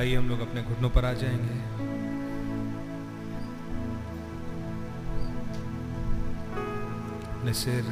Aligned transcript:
आइए 0.00 0.16
हम 0.16 0.28
लोग 0.28 0.40
अपने 0.40 0.62
घुटनों 0.62 0.90
पर 0.90 1.04
आ 1.04 1.12
जाएँगे। 1.12 1.54
अपने 7.30 7.52
सिर, 7.52 7.84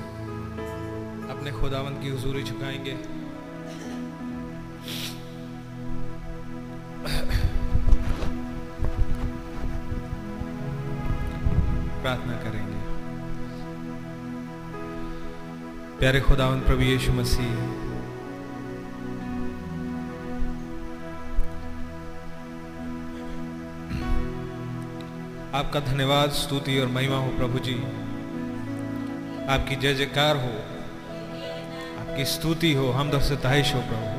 अपने 1.31 1.53
खुदावंत 1.53 2.01
की 2.03 2.09
हजूरी 2.09 2.43
झुकाएँगे। 2.43 2.95
प्रार्थना 12.03 12.33
करेंगे। 12.33 12.81
प्यारे 15.99 16.21
खुदावंत 16.21 16.65
प्रभु 16.65 16.83
यीशु 16.83 17.13
मसीह 17.13 17.68
आपका 25.59 25.81
धन्यवाद, 25.81 26.31
स्तुति 26.31 26.79
और 26.79 26.87
महिमा 26.87 27.17
हो 27.17 27.29
प्रभु 27.29 27.59
जी। 27.59 27.75
आपकी 29.49 29.77
जय 29.77 29.95
जयकार 29.95 30.37
हो। 30.37 30.51
आपकी 32.01 32.25
स्तुति 32.25 32.73
हो 32.73 32.91
हम 32.91 33.11
दर 33.11 33.21
सताइश 33.21 33.75
हो 33.75 33.81
प्रभु। 33.81 34.13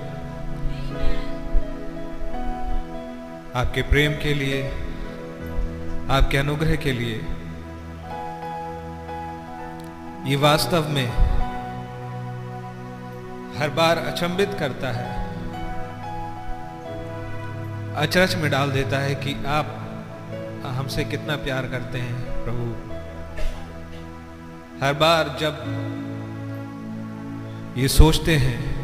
आपके 3.59 3.81
प्रेम 3.81 4.13
के 4.13 4.33
लिए, 4.33 4.63
आपके 6.11 6.37
अनुग्रह 6.37 6.75
के 6.75 6.91
लिए, 6.91 7.15
ये 10.29 10.35
वास्तव 10.35 10.89
में 10.89 11.07
हर 13.57 13.69
बार 13.69 13.97
अचंबित 13.97 14.53
करता 14.59 14.91
है, 14.91 15.09
अचरज 17.95 18.35
में 18.35 18.51
डाल 18.51 18.71
देता 18.71 18.99
है 18.99 19.15
कि 19.15 19.43
आप 19.47 19.75
हमसे 20.79 21.03
कितना 21.03 21.35
प्यार 21.35 21.67
करते 21.67 21.97
हैं, 21.97 22.43
प्रभु। 22.43 22.71
हर 24.85 24.93
बार 24.93 25.37
जब 25.39 25.53
ये 27.77 27.87
सोचते 27.87 28.35
हैं, 28.35 28.79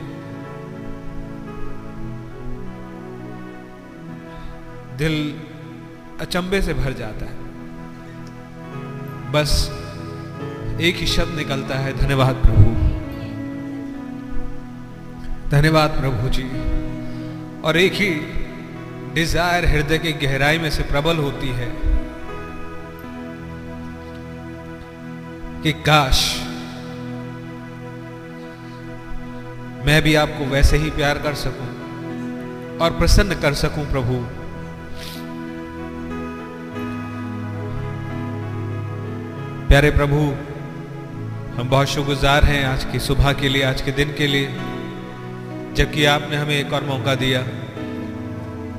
दिल 4.97 5.39
अचंबे 6.19 6.61
से 6.61 6.73
भर 6.73 6.93
जाता 6.93 7.25
है। 7.25 7.35
बस 9.31 9.69
एक 10.81 10.95
ही 10.95 11.07
शब्द 11.07 11.35
निकलता 11.35 11.75
है, 11.75 11.97
धन्यवाद 11.97 12.35
प्रभु। 12.35 12.65
धन्यवाद 15.49 15.89
प्रभु 15.89 16.29
जी। 16.29 16.43
और 17.61 17.77
एक 17.77 17.93
ही 17.93 18.44
डिज़ायर 19.15 19.65
हृदय 19.65 19.97
की 19.97 20.11
गहराई 20.21 20.57
में 20.57 20.69
से 20.69 20.83
प्रबल 20.83 21.17
होती 21.17 21.49
है 21.49 21.67
कि 25.63 25.71
काश 25.81 26.23
मैं 29.85 30.01
भी 30.01 30.15
आपको 30.15 30.45
वैसे 30.45 30.77
ही 30.77 30.89
प्यार 30.91 31.19
कर 31.19 31.35
सकूँ 31.35 31.67
और 32.77 32.97
प्रसन्न 32.97 33.39
कर 33.41 33.53
सकूँ 33.53 33.85
प्रभु। 33.91 34.19
प्यारे 39.67 39.91
प्रभु, 39.91 40.21
हम 41.55 41.69
बहुत 41.69 41.87
शुक्रगुजार 41.87 42.45
हैं 42.45 42.63
आज 42.65 42.85
की 42.85 42.99
सुबह 42.99 43.33
के 43.33 43.49
लिए, 43.49 43.63
आज 43.63 43.81
के 43.81 43.91
दिन 43.91 44.13
के 44.13 44.27
लिए, 44.27 44.47
जबकि 45.75 46.05
आपने 46.11 46.37
हमें 46.37 46.55
एक 46.55 46.73
और 46.73 46.83
मौका 46.83 47.15
दिया। 47.15 47.41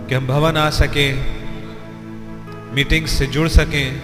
कि 0.08 0.14
हम 0.14 0.26
भवन 0.26 0.56
आ 0.56 0.70
सकें 0.70 1.36
मीटिंग 2.74 3.06
से 3.06 3.26
जुड़ 3.26 3.48
सकें। 3.48 3.98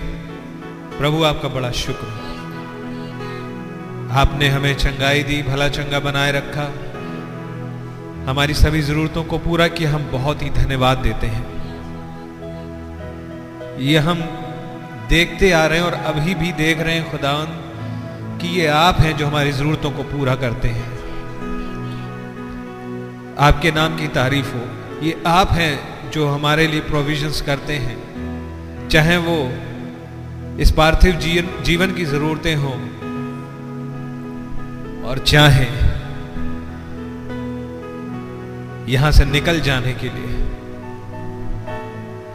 प्रभु 0.98 1.24
आपका 1.24 1.48
बड़ा 1.48 1.70
शुक्र 1.70 2.06
आपने 4.12 4.48
हमें 4.48 4.74
चंगाई 4.74 5.22
दी, 5.22 5.42
भला 5.42 5.68
चंगा 5.68 6.00
बनाए 6.00 6.32
रखा। 6.32 6.72
हमारी 8.30 8.54
सभी 8.54 8.82
जरूरतों 8.82 9.24
को 9.24 9.38
पूरा 9.38 9.68
किया, 9.68 9.92
हम 9.94 10.10
बहुत 10.12 10.42
ही 10.42 10.50
धन्यवाद 10.50 10.98
देते 10.98 11.26
हैं। 11.26 11.52
ये 13.78 13.98
हम 13.98 14.20
देखते 15.08 15.52
आ 15.52 15.66
रहे 15.66 15.78
हैं 15.78 15.86
और 15.86 15.92
अभी 15.92 16.34
भी 16.34 16.52
देख 16.52 16.80
रहे 16.80 16.94
हैं 16.94 17.10
खुदावन 17.10 17.46
कि 18.38 18.48
ये 18.48 18.66
आप 18.66 19.00
हैं 19.00 19.16
जो 19.16 19.26
हमारी 19.26 19.52
जरूरतों 19.52 19.90
को 19.90 20.02
पूरा 20.02 20.34
करते 20.34 20.68
हैं। 20.68 20.92
आपके 23.38 23.72
नाम 23.72 23.96
की 23.96 24.08
तारीफ़ 24.08 24.54
हो। 24.54 24.60
ये 25.02 25.22
आप 25.26 25.52
हैं 25.52 25.91
जो 26.12 26.28
हमारे 26.28 26.66
लिए 26.66 26.80
प्रोविजंस 26.80 27.40
करते 27.40 27.76
हैं। 27.78 28.88
चाहे 28.88 29.16
वो 29.16 29.36
इस 30.60 30.70
पार्थिव 30.70 31.14
जीवन 31.16 31.48
जीवन 31.64 31.94
की 31.94 32.04
जरूरतें 32.04 32.54
हों 32.56 32.76
और 35.02 35.18
चाहे 35.26 35.66
यहाँ 38.92 39.10
से 39.12 39.24
निकल 39.24 39.60
जाने 39.60 39.92
के 39.94 40.08
लिए 40.08 40.40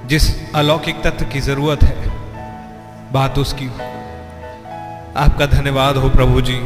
जिस 0.08 0.28
अलौकिक 0.56 1.02
तत्व 1.04 1.26
की 1.26 1.40
ज़रूरत 1.42 1.84
है, 1.84 1.96
बात 3.14 3.38
उसकी 3.40 3.68
आपका 5.18 5.46
धन्यवाद 5.46 5.98
हो 5.98 6.10
प्रभु 6.10 6.42
जी, 6.42 6.58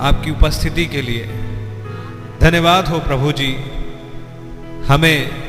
आपकी 0.00 0.30
उपस्थिति 0.30 0.86
के 0.86 1.02
लिए। 1.02 1.26
धन्यवाद 2.40 2.88
हो 2.88 2.98
प्रभु 3.00 3.32
जी, 3.32 3.52
हमें 4.86 5.41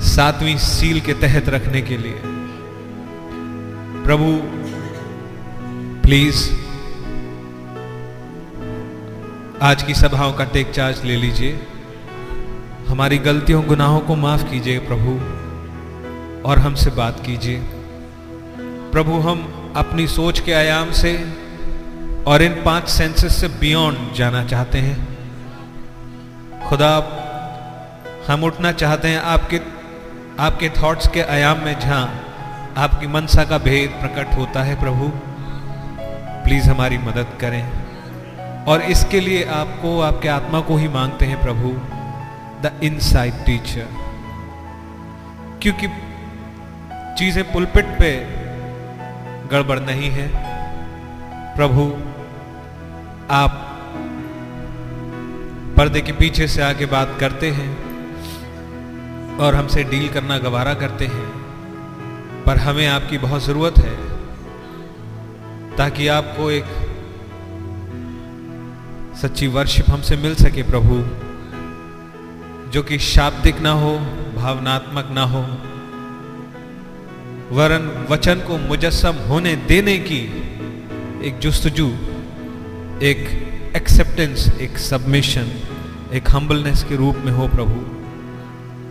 सातवीं 0.00 0.56
सील 0.56 1.00
के 1.00 1.12
तहत 1.12 1.48
रखने 1.48 1.82
के 1.82 1.96
लिए। 1.96 2.20
प्रभु 4.04 4.40
प्लीज़ 6.02 6.50
आज 9.62 9.82
की 9.82 9.94
सभाओं 9.94 10.32
का 10.32 10.44
टेक 10.44 10.70
चार्ज 10.70 11.04
ले 11.04 11.16
लीजिए। 11.16 11.66
हमारी 12.88 13.18
गलतियों, 13.18 13.66
गुनाहों 13.66 14.00
को 14.00 14.16
माफ़ 14.16 14.50
कीजिए 14.50 14.78
प्रभु, 14.78 15.12
और 16.48 16.58
हमसे 16.58 16.90
बात 16.90 17.22
कीजिए। 17.26 17.60
प्रभु, 18.92 19.12
हम 19.12 19.72
अपनी 19.76 20.06
सोच 20.06 20.40
के 20.40 20.52
आयाम 20.52 20.90
से 20.90 21.32
और 22.26 22.42
इन 22.42 22.62
पाँच 22.64 22.88
सेंसेस 22.88 23.40
से 23.40 23.48
बियॉन्ड 23.48 24.14
जाना 24.14 24.44
चाहते 24.44 24.78
हैं। 24.78 25.18
खुदा, 26.68 27.14
हम 28.28 28.44
उठना 28.44 28.72
चाहते 28.72 29.08
हैं 29.08 29.20
आपके 29.20 29.77
आपके 30.40 30.68
थॉट्स 30.68 31.06
के 31.08 31.22
आयाम 31.22 31.58
में 31.58 31.78
जहाँ 31.80 32.74
आपकी 32.76 33.06
मनसा 33.06 33.44
का 33.44 33.58
भेद 33.58 33.90
प्रकट 33.90 34.36
होता 34.36 34.62
है 34.62 34.80
प्रभु 34.80 35.08
प्लीज़ 36.44 36.70
हमारी 36.70 36.98
मदद 36.98 37.26
करें। 37.40 38.64
और 38.64 38.82
इसके 38.82 39.20
लिए 39.20 39.44
आपको, 39.44 40.00
आपके 40.00 40.28
आत्मा 40.28 40.60
को 40.60 40.76
ही 40.76 40.88
मांगते 40.88 41.24
हैं 41.24 41.42
प्रभु 41.42 41.72
द 42.62 42.80
इनसाइड 42.82 43.44
टीचर 43.46 43.86
क्योंकि 45.62 45.88
चीज़ें 47.18 47.52
पुलपिट 47.52 47.86
पे 47.98 48.12
गड़बड़ 49.52 49.80
नहीं 49.80 50.10
है। 50.10 50.28
प्रभु, 51.56 51.90
आप 53.30 53.64
पर्दे 55.78 56.00
के 56.00 56.12
पीछे 56.12 56.48
से 56.48 56.62
आके 56.62 56.86
बात 56.86 57.16
करते 57.20 57.50
हैं। 57.50 57.87
और 59.40 59.54
हमसे 59.54 59.84
डील 59.84 60.08
करना 60.08 60.38
गवारा 60.38 60.74
करते 60.74 61.06
हैं। 61.06 61.26
पर 62.46 62.56
हमें 62.56 62.86
आपकी 62.86 63.18
बहुत 63.18 63.44
ज़रूरत 63.44 63.78
है, 63.78 63.94
ताकि 65.76 66.08
आपको 66.08 66.50
एक 66.50 66.64
सच्ची 69.22 69.46
वर्शिप 69.46 69.90
हमसे 69.90 70.16
मिल 70.16 70.34
सके 70.34 70.62
प्रभु, 70.62 70.98
जो 72.70 72.82
कि 72.82 72.98
शाब्दिक 72.98 73.60
ना 73.60 73.70
हो, 73.70 73.98
भावनात्मक 74.36 75.08
ना 75.10 75.22
हो। 75.22 75.42
वरन 77.56 78.06
वचन 78.10 78.40
को 78.40 78.58
मुजस्सम 78.58 79.14
होने 79.28 79.56
देने 79.56 79.98
की 79.98 80.20
एक 81.24 81.38
जुस्तजू, 81.38 81.88
एक 83.02 83.28
एक्सेप्टेंस 83.76 84.48
एक 84.60 84.78
सबमिशन 84.78 85.50
एक 86.12 86.30
हम्बलनेस 86.30 86.84
के 86.84 86.96
रूप 86.96 87.16
में 87.16 87.32
हो 87.32 87.48
प्रभु। 87.48 87.97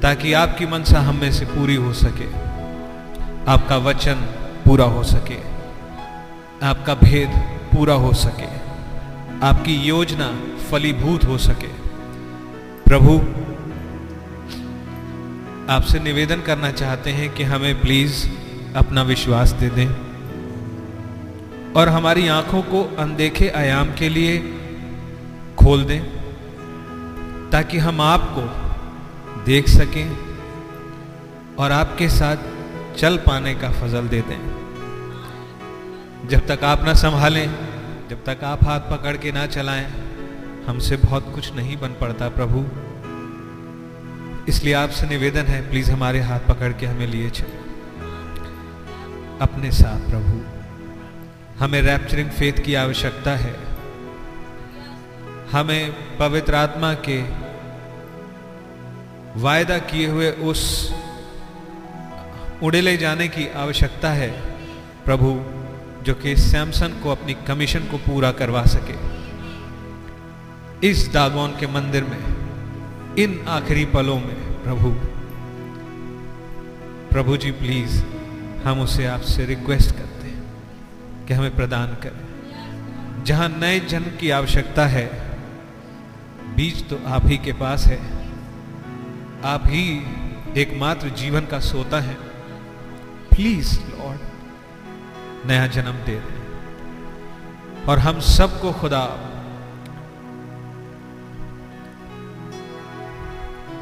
ताकि 0.07 0.33
आपकी 0.33 0.65
मनसा 0.65 0.99
हम 0.99 1.15
में 1.15 1.31
से 1.31 1.45
पूरी 1.45 1.75
हो 1.75 1.93
सके। 1.93 2.25
आपका 3.51 3.77
वचन 3.77 4.15
पूरा 4.65 4.85
हो 4.85 5.03
सके। 5.03 5.37
आपका 6.65 6.93
भेद 6.93 7.29
पूरा 7.73 7.93
हो 7.93 8.13
सके। 8.13 8.45
आपकी 9.45 9.75
योजना 9.75 10.39
फलीभूत 10.71 11.23
हो 11.23 11.37
सके। 11.37 11.67
प्रभु, 12.85 13.17
आपसे 15.73 15.99
निवेदन 15.99 16.41
करना 16.41 16.71
चाहते 16.71 17.11
हैं 17.11 17.33
कि 17.33 17.43
हमें 17.43 17.81
प्लीज़ 17.81 18.29
अपना 18.75 19.01
विश्वास 19.01 19.51
दे 19.51 19.69
दें 19.69 19.89
और 21.73 21.89
हमारी 21.89 22.27
आँखों 22.27 22.61
को 22.61 22.95
अनदेखे 22.99 23.49
आयाम 23.49 23.87
के 23.93 24.09
लिए 24.09 24.37
खोल 25.57 25.83
दें 25.83 26.03
ताकि 27.51 27.77
हम 27.77 28.01
आपको 28.01 28.66
देख 29.47 29.67
सकें 29.67 30.17
और 31.59 31.71
आपके 31.71 32.09
साथ 32.09 32.37
चल 32.97 33.17
पाने 33.17 33.55
का 33.55 33.69
फजल 33.71 34.07
दे 34.07 34.21
दें 34.21 34.39
जब 36.27 36.47
तक 36.47 36.63
आप 36.63 36.83
ना 36.83 36.93
संभालें, 36.93 37.47
जब 38.09 38.23
तक 38.25 38.43
आप 38.43 38.63
हाथ 38.63 38.79
पकड़ 38.79 39.17
के 39.17 39.31
ना 39.31 39.45
चलाएँ, 39.45 39.85
हमसे 40.67 40.97
बहुत 40.97 41.31
कुछ 41.35 41.53
नहीं 41.53 41.77
बन 41.77 41.87
पड़ता 41.87 42.29
प्रभु। 42.29 42.65
इसलिए 44.47 44.73
आपसे 44.73 45.07
निवेदन 45.07 45.45
है, 45.45 45.69
प्लीज़ 45.69 45.91
हमारे 45.91 46.21
हाथ 46.21 46.39
पकड़ 46.39 46.73
के 46.73 46.85
हमें 46.85 47.07
लिए 47.07 47.29
चले। 47.29 47.57
अपने 49.41 49.71
साथ 49.71 50.09
प्रभु, 50.09 50.41
हमें 51.59 51.81
रैप्चरिंग 51.81 52.29
फेथ 52.29 52.63
की 52.65 52.75
आवश्यकता 52.75 53.35
है। 53.35 53.55
हमें 55.51 55.95
पवित्र 56.17 56.55
आत्मा 56.55 56.93
के 56.93 57.46
वायदा 59.37 59.77
किए 59.77 60.07
हुए 60.07 60.31
उस 60.31 60.91
उड़े 62.63 62.81
ले 62.81 62.97
जाने 62.97 63.27
की 63.27 63.47
आवश्यकता 63.47 64.09
है, 64.09 64.29
प्रभु, 65.05 65.41
जो 66.03 66.13
कि 66.13 66.35
सैमसन 66.35 66.87
को 67.03 67.09
अपनी 67.09 67.33
कमीशन 67.33 67.79
को 67.79 67.97
पूरा 67.97 68.31
करवा 68.31 68.63
सके। 68.63 68.95
इस 70.89 71.11
दागोन 71.13 71.49
के 71.59 71.67
मंदिर 71.67 72.03
में, 72.03 72.19
इन 73.15 73.45
आखिरी 73.47 73.85
पलों 73.85 74.19
में, 74.19 74.63
प्रभु 74.63 74.89
प्रभु 77.09 77.37
जी, 77.37 77.51
प्लीज़, 77.51 78.03
हम 78.63 78.79
उसे 78.79 79.05
आपसे 79.05 79.45
रिक्वेस्ट 79.45 79.91
करते 79.91 80.27
हैं 80.27 80.43
कि 81.27 81.33
हमें 81.33 81.55
प्रदान 81.55 81.87
करें। 81.87 83.23
जहाँ 83.23 83.49
नए 83.49 83.79
जन्म 83.79 84.05
की 84.19 84.29
आवश्यकता 84.29 84.85
है, 84.85 85.05
बीज 86.55 86.89
तो 86.89 86.99
आप 87.05 87.25
ही 87.25 87.37
के 87.37 87.53
पास 87.53 87.85
है। 87.85 88.26
आप 89.45 89.63
ही 89.67 90.05
एकमात्र 90.57 91.09
जीवन 91.09 91.45
का 91.45 91.59
सोता 91.59 91.99
है। 91.99 92.13
प्लीज़ 93.29 93.79
लॉर्ड 93.79 95.47
नया 95.47 95.67
जन्म 95.67 95.91
दे। 95.91 96.15
दे 96.15 96.21
और 97.89 97.99
हम 97.99 98.19
सबको 98.19 98.71
खुदा, 98.71 99.01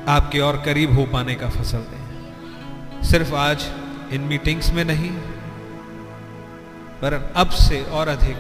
आपके 0.08 0.40
और 0.40 0.62
करीब 0.66 0.94
हो 0.94 1.06
पाने 1.06 1.36
का 1.36 1.50
फ़सल 1.50 1.78
दें। 1.78 3.04
सिर्फ़ 3.04 3.36
आज 3.36 3.66
इन 4.12 4.22
मीटिंग्स 4.22 4.72
में 4.72 4.86
नहीं, 4.86 5.12
पर 7.02 7.34
अब 7.36 7.50
से 7.50 7.84
और 7.84 8.08
अधिक 8.08 8.38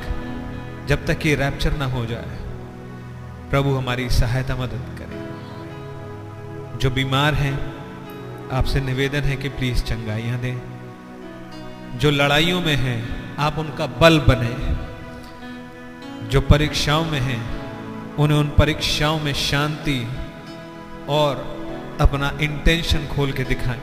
जब 0.87 1.05
तक 1.05 1.25
ये 1.25 1.35
रैप्चर 1.35 1.77
ना 1.77 1.85
हो 1.85 2.05
जाए, 2.05 2.37
प्रभु 3.49 3.75
हमारी 3.75 4.09
सहायता 4.09 4.55
मदद 4.55 4.94
जो 6.75 6.89
बीमार 6.89 7.33
हैं, 7.33 7.75
आपसे 8.51 8.81
निवेदन 8.81 9.19
है 9.19 9.35
कि 9.35 9.49
प्लीज़ 9.49 9.83
चंगाइयाँ 9.83 10.39
दें। 10.39 10.61
जो 11.99 12.11
लड़ाइयों 12.11 12.61
में 12.61 12.75
हैं, 12.75 13.33
आप 13.35 13.57
उनका 13.57 13.87
बल 13.87 14.19
बने। 14.19 14.75
जो 16.27 16.41
परीक्षाओं 16.41 17.05
में 17.05 17.19
हैं, 17.19 17.65
उन्हें 18.15 18.37
उन 18.37 18.51
परीक्षाओं 18.57 19.19
में 19.19 19.33
शांति 19.33 20.07
और 21.09 21.55
अपना 22.01 22.37
इंटेंशन 22.41 23.07
खोल 23.15 23.31
के 23.31 23.43
दिखाएँ 23.43 23.81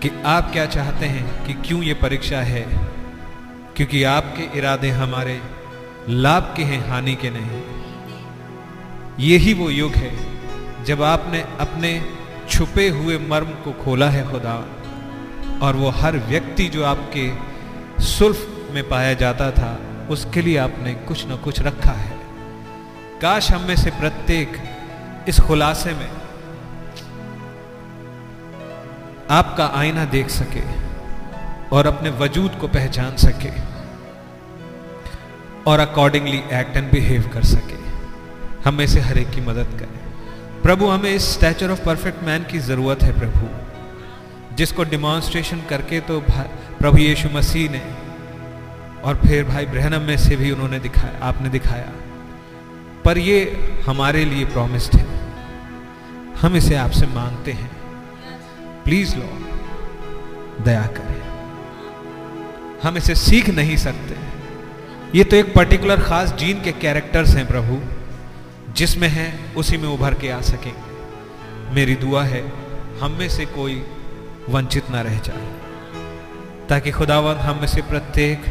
कि 0.00 0.22
आप 0.26 0.52
क्या 0.52 0.66
चाहते 0.66 1.06
हैं, 1.06 1.46
कि 1.46 1.54
क्यों 1.54 1.82
ये 1.82 1.94
परीक्षा 1.94 2.38
है? 2.38 2.66
क्योंकि 3.76 4.04
आपके 4.04 4.58
इरादे 4.58 4.90
हमारे 4.90 5.42
लाभ 6.08 6.54
के 6.56 6.62
हैं, 6.62 6.88
हानि 6.88 7.14
के 7.14 7.30
नहीं। 7.30 7.62
यही 9.20 9.54
वो 9.54 9.70
युग 9.70 9.92
है 9.92 10.31
जब 10.86 11.02
आपने 11.02 11.40
अपने 11.60 11.90
छुपे 12.50 12.88
हुए 12.88 13.18
मर्म 13.18 13.50
को 13.64 13.72
खोला 13.84 14.08
है 14.10 14.30
खुदा, 14.30 14.54
और 15.62 15.76
वो 15.76 15.90
हर 15.90 16.16
व्यक्ति 16.28 16.66
जो 16.68 16.84
आपके 16.84 17.26
सुल्फ 18.04 18.46
में 18.70 18.88
पाया 18.88 19.12
जाता 19.14 19.50
था, 19.50 19.78
उसके 20.10 20.42
लिए 20.42 20.56
आपने 20.56 20.94
कुछ 21.08 21.26
ना 21.26 21.36
कुछ 21.36 21.60
रखा 21.60 21.92
है। 21.92 22.16
काश 23.20 23.50
हम 23.52 23.60
में 23.60 23.76
से 23.76 23.90
प्रत्येक 23.90 24.56
इस 25.28 25.40
खुलासे 25.40 25.92
में 25.94 26.10
आपका 29.30 29.66
आईना 29.74 30.04
देख 30.04 30.28
सके 30.30 30.62
और 31.76 31.86
अपने 31.86 32.10
वजूद 32.18 32.58
को 32.60 32.68
पहचान 32.68 33.16
सके 33.16 33.52
और 35.70 35.80
अकॉर्डिंगली 35.80 36.38
एक्ट 36.52 36.76
एंड 36.76 36.90
बिहेव 36.92 37.30
कर 37.34 37.44
सके। 37.44 37.80
हमें 38.64 38.86
से 38.86 39.00
हर 39.00 39.18
एक 39.18 39.30
की 39.30 39.40
मदद 39.40 39.78
करें। 39.80 39.91
प्रभु, 40.62 40.86
हमें 40.86 41.14
इस 41.14 41.32
स्टैचर 41.34 41.70
ऑफ़ 41.70 41.84
परफेक्ट 41.84 42.22
मैन 42.22 42.42
की 42.42 42.58
ज़रूरत 42.58 43.02
है 43.02 43.18
प्रभु। 43.18 43.48
जिसको 44.56 44.84
डिमॉन्स्ट्रेशन 44.84 45.62
करके 45.70 46.00
तो 46.00 46.20
प्रभु 46.78 46.98
यीशु 46.98 47.28
मसीह 47.28 47.70
ने 47.70 47.82
और 49.04 49.16
फिर 49.16 49.44
भाई 49.44 49.66
ब्रहणम 49.66 50.00
में 50.00 50.16
से 50.16 50.36
भी 50.36 50.50
उन्होंने 50.50 50.78
दिखाया, 50.78 51.24
आपने 51.24 51.48
दिखाया। 51.48 51.88
पर 53.04 53.18
ये 53.18 53.58
हमारे 53.86 54.24
लिए 54.24 54.44
प्रॉमिस्ड 54.44 54.96
है। 54.96 55.06
हम 56.40 56.56
इसे 56.56 56.74
आपसे 56.74 57.06
मांगते 57.06 57.52
हैं। 57.52 57.70
प्लीज़ 58.84 59.16
लो 59.16 59.28
दया 60.64 60.86
करें। 60.86 61.22
हम 62.82 62.96
इसे 62.96 63.14
सीख 63.14 63.48
नहीं 63.48 63.76
सकते। 63.76 64.16
ये 65.18 65.24
तो 65.24 65.36
एक 65.36 65.54
पर्टिकुलर 65.54 66.00
खास 66.00 66.32
जीन 66.32 66.62
के 66.62 66.72
कैरेक्टर्स 66.72 67.36
हैं 67.36 67.46
प्रभु। 67.46 68.01
जिसमें 68.72 69.08
है, 69.08 69.54
उसी 69.56 69.76
में 69.76 69.88
उभर 69.88 70.14
के 70.14 70.30
आ 70.30 70.40
सकेंगे 70.40 71.74
मेरी 71.74 71.94
दुआ 71.94 72.22
है, 72.24 72.42
हम 73.00 73.12
में 73.12 73.28
से 73.28 73.46
कोई 73.46 73.82
वंचित 74.48 74.90
ना 74.90 75.00
रह 75.00 75.18
जाए। 75.18 75.50
ताकि 76.68 76.90
खुदावन 76.90 77.34
हम 77.34 77.60
में 77.60 77.66
से 77.66 77.82
प्रत्येक 77.82 78.44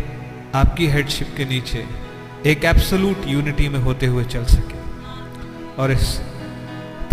आपकी 0.55 0.87
हेडशिप 0.87 1.33
के 1.37 1.45
नीचे 1.45 1.85
एक 2.45 2.65
एब्सोलूट 2.65 3.17
यूनिटी 3.25 3.69
में 3.69 3.79
होते 3.79 4.05
हुए 4.05 4.23
चल 4.25 4.45
सके 4.45 4.79
और 5.81 5.91
इस 5.91 6.19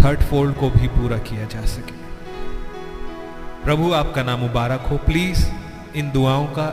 थर्ड 0.00 0.22
फोल्ड 0.22 0.56
को 0.56 0.70
भी 0.70 0.88
पूरा 0.88 1.18
किया 1.18 1.44
जा 1.44 1.64
सके। 1.66 1.92
प्रभु, 3.64 3.92
आपका 3.92 4.22
नाम 4.22 4.40
मुबारक 4.40 4.80
हो। 4.80 4.96
प्लीज़ 4.96 5.48
इन 5.96 6.10
दुआओं 6.10 6.46
का 6.46 6.68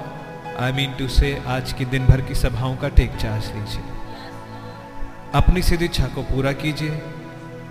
आई 0.59 0.71
मीन 0.71 0.93
टू 0.93 1.07
से 1.07 1.41
आज 1.47 1.73
की 1.73 1.85
दिन 1.85 2.05
भर 2.05 2.21
की 2.21 2.35
सभाओं 2.35 2.75
का 2.75 2.89
टेक 2.89 3.15
चार्ज 3.15 3.45
लीजिए। 3.45 3.94
अपनी 5.35 5.61
सिद्ध 5.61 5.83
इच्छा 5.83 6.07
को 6.07 6.23
पूरा 6.23 6.51
कीजिए, 6.51 6.89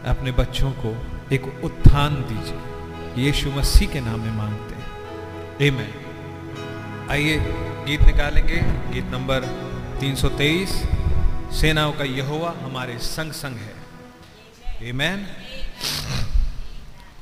अपने 0.07 0.33
बच्चों 0.33 0.71
को 0.71 1.07
एक 1.33 1.65
उत्थान 1.65 2.15
दीजिए। 2.15 3.25
यीशु 3.25 3.51
मसीह 3.51 3.89
के 3.89 4.01
नाम 4.01 4.21
में 4.21 4.33
मांगते 4.33 4.75
हैं। 4.75 4.91
एमेन 5.61 7.09
आइए, 7.11 7.39
गीत 7.87 8.03
निकालेंगे। 8.03 8.57
गीत 8.93 9.05
नंबर 9.05 9.41
323 10.01 10.83
सेनाओं 11.61 11.93
का 11.93 12.05
यहोवा 12.05 12.55
हमारे 12.63 12.99
संग 12.99 13.33
संग 13.33 13.57
है। 13.57 13.75
एमेन 14.83 15.27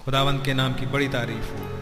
खुदावंत 0.04 0.44
के 0.44 0.54
नाम 0.54 0.74
की 0.74 0.86
बड़ी 0.86 1.08
तारीफ़ 1.08 1.52
हो। 1.52 1.81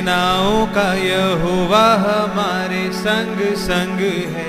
सेनाओं 0.00 0.66
का 0.66 0.94
यहोवा 0.94 1.86
हमारे 1.94 2.92
संग 2.92 3.40
संग 3.56 3.98
है। 4.34 4.46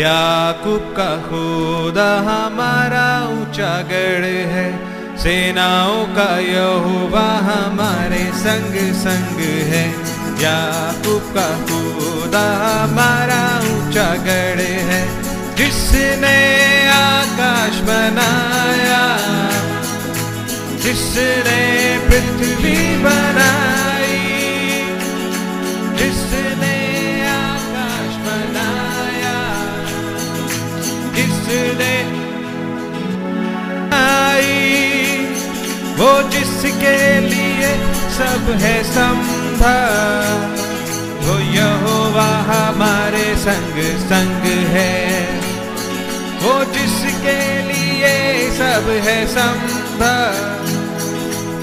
याकूब 0.00 0.94
का 0.96 1.16
खुदा 1.16 2.16
हमारा 2.18 3.28
ऊँचा 3.28 3.82
गढ़ 3.82 4.24
है। 4.54 4.68
सेनाओं 5.18 6.06
का 6.06 6.38
यहोवा 6.38 7.26
हमारे 7.48 8.24
संग 8.34 8.94
संग 8.94 9.40
है। 9.72 9.84
याकूब 10.42 11.34
का 11.36 11.48
खुदा 11.66 12.46
हमारा 12.64 13.42
ऊँचा 13.58 14.08
गढ़ 14.14 14.64
है। 14.90 15.02
जिसने 15.56 16.38
आकाश 16.90 17.80
बनाया, 17.90 19.04
जिसने 20.82 21.62
पृथ्वी 22.08 23.04
बनाई 23.04 23.97
आई 34.08 35.26
वो 35.98 36.10
जिसके 36.30 36.98
लिए 37.20 37.70
सब 38.18 38.50
है 38.60 38.76
संभव 38.84 40.56
वो 41.24 41.38
यहोवा 41.54 42.28
हमारे 42.48 43.24
संग 43.36 43.80
संग 44.08 44.44
है। 44.74 44.96
वो 46.42 46.54
जिसके 46.74 47.38
लिए 47.62 48.14
सब 48.58 48.88
है 49.06 49.16
संभव 49.26 50.38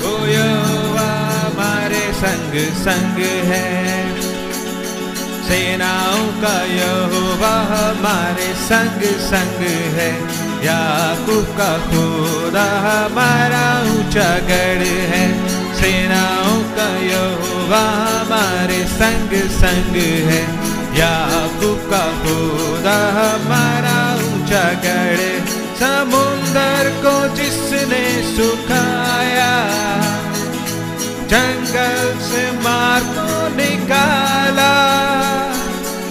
वो 0.04 0.14
यहोवा 0.28 1.10
हमारे 1.34 2.04
संग 2.14 2.54
संग 2.84 3.20
है। 3.52 4.15
सेनाओं 5.46 6.28
का 6.42 6.56
यहोवा 6.66 7.56
हमारे 7.72 8.48
संग 8.62 9.04
संग 9.26 9.60
है। 9.98 10.10
याकूब 10.66 11.46
का 11.58 11.72
खुदा 11.88 12.66
हमारा 12.86 13.66
ऊँचा 13.92 14.30
गढ़ 14.50 14.84
है। 15.12 15.26
सेनाओं 15.76 16.62
का 16.78 16.88
यहोवा 17.06 17.84
हमारे 18.06 18.84
संग 18.94 19.36
संग 19.60 19.96
है। 20.30 20.42
याकूब 21.00 21.80
का 21.92 22.04
खुदा 22.24 22.98
हमारा 23.20 23.98
ऊँचा 24.26 24.64
गढ़ 24.86 25.24
समुंदर 25.80 26.90
को 27.04 27.16
जिसने 27.36 28.04
सुखाया 28.36 29.52
जंगल 31.28 32.20
से 32.20 32.52
मार 32.52 33.02
को 33.02 33.56
निकाला, 33.56 34.74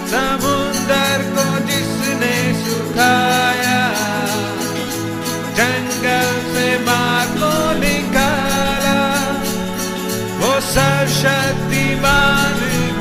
समुंदर 0.07 1.17
को 1.35 1.59
जिसने 1.65 2.65
सुखाया। 2.65 3.93
जंगल 5.55 6.53
से 6.53 6.79
मार 6.79 7.27
को 7.27 7.79
निकाला, 7.79 8.99
वो 10.37 10.61
सर्वशक्तिमान 10.61 12.53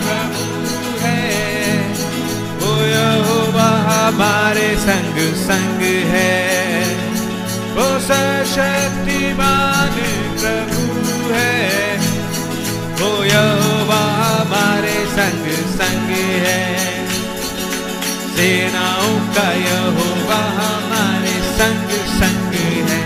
प्रभु 0.05 1.07
है। 1.07 1.77
वो 2.59 2.85
यहोवा 2.85 3.71
हमारे 3.93 4.77
संग 4.77 5.35
संग 5.35 5.83
है। 6.07 6.85
वो 7.75 7.99
सर्वशक्तिमान 8.01 9.91
प्रभु 10.41 10.85
है। 11.35 11.94
वो 13.05 13.25
यहोवा 13.25 14.03
हमारे 14.19 14.95
संग 15.07 15.49
संग 15.71 16.11
है। 16.45 16.61
सेनाओं 18.37 19.17
का 19.35 19.53
यहोवा 19.53 20.39
हमारे 20.61 21.35
संग 21.59 21.91
संग 22.21 22.55
है। 22.89 23.01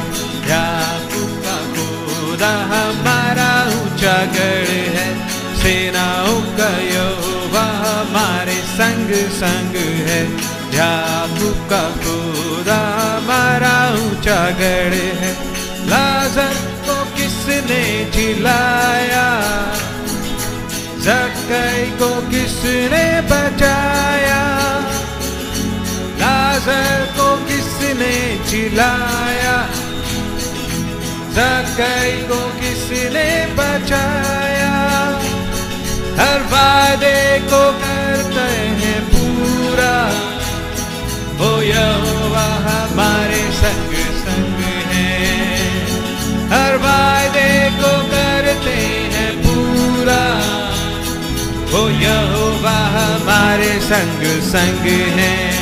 याकूब 0.51 1.33
का 1.47 1.57
खुदा 1.75 2.53
हमारा 2.75 3.51
ऊँचा 3.81 4.17
गढ़ 4.37 4.71
है। 4.97 5.09
सेनाओं 5.63 6.41
का 6.59 6.71
यहोवा 6.79 7.67
हमारे 7.83 8.59
संग 8.79 9.15
संग 9.33 9.77
है। 10.09 10.23
याकूब 10.75 11.67
का 11.71 11.83
खुदा 12.05 12.81
हमारा 13.01 13.77
ऊँचा 13.95 14.41
गढ़ 14.51 14.99
है। 15.23 15.35
लाजर 15.89 16.55
को 16.87 17.05
किसने 17.17 17.83
जिलाया 18.15 19.27
जक्कई 21.09 21.85
को 21.91 22.09
किसने 22.31 23.21
बचाया? 23.21 24.41
लाजर 26.21 27.07
को 27.17 27.29
किसने 27.47 28.15
जिलाया 28.49 29.57
जक्कई 31.39 32.13
को 32.29 32.41
किसने 32.61 33.47
बचाया? 33.47 34.75
हर 36.21 36.41
वादे 36.43 37.39
को 37.39 37.63
करते 37.73 38.51
हैं 38.81 39.01
पूरा। 39.09 39.97
वो 41.39 41.63
यहोवा 41.63 42.47
हमारे 42.69 43.43
संग 43.53 43.95
संग 44.21 44.61
है। 44.93 45.17
हर 46.51 46.77
वादे 46.77 47.71
को 47.71 47.93
करते 47.99 48.18
वो 51.79 51.89
यहोवा 51.89 52.77
हमारे 52.89 53.81
संग 53.81 54.23
संग 54.43 54.87
है। 55.19 55.53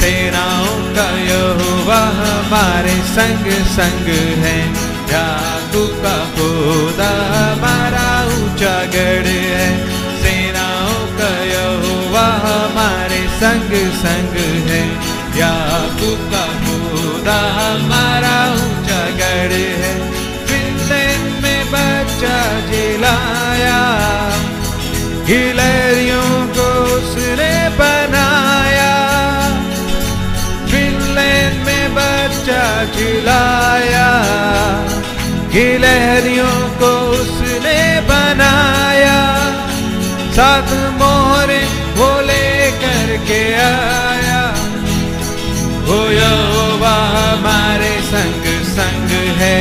सेनाओं 0.00 0.94
का 0.94 1.10
यहोवा 1.18 1.96
हमारे 1.96 2.94
संग 2.94 3.64
संग 3.66 4.06
है। 4.44 4.68
याकूब 5.12 5.90
का 6.02 6.16
खुदा 6.34 7.10
हमारा 7.32 8.24
ऊँचा 8.26 8.84
गढ़ 8.84 9.26
है। 9.26 9.88
सेनाओं 10.22 11.18
का 11.18 11.44
यहोवा 11.44 12.26
हमारे 12.46 13.22
संग 13.28 13.92
संग 13.94 14.36
है। 14.68 14.88
याकूब 15.38 16.30
का 16.32 16.46
खुदा 16.46 17.40
हमारा 17.58 18.52
ऊँचा 18.52 19.02
गढ़ 19.10 19.52
है। 19.52 20.12
फिनलैंड 20.46 21.42
में 21.42 21.66
बच्चा 21.66 22.60
जिलाया। 22.70 24.29
गिलहरियों 25.30 26.30
को 26.48 26.68
उसने 26.94 27.52
बनाया। 27.70 28.94
फिनलैंड 30.70 31.66
में 31.66 31.94
बच्चा 31.94 32.84
जिलाया 32.84 34.08
गिलहरियों 35.52 36.56
को 36.80 36.90
उसने 37.10 37.78
बनाया। 38.00 39.20
सात 40.32 40.74
मोहरे 40.98 41.62
वो 41.94 42.10
लेकर 42.20 43.16
के 43.28 43.42
आया। 43.54 44.42
वो 45.86 46.00
यहोवा 46.10 46.96
हमारे 47.16 47.94
संग 48.02 48.44
संग 48.68 49.10
है। 49.38 49.60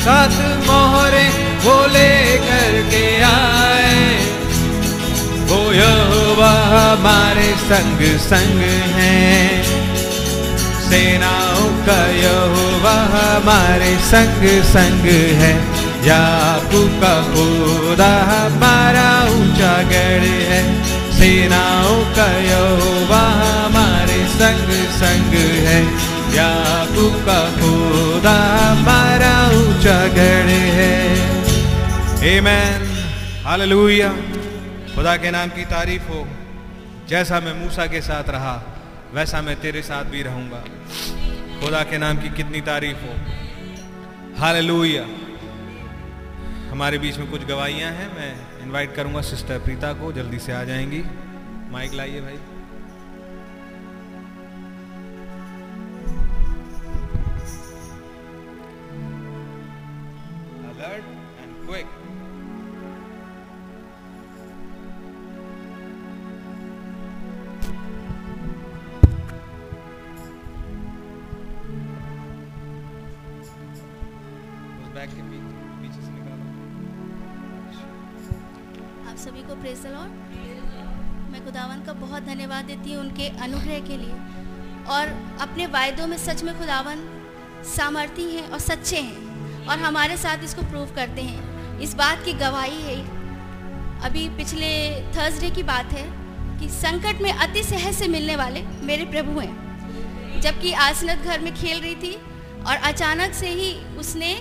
सात 0.00 0.42
मोहरे 0.66 1.28
वो 1.64 1.86
लेकर 1.86 2.21
यहोवा 6.32 6.52
हमारे 6.72 7.48
संग 7.60 8.00
संग 8.18 8.60
है। 8.94 9.62
सेनाओं 10.88 11.68
का 11.86 11.98
यहोवा 12.16 12.94
हमारे 13.12 13.90
संग 14.04 14.44
संग 14.64 15.04
है। 15.40 15.52
याकूब 16.06 16.96
का 17.02 17.12
खुदा 17.32 18.10
हमारा 18.30 19.08
ऊँचा 19.32 19.74
गढ़ 19.82 20.24
है। 20.48 20.62
सेनाओं 21.18 22.00
का 22.16 22.28
यहोवा 22.48 23.22
हमारे 23.42 24.20
संग 24.32 24.72
संग 24.96 25.38
है। 25.68 25.80
याकूब 26.36 27.22
का 27.28 27.40
खुदा 27.60 28.36
हमारा 28.56 29.34
ऊँचा 29.60 30.00
गढ़ 30.18 30.52
है। 30.80 30.92
आमेन 32.32 32.92
हालेलुया 33.46 34.12
खुदा 34.94 35.16
के 35.16 35.30
नाम 35.30 35.48
की 35.48 35.64
तारीफ़ 35.64 36.02
हो। 36.02 36.28
जैसा 37.08 37.40
मैं 37.40 37.64
मूसा 37.64 37.86
के 37.86 38.00
साथ 38.00 38.24
रहा, 38.28 38.62
वैसा 39.12 39.42
मैं 39.42 39.60
तेरे 39.60 39.82
साथ 39.82 40.04
भी 40.04 40.22
रहूँगा। 40.22 40.64
खुदा 41.60 41.82
के 41.82 41.98
नाम 41.98 42.16
की 42.16 42.28
कितनी 42.28 42.60
तारीफ़ 42.60 42.98
हो। 42.98 43.14
हालेलुया। 44.40 45.02
हमारे 46.70 46.98
बीच 46.98 47.18
में 47.18 47.30
कुछ 47.30 47.44
गवाहियाँ 47.44 47.92
हैं। 47.92 48.14
मैं 48.14 48.60
इनवाइट 48.62 48.94
करूँगा 48.94 49.20
सिस्टर 49.20 49.58
प्रीता 49.58 49.92
को। 49.92 50.12
जल्दी 50.12 50.38
से 50.38 50.52
आ 50.52 50.64
जाएँगी। 50.64 51.04
माइक 51.70 51.92
लाइए 51.92 52.20
भाई। 52.20 52.38
Alert 60.72 61.04
and 61.42 61.68
quick 61.68 62.01
praise 79.62 79.82
Lord 79.86 80.12
मैं 81.32 81.44
खुदावन 81.44 81.82
का 81.86 81.92
बहुत 81.96 82.22
धन्यवाद 82.22 82.64
देती 82.64 82.92
हूँ 82.92 83.00
उनके 83.00 83.28
अनुग्रह 83.40 83.78
के 83.80 83.96
लिए। 83.96 84.14
और 84.86 85.08
अपने 85.40 85.66
वायदों 85.66 86.06
में 86.06 86.16
सच 86.18 86.42
में 86.42 86.58
खुदावन 86.58 87.04
सामर्थी 87.66 88.24
हैं 88.30 88.48
और 88.50 88.58
सच्चे 88.58 89.00
हैं 89.00 89.66
और 89.66 89.78
हमारे 89.78 90.16
साथ 90.16 90.44
इसको 90.44 90.62
प्रूव 90.62 90.94
करते 90.94 91.22
हैं। 91.22 91.78
इस 91.80 91.94
बात 91.94 92.24
की 92.24 92.32
गवाही 92.32 92.80
है। 92.82 92.96
अभी 94.00 94.28
पिछले 94.36 94.70
थर्सडे 95.12 95.50
की 95.50 95.62
बात 95.62 95.92
है 95.92 96.04
कि 96.60 96.68
संकट 96.70 97.22
में 97.22 97.32
अति 97.32 97.62
सहज 97.62 97.94
से 97.94 98.08
मिलने 98.08 98.36
वाले 98.36 98.62
मेरे 98.82 99.04
प्रभु 99.04 99.38
हैं। 99.40 100.40
जबकि 100.40 100.72
आसनत 100.80 101.18
घर 101.18 101.40
में 101.40 101.54
खेल 101.54 101.80
रही 101.80 101.94
थी 101.94 102.14
और 102.66 102.76
अचानक 102.90 103.34
से 103.34 103.50
ही 103.52 103.72
उसने 103.96 104.34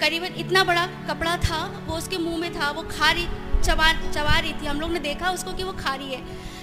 करीबन 0.00 0.38
इतना 0.38 0.64
बड़ा 0.64 0.86
कपड़ा 1.08 1.36
था, 1.38 1.64
वो 1.86 1.96
उसके 1.96 2.18
मुँह 2.18 2.38
में 2.38 2.52
था, 2.54 2.70
वो 2.70 2.82
खा 2.90 3.10
रही 3.10 3.26
चबा 3.66 3.92
चबा 4.10 4.38
रही 4.38 4.52
थी। 4.52 4.66
हम 4.66 4.80
लोग 4.80 4.92
ने 4.92 4.98
देखा 5.00 5.30
उसको 5.30 5.52
कि 5.52 5.62
वो 5.62 5.72
खा 5.74 5.94
रही 5.94 6.14
है। 6.14 6.20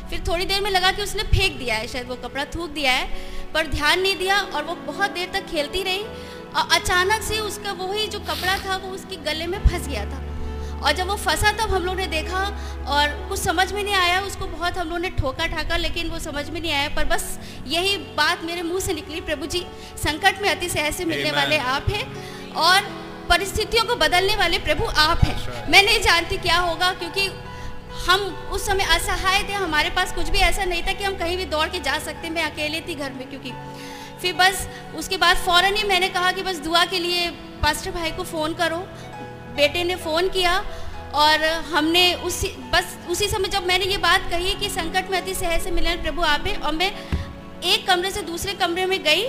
फिर 0.09 0.23
थोड़ी 0.27 0.45
देर 0.45 0.61
में 0.61 0.69
लगा 0.71 0.91
कि 0.91 1.01
उसने 1.01 1.23
फेंक 1.25 1.57
दिया 1.59 1.75
है 1.75 1.87
शायद 1.87 2.07
वो 2.07 2.15
कपड़ा 2.23 2.45
थूक 2.55 2.69
दिया 2.71 2.91
है 2.91 3.51
पर 3.53 3.67
ध्यान 3.69 4.01
नहीं 4.01 4.15
दिया 4.17 4.37
और 4.37 4.63
वो 4.63 4.75
बहुत 4.87 5.11
देर 5.11 5.29
तक 5.33 5.45
खेलती 5.47 5.83
रही 5.83 6.03
और 6.53 6.67
अचानक 6.73 7.21
से 7.23 7.39
उसका 7.41 7.71
वही 7.73 8.07
जो 8.07 8.19
कपड़ा 8.21 8.57
था 8.59 8.75
वो 8.77 8.89
उसके 8.89 9.15
गले 9.25 9.47
में 9.47 9.59
फंस 9.61 9.87
गया 9.87 10.05
था। 10.05 10.21
और 10.77 10.91
जब 10.91 11.07
वो 11.07 11.15
फंसा 11.17 11.51
तब 11.53 11.73
हम 11.73 11.83
लोग 11.83 11.95
ने 11.95 12.05
देखा 12.07 12.39
और 12.89 13.09
कुछ 13.29 13.39
समझ 13.39 13.71
में 13.73 13.83
नहीं 13.83 13.93
आया 13.95 14.19
उसको 14.21 14.47
बहुत 14.47 14.77
हम 14.77 14.89
लोग 14.89 14.99
ने 14.99 15.09
ठोका 15.11 15.45
ठाका 15.47 15.77
लेकिन 15.77 16.09
वो 16.09 16.19
समझ 16.19 16.49
में 16.49 16.59
नहीं 16.61 16.71
आया। 16.71 16.89
पर 16.95 17.05
बस 17.05 17.27
यही 17.67 17.95
बात 18.17 18.43
मेरे 18.43 18.61
मुँह 18.63 18.79
से 18.79 18.93
निकली 18.93 19.21
प्रभु 19.21 19.45
जी 19.45 19.65
संकट 19.97 20.41
में 20.41 20.49
अति 20.49 20.69
से 20.69 21.05
मिलने 21.05 21.31
वाले 21.31 21.57
आप 21.69 21.89
हैं। 21.89 22.03
और 22.63 22.91
परिस्थितियों 23.29 23.83
को 23.83 23.95
बदलने 23.97 24.35
वाले 24.35 24.57
प्रभु 24.59 24.85
आप 24.99 25.23
हैं। 25.25 25.71
मैं 25.71 25.83
नहीं 25.83 26.01
जानती 26.01 26.37
क्या 26.39 26.57
होगा 26.59 26.91
क्योंकि 26.93 27.27
हम 28.05 28.21
उस 28.53 28.65
समय 28.67 28.83
असहाय 28.91 29.43
थे 29.43 29.53
हमारे 29.55 29.89
पास 29.89 30.13
कुछ 30.13 30.29
भी 30.29 30.39
ऐसा 30.41 30.63
नहीं 30.65 30.83
था 30.83 30.93
कि 30.93 31.03
हम 31.03 31.17
कहीं 31.17 31.37
भी 31.37 31.45
दौड़ 31.47 31.67
के 31.69 31.79
जा 31.81 31.97
सकते 32.01 32.29
मैं 32.29 32.43
अकेले 32.43 32.81
थी 32.87 32.95
घर 32.95 33.13
में 33.13 33.29
क्योंकि 33.29 33.51
फिर 34.21 34.33
बस 34.35 34.67
उसके 34.97 35.17
बाद 35.17 35.37
फ़ौरन 35.39 35.75
ही 35.75 35.83
मैंने 35.87 36.09
कहा 36.09 36.31
कि 36.31 36.43
बस 36.43 36.59
दुआ 36.59 36.83
के 36.85 36.99
लिए 36.99 37.29
पास्टर 37.61 37.91
भाई 37.91 38.11
को 38.11 38.23
फ़ोन 38.25 38.53
करो। 38.53 38.77
बेटे 39.55 39.83
ने 39.83 39.95
फ़ोन 39.97 40.29
किया 40.29 40.57
और 41.15 41.43
हमने 41.71 42.13
उसी 42.27 42.47
बस 42.71 42.97
उसी 43.11 43.27
समय 43.27 43.47
जब 43.49 43.67
मैंने 43.67 43.85
ये 43.85 43.97
बात 44.05 44.29
कही 44.31 44.53
कि 44.59 44.69
संकट 44.69 45.11
में 45.11 45.17
अति 45.17 45.33
सहज 45.35 45.61
से 45.61 45.71
मिलन 45.71 46.01
प्रभु 46.01 46.21
आप 46.25 46.47
और 46.63 46.73
मैं 46.75 46.91
एक 47.65 47.85
कमरे 47.87 48.11
से 48.11 48.21
दूसरे 48.23 48.53
कमरे 48.61 48.85
में 48.85 49.01
गई 49.03 49.23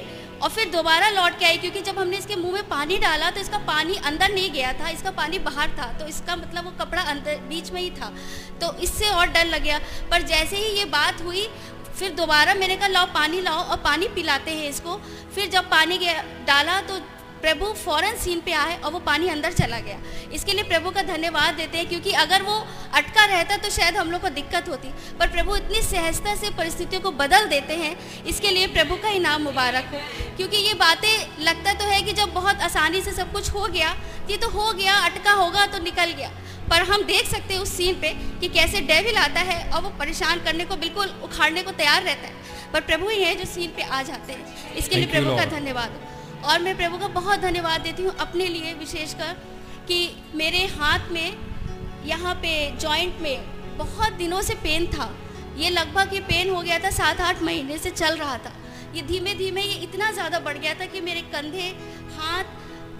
और 0.44 0.50
फिर 0.50 0.68
दोबारा 0.70 1.08
लौट 1.10 1.38
के 1.38 1.44
आई, 1.44 1.56
क्योंकि 1.58 1.80
जब 1.82 1.98
हमने 1.98 2.16
इसके 2.16 2.36
मुँह 2.36 2.52
में 2.52 2.68
पानी 2.68 2.96
डाला 2.98 3.30
तो 3.30 3.40
इसका 3.40 3.58
पानी 3.66 3.94
अंदर 4.06 4.32
नहीं 4.32 4.50
गया 4.52 4.72
था, 4.72 4.88
इसका 4.90 5.10
पानी 5.12 5.38
बाहर 5.40 5.70
था 5.78 5.86
तो 5.98 6.06
इसका 6.06 6.36
मतलब 6.36 6.64
वो 6.64 6.70
कपड़ा 6.80 7.02
अंदर, 7.04 7.36
बीच 7.48 7.70
में 7.72 7.80
ही 7.80 7.90
था। 7.92 8.12
तो 8.60 8.72
इससे 8.78 9.08
और 9.10 9.26
डर 9.28 9.46
लग 9.46 9.62
गया। 9.62 9.78
पर 10.10 10.22
जैसे 10.24 10.56
ही 10.56 10.76
ये 10.78 10.84
बात 10.90 11.22
हुई, 11.22 11.46
फिर 11.90 12.14
दोबारा 12.14 12.54
मैंने 12.54 12.76
कहा, 12.76 12.88
लाओ, 12.88 13.06
पानी 13.14 13.40
लाओ 13.40 13.62
और 13.62 13.76
पानी 13.80 14.08
पिलाते 14.14 14.50
हैं 14.50 14.68
इसको। 14.68 14.96
फिर 15.34 15.48
जब 15.50 15.70
पानी 15.70 15.98
गया, 15.98 16.22
डाला 16.46 16.80
तो 16.82 16.98
प्रभु 17.42 17.66
फ़ौरन 17.74 18.16
सीन 18.16 18.40
पे 18.40 18.52
आए 18.52 18.76
और 18.76 18.92
वो 18.92 18.98
पानी 19.00 19.28
अंदर 19.28 19.52
चला 19.52 19.78
गया। 19.78 19.98
इसके 20.32 20.52
लिए 20.52 20.62
प्रभु 20.64 20.90
का 20.90 21.02
धन्यवाद 21.02 21.54
देते 21.54 21.78
हैं 21.78 21.88
क्योंकि 21.88 22.12
अगर 22.18 22.42
वो 22.42 22.54
अटका 22.94 23.24
रहता 23.24 23.56
तो 23.56 23.70
शायद 23.70 23.96
हम 23.96 24.10
लोग 24.10 24.20
को 24.20 24.28
दिक्कत 24.30 24.68
होती। 24.68 24.88
पर 25.18 25.28
प्रभु 25.28 25.56
इतनी 25.56 25.82
सहजता 25.82 26.34
से 26.34 26.50
परिस्थितियों 26.50 27.00
को 27.02 27.10
बदल 27.12 27.46
देते 27.48 27.74
हैं। 27.74 27.96
इसके 28.24 28.50
लिए 28.50 28.66
प्रभु 28.68 28.96
का 28.96 29.08
इनाम 29.10 29.42
मुबारक 29.42 29.90
हो। 29.92 30.00
क्योंकि 30.36 30.56
ये 30.56 30.74
बातें 30.74 31.44
लगता 31.44 31.72
तो 31.74 31.84
है 31.84 32.00
कि 32.02 32.12
जब 32.12 32.32
बहुत 32.34 32.60
आसानी 32.60 33.00
से 33.00 33.12
सब 33.12 33.32
कुछ 33.32 33.50
हो 33.50 33.66
गया 33.68 33.94
ये 34.30 34.36
तो 34.36 34.48
हो 34.48 34.72
गया 34.72 34.94
अटका 35.00 35.32
होगा 35.32 35.66
तो 35.66 35.82
निकल 35.82 36.12
गया। 36.12 36.30
पर 36.70 36.82
हम 36.82 37.02
देख 37.04 37.26
सकते 37.28 37.54
हैं 37.54 37.60
उस 37.60 37.76
सीन 37.76 38.00
पे 38.00 38.14
कि 38.40 38.48
कैसे 38.48 38.80
डेविल 38.82 39.16
आता 39.18 39.40
है 39.42 39.58
और 39.70 39.82
वो 39.82 39.90
परेशान 39.98 40.44
करने 40.44 40.64
को 40.64 40.76
बिल्कुल 40.76 41.14
उखाड़ने 41.24 41.62
को 41.62 41.70
तैयार 41.72 42.02
रहता 42.02 42.26
है। 42.26 42.72
पर 42.72 42.80
प्रभु 42.82 43.08
ही 43.08 43.22
है 43.22 43.34
जो 43.34 43.44
सीन 43.44 43.70
पे 43.76 43.82
आ 43.82 44.02
जाते 44.02 44.32
हैं। 44.32 44.74
इसके 44.74 44.96
लिए 44.96 45.06
प्रभु 45.06 45.36
का 45.36 45.44
धन्यवाद 45.50 45.90
हो। 45.90 46.13
और 46.44 46.62
मैं 46.62 46.76
प्रभु 46.76 46.98
का 46.98 47.08
बहुत 47.10 47.40
धन्यवाद 47.40 47.80
देती 47.80 48.02
हूँ 48.02 48.14
अपने 48.20 48.46
लिए 48.46 48.72
विशेषकर 48.74 49.36
कि 49.88 49.98
मेरे 50.34 50.64
हाथ 50.70 51.10
में 51.12 51.36
यहाँ 52.06 52.34
पे 52.34 52.54
जॉइंट 52.80 53.20
में 53.20 53.76
बहुत 53.78 54.12
दिनों 54.14 54.40
से 54.42 54.54
पेन 54.64 54.86
था। 54.86 55.10
ये 55.58 55.70
लगभग 55.70 56.14
ये 56.14 56.20
पेन 56.22 56.50
हो 56.50 56.60
गया 56.60 56.78
था 56.78 56.90
सात 56.92 57.20
आठ 57.20 57.42
महीने 57.42 57.78
से 57.78 57.90
चल 57.92 58.16
रहा 58.16 58.36
था। 58.38 58.52
ये 58.94 59.02
धीमे 59.02 59.34
धीमे 59.34 59.62
ये 59.62 59.74
इतना 59.84 60.10
ज़्यादा 60.12 60.38
बढ़ 60.40 60.58
गया 60.58 60.74
था 60.74 60.86
कि 60.86 61.00
मेरे 61.00 61.20
कंधे, 61.32 61.68
हाथ 62.16 62.44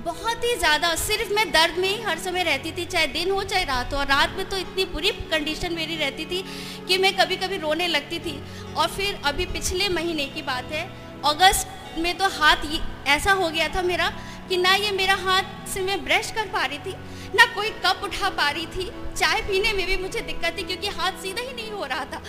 बहुत 0.05 0.45
ही 0.45 0.55
ज़्यादा, 0.57 0.95
सिर्फ़ 0.97 1.33
मैं 1.33 1.51
दर्द 1.53 1.79
में 1.79 1.89
ही 1.89 2.03
हर 2.03 2.19
समय 2.19 2.43
रहती 2.43 2.73
थी, 2.73 2.85
चाहे 2.85 3.07
दिन 3.09 3.31
हो, 3.31 3.43
चाहे 3.45 3.65
रात 3.65 3.93
हो। 3.93 3.99
और 3.99 4.07
रात 4.07 4.35
में 4.37 4.49
तो 4.49 4.57
इतनी 4.57 4.85
बुरी 4.87 5.11
कंडीशन 5.31 5.75
मेरी 5.75 5.97
रहती 5.97 6.25
थी 6.25 6.45
कि 6.89 6.99
मैं 6.99 7.13
कभी 7.17 7.37
कभी 7.37 7.57
रोने 7.59 7.87
लगती 7.89 8.19
थी। 8.19 8.39
और 8.77 8.89
फिर 8.89 9.21
अभी 9.25 9.47
पिछले 9.49 9.89
महीने 9.91 10.27
की 10.27 10.43
बात 10.43 10.73
है 10.73 10.85
अगस्त 11.27 11.99
में 11.99 12.17
तो 12.19 12.29
हाथ 12.31 12.65
ऐसा 13.09 13.33
हो 13.33 13.49
गया 13.49 13.69
था 13.69 13.83
मेरा 13.83 14.09
कि 14.49 14.57
ना 14.57 14.75
ये 14.75 14.91
मेरा 14.93 15.15
हाथ 15.17 15.69
से 15.69 15.81
मैं 15.83 16.03
ब्रश 16.05 16.31
कर 16.31 16.47
पा 16.49 16.65
रही 16.65 16.79
थी, 16.79 16.93
ना 17.35 17.45
कोई 17.55 17.71
कप 17.85 18.01
उठा 18.05 18.29
पा 18.31 18.49
रही 18.51 18.67
थी। 18.69 18.91
चाय 19.13 19.41
पीने 19.43 19.73
में 19.73 19.87
भी 19.87 19.97
मुझे 19.99 20.21
दिक्कत 20.23 20.57
थी 20.59 20.63
क्योंकि 20.63 20.89
हाथ 20.91 21.23
सीधा 21.23 21.43
ही 21.43 21.53
नहीं 21.53 21.71
हो 21.71 21.85
रहा 21.85 22.05
था। 22.05 22.23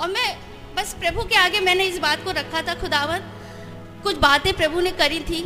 और 0.00 0.08
मैं 0.08 0.28
बस 0.76 0.94
प्रभु 1.00 1.22
के 1.24 1.36
आगे 1.36 1.60
मैंने 1.60 1.84
इस 1.84 1.98
बात 1.98 2.24
को 2.24 2.30
रखा 2.32 2.62
था, 2.62 2.74
खुदावन। 2.76 3.20
कुछ 4.02 4.16
बातें 4.18 4.52
प्रभु 4.54 4.80
ने 4.80 4.90
करी 4.92 5.20
थी 5.22 5.42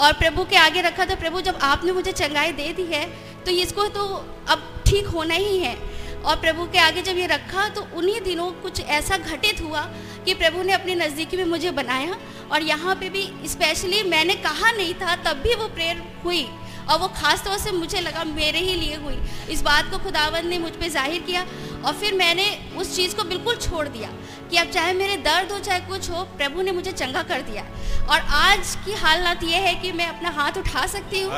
और 0.00 0.12
प्रभु 0.14 0.44
के 0.44 0.56
आगे 0.58 0.80
रखा 0.82 1.06
था। 1.06 1.14
प्रभु, 1.16 1.40
जब 1.40 1.58
आपने 1.62 1.92
मुझे 1.92 2.12
चंगाई 2.14 2.52
दे 2.52 2.72
दी 2.72 2.84
है 2.86 3.04
तो 3.44 3.50
इसको 3.52 3.86
तो 3.90 4.06
अब 4.48 4.62
ठीक 4.86 5.06
होना 5.08 5.34
ही 5.36 5.58
है। 5.58 5.76
और 6.20 6.36
प्रभु 6.36 6.64
के 6.64 6.78
आगे 6.78 7.02
जब 7.02 7.18
ये 7.18 7.26
रखा 7.26 7.68
तो 7.68 7.86
उन्हीं 7.96 8.20
दिनों 8.20 8.50
कुछ 8.62 8.80
ऐसा 8.80 9.16
घटित 9.18 9.60
हुआ 9.62 9.80
कि 10.24 10.34
प्रभु 10.34 10.62
ने 10.62 10.72
अपनी 10.72 10.94
नज़दीकी 10.96 11.36
में 11.36 11.44
मुझे 11.46 11.70
बनाया। 11.72 12.16
और 12.52 12.62
यहाँ 12.62 12.94
पे 12.94 13.08
भी 13.10 13.22
स्पेशली 13.48 14.02
मैंने 14.04 14.34
कहा 14.36 14.70
नहीं 14.72 14.94
था 14.94 15.14
तब 15.24 15.40
भी 15.42 15.54
वो 15.54 15.68
प्रेयर 15.68 16.02
हुई। 16.24 16.46
और 16.90 16.98
वो 16.98 17.08
खास 17.16 17.44
तौर 17.44 17.58
से 17.58 17.70
मुझे 17.72 18.00
लगा 18.00 18.24
मेरे 18.26 18.58
ही 18.58 18.74
लिए 18.76 18.94
हुई। 18.96 19.18
इस 19.50 19.62
बात 19.62 19.90
को 19.90 19.98
खुदावंद 19.98 20.44
ने 20.44 20.58
मुझ 20.58 20.72
पे 20.72 20.88
ज़ाहिर 20.88 21.22
किया 21.22 21.44
और 21.84 21.92
फिर 21.94 22.14
मैंने 22.14 22.46
उस 22.78 22.94
चीज़ 22.96 23.14
को 23.16 23.24
बिल्कुल 23.24 23.56
छोड़ 23.58 23.86
दिया 23.88 24.08
कि 24.50 24.56
अब 24.56 24.70
चाहे 24.70 24.92
मेरे 24.94 25.16
दर्द 25.22 25.52
हो 25.52 25.58
चाहे 25.60 25.80
कुछ 25.80 26.10
हो 26.10 26.22
प्रभु 26.38 26.62
ने 26.62 26.72
मुझे 26.72 26.92
चंगा 26.92 27.22
कर 27.24 27.42
दिया। 27.42 27.62
और 28.04 28.20
आज 28.36 28.74
की 28.84 28.94
हालत 28.96 29.44
ये 29.44 29.56
है 29.58 29.74
कि 29.74 29.92
मैं 29.92 30.06
अपना 30.06 30.30
हाथ 30.32 30.58
उठा 30.58 30.86
सकती 30.88 31.20
हूँ। 31.20 31.32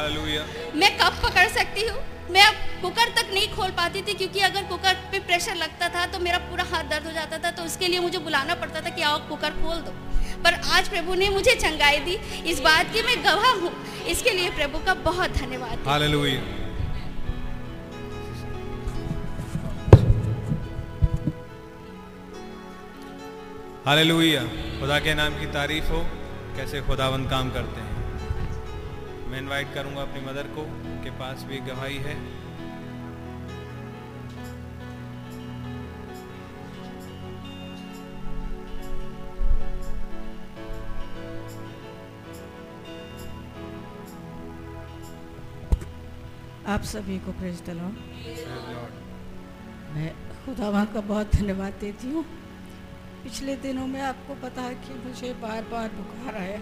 मैं 0.75 0.97
कप 0.99 1.21
पकड़ 1.25 1.49
सकती 1.51 1.87
हूँ। 1.87 2.01
मैं 2.30 2.46
कुकर 2.82 3.08
तक 3.16 3.30
नहीं 3.35 3.48
खोल 3.48 3.70
पाती 3.70 4.02
थी 4.02 4.14
क्योंकि 4.14 4.40
अगर 4.40 4.62
कुकर 4.64 4.94
पे 5.12 5.18
प्रेशर 5.20 5.54
लगता 5.56 5.88
था 5.88 6.06
तो 6.06 6.18
मेरा 6.18 6.38
पूरा 6.50 6.64
हाथ 6.64 6.85
दर्द 6.90 7.06
हो 7.06 7.12
जाता 7.12 7.38
था 7.38 7.50
तो 7.50 7.62
उसके 7.62 7.88
लिए 7.88 8.00
मुझे 8.00 8.18
बुलाना 8.20 8.54
पड़ता 8.54 8.80
था 8.80 8.90
कि 8.90 9.02
आओ 9.02 9.18
कुकर 9.28 9.50
खोल 9.56 9.78
दो। 9.80 9.92
पर 10.44 10.54
आज 10.70 10.88
प्रभु 10.88 11.14
ने 11.14 11.28
मुझे 11.28 11.54
चंगाई 11.56 11.98
दी। 11.98 12.14
इस 12.50 12.61
बात 12.61 12.92
की 12.92 13.02
मैं 13.02 13.16
गवाह 13.24 13.52
हूँ। 13.61 13.72
इसके 14.06 14.30
लिए 14.30 14.50
प्रभु 14.50 14.78
का 14.78 14.94
बहुत 15.02 15.30
धन्यवाद। 15.32 15.76
हालेलुया। 23.87 24.42
खुदा 24.80 24.99
के 24.99 25.14
नाम 25.14 25.38
की 25.40 25.47
तारीफ़ 25.53 25.86
हो। 25.86 26.01
कैसे 26.57 26.80
खुदावंद 26.80 27.30
काम 27.30 27.51
करते 27.51 27.80
हैं। 27.80 29.30
मैं 29.30 29.38
इनवाइट 29.38 29.74
करूँगा 29.74 30.03
अपनी 30.03 30.20
मदर 30.20 30.47
को। 30.57 30.62
के 31.05 31.11
पास 31.18 31.42
भी 31.42 31.59
गवाही 31.66 31.96
है। 31.98 32.16
आप 46.66 46.82
सभी 46.82 47.18
को 47.18 47.32
प्रेज 47.32 47.61
दिलाओ 47.61 47.88
मैं 49.94 50.12
खुदावन 50.44 50.84
का 50.84 51.00
बहुत 51.00 51.34
धन्यवाद 51.34 51.72
देती 51.80 52.11
हूँ। 52.11 52.24
पिछले 53.24 53.57
दिनों 53.57 53.86
में 53.86 54.00
आपको 54.03 54.34
पता 54.42 54.62
है 54.62 54.74
कि 54.84 54.94
मुझे 54.98 55.32
बार 55.42 55.62
बार 55.62 55.88
बुखार 55.88 56.36
आया। 56.36 56.61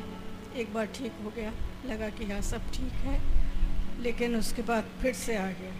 एक 0.56 0.72
बार 0.74 0.86
ठीक 0.94 1.12
हो 1.24 1.32
गया। 1.36 1.52
लगा 1.86 2.08
कि 2.08 2.24
हाँ 2.24 2.40
सब 2.42 2.70
ठीक 2.74 2.92
है। 3.04 3.18
लेकिन 4.00 4.36
उसके 4.36 4.62
बाद 4.62 4.84
फिर 5.02 5.14
से 5.14 5.36
आ 5.36 5.46
गया। 5.46 5.72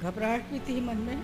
घबराहट 0.00 0.44
भी 0.50 0.58
थी 0.58 0.80
मन 0.80 0.96
में 0.96 1.18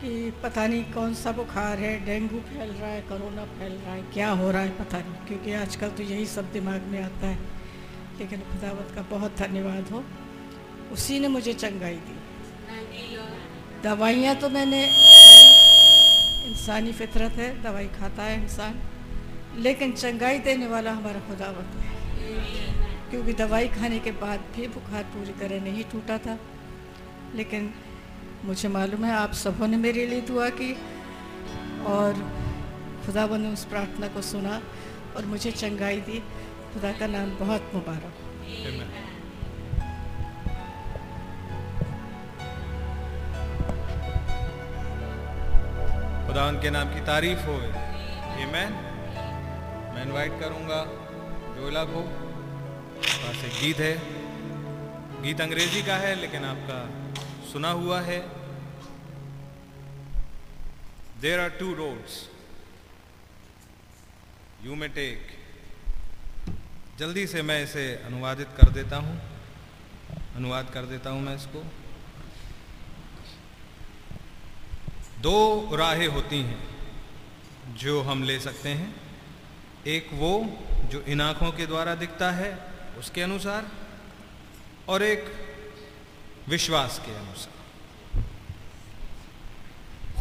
कि 0.00 0.32
पता 0.42 0.66
नहीं 0.66 0.84
कौन 0.84 1.14
सा 1.14 1.32
बुखार 1.32 1.78
है, 1.78 2.04
डेंगू 2.04 2.38
फैल 2.38 2.70
रहा 2.70 2.90
है, 2.90 3.00
कोरोना 3.00 3.44
फैल 3.44 3.72
रहा 3.72 3.94
है, 3.94 4.02
क्या 4.02 4.30
हो 4.30 4.50
रहा 4.50 4.62
है 4.62 4.70
पता 4.70 4.98
नहीं, 4.98 5.26
क्योंकि 5.26 5.52
आजकल 5.52 5.88
तो 5.88 6.02
यही 6.02 6.26
सब 6.26 6.52
दिमाग 6.52 6.82
में 6.82 7.02
आता 7.02 7.26
है। 7.26 7.38
लेकिन 8.18 8.40
खुदावत 8.40 8.92
का 8.94 9.02
बहुत 9.02 9.36
धन्यवाद 9.36 9.90
हो। 9.90 10.04
उसी 10.92 11.20
ने 11.20 11.28
मुझे 11.28 11.52
चंगाई 11.52 11.96
दी। 11.96 12.18
दवाइयाँ 13.82 14.36
तो 14.36 14.48
मैंने 14.48 14.84
इंसानी 16.50 16.92
फितरत 16.92 17.32
है, 17.32 17.62
दवाई 17.62 17.86
खाता 17.86 18.22
है 18.22 18.42
इंसान। 18.42 18.80
लेकिन 19.56 19.92
चंगाई 19.92 20.38
देने 20.38 20.66
वाला 20.66 20.92
हमारा 20.92 21.20
खुदावत 21.20 21.82
है। 21.82 22.67
क्योंकि 23.10 23.32
दवाई 23.32 23.68
खाने 23.68 23.98
के 23.98 24.10
बाद 24.22 24.40
भी 24.56 24.66
बुखार 24.68 25.04
पूरी 25.12 25.32
तरह 25.40 25.62
नहीं 25.64 25.84
टूटा 25.84 26.18
था। 26.18 26.38
लेकिन 27.34 27.74
मुझे 28.44 28.68
मालूम 28.68 29.04
है 29.04 29.12
आप 29.14 29.32
सबों 29.34 29.68
ने 29.68 29.76
मेरे 29.76 30.06
लिए 30.06 30.20
दुआ 30.20 30.48
की 30.60 30.72
और 31.86 32.12
खुदावन 33.06 33.40
ने 33.40 33.52
उस 33.52 33.64
प्रार्थना 33.64 34.08
को 34.08 34.22
सुना 34.22 34.60
और 35.16 35.26
मुझे 35.26 35.50
चंगाई 35.52 36.00
दी। 36.00 36.18
खुदा 36.72 36.92
का 36.92 37.06
नाम 37.06 37.30
बहुत 37.36 37.70
मुबारक 37.74 38.14
हो। 38.16 38.26
Amen. 38.68 38.90
खुदावन 46.28 46.60
के 46.62 46.70
नाम 46.70 46.94
की 46.94 47.00
तारीफ़ 47.06 47.40
हो. 47.40 47.58
मैं 48.52 48.66
इनवाइट 50.02 50.40
करूँगा 50.40 50.84
जोला 51.56 51.84
को। 51.84 52.27
पास 52.98 53.44
एक 53.44 53.60
गीत 53.60 53.78
है। 53.78 53.94
गीत 55.22 55.40
अंग्रेज़ी 55.40 55.82
का 55.82 55.96
है, 55.96 56.14
लेकिन 56.14 56.44
आपका 56.44 56.78
सुना 57.52 57.70
हुआ 57.70 58.00
है। 58.00 58.18
There 61.20 61.40
are 61.40 61.48
two 61.48 61.74
roads 61.74 62.28
you 64.64 64.74
में 64.74 64.88
टेक 64.90 65.36
जल्दी 66.98 67.26
से 67.26 67.42
मैं 67.42 67.62
इसे 67.64 67.94
अनुवादित 67.96 68.48
कर 68.56 68.70
देता 68.70 68.96
हूँ। 68.96 69.20
अनुवाद 70.36 70.70
कर 70.70 70.82
देता 70.82 71.10
हूँ 71.10 71.20
मैं 71.22 71.36
इसको। 71.36 71.62
दो 75.20 75.76
राहें 75.76 76.06
होती 76.06 76.40
हैं 76.42 77.76
जो 77.76 78.00
हम 78.02 78.22
ले 78.22 78.38
सकते 78.40 78.68
हैं। 78.68 78.94
एक 79.86 80.10
वो 80.12 80.32
जो 80.90 81.00
इन 81.02 81.20
आँखों 81.20 81.52
के 81.52 81.66
द्वारा 81.66 81.94
दिखता 81.94 82.30
है 82.30 82.67
उसके 82.98 83.22
अनुसार 83.22 83.68
और 84.88 85.02
एक 85.02 85.24
विश्वास 86.48 87.02
के 87.06 87.14
अनुसार। 87.14 87.58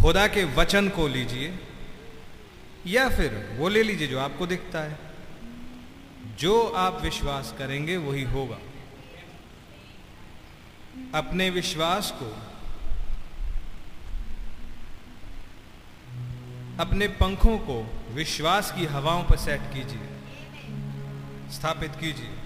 खुदा 0.02 0.28
के 0.28 0.44
वचन 0.44 0.90
को 0.90 1.08
लीजिए 1.08 1.60
या 2.88 3.10
फिर 3.10 3.58
वो 3.60 3.70
ले 3.70 3.84
लीजिए 3.84 4.08
जो 4.08 4.20
आपको 4.20 4.48
दिखता 4.48 4.80
है। 4.80 5.00
जो 6.38 6.68
आप 6.70 7.02
विश्वास 7.02 7.56
करेंगे 7.58 7.98
वही 7.98 8.24
होगा। 8.24 8.60
अपने 11.16 11.50
विश्वास 11.50 12.14
को, 12.16 12.28
अपने 16.80 17.08
पंखों 17.08 17.58
को 17.58 18.06
विश्वास 18.10 18.72
की 18.72 18.86
हवाओं 18.86 19.24
पर 19.24 19.38
सेट 19.38 19.62
कीजिए, 19.62 20.08
स्थापित 21.52 21.92
कीजिए। 22.00 22.37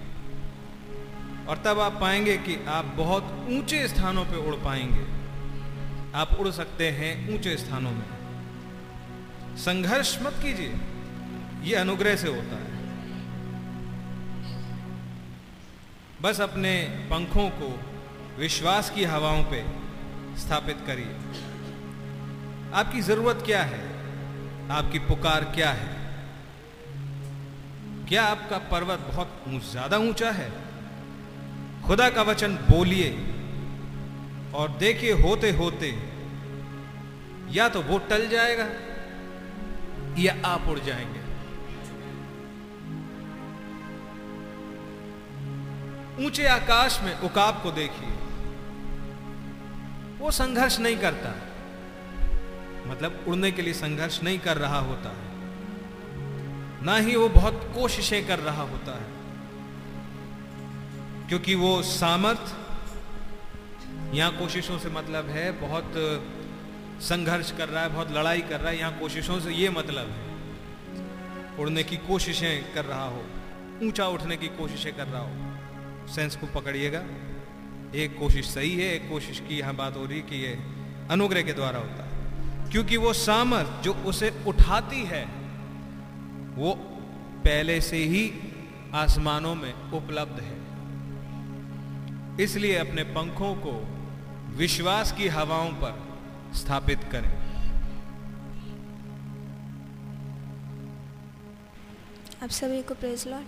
और 1.48 1.62
तब 1.64 1.80
आप 1.80 2.00
पाएँगे 2.00 2.36
कि 2.36 2.64
आप 2.68 2.84
बहुत 2.84 3.46
ऊँचे 3.50 3.88
स्थानों 3.88 4.24
पर 4.24 4.36
उड़ 4.36 4.54
पाएँगे। 4.54 5.06
आप 6.14 6.36
उड़ 6.40 6.50
सकते 6.50 6.90
हैं 6.90 7.34
ऊँचे 7.34 7.56
स्थानों 7.56 7.90
में। 7.90 9.56
संघर्ष 9.56 10.18
मत 10.22 10.32
कीजिए 10.32 10.74
यह 11.62 11.80
अनुग्रह 11.80 12.16
से 12.16 12.28
होता 12.28 12.56
है। 12.56 12.70
बस 16.22 16.40
अपने 16.40 16.82
पंखों 17.10 17.48
को 17.50 17.80
विश्वास 18.38 18.90
की 18.90 19.04
हवाओं 19.04 19.42
पे 19.44 19.64
स्थापित 20.38 20.76
करिए। 20.86 21.14
आपकी 22.74 23.00
ज़रूरत 23.00 23.42
क्या 23.46 23.62
है? 23.62 23.80
आपकी 24.70 24.98
पुकार 24.98 25.44
क्या 25.44 25.70
है? 25.70 25.90
क्या 28.08 28.24
आपका 28.24 28.58
पर्वत 28.58 29.00
बहुत 29.12 29.70
ज़्यादा 29.70 29.98
ऊँचा 29.98 30.30
है? 30.30 30.61
खुदा 31.86 32.10
का 32.10 32.22
वचन 32.22 32.54
बोलिए 32.54 33.10
और 34.54 34.68
देखिए 34.68 35.12
होते 35.12 35.50
होते 35.50 36.02
या 37.50 37.68
तो 37.68 37.82
वो 37.82 37.98
टल 37.98 38.28
जाएगा 38.28 38.68
या 40.18 40.48
आप 40.48 40.68
उड़ 40.68 40.78
जाएँगे। 40.78 41.22
ऊँचे 46.26 46.46
आकाश 46.46 47.00
में 47.02 47.18
उकाब 47.18 47.60
को 47.62 47.72
देखिए। 47.72 48.08
वो 50.18 50.30
संघर्ष 50.30 50.78
नहीं 50.80 50.96
करता। 50.96 51.34
मतलब 52.90 53.24
उड़ने 53.28 53.52
के 53.52 53.62
लिए 53.62 53.72
संघर्ष 53.72 54.22
नहीं 54.22 54.38
कर 54.38 54.56
रहा 54.56 54.78
होता। 54.78 55.08
है 55.08 55.32
ना 56.84 56.96
ही 56.96 57.16
वो 57.16 57.28
बहुत 57.28 57.72
कोशिशें 57.74 58.26
कर 58.26 58.38
रहा 58.38 58.62
होता 58.62 58.92
है। 58.92 59.21
क्योंकि 61.28 61.54
वो 61.54 61.82
सामर्थ, 61.82 62.54
यहाँ 64.14 64.32
कोशिशों 64.38 64.78
से 64.78 64.90
मतलब 64.90 65.28
है, 65.28 65.50
बहुत 65.60 65.92
संघर्ष 67.02 67.50
कर 67.50 67.68
रहा 67.68 67.82
है, 67.82 67.88
बहुत 67.88 68.10
लड़ाई 68.12 68.40
कर 68.40 68.60
रहा 68.60 68.70
है, 68.70 68.78
यहाँ 68.78 68.98
कोशिशों 68.98 69.40
से 69.40 69.52
ये 69.52 69.70
मतलब 69.70 70.10
है, 70.10 71.56
उड़ने 71.58 71.82
की 71.82 71.96
कोशिशें 71.96 72.74
कर 72.74 72.84
रहा 72.84 73.04
हो, 73.04 73.24
ऊँचा 73.82 74.06
उठने 74.06 74.36
की 74.36 74.48
कोशिशें 74.48 74.92
कर 74.96 75.06
रहा 75.06 75.22
हो, 75.22 76.08
सेंस 76.08 76.36
को 76.36 76.46
पकड़िएगा। 76.46 77.02
एक 77.94 78.18
कोशिश 78.18 78.46
सही 78.46 78.74
है, 78.76 78.94
एक 78.94 79.08
कोशिश 79.10 79.40
की 79.40 79.58
यहाँ 79.58 79.74
बात 79.74 79.96
हो 79.96 80.06
रही 80.06 80.20
कि 80.20 80.36
ये 80.36 80.58
अनुग्रह 81.10 81.42
के 81.42 81.52
द्वारा 81.52 81.78
होता 81.78 82.04
है। 82.04 82.70
क्योंकि 82.70 82.96
वो 82.96 83.12
सामर्थ 83.12 83.82
जो 83.84 83.92
उसे 83.92 84.32
उठाती 84.46 85.02
है, 85.04 85.24
वो 86.56 86.74
पहले 87.44 87.80
से 87.80 87.96
ही 87.96 88.32
आसमानों 88.94 89.54
में 89.54 89.72
उपलब्ध 89.92 90.40
है। 90.40 90.61
इसलिए 92.42 92.76
अपने 92.78 93.02
पंखों 93.16 93.54
को 93.64 93.72
विश्वास 94.56 95.12
की 95.18 95.28
हवाओं 95.28 95.70
पर 95.82 95.94
स्थापित 96.54 97.00
करें। 97.12 97.32
आप 102.42 102.50
सभी 102.50 102.80
को 102.82 102.94
praise 102.94 103.20
Lord 103.28 103.46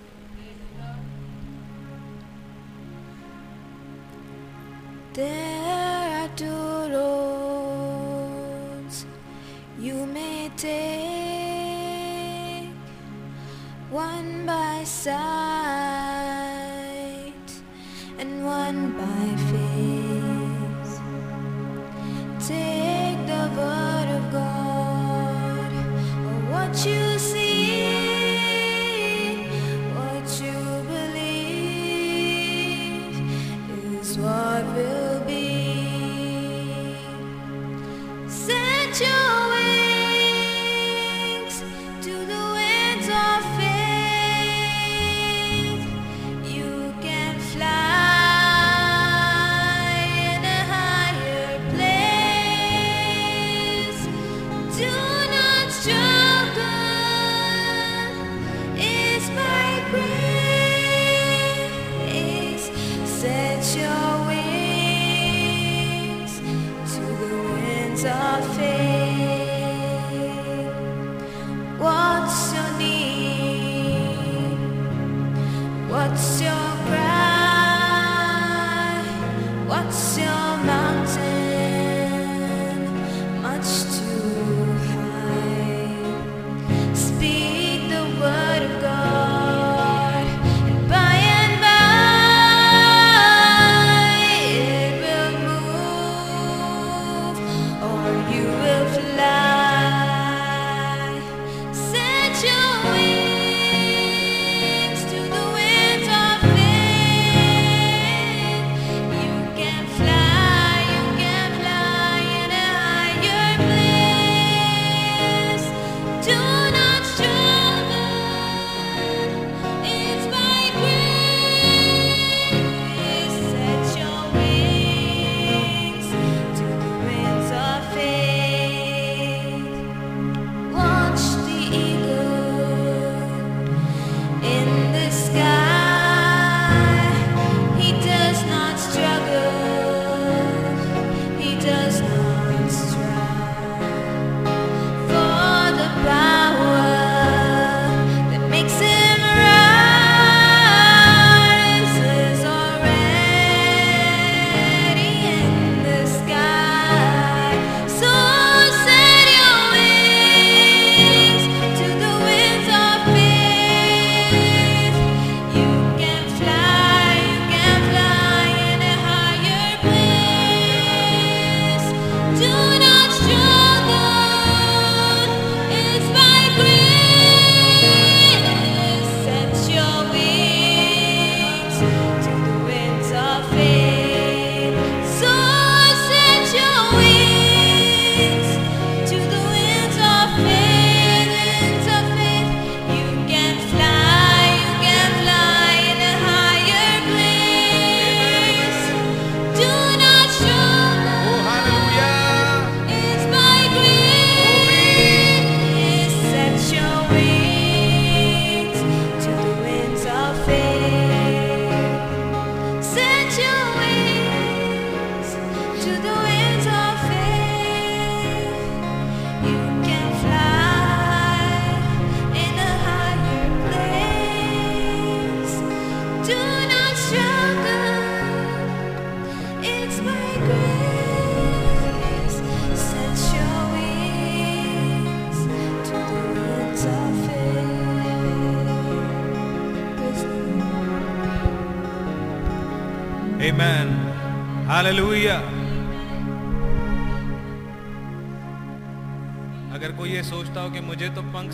There 5.17 6.09
are 6.21 6.31
two 6.39 6.67
roads 6.93 8.17
you 9.79 9.99
may 10.07 10.41
take, 10.57 10.81
one 13.93 14.31
by 14.45 14.83
sight 14.85 16.54
and 18.19 18.45
one 18.45 18.93
by 18.97 19.27
faith. 19.51 20.93
Take 22.47 23.21
the 23.27 23.45
word 23.57 24.09
of 24.19 24.25
God, 24.33 25.73
or 26.27 26.39
what 26.53 26.73
you 26.87 27.19
see, 27.19 27.83
what 29.99 30.29
you 30.45 30.59
believe 30.95 31.97
is 33.99 34.11
what 34.19 34.65
will 34.77 35.14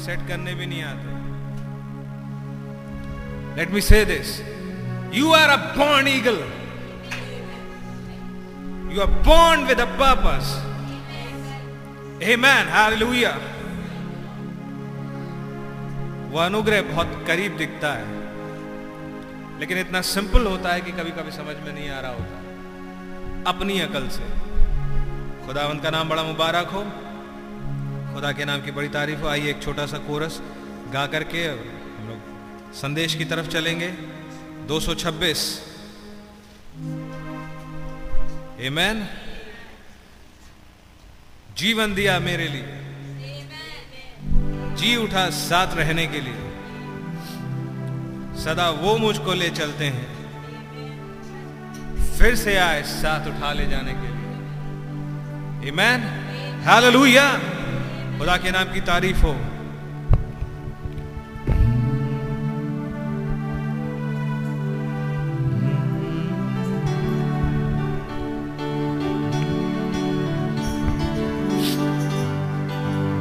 set 0.04 0.28
करने 0.28 0.54
भी 0.54 0.66
नहीं 0.66 0.82
आते। 0.82 1.20
Let 3.56 3.70
me 3.70 3.80
say 3.80 4.04
this 4.04 4.40
you 5.14 5.32
are 5.32 5.48
a 5.48 5.56
born 5.56 6.08
eagle 6.08 6.36
you 8.94 9.00
are 9.00 9.06
born 9.06 9.64
with 9.64 9.80
a 9.80 9.84
purpose 9.84 10.70
Amen. 12.20 12.66
Hallelujah. 12.68 13.36
वो 16.30 16.38
अनुग्रह 16.38 16.82
बहुत 16.82 17.24
करीब 17.26 17.56
दिखता 17.56 17.92
है। 17.92 18.04
लेकिन 19.60 19.78
इतना 19.78 20.00
सिंपल 20.00 20.46
होता 20.46 20.72
है 20.72 20.80
कि 20.80 20.92
कभी 20.92 21.10
कभी 21.10 21.30
समझ 21.30 21.56
में 21.56 21.74
नहीं 21.74 21.90
आ 21.90 22.00
रहा 22.00 22.10
होता। 22.10 22.36
अपनी 23.50 23.80
अकल 23.80 24.08
से। 24.08 24.24
खुदावंत 25.46 25.82
का 25.82 25.90
नाम 25.90 26.08
बड़ा 26.08 26.22
मुबारक 26.22 26.66
हो। 26.66 26.82
खुदा 28.20 28.32
के 28.32 28.44
नाम 28.44 28.62
की 28.62 28.70
बड़ी 28.70 28.88
तारीफ़ 28.88 29.26
आइए 29.26 29.50
एक 29.50 29.62
छोटा 29.62 29.86
सा 29.86 29.98
कोरस 29.98 30.42
गा 30.92 31.06
करके 31.06 31.44
हम 31.48 32.08
लोग 32.08 32.72
संदेश 32.74 33.14
की 33.14 33.24
तरफ़ 33.24 33.46
चलेंगे। 33.46 33.88
226 34.66 35.62
Amen. 38.68 39.04
जीवन 41.56 41.94
दिया 41.94 42.18
मेरे 42.18 42.48
लिए। 42.48 42.66
जी 44.76 44.96
उठा 44.96 45.30
साथ 45.30 45.74
रहने 45.74 46.06
के 46.06 46.20
लिए। 46.20 46.36
सदा 48.44 48.70
वो 48.70 48.96
मुझको 48.96 49.34
ले 49.34 49.50
चलते 49.50 49.84
हैं। 49.84 50.06
फिर 52.18 52.34
से 52.34 52.56
आए 52.56 52.82
साथ 52.82 53.28
उठा 53.28 53.52
ले 53.52 53.66
जाने 53.66 53.92
के 53.94 54.08
लिए। 54.08 55.70
Amen. 55.70 56.00
हालेलुया 56.66 57.40
खुदा 58.20 58.36
के 58.36 58.50
नाम 58.50 58.64
की 58.64 58.80
तारीफ़ 58.80 59.20
हो। 59.22 59.32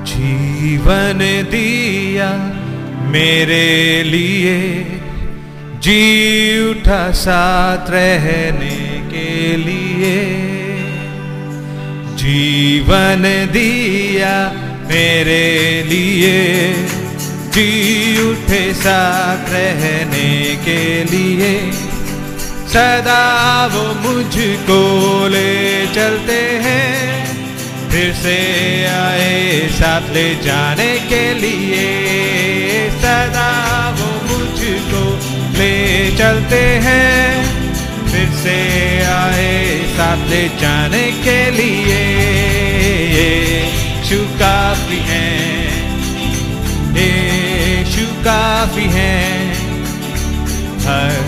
जीवन 0.04 1.20
दिया 1.52 2.30
मेरे 3.10 4.04
लिए, 4.04 4.58
जी 5.80 6.02
उठा 6.70 7.12
साथ 7.12 7.90
रहने 7.90 8.78
के 9.12 9.56
लिए। 9.58 10.18
जीवन 12.20 13.24
दिया 13.52 14.36
मेरे 14.90 15.84
लिए 15.84 16.74
जी 17.54 17.70
उठे 18.30 18.74
साथ 18.74 19.50
रहने 19.50 20.56
के 20.66 21.04
लिए। 21.04 21.72
सदा 22.68 23.26
वो 23.68 23.84
मुझको 23.94 24.82
ले 25.28 25.88
चलते 25.88 26.40
हैं। 26.64 27.00
फिर 27.90 28.14
से 28.14 28.38
आए 28.86 29.70
साथ 29.72 30.14
ले 30.14 30.36
जाने 30.36 30.92
के 31.10 31.34
लिए। 31.34 32.90
सदा 32.90 33.52
वो 34.00 34.12
मुझको 34.30 35.04
ले 35.60 36.12
चलते 36.18 36.62
हैं। 36.84 37.24
फिर 38.12 38.30
से 38.44 38.60
आए 39.06 39.84
साथ 39.98 40.30
ले 40.30 40.48
जाने 40.50 41.12
के 41.24 41.52
लिए। 41.52 42.09
यीशु 44.10 44.24
काफ़ी 44.38 44.98
है, 45.00 45.26
यीशु 46.96 48.06
काफ़ी 48.24 48.86
है। 48.94 49.18
हर 50.86 51.20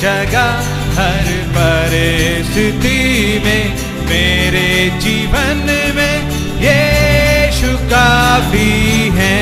जगह, 0.00 0.70
हर 0.98 1.28
परिस्थिति 1.56 2.96
में, 3.44 3.76
मेरे 4.08 4.64
जीवन 5.00 5.60
में 5.96 6.16
यीशु 6.62 7.76
काफ़ी 7.90 8.70
है। 9.18 9.36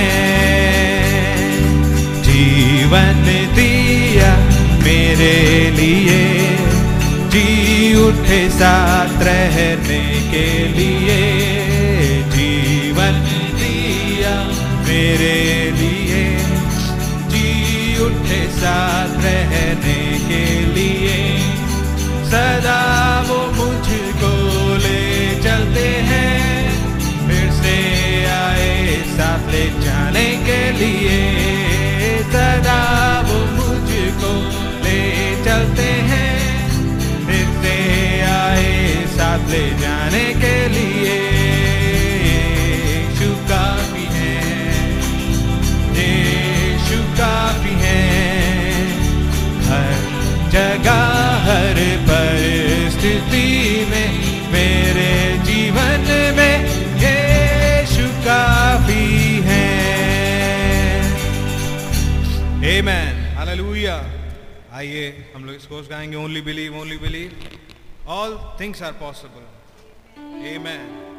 जीवन 2.22 3.24
दिया 3.54 4.34
मेरे 4.82 5.36
लिए, 5.70 6.22
जी 7.30 7.94
उठे 8.02 8.48
साथ 8.50 9.22
रहने 9.22 10.02
के 10.32 10.48
लिए। 10.68 10.89
परिस्थिति 53.00 53.84
में 53.90 54.52
मेरे 54.52 55.12
जीवन 55.48 56.02
में 56.36 56.56
यीशु 57.02 58.06
काफ़ी 58.26 59.06
है 59.48 59.68
Amen. 62.70 63.14
Hallelujah. 63.38 64.00
आइए, 64.72 65.06
हम 65.34 65.44
लोग 65.44 65.54
इस 65.56 65.66
chorus 65.66 65.88
गाएँगे 65.90 66.16
only 66.24 66.40
believe 66.48 66.76
only 66.80 66.98
believe 66.98 68.08
all 68.18 68.38
things 68.60 68.82
are 68.82 68.92
possible 69.00 69.48
Amen. 70.54 71.09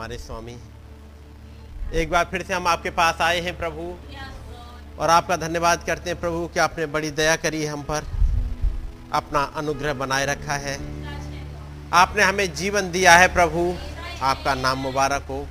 हमारे 0.00 0.16
स्वामी। 0.18 0.54
एक 1.94 2.10
बार 2.10 2.24
फिर 2.24 2.42
से 2.42 2.54
हम 2.54 2.66
आपके 2.66 2.90
पास 2.90 3.20
आए 3.20 3.40
हैं 3.40 3.56
प्रभु, 3.58 3.82
और 4.98 5.10
आपका 5.10 5.36
धन्यवाद 5.36 5.82
करते 5.86 6.10
हैं 6.10 6.18
प्रभु 6.20 6.46
कि 6.54 6.60
आपने 6.60 6.86
बड़ी 6.86 7.10
दया 7.10 7.34
करी 7.36 7.64
हम 7.64 7.82
पर, 7.82 8.04
अपना 9.12 9.42
अनुग्रह 9.56 9.94
बनाए 9.94 10.26
रखा 10.26 10.54
है। 10.54 10.74
आपने 11.94 12.22
हमें 12.22 12.54
जीवन 12.54 12.90
दिया 12.90 13.16
है 13.16 13.28
प्रभु, 13.34 13.66
आपका 14.22 14.54
नाम 14.54 14.78
मुबारक 14.78 15.26
हो। 15.28 15.46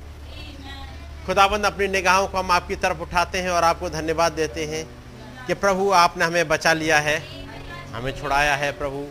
खुदाबंद, 1.26 1.66
अपनी 1.66 1.88
निगाहों 1.88 2.28
को 2.28 2.38
हम 2.38 2.50
आपकी 2.50 2.76
तरफ़ 2.78 2.98
उठाते 2.98 3.38
हैं 3.38 3.50
और 3.50 3.64
आपको 3.64 3.90
धन्यवाद 3.90 4.32
देते 4.32 4.66
हैं 4.66 4.84
कि 5.46 5.54
प्रभु 5.56 5.90
आपने 5.92 6.24
हमें 6.24 6.48
बचा 6.48 6.72
लिया 6.74 6.98
है, 7.00 7.18
हमें 7.94 8.12
छुड़ाया 8.20 8.56
है 8.56 8.72
प्रभु। 8.74 9.06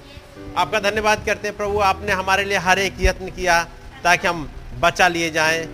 आपका 0.57 0.79
धन्यवाद 0.81 1.25
करते 1.25 1.47
हैं 1.47 1.57
प्रभु, 1.57 1.79
आपने 1.85 2.11
हमारे 2.13 2.43
लिए 2.43 2.57
हर 2.59 2.79
एक 2.79 3.01
यत्न 3.01 3.29
किया 3.31 3.63
ताकि 4.03 4.27
हम 4.27 4.49
बचा 4.80 5.07
लिए 5.07 5.30
जाएँ, 5.32 5.65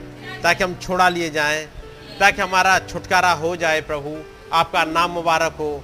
ताकि 0.44 0.64
हम 0.64 0.76
छोड़ा 0.76 1.10
लिए 1.10 1.30
जाएँ, 1.30 1.66
ताकि 2.20 2.42
हमारा 2.42 2.78
छुटकारा 2.82 3.32
हो 3.34 3.56
जाए 3.56 3.82
प्रभु। 3.84 4.18
आपका 4.54 4.84
नाम 4.86 5.12
मुबारक 5.12 5.56
हो। 5.60 5.84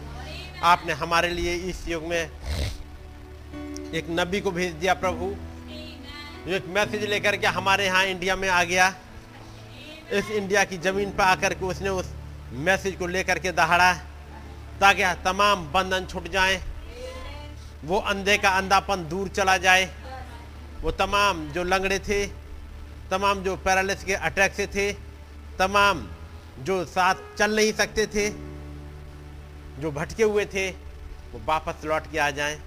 आपने 0.63 0.93
हमारे 0.93 1.29
लिए 1.29 1.55
इस 1.69 1.87
युग 1.87 2.03
में 2.03 2.29
एक 3.93 4.07
नबी 4.09 4.39
को 4.41 4.51
भेज 4.51 4.73
दिया 4.73 4.93
प्रभु। 4.95 5.33
जो 6.41 6.55
एक 6.55 6.65
मैसेज 6.69 7.03
लेकर 7.05 7.37
के 7.37 7.47
हमारे 7.49 7.85
यहाँ 7.85 8.03
इंडिया 8.05 8.35
में 8.35 8.47
आ 8.49 8.63
गया। 8.63 8.93
इस 10.11 10.29
इंडिया 10.31 10.63
की 10.63 10.77
ज़मीन 10.79 11.11
पर 11.11 11.23
आकर 11.23 11.53
के 11.53 11.65
उसने 11.65 11.89
उस 11.91 12.13
मैसेज 12.59 12.95
को 12.95 13.07
लेकर 13.07 13.39
के 13.39 13.51
दहाड़ा, 13.51 13.93
ताकि 14.81 15.03
तमाम 15.23 15.65
बंधन 15.71 16.05
छूट 16.05 16.27
जाएँ, 16.31 16.61
वो 17.83 17.97
अंधे 17.99 18.37
का 18.37 18.49
अंधापन 18.51 19.07
दूर 19.09 19.27
चला 19.29 19.57
जाए। 19.57 19.89
वो 20.81 20.91
तमाम 20.93 21.47
जो 21.51 21.63
लंगड़े 21.63 21.99
थे 21.99 22.25
तमाम 23.11 23.43
जो 23.43 23.55
पैरालिस 23.57 24.03
के 24.03 24.13
अटैक 24.13 24.53
से 24.53 24.67
थे, 24.67 24.91
तमाम 25.59 26.07
जो 26.59 26.83
साथ 26.85 27.15
चल 27.37 27.55
नहीं 27.55 27.73
सकते 27.73 28.05
थे, 28.07 28.29
जो 29.81 29.91
भटके 29.91 30.23
हुए 30.23 30.45
थे, 30.45 30.69
वो 31.31 31.41
वापस 31.45 31.85
लौट 31.85 32.11
के 32.11 32.17
आ 32.17 32.29
जाएँ। 32.29 32.59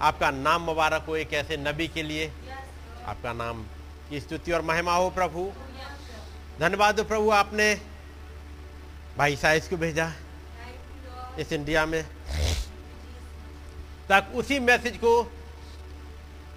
आपका 0.00 0.30
नाम 0.30 0.62
मुबारक 0.62 1.04
हो 1.08 1.16
एक 1.16 1.32
ऐसे 1.32 1.56
नबी 1.56 1.88
के 1.88 2.02
लिए। 2.02 2.30
आपका 3.06 3.32
नाम 3.32 3.62
की 4.10 4.20
स्तुति 4.20 4.52
और 4.52 4.62
महिमा 4.62 4.94
हो 4.94 5.10
प्रभु। 5.10 5.50
धन्यवाद 6.60 6.98
हो 6.98 7.04
प्रभु 7.04 7.30
आपने 7.30 7.74
भाई 9.18 9.36
साइज़ 9.36 9.70
को 9.70 9.76
भेजा 9.76 10.12
इस 11.38 11.52
इंडिया 11.52 11.86
में। 11.86 12.02
तक 14.08 14.32
उसी 14.34 14.58
मैसेज 14.58 14.96
को 14.96 15.32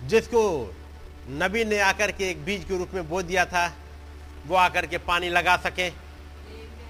जिसको 0.04 0.44
नबी 1.30 1.66
ने 1.66 1.80
आकर 1.80 2.12
के 2.12 2.30
एक 2.30 2.44
बीज 2.46 2.64
के 2.64 2.78
रूप 2.78 2.94
में 2.94 3.10
बो 3.10 3.22
दिया 3.22 3.46
था। 3.46 3.74
वो 4.48 4.56
आकर 4.56 4.86
के 4.86 4.98
पानी 4.98 5.30
लगा 5.30 5.58
सके। 5.58 5.88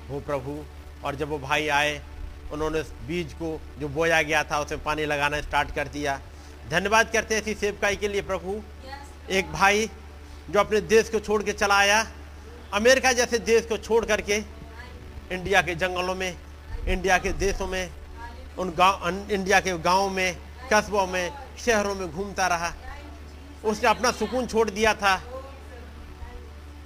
हो 0.09 0.19
प्रभु, 0.19 0.63
और 1.03 1.15
जब 1.15 1.29
वो 1.29 1.39
भाई 1.39 1.67
आए, 1.67 2.01
उन्होंने 2.51 2.81
बीज 2.81 3.33
को 3.33 3.59
जो 3.79 3.87
बोया 3.87 4.21
गया 4.21 4.43
था 4.43 4.59
उसमें 4.59 4.83
पानी 4.83 5.05
लगाना 5.05 5.41
स्टार्ट 5.41 5.75
कर 5.75 5.87
दिया। 5.87 6.19
धन्यवाद 6.69 7.11
करते 7.11 7.35
हैं 7.35 7.41
इसी 7.41 7.53
सेवकाई 7.53 7.95
के 7.95 8.07
लिए 8.07 8.21
प्रभु। 8.21 8.61
एक 9.29 9.51
भाई 9.51 9.89
जो 10.49 10.59
अपने 10.59 10.81
देश 10.81 11.09
को 11.09 11.19
छोड़ 11.19 11.43
के 11.43 11.53
चला 11.53 11.77
आया, 11.77 12.07
अमेरिका 12.73 13.11
जैसे 13.13 13.37
देश 13.39 13.65
को 13.65 13.77
छोड़ 13.77 14.05
करके, 14.05 14.37
इंडिया 15.31 15.61
के 15.61 15.75
जंगलों 15.75 16.15
में, 16.15 16.37
इंडिया 16.87 17.17
के 17.17 17.31
देशों 17.33 17.67
में, 17.67 17.89
उन 18.59 18.69
गाँव 18.69 19.31
इंडिया 19.31 19.59
के 19.59 19.77
गाँवों 19.77 20.09
में, 20.09 20.37
कस्बों 20.73 21.07
में, 21.07 21.31
शहरों 21.65 21.95
में 21.95 22.11
घूमता 22.11 22.47
रहा। 22.47 22.73
उसने 23.65 23.89
अपना 23.89 24.11
सुकून 24.11 24.47
छोड़ 24.47 24.69
दिया 24.69 24.93
था। 24.93 25.23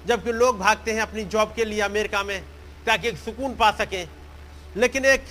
जबकि 0.05 0.31
लोग 0.31 0.59
भागते 0.59 0.91
हैं 0.91 1.01
अपनी 1.01 1.23
जॉब 1.23 1.53
के 1.55 1.65
लिए 1.65 1.81
अमेरिका 1.81 2.23
में, 2.23 2.45
ताकि 2.85 3.07
एक 3.07 3.17
सुकून 3.17 3.55
पा 3.55 3.71
सकें। 3.71 4.09
लेकिन 4.77 5.05
एक 5.05 5.23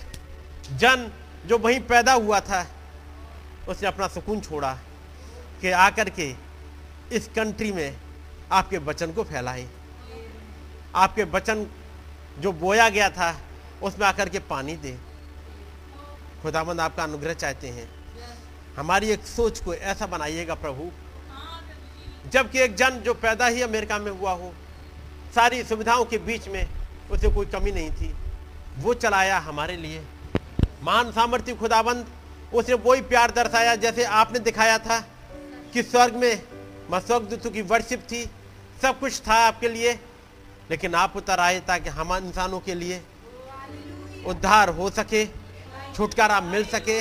जन 0.73 1.13
जो 1.47 1.59
वहीं 1.59 1.81
पैदा 1.81 2.13
हुआ 2.13 2.41
था, 2.41 2.67
उसने 3.69 3.89
अपना 3.89 4.09
सुकून 4.09 4.41
छोड़ा 4.41 4.79
कि 5.61 5.71
आकर 5.71 6.11
के 6.11 6.35
इस 7.13 7.29
कंट्री 7.29 7.73
में 7.73 7.97
आपके 8.53 8.79
वचन 8.79 9.13
को 9.13 9.25
फैलाएँ। 9.25 9.71
आपके 10.95 11.25
वचन 11.25 11.67
जो 12.39 12.53
बोया 12.53 12.89
गया 12.89 13.11
था, 13.11 13.41
उसमें 13.83 14.07
आकर 14.07 14.29
के 14.29 14.39
पानी 14.39 14.77
दे। 14.77 14.99
खुदाबंद 16.43 16.81
आपका 16.81 17.03
अनुग्रह 17.03 17.35
चाहते 17.35 17.69
हैं। 17.69 17.91
हमारी 18.77 19.11
एक 19.11 19.27
सोच 19.27 19.65
को 19.65 19.75
ऐसा 19.75 20.07
बनाइएगा 20.07 20.55
प्रभु 20.55 20.91
जबकि 22.33 22.59
एक 22.61 22.75
जन 22.77 23.01
जो 23.01 23.15
पैदा 23.15 23.47
ही 23.47 23.63
अमेरिका 23.63 23.99
में 23.99 24.11
हुआ 24.13 24.33
हो, 24.33 24.53
सारी 25.35 25.63
सुविधाओं 25.65 26.05
के 26.05 26.19
बीच 26.19 26.49
में 26.49 26.67
उसे 27.11 27.29
कोई 27.35 27.47
कमी 27.47 27.73
नहीं 27.73 27.91
थी। 27.91 28.15
वो 28.79 28.95
चलाया 28.95 29.39
हमारे 29.39 29.77
लिए। 29.77 30.03
महान 30.83 31.13
सामर्थ्य 31.13 31.55
खुदाबंद, 31.55 32.07
उसने 32.55 32.75
वही 32.75 33.01
प्यार 33.03 33.31
दर्शाया 33.31 33.75
जैसे 33.77 34.05
आपने 34.05 34.39
दिखाया 34.39 34.79
था 34.79 34.99
कि 35.73 35.83
स्वर्ग 35.83 36.15
में 36.15 36.43
स्वर्गदूतों 36.93 37.51
की 37.51 37.63
वर्शिप 37.63 38.01
थी, 38.03 38.25
सब 38.83 38.99
कुछ 39.01 39.21
था 39.21 39.35
आपके 39.47 39.69
लिए, 39.69 39.93
लेकिन 40.71 40.95
आप 40.95 41.17
उतर 41.17 41.41
आए 41.41 41.61
ताकि 41.61 41.89
हम 41.89 42.15
इंसानों 42.17 42.61
के 42.61 42.75
लिए 42.75 43.01
उद्धार 44.27 44.69
हो 44.69 44.91
सके, 44.91 45.25
छुटकारा 45.95 46.41
मिल 46.41 46.65
सके। 46.65 46.99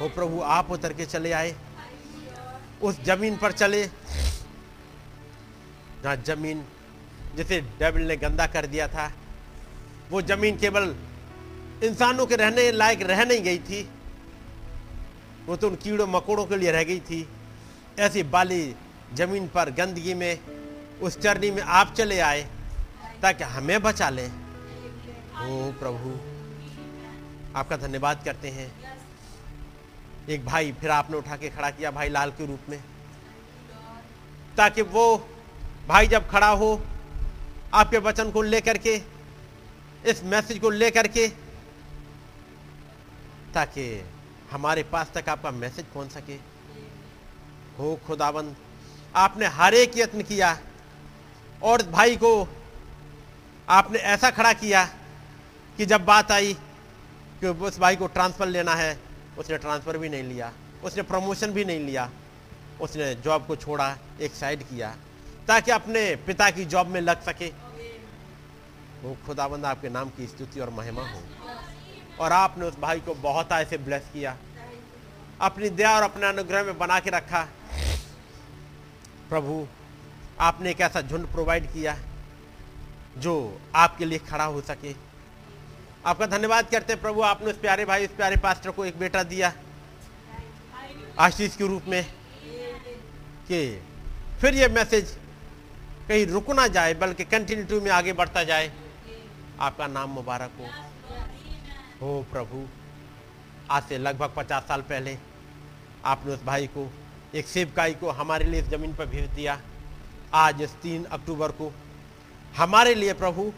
हो 0.00 0.08
प्रभु, 0.08 0.40
आप 0.42 0.70
उतर 0.70 0.92
के 0.92 1.06
चले 1.06 1.32
आए। 1.32 1.54
उस 2.82 3.04
ज़मीन 3.04 3.36
पर 3.36 3.52
चले। 3.52 3.84
जहाँ 6.02 6.16
ज़मीन 6.16 6.64
जिसे 7.36 7.60
डेविल 7.60 8.02
ने 8.02 8.16
गंदा 8.16 8.46
कर 8.46 8.66
दिया 8.66 8.88
था, 8.88 9.12
वो 10.10 10.22
ज़मीन 10.22 10.56
केवल 10.56 10.94
इंसानों 11.84 12.26
के 12.26 12.36
रहने 12.36 12.72
लायक 12.72 13.02
रह 13.02 13.24
नहीं 13.24 13.42
गई 13.42 13.58
थी। 13.58 13.88
वो 15.46 15.56
तो 15.56 15.68
उन 15.68 15.74
कीड़ों 15.74 16.06
मकोड़ों 16.06 16.46
के 16.46 16.56
लिए 16.56 16.70
रह 16.70 16.82
गई 16.84 17.00
थी। 17.00 17.28
ऐसी 17.98 18.22
बाली 18.22 18.74
ज़मीन 19.14 19.48
पर 19.48 19.70
गंदगी 19.70 20.14
में, 20.14 20.38
उस 21.00 21.18
चरनी 21.18 21.50
में 21.50 21.62
आप 21.62 21.94
चले 21.94 22.20
आए, 22.20 22.48
ताकि 23.22 23.44
हमें 23.44 23.82
बचा 23.82 24.10
लें। 24.10 24.28
ओ 24.28 25.72
प्रभु, 25.72 26.10
आपका 27.58 27.76
धन्यवाद 27.76 28.24
करते 28.24 28.48
हैं। 28.48 28.77
एक 30.28 30.44
भाई 30.46 30.72
फिर 30.72 30.90
आपने 30.90 31.16
उठा 31.16 31.36
के 31.36 31.48
खड़ा 31.48 31.70
किया 31.70 31.90
भाई 31.90 32.08
लाल 32.08 32.30
के 32.30 32.46
रूप 32.46 32.68
में। 32.68 32.82
ताकि 34.56 34.82
वो 34.82 35.04
भाई 35.88 36.06
जब 36.06 36.28
खड़ा 36.30 36.48
हो, 36.48 36.80
आपके 37.74 37.98
वचन 37.98 38.30
को 38.30 38.42
लेकर 38.42 38.78
के, 38.78 38.94
इस 40.06 40.22
मैसेज 40.24 40.58
को 40.58 40.70
लेकर 40.70 41.06
के, 41.06 41.28
ताकि 43.54 44.04
हमारे 44.50 44.82
पास 44.82 45.10
तक 45.14 45.28
आपका 45.28 45.50
मैसेज 45.50 45.84
पहुँच 45.94 46.10
सके। 46.10 46.34
हो 47.78 47.98
खुदाबंद, 48.06 48.56
आपने 49.16 49.46
हर 49.46 49.74
एक 49.74 49.98
यत्न 49.98 50.22
किया 50.22 50.56
और 51.62 51.82
भाई 51.90 52.16
को 52.16 52.48
आपने 53.68 53.98
ऐसा 53.98 54.30
खड़ा 54.30 54.52
किया 54.52 54.84
कि 55.78 55.86
जब 55.86 56.04
बात 56.04 56.32
आई 56.32 56.54
कि 57.40 57.46
उस 57.46 57.78
भाई 57.78 57.96
को 57.96 58.06
ट्रांसफ़र 58.06 58.46
लेना 58.46 58.74
है 58.74 59.07
उसने 59.38 59.58
ट्रांसफ़र 59.58 59.98
भी 59.98 60.08
नहीं 60.08 60.22
लिया, 60.22 60.52
उसने 60.84 61.02
प्रमोशन 61.02 61.52
भी 61.52 61.64
नहीं 61.64 61.80
लिया, 61.80 62.10
उसने 62.80 63.14
जॉब 63.14 63.46
को 63.46 63.56
छोड़ा, 63.56 63.98
एक 64.20 64.32
साइड 64.32 64.62
किया, 64.62 64.96
ताकि 65.48 65.70
अपने 65.70 66.16
पिता 66.16 66.50
की 66.50 66.64
जॉब 66.64 66.86
में 66.86 67.00
लग 67.00 67.22
सके। 67.22 67.48
वो 69.02 69.16
खुदाबंद 69.26 69.64
आपके 69.64 69.88
नाम 69.88 70.08
की 70.08 70.26
स्तुति 70.26 70.60
और 70.60 70.70
महिमा 70.70 71.02
हो। 71.02 71.22
और 72.20 72.32
आपने 72.32 72.66
उस 72.66 72.78
भाई 72.78 73.00
को 73.00 73.14
बहुत 73.14 73.52
ऐसे 73.52 73.78
ब्लेस 73.78 74.02
किया। 74.12 74.36
अपनी 75.40 75.68
दया 75.68 75.96
और 75.96 76.02
अपने 76.02 76.26
अनुग्रह 76.26 76.62
में 76.62 76.78
बना 76.78 77.00
के 77.00 77.10
रखा। 77.10 77.48
प्रभु, 79.28 79.66
आपने 80.40 80.70
एक 80.70 80.80
ऐसा 80.80 81.00
झुंड 81.00 81.26
प्रोवाइड 81.26 81.72
किया, 81.72 81.96
जो 83.18 83.60
आपके 83.74 84.04
लिए 84.04 84.18
खड़ा 84.18 84.44
हो 84.44 84.60
सके। 84.60 85.07
आपका 86.08 86.26
धन्यवाद 86.26 86.70
करते 86.70 86.92
हैं, 86.92 87.02
प्रभु, 87.02 87.22
आपने 87.22 87.50
उस 87.50 87.58
प्यारे 87.58 87.84
भाई, 87.84 88.06
उस 88.06 88.12
प्यारे 88.12 88.36
पास्टर 88.36 88.70
को 88.70 88.84
एक 88.84 88.98
बेटा 88.98 89.22
दिया। 89.22 89.52
आशीष 91.18 91.56
के 91.56 91.66
रूप 91.68 91.82
में। 91.88 92.06
कि 93.48 93.82
फिर 94.40 94.54
ये 94.54 94.68
मैसेज 94.68 95.18
कहीं 96.08 96.26
रुक 96.26 96.50
ना 96.50 96.66
जाए, 96.66 96.94
बल्कि 96.94 97.24
कंटिन्यूटी 97.24 97.84
में 97.84 97.90
आगे 97.90 98.12
बढ़ता 98.12 98.44
जाए। 98.44 98.72
आपका 99.60 99.86
नाम 99.86 100.10
मुबारक 100.10 100.50
हो। 100.58 100.66
हो 102.02 102.26
प्रभु, 102.32 102.68
आज 103.70 103.82
से 103.82 103.98
लगभग 103.98 104.32
पचास 104.36 104.62
साल 104.62 104.80
पहले 104.80 105.18
आपने 106.04 106.32
उस 106.32 106.42
भाई 106.42 106.66
को, 106.66 106.92
एक 107.34 107.48
सेवकाई 107.48 107.94
को 107.94 108.10
हमारे 108.10 108.44
लिए 108.44 108.60
इस 108.60 108.66
ज़मीन 108.66 108.94
पर 108.94 109.06
भेज 109.06 109.30
दिया। 109.30 109.60
आज 110.34 110.62
इस 110.62 110.70
तीन 110.70 111.04
अक्टूबर 111.04 111.48
को 111.48 111.74
हमारे 112.56 112.94
लिए 112.94 113.12
प्रभु 113.12 113.52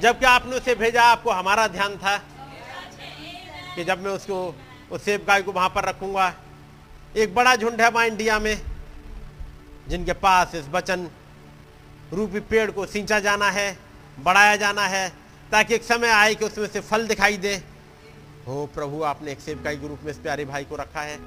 जबकि 0.00 0.24
आपने 0.24 0.56
उसे 0.56 0.74
भेजा, 0.74 1.02
आपको 1.02 1.30
हमारा 1.30 1.66
ध्यान 1.68 1.96
था 1.96 2.16
कि 3.76 3.84
जब 3.84 4.04
मैं 4.04 4.10
उसको, 4.10 4.54
उस 4.90 5.02
सेवकाई 5.02 5.42
को 5.42 5.52
वहाँ 5.52 5.68
पर 5.68 5.84
रखूँगा। 5.84 6.34
एक 7.16 7.34
बड़ा 7.34 7.56
झुंड 7.56 7.80
है 7.80 7.90
वहाँ 7.90 8.06
इंडिया 8.06 8.38
में, 8.38 8.60
जिनके 9.88 10.12
पास 10.12 10.54
इस 10.54 10.68
वचन 10.68 11.08
रूपी 12.12 12.40
पेड़ 12.40 12.70
को 12.70 12.86
सींचा 12.86 13.20
जाना 13.20 13.50
है, 13.50 13.78
बढ़ाया 14.18 14.56
जाना 14.56 14.86
है, 14.86 15.08
ताकि 15.52 15.74
एक 15.74 15.82
समय 15.82 16.08
आए 16.08 16.34
कि 16.34 16.44
उसमें 16.44 16.66
से 16.66 16.80
फल 16.80 17.06
दिखाई 17.06 17.36
दे। 17.36 17.54
हो 18.46 18.66
प्रभु, 18.74 19.02
आपने 19.02 19.32
एक 19.32 19.40
सेवकाई 19.40 19.76
रूप 19.76 20.00
में 20.04 20.10
इस 20.10 20.18
प्यारे 20.18 20.44
भाई 20.44 20.64
को 20.64 20.76
रखा 20.76 21.00
है। 21.00 21.18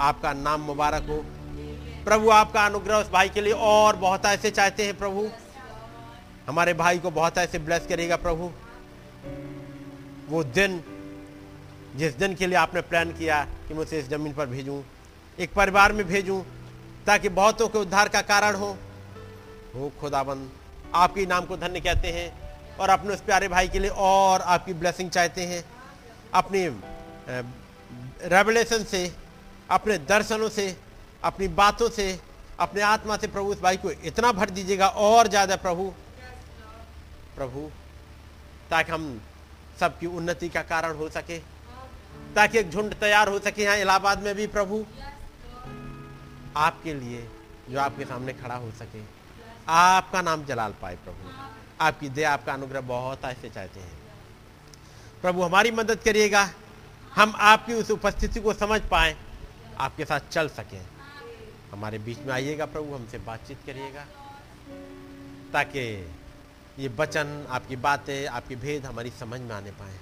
आपका 0.00 0.32
नाम 0.32 0.60
मुबारक 0.60 1.06
हो। 1.08 1.24
प्रभु, 2.04 2.30
आपका 2.30 2.66
अनुग्रह 2.66 2.96
उस 2.96 3.10
भाई 3.10 3.28
के 3.28 3.40
लिए 3.40 3.52
और 3.52 3.96
बहुत 3.96 4.26
ऐसे 4.26 4.50
चाहते 4.50 4.84
हैं 4.84 4.98
प्रभु। 4.98 5.28
हमारे 6.46 6.72
भाई 6.74 6.98
को 6.98 7.10
बहुत 7.10 7.38
ऐसे 7.38 7.58
ब्लेस 7.58 7.86
करेगा 7.88 8.16
प्रभु। 8.18 8.50
वो 10.28 10.42
दिन, 10.44 10.82
जिस 11.96 12.14
दिन 12.14 12.34
के 12.34 12.46
लिए 12.46 12.56
आपने 12.58 12.80
प्लान 12.82 13.12
किया 13.12 13.44
कि 13.68 13.74
मैं 13.74 13.80
उसे 13.80 13.98
इस 13.98 14.08
ज़मीन 14.08 14.32
पर 14.32 14.46
भेजूं, 14.46 14.80
एक 15.38 15.52
परिवार 15.54 15.92
में 15.92 16.06
भेजूं, 16.06 16.40
ताकि 17.06 17.28
बहुतों 17.30 17.68
के 17.68 17.78
उद्धार 17.78 18.08
का 18.08 18.20
कारण 18.22 18.54
हो। 18.54 18.76
हो 19.74 19.90
खुदाबंद, 20.00 20.50
आपके 20.94 21.26
नाम 21.26 21.44
को 21.46 21.56
धन्य 21.56 21.80
कहते 21.80 22.08
हैं 22.08 22.32
और 22.78 22.88
अपने 22.90 23.14
उस 23.14 23.20
प्यारे 23.22 23.48
भाई 23.48 23.68
के 23.68 23.78
लिए 23.78 23.90
और 23.90 24.40
आपकी 24.42 24.72
ब्लेसिंग 24.74 25.10
चाहते 25.10 25.42
हैं। 25.42 25.64
अपनी 26.34 26.66
रेवलेशन 28.28 28.84
से, 28.84 29.10
अपने 29.70 29.98
दर्शनों 30.00 30.48
से, 30.50 30.76
अपनी 31.24 31.48
बातों 31.50 31.88
से, 31.90 32.18
अपने 32.60 32.82
आत्मा 32.84 33.16
से 33.16 33.26
प्रभु 33.26 33.50
उस 33.50 33.60
भाई 33.60 33.76
को 33.76 33.90
इतना 33.90 34.32
भर 34.32 34.50
दीजिएगा 34.50 34.88
और 34.88 35.28
ज़्यादा 35.28 35.56
प्रभु। 35.58 35.92
प्रभु, 37.36 37.70
ताकि 38.70 38.92
हम 38.92 39.20
सबकी 39.80 40.06
उन्नति 40.06 40.48
का 40.48 40.62
कारण 40.62 40.94
हो 40.94 41.08
सके, 41.08 41.38
ताकि 42.34 42.58
एक 42.58 42.70
झुंड 42.70 42.94
तैयार 42.94 43.28
हो 43.28 43.38
सके 43.38 43.62
यहाँ 43.62 43.76
इलाहाबाद 43.76 44.22
में 44.22 44.34
भी, 44.34 44.46
प्रभु। 44.46 44.86
आपके 46.56 46.94
लिए 46.94 47.28
जो 47.70 47.80
आपके 47.80 48.04
सामने 48.04 48.32
खड़ा 48.32 48.54
हो 48.54 48.70
सके। 48.70 49.02
आपका 49.68 50.22
नाम 50.22 50.44
जलाल 50.44 50.74
पाए, 50.82 50.96
प्रभु। 50.96 51.30
आपकी 51.80 52.08
दया, 52.08 52.32
आपका 52.32 52.52
अनुग्रह 52.52 52.80
बहुत 52.80 53.24
ऐसे 53.24 53.50
चाहते 53.50 53.80
हैं। 53.80 53.98
प्रभु, 55.22 55.42
हमारी 55.42 55.70
मदद 55.70 55.98
करिएगा। 55.98 56.50
हम 57.14 57.32
आपकी 57.36 57.74
उस 57.74 57.90
उपस्थिति 57.90 58.40
को 58.40 58.54
समझ 58.54 58.80
पाए, 58.80 59.16
आपके 59.78 60.04
साथ 60.04 60.20
चल 60.30 60.48
सकें। 60.48 60.86
हमारे 61.72 61.98
बीच 61.98 62.18
में 62.18 62.34
आइएगा, 62.34 62.66
प्रभु। 62.66 62.94
हमसे 62.94 63.18
बातचीत 63.18 63.58
करिएगा, 63.66 64.06
ताकि 65.52 66.14
ये 66.78 66.88
वचन, 66.88 67.46
आपकी 67.50 67.76
बातें, 67.76 68.26
आपके 68.26 68.56
भेद 68.56 68.86
हमारी 68.86 69.10
समझ 69.10 69.40
में 69.40 69.54
आने 69.54 69.70
पाए 69.70 69.94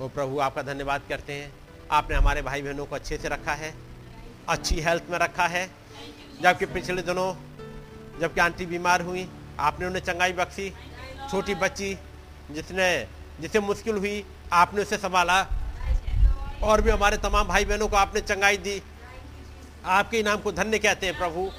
वो 0.00 0.08
प्रभु, 0.08 0.38
आपका 0.38 0.62
धन्यवाद 0.62 1.02
करते 1.08 1.32
हैं। 1.32 1.52
आपने 1.90 2.16
हमारे 2.16 2.42
भाई 2.42 2.62
बहनों 2.62 2.86
को 2.86 2.94
अच्छे 2.94 3.16
से 3.18 3.28
रखा 3.28 3.52
है, 3.52 3.74
अच्छी 4.48 4.80
हेल्थ 4.80 5.02
में 5.10 5.18
रखा 5.18 5.46
है। 5.46 5.70
जबकि 6.42 6.66
पिछले 6.66 7.02
दिनों, 7.02 7.34
जबकि 8.20 8.40
आंटी 8.40 8.66
बीमार 8.66 9.02
हुई, 9.02 9.28
आपने 9.60 9.86
उन्हें 9.86 10.02
चंगाई 10.02 10.32
बख्शी, 10.32 10.70
छोटी 11.30 11.54
बच्ची 11.54 11.98
जिसने, 12.50 13.06
जिसे 13.40 13.60
मुश्किल 13.60 13.96
हुई, 13.96 14.24
आपने 14.52 14.82
उसे 14.82 14.96
संभाला। 14.96 15.46
और 16.62 16.80
भी 16.80 16.90
हमारे 16.90 17.16
तमाम 17.16 17.48
भाई 17.48 17.64
बहनों 17.64 17.88
को 17.88 17.96
आपने 17.96 18.20
चंगाई 18.20 18.56
दी। 18.56 18.82
आपके 19.84 20.22
नाम 20.22 20.40
को 20.40 20.52
धन्य 20.52 20.78
कहते 20.78 21.06
हैं 21.06 21.18
प्रभु। 21.18 21.50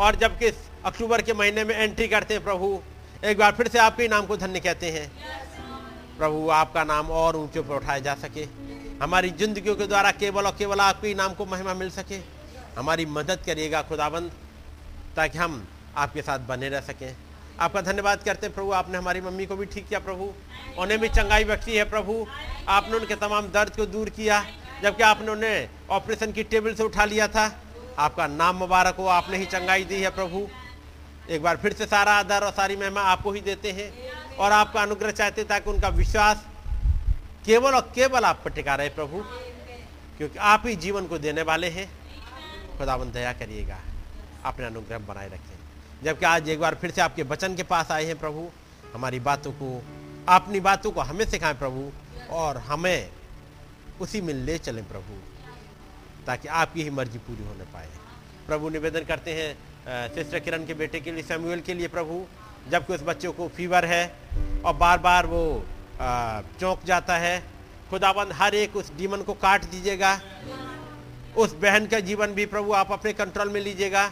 और 0.00 0.16
जबकि 0.16 0.50
अक्टूबर 0.86 1.22
के 1.22 1.32
महीने 1.32 1.62
में 1.64 1.74
एंट्री 1.74 2.06
करते 2.08 2.34
हैं 2.34 2.42
प्रभु। 2.44 2.66
एक 3.24 3.38
बार 3.38 3.52
फिर 3.52 3.68
से 3.68 3.78
आपके 3.78 4.06
नाम 4.08 4.26
को 4.26 4.36
धन्य 4.36 4.60
कहते 4.60 4.90
हैं। 4.90 5.10
प्रभु, 6.18 6.48
आपका 6.50 6.84
नाम 6.84 7.10
और 7.12 7.36
ऊँचे 7.36 7.60
पर 7.60 7.74
उठाया 7.74 7.98
जा 7.98 8.14
सके। 8.16 8.44
हमारी 9.02 9.30
ज़िंदगी 9.30 9.74
के 9.74 9.86
द्वारा 9.86 10.10
केवल 10.12 10.46
और 10.46 10.54
केवल 10.58 10.80
आपके 10.80 11.14
नाम 11.14 11.32
को 11.34 11.46
महिमा 11.46 11.74
मिल 11.74 11.90
सके। 11.90 12.18
हमारी 12.76 13.06
मदद 13.08 13.42
करिएगा 13.46 13.80
खुदाबंद, 13.82 14.30
ताकि 15.16 15.38
हम 15.38 15.66
आपके 15.96 16.22
साथ 16.22 16.46
बने 16.48 16.68
रह 16.68 16.80
सकें। 16.82 17.14
आपका 17.60 17.80
धन्यवाद 17.82 18.22
करते 18.22 18.46
हैं 18.46 18.54
प्रभु, 18.54 18.70
आपने 18.72 18.98
हमारी 18.98 19.20
मम्मी 19.20 19.46
को 19.46 19.56
भी 19.56 19.66
ठीक 19.66 19.88
किया 19.88 20.00
प्रभु। 20.00 20.32
उन्हें 20.78 20.98
भी 21.00 21.08
चंगाई 21.08 21.44
बख्शी 21.44 21.76
है 21.76 21.84
प्रभु। 21.90 22.26
आपने 22.68 22.96
उनके 22.96 23.14
तमाम 23.16 23.48
दर्द 23.48 23.76
को 23.76 23.86
दूर 23.86 24.10
किया, 24.10 24.44
जबकि 24.82 25.02
आपने 25.02 25.30
उन्हें 25.30 25.68
ऑपरेशन 25.90 26.32
की 26.32 26.42
टेबल 26.44 26.74
से 26.74 26.82
उठा 26.82 27.04
लिया 27.04 27.28
था। 27.28 27.50
आपका 27.98 28.26
नाम 28.28 28.56
मुबारक 28.56 28.96
हो, 28.96 29.06
आपने 29.08 29.36
ही 29.36 29.44
चंगाई 29.46 29.84
दी 29.84 30.00
है 30.02 30.10
प्रभु। 30.10 30.46
एक 31.30 31.42
बार 31.42 31.56
फिर 31.56 31.72
से 31.72 31.86
सारा 31.86 32.12
आदर 32.12 32.44
और 32.44 32.52
सारी 32.52 32.76
महिमा 32.76 33.00
आपको 33.02 33.32
ही 33.32 33.40
देते 33.40 33.72
हैं 33.72 33.90
और 34.36 34.52
आपका 34.52 34.82
अनुग्रह 34.82 35.10
चाहते 35.12 35.44
ताकि 35.44 35.70
उनका 35.70 35.88
विश्वास 35.88 36.44
केवल 37.46 37.74
और 37.74 37.90
केवल 37.94 38.24
आप 38.24 38.40
पर 38.44 38.50
टिका 38.50 38.74
रहे 38.74 38.88
प्रभु, 38.88 39.22
क्योंकि 40.18 40.38
आप 40.38 40.62
ही 40.66 40.76
जीवन 40.76 41.06
को 41.06 41.18
देने 41.18 41.42
वाले 41.42 41.68
हैं। 41.68 41.88
खुदावन 42.78 43.10
दया 43.12 43.32
करिएगा। 43.32 43.78
अपने 44.44 44.66
अनुग्रह 44.66 44.98
बनाए 44.98 45.28
रखें 45.28 45.54
जबकि 46.02 46.24
आज 46.26 46.48
एक 46.48 46.60
बार 46.60 46.74
फिर 46.74 46.90
से 46.90 47.00
आपके 47.00 47.22
वचन 47.24 47.54
के 47.56 47.62
पास 47.64 47.90
आए 47.90 48.04
हैं 48.04 48.18
प्रभु, 48.18 48.48
हमारी 48.94 49.20
बातों 49.20 49.52
को, 49.52 49.82
अपनी 50.28 50.60
बातों 50.60 50.90
को 50.90 51.00
हमें 51.00 51.24
सिखाएँ 51.24 51.54
प्रभु 51.54 51.90
और 52.30 52.56
हमें 52.58 53.10
उसी 54.00 54.20
में 54.20 54.34
ले 54.34 54.58
चलें 54.58 54.84
प्रभु, 54.88 55.20
ताकि 56.26 56.48
आपकी 56.48 56.82
ही 56.82 56.90
मर्ज़ी 56.90 57.18
पूरी 57.18 57.44
होने 57.44 57.64
पाए। 57.64 57.88
प्रभु, 58.46 58.68
निवेदन 58.68 59.04
करते 59.04 59.34
हैं 59.34 59.56
सिस्टर 59.88 60.38
किरण 60.38 60.64
के 60.66 60.74
बेटे 60.74 61.00
के 61.00 61.12
लिए 61.12 61.22
सैमुअल 61.22 61.60
के 61.60 61.74
लिए 61.74 61.88
प्रभु, 61.88 62.24
जबकि 62.70 62.94
उस 62.94 63.02
बच्चे 63.02 63.28
को 63.28 63.48
फीवर 63.48 63.84
है 63.84 64.04
और 64.64 64.74
बार 64.74 64.98
बार 64.98 65.26
वो 65.26 65.42
चौंक 66.60 66.84
जाता 66.84 67.16
है। 67.16 67.42
खुदाबंद, 67.90 68.32
हर 68.32 68.54
एक 68.54 68.76
उस 68.76 68.90
डीमन 68.96 69.22
को 69.22 69.34
काट 69.34 69.64
दीजिएगा। 69.64 70.20
उस 71.36 71.54
बहन 71.54 71.86
का 71.86 72.00
जीवन 72.00 72.34
भी 72.34 72.46
प्रभु 72.46 72.72
आप 72.72 72.92
अपने 72.92 73.12
कंट्रोल 73.12 73.48
में 73.48 73.60
लीजिएगा। 73.60 74.10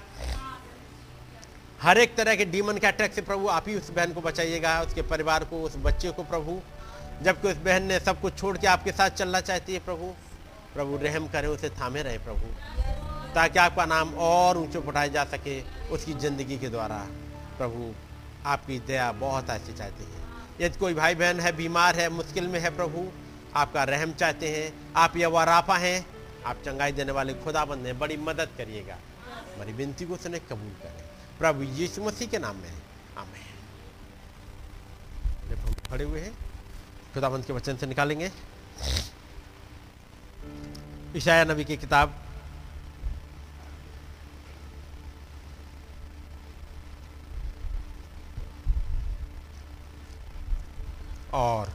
हर 1.82 1.98
एक 1.98 2.14
तरह 2.16 2.36
के 2.36 2.44
डीमन 2.44 2.78
के 2.78 2.86
अटैक 2.86 3.14
से 3.14 3.22
प्रभु 3.22 3.48
आप 3.48 3.68
ही 3.68 3.74
उस 3.74 3.90
बहन 3.90 4.12
को 4.12 4.20
बचाइएगा, 4.20 4.80
उसके 4.82 5.02
परिवार 5.02 5.44
को, 5.44 5.62
उस 5.62 5.76
बच्चे 5.76 6.10
को 6.10 6.22
प्रभु। 6.22 6.60
जबकि 7.22 7.48
उस 7.48 7.56
बहन 7.56 7.82
ने 7.82 7.98
सब 8.00 8.20
कुछ 8.20 8.38
छोड़ 8.38 8.56
के 8.58 8.66
आपके 8.66 8.92
साथ 8.92 9.10
चलना 9.10 9.40
चाहती 9.40 9.74
है 9.74 9.78
प्रभु। 9.78 10.14
प्रभु, 10.74 10.98
रहम 11.02 11.28
करें, 11.28 11.48
उसे 11.48 11.68
थामे 11.70 12.02
रहे 12.02 12.18
प्रभु। 12.18 13.13
ताकि 13.34 13.58
आपका 13.58 13.84
नाम 13.86 14.14
और 14.14 14.58
ऊँचे 14.58 14.78
उठाया 14.78 15.06
जा 15.06 15.24
सके 15.24 15.60
उसकी 15.88 16.14
ज़िंदगी 16.14 16.58
के 16.58 16.68
द्वारा। 16.68 16.98
प्रभु, 17.58 17.92
आपकी 18.46 18.78
दया 18.78 19.12
बहुत 19.12 19.50
ऐसे 19.50 19.72
चाहते 19.72 20.04
हैं। 20.04 20.22
यदि 20.60 20.78
कोई 20.78 20.94
भाई 20.94 21.14
बहन 21.14 21.40
है, 21.40 21.52
बीमार 21.56 21.96
है, 21.96 22.08
मुश्किल 22.08 22.48
में 22.48 22.60
है, 22.60 22.70
प्रभु, 22.76 23.06
आपका 23.56 23.84
रहम 23.84 24.12
चाहते 24.12 24.48
हैं, 24.48 24.72
आप 24.96 25.16
यह 25.16 25.28
वाराफा 25.28 25.76
हैं, 25.76 26.06
आप 26.46 26.56
चंगाई 26.64 26.92
देने 26.92 27.12
वाले 27.12 27.34
खुदाबंद 27.34 27.86
हैं, 27.86 27.98
बड़ी 27.98 28.16
मदद 28.16 28.48
करिएगा। 28.58 28.98
हमारी 29.54 29.72
विनती 29.72 30.04
को 30.04 30.16
सुने 30.16 30.38
कबूल 30.38 30.72
करें। 30.82 31.04
प्रभु 31.38 31.62
यीशु 31.62 32.02
मसीह 32.02 32.28
के 32.28 32.38
नाम 32.38 32.56
में। 32.56 32.72
आमेन। 33.18 33.42
हम 35.56 35.74
खड़े 35.90 36.04
हुए 36.04 36.20
हैं, 36.20 36.32
खुदाबंद 37.14 37.44
के 37.44 37.52
वचन 37.52 37.76
से 37.76 37.86
निकालेंगे। 37.86 38.30
ईशाया 41.16 41.44
नबी 41.44 41.64
की 41.64 41.76
किताब 41.76 42.23
और। 51.34 51.72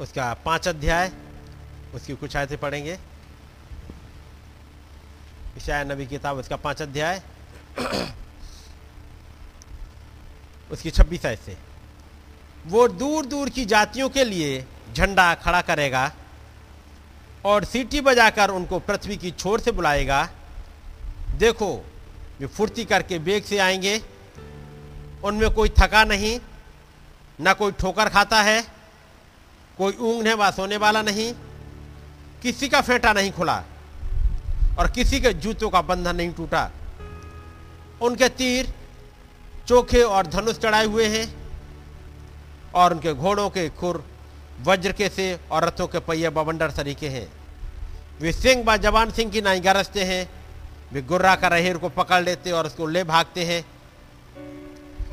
उसका 0.00 0.34
पाँच 0.34 0.68
अध्याय, 0.68 1.12
उसकी 1.94 2.14
कुछ 2.16 2.36
आयतें 2.36 2.58
पढ़ेंगे। 2.58 2.98
ईशाया 5.56 5.84
नबी 5.84 6.06
किताब, 6.06 6.36
उसका 6.36 6.56
पाँच 6.56 6.82
अध्याय। 6.82 7.22
उसकी 10.70 10.90
छब्बीस 10.90 11.26
आयत। 11.26 11.40
से 11.40 11.56
वो 12.66 12.88
दूर 12.88 13.26
दूर 13.26 13.48
की 13.48 13.64
जातियों 13.64 14.08
के 14.08 14.24
लिए 14.24 14.66
झंडा 14.94 15.34
खड़ा 15.34 15.60
करेगा 15.60 16.12
और 17.44 17.64
सीटी 17.64 18.00
बजाकर 18.00 18.50
उनको 18.50 18.78
पृथ्वी 18.78 19.16
की 19.16 19.30
छोर 19.30 19.60
से 19.60 19.70
बुलाएगा। 19.70 20.28
देखो 21.34 21.89
वे 22.40 22.46
फुर्ती 22.46 22.84
करके 22.84 23.18
बेग 23.18 23.44
से 23.44 23.58
आएँगे। 23.58 24.00
उनमें 25.24 25.50
कोई 25.50 25.68
थका 25.78 26.04
नहीं, 26.04 26.38
ना 27.40 27.52
कोई 27.52 27.72
ठोकर 27.72 28.08
खाता 28.08 28.42
है, 28.42 28.62
कोई 29.78 29.92
ऊँगने 29.92 30.34
व 30.34 30.50
सोने 30.50 30.76
वाला 30.76 31.02
नहीं, 31.02 31.32
किसी 32.42 32.68
का 32.68 32.80
फेंटा 32.80 33.12
नहीं 33.12 33.32
खुला 33.32 33.64
और 34.78 34.90
किसी 34.90 35.20
के 35.20 35.32
जूतों 35.34 35.70
का 35.70 35.82
बंधन 35.82 36.16
नहीं 36.16 36.32
टूटा। 36.32 36.70
उनके 38.02 38.28
तीर 38.28 38.72
चोखे 39.68 40.02
और 40.02 40.26
धनुष 40.26 40.58
चढ़ाए 40.58 40.86
हुए 40.86 41.06
हैं 41.06 41.26
और 42.74 42.92
उनके 42.92 43.14
घोड़ों 43.14 43.48
के 43.50 43.68
खुर 43.68 44.04
वज्र 44.64 44.92
के 44.92 45.08
से 45.08 45.40
और 45.50 45.64
रथों 45.64 45.86
के 45.86 45.98
पहिए 45.98 46.30
बवंडर 46.30 46.70
सरीके 46.70 47.08
हैं। 47.08 47.28
वे 48.20 48.32
सिंह 48.32 48.64
व 48.64 48.76
जवान 48.76 49.10
सिंह 49.10 49.30
की 49.30 49.40
नाई 49.40 49.60
गरजते 49.60 50.04
हैं। 50.04 50.39
वे 50.92 51.02
गुर्रा 51.02 51.34
का 51.36 51.48
रहेर 51.48 51.76
को 51.76 51.88
पकड़ 51.88 52.22
लेते 52.24 52.50
और 52.50 52.66
उसको 52.66 52.86
ले 52.86 53.04
भागते 53.04 53.44
हैं 53.44 53.64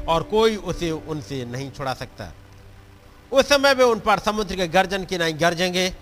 और 0.05 0.23
कोई 0.23 0.55
उसे 0.55 0.91
उनसे 0.91 1.45
नहीं 1.45 1.71
छुड़ा 1.71 1.93
सकता। 1.93 2.31
उस 3.31 3.49
समय 3.49 3.73
वे 3.73 3.83
उन 3.83 3.99
पर 3.99 4.19
समुद्र 4.19 4.55
के 4.55 4.67
गर्जन 4.67 5.05
की 5.05 5.17
नाई 5.17 5.33
गरजेंगे 5.33 5.93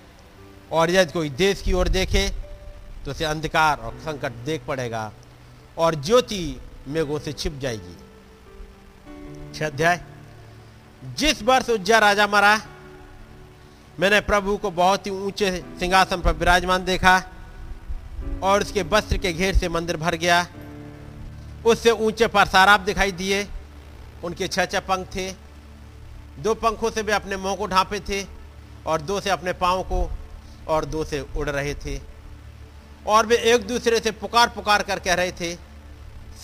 और 0.71 0.91
यदि 0.91 1.11
कोई 1.11 1.29
देश 1.29 1.61
की 1.61 1.73
ओर 1.73 1.87
देखे 1.87 2.29
तो 3.05 3.11
उसे 3.11 3.25
अंधकार 3.25 3.79
और 3.79 3.93
संकट 3.99 4.31
देख 4.45 4.61
पड़ेगा 4.67 5.11
और 5.77 5.95
ज्योति 5.95 6.61
मेघों 6.87 7.19
से 7.19 7.33
छिप 7.33 7.59
जाएगी। 7.59 7.95
अध्याय। 9.61 10.03
जिस 11.17 11.41
वर्ष 11.43 11.69
उज्जा 11.69 11.97
राजा 11.99 12.27
मरा, 12.27 12.55
मैंने 13.99 14.19
प्रभु 14.21 14.57
को 14.57 14.71
बहुत 14.71 15.05
ही 15.05 15.11
ऊँचे 15.11 15.51
सिंहासन 15.79 16.21
पर 16.21 16.33
विराजमान 16.33 16.85
देखा। 16.85 17.23
और 18.43 18.61
उसके 18.61 18.81
वस्त्र 18.81 19.17
के 19.17 19.33
घेर 19.33 19.55
से 19.55 19.69
मंदिर 19.69 19.97
भर 19.97 20.15
गया। 20.15 20.47
उससे 21.65 21.91
ऊँचे 21.91 22.27
पर 22.27 22.45
साराब 22.45 22.81
दिखाई 22.81 23.11
दिए। 23.11 23.47
उनके 24.23 24.47
छह 24.47 24.65
छह 24.65 24.79
पंख 24.79 25.07
थे। 25.07 25.31
दो 26.39 26.53
पंखों 26.53 26.91
से 26.91 27.01
वे 27.01 27.13
अपने 27.13 27.37
मुँह 27.37 27.55
को 27.55 27.67
ढांपे 27.67 27.99
थे 27.99 28.25
और 28.85 29.01
दो 29.01 29.19
से 29.21 29.29
अपने 29.29 29.53
पाँव 29.53 29.83
को 29.83 30.09
और 30.67 30.85
दो 30.85 31.03
से 31.05 31.19
उड़ 31.37 31.49
रहे 31.49 31.73
थे। 31.75 31.99
और 33.07 33.25
वे 33.25 33.37
एक 33.37 33.67
दूसरे 33.67 33.99
से 33.99 34.11
पुकार 34.11 34.49
पुकार 34.49 34.83
कर 34.83 34.99
कह 34.99 35.13
रहे 35.13 35.31
थे, 35.31 35.55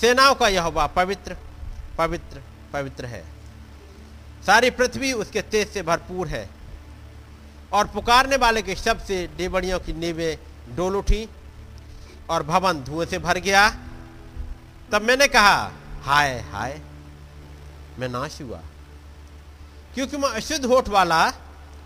सेनाओं 0.02 0.36
का 0.36 0.48
यह 0.48 0.64
हुआ 0.64 0.88
पवित्र 0.88 1.38
पवित्र 1.98 2.42
पवित्र 2.74 3.06
है। 3.06 3.24
सारी 4.46 4.70
पृथ्वी 4.70 5.14
उसके 5.14 5.42
तेज 5.42 5.70
से 5.70 5.82
भरपूर 5.82 6.28
है। 6.28 6.50
और 7.74 7.88
पुकारने 7.88 8.36
वाले 8.36 8.62
के 8.62 8.76
शब्द 8.76 9.02
से 9.02 9.30
डेबड़ियों 9.38 9.80
की 9.80 9.94
नींवें 9.94 10.38
डोल 10.76 10.96
उठी। 10.96 11.28
और 12.32 12.44
भवन 12.44 12.84
धुएँ 12.84 13.06
से 13.06 13.20
भर 13.20 13.38
गया। 13.38 13.70
तब 14.92 15.02
मैंने 15.02 15.28
कहा, 15.28 15.72
हाय 16.02 16.40
हाय, 16.40 16.82
मैं 18.00 18.10
नाश 18.10 18.42
हुआ। 18.42 18.60
क्योंकि 19.96 20.18
मैं 20.18 20.30
अशुद्ध 20.30 20.66
होठ 20.66 20.90
वाला 20.90 21.34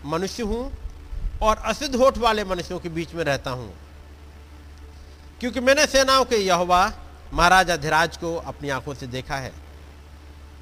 मनुष्य 0.06 0.44
हूँ 0.44 0.72
और 1.42 1.58
अशुद्ध 1.58 1.96
होठ 1.96 2.18
वाले 2.18 2.44
मनुष्यों 2.44 2.80
के 2.80 2.90
बीच 2.90 3.14
में 3.14 3.24
रहता 3.24 3.52
हूँ। 3.52 3.74
क्योंकि 5.40 5.60
मैंने 5.60 5.86
सेनाओं 5.88 6.26
के 6.26 6.36
यहोवा, 6.36 6.94
महाराजा 7.34 7.76
धीराज 7.76 8.18
को 8.18 8.36
अपनी 8.36 8.70
आँखों 8.70 8.94
से 8.94 9.08
देखा 9.08 9.36
है। 9.36 9.54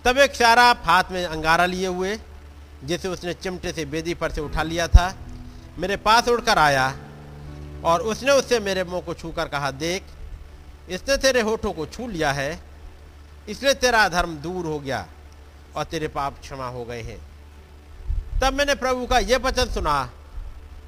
तब 0.06 0.18
एक 0.18 0.34
शाराप 0.34 0.82
हाथ 0.86 1.04
में 1.12 1.26
अंगारा 1.26 1.66
लिए 1.66 1.88
हुए, 1.88 2.20
जिसे 2.84 3.08
उसने 3.08 3.34
चिमटे 3.34 3.72
से 3.72 3.86
बेदी 3.86 4.14
पर 4.14 4.32
से 4.32 4.42
उठा 4.42 4.64
लिया 4.64 4.88
था, 4.88 5.16
मेरे 5.78 5.98
पास 5.98 6.28
उड़कर 6.28 6.58
आया 6.58 6.96
और 7.84 8.02
उसने 8.02 8.32
उससे 8.32 8.60
मेरे 8.60 8.84
मुँह 8.84 9.02
को 9.02 9.14
छूकर 9.14 9.48
कहा, 9.48 9.72
देख, 9.72 10.04
इसने 10.90 11.18
तेरे 11.18 11.42
होठों 11.42 11.72
को 11.74 11.86
छू 11.86 12.08
लिया 12.08 12.32
है, 12.32 12.60
इसलिए 13.50 13.74
तेरा 13.76 14.08
धर्म 14.10 14.36
दूर 14.38 14.66
हो 14.66 14.80
गया 14.80 15.06
और 15.76 15.84
तेरे 15.84 16.08
पाप 16.08 16.40
क्षमा 16.42 16.68
हो 16.68 16.84
गए 16.86 17.02
हैं। 17.02 17.20
तब 18.42 18.54
मैंने 18.54 18.76
प्रभु 18.76 19.06
का 19.06 19.20
यह 19.20 19.38
वचन 19.38 19.72
सुना, 19.72 20.10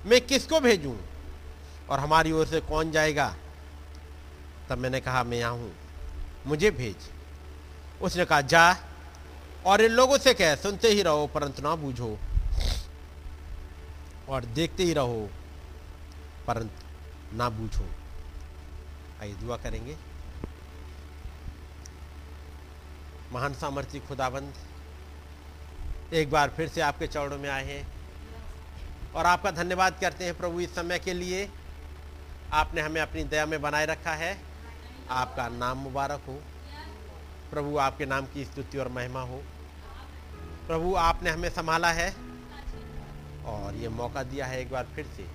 मैं 0.06 0.22
किसको 0.22 0.60
भेजूं 0.60 0.96
और 1.90 2.00
हमारी 2.00 2.32
ओर 2.32 2.48
से 2.48 2.60
कौन 2.62 2.92
जाएगा? 2.92 3.36
तब 4.70 4.78
मैंने 4.78 5.00
कहा, 5.00 5.24
मैं 5.24 5.38
यहाँ 5.38 5.54
हूँ 5.54 5.72
मुझे 6.48 6.72
भेज। 6.72 6.96
उसने 8.02 8.26
कहा, 8.26 8.42
जा 8.42 8.78
और 9.66 9.82
इन 9.82 9.92
लोगों 9.92 10.18
से 10.18 10.34
कह, 10.34 10.56
सुनते 10.56 10.88
ही 10.88 11.02
रहो, 11.02 11.28
परंतु 11.28 11.62
ना 11.64 11.76
बूझो 11.76 12.18
और 14.30 14.46
देखते 14.46 14.84
ही 14.84 14.94
रहो, 14.94 15.30
परंतु 16.48 16.85
ना 17.34 17.50
बूझो 17.50 17.88
आइए 19.22 19.34
दुआ 19.34 19.58
करेंगे। 19.58 19.96
महान 23.34 23.54
सामर्थ्य 23.54 24.00
खुदाबंद, 24.00 24.54
एक 26.14 26.30
बार 26.32 26.50
फिर 26.50 26.68
से 26.70 26.82
आपके 26.82 27.08
चौड़ों 27.08 27.38
में 27.38 27.50
आए 27.50 27.66
हैं 27.66 27.86
और 29.14 29.26
आपका 29.26 29.52
धन्यवाद 29.52 30.00
करते 30.02 30.26
हैं 30.26 30.38
प्रभु 30.38 30.60
इस 30.60 30.76
समय 30.76 31.00
के 31.00 31.14
लिए। 31.14 31.50
आपने 32.54 32.82
हमें 32.82 33.02
अपनी 33.02 33.24
दया 33.24 33.46
में 33.46 33.62
बनाए 33.62 33.86
रखा 33.86 34.14
है। 34.14 34.38
आपका 35.12 35.48
नाम 35.50 35.78
मुबारक 35.78 36.22
हो। 36.28 36.34
प्रभु 37.52 37.78
आपके 37.78 38.06
नाम 38.06 38.26
की 38.26 38.46
स्तुति 38.46 38.78
और 38.78 38.88
महिमा 38.88 39.22
हो। 39.22 39.42
प्रभु 40.68 40.94
आपने 40.96 41.30
हमें 41.30 41.50
संभाला 41.50 41.92
है 41.92 42.10
और 43.46 43.76
ये 43.76 43.90
मौका 43.90 44.24
दिया 44.24 44.46
है 44.46 44.62
एक 44.62 44.72
बार 44.72 44.88
फिर 44.96 45.06
से 45.18 45.28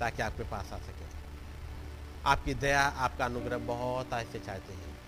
ताकि 0.00 0.22
आपके 0.22 0.42
पास 0.42 0.72
आ 0.72 0.78
सके। 0.78 0.99
आपकी 2.26 2.54
दया, 2.54 2.82
आपका 2.82 3.24
अनुग्रह 3.24 3.58
बहुत 3.58 4.12
ऐसे 4.12 4.38
चाहते 4.38 4.72
हैं। 4.72 4.98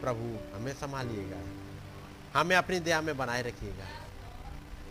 प्रभु, 0.00 0.56
हमें 0.56 0.72
संभालिएगा। 0.72 1.36
हमें 2.40 2.56
अपनी 2.56 2.80
दया 2.80 3.00
में 3.00 3.16
बनाए 3.16 3.42
रखिएगा। 3.42 3.84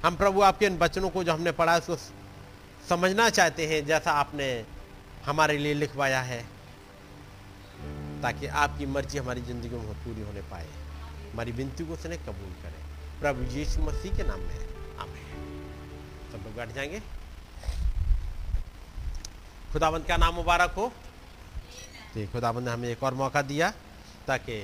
हम 0.07 0.15
प्रभु, 0.15 0.41
आपके 0.41 0.65
इन 0.65 0.77
बचनों 0.77 1.09
को 1.09 1.23
जो 1.23 1.33
हमने 1.33 1.51
पढ़ा, 1.51 1.77
उसको 1.77 1.95
समझना 2.89 3.29
चाहते 3.29 3.67
हैं, 3.67 3.85
जैसा 3.85 4.11
आपने 4.11 4.65
हमारे 5.25 5.57
लिए 5.57 5.73
लिखवाया 5.73 6.21
है, 6.21 6.47
ताकि 8.21 8.47
आपकी 8.47 8.85
मर्ज़ी 8.85 9.17
हमारी 9.17 9.41
ज़िंदगी 9.41 9.75
में 9.75 10.03
पूरी 10.03 10.21
होने 10.21 10.41
पाए। 10.41 10.67
हमारी 11.33 11.51
विनती 11.51 11.85
को 11.85 11.93
उसने 11.93 12.17
कबूल 12.17 12.63
करें। 12.63 12.85
प्रभु 13.21 13.43
यीशु 13.43 13.81
मसीह 13.81 14.17
के 14.17 14.23
नाम 14.23 14.39
में। 14.39 14.69
आमेन। 14.97 15.65
सब 16.31 16.37
लोग 16.37 16.55
बैठ 16.55 16.71
जाएँगे। 16.71 16.99
खुदाबंद 19.73 20.05
का 20.05 20.17
नाम 20.17 20.35
मुबारक 20.35 20.71
हो? 20.71 20.93
तो 22.13 22.25
खुदाबंद 22.27 22.65
ने 22.65 22.71
हमें 22.71 22.89
एक 22.89 23.03
और 23.03 23.13
मौका 23.13 23.41
दिया 23.41 23.69
ताकि 24.27 24.59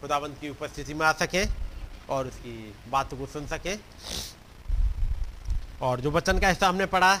खुदाबंद 0.00 0.36
की 0.40 0.48
उपस्थिति 0.48 0.94
में 0.94 1.06
आ 1.06 1.12
सकें 1.12 1.46
और 2.10 2.26
उसकी 2.26 2.74
बातों 2.90 3.16
को 3.18 3.26
सुन 3.26 3.46
सकें। 3.46 3.78
और 5.82 6.00
जो 6.00 6.10
वचन 6.10 6.38
का 6.38 6.48
हिस्सा 6.48 6.68
हमने 6.68 6.86
पढ़ा 6.86 7.16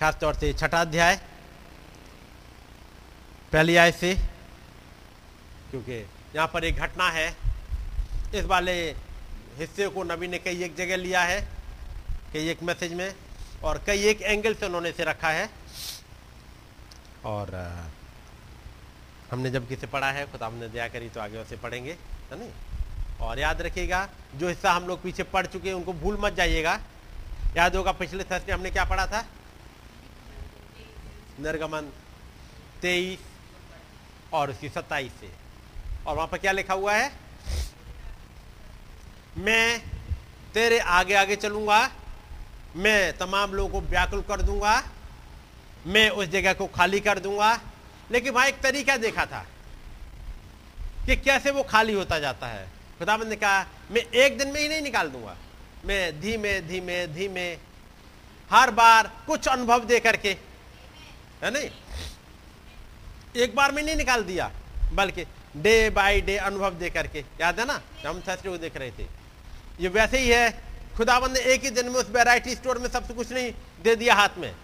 खास 0.00 0.16
तौर 0.20 0.34
से 0.34 0.52
छठा 0.52 0.80
अध्याय, 0.80 1.16
पहली 3.52 3.76
आय 3.76 3.92
से, 3.92 4.14
क्योंकि 5.70 5.92
यहाँ 6.36 6.46
पर 6.46 6.64
एक 6.64 6.76
घटना 6.76 7.08
है। 7.10 7.28
इस 8.34 8.44
वाले 8.44 8.74
हिस्से 9.58 9.88
को 9.88 10.02
नबी 10.04 10.28
ने 10.28 10.38
कई 10.38 10.62
एक 10.64 10.76
जगह 10.76 10.96
लिया 10.96 11.22
है, 11.22 11.40
कई 12.32 12.48
एक 12.48 12.62
मैसेज 12.62 12.92
में, 12.92 13.14
और 13.64 13.82
कई 13.86 14.06
एक 14.08 14.22
एंगल 14.22 14.54
से 14.54 14.66
उन्होंने 14.66 14.88
इसे 14.88 15.04
रखा 15.04 15.30
है। 15.30 15.48
और 17.24 17.54
हमने 19.30 19.50
जब 19.50 19.68
किसे 19.68 19.86
पढ़ा 19.86 20.10
है, 20.10 20.24
खुदा 20.32 20.46
हमने 20.46 20.68
दया 20.68 20.88
करी 20.88 21.08
तो 21.08 21.20
आगे 21.20 21.38
उसे 21.38 21.56
पढ़ेंगे, 21.56 21.92
है 22.30 22.38
नहीं 22.38 22.50
और 23.20 23.38
याद 23.38 23.62
रखिएगा, 23.62 24.08
जो 24.36 24.48
हिस्सा 24.48 24.72
हम 24.72 24.86
लोग 24.86 25.02
पीछे 25.02 25.22
पढ़ 25.24 25.46
चुके 25.46 25.68
हैं, 25.68 25.76
उनको 25.76 25.92
भूल 25.94 26.18
मत 26.20 26.34
जाइएगा। 26.34 26.78
याद 27.56 27.76
होगा, 27.76 27.92
पिछले 27.92 28.24
थर्सडे 28.24 28.52
हमने 28.52 28.70
क्या 28.70 28.84
पढ़ा 28.84 29.06
था? 29.06 29.24
निर्गमन 31.40 31.90
तेईस 32.82 33.18
और 34.32 34.50
उसकी 34.50 34.68
सत्ताईस 34.68 35.12
से। 35.20 35.30
और 36.06 36.16
वहाँ 36.16 36.28
पर 36.28 36.38
क्या 36.38 36.52
लिखा 36.52 36.74
हुआ 36.74 36.94
है? 36.94 37.10
मैं 39.38 39.80
तेरे 40.54 40.78
आगे 40.78 41.14
आगे 41.14 41.36
चलूँगा, 41.36 41.88
मैं 42.76 43.16
तमाम 43.18 43.52
लोगों 43.54 43.80
को 43.80 43.88
व्याकुल 43.88 44.22
कर 44.22 44.42
दूँगा 44.42 44.82
मैं 45.86 46.08
उस 46.10 46.26
जगह 46.26 46.52
को 46.52 46.66
खाली 46.66 47.00
कर 47.00 47.18
दूँगा। 47.18 47.58
लेकिन 48.10 48.32
वहाँ 48.32 48.46
एक 48.46 48.60
तरीका 48.60 48.96
देखा 48.96 49.26
था 49.26 49.46
कि 51.06 51.16
कैसे 51.16 51.50
वो 51.50 51.62
खाली 51.62 51.92
होता 51.92 52.18
जाता 52.18 52.46
है। 52.46 52.66
खुदाबंद 52.98 53.28
ने 53.28 53.36
कहा, 53.36 53.66
मैं 53.90 54.00
एक 54.00 54.38
दिन 54.38 54.48
में 54.48 54.60
ही 54.60 54.68
नहीं 54.68 54.82
निकाल 54.82 55.08
दूँगा। 55.08 55.36
मैं 55.84 56.20
धीमे 56.20 56.60
धीमे 56.60 57.06
धीमे, 57.06 57.50
हर 58.50 58.70
बार 58.70 59.10
कुछ 59.26 59.48
अनुभव 59.48 59.84
दे 59.84 59.98
करके, 60.00 60.36
है 61.42 61.50
नहीं? 61.50 61.70
एक 63.36 63.54
बार 63.56 63.72
में 63.72 63.82
नहीं 63.82 63.96
निकाल 63.96 64.22
दिया, 64.22 64.50
बल्कि 64.92 65.24
डे 65.56 65.90
बाय 65.90 66.20
डे 66.20 66.36
अनुभव 66.36 66.74
दे 66.74 66.90
करके, 66.90 67.24
याद 67.40 67.60
है 67.60 67.66
ना? 67.66 67.80
हम 68.06 68.22
थर्सडे 68.28 68.48
को 68.48 68.56
देख 68.58 68.76
रहे 68.76 68.90
थे। 68.90 69.06
ये 69.80 69.88
वैसे 69.88 70.18
ही 70.18 70.28
है, 70.28 70.50
खुदाबंद 70.96 71.32
ने 71.32 71.40
एक 71.40 71.64
ही 71.64 71.70
दिन 71.70 71.88
में 71.88 71.94
उस 71.94 72.10
वैरायटी 72.10 72.54
स्टोर 72.54 72.78
में 72.78 72.88
सबसे 72.88 73.14
कुछ 73.14 73.32
नहीं 73.32 73.52
दे 73.82 73.96
दिया 73.96 74.14
हाथ 74.14 74.38
में। 74.38 74.54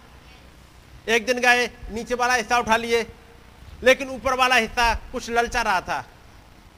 एक 1.07 1.25
दिन 1.25 1.39
गए, 1.39 1.67
नीचे 1.91 2.15
वाला 2.15 2.33
हिस्सा 2.33 2.59
उठा 2.59 2.77
लिए, 2.77 3.07
लेकिन 3.83 4.09
ऊपर 4.09 4.33
वाला 4.33 4.55
हिस्सा 4.55 4.95
कुछ 4.95 5.29
ललचा 5.29 5.61
रहा 5.61 5.81
था। 5.81 6.05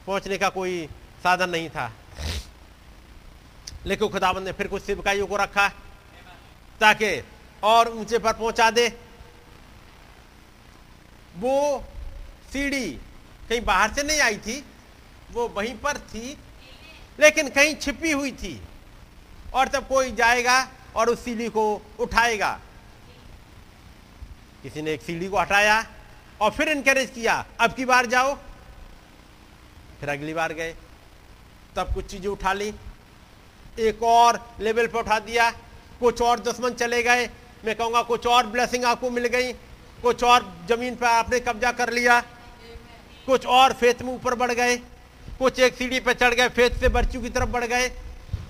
पहुँचने 0.06 0.38
का 0.38 0.48
कोई 0.48 0.86
साधन 1.22 1.50
नहीं 1.50 1.70
था। 1.70 1.92
लेकिन 3.86 4.08
खुदाबंद 4.08 4.44
ने 4.44 4.52
फिर 4.52 4.66
कुछ 4.66 4.82
सिपकाइयों 4.82 5.26
को 5.26 5.36
रखा, 5.36 5.68
ताकि 6.80 7.24
और 7.62 7.88
ऊँचे 7.88 8.18
पर 8.18 8.32
पहुँचा 8.32 8.70
दे। 8.70 8.98
वो 11.36 11.84
सीढ़ी 12.52 12.90
कहीं 13.48 13.60
बाहर 13.60 13.92
से 13.92 14.02
नहीं 14.02 14.20
आई 14.20 14.36
थी, 14.36 14.64
वो 15.32 15.48
वहीं 15.48 15.78
पर 15.78 15.98
थी, 15.98 16.38
लेकिन 17.20 17.48
कहीं 17.48 17.74
छिपी 17.74 18.12
हुई 18.12 18.32
थी। 18.32 18.62
और 19.54 19.68
तब 19.68 19.88
कोई 19.88 20.12
जाएगा 20.12 20.68
और 20.96 21.08
उस 21.08 21.24
सीढ़ी 21.24 21.48
को 21.48 21.82
उठाएगा 22.00 22.60
किसी 24.62 24.82
ने 24.82 24.92
एक 24.92 25.02
सीढ़ी 25.02 25.28
को 25.28 25.38
हटाया 25.38 25.84
और 26.40 26.50
फिर 26.50 26.68
इनकरेज 26.68 27.10
किया, 27.10 27.44
अब 27.60 27.74
की 27.74 27.84
बार 27.84 28.06
जाओ। 28.06 28.34
फिर 30.00 30.08
अगली 30.08 30.34
बार 30.34 30.52
गए। 30.52 30.74
तब 31.76 31.92
कुछ 31.94 32.06
चीज़ें 32.06 32.28
उठा 32.28 32.52
ली। 32.52 32.72
एक 33.80 34.02
और 34.02 34.38
लेवल 34.60 34.86
पर 34.86 34.98
उठा 34.98 35.18
दिया। 35.18 35.50
कुछ 36.00 36.22
और 36.22 36.40
दुश्मन 36.40 36.70
चले 36.70 37.02
गए। 37.02 37.28
मैं 37.64 37.74
कहूँगा 37.76 38.02
कुछ 38.02 38.26
और 38.26 38.46
ब्लेसिंग 38.46 38.84
आपको 38.84 39.10
मिल 39.10 39.26
गई। 39.26 39.52
कुछ 40.02 40.24
और 40.24 40.52
ज़मीन 40.68 40.94
पर 40.94 41.06
आपने 41.06 41.40
कब्जा 41.40 41.72
कर 41.72 41.92
लिया। 41.92 42.20
कुछ 43.26 43.46
और 43.46 43.72
फेत 43.72 44.02
में 44.02 44.12
ऊपर 44.14 44.34
बढ़ 44.34 44.52
गए। 44.52 44.76
कुछ 45.38 45.58
एक 45.60 45.74
सीढ़ी 45.74 46.00
पर 46.00 46.12
चढ़ 46.12 46.34
गए। 46.34 46.48
फेत 46.48 46.74
से 46.74 46.88
बर्चू 46.88 47.20
की 47.20 47.28
तरफ़ 47.28 47.48
बढ़ 47.48 47.64
गए। 47.64 47.88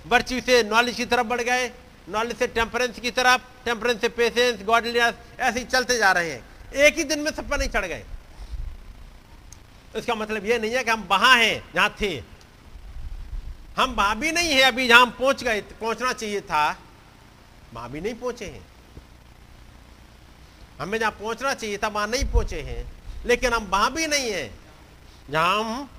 बर्चू 0.07 0.39
से 0.39 0.61
नॉलेज 0.63 0.95
की 0.95 1.05
तरफ़ 1.05 1.27
बढ़ 1.27 1.41
गए। 1.41 1.67
नॉलेज 2.09 2.37
से 2.37 2.47
टेम्परेंस 2.47 2.99
की 2.99 3.11
तरफ़ 3.11 3.41
टेम्परेंस 3.65 4.01
से 4.01 4.09
पेशेंस 4.09 4.63
गॉडलीनेस 4.63 5.13
ऐसे 5.39 5.59
ही 5.59 5.65
चलते 5.65 5.97
जा 5.97 6.11
रहे 6.11 6.31
हैं। 6.31 6.43
एक 6.73 6.97
ही 6.97 7.03
दिन 7.03 7.19
में 7.19 7.31
सब 7.31 7.49
पर 7.49 7.57
नहीं 7.57 7.69
चढ़ 7.69 7.85
गए। 7.85 8.03
इसका 9.95 10.15
मतलब 10.15 10.45
यह 10.45 10.59
नहीं 10.59 10.71
है 10.71 10.83
कि 10.83 10.91
हम 10.91 11.07
वहाँ 11.09 11.37
हैं, 11.37 11.63
जहाँ 11.75 11.95
थे। 12.01 12.23
हम 13.77 13.91
वहाँ 13.91 14.19
भी 14.19 14.31
नहीं 14.31 14.49
है 14.49 14.61
अभी, 14.61 14.87
जहाँ 14.87 15.05
पहुँच 15.05 15.43
गए। 15.43 15.61
पहुँचना 15.61 16.13
चाहिए 16.13 16.41
था। 16.41 16.77
वहाँ 17.73 17.89
भी 17.89 18.01
नहीं 18.01 18.15
पहुँचे 18.15 18.45
हैं। 18.45 18.65
हमें 20.79 20.99
जहाँ 20.99 21.11
पहुँचना 21.11 21.53
चाहिए 21.53 21.77
था, 21.77 21.87
वहाँ 21.87 22.07
नहीं 22.07 22.25
पहुँचे 22.25 22.61
हैं। 22.61 22.85
लेकिन 23.25 23.53
हम 23.53 23.65
वहाँ 23.65 23.93
भी 23.93 24.07
नहीं 24.07 24.31
है, 24.31 24.51
जहाँ 25.29 25.59
हम 25.59 25.89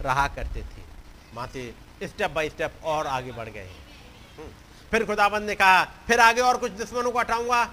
रहा 0.00 0.28
करते 0.28 0.60
थे। 0.60 0.82
वहाँ 1.34 1.48
से 1.48 1.74
स्टेप 2.02 2.30
बाय 2.30 2.48
स्टेप 2.48 2.72
और 2.84 3.06
आगे 3.06 3.32
बढ़ 3.32 3.48
गए 3.48 3.60
हम्म। 3.60 3.81
फिर 4.92 5.04
खुदाबंद 5.04 5.48
ने 5.48 5.54
कहा, 5.54 5.84
फिर 6.06 6.20
आगे 6.20 6.40
और 6.40 6.56
कुछ 6.56 6.72
दुश्मनों 6.72 7.10
को 7.10 7.18
हटाऊँगा? 7.18 7.64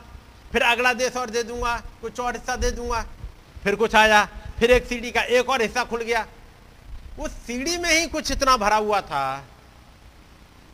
फिर 0.51 0.61
अगला 0.61 0.93
देश 0.93 1.15
और 1.15 1.29
दे 1.29 1.43
दूँगा, 1.43 1.75
कुछ 2.01 2.19
और 2.19 2.35
हिस्सा 2.35 2.55
दे 2.55 2.71
दूँगा? 2.71 3.01
फिर 3.63 3.75
कुछ 3.75 3.95
आया, 3.95 4.23
फिर 4.59 4.71
एक 4.71 4.85
सीढ़ी 4.85 5.11
का 5.11 5.21
एक 5.21 5.49
और 5.49 5.61
हिस्सा 5.61 5.83
खुल 5.83 6.01
गया। 6.01 6.25
उस 7.19 7.31
सीढ़ी 7.45 7.77
में 7.77 7.89
ही 7.91 8.07
कुछ 8.07 8.31
इतना 8.31 8.55
भरा 8.57 8.75
हुआ 8.75 9.01
था 9.01 9.45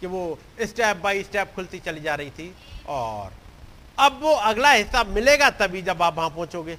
कि 0.02 0.08
वो 0.08 0.38
स्टेप 0.62 0.98
बाय 0.98 1.24
स्टेप 1.24 1.54
खुलती 1.56 1.80
चली 1.80 2.02
जा 2.02 2.16
रही 2.16 2.30
थी 2.30 2.54
और 2.88 3.34
अब 4.00 4.20
वो 4.22 4.34
अगला 4.34 4.72
हिस्सा 4.72 5.04
मिलेगा 5.04 5.50
तभी 5.50 5.82
जब 5.82 6.02
आप 6.02 6.18
वहाँ 6.18 6.30
पहुंचोगे। 6.30 6.78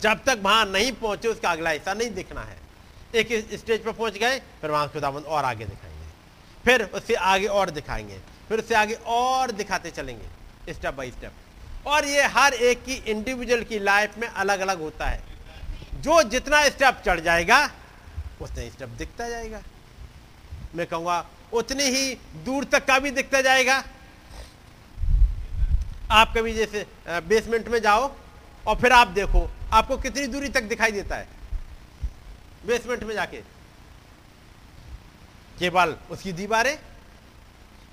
जब 0.00 0.24
तक 0.24 0.40
वहाँ 0.42 0.64
नहीं 0.66 0.92
पहुँचे, 0.92 1.28
उसका 1.28 1.50
अगला 1.50 1.70
हिस्सा 1.70 1.94
नहीं 1.94 2.10
दिखना 2.10 2.40
है। 2.40 2.58
एक 3.14 3.28
स्टेज 3.54 3.84
पर 3.84 3.92
पहुँच 3.92 4.18
गए, 4.18 4.38
फिर 4.60 4.70
वहाँ 4.70 4.88
खुदाबंद 4.88 5.24
और 5.24 5.44
आगे 5.44 5.64
दिखाएँगे 5.64 5.89
फिर 6.64 6.82
उससे 6.84 7.14
आगे 7.14 7.46
और 7.46 7.70
दिखाएँगे, 7.70 8.18
फिर 8.48 8.58
उससे 8.58 8.74
आगे 8.74 8.94
और 9.06 9.50
दिखाते 9.52 9.90
चलेंगे 9.90 10.72
स्टेप 10.72 10.94
बाय 10.94 11.10
स्टेप 11.10 11.86
और 11.86 12.04
ये 12.04 12.22
हर 12.28 12.54
एक 12.54 12.84
की 12.84 12.94
इंडिविजुअल 13.06 13.62
की 13.64 13.78
लाइफ 13.78 14.18
में 14.18 14.26
अलग 14.28 14.60
अलग 14.60 14.80
होता 14.80 15.06
है। 15.06 15.22
जो 15.94 16.22
जितना 16.22 16.62
स्टेप 16.68 17.02
चढ़ 17.06 17.20
जाएगा, 17.20 17.64
उतने 18.40 18.68
स्टेप 18.70 18.88
दिखता 18.88 19.28
जाएगा। 19.28 19.60
मैं 20.74 20.86
कहूँगा, 20.86 21.24
उतनी 21.52 21.84
ही 21.84 22.14
दूर 22.44 22.64
तक 22.64 22.84
का 22.86 22.98
भी 22.98 23.10
दिखता 23.10 23.40
जाएगा। 23.40 23.82
आप 26.10 26.32
कभी 26.36 26.52
जैसे 26.52 26.86
बेसमेंट 27.08 27.68
में 27.68 27.80
जाओ 27.82 28.10
और 28.66 28.76
फिर 28.76 28.92
आप 28.92 29.08
देखो, 29.08 29.48
आपको 29.72 29.96
कितनी 29.96 30.26
दूरी 30.26 30.48
तक 30.48 30.62
दिखाई 30.64 30.92
देता 30.92 31.16
है। 31.16 31.28
बेसमेंट 32.66 33.02
में 33.02 33.14
जाके। 33.14 33.42
केवल 35.60 35.96
उसकी 36.10 36.32
दीवारें। 36.32 36.76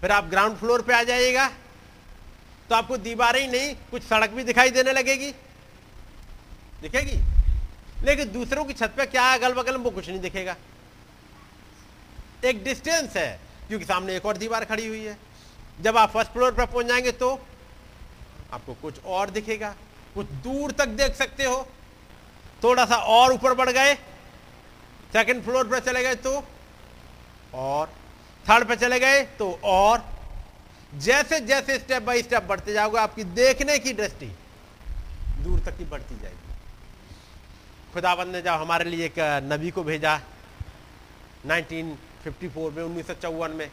फिर 0.02 0.12
आप 0.12 0.24
ग्राउंड 0.24 0.58
फ्लोर 0.58 0.82
पे 0.82 0.94
आ 0.94 1.04
जाइएगा। 1.04 1.48
तो 2.70 2.76
आपको 2.76 2.98
दीवारें 2.98 3.40
ही 3.42 3.48
नहीं, 3.48 3.76
कुछ 3.92 4.04
सड़क 4.04 4.30
भी 4.30 4.44
दिखाई 4.44 4.70
देने 4.70 4.94
लगेगी। 4.94 5.32
दिखेगी? 6.82 7.20
लेकिन 8.06 8.32
दूसरों 8.32 8.66
की 8.66 8.74
छत 8.74 8.94
पे 8.98 9.06
क्या 9.06 9.34
अगल 9.34 9.54
बगल 9.54 9.76
वो 9.76 9.90
कुछ 9.90 10.10
नहीं 10.10 10.20
दिखेगा। 10.20 10.56
एक 12.46 12.64
डिस्टेंस 12.64 13.16
है, 13.18 13.40
क्योंकि 13.68 13.86
सामने 13.86 14.16
एक 14.16 14.26
और 14.26 14.38
दीवार 14.38 14.66
खड़ी 14.66 14.88
हुई 14.88 15.04
है। 15.04 15.18
जब 15.82 15.98
आप 15.98 16.12
फ़र्स्ट 16.12 16.32
फ्लोर 16.32 16.52
पर 16.52 16.66
पहुँच 16.66 16.86
जाएँगे 16.86 17.12
तो 17.12 17.30
आपको 18.54 18.74
कुछ 18.74 19.04
और 19.06 19.30
दिखेगा। 19.30 19.76
कुछ 20.16 20.28
दूर 20.44 20.72
तक 20.72 20.88
देख 20.88 21.16
सकते 21.16 21.44
हो। 21.44 21.68
थोड़ा 22.64 22.86
सा 22.86 22.96
और 22.96 23.34
ऊपर 23.34 23.54
बढ़ 23.54 23.70
गए। 23.70 23.96
सेकंड 25.14 25.44
फ्लोर 25.44 25.68
पर 25.68 25.80
चले 25.80 26.04
गए 26.04 26.16
तो 26.16 26.40
और 27.58 27.88
थर्ड 28.46 28.68
पे 28.68 28.76
चले 28.76 29.00
गए 29.00 29.22
तो 29.40 29.52
और 29.66 30.04
जैसे 30.96 31.40
जैसे 31.42 31.78
स्टेप 31.80 32.04
बाय 32.04 32.22
स्टेप 32.22 32.44
बढ़ते 32.44 32.74
जाओगे, 32.74 32.98
आपकी 33.00 33.24
देखने 33.24 33.78
की 33.80 33.94
दृष्टि 33.94 34.26
दूर 35.40 35.60
तक 35.60 35.78
की 35.78 35.86
बढ़ती 35.86 36.20
जाएगी। 36.20 36.36
खुदाबंद 37.94 38.36
ने 38.36 38.42
जब 38.42 38.54
हमारे 38.54 38.90
लिए 38.90 39.06
एक 39.06 39.20
नबी 39.44 39.72
को 39.72 39.84
भेजा 39.84 40.20
1954 41.48 42.72
में, 42.72 42.84
उन्नीस 42.84 43.08
सौ 43.08 43.14
चौवन 43.14 43.52
में, 43.52 43.70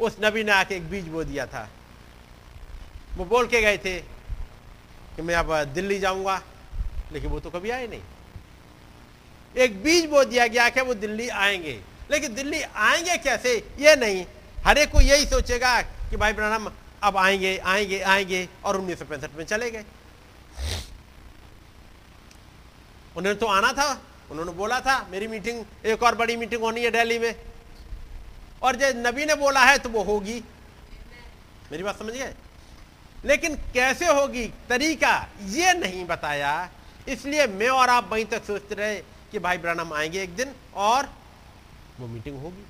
उस 0.00 0.16
नबी 0.24 0.44
ने 0.44 0.52
आके 0.52 0.74
एक 0.76 0.88
बीज 0.90 1.08
बो 1.08 1.24
दिया 1.24 1.46
था। 1.46 1.68
वो 3.16 3.24
बोल 3.24 3.46
के 3.46 3.60
गए 3.62 3.78
थे 3.78 3.98
कि 5.16 5.22
मैं 5.22 5.34
अब 5.34 5.52
दिल्ली 5.74 5.98
जाऊँगा, 5.98 6.40
लेकिन 7.12 7.30
वो 7.30 7.40
तो 7.40 7.50
कभी 7.50 7.70
आए 7.70 7.86
नहीं। 7.86 8.02
एक 9.56 9.82
बीज 9.82 10.06
बो 10.06 10.24
दिया 10.24 10.46
गया 10.46 10.68
कि 10.68 10.80
वो 10.80 10.94
दिल्ली 10.94 11.28
आएँगे। 11.28 11.80
लेकिन 12.10 12.34
दिल्ली 12.34 12.62
आएँगे 12.62 13.16
कैसे? 13.16 13.70
ये 13.78 13.96
नहीं। 13.96 14.26
हर 14.64 14.78
एक 14.78 14.90
को 14.90 15.00
यही 15.00 15.26
सोचेगा 15.26 15.82
कि 15.82 16.16
भाई 16.16 16.32
ब्रहण 16.32 16.70
अब 17.02 17.16
आएँगे 17.16 17.56
आएँगे 17.58 18.00
आएँगे 18.00 18.48
और 18.64 18.76
उन्नीस 18.76 18.98
सौ 18.98 19.04
पैंसठ 19.04 19.30
में 19.36 19.44
चले 19.44 19.70
गए। 19.70 19.84
उन्होंने 23.16 23.38
तो 23.38 23.46
आना 23.46 23.72
था, 23.72 24.02
उन्होंने 24.30 24.52
बोला 24.52 24.80
था, 24.80 25.08
मेरी 25.10 25.26
मीटिंग, 25.26 25.64
एक 25.84 26.02
और 26.02 26.14
बड़ी 26.14 26.36
मीटिंग 26.36 26.62
होनी 26.62 26.80
है 26.80 26.90
दिल्ली 26.90 27.18
में। 27.18 27.34
और 28.62 28.76
जब 28.76 29.02
नबी 29.06 29.24
ने 29.24 29.34
बोला 29.34 29.64
है 29.64 29.78
तो 29.78 29.88
वो 29.88 30.02
होगी। 30.02 30.44
मेरी 31.72 31.82
बात 31.82 31.98
समझ 31.98 32.12
गए? 32.12 32.34
लेकिन 33.24 33.54
कैसे 33.56 34.06
होगी? 34.06 34.46
तरीका 34.68 35.28
ये 35.42 35.72
नहीं 35.72 36.04
बताया। 36.06 36.70
इसलिए 37.08 37.46
मैं 37.46 37.68
और 37.68 37.88
आप 37.88 38.08
वहीं 38.12 38.24
तक 38.24 38.44
सोचते 38.44 38.74
रहे 38.74 38.96
कि 39.32 39.38
भाई 39.38 39.58
ब्रनम 39.58 39.92
आएँगे 39.92 40.22
एक 40.22 40.36
दिन 40.36 40.54
और 40.74 41.08
वो 42.00 42.06
मीटिंग 42.06 42.40
होगी। 42.42 42.64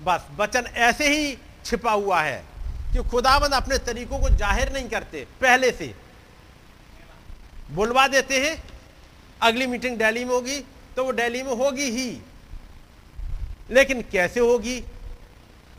बस, 0.00 0.26
वचन 0.36 0.66
ऐसे 0.66 1.08
ही 1.08 1.36
छिपा 1.64 1.92
हुआ 1.92 2.20
है 2.22 2.44
कि 2.92 3.02
खुदाबंद 3.10 3.54
अपने 3.54 3.78
तरीकों 3.80 4.18
को 4.18 4.28
ज़ाहिर 4.30 4.72
नहीं 4.72 4.88
करते, 4.88 5.26
पहले 5.40 5.70
से। 5.72 5.94
बुलवा 7.70 8.06
देते 8.08 8.40
हैं, 8.40 8.62
अगली 9.40 9.66
मीटिंग 9.66 9.98
दिल्ली 9.98 10.24
में 10.24 10.34
होगी 10.34 10.58
तो 10.96 11.04
वो 11.04 11.12
दिल्ली 11.12 11.42
में 11.42 11.54
होगी 11.54 11.90
ही। 11.90 12.10
लेकिन 13.70 14.02
कैसे 14.12 14.40
होगी, 14.40 14.80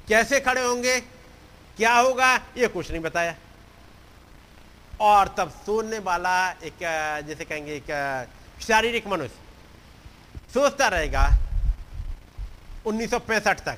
कैसे 0.08 0.40
खड़े 0.40 0.62
होंगे, 0.62 1.00
क्या 1.78 1.94
होगा, 1.94 2.36
ये 2.58 2.68
कुछ 2.68 2.90
नहीं 2.92 3.02
बताया। 3.02 3.36
और 5.02 5.34
तब 5.38 5.50
सोने 5.58 6.00
वाला 6.00 6.36
एक, 6.64 6.80
जैसे 7.28 7.46
कहेंगे, 7.46 7.76
एक, 7.76 7.92
शारीरिक 8.62 9.08
मनुष्य। 9.08 9.44
सोचता 10.56 10.88
रहेगा 10.88 11.32
1965 12.86 13.60
तक। 13.60 13.78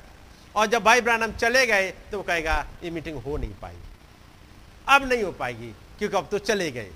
और 0.56 0.66
जब 0.66 0.84
भाई 0.84 1.00
ब्रानम 1.00 1.32
चले 1.32 1.66
गए 1.66 1.90
तो 1.90 2.16
वो 2.16 2.22
कहेगा, 2.22 2.66
ये 2.84 2.90
मीटिंग 2.90 3.16
हो 3.16 3.36
नहीं 3.36 3.54
पाई। 3.54 3.76
अब 4.88 5.08
नहीं 5.08 5.22
हो 5.22 5.32
पाएगी, 5.32 5.74
क्योंकि 5.98 6.16
अब 6.16 6.28
तो 6.30 6.38
चले 6.38 6.70
गए। 6.70 6.90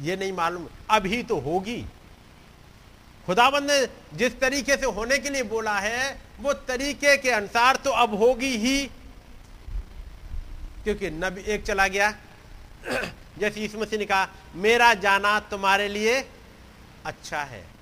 ये 0.00 0.16
नहीं 0.16 0.32
मालूम, 0.32 0.68
अभी 0.90 1.22
तो 1.22 1.38
होगी। 1.38 1.86
खुदाबंद 3.26 3.70
ने 3.70 3.88
जिस 4.14 4.40
तरीके 4.40 4.76
से 4.76 4.86
होने 4.86 5.18
के 5.18 5.30
लिए 5.30 5.42
बोला 5.42 5.78
है, 5.78 6.20
वो 6.40 6.52
तरीके 6.52 7.16
के 7.16 7.30
अनुसार 7.30 7.76
तो 7.76 7.90
अब 7.90 8.14
होगी 8.14 8.56
ही। 8.56 8.86
क्योंकि 10.84 11.10
नबी 11.10 11.42
एक 11.42 11.64
चला 11.64 11.88
गया। 11.88 12.14
जैसे 13.38 13.60
यीशु 13.60 13.78
मसीह 13.78 13.98
ने 13.98 14.04
कहा, 14.04 14.28
मेरा 14.54 14.94
जाना 14.94 15.40
तुम्हारे 15.40 15.88
लिए 15.88 16.28
अच्छा 17.06 17.42
है। 17.42 17.73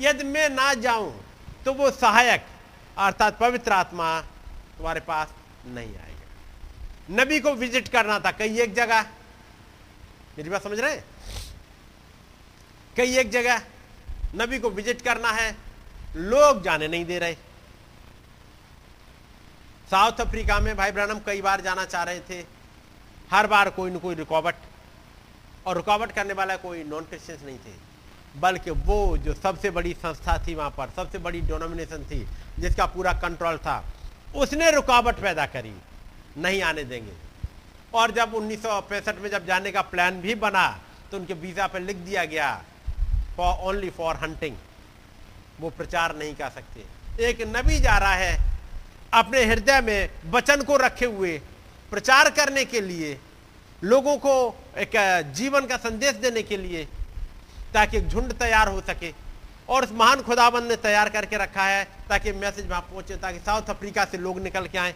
यदि 0.00 0.24
मैं 0.24 0.48
ना 0.50 0.72
जाऊँ 0.76 1.12
तो 1.64 1.72
वो 1.74 1.90
सहायक, 1.92 2.44
अर्थात 2.98 3.38
पवित्र 3.38 3.72
आत्मा 3.72 4.20
तुम्हारे 4.76 5.00
पास 5.02 5.28
नहीं 5.66 5.96
आएगा। 5.96 7.14
नबी 7.14 7.40
को 7.40 7.52
विज़िट 7.54 7.88
करना 7.88 8.18
था 8.20 8.30
कई 8.32 8.60
एक 8.60 8.74
जगह। 8.74 9.02
मेरी 10.36 10.50
बात 10.50 10.62
समझ 10.62 10.78
रहे 10.80 10.92
हैं? 10.92 11.04
कई 12.96 13.16
एक 13.18 13.30
जगह 13.30 13.62
नबी 14.36 14.58
को 14.58 14.70
विज़िट 14.70 15.02
करना 15.02 15.30
है, 15.30 15.56
लोग 16.16 16.62
जाने 16.62 16.88
नहीं 16.88 17.04
दे 17.04 17.18
रहे। 17.18 17.34
साउथ 19.90 20.20
अफ्रीका 20.20 20.58
में 20.60 20.76
भाई 20.76 20.92
ब्रहणम 20.92 21.18
कई 21.26 21.42
बार 21.42 21.60
जाना 21.60 21.84
चाह 21.86 22.02
रहे 22.02 22.20
थे। 22.20 22.44
हर 23.30 23.46
बार 23.46 23.70
कोई 23.70 23.90
न 23.90 23.98
कोई 23.98 24.14
रुकावट, 24.14 24.54
और 25.66 25.76
रुकावट 25.76 26.12
करने 26.12 26.32
वाला 26.34 26.56
कोई 26.58 26.84
नॉन 26.84 27.04
क्रिश्चियंस 27.04 27.42
नहीं 27.42 27.58
थे। 27.58 27.85
बल्कि 28.36 28.70
वो 28.70 29.16
जो 29.18 29.34
सबसे 29.34 29.70
बड़ी 29.70 29.92
संस्था 29.94 30.36
थी 30.46 30.54
वहाँ 30.54 30.70
पर, 30.70 30.90
सबसे 30.96 31.18
बड़ी 31.18 31.40
डोनोमिनेशन 31.42 32.04
थी, 32.04 32.26
जिसका 32.58 32.86
पूरा 32.86 33.12
कंट्रोल 33.20 33.56
था, 33.58 33.82
उसने 34.36 34.70
रुकावट 34.70 35.20
पैदा 35.20 35.46
करी, 35.48 35.72
नहीं 36.38 36.62
आने 36.62 36.84
देंगे। 36.84 37.12
और 37.94 38.10
जब 38.12 38.34
उन्नीस 38.34 38.62
सौ 38.62 38.80
पैंसठ 38.82 39.20
में 39.20 39.28
जब 39.30 39.46
जाने 39.46 39.70
का 39.72 39.82
प्लान 39.84 40.20
भी 40.20 40.34
बना 40.36 40.68
तो 41.10 41.16
उनके 41.16 41.34
वीज़ा 41.34 41.66
पर 41.66 41.80
लिख 41.80 41.96
दिया 41.98 42.24
गया 42.26 42.50
फॉर 43.36 43.54
ओनली 43.64 43.90
फॉर 43.90 44.16
हंटिंग 44.16 44.56
वो 45.60 45.70
प्रचार 45.70 46.16
नहीं 46.16 46.34
कर 46.34 46.50
सकते। 46.50 47.24
एक 47.24 47.40
नबी 47.48 47.78
जा 47.80 47.96
रहा 47.98 48.14
है, 48.14 48.38
अपने 49.14 49.44
हृदय 49.44 49.80
में 49.80 50.10
वचन 50.30 50.62
को 50.62 50.76
रखे 50.76 51.06
हुए, 51.06 51.38
प्रचार 51.92 52.30
करने 52.30 52.64
के 52.64 52.80
लिए, 52.80 53.18
लोगों 53.82 54.16
को 54.18 54.34
एक, 54.78 54.92
जीवन 55.34 55.66
का 55.66 55.76
संदेश 55.78 56.14
देने 56.16 56.42
के 56.42 56.56
लिए 56.56 56.86
ताकि 57.74 57.96
एक 57.96 58.08
झुंड 58.08 58.32
तैयार 58.34 58.68
हो 58.68 58.80
सके। 58.80 59.12
और 59.68 59.84
उस 59.84 59.92
महान 59.92 60.22
खुदाबंद 60.22 60.68
ने 60.68 60.76
तैयार 60.78 61.08
करके 61.08 61.36
रखा 61.36 61.64
है 61.64 61.84
ताकि 62.08 62.32
मैसेज 62.34 62.66
वहाँ 62.66 62.80
पहुँचे, 62.82 63.16
ताकि 63.16 63.38
साउथ 63.38 63.70
अफ्रीका 63.70 64.04
से 64.04 64.18
लोग 64.18 64.38
निकल 64.40 64.66
के 64.66 64.78
आए। 64.78 64.94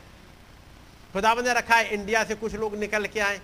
खुदाबंद 1.12 1.46
ने 1.46 1.54
रखा 1.54 1.76
है, 1.76 1.88
इंडिया 1.90 2.24
से 2.24 2.34
कुछ 2.36 2.54
लोग 2.54 2.76
निकल 2.78 3.06
के 3.06 3.20
आए। 3.20 3.40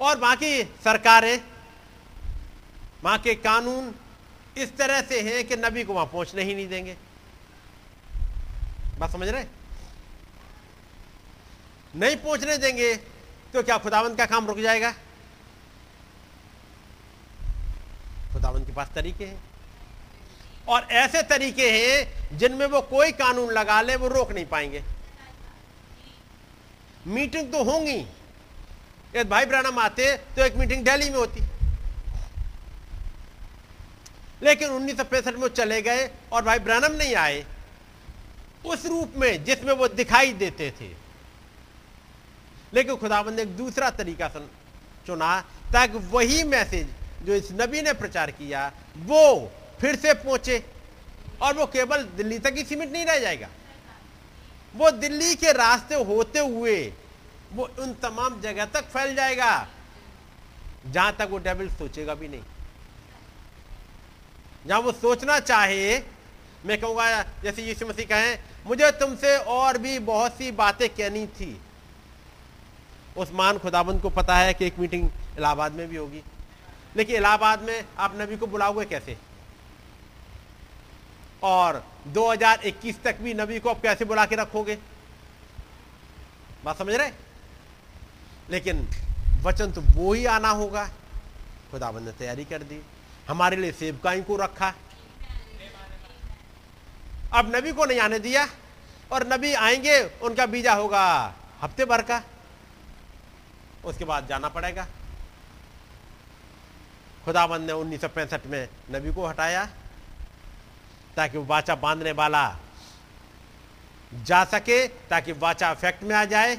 और 0.00 0.18
वहाँ 0.18 0.36
की 0.36 0.62
सरकारें 0.84 1.40
वहाँ 3.04 3.18
के 3.18 3.34
कानून 3.36 3.94
इस 4.56 4.76
तरह 4.76 5.00
से 5.02 5.20
हैं 5.20 5.44
कि 5.46 5.56
नबी 5.56 5.84
को 5.84 5.92
वहाँ 5.92 6.06
पहुँचने 6.06 6.42
ही 6.42 6.54
नहीं 6.54 6.68
देंगे। 6.68 6.96
बात 8.98 9.12
समझ 9.12 9.28
रहे 9.28 9.44
नहीं 11.94 12.16
पहुँचने 12.16 12.56
देंगे 12.58 12.94
तो 13.54 13.62
क्या 13.62 13.76
खुदावंत 13.78 14.16
का 14.18 14.26
काम 14.26 14.46
रुक 14.46 14.58
जाएगा? 14.58 14.92
खुदावंत 18.36 18.66
के 18.66 18.72
पास 18.72 18.88
तरीके 18.94 19.24
हैं। 19.24 19.42
और 20.68 20.86
ऐसे 20.92 21.22
तरीके 21.22 21.70
हैं 21.70 22.38
जिनमें 22.38 22.66
वो 22.66 22.80
कोई 22.82 23.12
कानून 23.12 23.52
लगा 23.52 23.80
ले, 23.80 23.96
वो 23.96 24.08
रोक 24.08 24.32
नहीं 24.32 24.46
पाएँगे। 24.46 24.82
मीटिंग 27.06 27.52
तो 27.52 27.62
होंगी। 27.64 27.98
यदि 29.16 29.24
भाई 29.24 29.44
ब्रानम 29.44 29.78
आते 29.78 30.12
तो 30.36 30.44
एक 30.44 30.56
मीटिंग 30.56 30.84
दिल्ली 30.84 31.10
में 31.10 31.16
होती। 31.16 31.40
लेकिन 34.42 34.70
उन्नीस 34.70 35.00
में 35.38 35.48
चले 35.48 35.80
गए 35.82 36.10
और 36.32 36.42
भाई 36.44 36.58
ब्रानम 36.58 36.96
नहीं 36.96 37.14
आए। 37.14 37.44
उस 38.66 38.84
रूप 38.86 39.12
में 39.16 39.44
जिसमें 39.44 39.72
वो 39.72 39.88
दिखाई 39.88 40.32
देते 40.34 40.70
थे। 40.80 40.90
लेकिन 42.74 42.96
खुदाबंद 42.96 43.36
ने 43.36 43.42
एक 43.42 43.56
दूसरा 43.56 43.90
तरीका 43.90 44.28
चुना 45.06 45.40
ताकि 45.72 45.98
वही 46.08 46.42
मैसेज 46.42 46.88
जो 47.26 47.34
इस 47.34 47.48
नबी 47.52 47.82
ने 47.82 47.92
प्रचार 47.94 48.30
किया, 48.30 48.72
वो 48.98 49.52
फिर 49.80 49.96
से 49.96 50.12
पहुँचे 50.14 50.62
और 51.42 51.56
वो 51.56 51.66
केवल 51.66 52.02
दिल्ली 52.16 52.38
तक 52.38 52.54
ही 52.56 52.64
सीमित 52.64 52.92
नहीं 52.92 53.04
रह 53.04 53.18
जाएगा। 53.18 53.48
वो 54.74 54.90
दिल्ली 54.92 55.34
के 55.34 55.52
रास्ते 55.52 55.94
होते 56.04 56.38
हुए 56.38 56.92
वो 57.52 57.68
उन 57.78 57.92
तमाम 58.02 58.40
जगह 58.40 58.64
तक 58.64 58.84
फैल 58.84 59.14
जाएगा, 59.14 59.66
जहाँ 60.86 61.16
तक 61.18 61.28
वो 61.30 61.38
डेविल 61.38 61.68
सोचेगा 61.70 62.14
भी 62.14 62.28
नहीं। 62.28 62.42
जहाँ 64.66 64.80
वो 64.80 64.92
सोचना 64.92 65.38
चाहे, 65.40 65.98
मैं 66.66 66.78
कहूँगा, 66.80 67.22
जैसे 67.42 67.62
यीशु 67.62 67.86
मसीह 67.86 68.06
कहें, 68.06 68.38
मुझे 68.66 68.90
तुमसे 68.92 69.36
और 69.38 69.78
भी 69.78 69.98
बहुत 70.00 70.32
सी 70.32 70.50
बातें 70.52 70.88
कहनी 70.88 71.26
थी। 71.26 71.56
उस 73.16 73.32
मान 73.32 73.58
खुदाबंद 73.58 74.00
को 74.02 74.10
पता 74.10 74.36
है 74.36 74.54
कि 74.54 74.66
एक 74.66 74.78
मीटिंग 74.78 75.08
इलाहाबाद 75.38 75.72
में 75.72 75.88
भी 75.88 75.96
होगी। 75.96 76.22
लेकिन 76.96 77.16
इलाहाबाद 77.16 77.62
में 77.62 77.84
आप 77.98 78.12
नबी 78.16 78.36
को 78.36 78.46
बुलाओगे 78.46 78.84
कैसे? 78.84 79.16
और 81.42 81.84
2021 82.06 83.02
तक 83.02 83.16
भी 83.16 83.34
नबी 83.34 83.58
को 83.58 83.70
आप 83.70 83.82
कैसे 83.82 84.04
बुला 84.04 84.26
के 84.26 84.36
रखोगे? 84.36 84.78
बात 86.64 86.78
समझ 86.78 86.94
रहे 86.94 87.10
लेकिन 88.50 88.88
वचन 89.42 89.72
तो 89.72 89.80
वो 89.80 90.12
ही 90.12 90.26
आना 90.26 90.48
होगा। 90.48 90.88
खुदाबंद 91.70 92.06
ने 92.06 92.12
तैयारी 92.12 92.44
कर 92.44 92.62
दी। 92.62 92.82
हमारे 93.28 93.56
लिए 93.56 93.72
सेवकाई 93.72 94.22
को 94.22 94.36
रखा। 94.36 94.74
अब 97.32 97.56
नबी 97.56 97.72
को 97.72 97.84
नहीं 97.84 98.00
आने 98.00 98.18
दिया, 98.18 98.48
और 99.12 99.26
नबी 99.32 99.52
आएँगे, 99.52 100.02
उनका 100.22 100.46
बीजा 100.46 100.74
होगा 100.74 101.34
हफ़्ते 101.62 101.84
भर 101.84 102.02
का। 102.02 102.22
उसके 103.84 104.04
बाद 104.04 104.26
जाना 104.26 104.48
पड़ेगा। 104.48 104.86
खुदाबंद 107.26 107.66
ने 107.66 107.72
उन्नीस 107.74 108.00
सौ 108.00 108.08
पैंसठ 108.08 108.46
में 108.46 108.68
नबी 108.90 109.12
को 109.12 109.26
हटाया 109.26 109.64
ताकि 111.16 111.38
वो 111.38 111.44
वाचा 111.44 111.74
बांधने 111.76 112.12
वाला 112.12 112.44
जा 114.26 114.44
सके, 114.44 114.86
ताकि 114.88 115.32
वाचा 115.34 115.70
इफ़ेक्ट 115.72 116.02
में 116.02 116.14
आ 116.16 116.24
जाए। 116.26 116.58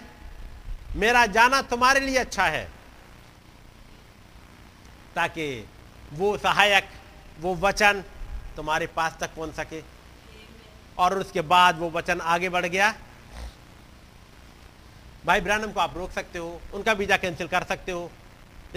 मेरा 0.95 1.26
जाना 1.27 1.61
तुम्हारे 1.64 1.99
लिए 1.99 2.18
अच्छा 2.18 2.45
है, 2.45 2.64
ताकि 5.15 5.48
वो 6.14 6.38
सहायक, 6.38 6.89
वो 7.39 7.56
वचन 7.57 8.03
तुम्हारे 8.56 8.88
पास 8.88 9.18
तक 9.19 9.35
पहुँच 9.35 9.56
सके। 9.56 9.81
और 10.98 11.18
उसके 11.19 11.41
बाद 11.48 11.80
वो 11.80 11.89
वचन 11.91 12.22
आगे 12.27 12.49
बढ़ 12.49 12.65
गया। 12.68 12.94
भाई 15.26 15.41
ब्रानम 15.41 15.72
को 15.72 15.80
आप 15.80 15.98
रोक 15.98 16.11
सकते 16.11 16.39
हो, 16.39 16.61
उनका 16.73 16.91
वीज़ा 16.94 17.18
कैंसिल 17.18 17.48
कर 17.48 17.64
सकते 17.64 17.91
हो। 17.91 18.10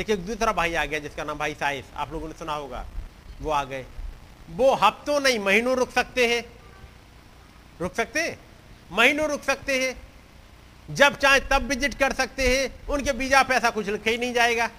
एक 0.08 0.26
दूसरा 0.26 0.52
भाई 0.52 0.74
आ 0.74 0.84
गया 0.84 0.98
जिसका 0.98 1.24
नाम 1.24 1.38
भाई 1.38 1.54
साइस। 1.54 1.84
आप 1.96 2.12
लोगों 2.12 2.28
ने 2.28 2.34
सुना 2.34 2.52
होगा। 2.52 2.86
वो 3.40 3.50
आ 3.50 3.64
गए। 3.64 3.84
वो 4.50 4.74
हफ्तों 4.74 5.20
नहीं, 5.20 5.38
महीनों 5.38 5.76
रुक 5.76 5.90
सकते 5.90 6.26
हैं। 6.26 6.44
रुक 7.80 7.94
सकते 7.94 8.20
हैं? 8.20 8.38
महीनों 8.92 9.28
रुक 9.28 9.42
सकते 9.42 9.80
हैं। 9.82 10.94
जब 10.94 11.16
चाहे 11.16 11.40
तब 11.40 11.62
विज़िट 11.62 11.94
कर 11.94 12.12
सकते 12.12 12.48
हैं। 12.48 12.86
उनके 12.86 13.12
बीजा 13.12 13.42
पैसा 13.42 13.70
कुछ 13.70 13.88
लिखे 13.88 14.10
ही 14.10 14.18
नहीं 14.18 14.34
जाएगा। 14.34 14.70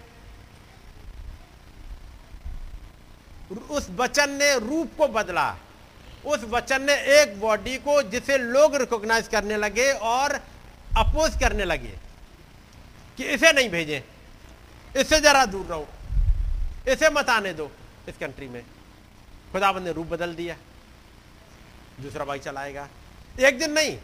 उस 3.70 3.88
वचन 3.90 4.30
ने 4.30 4.60
रूप 4.60 4.92
को 4.98 5.08
बदला। 5.08 5.56
उस 6.26 6.44
वचन 6.44 6.82
ने 6.82 6.94
एक 7.22 7.40
बॉडी 7.40 7.78
को 7.78 8.02
जिसे 8.04 8.38
लोग 8.38 8.76
रिकॉग्नाइज 8.76 9.28
करने 9.28 9.58
लगे 9.58 9.92
और 9.92 10.34
अपोज 10.98 11.40
करने 11.40 11.66
लगे 11.66 11.94
कि 13.18 13.24
इसे 13.24 13.52
नहीं 13.52 13.70
भेजें। 13.70 14.02
इससे 14.98 15.20
जरा 15.20 15.46
दूर 15.46 15.66
रहो। 15.66 15.88
इसे 16.88 17.10
मत 17.10 17.30
आने 17.30 17.54
दो 17.54 17.72
इस 18.10 18.18
कंट्री 18.18 18.48
में। 18.48 18.64
खुदाबंद 19.52 19.84
ने 19.84 19.92
रूप 19.92 20.08
बदल 20.08 20.36
दिया। 20.36 20.56
दूसरा 22.02 22.26
भाई 22.26 22.40
चलाएगा। 22.40 22.88
एक 23.40 23.60
दिन 23.60 23.72
नहीं। 23.72 23.98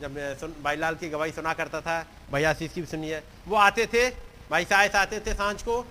जब 0.00 0.14
मैं 0.14 0.34
सुन, 0.38 0.54
भाई 0.62 0.76
लाल 0.76 0.94
की 0.94 1.08
गवाही 1.08 1.32
सुना 1.32 1.52
करता 1.52 1.80
था 1.80 2.06
भैया 2.32 2.50
आशीष 2.50 2.72
की 2.72 2.80
भी 2.80 2.86
सुनिए। 2.86 3.22
वो 3.48 3.56
आते 3.56 3.86
थे, 3.86 4.10
भाई 4.50 4.64
साहस 4.64 4.94
आते 4.94 5.20
थे 5.20 5.34
साँझ 5.34 5.62
को। 5.62 5.86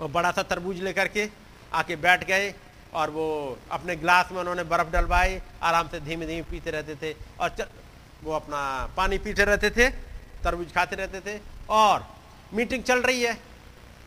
और 0.00 0.08
बड़ा 0.08 0.30
सा 0.32 0.42
तरबूज 0.42 0.80
लेकर 0.80 1.08
के 1.08 1.28
आके 1.72 1.96
बैठ 1.96 2.24
गए 2.24 2.54
और 2.94 3.10
वो 3.10 3.58
अपने 3.70 3.96
ग्लास 3.96 4.32
में 4.32 4.38
उन्होंने 4.38 4.62
बर्फ़ 4.62 4.88
डलवाई, 4.88 5.40
आराम 5.62 5.88
से 5.88 6.00
धीमे 6.00 6.26
धीमे 6.26 6.42
पीते 6.42 6.70
रहते 6.70 6.94
थे 6.96 7.16
और 7.40 7.68
वो 8.24 8.32
अपना 8.32 8.60
पानी 8.96 9.18
पीते 9.18 9.44
रहते 9.44 9.70
थे। 9.70 10.11
तरबूज 10.44 10.72
खाते 10.74 10.96
रहते 10.96 11.20
थे 11.20 11.40
और 11.70 12.06
मीटिंग 12.54 12.82
चल 12.84 13.02
रही 13.02 13.22
है। 13.22 13.36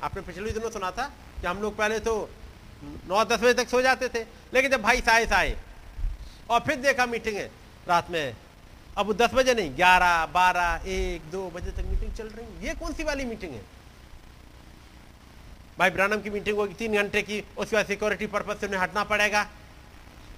आपने 0.03 0.21
पिछले 0.21 0.51
दिनों 0.51 0.69
सुना 0.69 0.91
था 0.91 1.11
कि 1.41 1.47
हम 1.47 1.61
लोग 1.61 1.75
पहले 1.77 1.99
तो 1.99 2.29
नौ 3.07 3.23
दस 3.25 3.39
बजे 3.39 3.53
तक 3.53 3.69
सो 3.69 3.81
जाते 3.81 4.07
थे, 4.09 4.25
लेकिन 4.53 4.71
जब 4.71 4.81
भाई 4.81 5.01
साइस 5.01 5.31
आए 5.33 5.55
और 6.49 6.59
फिर 6.59 6.75
देखा 6.77 7.05
मीटिंग 7.05 7.37
है, 7.37 7.49
रात 7.87 8.11
में 8.11 8.35
अब 8.97 9.05
वो 9.05 9.13
दस 9.13 9.33
बजे 9.33 9.53
नहीं, 9.53 9.75
ग्यारह, 9.75 10.25
बारह, 10.25 10.83
एक, 10.87 11.21
दो 11.31 11.49
बजे 11.49 11.71
तक 11.71 11.85
मीटिंग 11.85 12.13
चल 12.13 12.27
रही 12.27 12.45
है। 12.45 12.65
ये 12.65 12.73
कौन 12.73 12.93
सी 12.93 13.03
वाली 13.03 13.25
मीटिंग 13.25 13.53
है? 13.53 13.61
भाई 15.79 15.89
ब्रानम 15.89 16.21
की 16.21 16.29
मीटिंग 16.29 16.57
होगी, 16.57 16.73
तीन 16.73 16.95
घंटे 16.95 17.21
की, 17.21 17.43
उसके 17.57 17.75
बाद 17.75 17.85
सिक्योरिटी 17.85 18.27
पर्पज 18.27 18.57
से 18.57 18.67
उन्हें 18.67 18.81
हटना 18.81 19.03
पड़ेगा। 19.03 19.47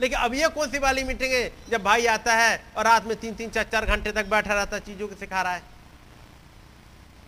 लेकिन 0.01 0.19
अब 0.19 0.33
ये 0.33 0.47
कौन 0.49 0.69
सी 0.71 0.79
वाली 0.79 1.03
मीटिंग 1.03 1.33
है? 1.33 1.51
जब 1.69 1.83
भाई 1.83 2.05
आता 2.07 2.33
है 2.35 2.63
और 2.77 2.85
रात 2.85 3.05
में 3.05 3.15
तीन 3.19 3.33
तीन, 3.33 3.49
चार 3.49 3.63
चार 3.71 3.85
घंटे 3.85 4.11
तक 4.11 4.25
बैठा 4.25 4.53
रहता 4.53 4.75
है, 4.75 4.81
चीज़ों 4.81 5.07
को 5.07 5.15
सिखा 5.15 5.41
रहा 5.41 5.53
है। 5.53 5.61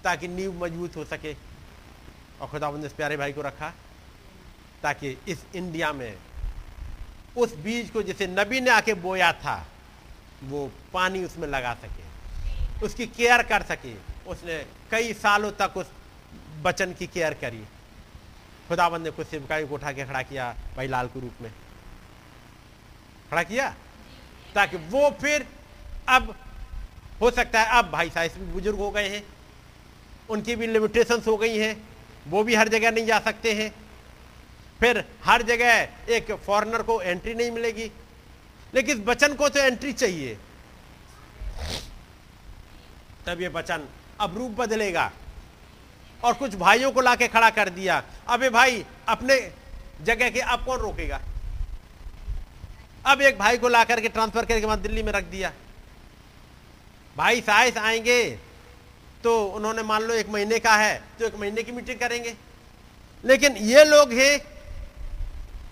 ताकि 0.03 0.27
नींव 0.27 0.63
मज़बूत 0.63 0.95
हो 0.95 1.05
सके। 1.05 1.33
और 2.41 2.47
खुदा 2.47 2.71
ने 2.71 2.85
इस 2.85 2.93
प्यारे 2.93 3.17
भाई 3.17 3.33
को 3.33 3.41
रखा 3.41 3.73
ताकि 4.83 5.17
इस 5.27 5.43
इंडिया 5.55 5.91
में 5.93 6.17
उस 7.37 7.55
बीज 7.55 7.89
को 7.89 8.03
जिसे 8.03 8.27
नबी 8.27 8.59
ने 8.61 8.69
आके 8.71 8.93
बोया 8.93 9.31
था, 9.33 9.65
वो 10.43 10.69
पानी 10.93 11.23
उसमें 11.25 11.47
लगा 11.47 11.73
सके, 11.73 12.03
उसकी 12.85 13.05
केयर 13.07 13.43
कर 13.43 13.63
सके। 13.63 13.93
उसने 14.27 14.57
कई 14.91 15.13
सालों 15.13 15.51
तक 15.51 15.77
उस 15.77 15.91
बचन 16.63 16.93
की 16.93 17.07
केयर 17.07 17.33
करी। 17.33 17.63
खुदाबंद 18.67 19.03
ने 19.03 19.11
कुछ 19.11 19.27
सेवकाई 19.27 19.65
को 19.65 19.75
उठा 19.75 19.91
के 19.91 20.05
खड़ा 20.05 20.21
किया 20.21 20.53
भाई 20.75 20.87
लाल 20.87 21.07
के 21.07 21.19
रूप 21.19 21.41
में। 21.41 21.51
खड़ा 23.29 23.43
किया? 23.43 23.69
ताकि 24.55 24.77
वो 24.77 25.09
फिर 25.21 25.47
अब 26.09 26.35
हो 27.21 27.31
सकता 27.31 27.61
है, 27.61 27.77
अब 27.79 27.91
भाई 27.91 28.09
साहब 28.09 28.51
बुज़ुर्ग 28.53 28.77
हो 28.77 28.91
गए 28.91 29.07
हैं। 29.09 29.23
उनकी 30.29 30.55
भी 30.55 30.67
लिमिटेशंस 30.67 31.27
हो 31.27 31.37
गई 31.37 31.57
हैं, 31.57 31.89
वो 32.27 32.43
भी 32.43 32.55
हर 32.55 32.67
जगह 32.67 32.91
नहीं 32.91 33.05
जा 33.05 33.19
सकते 33.19 33.53
हैं। 33.53 33.75
फिर 34.79 35.05
हर 35.23 35.41
जगह 35.41 35.73
एक 36.09 36.31
फॉरेनर 36.31 36.81
को 36.81 37.01
एंट्री 37.01 37.33
नहीं 37.33 37.51
मिलेगी। 37.51 37.91
लेकिन 38.75 39.01
बचन 39.01 39.33
को 39.33 39.49
तो 39.49 39.59
एंट्री 39.59 39.93
चाहिए। 39.93 40.37
तब 43.25 43.41
ये 43.41 43.49
बचन 43.49 43.85
अब 44.19 44.37
रूप 44.37 44.51
बदलेगा। 44.51 45.11
और 46.23 46.33
कुछ 46.33 46.55
भाइयों 46.55 46.91
को 46.91 47.01
लाके 47.01 47.27
खड़ा 47.27 47.49
कर 47.49 47.69
दिया। 47.69 48.03
अबे 48.27 48.49
भाई 48.49 48.85
अपने 49.07 49.51
जगह 50.01 50.29
के 50.29 50.39
अब 50.39 50.65
कौन 50.65 50.79
रोकेगा? 50.79 51.21
अब 53.05 53.21
एक 53.21 53.39
भाई 53.39 53.57
को 53.57 53.67
ला 53.67 53.83
करके 53.83 54.09
ट्रांसफ़र 54.09 54.45
करके 54.45 54.65
वहाँ 54.65 54.81
दिल्ली 54.81 55.03
में 55.03 55.13
रख 55.13 55.23
दिया। 55.23 55.53
भाई 57.17 57.41
साइस 57.41 57.77
आएँगे। 57.77 58.39
तो 59.23 59.43
उन्होंने 59.45 59.83
मान 59.83 60.03
लो 60.03 60.13
एक 60.13 60.29
महीने 60.29 60.59
का 60.59 60.75
है 60.75 60.95
तो 61.19 61.25
एक 61.25 61.35
महीने 61.35 61.63
की 61.63 61.71
मीटिंग 61.71 61.99
करेंगे। 61.99 62.35
लेकिन 63.23 63.57
ये 63.57 63.83
लोग 63.85 64.13
हैं, 64.13 64.39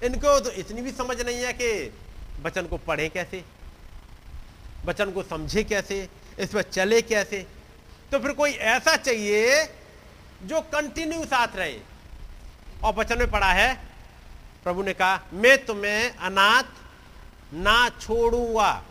इनको 0.04 0.40
तो 0.40 0.52
इतनी 0.54 0.82
भी 0.82 0.92
समझ 0.92 1.22
नहीं 1.22 1.38
है 1.38 1.54
कि 1.54 1.70
बचन 2.44 2.68
को 2.68 2.78
पढ़े 2.78 3.08
कैसे 3.10 3.44
बचन 4.86 5.12
को 5.12 5.24
समझे 5.24 5.64
कैसे, 5.64 6.08
इस 6.40 6.50
पर 6.50 6.62
चले 6.64 7.02
कैसे। 7.02 7.46
तो 8.12 8.20
फिर 8.20 8.32
कोई 8.32 8.52
ऐसा 8.52 8.96
चाहिए 8.96 9.64
जो 10.44 10.62
कंटिन्यू 10.74 11.24
साथ 11.26 11.56
रहे। 11.56 11.80
और 12.84 12.94
बचन 12.94 13.20
में 13.20 13.32
पढ़ा 13.32 13.52
है, 13.54 13.74
प्रभु 14.64 14.84
ने 14.84 14.94
कहा, 14.94 15.20
मैं 15.34 15.66
तुम्हें 15.66 16.16
अनाथ 16.18 16.64
ना 17.54 17.90
छोड़ूँगा। 17.90 18.84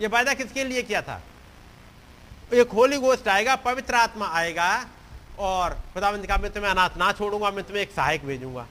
यह 0.00 0.08
वायदा 0.08 0.34
किसके 0.34 0.64
लिए 0.64 0.82
किया 0.82 1.02
था? 1.02 1.20
एक 2.52 2.70
होली 2.70 2.96
गोस्ट 2.96 3.28
आएगा, 3.28 3.54
पवित्र 3.56 3.94
आत्मा 3.94 4.28
आएगा 4.28 4.86
और 5.38 5.74
खुदाबंद 5.94 6.26
कहा, 6.26 6.36
मैं 6.38 6.50
तुम्हें 6.52 6.70
अनाथ 6.70 6.96
ना 6.96 7.10
छोड़ूँगा, 7.12 7.50
मैं 7.50 7.64
तुम्हें 7.64 7.82
एक 7.82 7.90
सहायक 7.92 8.24
भेजूँगा। 8.26 8.66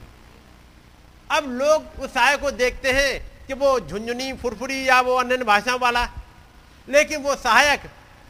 अब 1.30 1.50
लोग 1.50 2.00
उस 2.00 2.12
सहायक 2.14 2.40
को 2.40 2.50
देखते 2.50 2.92
हैं 2.92 3.46
कि 3.46 3.54
वो 3.54 3.78
झुंझुनी, 3.80 4.32
फुरफुरी 4.32 4.88
या 4.88 5.00
वो 5.00 5.14
अन्य 5.14 5.36
भाषाओं 5.44 5.78
वाला, 5.78 6.04
लेकिन 6.88 7.22
वो 7.22 7.36
सहायक 7.36 7.80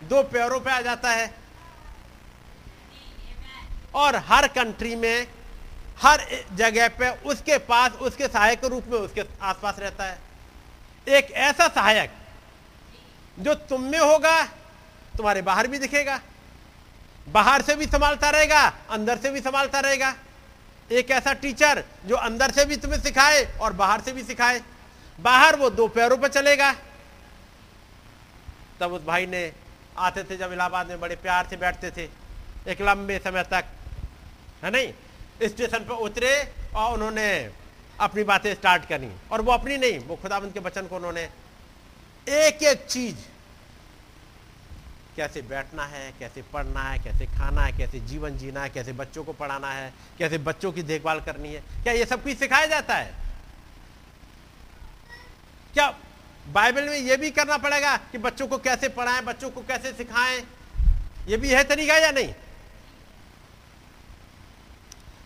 दो 0.04 0.22
पैरों 0.22 0.60
पे 0.60 0.70
आ 0.70 0.80
जाता 0.80 1.10
है। 1.10 1.32
और 3.94 4.16
हर 4.26 4.46
कंट्री 4.48 4.94
में, 4.96 5.26
हर 6.02 6.26
जगह 6.54 6.88
पे 6.88 7.10
उसके 7.24 7.58
पास, 7.58 7.92
उसके 7.92 8.28
सहायक 8.28 8.60
के 8.60 8.68
रूप 8.68 8.84
में 8.88 8.98
उसके 8.98 9.22
आसपास 9.42 9.78
रहता 9.78 10.04
है। 10.04 10.18
एक 11.06 11.30
ऐसा 11.30 11.68
सहायक 11.68 12.10
जो 13.38 13.54
तुम 13.54 13.82
में 13.82 13.98
होगा 13.98 14.36
तुम्हारे 15.18 15.42
बाहर 15.42 15.66
भी 15.66 15.78
दिखेगा, 15.78 16.20
बाहर 17.28 17.62
से 17.62 17.74
भी 17.76 17.86
संभालता 17.86 18.30
रहेगा, 18.30 18.62
अंदर 18.90 19.18
से 19.18 19.30
भी 19.30 19.40
संभालता 19.40 19.80
रहेगा। 19.80 20.14
एक 20.90 21.10
ऐसा 21.10 21.32
टीचर 21.34 21.82
जो 22.06 22.16
अंदर 22.16 22.50
से 22.50 22.64
भी 22.64 22.76
तुम्हें 22.78 23.00
सिखाए 23.00 23.42
और 23.56 23.72
बाहर 23.74 24.00
से 24.00 24.12
भी 24.12 24.22
सिखाए, 24.24 24.60
बाहर 25.18 25.56
वो 25.56 25.70
दो 25.70 25.88
पैरों 25.90 26.16
पर 26.16 26.28
चलेगा। 26.30 26.72
तब 28.80 28.92
उस 28.92 29.02
भाई 29.04 29.26
ने 29.26 29.52
आते 29.98 30.22
थे 30.24 30.36
जब 30.36 30.52
इलाहाबाद 30.52 30.88
में 30.88 31.00
बड़े 31.00 31.16
प्यार 31.16 31.46
से 31.50 31.56
बैठते 31.56 31.90
थे, 31.90 32.08
एक 32.68 32.82
लंबे 32.82 33.18
समय 33.18 33.42
तक, 33.44 33.64
है 34.64 34.70
नहीं? 34.70 34.92
स्टेशन 35.44 35.84
पर 35.84 35.94
उतरे 36.02 36.32
और 36.74 36.92
उन्होंने 36.94 37.28
अपनी 37.98 38.22
बातें 38.24 38.54
स्टार्ट 38.54 38.84
करी, 38.84 39.10
और 39.32 39.40
वो 39.40 39.52
अपनी 39.52 39.76
नहीं, 39.76 39.98
वो 39.98 40.16
खुदाबंद 40.16 40.52
के 40.52 40.60
बचन 40.60 40.86
को 40.86 40.96
उन्होंने 40.96 41.28
एक 42.26 42.62
एक 42.62 42.86
चीज़ 42.86 43.16
कैसे 45.18 45.40
बैठना 45.42 45.84
है 45.84 46.12
कैसे 46.18 46.42
पढ़ना 46.52 46.82
है 46.82 46.98
कैसे 46.98 47.26
खाना 47.26 47.62
है 47.62 47.72
कैसे 47.76 48.00
जीवन 48.06 48.36
जीना 48.38 48.62
है 48.62 48.70
कैसे 48.70 48.92
बच्चों 48.92 49.24
को 49.24 49.32
पढ़ाना 49.32 49.70
है 49.72 49.92
कैसे 50.18 50.38
बच्चों 50.38 50.70
की 50.72 50.82
देखभाल 50.82 51.20
करनी 51.20 51.54
है। 51.54 51.60
क्या 51.82 51.92
ये 51.92 52.04
सब 52.06 52.22
कुछ 52.22 52.36
सिखाया 52.38 52.66
जाता 52.66 52.96
है? 52.96 53.14
क्या 55.74 55.88
बाइबल 56.46 56.88
में 56.88 56.98
ये 56.98 57.16
भी 57.16 57.30
करना 57.30 57.56
पड़ेगा 57.58 57.96
कि 58.12 58.18
बच्चों 58.18 58.46
को 58.48 58.58
कैसे 58.58 58.88
पढ़ाएँ 58.88 59.22
बच्चों 59.24 59.50
को 59.50 59.60
कैसे 59.68 59.92
सिखाएँ? 59.92 60.38
ये 61.28 61.36
भी 61.36 61.50
है 61.50 61.64
तरीका 61.64 61.96
या 61.96 62.10
नहीं? 62.10 62.32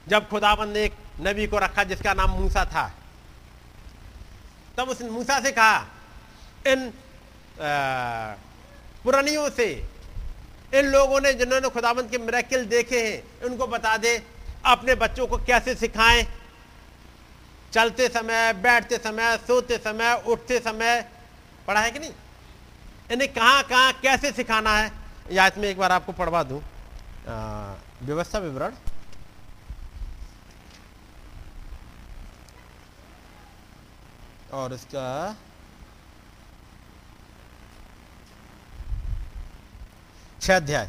जब 0.08 0.28
खुदाबंद 0.28 0.72
ने 0.72 0.84
एक 0.84 0.94
नबी 1.20 1.46
को 1.46 1.58
रखा 1.58 1.84
जिसका 1.84 2.14
नाम 2.14 2.30
मूसा 2.30 2.64
था 2.64 2.86
तब 4.78 4.88
उसने 4.88 5.10
मूसा 5.10 5.38
से 5.40 5.52
कहा 5.52 5.76
इन 6.66 6.88
आ, 7.60 8.34
पुरानियों 9.04 9.48
से। 9.50 9.66
इन 10.74 10.86
लोगों 10.86 11.20
ने 11.20 11.32
जिन्होंने 11.34 11.68
खुदाबंद 11.68 12.10
के 12.10 12.18
मेरेकिल 12.18 12.64
देखे 12.66 13.00
हैं, 13.00 13.44
उनको 13.44 13.66
बता 13.66 13.96
दे, 13.96 14.16
अपने 14.66 14.94
बच्चों 14.94 15.26
को 15.26 15.36
कैसे 15.38 15.74
सिखाएँ? 15.74 16.26
चलते 17.72 18.08
समय, 18.08 18.52
बैठते 18.52 18.96
समय, 18.98 19.36
सोते 19.38 19.76
समय, 19.78 20.14
उठते 20.26 20.58
समय, 20.58 21.00
पढ़ा 21.66 21.80
है 21.80 21.90
कि 21.90 21.98
नहीं? 21.98 22.12
इन्हें 23.12 23.32
कहाँ 23.32 23.62
कहाँ, 23.62 23.92
कैसे 23.92 24.32
सिखाना 24.32 24.76
है? 24.76 24.90
या 25.32 25.46
इसमें 25.46 25.68
एक 25.68 25.78
बार 25.78 25.92
आपको 25.92 26.12
पढ़वा 26.12 26.42
दूँ। 26.42 26.62
व्यवस्था 28.02 28.38
विवरण। 28.38 28.74
और 34.52 34.72
इसका 34.74 35.36
छह 40.42 40.56
अध्याय। 40.56 40.88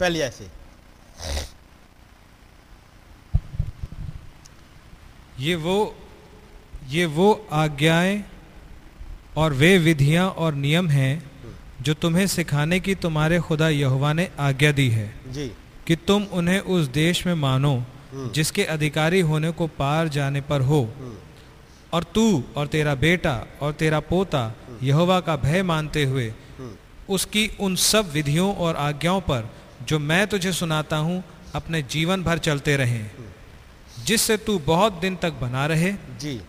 पहली 0.00 0.20
ऐसे। 0.20 0.48
ये 5.40 5.54
वो 5.56 5.94
ये 6.88 7.04
वो 7.06 7.32
आज्ञाएँ 7.52 8.22
और 9.36 9.52
वे 9.52 9.76
विधियाँ 9.78 10.28
और 10.28 10.54
नियम 10.54 10.88
हैं 10.88 11.12
जो 11.82 11.94
तुम्हें 11.94 12.26
सिखाने 12.26 12.80
की 12.80 12.94
तुम्हारे 12.94 13.38
खुदा 13.40 13.68
यहोवा 13.68 14.12
ने 14.12 14.28
आज्ञा 14.38 14.72
दी 14.72 14.88
है 14.90 15.06
जी। 15.32 15.46
कि 15.86 15.96
तुम 15.96 16.22
उन्हें 16.32 16.58
उस 16.60 16.86
देश 16.94 17.26
में 17.26 17.34
मानो 17.34 17.74
जिसके 18.34 18.64
अधिकारी 18.64 19.20
होने 19.20 19.50
को 19.50 19.66
पार 19.78 20.08
जाने 20.08 20.40
पर 20.40 20.60
हो। 20.60 20.80
और 21.92 22.04
तू 22.14 22.24
और 22.56 22.66
तेरा 22.66 22.94
बेटा 22.94 23.34
और 23.62 23.72
तेरा 23.72 24.00
पोता 24.00 24.42
यहोवा 24.82 25.20
का 25.20 25.36
भय 25.36 25.62
मानते 25.62 26.04
हुए 26.04 26.32
उसकी 27.10 27.50
उन 27.60 27.76
सब 27.76 28.10
विधियों 28.12 28.54
और 28.56 28.76
आज्ञाओं 28.76 29.20
पर 29.20 29.48
जो 29.82 29.98
मैं 29.98 30.26
तुझे 30.26 30.52
सुनाता 30.52 30.96
हूँ 30.96 31.22
अपने 31.54 31.82
जीवन 31.82 32.22
भर 32.22 32.38
चलते 32.38 32.76
रहें। 32.76 33.10
जिससे 34.04 34.36
तू 34.36 34.58
बहुत 34.58 34.92
दिन 34.92 35.16
तक 35.16 35.32
बना 35.32 35.66
रहे। 35.66 35.92
जी। 36.20 36.40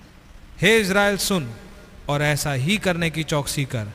हे 0.61 0.77
इज़राइल 0.79 1.17
सुन 1.17 1.49
और 2.09 2.21
ऐसा 2.21 2.53
ही 2.53 2.77
करने 2.77 3.09
की 3.09 3.23
चौकसी 3.23 3.65
कर। 3.65 3.91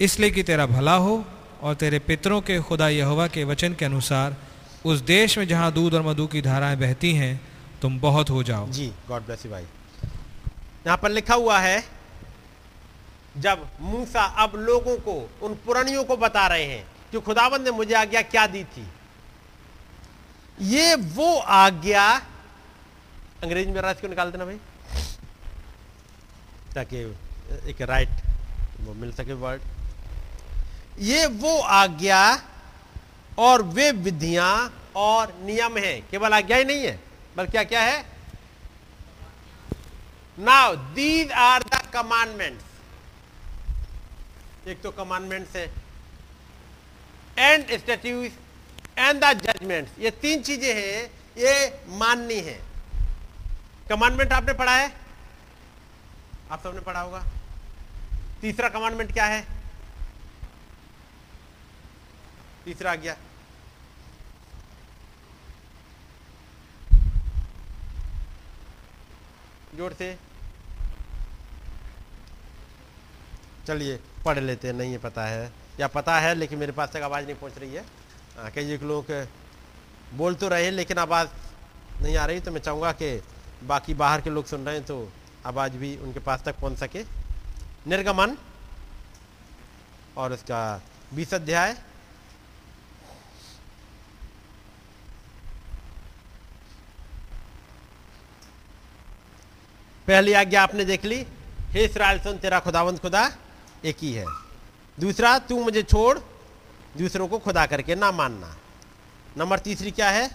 इसलिए 0.00 0.30
कि 0.30 0.42
तेरा 0.42 0.66
भला 0.66 0.94
हो 0.96 1.24
और 1.62 1.74
तेरे 1.74 1.98
पितरों 1.98 2.40
के 2.40 2.58
खुदा 2.60 2.88
यहोवा 2.88 3.26
के 3.26 3.44
वचन 3.44 3.74
के 3.74 3.84
अनुसार 3.84 4.36
उस 4.84 5.00
देश 5.00 5.38
में 5.38 5.46
जहाँ 5.48 5.72
दूध 5.72 5.94
और 5.94 6.02
मधु 6.02 6.26
की 6.26 6.42
धाराएँ 6.42 6.76
बहती 6.76 7.12
हैं 7.14 7.40
तुम 7.82 7.98
बहुत 8.00 8.30
हो 8.30 8.42
जाओ। 8.42 8.68
जी 8.68 8.92
गॉड 9.08 9.22
ब्लेस 9.22 9.46
यू 9.46 9.52
भाई। 9.52 9.62
यहाँ 10.86 10.96
पर 10.96 11.10
लिखा 11.10 11.34
हुआ 11.34 11.58
है 11.58 11.84
जब 13.36 13.68
मूसा 13.80 14.22
अब 14.42 14.56
लोगों 14.56 14.96
को, 14.98 15.12
उन 15.42 15.54
पुरानियों 15.66 16.04
को 16.04 16.16
बता 16.16 16.46
रहे 16.46 16.64
हैं 16.64 16.84
कि 17.12 17.20
खुदाबंद 17.20 17.64
ने 17.64 17.70
मुझे 17.70 17.94
आज्ञा 17.94 18.22
क्या 18.22 18.46
दी 18.46 18.64
थी? 18.64 18.86
ये 20.60 20.94
वो 20.94 21.36
आज्ञा, 21.36 22.04
अंग्रेज़ी 23.42 23.72
में 23.72 23.80
राज 23.80 24.00
को 24.00 24.08
निकाल 24.08 24.30
देना 24.30 24.44
भाई? 24.44 24.58
ताकि 26.74 26.96
एक 27.70 27.82
राइट 27.82 28.08
वो 28.80 28.94
मिल 28.94 29.12
सके 29.12 29.32
वर्ड 29.34 29.60
ये 31.00 31.26
वो 31.26 31.58
आज्ञा 31.60 32.22
और 33.38 33.62
वे 33.62 33.90
विधियाँ 33.92 34.72
और 34.96 35.32
नियम 35.44 35.78
है। 35.78 36.00
केवल 36.10 36.32
आज्ञा 36.34 36.56
ही 36.56 36.64
नहीं 36.64 36.84
है, 36.84 36.98
बल्कि 37.36 37.52
क्या 37.52 37.62
क्या 37.64 37.80
है? 37.82 38.04
Now 40.38 40.76
these 40.94 41.32
are 41.32 41.62
the 41.64 41.80
commandments 41.94 42.64
एक 44.68 44.80
तो 44.82 44.90
कमांडमेंट्स 44.92 45.56
है 45.56 45.70
and 47.38 47.70
statutes 47.80 48.32
and 48.98 49.20
the 49.20 49.32
judgments 49.38 49.98
ये 49.98 50.10
तीन 50.22 50.42
चीज़ें 50.42 50.74
हैं, 50.74 51.10
ये 51.38 51.54
माननी 51.98 52.38
है। 52.40 52.58
कमांडमेंट 53.88 54.32
आपने 54.32 54.52
पढ़ा 54.54 54.76
है? 54.76 54.92
आप 56.50 56.62
सबने 56.62 56.80
पढ़ा 56.80 57.00
होगा। 57.00 57.24
तीसरा 58.42 58.68
कमांडमेंट 58.68 59.12
क्या 59.12 59.26
है? 59.26 59.44
तीसरा 62.64 62.92
आज्ञा 62.92 63.16
ज़ोर 69.76 69.92
से। 69.92 70.16
चलिए। 73.66 73.98
पढ़ 74.24 74.38
लेते 74.38 74.68
हैं, 74.68 74.74
नहीं 74.74 74.92
है 74.92 74.98
पता 74.98 75.24
है। 75.26 75.50
या 75.80 75.86
पता 75.88 76.18
है, 76.20 76.34
लेकिन 76.34 76.58
मेरे 76.58 76.72
पास 76.72 76.92
तक 76.92 77.02
आवाज़ 77.02 77.24
नहीं 77.26 77.36
पहुँच 77.36 77.58
रही 77.58 77.74
है। 77.74 77.84
कई 78.50 78.72
एक 78.72 78.82
लोग 78.84 79.10
बोल 80.14 80.34
तो 80.34 80.48
रहे 80.48 80.70
लेकिन 80.70 80.98
आवाज़ 80.98 81.28
नहीं 82.02 82.16
आ 82.16 82.24
रही 82.26 82.40
तो 82.40 82.50
मैं 82.52 82.60
चाहूँगा 82.60 82.92
कि 82.92 83.20
बाकी 83.64 83.94
बाहर 83.94 84.20
के 84.20 84.30
लोग 84.30 84.46
सुन 84.46 84.64
रहे 84.66 84.74
हैं 84.74 84.84
तो 84.84 84.96
आवाज़ 85.46 85.72
भी 85.76 85.96
उनके 85.98 86.20
पास 86.20 86.42
तक 86.44 86.58
पहुँच 86.60 86.78
सके। 86.78 87.04
निर्गमन 87.86 88.36
और 90.16 90.32
उसका 90.32 90.60
बीस 91.14 91.34
अध्याय। 91.34 91.76
पहली 100.08 100.32
आज्ञा 100.32 100.62
आपने 100.62 100.84
देख 100.84 101.04
ली, 101.04 101.26
हे 101.70 101.84
इसराइल 101.84 102.18
सुन 102.20 102.38
तेरा 102.38 102.58
खुदावंत 102.60 103.00
खुदा। 103.00 103.30
एक 103.84 103.96
ही 104.00 104.12
है। 104.12 104.26
दूसरा 104.98 105.38
तू 105.38 105.62
मुझे 105.64 105.82
छोड़ 105.82 106.18
दूसरों 106.98 107.28
को 107.28 107.38
खुदा 107.38 107.64
करके 107.66 107.94
ना 107.94 108.10
मानना। 108.12 108.54
नंबर 109.38 109.58
तीसरी 109.58 109.90
क्या 109.90 110.10
है? 110.10 110.28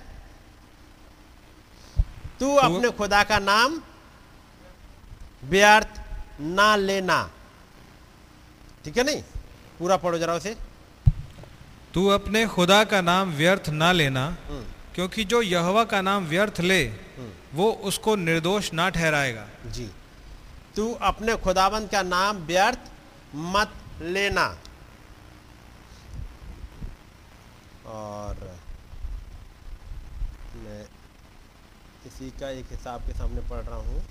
तू 2.39 2.55
अपने 2.57 2.89
खुदा 2.91 3.23
का 3.23 3.39
नाम 3.39 3.81
व्यर्थ 5.43 6.01
ना 6.41 6.75
लेना। 6.75 7.19
ठीक 8.85 8.97
है 8.97 9.03
नहीं? 9.03 9.21
पूरा 9.79 9.97
पढ़ो 9.97 10.17
जरा 10.17 10.33
उसे। 10.33 10.55
तू 11.93 12.07
अपने 12.07 12.45
खुदा 12.47 12.83
का 12.83 13.01
नाम 13.01 13.31
व्यर्थ 13.31 13.69
ना 13.69 13.91
लेना 13.91 14.25
हम्म, 14.49 14.63
क्योंकि 14.95 15.23
जो 15.23 15.41
यहोवा 15.41 15.83
का 15.83 16.01
नाम 16.01 16.25
व्यर्थ 16.25 16.59
ले 16.61 16.83
वो 17.53 17.71
उसको 17.83 18.15
निर्दोष 18.15 18.71
ना 18.73 18.89
ठहराएगा। 18.89 19.47
जी। 19.67 19.89
तू 20.75 20.91
अपने 21.01 21.35
खुदाबंद 21.37 21.89
का 21.89 22.01
नाम 22.03 22.37
व्यर्थ 22.45 22.91
मत 23.35 23.73
लेना। 24.01 24.45
और 27.87 28.35
मैं 30.55 30.81
इसी 32.07 32.29
का 32.39 32.49
एक 32.49 32.71
हिसाब 32.71 33.01
के 33.01 33.13
सामने 33.13 33.41
पढ़ 33.49 33.61
रहा 33.61 33.75
हूँ। 33.77 34.03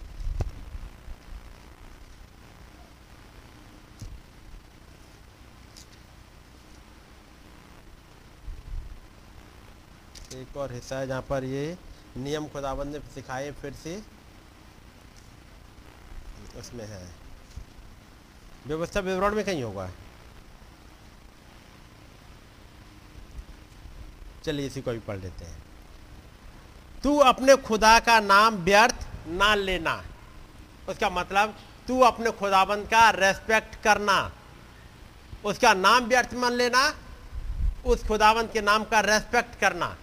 एक 10.36 10.56
और 10.56 10.72
हिस्सा 10.72 10.98
है 10.98 11.06
जहाँ 11.06 11.22
पर 11.22 11.44
ये 11.44 11.76
नियम 12.16 12.46
खुदाबंद 12.48 12.94
ने 12.94 13.00
सिखाए 13.14 13.50
फिर 13.52 13.72
से। 13.74 13.96
उसमें 16.58 16.84
है। 16.86 17.25
व्यवस्था 18.66 19.00
विवरण 19.00 19.34
में 19.34 19.44
कहीं 19.44 19.62
होगा? 19.62 19.90
चलिए 24.44 24.66
इसी 24.66 24.80
को 24.80 24.92
भी 24.92 24.98
पढ़ 24.98 25.16
लेते 25.16 25.44
हैं। 25.44 25.62
तू 27.02 27.18
अपने 27.18 27.56
खुदा 27.56 28.00
का 28.00 28.20
नाम 28.20 28.54
व्यर्थ 28.54 29.06
ना 29.26 29.54
लेना। 29.54 30.04
उसका 30.88 31.10
मतलब 31.10 31.58
तू 31.88 32.00
अपने 32.00 32.30
खुदाबंद 32.30 32.86
का 32.86 33.10
रेस्पेक्ट 33.10 33.82
करना। 33.82 34.32
उसका 35.44 35.74
नाम 35.74 36.04
व्यर्थ 36.04 36.34
मान 36.34 36.52
लेना, 36.52 36.94
उस 37.86 38.04
खुदाबंद 38.08 38.50
के 38.52 38.60
नाम 38.60 38.84
का 38.84 39.00
रेस्पेक्ट 39.00 39.60
करना। 39.60 39.96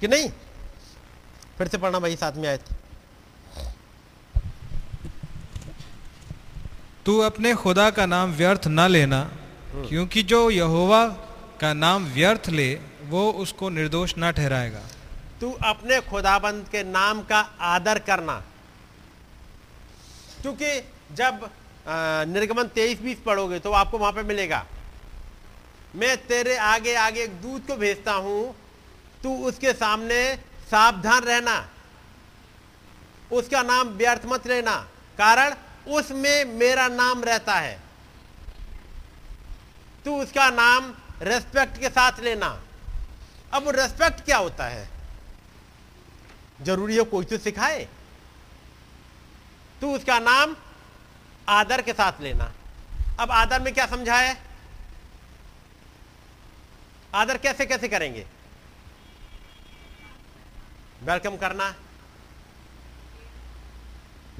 कि 0.00 0.08
नहीं? 0.08 0.30
फिर 1.58 1.68
से 1.68 1.78
पढ़ना 1.78 1.98
भाई, 1.98 2.16
साथ 2.16 2.32
में 2.32 2.48
आए 2.48 2.58
थे। 2.58 2.79
तू 7.06 7.18
अपने 7.20 7.54
खुदा 7.54 7.88
का 7.90 8.06
नाम 8.06 8.32
व्यर्थ 8.32 8.66
ना 8.68 8.86
लेना 8.86 9.20
क्योंकि 9.88 10.22
जो 10.22 10.38
यहोवा 10.50 11.04
का 11.60 11.72
नाम 11.74 12.04
व्यर्थ 12.14 12.48
ले 12.50 12.72
वो 13.08 13.30
उसको 13.34 13.68
निर्दोष 13.70 14.16
ना 14.16 14.30
ठहराएगा। 14.30 14.82
तू 15.40 15.50
अपने 15.64 16.00
खुदाबंद 16.02 16.68
के 16.68 16.82
नाम 16.84 17.22
का 17.22 17.40
आदर 17.68 17.98
करना। 18.00 18.34
क्योंकि 20.42 20.70
जब 21.14 21.48
निर्गमन 22.28 22.64
तेईस 22.74 23.00
बीस 23.00 23.18
पढ़ोगे 23.26 23.58
तो 23.58 23.72
आपको 23.72 23.98
वहाँ 23.98 24.12
पे 24.12 24.22
मिलेगा। 24.24 24.64
मैं 25.96 26.16
तेरे 26.26 26.56
आगे 26.66 26.94
आगे 26.96 27.22
एक 27.22 27.40
दूत 27.42 27.66
को 27.66 27.76
भेजता 27.76 28.12
हूँ 28.20 28.42
तू 29.22 29.36
उसके 29.48 29.72
सामने 29.74 30.20
सावधान 30.70 31.22
रहना। 31.24 31.56
उसका 33.32 33.62
नाम 33.64 33.88
व्यर्थ 33.96 34.22
मत 34.26 34.46
लेना। 34.46 34.76
कारण 35.18 35.54
उसमें 35.88 36.44
मेरा 36.44 36.88
नाम 36.88 37.24
रहता 37.24 37.54
है। 37.54 37.80
तू 40.04 40.22
उसका 40.22 40.50
नाम 40.50 40.94
रेस्पेक्ट 41.22 41.80
के 41.80 41.88
साथ 41.88 42.20
लेना। 42.20 42.62
अब 43.52 43.64
वो 43.64 43.70
रेस्पेक्ट 43.70 44.20
क्या 44.20 44.36
होता 44.36 44.66
है? 44.66 44.88
ज़रूरी 46.62 46.96
है 46.96 47.02
कोई 47.02 47.24
तो 47.24 47.38
सिखाए। 47.38 47.88
तू 49.80 49.94
उसका 49.96 50.18
नाम 50.18 50.56
आदर 51.48 51.82
के 51.82 51.92
साथ 51.92 52.20
लेना। 52.20 52.52
अब 53.20 53.30
आदर 53.30 53.60
में 53.60 53.74
क्या 53.74 53.86
समझा 53.86 54.16
है 54.16 54.36
आदर 57.14 57.36
कैसे 57.36 57.66
कैसे 57.66 57.88
करेंगे? 57.88 58.26
वेलकम 61.02 61.36
करना। 61.36 61.74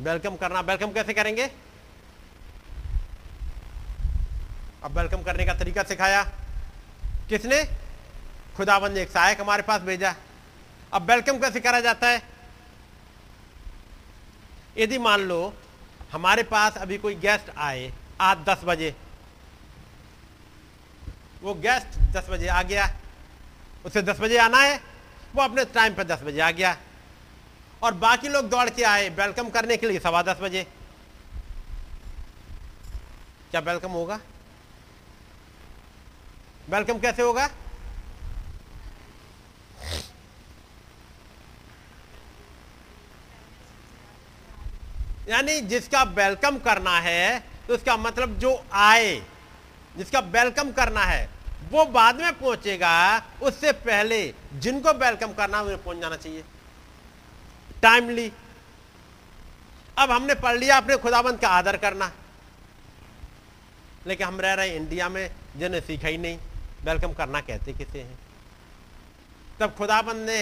वेलकम 0.00 0.36
करना। 0.36 0.60
वेलकम 0.60 0.92
कैसे 0.92 1.14
करेंगे? 1.14 1.50
अब 4.84 4.98
वेलकम 4.98 5.22
करने 5.22 5.44
का 5.44 5.54
तरीका 5.54 5.82
सिखाया। 5.82 6.24
किसने? 7.28 7.64
खुदाबंद 8.56 8.96
एक 8.96 9.10
सहायक 9.10 9.40
हमारे 9.40 9.62
पास 9.62 9.80
भेजा। 9.80 10.14
अब 10.92 11.10
वेलकम 11.10 11.38
कैसे 11.38 11.60
करा 11.60 11.80
जाता 11.80 12.08
है? 12.08 12.22
यदि 14.78 14.98
मान 14.98 15.20
लो, 15.20 15.54
हमारे 16.12 16.42
पास 16.42 16.76
अभी 16.76 16.98
कोई 16.98 17.14
गेस्ट 17.14 17.50
आए 17.58 17.92
आज 18.20 18.38
दस 18.38 18.60
बजे। 18.64 18.96
वो 21.42 21.54
गेस्ट 21.54 21.98
दस 21.98 22.26
बजे 22.30 22.48
आ 22.48 22.62
गया। 22.62 22.96
उसे 23.84 24.02
दस 24.02 24.20
बजे 24.20 24.38
आना 24.38 24.58
है। 24.58 24.80
वो 25.34 25.42
अपने 25.42 25.64
टाइम 25.64 25.94
पर 25.94 26.04
दस 26.04 26.20
बजे 26.22 26.40
आ 26.40 26.50
गया। 26.50 26.76
और 27.82 27.94
बाकी 27.94 28.28
लोग 28.28 28.48
दौड़ 28.50 28.68
के 28.70 28.82
आए। 28.84 29.08
वेलकम 29.10 29.48
करने 29.50 29.76
के 29.76 29.88
लिए 29.88 29.98
सवा 29.98 30.22
दस 30.22 30.40
बजे। 30.40 30.66
क्या 33.50 33.60
वेलकम 33.62 33.90
होगा? 33.90 34.20
वेलकम 36.70 36.98
कैसे 36.98 37.22
होगा? 37.22 37.48
यानी 45.28 45.60
जिसका 45.62 46.02
वेलकम 46.02 46.58
करना 46.58 46.98
है 47.00 47.40
तो 47.68 47.74
उसका 47.74 47.96
मतलब 47.96 48.38
जो 48.38 48.52
आए, 48.74 49.14
जिसका 49.96 50.20
वेलकम 50.28 50.70
करना 50.72 51.04
है, 51.04 51.28
वो 51.70 51.84
बाद 51.86 52.20
में 52.20 52.38
पहुंचेगा। 52.38 53.22
उससे 53.42 53.72
पहले 53.72 54.22
जिनको 54.54 54.92
वेलकम 54.94 55.32
करना 55.32 55.56
है, 55.56 55.62
उन्हें 55.64 55.82
पहुँच 55.82 55.98
जाना 55.98 56.16
चाहिए। 56.16 56.44
टाइमली 57.82 58.32
अब 59.98 60.10
हमने 60.10 60.34
पढ़ 60.34 60.56
लिया 60.56 60.76
अपने 60.76 60.96
खुदाबंद 60.96 61.38
का 61.40 61.48
आदर 61.48 61.76
करना। 61.76 62.10
लेकिन 64.06 64.26
हम 64.26 64.40
रह 64.40 64.54
रहे 64.54 64.76
इंडिया 64.76 65.08
में, 65.08 65.30
जिन्हें 65.56 65.80
सीखा 65.80 66.08
ही 66.08 66.18
नहीं। 66.18 66.38
वेलकम 66.84 67.12
करना 67.12 67.40
कहते 67.40 67.72
किसे 67.72 68.00
हैं? 68.00 68.18
तब 69.60 69.74
खुदाबंद 69.74 70.26
ने 70.26 70.38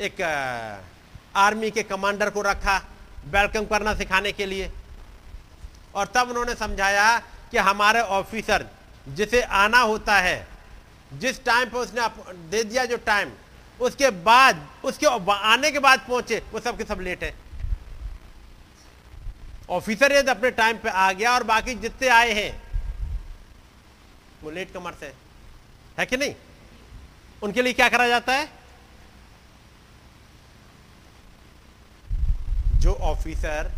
एक 0.00 0.20
आर्मी 1.36 1.70
के 1.70 1.82
कमांडर 1.82 2.30
को 2.30 2.42
रखा 2.42 2.76
वेलकम 3.26 3.64
करना 3.64 3.94
सिखाने 3.94 4.32
के 4.32 4.46
लिए। 4.46 4.70
और 5.94 6.06
तब 6.06 6.30
उन्होंने 6.30 6.54
समझाया 6.54 7.18
कि 7.50 7.58
हमारे 7.58 8.00
ऑफिसर 8.00 8.66
जिसे 9.08 9.42
आना 9.42 9.80
होता 9.80 10.16
है, 10.16 10.46
जिस 11.12 11.44
टाइम 11.44 11.70
पर 11.70 11.78
उसने 11.78 12.08
दे 12.48 12.62
दिया 12.64 12.84
जो 12.84 12.96
टाइम 12.96 13.30
उसके 13.82 14.10
बाद, 14.10 14.66
उसके 14.84 15.06
आने 15.32 15.70
के 15.70 15.78
बाद 15.78 16.00
पहुँचे, 16.00 16.42
वो 16.52 16.60
सब 16.60 16.78
के 16.78 16.84
सब 16.84 17.00
लेट 17.00 17.22
है। 17.24 17.34
ऑफिसर 19.70 20.12
यदि 20.12 20.30
अपने 20.30 20.50
टाइम 20.50 20.78
पे 20.78 20.88
आ 20.88 21.12
गया 21.12 21.32
और 21.32 21.42
बाकी 21.42 21.74
जितने 21.74 22.08
आए 22.08 22.32
हैं, 22.32 22.62
वो 24.42 24.50
लेट 24.50 24.72
कमर 24.74 24.94
से 25.00 25.12
है 25.98 26.06
कि 26.06 26.16
नहीं? 26.16 26.34
उनके 27.42 27.62
लिए 27.62 27.72
क्या 27.72 27.88
करा 27.88 28.08
जाता 28.08 28.32
है? 28.32 28.48
जो 32.76 32.92
ऑफिसर 32.92 33.70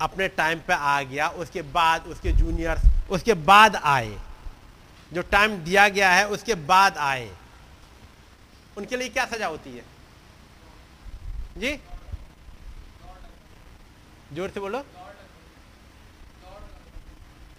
अपने 0.00 0.28
टाइम 0.28 0.58
पे 0.58 0.72
आ 0.72 1.02
गया, 1.02 1.28
उसके 1.28 1.62
बाद 1.62 2.04
उसके 2.04 2.32
जूनियर्स 2.32 2.82
उसके 3.10 3.34
बाद 3.34 3.76
आए। 3.76 4.16
जो 5.12 5.22
टाइम 5.22 5.56
दिया 5.56 5.88
गया 5.88 6.10
है, 6.10 6.28
उसके 6.28 6.54
बाद 6.54 6.96
आए। 6.98 7.30
उनके 8.76 8.96
लिए 8.96 9.08
क्या 9.08 9.26
सजा 9.26 9.46
होती 9.46 9.70
है? 9.70 9.84
जी? 11.56 11.76
ज़ोर 14.32 14.50
से 14.50 14.60
बोलो। 14.60 14.84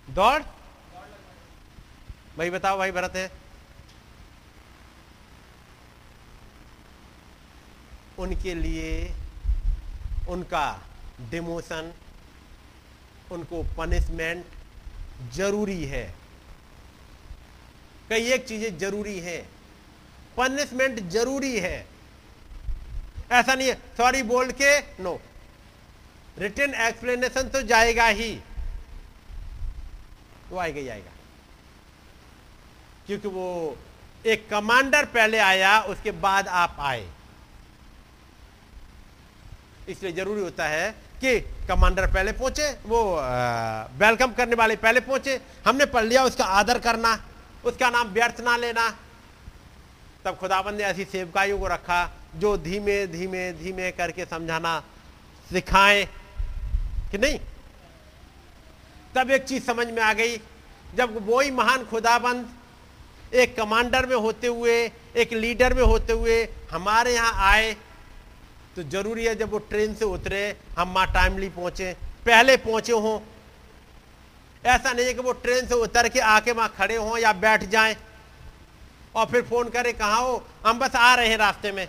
दौड़? 0.09 0.41
भाई 2.37 2.49
बताओ, 2.49 2.77
भाई 2.77 2.91
भरत 2.91 3.15
है। 3.15 3.31
उनके 8.19 8.53
लिए 8.53 9.13
उनका 10.29 10.81
डिमोशन, 11.21 11.93
उनको 13.31 13.63
पनिशमेंट 13.77 14.45
ज़रूरी 15.33 15.83
है। 15.85 16.15
कई 18.09 18.31
एक 18.31 18.47
चीज़ें 18.47 18.77
ज़रूरी 18.77 19.19
है। 19.19 19.56
पनिशमेंट 20.37 20.99
ज़रूरी 21.09 21.57
है। 21.59 21.85
ऐसा 23.31 23.53
नहीं 23.53 23.67
है। 23.67 23.73
सॉरी 23.97 24.23
बोल 24.25 24.51
के 24.51 24.77
नो 25.03 25.19
रिटर्न 26.39 26.73
एक्सप्लेनेशन 26.87 27.49
तो 27.49 27.61
जाएगा 27.63 28.05
ही। 28.07 28.31
वो 30.49 30.57
आएगा 30.59 30.79
ही 30.79 30.87
आएगा 30.87 31.11
क्योंकि 33.07 33.27
वो 33.27 33.77
एक 34.25 34.47
कमांडर 34.49 35.05
पहले 35.07 35.37
आया, 35.39 35.79
उसके 35.81 36.11
बाद 36.13 36.47
आप 36.47 36.77
आए। 36.79 37.05
इसलिए 39.89 40.11
ज़रूरी 40.11 40.41
होता 40.41 40.67
है 40.67 40.89
कि 41.21 41.39
कमांडर 41.67 42.05
पहले 42.13 42.31
पहुँचे, 42.33 42.69
वो 42.85 43.03
वेलकम 43.99 44.33
करने 44.33 44.55
वाले 44.55 44.75
पहले 44.77 44.99
पहुँचे। 45.01 45.39
हमने 45.65 45.85
पढ़ 45.87 46.03
लिया 46.05 46.23
उसका 46.23 46.45
आदर 46.45 46.79
करना, 46.79 47.13
उसका 47.65 47.89
नाम 47.89 48.07
व्यर्थ 48.09 48.41
ना 48.41 48.55
लेना। 48.57 48.87
तब 50.27 50.35
खुदाबंद 50.35 50.77
ने 50.77 50.83
ऐसी 50.83 51.03
सेवकाइयों 51.05 51.57
को 51.59 51.67
रखा, 51.67 51.99
जो 52.35 52.55
धीमे 52.59 52.95
धीमे 53.07 53.51
धीमे 53.53 53.91
करके 53.93 54.25
समझाना 54.25 54.79
सिखाएँ 55.49 56.03
कि 57.11 57.17
नहीं। 57.17 57.39
तब 59.15 59.31
एक 59.31 59.43
चीज़ 59.45 59.63
समझ 59.63 59.87
में 59.87 60.01
आ 60.03 60.11
गई, 60.13 60.35
जब 60.95 61.15
वही 61.27 61.51
महान 61.51 61.85
खुदाबंद 61.85 63.35
एक 63.35 63.55
कमांडर 63.57 64.05
में 64.05 64.15
होते 64.17 64.47
हुए, 64.47 64.75
एक 65.15 65.33
लीडर 65.33 65.73
में 65.73 65.83
होते 65.83 66.13
हुए 66.13 66.43
हमारे 66.71 67.13
यहाँ 67.13 67.31
आए 67.47 67.71
तो 68.75 68.83
ज़रूरी 68.85 69.25
है 69.25 69.35
जब 69.35 69.51
वो 69.51 69.59
ट्रेन 69.71 69.95
से 69.95 70.05
उतरे, 70.07 70.57
हम 70.77 70.93
वहाँ 70.93 71.07
टाइमली 71.13 71.49
पहुँचे, 71.49 71.93
पहले 72.25 72.57
पहुँचे 72.57 72.93
हों। 72.93 73.19
ऐसा 74.65 74.91
नहीं 74.91 75.05
है 75.05 75.13
कि 75.13 75.21
वो 75.21 75.31
ट्रेन 75.39 75.67
से 75.67 75.75
उतर 75.77 76.09
के 76.09 76.19
आके 76.19 76.51
वहाँ 76.51 76.73
खड़े 76.77 76.95
हों 76.95 77.17
या 77.17 77.33
बैठ 77.35 77.63
जाएँ। 77.69 77.95
और 79.15 79.25
फिर 79.25 79.41
फ़ोन 79.41 79.69
करे, 79.69 79.93
कहा 79.93 80.15
हो? 80.15 80.43
हम 80.65 80.79
बस 80.79 80.95
आ 80.95 81.13
रहे 81.15 81.27
हैं 81.27 81.37
रास्ते 81.37 81.71
में। 81.71 81.87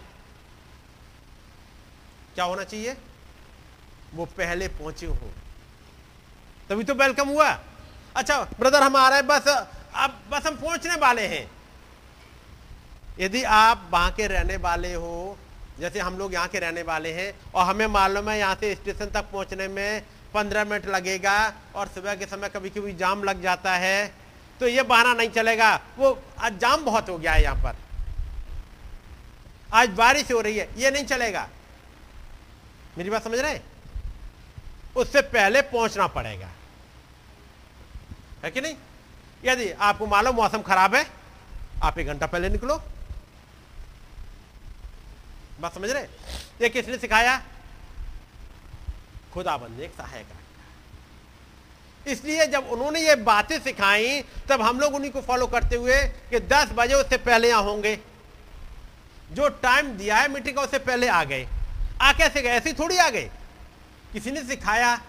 क्या 2.35 2.45
होना 2.45 2.65
चाहिए? 2.65 2.97
वो 4.15 4.24
पहले 4.27 4.69
पहुँचे 4.69 5.07
हो। 5.07 5.31
तभी 6.70 6.85
तो 6.85 6.95
वेलकम 6.95 7.28
हुआ। 7.28 7.49
अच्छा 8.16 8.40
ब्रदर 8.61 8.82
हम 8.82 8.97
आ 8.97 9.09
रहे 9.09 9.19
हैं, 9.19 9.27
बस, 9.27 9.49
अब 9.95 10.20
बस 10.31 10.47
हम 10.47 10.57
पहुँचने 10.57 10.95
वाले 10.97 11.27
हैं। 11.27 11.51
यदि 13.20 13.43
आप 13.43 13.89
वहाँ 13.93 14.11
के 14.11 14.27
रहने 14.27 14.57
वाले 14.57 14.93
हो, 14.95 15.36
जैसे 15.81 16.01
हम 16.01 16.19
लोग 16.19 16.35
यहाँ 16.35 16.49
के 16.49 16.59
रहने 16.59 16.82
वाले 16.82 17.12
हैं, 17.12 17.32
और 17.55 17.65
हमें 17.66 17.86
मालूम 17.86 18.28
है 18.31 18.39
यहाँ 18.39 18.55
से 18.55 18.74
स्टेशन 18.74 19.07
तक 19.07 19.31
पहुँचने 19.32 19.69
में 19.69 20.03
पंद्रह 20.35 20.65
मिनट 20.65 20.86
लगेगा, 20.86 21.36
और 21.74 21.89
सुबह 21.89 22.15
के 22.15 22.27
समय 22.27 22.49
कभी 22.49 22.70
कभी 22.70 22.93
जाम 22.95 23.23
लग 23.24 23.43
जाता 23.43 23.74
है 23.74 24.28
तो 24.61 24.69
ये 24.69 24.83
बहाना 24.83 25.13
नहीं 25.15 25.31
चलेगा। 25.31 25.75
वो 25.99 26.23
आज 26.39 26.59
जाम 26.59 26.85
बहुत 26.85 27.09
हो 27.09 27.19
गया 27.19 27.33
है 27.33 27.43
यहाँ 27.43 27.63
पर। 27.65 27.77
आज 29.75 29.89
बारिश 29.89 30.33
हो 30.33 30.41
रही 30.41 30.59
है, 30.59 30.69
ये 30.77 30.91
नहीं 30.91 31.05
चलेगा। 31.05 31.49
मेरी 32.99 33.11
बात 33.11 33.25
समझ 33.25 33.39
रहे 33.39 33.53
हैं? 33.53 33.63
उससे 34.97 35.21
पहले 35.23 35.63
पहुँचना 35.63 36.07
पड़ेगा। 36.07 36.49
है 38.45 38.51
कि 38.51 38.61
नहीं? 38.61 38.77
यदि 39.45 39.71
आपको 39.71 40.07
मालूम 40.07 40.37
मौसम 40.37 40.63
खराब 40.63 40.95
है, 40.95 41.07
आप 41.83 41.99
एक 41.99 42.07
घंटा 42.07 42.27
पहले 42.27 42.49
निकलो। 42.49 42.83
बात 45.61 45.75
समझ 45.75 45.91
रहे 45.91 46.03
ये 46.63 46.69
किसने 46.69 46.99
सिखाया? 46.99 47.43
खुदाबंद 49.35 49.81
एक 49.81 49.95
सहायक 49.95 50.27
इसलिए 52.09 52.47
जब 52.47 52.69
उन्होंने 52.71 53.01
ये 53.01 53.15
बातें 53.17 53.59
सिखाई, 53.61 54.23
तब 54.49 54.63
हम 54.63 54.81
लोग 54.81 54.95
उन्हीं 54.95 55.11
को 55.11 55.21
फॉलो 55.21 55.47
करते 55.47 55.77
हुए 55.77 56.03
कि 56.31 56.41
10 56.41 56.73
बजे 56.73 56.95
उससे 56.95 57.17
पहले 57.17 57.49
यहाँ 57.49 57.63
होंगे। 57.63 57.99
जो 59.33 59.49
टाइम 59.49 59.87
दिया 59.87 60.17
है 60.17 60.29
मीटिंग 60.29 60.57
का, 60.57 60.63
उससे 60.63 60.79
पहले 60.79 61.09
आ 61.09 61.25
गए। 61.25 61.49
आ 62.03 62.13
कैसे 62.13 62.43
गए? 62.43 62.49
ऐसे 62.49 62.73
थोड़ी 62.73 62.97
आ 62.97 63.11
गए। 63.11 63.31
किसी 64.13 64.31
ने 64.31 64.43
सिखाया। 64.43 65.01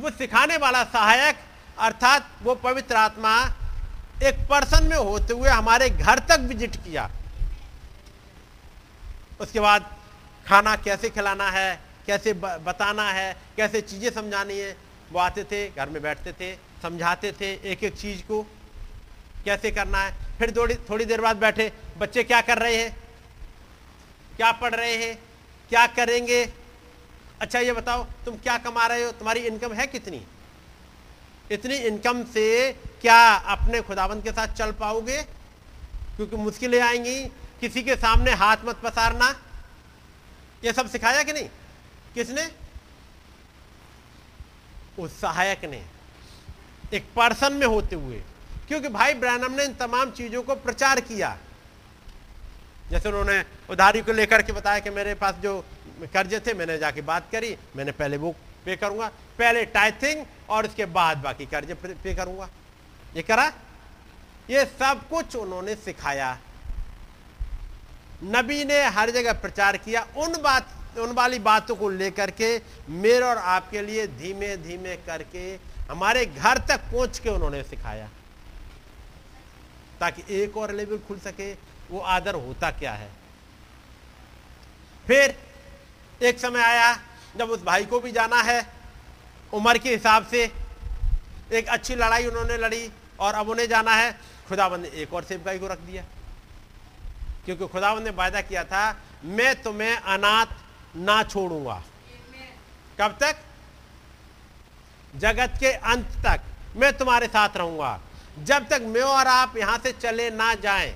वो 0.00 0.10
सिखाने 0.10 0.56
वाला 0.56 0.84
सहायक, 0.84 1.36
अर्थात 1.78 2.30
वो 2.42 2.54
पवित्र 2.54 2.96
आत्मा, 2.96 3.54
एक 4.22 4.34
पर्सन 4.50 4.84
में 4.84 4.96
होते 4.96 5.34
हुए 5.34 5.48
हमारे 5.48 5.88
घर 5.90 6.18
तक 6.18 6.40
विज़िट 6.40 6.76
किया। 6.76 7.10
उसके 9.40 9.60
बाद 9.60 9.90
खाना 10.46 10.76
कैसे 10.76 11.10
खिलाना 11.10 11.50
है, 11.50 11.80
कैसे 12.06 12.32
बताना 12.32 13.10
है, 13.10 13.36
कैसे 13.56 13.80
चीज़ें 13.80 14.10
समझानी 14.10 14.58
है 14.58 14.76
वो 15.12 15.18
आते 15.18 15.44
थे, 15.44 15.70
घर 15.70 15.88
में 15.88 16.02
बैठते 16.02 16.32
थे, 16.32 16.58
समझाते 16.82 17.32
थे 17.32 17.72
एक 17.72 17.84
एक 17.84 17.96
चीज़ 17.96 18.22
को, 18.22 18.42
कैसे 19.44 19.70
करना 19.70 19.98
है। 19.98 20.14
फिर 20.38 20.56
थोड़ी 20.56 20.74
थोड़ी 20.74 21.04
देर 21.04 21.20
बाद 21.20 21.36
बैठे, 21.36 21.72
बच्चे 21.98 22.24
क्या 22.24 22.40
कर 22.40 22.58
रहे 22.58 22.76
हैं? 22.76 22.96
क्या 24.36 24.52
पढ़ 24.52 24.74
रहे 24.74 24.96
हैं? 24.96 25.22
क्या 25.68 25.86
करेंगे? 25.86 26.52
अच्छा 27.40 27.58
ये 27.58 27.72
बताओ, 27.72 28.04
तुम 28.04 28.36
क्या 28.36 28.58
कमा 28.58 28.86
रहे 28.86 29.04
हो? 29.04 29.12
तुम्हारी 29.12 29.40
इनकम 29.40 29.72
है 29.72 29.86
कितनी? 29.86 30.26
इतनी 31.50 31.74
इनकम 31.74 32.24
से 32.24 32.72
क्या 32.72 33.34
अपने 33.34 33.80
खुदाबंद 33.80 34.24
के 34.24 34.30
साथ 34.30 34.46
चल 34.46 34.72
पाओगे? 34.72 35.22
क्योंकि 36.16 36.36
मुश्किलें 36.36 36.80
आएँगी, 36.80 37.24
किसी 37.60 37.82
के 37.82 37.96
सामने 37.96 38.30
हाथ 38.30 38.56
मत 38.64 38.76
पसारना। 38.76 39.40
ये 40.64 40.72
सब 40.72 40.90
सिखाया 40.90 41.22
कि 41.22 41.32
नहीं? 41.32 41.48
किसने? 42.14 42.69
उस 45.00 45.20
सहायक 45.20 45.64
ने, 45.64 45.82
एक 46.92 47.04
पर्सन 47.16 47.52
में 47.52 47.66
होते 47.66 47.96
हुए। 47.96 48.22
क्योंकि 48.68 48.88
भाई 48.88 49.14
ब्रैनम 49.14 49.52
ने 49.52 49.64
इन 49.64 49.74
तमाम 49.74 50.10
चीज़ों 50.10 50.42
को 50.42 50.54
प्रचार 50.54 51.00
किया। 51.00 51.38
जैसे 52.90 53.08
उन्होंने 53.08 53.44
उधारी 53.70 54.00
को 54.00 54.12
लेकर 54.12 54.42
के 54.42 54.52
बताया 54.52 54.78
कि 54.78 54.90
मेरे 54.90 55.14
पास 55.14 55.34
जो 55.34 55.64
कर्जे 56.12 56.40
थे, 56.40 56.54
मैंने 56.54 56.78
जाके 56.78 57.00
बात 57.00 57.30
करी, 57.32 57.56
मैंने 57.76 57.92
पहले 57.92 58.16
वो 58.16 58.34
पे 58.64 58.76
करूँगा, 58.76 59.08
पहले 59.38 59.64
टाइथिंग 59.64 60.26
और 60.48 60.66
उसके 60.66 60.86
बाद 60.86 61.18
बाकी 61.18 61.46
कर्जे 61.46 61.74
पे 61.74 62.14
करूँगा। 62.14 62.48
ये 63.16 63.22
करा। 63.22 63.52
ये 64.50 64.64
सब 64.64 65.08
कुछ 65.10 65.36
उन्होंने 65.36 65.74
सिखाया। 65.74 66.38
नबी 68.24 68.64
ने 68.64 68.82
हर 68.84 69.10
जगह 69.10 69.32
प्रचार 69.32 69.76
किया, 69.76 70.06
उन 70.16 70.42
बात 70.42 70.68
उन 70.98 71.12
वाली 71.12 71.38
बातों 71.38 71.76
को 71.76 71.88
लेकर 71.88 72.30
के 72.30 72.60
मेरे 72.88 73.24
और 73.24 73.38
आपके 73.38 73.82
लिए 73.82 74.06
धीमे 74.06 74.56
धीमे 74.56 74.96
करके 74.96 75.58
हमारे 75.90 76.26
घर 76.26 76.58
तक 76.58 76.80
पहुँच 76.80 77.18
के 77.18 77.28
उन्होंने 77.28 77.62
सिखाया। 77.62 78.08
ताकि 80.00 80.22
एक 80.42 80.56
और 80.56 80.72
लेवल 80.72 80.98
खुल 80.98 81.18
सके, 81.18 81.52
वो 81.90 82.00
आदर 82.00 82.34
होता 82.34 82.70
क्या 82.70 82.92
है। 82.92 83.10
फिर 85.06 85.38
एक 86.22 86.38
समय 86.38 86.62
आया, 86.62 87.00
जब 87.36 87.50
उस 87.50 87.62
भाई 87.62 87.84
को 87.84 88.00
भी 88.00 88.12
जाना 88.12 88.42
है, 88.42 88.66
उम्र 89.52 89.78
के 89.78 89.90
हिसाब 89.90 90.26
से 90.26 90.52
एक 91.52 91.68
अच्छी 91.68 91.94
लड़ाई 91.94 92.26
उन्होंने 92.26 92.56
लड़ी 92.56 92.90
और 93.20 93.34
अब 93.34 93.48
उन्हें 93.48 93.68
जाना 93.68 93.94
है, 93.94 94.18
खुदाबंद 94.48 94.82
ने 94.82 94.88
एक 94.88 95.14
और 95.14 95.24
सेवकाई 95.24 95.58
को 95.58 95.68
रख 95.68 95.78
दिया। 95.78 96.04
क्योंकि 97.44 97.66
खुदावन 97.66 98.02
ने 98.02 98.10
वायदा 98.10 98.40
किया 98.40 98.64
था, 98.64 98.96
मैं 99.24 99.62
तुम्हें 99.62 99.96
अनाथ 99.96 100.46
ना 100.96 101.22
छोड़ूँगा। 101.22 101.82
कब 102.98 103.16
तक? 103.20 103.36
जगत 105.14 105.54
के 105.60 105.72
अंत 105.72 106.06
तक। 106.26 106.40
मैं 106.76 106.92
तुम्हारे 106.98 107.26
साथ 107.28 107.56
रहूँगा। 107.56 107.98
जब 108.44 108.68
तक 108.68 108.80
मैं 108.86 109.02
और 109.02 109.26
आप 109.26 109.56
यहाँ 109.56 109.78
से 109.78 109.92
चले 109.92 110.30
ना 110.30 110.54
जाएँ, 110.56 110.94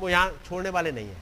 वो 0.00 0.08
यहाँ 0.08 0.30
छोड़ने 0.46 0.70
वाले 0.70 0.92
नहीं 0.92 1.08
है। 1.08 1.20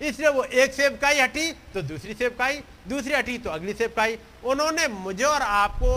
इसलिए 0.00 0.28
वो 0.28 0.42
एक 0.44 0.72
सेवकाई 0.74 1.20
हटी 1.20 1.50
तो 1.74 1.82
दूसरी 1.82 2.14
सेवकाई 2.14 2.62
दूसरी 2.88 3.14
हटी 3.14 3.36
तो 3.38 3.50
अगली 3.50 3.72
सेवकाई 3.74 4.18
उन्होंने 4.44 4.86
मुझे 4.88 5.24
और 5.24 5.42
आपको 5.42 5.92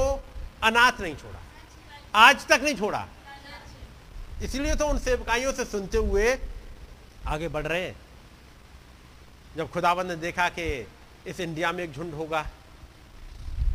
अनाथ 0.64 1.02
नहीं 1.02 1.16
छोड़ा। 1.16 1.40
आज 2.20 2.46
तक 2.48 2.62
नहीं 2.64 2.76
छोड़ा। 2.76 3.06
इसलिए 4.44 4.76
तो 4.76 4.88
उन 4.88 4.98
सेवकाइयों 5.00 5.52
से 5.54 5.66
सुनते 5.66 5.98
हुए 5.98 6.38
आगे 7.28 7.48
बढ़ 7.48 7.68
रहे 7.68 7.82
हैं। 7.82 7.96
जब 9.58 9.70
खुदाबंद 9.72 10.08
ने 10.08 10.16
देखा 10.16 10.50
कि 10.50 10.88
इस 11.28 11.40
इंडिया 11.40 11.72
में 11.72 11.84
एक 11.84 11.94
झुंड 11.94 12.14
होगा 12.14 12.46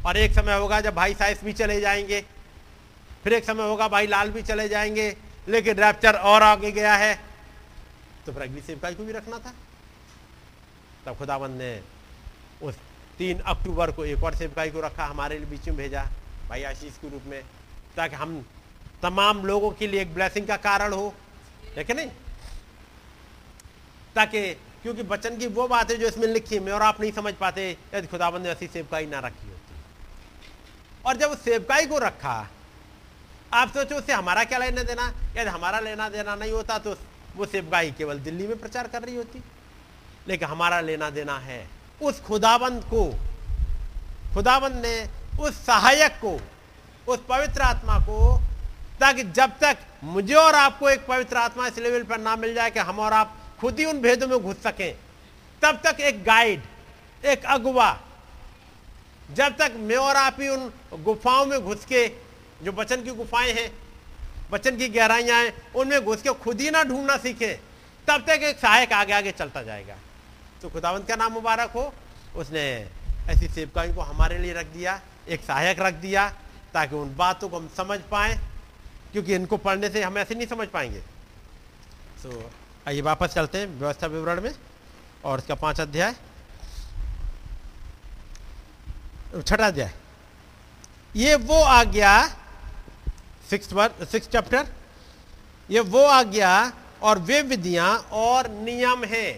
और 0.06 0.16
एक 0.16 0.32
समय 0.32 0.59
होगा 0.59 0.80
जब 0.80 0.94
भाई 0.94 1.14
साइस 1.14 1.44
भी 1.44 1.52
चले 1.52 1.80
जाएँगे, 1.80 2.20
फिर 3.24 3.32
एक 3.32 3.44
समय 3.44 3.62
होगा 3.62 3.88
भाई 3.88 4.06
लाल 4.06 4.30
भी 4.30 4.42
चले 4.42 4.68
जाएँगे, 4.68 5.16
लेकिन 5.48 5.76
रैप्चर 5.76 6.14
और 6.14 6.42
आगे 6.42 6.72
गया 6.72 6.94
है। 6.94 7.14
तो 8.26 8.32
फिर 8.32 8.42
अगली 8.42 8.60
सेवकाई 8.60 8.94
को 8.94 9.05
भी 9.05 9.12
रखना 9.12 9.38
था? 9.38 9.55
तब 11.06 11.16
खुदाबंद 11.16 11.59
ने 11.59 11.82
उस 12.62 12.74
तीन 13.18 13.40
अक्टूबर 13.40 13.92
को 13.92 14.05
एक 14.05 14.24
और 14.24 14.34
सेवकाई 14.34 14.70
को 14.70 14.80
रखा? 14.80 15.05
हमारे 15.05 15.38
बीच 15.38 15.66
में 15.66 15.76
भेजा 15.76 16.06
भाई 16.48 16.62
आशीष 16.62 16.92
के 16.92 17.09
रूप 17.09 17.22
में, 17.26 17.42
ताकि 17.96 18.16
हम 18.16 18.46
तमाम 19.02 19.46
लोगों 19.46 19.70
के 19.70 19.86
लिए 19.86 20.00
एक 20.00 20.14
ब्लेसिंग 20.14 20.46
का 20.46 20.56
कारण 20.56 20.92
हो। 20.92 21.14
है 21.76 21.94
नहीं? 21.94 22.10
ताकि 24.14 24.60
क्योंकि 24.89 25.02
बचन 25.02 25.36
की 25.36 25.47
वो 25.47 25.69
बात 25.69 25.90
है 25.90 25.97
जो 25.97 26.06
इसमें 26.06 26.27
लिखी 26.27 26.55
है, 26.55 26.60
मैं 26.60 26.73
और 26.73 26.82
आप 26.82 27.01
नहीं 27.01 27.12
समझ 27.12 27.35
पाते, 27.35 27.77
यदि 27.94 28.06
खुदाबंद 28.06 28.43
ने 28.43 28.48
ऐसी 28.48 28.66
सेवकाई 28.66 29.06
ना 29.06 29.19
रखी 29.19 29.48
होती। 29.48 29.74
और 31.06 31.16
जब 31.16 31.31
उस 31.31 31.44
सेवकाई 31.44 31.86
को 31.86 31.98
रखा, 31.98 32.48
आप 33.55 33.69
सोचो 33.69 33.94
उससे 33.94 34.12
हमारा 34.12 34.44
क्या 34.44 34.59
लेना 34.59 34.82
देना? 34.82 35.12
यदि 35.36 35.51
हमारा 35.51 35.81
लेना 35.81 36.09
देना 36.09 36.35
नहीं 36.35 36.52
होता 36.52 36.78
तो 36.78 36.94
वो 37.36 37.47
सेवकाई 37.47 37.90
केवल 37.90 38.19
दिल्ली 38.19 38.47
में 38.47 38.59
प्रचार 38.59 38.89
कर 38.89 39.02
रही 39.02 39.16
होती। 39.16 39.43
लेकिन 40.28 40.48
हमारा 40.48 40.81
लेना 40.81 41.10
देना 41.10 41.39
है 41.39 41.69
उस 42.02 42.20
खुदाबंद 42.20 42.85
को। 42.85 43.05
खुदाबंद 44.35 44.82
ने 44.86 45.09
उस 45.40 45.66
सहायक 45.66 46.12
को, 46.24 46.40
उस 47.12 47.19
पवित्र 47.28 47.62
आत्मा 47.62 47.98
को, 47.98 48.40
ताकि 49.01 49.23
जब 49.23 49.59
तक 49.60 49.77
मुझे 50.05 50.35
और 50.35 50.55
आपको 50.55 50.89
एक 50.90 51.06
पवित्र 51.06 51.36
आत्मा 51.36 51.66
इस 51.66 51.78
लेवल 51.78 52.02
पर 52.02 52.19
ना 52.19 52.36
मिल 52.36 52.55
जाए 52.55 52.70
कि 52.70 52.78
हम 52.78 52.98
और 52.98 53.12
आप 53.12 53.35
खुद 53.60 53.78
ही 53.78 53.85
उन 53.85 54.01
भेदों 54.01 54.28
में 54.28 54.39
घुस 54.39 54.62
सकें। 54.62 54.94
तब 55.62 55.80
तक 55.85 56.01
एक 56.01 56.22
गाइड 56.24 56.62
एक 57.24 57.44
अगुवा 57.47 57.90
जब 59.28 59.56
तक 59.56 59.72
मैं 59.78 59.97
और 59.97 60.16
आप 60.16 60.36
ही 60.40 60.48
उन 60.48 60.70
गुफाओं 61.05 61.47
में 61.47 61.60
घुस 61.60 61.85
के 61.85 62.06
जो 62.62 62.72
बचन 62.72 63.02
की 63.02 63.10
गुफाएँ 63.12 63.52
हैं 63.52 63.70
बचन 64.51 64.76
की 64.76 64.89
गहराइयाँ 64.89 65.43
हैं 65.43 65.72
उनमें 65.76 66.05
घुस 66.05 66.22
के 66.22 66.32
खुद 66.35 66.60
ही 66.60 66.70
ना 66.70 66.82
ढूंढना 66.85 67.16
सीखें 67.16 67.56
तब 68.09 68.24
तक 68.26 68.43
एक 68.43 68.59
सहायक 68.59 68.93
आगे 68.93 69.12
आगे 69.12 69.32
चलता 69.32 69.62
जाएगा। 69.62 69.97
तो 70.62 70.68
खुदावंत 70.68 71.09
का 71.09 71.16
नाम 71.16 71.32
मुबारक 71.32 71.70
हो। 71.70 71.93
उसने 72.36 72.62
ऐसी 73.30 73.48
सेवकाई 73.48 73.93
को 73.93 74.01
हमारे 74.02 74.39
लिए 74.39 74.52
रख 74.52 74.66
दिया 74.66 75.01
एक 75.28 75.40
सहायक 75.40 75.80
रख 75.80 75.94
दिया 75.94 76.28
ताकि 76.74 76.97
उन 76.97 77.14
बातों 77.16 77.48
को 77.48 77.56
हम 77.56 77.68
समझ 77.76 77.98
पाए 78.10 78.39
क्योंकि 79.12 79.35
इनको 79.35 79.56
पढ़ने 79.56 79.89
से 79.90 80.02
हम 80.02 80.18
ऐसे 80.18 80.35
नहीं 80.35 80.47
समझ 80.47 80.68
पाएँगे। 80.68 81.01
सो 82.22 82.30
so, 82.30 82.44
आइए 82.89 83.01
वापस 83.01 83.35
चलते 83.35 83.59
हैं 83.59 83.66
व्यवस्था 83.69 84.06
विवरण 84.06 84.40
में 84.40 84.55
और 85.24 85.39
इसका 85.39 85.55
पाँच 85.55 85.81
अध्याय। 85.81 86.12
छठा 89.43 89.66
अध्याय। 89.66 89.93
ये 91.16 91.35
वो 91.35 91.59
आज्ञा 91.62 92.12
सिक्स 93.51 93.69
सिक्स 94.10 94.28
चैप्टर 94.28 94.66
ये 95.70 95.81
वो 95.81 96.05
आज्ञा 96.05 96.73
और 97.02 97.19
वे 97.19 97.40
विधियाँ 97.43 97.90
और 98.12 98.48
नियम 98.51 99.05
हैं 99.05 99.32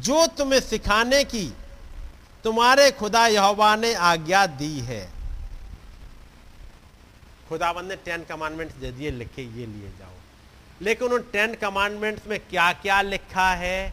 जो 0.00 0.26
तुम्हें 0.38 0.60
सिखाने 0.60 1.22
की, 1.24 1.46
तुम्हारे 2.44 2.90
खुदा 2.90 3.26
यहोवा 3.26 3.74
ने 3.76 3.94
आज्ञा 3.94 4.46
दी 4.56 4.78
है। 4.80 5.02
खुदाबंद 7.48 7.88
ने 7.88 7.96
टेन 7.96 8.24
कमांडमेंट्स 8.24 8.74
दे 8.76 8.92
दिए, 8.92 9.10
लिखे, 9.10 9.42
ये 9.42 9.66
लिए 9.66 9.92
जाओ 9.98 10.03
लेकिन 10.82 11.08
उन 11.08 11.22
टेन 11.32 11.54
कमांडमेंट्स 11.54 12.26
में 12.26 12.40
क्या 12.40 12.72
क्या 12.72 13.02
लिखा 13.02 13.50
है? 13.50 13.92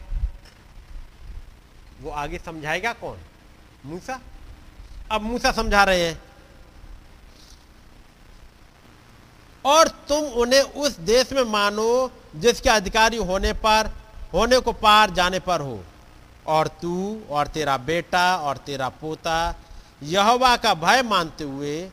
वो 2.00 2.10
आगे 2.10 2.38
समझाएगा 2.38 2.92
कौन? 2.92 3.18
मूसा? 3.86 4.20
अब 5.10 5.20
मूसा 5.20 5.52
समझा 5.52 5.84
रहे 5.84 6.08
हैं। 6.08 6.22
और 9.64 9.88
तुम 9.88 10.24
उन्हें 10.24 10.62
उस 10.62 10.98
देश 10.98 11.32
में 11.32 11.42
मानो 11.42 12.10
जिसके 12.36 12.68
अधिकारी 12.68 13.16
होने 13.16 13.52
पर, 13.52 13.90
होने 14.32 14.58
को 14.58 14.72
पार 14.72 15.10
जाने 15.10 15.38
पर 15.38 15.60
हो। 15.60 15.84
और 16.46 16.68
तू, 16.68 17.22
और 17.30 17.46
तेरा 17.46 17.76
बेटा, 17.76 18.36
और 18.36 18.56
तेरा 18.56 18.88
पोता, 18.88 19.54
यहोवा 20.02 20.56
का 20.56 20.74
भय 20.74 21.02
मानते 21.02 21.44
हुए, 21.44 21.90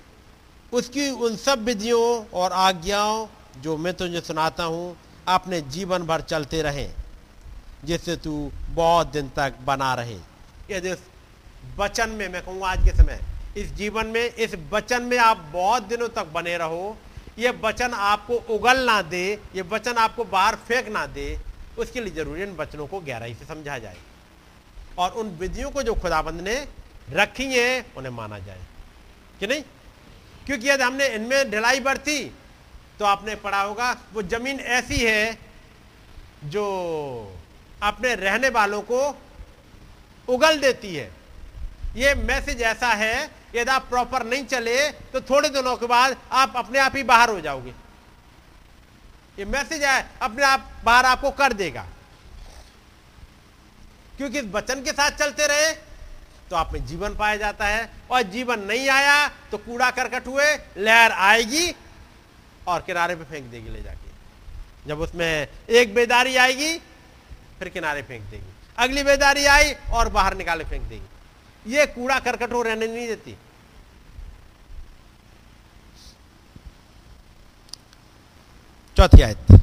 उसकी 0.74 1.10
उन 1.10 1.36
सब 1.36 1.64
विधियों 1.64 2.26
और 2.34 2.52
आज्ञाओं 2.52 3.28
जो 3.62 3.78
मैं 3.78 3.94
तुझे 3.94 4.22
सुनाता 4.22 4.64
हूँ, 4.64 4.98
अपने 5.28 5.62
जीवन 5.62 6.04
भर 6.04 6.22
चलते 6.22 6.62
रहें, 6.62 6.94
जिससे 7.86 8.16
तू 8.16 8.52
बहुत 8.70 9.08
दिन 9.08 9.30
तक 9.30 9.54
बना 9.66 9.94
रहे। 9.94 10.18
यदि 10.72 10.92
उस 10.92 11.00
वचन 11.78 12.10
में 12.10 12.30
मैं 12.30 12.42
कहूँगा 12.42 12.68
आज 12.68 12.80
के 12.80 12.98
समय, 12.98 13.20
इस 13.58 13.74
जीवन 13.74 14.08
में, 14.08 14.34
इस 14.34 14.56
वचन 14.72 15.04
में 15.04 15.18
आप 15.18 15.38
बहुत 15.38 15.84
दिनों 15.84 16.10
तक 16.10 16.26
बने 16.26 16.58
रहो। 16.58 16.98
ये 17.40 17.50
वचन 17.50 17.92
आपको 17.94 18.34
उगल 18.34 18.80
ना 18.86 19.02
दे, 19.02 19.40
ये 19.56 19.62
वचन 19.62 19.94
आपको 19.94 20.24
बाहर 20.24 20.56
फेंक 20.56 20.88
ना 20.88 21.06
दे। 21.06 21.40
उसके 21.78 22.02
लिए 22.02 22.14
ज़रूरी 22.14 22.44
इन 22.44 22.56
वचनों 22.56 22.88
को 22.88 23.00
गहराई 23.00 23.34
से 23.34 23.46
समझा 23.46 23.78
जाए। 23.78 23.98
और 24.98 25.12
उन 25.12 25.28
विधियों 25.28 25.72
को 25.72 25.84
जो 25.84 25.94
खुदाबंद 25.94 26.42
ने 26.42 26.68
रखी 27.10 27.46
हैं, 27.46 27.94
उन्हें 27.96 28.12
माना 28.12 28.40
जाए। 28.40 28.62
कि 29.40 29.48
नहीं? 29.48 29.62
क्योंकि 30.46 30.70
यदि 30.70 30.84
हमने 30.84 31.08
इनमें 31.08 31.52
ढिलाई 31.52 31.80
बरती 31.80 32.32
तो 33.00 33.06
आपने 33.06 33.36
पढ़ा 33.38 33.62
होगा, 33.62 33.92
वो 34.14 34.22
ज़मीन 34.24 34.60
ऐसी 34.60 34.98
है 34.98 35.38
जो 36.46 36.66
अपने 37.84 38.14
रहने 38.18 38.50
वालों 38.52 38.82
को 38.84 39.02
उगल 40.28 40.60
देती 40.60 40.96
है। 40.96 41.12
ये 41.96 42.14
मैसेज 42.18 42.62
ऐसा 42.64 42.88
है, 42.90 43.30
यदि 43.56 43.72
आप 43.72 43.88
प्रॉपर 43.90 44.26
नहीं 44.26 44.46
चले 44.46 44.90
तो 45.14 45.22
थोड़े 45.24 45.50
दिनों 45.50 45.76
के 45.78 45.86
बाद 45.88 46.18
आप 46.34 46.54
अपने 46.58 46.80
आप 46.80 46.96
ही 46.96 47.04
बाहर 47.06 47.30
हो 47.30 47.40
जाओगे। 47.42 47.74
ये 49.40 49.46
मैसेज 49.48 49.84
है, 49.84 50.10
अपने 50.22 50.44
आप 50.46 50.70
बाहर 50.86 51.06
आपको 51.08 51.32
कर 51.34 51.54
देगा। 51.56 51.86
क्योंकि 54.18 54.40
इस 54.40 54.46
वचन 54.52 54.82
के 54.84 54.92
साथ 54.92 55.12
चलते 55.18 55.48
रहे 55.48 55.72
तो 56.50 56.56
आप 56.56 56.74
में 56.74 56.86
जीवन 56.86 57.16
पाया 57.16 57.36
जाता 57.38 57.66
है, 57.66 57.90
और 58.12 58.22
जीवन 58.24 58.60
नहीं 58.62 58.90
आया 58.90 59.28
तो 59.52 59.58
कूड़ा 59.60 59.90
करकट 59.92 60.28
हुए, 60.28 60.46
लहर 60.78 61.12
आएगी 61.12 61.72
और 62.70 62.82
किनारे 62.82 63.16
पे 63.16 63.24
फेंक 63.24 63.46
देगी 63.46 63.70
ले 63.70 63.82
जाके। 63.82 64.10
जब 64.88 65.00
उसमें 65.00 65.48
एक 65.70 65.94
बेदारी 65.94 66.36
आएगी, 66.36 66.78
फिर 67.60 67.70
किनारे 67.70 68.02
फेंक 68.02 68.24
देगी। 68.24 68.54
अगली 68.78 69.04
बेदारी 69.04 69.46
आई 69.46 69.74
और 69.74 70.10
बाहर 70.10 70.38
निकाले 70.38 70.64
फेंक 70.64 70.84
देगी। 70.84 71.74
ये 71.74 71.86
कूड़ा 71.86 72.20
करकट 72.20 72.54
हो 72.54 72.62
रहने 72.62 72.88
नहीं 72.88 73.08
देती। 73.08 73.38
चौथी 78.98 79.22
आयत। 79.22 79.62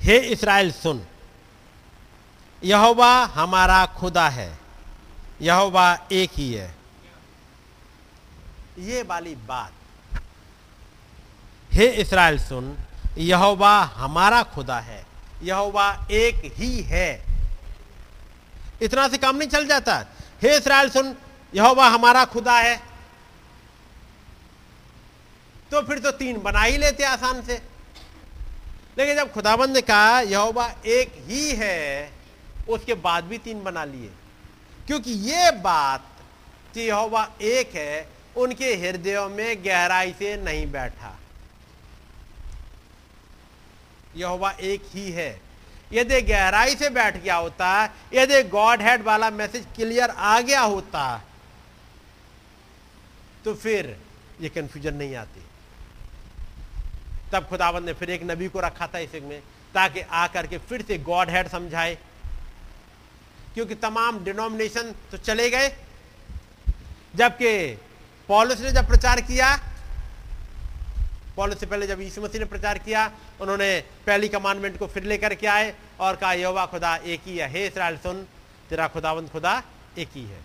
हे 0.00 0.18
इसराइल, 0.18 0.72
सुन। 0.72 1.06
यहोवा 2.64 3.24
हमारा 3.24 3.86
खुदा 3.86 4.28
है। 4.28 4.58
यहोवा 5.40 5.98
एक 6.12 6.30
ही 6.36 6.52
है। 6.54 6.74
ये 8.78 9.02
वाली 9.02 9.34
बात 9.34 9.72
हे 11.72 11.86
इसराइल 11.86 12.38
सुन, 12.38 12.76
यहोवा 13.18 13.82
हमारा 13.82 14.42
खुदा 14.42 14.80
है, 14.80 15.06
यहोवा 15.42 16.06
एक 16.10 16.52
ही 16.54 16.80
है। 16.80 17.24
इतना 18.82 19.08
से 19.08 19.18
काम 19.18 19.36
नहीं 19.36 19.48
चल 19.48 19.66
जाता। 19.66 20.06
हे 20.42 20.56
इसराइल 20.56 20.90
सुन, 20.90 21.16
यहोवा 21.54 21.88
हमारा 21.88 22.24
खुदा 22.24 22.58
है। 22.58 22.82
तो 25.70 25.82
फिर 25.82 25.98
तो 25.98 26.10
तीन 26.10 26.40
बना 26.42 26.60
ही 26.60 26.76
लेते 26.76 27.04
आसान 27.04 27.42
से। 27.42 27.62
लेकिन 28.98 29.16
जब 29.16 29.32
खुदाबंद 29.32 29.70
ने 29.70 29.80
कहा, 29.80 30.20
यहोवा 30.20 30.74
एक 30.86 31.12
ही 31.26 31.52
है, 31.52 32.12
उसके 32.68 32.94
बाद 32.94 33.24
भी 33.24 33.38
तीन 33.38 33.64
बना 33.64 33.84
लिए। 33.84 34.10
क्योंकि 34.86 35.10
ये 35.10 35.50
बात 35.50 36.04
कि 36.74 36.80
यहोवा 36.80 37.30
एक 37.42 37.74
है, 37.74 38.08
उनके 38.36 38.76
हृदयों 38.76 39.28
में 39.28 39.64
गहराई 39.64 40.12
से 40.12 40.36
नहीं 40.36 40.72
बैठा। 40.72 41.17
यहोवा 44.16 44.50
एक 44.50 44.84
ही 44.94 45.10
है। 45.10 45.40
यदि 45.92 46.20
गहराई 46.22 46.74
से 46.76 46.90
बैठ 46.90 47.16
गया 47.16 47.36
होता, 47.36 47.68
यदि 48.14 48.42
गॉड 48.42 48.82
हेड 48.82 49.02
वाला 49.02 49.30
मैसेज 49.30 49.66
क्लियर 49.76 50.10
आ 50.10 50.40
गया 50.40 50.60
होता 50.60 51.24
तो 53.44 53.54
फिर 53.54 53.96
ये 54.40 54.48
कंफ्यूजन 54.48 54.94
नहीं 54.94 55.14
आती। 55.16 55.44
तब 57.32 57.46
खुदावंद 57.46 57.86
ने 57.86 57.92
फिर 57.92 58.10
एक 58.10 58.22
नबी 58.22 58.48
को 58.48 58.60
रखा 58.60 58.86
था 58.86 58.98
इस 58.98 59.14
में, 59.14 59.40
ताकि 59.74 60.00
आकर 60.00 60.46
के 60.46 60.58
फिर 60.58 60.82
से 60.82 60.98
गॉड 60.98 61.30
हेड 61.30 61.48
समझाए। 61.48 61.98
क्योंकि 63.54 63.74
तमाम 63.74 64.24
डिनोमिनेशन 64.24 64.94
तो 65.10 65.16
चले 65.16 65.48
गए। 65.50 65.68
जबकि 67.16 67.78
पॉलिस 68.28 68.60
ने 68.60 68.70
जब 68.70 68.86
प्रचार 68.88 69.20
किया 69.20 69.54
पॉलिस 71.38 71.60
से 71.60 71.66
पहले 71.66 71.86
जब 71.86 72.00
यीशु 72.00 72.22
मसीह 72.22 72.40
ने 72.40 72.46
प्रचार 72.46 72.78
किया, 72.78 73.10
उन्होंने 73.40 73.70
पहली 74.06 74.28
कमांडमेंट 74.28 74.78
को 74.78 74.86
फिर 74.86 75.02
लेकर 75.02 75.34
के 75.34 75.46
आए 75.46 75.74
और 76.00 76.16
कहा, 76.16 76.32
यहोवा, 76.32 76.66
खुदा 76.66 76.96
एक 76.96 77.20
ही 77.26 77.36
है। 77.38 77.50
हे 77.50 77.66
इसराइल 77.66 77.96
सुन, 77.96 78.26
तेरा 78.70 78.88
खुदावंद 78.88 79.30
खुदा 79.30 79.62
एक 79.98 80.08
ही 80.14 80.24
है। 80.24 80.40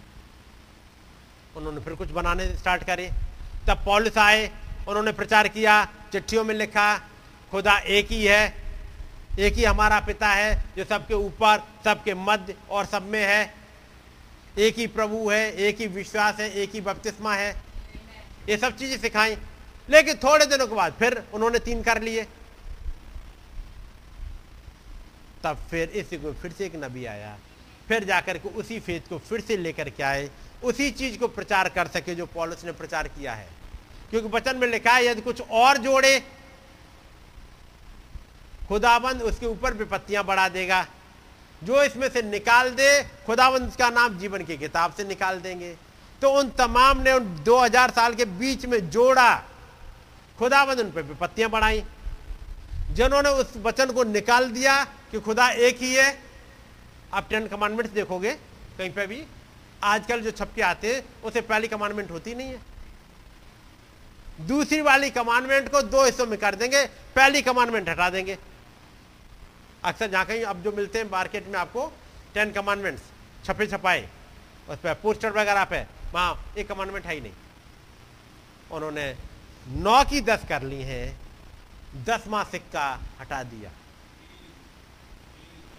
उन्होंने 1.58 1.82
फिर 1.82 1.96
कुछ 1.96 2.10
बनाने 2.10 2.46
स्टार्ट 2.58 2.84
करे। 2.84 3.10
तब 3.68 3.84
पॉलिस 3.86 4.18
आए, 4.18 4.52
उन्होंने 4.88 5.12
प्रचार 5.12 5.48
किया, 5.48 5.86
चिट्ठियों 6.12 6.44
में 6.44 6.56
लिखा, 6.56 6.98
खुदा 7.52 7.78
एक 7.78 8.08
ही 8.08 8.24
है, 8.26 8.44
एक 9.40 9.54
ही 9.54 9.64
हमारा 9.64 10.00
पिता 10.00 10.28
है, 10.28 10.64
जो 10.78 10.84
सबके 10.84 11.14
ऊपर, 11.14 11.64
सबके 11.84 12.14
मध्य 12.14 12.56
और 12.70 12.86
सब 12.86 13.04
में 13.04 13.24
है। 13.24 13.54
एक 14.58 14.78
ही 14.78 14.88
प्रभु 14.88 15.30
है, 15.30 15.44
एक 15.58 15.80
ही 15.80 15.88
विश्वास 15.88 16.40
है, 16.40 16.50
एक 16.54 16.74
ही 16.74 16.82
बपतिस्मा 16.82 17.36
है। 17.36 17.52
ये 18.50 18.58
सब 18.58 18.78
चीज़ें 18.78 18.98
सिखाई। 18.98 19.36
लेकिन 19.90 20.16
थोड़े 20.16 20.46
दिनों 20.46 20.68
के 20.68 20.76
बाद 20.76 20.94
फिर 20.94 21.24
उन्होंने 21.34 21.60
तीन 21.60 21.84
कर 21.84 22.02
लिए। 22.02 22.28
तब 25.44 25.58
फिर 25.70 25.90
इस 25.90 26.10
फिर 26.10 26.52
से 26.52 26.66
एक 26.66 26.76
नबी 26.76 27.06
आया। 27.06 27.38
फिर 27.88 28.04
जाकर 28.04 28.38
के 28.38 28.50
उसी 28.50 28.80
फेथ 28.80 29.10
को 29.10 29.18
फिर 29.18 29.42
से 29.42 29.58
लेकर 29.58 29.90
के 29.90 30.04
आए। 30.04 30.30
उसी 30.64 30.92
चीज़ 30.92 31.18
को 31.18 31.28
प्रचार 31.28 31.70
कर 31.70 31.88
सके 31.88 32.16
जो 32.16 32.26
पॉलिस 32.26 32.66
ने 32.66 32.72
प्रचार 32.72 33.08
किया 33.08 33.34
है। 33.34 33.50
क्योंकि 34.10 34.28
वचन 34.28 34.56
में 34.56 34.68
लिखा 34.68 34.92
है, 34.92 35.06
यदि 35.06 35.22
कुछ 35.22 35.42
और 35.42 35.78
जोड़े, 35.78 36.24
खुदाबंद 38.70 39.22
उसके 39.22 39.46
ऊपर 39.46 39.74
विपत्तियाँ 39.74 40.24
बढ़ा 40.24 40.50
देगा। 40.50 40.88
जो 41.64 41.84
इसमें 41.84 42.10
से 42.10 42.22
निकाल 42.22 42.70
दे, 42.70 43.04
खुदाबंद 43.26 43.68
उसका 43.68 43.90
नाम 43.90 44.20
जीवन 44.20 44.44
की 44.44 44.58
किताब 44.58 44.94
से 44.94 45.04
निकाल 45.04 45.40
देंगे। 45.40 45.78
तो 46.22 46.30
उन 46.30 46.50
तमाम 46.50 47.02
ने 47.02 47.12
उन 47.12 47.44
2000 47.44 47.92
साल 47.92 48.16
के 48.16 48.26
बीच 48.26 48.66
में 48.66 48.90
जोड़ा। 48.90 49.44
खुदाबंद 50.40 50.80
उन 50.80 50.92
पर 50.92 51.02
विपत्तियाँ 51.02 51.50
बढ़ाई। 51.50 51.84
जिन्होंने 52.92 53.30
उस 53.30 53.54
वचन 53.58 53.92
को 53.92 54.04
निकाल 54.04 54.52
दिया 54.52 54.84
कि 54.84 55.20
खुदा 55.20 55.50
एक 55.50 55.78
ही 55.78 55.94
है, 55.96 56.20
आप 57.14 57.30
टेन 57.30 57.48
कमांडमेंट्स 57.48 57.94
देखोगे, 57.94 58.34
कहीं 58.78 58.90
पे 58.90 59.08
भी, 59.08 59.24
आजकल 59.84 60.22
जो 60.22 60.32
छपके 60.32 60.62
आते 60.62 60.96
हैं, 60.96 61.04
उसे 61.22 61.42
पहली 61.42 61.68
कमांडमेंट 61.68 62.12
होती 62.12 62.36
नहीं 62.36 62.48
है। 62.48 62.62
दूसरी 64.48 64.82
वाली 64.82 65.10
कमांडमेंट 65.10 65.70
को 65.72 65.82
दो 65.82 66.06
हिस्सों 66.06 66.26
में 66.26 66.40
कर 66.40 66.56
देंगे, 66.56 66.86
पहली 67.16 67.42
कमांडमेंट 67.42 67.90
हटा 67.90 68.10
देंगे। 68.10 68.38
अक्सर 69.84 70.10
जहाँ 70.10 70.26
कहीं 70.26 70.44
अब 70.44 70.64
जो 70.64 70.72
मिलते 70.72 71.00
हैं 71.00 71.10
मार्केट 71.12 71.48
में 71.48 71.60
आपको 71.60 71.92
टेन 72.34 72.52
कमांडमेंट्स 72.52 73.02
छपे 73.46 73.68
छपाए, 73.68 74.10
उस 74.70 74.78
पर 74.78 74.94
पोस्टर 74.94 75.32
वगैरह 75.32 75.64
पे, 75.64 75.82
वहाँ 76.14 76.54
एक 76.58 76.68
कमांडमेंट 76.68 77.06
है 77.06 77.14
ही 77.14 77.22
नहीं। 77.22 77.34
उन्होंने 78.72 79.16
नौ 79.68 80.04
की 80.04 80.22
दस 80.22 80.46
कर 80.50 80.64
ली 80.64 80.82
है 80.82 81.16
दसवां 82.06 82.44
सिक्का 82.44 82.88
हटा 83.20 83.44
दिया। 83.44 83.72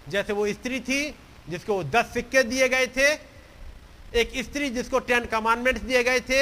जैसे 0.09 0.33
वो 0.33 0.47
स्त्री 0.47 0.79
थी, 0.79 1.15
जिसको 1.49 1.73
वो 1.73 1.83
दस 1.83 2.13
सिक्के 2.13 2.43
दिए 2.43 2.69
गए 2.69 2.87
थे, 2.87 3.11
एक 4.19 4.31
स्त्री 4.43 4.69
जिसको 4.69 4.99
टेन 4.99 5.25
कमांडमेंट्स 5.25 5.81
दिए 5.81 6.03
गए 6.03 6.19
थे, 6.19 6.41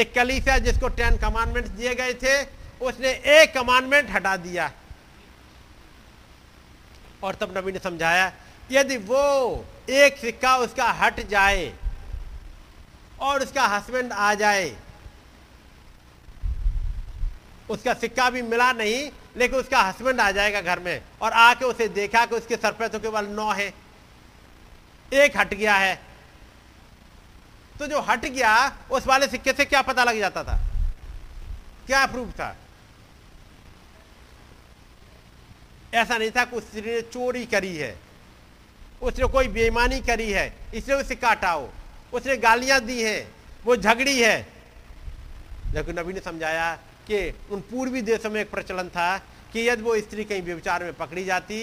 एक 0.00 0.14
कलीसिया 0.14 0.58
जिसको 0.58 0.88
टेन 0.88 1.16
कमांडमेंट्स 1.16 1.70
दिए 1.70 1.94
गए 1.94 2.14
थे, 2.14 2.42
उसने 2.80 3.10
एक 3.10 3.54
कमांडमेंट 3.54 4.10
हटा 4.10 4.36
दिया। 4.36 4.70
और 7.22 7.34
तब 7.34 7.56
नबी 7.58 7.72
ने 7.72 7.78
समझाया 7.78 8.32
यदि 8.72 8.96
वो 8.96 9.64
एक 9.90 10.16
सिक्का 10.18 10.56
उसका 10.56 10.90
हट 10.92 11.20
जाए 11.28 11.72
और 13.20 13.42
उसका 13.42 13.66
हस्बैंड 13.66 14.12
आ 14.12 14.34
जाए 14.34 14.76
उसका 17.70 17.94
सिक्का 17.94 18.30
भी 18.30 18.42
मिला 18.42 18.72
नहीं, 18.72 19.10
लेकिन 19.36 19.58
उसका 19.58 19.82
हस्बैंड 19.82 20.20
आ 20.20 20.30
जाएगा 20.30 20.60
घर 20.60 20.78
में 20.78 21.02
और 21.22 21.32
आके 21.32 21.64
उसे 21.64 21.88
देखा 21.88 22.26
कि 22.26 22.34
उसके 22.34 22.56
सर 22.56 22.72
पे 22.72 22.88
तो 22.88 23.00
केवल 23.00 23.26
नौ 23.26 23.52
है। 23.52 23.74
एक 25.12 25.36
हट 25.36 25.54
गया 25.54 25.74
है। 25.74 26.02
तो 27.78 27.86
जो 27.86 28.00
हट 28.00 28.26
गया, 28.26 28.76
उस 28.90 29.06
वाले 29.06 29.26
सिक्के 29.26 29.52
से 29.52 29.64
क्या 29.64 29.82
पता 29.82 30.04
लग 30.04 30.18
जाता 30.18 30.44
था? 30.44 30.58
क्या 31.86 32.06
प्रूफ 32.06 32.30
था? 32.30 32.56
ऐसा 35.94 36.18
नहीं 36.18 36.30
था 36.30 36.44
कि 36.44 36.56
उसने 36.56 37.00
चोरी 37.00 37.46
करी 37.46 37.76
है। 37.76 37.98
उसने 39.02 39.26
कोई 39.26 39.48
बेईमानी 39.48 40.00
करी 40.00 40.30
है। 40.32 40.54
इसलिए 40.74 40.96
उसे 40.96 41.14
काटाओ 41.14 41.68
उसने 42.12 42.36
गालियाँ 42.36 42.80
दी 42.80 43.02
हैं। 43.02 43.34
वो 43.64 43.76
झगड़ी 43.76 44.22
है। 44.22 44.48
लेकिन 45.74 45.98
नबी 45.98 46.12
ने 46.12 46.20
समझाया 46.20 46.78
कि 47.10 47.20
उन 47.50 47.60
पूर्वी 47.70 48.02
देशों 48.02 48.30
में 48.30 48.40
एक 48.40 48.50
प्रचलन 48.50 48.88
था 48.88 49.16
कि 49.52 49.68
यदि 49.68 49.82
वो 49.82 49.98
स्त्री 50.00 50.24
कहीं 50.24 50.42
व्यविचार 50.42 50.84
में 50.84 50.92
पकड़ी 50.94 51.24
जाती 51.24 51.58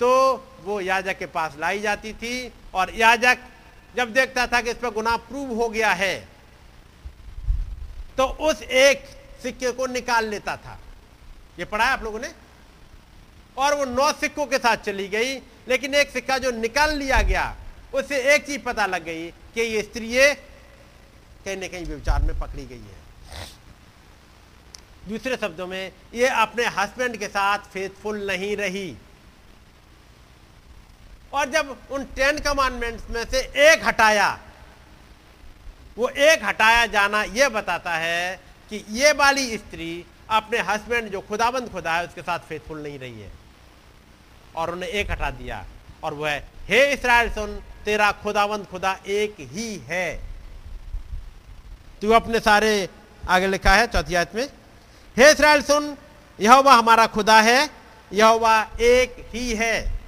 तो 0.00 0.10
वो 0.64 0.80
याजक 0.80 1.18
के 1.18 1.26
पास 1.26 1.56
लाई 1.60 1.80
जाती 1.80 2.12
थी 2.14 2.52
और 2.74 2.94
याजक 2.94 3.38
जब 3.96 4.12
देखता 4.12 4.46
था 4.46 4.60
कि 4.60 4.70
इस 4.70 4.76
पर 4.76 4.90
गुनाह 4.92 5.16
प्रूव 5.26 5.52
हो 5.54 5.68
गया 5.68 5.92
है 5.94 6.16
तो 8.16 8.26
उस 8.48 8.62
एक 8.62 9.04
सिक्के 9.42 9.70
को 9.72 9.86
निकाल 9.86 10.26
लेता 10.26 10.56
था। 10.56 10.78
ये 11.58 11.64
पढ़ा 11.64 11.84
है 11.84 11.92
आप 11.92 12.02
लोगों 12.04 12.20
ने? 12.20 12.30
और 13.56 13.74
वो 13.74 13.84
नौ 13.86 14.10
सिक्कों 14.12 14.46
के 14.46 14.58
साथ 14.58 14.76
चली 14.84 15.06
गई, 15.08 15.34
लेकिन 15.68 15.94
एक 15.94 16.10
सिक्का 16.10 16.38
जो 16.38 16.50
निकाल 16.52 16.96
लिया 16.98 17.20
गया, 17.22 17.44
उससे 17.94 18.20
एक 18.34 18.46
चीज़ 18.46 18.60
पता 18.62 18.86
लग 18.86 19.04
गई 19.04 19.28
कि 19.54 19.60
ये 19.62 19.82
स्त्री 19.82 20.08
कहीं 20.08 21.56
ना 21.56 21.66
कहीं 21.66 21.84
व्यवचार 21.86 22.22
में 22.22 22.38
पकड़ी 22.40 22.64
गई 22.64 22.76
है। 22.76 22.95
दूसरे 25.08 25.36
शब्दों 25.36 25.66
में, 25.66 25.92
ये 26.14 26.28
अपने 26.28 26.66
हस्बैंड 26.66 27.16
के 27.16 27.28
साथ 27.28 27.58
फेथफुल 27.58 28.26
नहीं 28.26 28.56
रही। 28.56 28.96
और 31.32 31.50
जब 31.50 31.76
उन 31.90 32.04
टेन 32.04 32.38
कमांडमेंट्स 32.38 33.10
में 33.10 33.24
से 33.24 33.40
एक 33.70 33.86
हटाया, 33.86 34.38
वो 35.98 36.08
एक 36.08 36.44
हटाया 36.44 36.86
जाना 36.86 37.22
यह 37.22 37.48
बताता 37.48 37.94
है 37.94 38.40
कि 38.70 38.84
ये 38.90 39.12
वाली 39.12 39.58
स्त्री 39.58 40.04
अपने 40.30 40.58
हस्बैंड 40.58 41.10
जो 41.10 41.20
खुदाबंद 41.20 41.70
खुदा 41.70 41.96
है, 41.96 42.06
उसके 42.06 42.22
साथ 42.22 42.38
फेथफुल 42.38 42.82
नहीं 42.82 42.98
रही 42.98 43.20
है। 43.20 43.30
और 44.56 44.70
उन्हें 44.70 44.90
एक 44.90 45.10
हटा 45.10 45.30
दिया, 45.30 45.64
और 46.02 46.14
वह, 46.14 46.42
हे 46.64 46.92
इसराइल 46.92 47.30
सुन, 47.30 47.62
तेरा 47.84 48.12
खुदाबंद 48.12 48.66
खुदा 48.66 49.00
एक 49.06 49.36
ही 49.40 49.76
है। 49.76 50.20
तू 52.02 52.10
अपने 52.10 52.40
सारे, 52.40 52.88
आगे 53.28 53.46
लिखा 53.46 53.74
है, 53.74 53.86
चौथी 53.86 54.14
आयत 54.14 54.34
में 54.34 54.48
हे 55.16 55.32
इसराइल 55.32 55.62
सुन। 55.62 55.96
यह 56.40 56.54
वह 56.54 56.74
हमारा 56.74 57.06
खुदा 57.06 57.40
है। 57.40 57.70
यह 58.12 58.28
वह 58.28 58.66
एक 58.80 59.30
ही 59.34 59.54
है। 59.54 59.98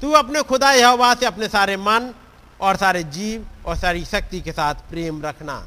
तू 0.00 0.12
अपने 0.12 0.42
खुदा 0.42 0.72
यह 0.72 1.14
से 1.14 1.26
अपने 1.26 1.48
सारे 1.48 1.76
मन 1.76 2.14
और 2.60 2.76
सारे 2.76 3.02
जीव 3.02 3.46
और 3.66 3.76
सारी 3.76 4.04
शक्ति 4.04 4.40
के 4.40 4.52
साथ 4.52 4.74
प्रेम 4.74 5.22
रखना। 5.22 5.66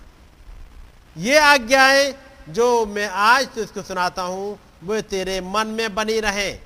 ये 1.18 1.38
आज्ञाएँ 1.38 2.16
जो 2.50 2.86
मैं 2.86 3.08
आज 3.08 3.48
तुझको 3.48 3.82
सुनाता 3.82 4.22
हूँ, 4.22 4.60
वो 4.84 5.02
तेरे 5.02 5.42
मन 5.42 5.68
में 5.68 5.96
बनी 5.96 6.20
रहे। 6.20 6.60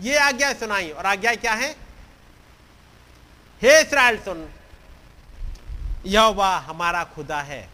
ये 0.00 0.16
आज्ञा 0.16 0.52
सुनाई, 0.52 0.90
और 0.90 1.06
आज्ञा 1.06 1.34
क्या 1.34 1.52
है? 1.52 1.76
हे 3.62 3.82
इसराइल 3.82 4.18
सुन। 4.18 4.48
यह 6.06 6.44
हमारा 6.44 7.04
खुदा 7.04 7.40
है। 7.40 7.73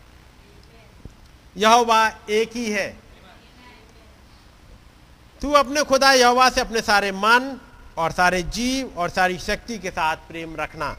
यह 1.56 2.16
एक 2.30 2.50
ही 2.56 2.70
है। 2.70 2.98
तू 5.42 5.52
अपने 5.52 5.82
खुदा 5.82 6.12
यहोवा 6.12 6.50
से 6.50 6.60
अपने 6.60 6.80
सारे 6.80 7.12
मन 7.12 7.60
और 7.98 8.12
सारे 8.12 8.42
जीव 8.42 8.94
और 8.96 9.10
सारी 9.10 9.38
शक्ति 9.38 9.78
के 9.78 9.90
साथ 9.90 10.16
प्रेम 10.16 10.56
रखना। 10.56 10.96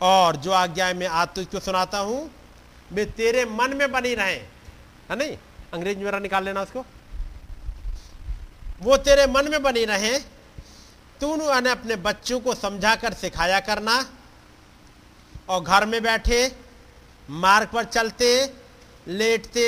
और 0.00 0.36
जो 0.36 0.50
आज्ञा 0.50 0.94
मैं 0.94 1.06
आज 1.06 1.28
तुझको 1.28 1.60
सुनाता 1.60 1.98
हूँ, 1.98 2.30
वे 2.92 3.04
तेरे 3.04 3.44
मन 3.44 3.76
में 3.76 3.92
बनी 3.92 4.14
रहे। 4.14 4.34
है 4.34 5.16
नहीं? 5.16 5.38
अंग्रेज़ 5.74 5.98
मेरा 5.98 6.18
निकाल 6.18 6.44
लेना 6.44 6.62
उसको। 6.62 6.84
वो 8.80 8.96
तेरे 8.96 9.26
मन 9.26 9.50
में 9.50 9.62
बनी 9.62 9.84
रहे। 9.84 10.18
तू 11.20 11.28
उन्हें 11.28 11.72
अपने 11.72 11.96
बच्चों 11.96 12.40
को 12.40 12.54
समझा 12.54 12.96
कर 12.96 13.12
सिखाया 13.12 13.60
करना। 13.60 14.06
और 15.48 15.62
घर 15.62 15.86
में 15.86 16.02
बैठे, 16.02 16.56
मार्ग 17.30 17.68
पर 17.68 17.84
चलते 17.84 18.54
लेटते 19.08 19.66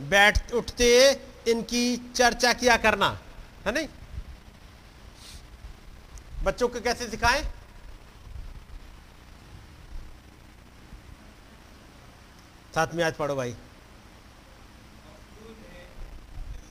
बैठ 0.00 0.52
उठते 0.52 0.88
इनकी 1.48 1.96
चर्चा 2.16 2.52
किया 2.52 2.76
करना 2.76 3.08
है 3.66 3.72
नहीं? 3.72 3.88
बच्चों 6.42 6.68
को 6.68 6.80
कैसे 6.80 7.08
सिखाएँ? 7.08 7.42
साथ 12.74 12.94
में 12.94 13.04
आज 13.04 13.14
पढ़ो 13.14 13.34
भाई। 13.36 13.54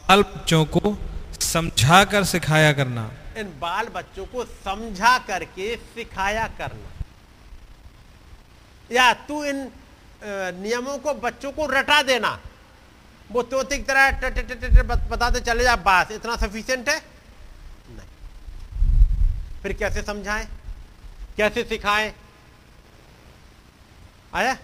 बाल 0.10 0.24
बच्चों 0.24 0.66
को 0.66 0.98
समझा 1.42 2.04
कर 2.06 2.24
सिखाया 2.24 2.74
करना। 2.74 3.12
इन 3.38 3.48
बाल 3.60 3.88
बच्चों 3.88 4.26
को 4.26 4.46
समझा 4.46 5.18
करके 5.20 5.76
सिखाया 5.76 6.48
करना। 6.48 6.92
या 8.92 9.14
तू 9.14 9.44
इन 9.44 9.72
नियमों 10.26 10.98
को 10.98 11.14
बच्चों 11.14 11.52
को 11.52 11.66
रटा 11.68 12.02
देना। 12.04 12.40
वो 13.30 13.42
तोते 13.44 13.78
की 13.78 13.84
तरह 13.84 14.12
बताते 15.08 15.40
चले 15.42 15.64
जा, 15.64 15.76
बस, 15.78 16.12
इतना 16.12 16.36
सफिशियंट 16.38 16.90
है? 16.90 16.98
नहीं। 17.90 18.08
फिर 19.64 19.74
कैसे 19.74 20.02
समझाएँ? 20.02 20.48
कैसे 21.38 21.64
सिखाएँ? 21.64 22.14
आया? 24.34 24.58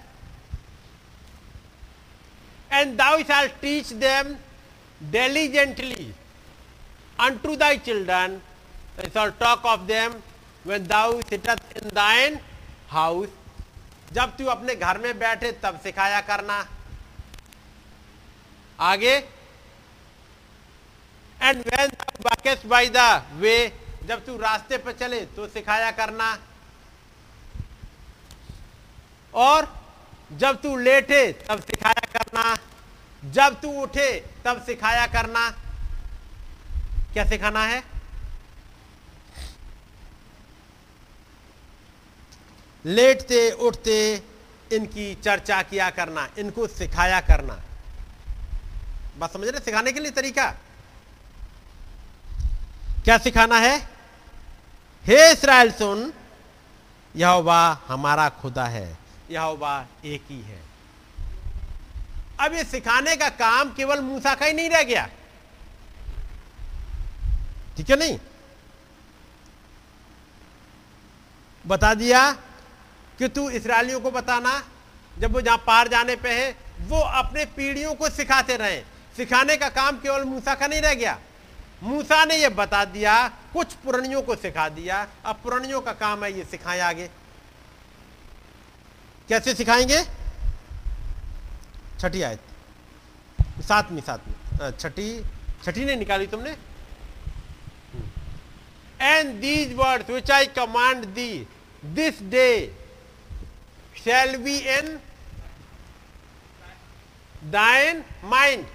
And 2.71 2.95
thou 2.97 3.21
shall 3.23 3.47
teach 3.61 3.91
them 4.01 4.35
diligently 5.01 6.13
unto 7.43 7.55
thy 7.55 7.77
children 7.85 8.39
shall 9.13 9.31
talk 9.39 9.65
of 9.65 9.81
them 9.87 10.13
when 10.65 10.87
thou 10.87 11.21
sit 11.29 11.47
in 11.49 11.89
thine 11.93 12.39
house 12.89 13.29
जब 14.13 14.37
तू 14.37 14.45
अपने 14.45 14.75
घर 14.75 14.97
में 14.97 15.19
बैठे 15.19 15.51
तब 15.51 15.79
सिखाया 15.79 16.21
करना। 16.21 16.67
आगे। 18.79 19.15
And 21.41 21.57
when 21.57 21.89
walkest 22.21 22.65
by 22.65 22.85
the 22.89 23.21
way, 23.41 23.69
जब 24.05 24.25
तू 24.25 24.37
रास्ते 24.37 24.77
पर 24.77 24.91
चले 24.91 25.19
तो 25.25 25.47
सिखाया 25.47 25.91
करना। 25.91 26.37
और 29.33 29.67
जब 30.31 30.61
तू 30.61 30.75
लेटे 30.77 31.33
तब 31.33 31.59
सिखाया 31.59 32.07
करना। 32.13 32.57
जब 33.25 33.61
तू 33.61 33.71
उठे 33.81 34.25
तब 34.45 34.65
सिखाया 34.65 35.05
करना। 35.07 35.49
क्या 37.13 37.25
सिखाना 37.25 37.63
है? 37.65 37.98
लेटते, 42.85 43.51
उठते, 43.51 44.23
इनकी 44.73 45.13
चर्चा 45.15 45.61
किया 45.61 45.89
करना, 45.89 46.27
इनको 46.37 46.67
सिखाया 46.67 47.19
करना। 47.21 47.59
बस 49.17 49.33
समझ 49.33 49.47
रहे 49.47 49.61
सिखाने 49.61 49.91
के 49.91 49.99
लिए 49.99 50.11
तरीका? 50.11 50.45
क्या 53.03 53.17
सिखाना 53.17 53.57
है? 53.59 53.77
हे 55.05 55.31
इसराइल 55.31 55.71
सुन, 55.71 56.13
यहोवा 57.15 57.81
हमारा 57.87 58.29
खुदा 58.29 58.65
है, 58.65 58.97
यहोवा 59.31 59.85
एक 60.05 60.23
ही 60.29 60.41
है। 60.41 60.61
अब 62.39 62.53
ये 62.53 62.63
सिखाने 62.63 63.15
का 63.15 63.29
काम 63.29 63.73
केवल 63.73 64.01
मूसा 64.01 64.35
का 64.35 64.45
ही 64.45 64.53
नहीं 64.53 64.69
रह 64.69 64.83
गया। 64.83 65.07
ठीक 67.77 67.89
है 67.89 67.95
नहीं? 67.95 68.19
बता 71.67 71.93
दिया 71.93 72.21
कि 73.19 73.27
तू 73.27 73.49
इसराइलियों 73.49 73.99
को 73.99 74.11
बताना, 74.11 74.63
जब 75.19 75.33
वो 75.33 75.41
जहाँ 75.41 75.57
पार 75.57 75.87
जाने 75.87 76.15
पे 76.15 76.29
है, 76.29 76.55
वो 76.79 76.99
अपने 76.99 77.45
पीढ़ियों 77.45 77.95
को 77.95 78.09
सिखाते 78.09 78.57
रहे। 78.57 78.81
सिखाने 79.17 79.57
का 79.57 79.69
काम 79.69 79.97
केवल 79.97 80.23
मूसा 80.23 80.55
का 80.55 80.67
नहीं 80.67 80.81
रह 80.81 80.93
गया। 80.93 81.19
मूसा 81.83 82.25
ने 82.25 82.35
ये 82.35 82.49
बता 82.49 82.85
दिया, 82.85 83.27
कुछ 83.53 83.73
पुरानियों 83.73 84.21
को 84.21 84.35
सिखा 84.35 84.69
दिया। 84.69 85.07
अब 85.25 85.39
पुरानियों 85.43 85.81
का 85.81 85.93
काम 85.93 86.23
है 86.23 86.37
ये 86.37 86.43
सिखाएँ 86.43 86.79
आगे। 86.79 87.09
कैसे 89.29 89.53
सिखाएँगे? 89.53 90.03
छठी 91.99 92.21
आयत। 92.21 92.41
सातवीं 93.61 94.01
सातवीं। 94.01 94.71
छठी 94.71 95.23
छठी 95.65 95.85
नहीं 95.85 95.97
निकाली 95.97 96.27
तुमने? 96.27 96.55
And 99.01 99.39
these 99.41 99.73
words 99.73 100.09
which 100.09 100.31
I 100.31 100.45
command 100.45 101.05
thee, 101.05 101.47
this 101.85 102.21
day 102.23 102.78
shall 104.05 104.35
be 104.39 104.55
in 104.79 104.87
thine 107.51 108.03
mind. 108.33 108.65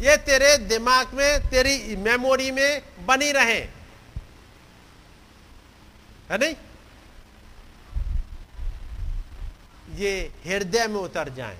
ये 0.00 0.16
तेरे 0.16 0.58
दिमाग 0.58 1.14
में, 1.14 1.50
तेरी 1.50 1.96
मेमोरी 1.96 2.50
में 2.50 2.82
बनी 3.06 3.32
रहे। 3.32 3.60
है 6.30 6.38
नहीं? 6.38 6.54
ये 9.96 10.32
हृदय 10.46 10.86
में 10.86 11.00
उतर 11.00 11.28
जाए। 11.28 11.58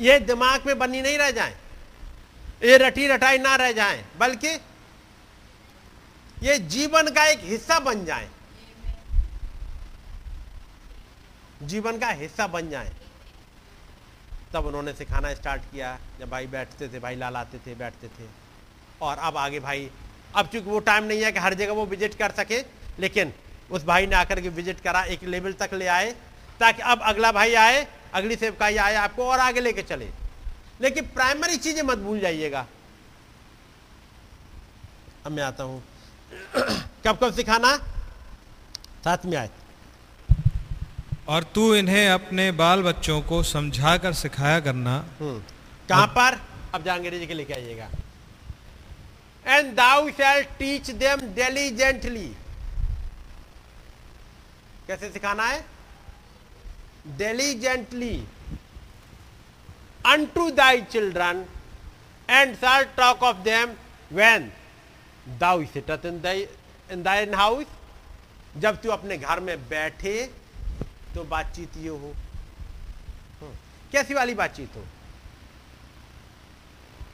ये 0.00 0.18
दिमाग 0.18 0.66
में 0.66 0.78
बनी 0.78 1.02
नहीं 1.02 1.18
रह 1.18 1.30
जाए। 1.30 1.56
ये 2.64 2.76
रटी 2.78 3.06
रटाई 3.06 3.38
ना 3.38 3.56
रह 3.56 3.72
जाए, 3.72 4.04
बल्कि 4.18 4.48
ये 6.42 6.58
जीवन 6.58 7.08
का 7.08 7.24
एक 7.24 7.40
हिस्सा 7.40 7.78
बन 7.80 8.04
जाए। 8.04 8.28
जीवन 11.62 11.98
का 11.98 12.08
हिस्सा 12.08 12.46
बन 12.46 12.70
जाए। 12.70 12.92
तब 14.52 14.66
उन्होंने 14.66 14.92
सिखाना 14.92 15.34
स्टार्ट 15.34 15.62
किया, 15.62 15.98
जब 16.20 16.30
भाई 16.30 16.46
बैठते 16.46 16.88
थे, 16.88 16.98
भाई 16.98 17.16
लालाते 17.16 17.58
थे, 17.58 17.74
बैठते 17.74 18.08
थे। 18.08 18.28
और 19.02 19.18
अब 19.18 19.36
आगे 19.36 19.60
भाई, 19.60 19.90
अब 20.34 20.46
चूँकि 20.46 20.70
वो 20.70 20.78
टाइम 20.78 21.04
नहीं 21.04 21.22
है 21.22 21.32
कि 21.32 21.38
हर 21.38 21.54
जगह 21.54 21.72
वो 21.72 21.86
विज़िट 21.86 22.14
कर 22.14 22.30
सके, 22.30 22.64
लेकिन 22.98 23.32
उस 23.70 23.84
भाई 23.84 24.06
ने 24.06 24.16
आकर 24.16 24.40
के 24.40 24.48
विज़िट 24.48 24.80
करा, 24.80 25.02
एक 25.02 25.24
लेवल 25.24 25.52
तक 25.52 25.70
ले 25.72 25.86
आए, 25.86 26.12
ताकि 26.60 26.82
अब 26.82 27.00
अगला 27.02 27.32
भाई 27.32 27.54
आए, 27.54 27.86
अगली 28.14 28.36
सेवकाई 28.36 28.76
आए, 28.76 28.94
आपको 28.94 29.26
और 29.26 29.38
आगे 29.38 29.60
लेके 29.60 29.82
चले। 29.82 30.10
लेकिन 30.80 31.04
प्राइमरी 31.04 31.56
चीज़ें 31.56 31.82
मत 31.82 31.98
भूल 31.98 32.20
जाइएगा। 32.20 32.66
अब 35.26 35.32
मैं 35.32 35.42
आता 35.42 35.64
हूँ। 35.64 35.82
कब 37.06 37.18
कब 37.22 37.32
सिखाना? 37.32 37.76
साथ 39.04 39.18
में 39.24 39.36
आए 39.36 39.50
और 41.30 41.44
तू 41.54 41.74
इन्हें 41.74 42.08
अपने 42.10 42.50
बाल 42.52 42.82
बच्चों 42.82 43.20
को 43.22 43.42
समझा 43.42 43.96
कर 44.04 44.12
सिखाया 44.12 44.60
करना। 44.60 44.94
हम्म, 45.20 45.38
कहाँ 45.88 46.06
पर? 46.16 46.38
अब 46.74 46.84
जा 46.84 46.94
अंग्रेज़ी 46.94 47.26
के 47.26 47.34
लेके 47.34 47.54
आइएगा। 47.54 47.88
And 49.46 49.74
thou 49.76 50.08
shalt 50.10 50.42
teach 50.58 50.90
them 51.02 51.20
diligently 51.34 52.26
कैसे 54.86 55.10
सिखाना 55.10 55.46
है? 55.46 55.64
Diligently 57.18 58.14
unto 60.04 60.44
thy 60.58 60.74
children 60.92 61.40
and 62.28 62.56
shall 62.60 62.84
talk 62.98 63.24
of 63.30 63.40
them 63.46 63.72
when 64.18 64.46
thou 65.40 65.56
sittest 65.74 66.06
in 66.10 66.20
thy 66.22 66.36
in 66.94 67.02
thine 67.08 67.34
house 67.40 67.74
जब 68.58 68.80
तू 68.82 68.90
अपने 68.90 69.16
घर 69.18 69.40
में 69.40 69.56
बैठे 69.68 70.14
तो 71.14 71.24
बातचीत 71.24 71.76
ये 71.76 71.88
हो। 71.88 72.12
हम्म, 73.40 73.54
कैसी 73.92 74.14
वाली 74.14 74.34
बातचीत 74.34 74.76
हो? 74.76 74.84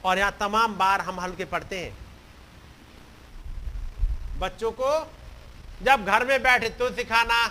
और 0.05 0.17
यहाँ 0.17 0.35
तमाम 0.39 0.75
बार 0.77 1.01
हम 1.01 1.19
हल्के 1.19 1.45
पढ़ते 1.45 1.79
हैं। 1.79 1.95
बच्चों 4.39 4.71
को 4.71 4.91
जब 5.83 6.05
घर 6.05 6.25
में 6.25 6.41
बैठे 6.43 6.69
तो 6.69 6.89
सिखाना 6.95 7.47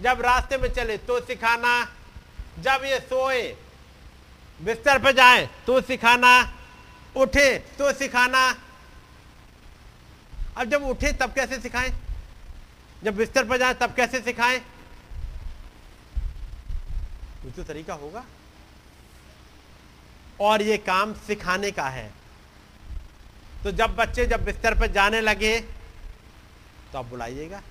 जब 0.00 0.20
रास्ते 0.20 0.56
में 0.58 0.68
चले 0.74 0.96
तो 1.06 1.20
सिखाना 1.20 1.72
जब 2.58 2.84
ये 2.84 2.98
सोए 3.00 3.42
बिस्तर 4.60 4.98
पर 4.98 5.12
जाए 5.12 5.48
तो 5.66 5.80
सिखाना 5.80 6.32
उठे 7.16 7.58
तो 7.78 7.92
सिखाना। 7.92 8.48
अब 10.56 10.68
जब 10.70 10.82
उठे 10.84 11.12
तब 11.12 11.32
कैसे 11.32 11.60
सिखाएँ? 11.60 11.90
जब 13.04 13.16
बिस्तर 13.16 13.44
पर 13.48 13.58
जाए 13.58 13.74
तब 13.74 13.94
कैसे 13.94 14.20
सिखाएँ? 14.20 14.60
कुछ 17.48 17.56
तो 17.56 17.62
तरीका 17.62 17.94
होगा। 17.94 18.24
और 20.40 20.62
ये 20.62 20.76
काम 20.78 21.12
सिखाने 21.26 21.70
का 21.70 21.88
है। 21.88 22.10
तो 23.64 23.70
जब 23.72 23.94
बच्चे 23.96 24.26
जब 24.26 24.44
बिस्तर 24.44 24.78
पर 24.80 24.86
जाने 24.86 25.20
लगे 25.20 25.58
तो 26.92 26.98
आप 26.98 27.06
बुलाइएगा। 27.06 27.62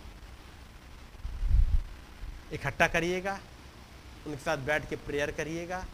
इकट्ठा 2.54 2.88
करिएगा। 2.88 3.40
उनके 4.28 4.42
साथ 4.44 4.58
बैठ 4.58 4.90
के 4.90 4.96
प्रेयर 4.96 5.32
करिएगा। 5.32 5.86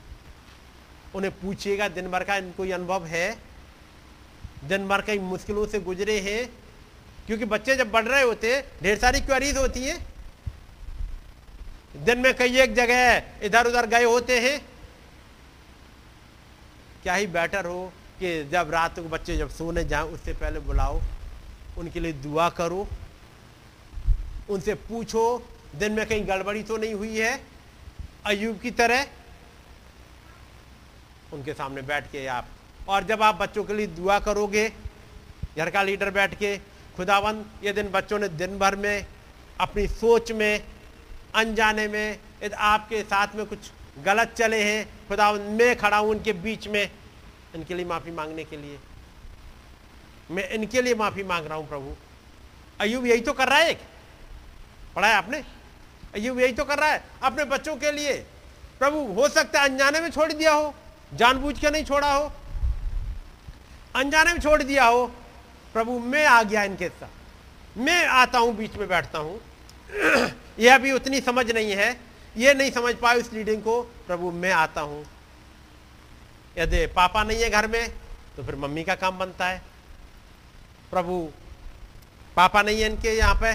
उन्हें 1.16 1.32
पूछिएगा, 1.40 1.88
दिन 1.88 2.08
भर 2.12 2.24
का 2.24 2.36
इनको 2.36 2.66
ये 2.66 2.72
अनुभव 2.72 3.06
है? 3.06 3.38
दिन 4.64 4.88
भर 4.88 5.02
कई 5.02 5.20
मुश्किलों 5.20 5.68
से 5.68 5.80
गुजरे 5.80 6.20
हैं? 6.20 6.48
क्योंकि 7.26 7.46
बच्चे 7.46 7.76
जब 7.76 7.92
बढ़ 7.92 8.06
रहे 8.06 8.22
होते, 8.22 8.62
ढेर 8.84 8.98
सारी 9.00 9.22
क्वेरीज 9.22 9.58
होती 9.58 9.86
हैं। 9.86 10.13
दिन 11.96 12.20
में 12.20 12.34
कई 12.34 12.60
एक 12.60 12.74
जगह 12.76 13.24
इधर 13.44 13.68
उधर 13.68 13.86
गए 13.86 14.04
होते 14.04 14.40
हैं। 14.40 14.60
क्या 17.04 17.14
ही 17.14 17.28
बेटर 17.28 17.66
हो 17.66 17.94
कि 18.20 18.44
जब 18.44 18.72
रात 18.72 19.00
को 19.00 19.10
बच्चे 19.10 19.38
जब 19.38 19.50
सोने 19.50 19.84
जाएँ, 19.84 20.04
उससे 20.04 20.34
पहले 20.34 20.60
बुलाओ, 20.60 21.02
उनके 21.78 22.00
लिए 22.00 22.14
दुआ 22.14 22.50
करो, 22.50 22.88
उनसे 24.50 24.74
पूछो, 24.74 25.46
दिन 25.76 25.92
में 25.92 26.06
कहीं 26.06 26.28
गड़बड़ी 26.28 26.64
तो 26.64 26.78
नहीं 26.78 26.94
हुई 26.94 27.18
है? 27.18 27.40
अयूब 28.26 28.60
की 28.60 28.72
तरह। 28.72 29.08
उनके 31.34 31.54
सामने 31.54 31.82
बैठ 31.82 32.12
के 32.12 32.26
आप, 32.28 32.48
और 32.88 33.04
जब 33.04 33.22
आप 33.22 33.36
बच्चों 33.36 33.64
के 33.64 33.74
लिए 33.74 33.88
दुआ 33.88 34.20
करोगे, 34.20 34.70
घर 35.58 35.70
का 35.70 35.84
लीडर 35.84 36.10
बैठ 36.10 36.34
के 36.34 36.58
खुदावन 36.98 37.46
ये 37.64 37.74
दिन 37.74 37.90
बच्चों 37.90 38.20
ने 38.20 38.28
दिन 38.30 38.58
भर 38.60 38.76
में 38.76 39.06
अपनी 39.60 39.88
सोच 39.88 40.32
में 40.32 40.64
अनजाने 41.36 41.88
में, 41.88 42.20
यदि 42.44 42.56
आपके 42.56 43.02
साथ 43.04 43.36
में 43.36 43.46
कुछ 43.46 43.72
गलत 44.06 44.34
चले 44.38 44.62
हैं, 44.64 44.86
खुदा 45.08 45.32
मैं 45.34 45.76
खड़ा 45.76 45.98
हूँ 45.98 46.10
उनके 46.10 46.34
बीच 46.34 46.68
में, 46.68 46.90
इनके 47.56 47.74
लिए 47.74 47.86
माफ़ी 47.86 48.12
मांगने 48.12 48.44
के 48.44 48.58
लिए। 48.58 48.78
मैं 50.32 50.50
इनके 50.50 50.82
लिए 50.82 50.96
माफ़ी 50.96 51.24
मांग 51.24 51.46
रहा 51.46 51.58
हूँ 51.58 51.68
प्रभु। 51.70 51.96
अयुब 52.80 53.06
यही 53.06 53.22
तो 53.22 53.34
कर 53.34 53.48
रहा 53.48 53.60
है 53.60 53.74
पढ़ा 54.96 55.08
है 55.08 55.16
आपने? 55.16 55.44
अयुब 56.16 56.40
यही 56.40 56.54
तो 56.54 56.64
कर 56.66 56.80
रहा 56.80 56.90
है 56.90 57.04
अपने 57.24 57.44
बच्चों 57.46 57.76
के 57.76 57.92
लिए। 57.92 58.14
प्रभु, 58.80 59.00
हो 59.14 59.28
सकता 59.30 59.62
है 59.62 59.70
अनजाने 59.70 60.00
में 60.00 60.10
छोड़ 60.12 60.32
दिया 60.34 60.54
हो, 60.54 60.74
जानबूझ 61.14 61.60
के 61.60 61.70
नहीं 61.70 61.86
छोड़ा 61.86 62.14
हो। 62.14 62.32
अनजाने 63.96 64.34
में 64.34 64.40
छोड़ 64.40 64.62
दिया 64.64 64.86
हो, 64.86 65.06
प्रभु, 65.74 66.00
मैं 66.00 66.26
आ 66.26 66.42
गया 66.44 66.64
इनके 66.64 66.90
साथ। 66.90 67.78
मैं 67.78 68.06
आता 68.08 68.40
हूँ, 68.40 68.56
बीच 68.56 68.76
में 68.76 68.88
बैठता 68.88 69.20
हूँ। 69.20 69.40
यह 70.60 70.78
भी 70.78 70.92
उतनी 70.92 71.20
समझ 71.22 71.50
नहीं 71.52 71.72
है। 71.72 71.92
ये 72.38 72.54
नहीं 72.54 72.72
समझ 72.72 72.94
पाए 72.96 73.18
उस 73.18 73.32
लीडिंग 73.34 73.62
को, 73.62 73.82
प्रभु, 74.08 74.32
मैं 74.32 74.52
आता 74.54 74.82
हूँ। 74.82 75.06
यदि 76.58 76.86
पापा 76.96 77.24
नहीं 77.24 77.42
है 77.42 77.50
घर 77.50 77.68
में 77.68 77.90
तो 78.36 78.44
फिर 78.44 78.56
मम्मी 78.56 78.84
का 78.84 78.96
काम 78.96 79.18
बनता 79.20 79.48
है। 79.48 79.62
प्रभु, 80.92 81.18
पापा 82.38 82.62
नहीं 82.62 82.82
है 82.82 82.90
इनके 82.90 83.16
यहाँ 83.18 83.36
पे। 83.36 83.54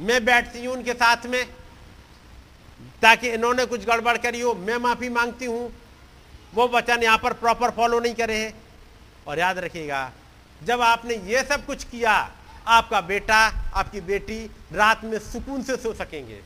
मैं 0.00 0.24
बैठती 0.24 0.64
हूँ 0.64 0.74
उनके 0.74 0.92
साथ 0.94 1.26
में, 1.26 1.44
ताकि 3.02 3.28
इन्होंने 3.28 3.64
कुछ 3.66 3.84
गड़बड़ 3.86 4.16
करी 4.18 4.40
हो, 4.40 4.54
मैं 4.56 4.76
माफ़ी 4.78 5.08
मांगती 5.08 5.44
हूँ। 5.44 5.70
वो 6.54 6.68
वचन 6.68 7.02
यहाँ 7.02 7.18
पर 7.18 7.32
प्रॉपर 7.34 7.70
फॉलो 7.70 8.00
नहीं 8.00 8.14
करे 8.14 8.36
हैं। 8.36 8.54
और 9.26 9.38
याद 9.38 9.58
रखिएगा, 9.58 10.10
जब 10.60 10.80
आपने 10.82 11.14
ये 11.26 11.42
सब 11.44 11.66
कुछ 11.66 11.84
किया 11.84 12.12
आपका 12.66 13.00
बेटा, 13.00 13.36
आपकी 13.74 14.00
बेटी 14.00 14.44
रात 14.72 15.04
में 15.04 15.18
सुकून 15.22 15.62
से 15.62 15.76
सो 15.76 15.92
सकेंगे। 15.94 16.40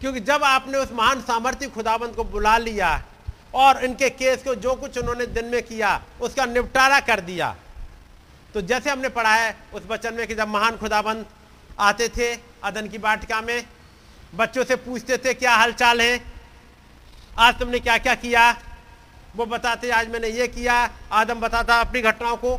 क्योंकि 0.00 0.20
जब 0.20 0.44
आपने 0.44 0.78
उस 0.78 0.92
महान 0.92 1.20
सामर्थ्य 1.20 1.66
खुदाबंद 1.68 2.14
को 2.14 2.24
बुला 2.24 2.56
लिया 2.58 3.02
और 3.54 3.84
इनके 3.84 4.08
केस 4.10 4.42
को 4.42 4.54
जो 4.56 4.74
कुछ 4.74 4.98
उन्होंने 4.98 5.26
दिन 5.26 5.44
में 5.44 5.62
किया, 5.62 6.00
उसका 6.20 6.44
निपटारा 6.46 7.00
कर 7.00 7.20
दिया 7.20 7.56
तो 8.54 8.60
जैसे 8.60 8.90
हमने 8.90 9.08
पढ़ा 9.08 9.34
है, 9.34 9.56
उस 9.74 9.82
वचन 9.88 10.14
में 10.14 10.26
कि 10.26 10.34
जब 10.34 10.48
महान 10.48 10.76
खुदाबंद 10.76 11.26
आते 11.80 12.08
थे 12.08 12.34
अदन 12.64 12.88
की 12.88 12.98
बाटिका 12.98 13.40
में, 13.40 13.66
बच्चों 14.34 14.64
से 14.64 14.76
पूछते 14.76 15.16
थे, 15.16 15.34
क्या 15.34 15.54
हालचाल 15.54 16.00
है? 16.00 16.20
आज 17.38 17.58
तुमने 17.58 17.80
क्या 17.80 17.98
क्या 17.98 18.14
किया? 18.14 18.50
वो 19.36 19.46
बताते, 19.46 19.90
आज 19.90 20.08
मैंने 20.08 20.28
ये 20.28 20.48
किया। 20.48 20.74
आदम 21.12 21.40
बताता, 21.40 21.80
अपनी 21.80 22.00
घटनाओं 22.02 22.36
को 22.36 22.58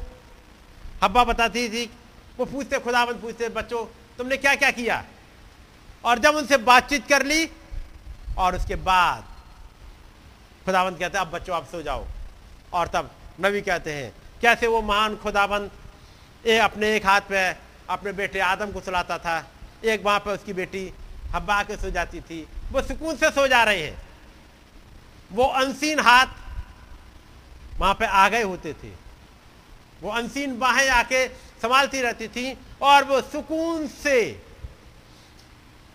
हब्बा 1.03 1.23
बताती 1.23 1.67
थी, 1.69 1.89
वो 2.37 2.45
पूछते 2.45 2.79
खुदाबंद 2.79 3.21
पूछते, 3.21 3.49
बच्चों, 3.49 3.85
तुमने 4.17 4.37
क्या 4.37 4.55
क्या? 4.55 4.71
किया 4.71 5.03
और 6.05 6.19
जब 6.19 6.35
उनसे 6.35 6.57
बातचीत 6.57 7.07
कर 7.07 7.25
ली, 7.25 7.49
और 8.37 8.55
उसके 8.55 8.75
बाद 8.75 9.23
खुदाबंद 10.65 10.99
कहते, 10.99 11.17
अब 11.17 11.31
बच्चों, 11.31 11.55
आप 11.55 11.65
सो 11.65 11.81
जाओ। 11.81 12.05
और 12.73 12.87
तब 12.87 13.11
नबी 13.41 13.61
कहते 13.61 13.93
हैं, 13.93 14.13
कैसे 14.41 14.67
वो 14.67 14.81
महान 14.81 15.15
खुदाबंद 15.15 15.71
ए 16.47 16.57
अपने 16.57 16.95
एक 16.95 17.05
हाथ 17.05 17.21
पे, 17.21 17.49
अपने 17.89 18.11
बेटे 18.11 18.39
आदम 18.39 18.71
को 18.71 18.81
सुलाता 18.81 19.17
था, 19.17 19.51
एक 19.85 20.05
वहाँ 20.05 20.19
पर 20.19 20.31
उसकी 20.31 20.53
बेटी 20.53 20.91
हब्बा 21.35 21.63
के 21.63 21.75
सो 21.77 21.89
जाती 21.91 22.21
थी, 22.21 22.47
वो 22.71 22.81
सुकून 22.81 23.15
से 23.15 23.29
सो 23.29 23.47
जा 23.47 23.63
रहे 23.63 23.83
हैं। 23.83 23.97
वो 25.31 25.43
अनसीन 25.43 25.99
हाथ 25.99 26.27
वहाँ 27.79 27.93
पे 27.93 28.05
आ 28.05 28.27
गए 28.29 28.43
होते 28.43 28.73
थे। 28.73 29.00
वो 30.01 30.09
अनसीन 30.09 30.57
बाहें 30.59 30.89
आके 30.89 31.27
संभालती 31.27 32.01
रहती 32.01 32.27
थी 32.27 32.57
और 32.81 33.03
वो 33.03 33.21
सुकून 33.21 33.87
से 33.87 34.19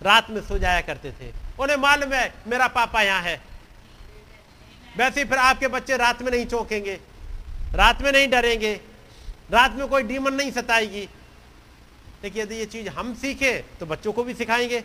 रात 0.00 0.30
में 0.30 0.40
सो 0.42 0.58
जाया 0.58 0.80
करते 0.80 1.12
थे। 1.12 1.32
उन्हें 1.60 1.76
मालूम 1.76 2.12
है, 2.12 2.32
मेरा 2.46 2.66
पापा 2.68 3.02
यहाँ 3.02 3.22
है। 3.22 3.40
वैसे 4.96 5.24
फिर 5.24 5.38
आपके 5.38 5.68
बच्चे 5.68 5.96
रात 5.96 6.22
में 6.22 6.30
नहीं 6.30 6.46
चौंकेंगे, 6.46 6.98
रात 7.74 8.02
में 8.02 8.10
नहीं 8.12 8.28
डरेंगे, 8.28 8.72
रात 9.50 9.72
में 9.72 9.86
कोई 9.88 10.02
डीमन 10.02 10.34
नहीं 10.34 10.50
सताएगी। 10.50 11.08
लेकिन 12.22 12.42
यदि 12.42 12.54
ये 12.54 12.66
चीज़ 12.66 12.88
हम 12.88 13.14
सीखे 13.14 13.52
तो 13.80 13.86
बच्चों 13.86 14.12
को 14.12 14.24
भी 14.24 14.34
सिखाएँगे 14.34 14.82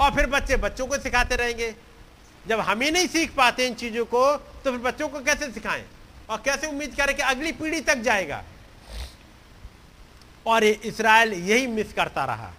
और 0.00 0.14
फिर 0.14 0.26
बच्चे 0.26 0.56
बच्चों 0.58 0.86
को 0.86 0.98
सिखाते 0.98 1.36
रहेंगे। 1.36 1.74
जब 2.44 2.60
हम 2.60 2.80
ही 2.82 2.90
नहीं 2.90 3.06
सीख 3.08 3.34
पाते 3.34 3.66
इन 3.66 3.74
चीज़ों 3.74 4.04
को 4.04 4.24
तो 4.36 4.70
फिर 4.70 4.78
बच्चों 4.80 5.08
को 5.08 5.20
कैसे 5.20 5.50
सिखाएँ? 5.52 5.84
और 6.30 6.42
कैसे 6.44 6.66
उम्मीद 6.66 6.94
करें 6.96 7.16
कि 7.16 7.22
अगली 7.22 7.52
पीढ़ी 7.52 7.80
तक 7.80 7.96
जाएगा? 7.96 8.42
और 10.46 10.64
इसराइल 10.64 11.32
यही 11.32 11.66
मिस 11.66 11.92
करता 11.92 12.24
रहा। 12.24 12.52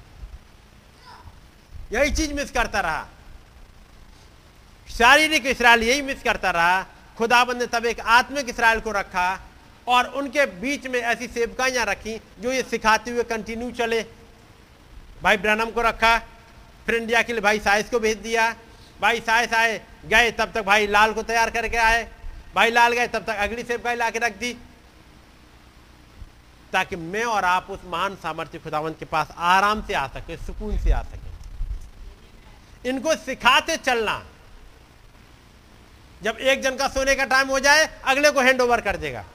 यही 1.91 2.11
चीज़ 2.11 2.33
मिस 2.33 2.51
करता 2.51 2.79
रहा। 2.79 3.07
शारीरिक 4.87 5.45
इसराइल 5.45 5.83
यही 5.83 6.01
मिस 6.01 6.23
करता 6.23 6.51
रहा। 6.51 6.83
खुदाबंद 7.17 7.61
ने 7.61 7.67
तब 7.67 7.85
एक 7.85 7.99
आत्मिक 7.99 8.49
इसराइल 8.49 8.79
को 8.79 8.91
रखा 8.91 9.39
और 9.87 10.07
उनके 10.07 10.45
बीच 10.45 10.87
में 10.87 10.99
ऐसी 10.99 11.27
सेवकाइयाँ 11.27 11.85
रखी 11.85 12.17
जो 12.39 12.51
ये 12.51 12.61
सिखाते 12.63 13.11
हुए 13.11 13.23
कंटिन्यू 13.23 13.71
चले। 13.71 14.01
भाई 15.23 15.37
ब्रनम 15.37 15.69
को 15.71 15.81
रखा, 15.81 16.17
फिर 16.85 16.95
इंडिया 16.95 17.21
के 17.21 17.33
लिए 17.33 17.41
भाई 17.41 17.59
साइस 17.59 17.89
को 17.89 17.99
भेज 17.99 18.17
दिया। 18.17 18.49
भाई 19.01 19.19
साइस 19.19 19.53
आए, 19.53 19.81
गए, 20.05 20.31
तब 20.31 20.51
तक 20.51 20.61
भाई 20.61 20.87
लाल 20.87 21.13
को 21.13 21.23
तैयार 21.23 21.49
करके 21.49 21.77
आए। 21.77 22.07
भाई 22.55 22.69
लाल 22.71 22.93
गए, 22.93 23.07
तब 23.07 23.23
तक 23.23 23.35
अगली 23.35 23.63
सेवकाई 23.63 23.95
ला 23.95 24.09
के 24.09 24.19
रख 24.19 24.35
दी। 24.35 24.57
ताकि 26.73 26.95
मैं 26.95 27.23
और 27.23 27.45
आप 27.45 27.67
उस 27.69 27.79
महान 27.85 28.15
सामर्थ्य 28.15 28.59
खुदावंत 28.59 28.99
के 28.99 29.05
पास 29.05 29.27
आराम 29.37 29.85
से 29.87 29.93
आ 29.93 30.07
सके, 30.07 30.37
सुकून 30.37 30.79
से 30.79 30.91
आ 30.91 31.01
सके। 31.01 31.23
इनको 32.89 33.15
सिखाते 33.15 33.77
चलना। 33.77 34.25
जब 36.23 36.37
एक 36.37 36.61
जन 36.61 36.75
का 36.75 36.87
सोने 36.87 37.15
का 37.15 37.25
टाइम 37.25 37.47
हो 37.47 37.59
जाए, 37.59 38.01
अगले 38.05 38.31
को 38.31 38.41
हैंड 38.41 38.61
ओवर 38.61 38.81
कर 38.81 38.97
देगा। 38.97 39.25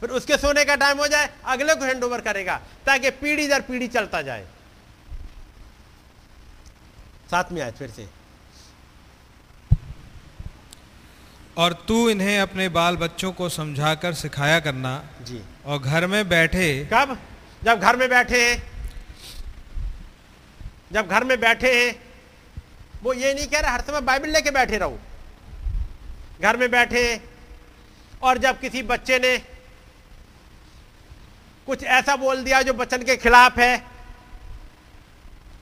फिर 0.00 0.10
उसके 0.10 0.38
सोने 0.38 0.64
का 0.64 0.76
टाइम 0.76 0.98
हो 0.98 1.06
जाए, 1.06 1.34
अगले 1.44 1.74
को 1.74 1.84
हैंड 1.84 2.04
ओवर 2.04 2.20
करेगा, 2.20 2.60
ताकि 2.86 3.10
पीढ़ी 3.10 3.48
दर 3.48 3.60
पीढ़ी 3.60 3.88
चलता 3.88 4.22
जाए। 4.22 4.48
साथ 7.30 7.44
में 7.52 7.62
आए 7.62 7.70
फिर 7.70 7.90
से। 7.90 8.21
और 11.56 11.72
तू 11.88 12.08
इन्हें 12.08 12.38
अपने 12.38 12.68
बाल 12.68 12.96
बच्चों 12.96 13.32
को 13.32 13.48
समझाकर 13.48 14.14
सिखाया 14.14 14.60
करना। 14.60 15.04
जी। 15.22 15.40
और 15.66 15.78
घर 15.78 16.06
में 16.06 16.28
बैठे। 16.28 16.88
कब? 16.92 17.18
जब 17.64 17.80
घर 17.80 17.96
में 17.96 18.08
बैठे। 18.08 18.50
हैं 18.50 18.62
जब 20.92 21.08
घर 21.08 21.24
में 21.24 21.40
बैठे। 21.40 21.84
हैं 21.84 21.94
वो 23.02 23.12
ये 23.12 23.34
नहीं 23.34 23.46
कह 23.46 23.60
रहा 23.60 23.72
हर 23.72 23.80
समय 23.80 24.00
बाइबल 24.00 24.28
लेके 24.28 24.50
बैठे 24.50 24.78
रहो। 24.78 24.98
घर 26.42 26.56
में 26.56 26.70
बैठे। 26.70 27.20
और 28.22 28.38
जब 28.38 28.60
किसी 28.60 28.82
बच्चे 28.82 29.18
ने 29.18 29.38
कुछ 31.66 31.84
ऐसा 31.84 32.16
बोल 32.16 32.44
दिया 32.44 32.62
जो 32.62 32.72
बच्चन 32.72 33.02
के 33.02 33.16
खिलाफ 33.16 33.58
है 33.58 33.84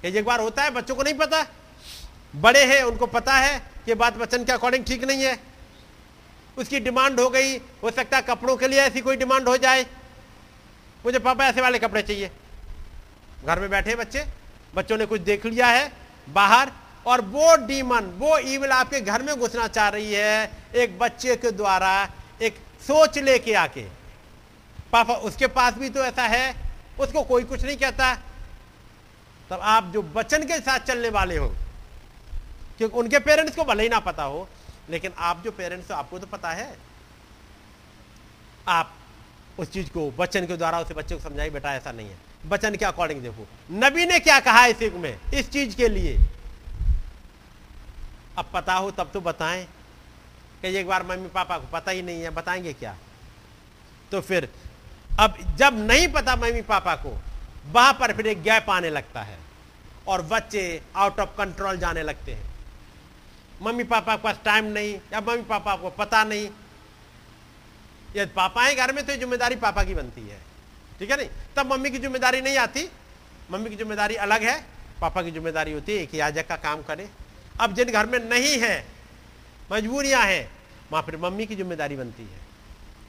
एक 0.05 0.25
बार 0.25 0.41
होता 0.41 0.63
है 0.63 0.71
बच्चों 0.71 0.95
को 0.95 1.03
नहीं 1.03 1.15
पता। 1.15 1.47
बड़े 2.37 2.65
हैं 2.65 2.83
उनको 2.83 3.07
पता 3.07 3.35
है 3.35 3.59
कि 3.87 3.95
बात 3.95 4.17
बच्चन 4.17 4.45
के 4.45 4.53
अकॉर्डिंग 4.53 4.85
ठीक 4.85 5.05
नहीं 5.05 5.25
है। 5.25 5.50
उसकी 6.61 6.81
डिमांड 6.81 7.21
हो 7.21 7.29
गई, 7.31 7.57
हो 7.57 7.91
सकता 7.91 8.17
है 8.17 8.23
कपड़ों 8.23 8.57
के 8.57 8.69
लिए 8.69 8.81
ऐसी 8.81 9.01
कोई 9.01 9.17
डिमांड 9.17 9.49
हो 9.49 9.57
जाए। 9.57 9.87
मुझे 11.05 11.19
पापा 11.19 11.47
ऐसे 11.47 11.61
वाले 11.61 11.79
कपड़े 11.79 12.03
चाहिए। 12.03 12.31
घर 13.45 13.61
में 13.61 13.71
बैठे 13.71 13.95
बच्चे, 13.95 14.25
बच्चों 14.75 14.97
ने 14.99 15.07
कुछ 15.07 15.21
देख 15.23 15.47
लिया 15.47 15.67
है 15.67 15.91
बाहर, 16.29 16.73
और 17.07 17.21
वो 17.21 17.55
डीमन 17.67 18.05
वो 18.19 18.39
ईविल 18.39 18.71
आपके 18.73 19.01
घर 19.01 19.23
में 19.23 19.35
घुसना 19.37 19.67
चाह 19.69 19.89
रही 19.89 20.13
है, 20.13 20.51
एक 20.75 20.99
बच्चे 20.99 21.37
के 21.37 21.51
द्वारा 21.51 21.93
एक 22.43 22.57
सोच 22.87 23.19
लेके 23.19 23.55
आके। 23.55 23.85
पापा, 24.93 25.15
उसके 25.15 25.47
पास 25.47 25.75
भी 25.75 25.89
तो 25.89 26.05
ऐसा 26.05 26.23
है, 26.23 26.55
उसको 27.01 27.23
कोई 27.23 27.45
कुछ 27.45 27.65
नहीं 27.65 27.77
कहता। 27.77 28.15
तब 29.51 29.61
आप 29.63 29.91
जो 29.93 30.03
बचन 30.15 30.43
के 30.43 30.59
साथ 30.59 30.79
चलने 30.81 31.09
वाले 31.09 31.37
हो, 31.37 31.49
क्योंकि 32.79 32.97
उनके 32.97 33.19
पेरेंट्स 33.19 33.57
को 33.57 33.65
भले 33.65 33.83
ही 33.83 33.89
ना 33.89 33.99
पता 34.01 34.23
हो 34.23 34.49
लेकिन 34.91 35.13
आप 35.19 35.43
जो 35.45 35.51
पेरेंट्स 35.51 35.91
हो, 35.91 35.97
आपको 35.97 36.19
तो 36.19 36.27
पता 36.27 36.51
है। 36.51 36.77
आप 38.69 38.95
उस 39.59 39.73
चीज़ 39.73 39.91
को 39.91 40.11
बच्चन 40.11 40.47
के 40.47 40.57
द्वारा 40.57 40.81
उसे 40.81 40.95
बच्चे 40.95 41.15
को 41.15 41.21
समझाइए, 41.21 41.51
बेटा 41.51 41.75
ऐसा 41.75 41.93
नहीं 41.93 42.09
है। 42.09 42.17
बच्चन 42.47 42.77
के 42.77 42.85
अकॉर्डिंग 42.85 43.23
देखो। 43.23 43.47
नबी 43.71 44.07
ने 44.07 44.19
क्या 44.19 44.41
कहा 44.41 44.67
इस 44.67 44.83
युग 44.83 44.95
में, 44.95 45.19
इस 45.35 45.51
चीज़ 45.51 45.77
के 45.77 45.89
लिए? 45.89 46.19
अब 48.39 48.51
पता 48.53 48.75
हो 48.75 48.91
तब 48.91 49.11
तो 49.15 49.21
बताएँ। 49.21 49.69
कई 50.63 50.77
एक 50.77 50.87
बार 50.87 51.03
मम्मी 51.03 51.29
पापा 51.29 51.59
को 51.59 51.67
पता 51.67 51.91
ही 51.91 52.03
नहीं 52.03 52.23
है, 52.23 52.31
बताएँगे 52.31 52.73
क्या? 52.73 52.97
तो 54.13 54.21
फिर, 54.21 54.49
अब 55.21 55.57
जब 55.57 55.91
नहीं 55.91 56.09
पता 56.09 56.37
मम्मी 56.37 56.63
पापा 56.63 56.95
को, 56.95 57.19
वहाँ 57.73 57.93
पर 57.93 58.13
फिर 58.13 58.27
एक 58.27 58.43
गैप 58.43 58.71
आने 58.71 58.91
लगता 58.91 59.23
है 59.23 59.39
और 60.09 60.23
बच्चे 60.23 60.83
आउट 60.97 61.21
ऑफ़ 61.21 61.31
कंट्रोल 61.39 61.79
जाने 61.79 62.03
लगते 62.03 62.35
हैं। 62.35 62.50
मम्मी 63.63 63.85
पापा 63.85 64.17
के 64.17 64.23
पास 64.23 64.39
टाइम 64.45 64.65
नहीं, 64.67 64.95
या 65.13 65.21
मम्मी 65.21 65.43
पापा 65.45 65.77
को 65.77 65.91
पता 65.93 66.23
नहीं। 66.25 66.49
यदि 68.17 68.33
पापा 68.33 68.65
है 68.65 68.75
घर 68.75 68.93
में 68.93 69.05
तो 69.07 69.17
ज़िम्मेदारी 69.17 69.57
पापा 69.57 69.85
की 69.85 69.95
बनती 69.95 70.21
है। 70.21 70.39
ठीक 70.99 71.11
है 71.11 71.17
नहीं? 71.17 71.29
तब 71.57 71.73
मम्मी 71.73 71.91
की 71.91 71.99
ज़िम्मेदारी 71.99 72.41
नहीं 72.41 72.57
आती। 72.59 72.89
मम्मी 73.51 73.71
की 73.71 73.77
ज़िम्मेदारी 73.77 74.15
अलग 74.17 74.43
है, 74.43 74.57
पापा 75.01 75.23
की 75.23 75.31
ज़िम्मेदारी 75.31 75.73
होती 75.73 75.97
है 75.97 76.07
कि 76.07 76.21
याजक 76.21 76.47
का 76.49 76.57
काम 76.59 76.83
करे। 76.83 77.09
अब 77.61 77.75
जिन 77.75 77.91
घर 77.91 78.07
में 78.07 78.19
नहीं 78.21 78.59
है, 78.59 78.85
मजबूरियाँ 79.73 80.23
हैं, 80.23 80.51
वहाँ 80.93 81.03
फिर 81.03 81.17
मम्मी 81.17 81.47
की 81.47 81.57
ज़िम्मेदारी 81.57 81.97
बनती 81.97 82.23
है। 82.23 82.41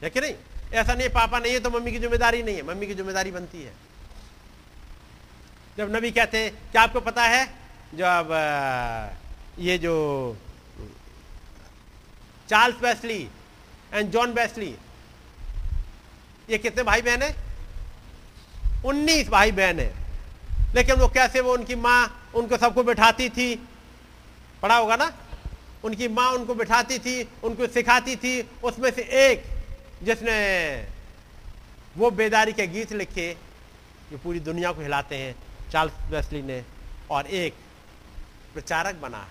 है 0.04 0.10
कि 0.10 0.22
नहीं? 0.22 0.36
ऐसा 0.74 0.94
नहीं 0.94 1.10
पापा 1.10 1.40
नहीं 1.40 1.54
है 1.54 1.60
तो 1.60 1.70
मम्मी 1.70 1.92
की 1.92 2.00
ज़िम्मेदारी 2.00 2.44
नहीं 2.44 2.56
है। 2.56 2.64
मम्मी 2.64 2.88
की 2.88 2.94
ज़िम्मेदारी 2.96 3.32
बनती 3.32 3.64
है। 3.64 3.74
जब 5.78 5.96
नबी 5.96 6.12
कहते 6.12 6.38
हैं, 6.38 6.52
क्या 6.72 6.82
आपको 6.82 7.00
पता 7.02 7.24
है? 7.24 7.46
जब 7.96 8.30
ये 9.60 9.78
जो 9.78 10.38
Charles 12.50 12.82
Wesley 12.82 13.30
and 13.94 14.12
John 14.12 14.32
Wesley 14.32 14.76
ये 16.50 16.58
कितने 16.58 16.84
भाई 16.84 17.02
बहन 17.02 17.22
है? 17.22 17.36
उन्नीस 18.86 19.30
भाई 19.30 19.52
बहन 19.52 19.80
है। 19.80 19.94
लेकिन 20.76 20.96
वो 20.96 21.08
कैसे 21.08 21.40
वो 21.40 21.54
उनकी 21.54 21.76
माँ 21.76 22.32
उनको 22.36 22.58
सबको 22.58 22.84
बिठाती 22.84 23.30
थी? 23.30 23.56
पढ़ा 24.62 24.78
होगा 24.78 24.96
ना? 24.96 25.14
उनकी 25.84 26.08
माँ 26.08 26.32
उनको 26.32 26.56
बिठाती 26.56 27.00
थी, 27.00 27.30
उनको 27.44 27.68
सिखाती 27.68 28.16
थी, 28.16 28.50
उसमें 28.64 28.92
से 28.92 29.02
एक 29.02 29.44
जिसने 30.04 30.88
वो 31.98 32.12
बेदारी 32.12 32.54
के 32.54 32.68
गीत 32.68 32.92
लिखे 32.94 33.38
जो 34.12 34.18
पूरी 34.18 34.40
दुनिया 34.40 34.72
को 34.72 34.82
हिलाते 34.82 35.16
हैं, 35.16 35.36
चार्ल्स 35.72 35.94
वेस्ली 36.12 36.42
ने, 36.42 36.66
और 37.10 37.28
एक 37.28 37.54
प्रचारक 38.54 38.96
बना। 38.96 39.28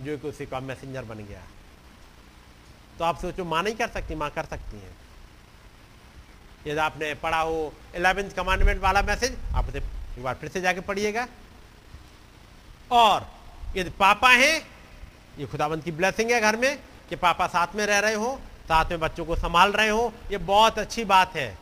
जो 0.00 0.18
कि 0.18 0.28
उसी 0.28 0.46
का 0.46 0.60
मैसेंजर 0.60 1.04
बन 1.04 1.18
गया। 1.18 1.42
तो 2.98 3.04
आप 3.04 3.20
सोचो, 3.20 3.44
माँ 3.44 3.62
नहीं 3.62 3.74
कर 3.74 3.88
सकती, 3.88 4.14
माँ 4.14 4.30
कर 4.30 4.44
सकती 4.44 4.76
हैं। 4.76 4.96
यदि 6.66 6.80
आपने 6.80 7.14
पढ़ा 7.14 7.40
हो 7.40 7.74
इलेवेंथ 7.94 8.30
कमांडमेंट 8.30 8.80
वाला 8.82 9.02
मैसेज 9.02 9.38
आप 9.54 9.68
उसे 9.68 9.78
एक 9.78 10.22
बार 10.22 10.34
फिर 10.34 10.50
से 10.50 10.60
जाके 10.60 10.80
पढ़िएगा। 10.80 11.26
और 12.90 13.32
यदि 13.76 13.90
पापा 13.90 14.30
हैं, 14.30 14.66
ये 15.38 15.46
खुदाबंद 15.46 15.84
की 15.84 15.92
ब्लेसिंग 15.92 16.30
है 16.30 16.40
घर 16.40 16.56
में, 16.56 16.78
कि 17.08 17.16
पापा 17.16 17.46
साथ 17.46 17.66
में 17.74 17.86
रह 17.86 17.98
रहे 17.98 18.14
हो, 18.14 18.40
साथ 18.64 18.84
में 18.84 19.00
बच्चों 19.00 19.24
को 19.24 19.36
संभाल 19.36 19.72
रहे 19.72 19.88
हो, 19.88 20.12
ये 20.30 20.38
बहुत 20.38 20.78
अच्छी 20.78 21.04
बात 21.04 21.36
है। 21.36 21.58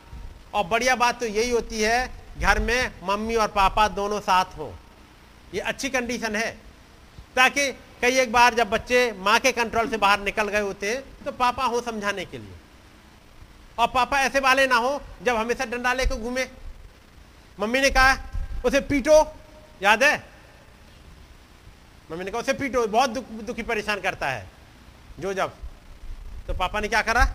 और 0.53 0.63
बढ़िया 0.63 0.95
बात 0.95 1.19
तो 1.19 1.25
यही 1.25 1.49
होती 1.49 1.81
है, 1.81 2.11
घर 2.39 2.59
में 2.59 2.91
मम्मी 3.03 3.35
और 3.35 3.47
पापा 3.47 3.87
दोनों 3.87 4.19
साथ 4.19 4.45
हो। 4.45 4.75
ये 5.53 5.59
अच्छी 5.59 5.89
कंडीशन 5.89 6.35
है। 6.35 6.51
ताकि 7.35 7.71
कई 8.01 8.19
एक 8.19 8.31
बार 8.31 8.53
जब 8.53 8.69
बच्चे 8.69 9.11
माँ 9.11 9.39
के 9.39 9.51
कंट्रोल 9.51 9.89
से 9.89 9.97
बाहर 9.97 10.19
निकल 10.19 10.47
गए 10.47 10.61
होते 10.61 10.89
हैं 10.89 11.23
तो 11.25 11.31
पापा 11.31 11.65
हो 11.65 11.81
समझाने 11.81 12.25
के 12.25 12.37
लिए। 12.37 12.55
और 13.79 13.87
पापा 13.87 14.19
ऐसे 14.19 14.39
वाले 14.39 14.67
ना 14.67 14.75
हो, 14.75 15.01
जब 15.23 15.35
हमेशा 15.35 15.65
डंडा 15.65 15.93
लेकर 15.93 16.15
घूमे। 16.15 16.45
मम्मी 17.59 17.81
ने 17.81 17.89
कहा, 17.89 18.17
उसे 18.65 18.79
पीटो। 18.79 19.35
याद 19.81 20.03
है? 20.03 20.23
मम्मी 22.11 22.25
ने 22.25 22.31
कहा, 22.31 22.41
उसे 22.41 22.53
पीटो, 22.53 22.87
बहुत 22.87 23.09
दुख, 23.09 23.25
दुखी 23.25 23.63
परेशान 23.63 24.01
करता 24.01 24.29
है। 24.29 24.49
जो 25.19 25.33
जब 25.33 25.53
तो 26.47 26.53
पापा 26.53 26.79
ने 26.79 26.87
क्या 26.87 27.01
करा? 27.01 27.25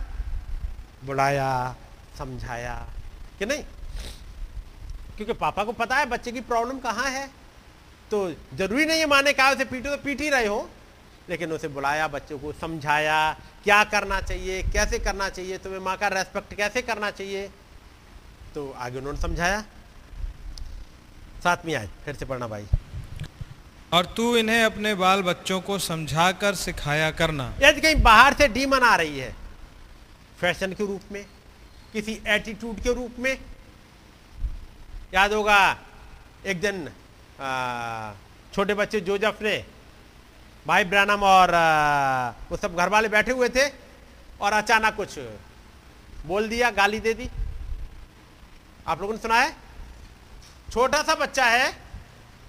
बुलाया, 1.03 1.75
समझाया, 2.17 2.87
कि 3.39 3.45
नहीं? 3.45 3.63
क्योंकि 5.15 5.33
पापा 5.33 5.63
को 5.63 5.71
पता 5.71 5.95
है 5.95 6.05
बच्चे 6.05 6.31
की 6.31 6.41
प्रॉब्लम 6.41 6.79
कहाँ 6.79 7.09
है। 7.09 7.44
तो 8.11 8.17
ज़रूरी 8.53 8.85
नहीं 8.85 8.99
है 8.99 9.05
माने 9.05 9.33
कहा 9.33 9.51
उसे 9.51 9.65
पीटो 9.65 9.89
तो 9.89 9.97
पीट 9.97 10.21
ही 10.21 10.29
रहे 10.29 10.45
हो। 10.45 10.69
लेकिन 11.29 11.51
उसे 11.51 11.67
बुलाया 11.67 12.07
बच्चों 12.07 12.37
को 12.39 12.51
समझाया 12.53 13.17
क्या 13.63 13.83
करना 13.83 14.19
चाहिए 14.21 14.61
कैसे 14.63 14.99
करना 14.99 15.29
चाहिए 15.29 15.57
तुम्हें 15.57 15.79
माँ 15.79 15.95
का 15.97 16.07
रेस्पेक्ट 16.07 16.53
कैसे 16.53 16.81
करना 16.81 17.09
चाहिए? 17.11 17.47
तो 18.55 18.71
आगे 18.77 18.97
उन्होंने 18.97 19.21
समझाया। 19.21 19.61
साथ 21.43 21.65
में 21.65 21.73
आए 21.75 21.89
फिर 22.05 22.15
से 22.15 22.25
पढ़ना 22.25 22.47
भाई। 22.47 22.65
और 23.93 24.05
तू 24.05 24.35
इन्हें 24.37 24.63
अपने 24.63 24.93
बाल 24.95 25.21
बच्चों 25.21 25.59
को 25.61 25.77
समझा 25.79 26.31
कर 26.31 26.55
सिखाया 26.55 27.09
करना। 27.11 27.53
यदि 27.61 27.81
कहीं 27.81 28.01
बाहर 28.03 28.33
से 28.33 28.47
डीमन 28.47 28.83
आ 28.83 28.95
रही 28.95 29.19
है। 29.19 29.35
फ़ैशन 30.41 30.73
के 30.73 30.85
रूप 30.85 31.11
में 31.11 31.25
किसी 31.93 32.19
एटीट्यूड 32.27 32.81
के 32.81 32.93
रूप 32.93 33.19
में। 33.19 33.37
याद 35.13 35.33
होगा 35.33 35.59
एक 36.45 36.61
दिन 36.61 36.87
छोटे 38.53 38.73
बच्चे 38.73 38.99
जोजफ 39.01 39.41
ने, 39.41 39.63
भाई 40.65 40.83
ब्रानम 40.85 41.23
और 41.23 41.51
वो 42.49 42.57
सब 42.57 42.75
घर 42.75 42.89
वाले 42.89 43.09
बैठे 43.09 43.31
हुए 43.31 43.49
थे 43.49 43.67
और 44.41 44.53
अचानक 44.53 44.95
कुछ 44.95 45.17
बोल 46.25 46.47
दिया, 46.49 46.69
गाली 46.71 46.99
दे 46.99 47.13
दी। 47.13 47.29
आप 48.87 49.01
लोगों 49.01 49.13
ने 49.13 49.19
सुना 49.19 49.39
है? 49.39 49.51
छोटा 50.71 51.01
सा 51.03 51.15
बच्चा 51.15 51.45
है, 51.45 51.71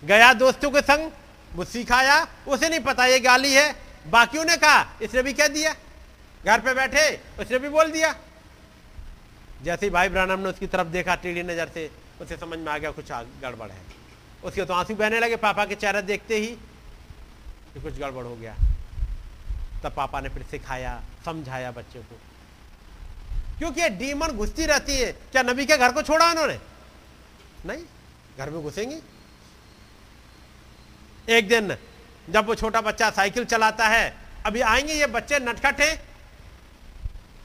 गया 0.02 0.32
दोस्तों 0.34 0.70
के 0.70 0.80
संग, 0.82 1.10
वो 1.54 1.64
सिखाया, 1.66 2.26
उसे 2.48 2.68
नहीं 2.68 2.80
पता 2.82 3.06
ये 3.06 3.20
गाली 3.20 3.52
है। 3.52 3.74
बाकियों 4.06 4.44
ने 4.44 4.56
कहा, 4.56 4.86
इसने 5.02 5.22
भी 5.22 5.32
कह 5.32 5.48
दिया। 5.48 5.74
घर 6.44 6.60
पे 6.60 6.74
बैठे, 6.74 7.08
उसने 7.40 7.58
भी 7.58 7.68
बोल 7.68 7.90
दिया। 7.92 8.14
जैसे 9.64 9.86
ही 9.86 9.90
भाई 9.90 10.08
ब्रानम 10.08 10.40
ने 10.40 10.48
उसकी 10.48 10.66
तरफ़ 10.68 10.88
देखा, 10.88 11.14
टेढ़ी 11.16 11.42
नज़र 11.44 11.68
से, 11.74 11.90
उसे 12.20 12.36
समझ 12.36 12.58
में 12.58 12.72
आ 12.72 12.78
गया 12.78 12.90
कुछ 12.92 13.12
गड़बड़ 13.42 13.70
है। 13.70 13.95
उसके 14.46 14.64
तो 14.64 14.74
आँसू 14.74 14.94
बहने 14.94 15.20
लगे, 15.20 15.36
पापा 15.36 15.64
के 15.64 15.74
चेहरा 15.74 16.00
देखते 16.00 16.36
ही 16.36 16.46
कि 16.46 17.80
कुछ 17.80 17.98
गड़बड़ 17.98 18.24
हो 18.24 18.36
गया। 18.36 18.54
तब 19.84 19.92
पापा 19.92 20.20
ने 20.20 20.28
फिर 20.28 20.42
सिखाया, 20.42 21.02
समझाया 21.24 21.70
बच्चे 21.70 21.98
को। 21.98 22.18
क्योंकि 23.58 23.80
ये 23.80 23.88
डीमन 23.88 24.28
घुसती 24.28 24.66
रहती 24.66 24.98
है, 24.98 25.12
क्या 25.12 25.42
नबी 25.42 25.66
के 25.66 25.76
घर 25.76 25.92
को 25.92 26.02
छोड़ा 26.02 26.30
उन्होंने? 26.30 26.58
नहीं, 27.66 27.84
घर 28.38 28.50
में 28.50 28.62
घुसेंगी। 28.62 29.00
एक 31.28 31.48
दिन 31.48 31.76
जब 32.30 32.46
वो 32.46 32.54
छोटा 32.54 32.80
बच्चा 32.80 33.10
साइकिल 33.10 33.44
चलाता 33.44 33.88
है, 33.88 34.16
अभी 34.46 34.60
आएँगे 34.60 34.92
ये 34.92 35.06
बच्चे 35.06 35.38
नटखट। 35.38 35.80
हैं 35.80 36.04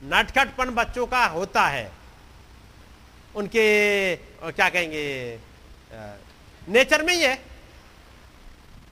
नटखटपन 0.03 0.69
बच्चों 0.69 1.05
का 1.07 1.25
होता 1.25 1.65
है। 1.67 1.91
उनके, 3.35 4.15
क्या 4.43 4.69
कहेंगे 4.69 5.39
नेचर 6.67 7.03
में 7.03 7.13
ही 7.13 7.21
है। 7.21 7.43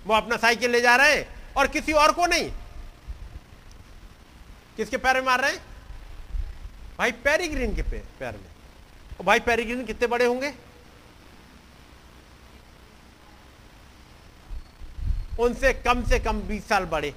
वो 0.05 0.13
अपना 0.13 0.37
साइकिल 0.37 0.71
ले 0.71 0.81
जा 0.81 0.95
रहे 0.95 1.15
हैं 1.15 1.53
और 1.57 1.67
किसी 1.67 1.93
और 1.93 2.11
को 2.13 2.25
नहीं। 2.25 2.51
किसके 4.77 4.97
पैर 4.97 5.15
में 5.15 5.21
मार 5.21 5.41
रहे 5.41 5.51
हैं? 5.51 5.65
भाई 6.97 7.11
पेरीग्रीन 7.11 7.75
के 7.75 7.81
पैर 7.81 8.33
में। 8.33 8.49
और 9.19 9.25
भाई 9.25 9.39
पेरीग्रीन 9.39 9.85
कितने 9.85 10.07
बड़े 10.07 10.25
होंगे? 10.25 10.53
उनसे 15.39 15.73
कम 15.73 16.03
से 16.05 16.19
कम 16.19 16.41
20 16.41 16.67
साल 16.67 16.85
बड़े। 16.85 17.13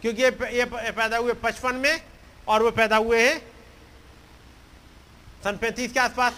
क्योंकि 0.00 0.22
ये, 0.22 0.28
ये 0.28 0.64
पैदा 0.92 1.16
हुए 1.16 1.32
पचपन 1.32 1.74
में 1.74 2.04
और 2.48 2.62
वो 2.62 2.70
पैदा 2.70 2.96
हुए 2.96 3.28
हैं 3.28 3.38
सन 5.44 5.56
पैंतीस 5.56 5.92
के 5.92 6.00
आसपास। 6.00 6.32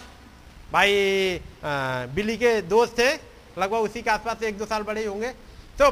भाई 0.73 0.91
आ, 1.37 2.05
बिल्ली 2.07 2.37
के 2.37 2.61
दोस्त 2.63 2.97
थे 2.99 3.09
लगभग 3.57 3.77
उसी 3.79 4.01
के 4.01 4.09
आसपास 4.09 4.43
एक 4.43 4.57
दो 4.57 4.65
साल 4.65 4.83
बड़े 4.83 5.01
ही 5.01 5.07
होंगे। 5.07 5.31
तो 5.79 5.89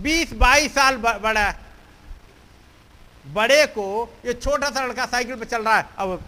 20-22 0.00 0.68
साल 0.70 0.96
बड़ा 0.96 1.50
बड़े 3.24 3.64
को 3.68 3.86
ये 4.26 4.32
छोटा 4.34 4.70
सा 4.70 4.84
लड़का 4.84 5.06
साइकिल 5.06 5.36
पे 5.36 5.44
चल 5.46 5.62
रहा 5.64 5.76
है। 5.76 5.86
अब 5.98 6.22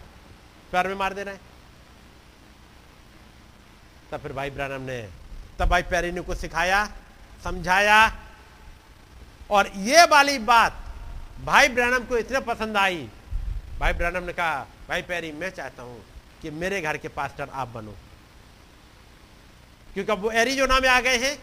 पैर 0.73 0.89
में 0.89 0.95
मार 0.95 1.15
दे 1.15 1.23
रहे 1.23 1.35
हैं। 1.35 1.41
तब 4.11 4.21
फिर 4.21 4.33
भाई 4.33 4.51
ब्रानम 4.51 4.83
ने 4.83 5.01
तब 5.59 5.69
भाई 5.69 5.83
पैरिनी 5.85 6.21
को 6.21 6.35
सिखाया 6.35 6.85
समझाया। 7.45 8.01
और 9.51 9.71
ये 9.77 10.05
वाली 10.07 10.39
बात 10.45 10.85
भाई 11.45 11.69
ब्रैनम 11.69 12.05
को 12.05 12.17
इतने 12.19 12.41
पसंद 12.43 12.77
आई। 12.77 13.09
भाई 13.79 13.93
ब्रैनम 13.93 14.25
ने 14.25 14.33
कहा 14.33 14.67
भाई 14.89 15.03
पैरी 15.03 15.33
मैं 15.33 15.51
चाहता 15.51 15.83
हूँ 15.83 16.01
कि 16.43 16.51
मेरे 16.53 16.81
घर 16.81 16.97
के 16.97 17.09
पास्टर 17.11 17.49
आप 17.53 17.69
बनो। 17.69 17.95
क्योंकि 19.95 20.13
अब 20.13 20.23
वो 20.23 20.31
एरिजोना 20.33 20.79
में 20.81 20.89
आ 20.89 21.01
गए 21.01 21.17
हैं। 21.19 21.37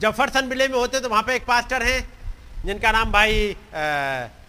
जफरसन 0.00 0.48
बिले 0.48 0.68
में 0.68 0.78
होते 0.78 1.00
तो 1.00 1.08
वहाँ 1.08 1.22
पे 1.22 1.34
एक 1.36 1.44
पास्टर 1.46 1.82
हैं, 1.82 2.00
जिनका 2.64 2.92
नाम 2.92 3.12
भाई 3.12 3.56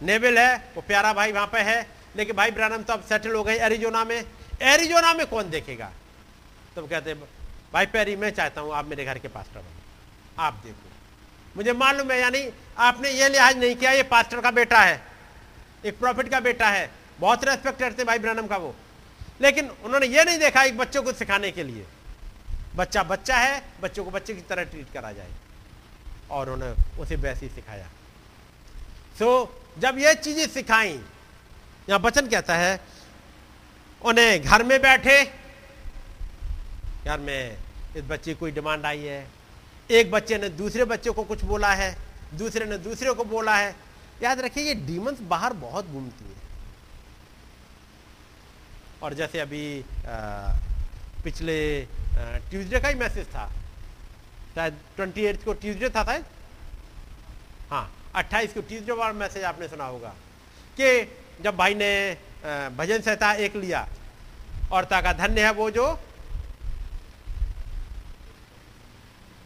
नेविल 0.04 0.38
है। 0.40 0.56
वो 0.76 0.82
प्यारा 0.82 1.14
भाई 1.14 1.32
वहाँ 1.32 1.48
पे 1.48 1.60
है। 1.62 1.88
लेकिन 2.16 2.36
भाई 2.36 2.52
ब्रैनम 2.52 2.84
तो 2.84 2.94
अब 2.94 3.04
सेटल 3.04 3.36
हो 3.36 3.44
गए 3.44 3.58
एरिजोना 3.60 4.04
में। 4.04 4.24
एरिजोना 4.64 5.14
में 5.14 5.26
कौन 5.28 5.50
देखेगा? 5.50 5.92
तो 6.76 6.86
कहते 6.88 7.14
भाई 7.74 7.86
पैरी, 7.86 8.16
मैं 8.16 8.30
चाहता 8.32 8.62
हूँ 8.62 8.74
आप 8.74 8.86
मेरे 8.86 9.06
घर 9.06 9.18
के 9.18 9.28
पास्टर 9.28 9.60
बनो। 9.60 10.44
आप 10.44 10.62
देखो। 10.64 10.90
मुझे 11.58 11.74
मालूम 11.74 12.12
है, 12.12 12.20
यानी 12.20 12.50
आपने 12.78 13.10
ये 13.12 13.30
लिहाज 13.30 13.58
नहीं 13.58 13.76
किया, 13.76 13.92
ये 13.92 14.04
पास्टर 14.04 14.42
का 14.42 14.52
बेटा 14.52 14.80
है। 14.80 15.02
एक 15.86 16.00
प्रॉफिट 16.00 16.30
का 16.30 16.40
बेटा 16.40 16.70
है। 16.70 16.90
बहुत 17.20 17.44
रेस्पेक्ट 17.46 17.80
करते 17.80 18.04
भाई 18.04 18.20
ब्रनम 18.20 18.48
का 18.48 18.58
वो। 18.58 18.74
लेकिन 19.42 19.70
उन्होंने 19.70 20.08
ये 20.08 20.24
नहीं 20.24 20.40
देखा 20.40 20.64
एक 20.64 20.78
बच्चों 20.78 21.04
को 21.04 21.14
सिखाने 21.14 21.52
के 21.52 21.64
लिए। 21.64 21.86
बच्चा 22.76 23.04
बच्चा 23.04 23.38
है 23.38 23.62
बच्चों 23.82 24.04
को 24.04 24.12
बच्चे 24.12 24.34
की 24.36 24.42
तरह 24.42 24.64
ट्रीट 24.64 24.94
करा 24.94 25.12
जाए। 25.12 25.32
और 26.32 26.50
उन्होंने 26.50 27.02
उसे 27.02 27.16
वैसे 27.18 27.46
ही 27.46 27.52
सिखाया। 27.56 27.88
सो 29.20 29.26
so, 29.26 29.82
जब 29.82 29.98
ये 30.00 30.14
चीज़ें 30.16 30.48
सिखाई 30.48 31.00
यहाँ 31.90 32.00
बचन 32.02 32.28
कहता 32.28 32.56
है 32.56 32.80
उन्हें 34.02 34.42
घर 34.42 34.64
में 34.64 34.82
बैठे 34.82 35.20
यार 37.08 37.20
में 37.20 37.58
इस 37.96 38.04
बच्चे 38.04 38.34
कोई 38.34 38.52
डिमांड 38.52 38.86
आई 38.86 39.00
है। 39.00 39.28
एक 39.90 40.12
बच्चे 40.12 40.38
ने 40.38 40.50
दूसरे 40.52 40.86
बच्चे 40.86 41.10
को 41.10 41.24
कुछ 41.24 41.44
बोला 41.46 41.74
है 41.74 41.96
दूसरे 42.34 42.66
ने 42.66 42.78
दूसरे 42.78 43.14
को 43.14 43.24
बोला 43.26 43.56
है। 43.58 43.76
याद 44.24 44.40
रखिए 44.40 44.64
ये 44.64 44.74
डीमंस 44.76 45.20
बाहर 45.30 45.54
बहुत 45.56 45.88
घूमती 45.88 46.26
है। 46.26 46.39
और 49.04 49.14
जैसे 49.14 49.40
अभी 49.40 49.64
आ, 49.80 50.16
पिछले 51.24 51.58
ट्यूसडे 52.50 52.80
का 52.80 52.88
ही 52.88 52.96
मैसेज 52.96 53.28
था। 53.28 53.46
शायद 54.56 54.78
ट्वेंटी 54.96 55.26
एट 55.26 55.44
को 55.46 55.54
ट्यूसडे 55.56 55.90
था 55.90 56.04
शायद? 56.04 56.26
हाँ 57.72 57.92
अट्ठाईस 58.16 58.54
को 58.54 58.62
ट्यूसडे 58.62 58.92
वाला 58.92 59.14
मैसेज 59.14 59.44
आपने 59.44 59.68
सुना 59.68 59.86
होगा 59.86 60.10
कि 60.78 60.88
जब 61.44 61.56
भाई 61.58 61.74
ने 61.76 61.92
भजन 62.78 63.02
सहता 63.02 63.32
एक 63.46 63.56
लिया 63.56 63.88
और 64.72 64.86
ताका 64.86 65.14
धन्य 65.14 65.46
है 65.46 65.52
वो 65.54 65.70
जो 65.72 65.88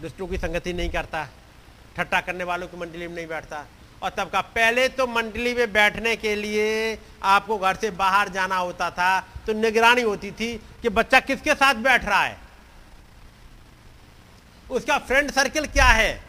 दुष्टों 0.01 0.27
की 0.27 0.37
संगति 0.37 0.73
नहीं 0.73 0.89
करता 0.89 1.27
ठट्टा 1.95 2.19
करने 2.21 2.43
वालों 2.43 2.67
की 2.67 2.77
मंडली 2.77 3.07
में 3.07 3.15
नहीं 3.15 3.27
बैठता। 3.27 3.65
और 4.03 4.09
तब 4.09 4.29
का 4.29 4.41
पहले 4.41 4.87
तो 4.89 5.07
मंडली 5.07 5.53
में 5.53 5.71
बैठने 5.73 6.15
के 6.15 6.35
लिए 6.35 6.99
आपको 7.23 7.57
घर 7.57 7.75
से 7.75 7.91
बाहर 7.91 8.29
जाना 8.29 8.57
होता 8.57 8.89
था 8.91 9.19
तो 9.47 9.53
निगरानी 9.53 10.01
होती 10.01 10.31
थी 10.31 10.53
कि 10.81 10.89
बच्चा 10.89 11.19
किसके 11.19 11.53
साथ 11.53 11.75
बैठ 11.75 12.05
रहा 12.05 12.23
है। 12.23 12.37
उसका 14.71 14.97
फ्रेंड 14.97 15.31
सर्किल 15.31 15.65
क्या 15.67 15.85
है? 15.85 16.21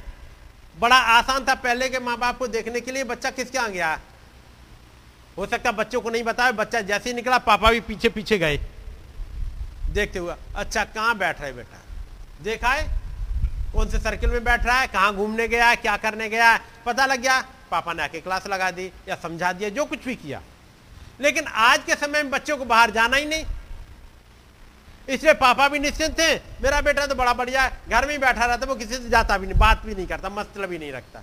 बड़ा 0.81 0.97
आसान 0.97 1.45
था 1.45 1.55
पहले 1.55 1.89
के 1.89 1.99
माँ 1.99 2.17
बाप 2.19 2.39
को 2.39 2.47
देखने 2.47 2.81
के 2.81 2.93
लिए 2.93 3.05
बच्चा 3.05 3.31
किसके 3.31 3.59
आ 3.59 3.67
गया 3.69 3.99
हो 5.39 5.47
सकता 5.47 5.73
बच्चों 5.73 6.01
को 6.01 6.11
नहीं 6.11 6.23
बताया, 6.23 6.53
बच्चा 6.53 6.81
जैसे 6.81 7.11
ही 7.11 7.15
निकला, 7.17 7.39
पापा 7.39 7.71
भी 7.71 7.81
पीछे 7.81 8.09
पीछे 8.09 8.39
गए। 8.39 8.57
देखते 9.91 10.19
हुआ 10.19 10.37
अच्छा 10.57 10.85
कहाँ 10.85 11.17
बैठ 11.19 11.41
रहे 11.41 11.53
बेटा? 11.53 11.81
देखा 12.43 12.69
है? 12.69 12.87
कौन 13.73 13.89
से 13.91 13.99
सर्किल 13.99 14.31
में 14.31 14.45
बैठ 14.45 14.65
रहा 14.67 14.81
है? 14.81 14.87
कहाँ 14.87 15.15
घूमने 15.15 15.49
गया 15.49 15.69
है? 15.69 15.77
क्या 15.77 15.97
करने 15.97 16.29
गया 16.29 16.51
है? 16.53 16.61
पता 16.87 17.07
लग 17.07 17.21
गया 17.21 17.41
पापा 17.75 17.93
ने 17.93 18.03
आके 18.03 18.21
क्लास 18.21 18.47
लगा 18.47 18.71
दी 18.71 18.87
या 19.09 19.17
समझा 19.17 19.53
दिया, 19.53 19.69
जो 19.71 19.85
कुछ 19.85 20.05
भी 20.05 20.15
किया। 20.17 20.43
लेकिन 21.21 21.47
आज 21.47 21.85
के 21.85 21.95
समय 21.95 22.23
में 22.23 22.31
बच्चों 22.31 22.57
को 22.57 22.65
बाहर 22.65 22.91
जाना 22.91 23.17
ही 23.17 23.27
नहीं। 23.27 23.45
इसलिए 25.09 25.33
पापा 25.35 25.69
भी 25.69 25.79
निश्चिंत 25.79 26.19
थे, 26.19 26.35
मेरा 26.63 26.81
बेटा 26.81 27.07
तो 27.07 27.15
बड़ा 27.15 27.33
बढ़िया 27.33 27.69
घर 27.89 28.07
में 28.07 28.13
ही 28.13 28.19
बैठा 28.19 28.45
रहता, 28.45 28.67
वो 28.67 28.75
किसी 28.75 28.95
से 28.95 29.09
जाता 29.09 29.39
भी 29.39 29.47
नहीं, 29.47 29.59
बात 29.59 29.83
भी 29.87 29.95
नहीं 29.95 30.07
करता 30.07 30.29
मतलब 30.29 30.73
ही 30.73 30.79
नहीं 30.79 30.93
रखता। 30.93 31.23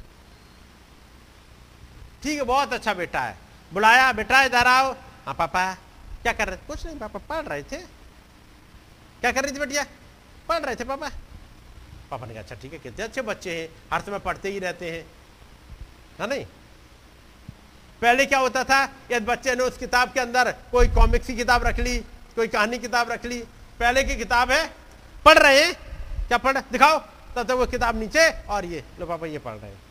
ठीक 2.23 2.37
है, 2.37 2.43
बहुत 2.43 2.73
अच्छा 2.73 2.93
बेटा 2.93 3.21
है। 3.21 3.37
बुलाया, 3.73 4.11
बेटा, 4.13 4.43
इधर 4.43 4.67
आओ। 4.67 4.91
हाँ 5.25 5.33
पापा, 5.33 5.73
क्या 6.23 6.33
कर 6.33 6.47
रहे? 6.47 6.57
थे 6.57 6.67
कुछ 6.67 6.85
नहीं, 6.85 6.99
पापा, 6.99 7.19
पढ़ 7.29 7.45
रहे 7.45 7.63
थे। 7.63 7.77
क्या 9.21 9.31
कर 9.31 9.43
रही 9.43 9.55
थी 9.55 9.59
बेटिया? 9.59 9.85
पढ़ 10.49 10.61
रहे 10.61 10.75
थे, 10.75 10.83
पापा। 10.83 11.09
पापा 12.11 12.25
ने 12.25 12.33
कहा 12.33 12.43
अच्छा 12.43 12.55
ठीक 12.55 12.73
है, 12.73 12.79
कितने 12.79 13.05
अच्छे 13.05 13.21
बच्चे 13.21 13.61
हैं, 13.61 13.69
हर 13.93 14.01
समय 14.01 14.19
पढ़ते 14.19 14.49
ही 14.49 14.59
रहते 14.59 14.91
हैं। 14.91 15.05
है 16.21 16.29
नहीं? 16.29 16.45
पहले 18.01 18.25
क्या 18.25 18.39
होता 18.39 18.63
था? 18.63 18.83
यदि 19.11 19.25
बच्चे 19.25 19.55
ने 19.55 19.63
उस 19.63 19.77
किताब 19.77 20.11
के 20.11 20.19
अंदर 20.19 20.51
कोई 20.51 20.87
कॉमिक्स 20.87 21.27
की 21.27 21.35
किताब 21.35 21.63
रख 21.63 21.79
ली, 21.79 21.97
कोई 22.35 22.47
कहानी 22.47 22.77
किताब 22.77 23.11
रख 23.11 23.25
ली, 23.25 23.43
पहले 23.79 24.03
की 24.03 24.15
किताब 24.15 24.51
है, 24.51 24.73
पढ़ 25.25 25.37
रहे 25.37 25.63
हैं, 25.63 25.73
क्या 26.27 26.37
पढ़ 26.37 26.57
दिखाओ, 26.57 26.99
तब 27.35 27.43
तक 27.43 27.51
वो 27.51 27.65
किताब 27.65 27.99
नीचे 27.99 28.29
और 28.47 28.65
ये, 28.65 28.83
लो 28.99 29.05
पापा 29.05 29.27
ये 29.27 29.37
पढ़ 29.37 29.53
रहे 29.53 29.71
हैं। 29.71 29.81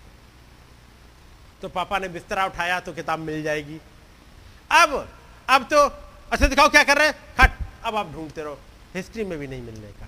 तो 1.62 1.68
पापा 1.68 1.98
ने 1.98 2.08
बिस्तरा 2.08 2.46
उठाया 2.46 2.80
तो 2.80 2.92
किताब 2.92 3.18
मिल 3.18 3.42
जाएगी। 3.42 3.80
अब 4.70 5.08
अब 5.50 5.62
तो 5.62 5.86
अच्छा 6.32 6.46
दिखाओ 6.46 6.68
क्या 6.68 6.84
कर 6.84 6.98
रहे 6.98 7.06
हैं? 7.06 7.14
खट, 7.40 7.50
अब 7.84 7.96
आप 7.96 8.12
ढूंढते 8.12 8.42
रहो। 8.42 8.58
हिस्ट्री 8.94 9.24
में 9.24 9.38
भी 9.38 9.46
नहीं 9.46 9.62
मिलने 9.62 9.86
का। 9.86 10.06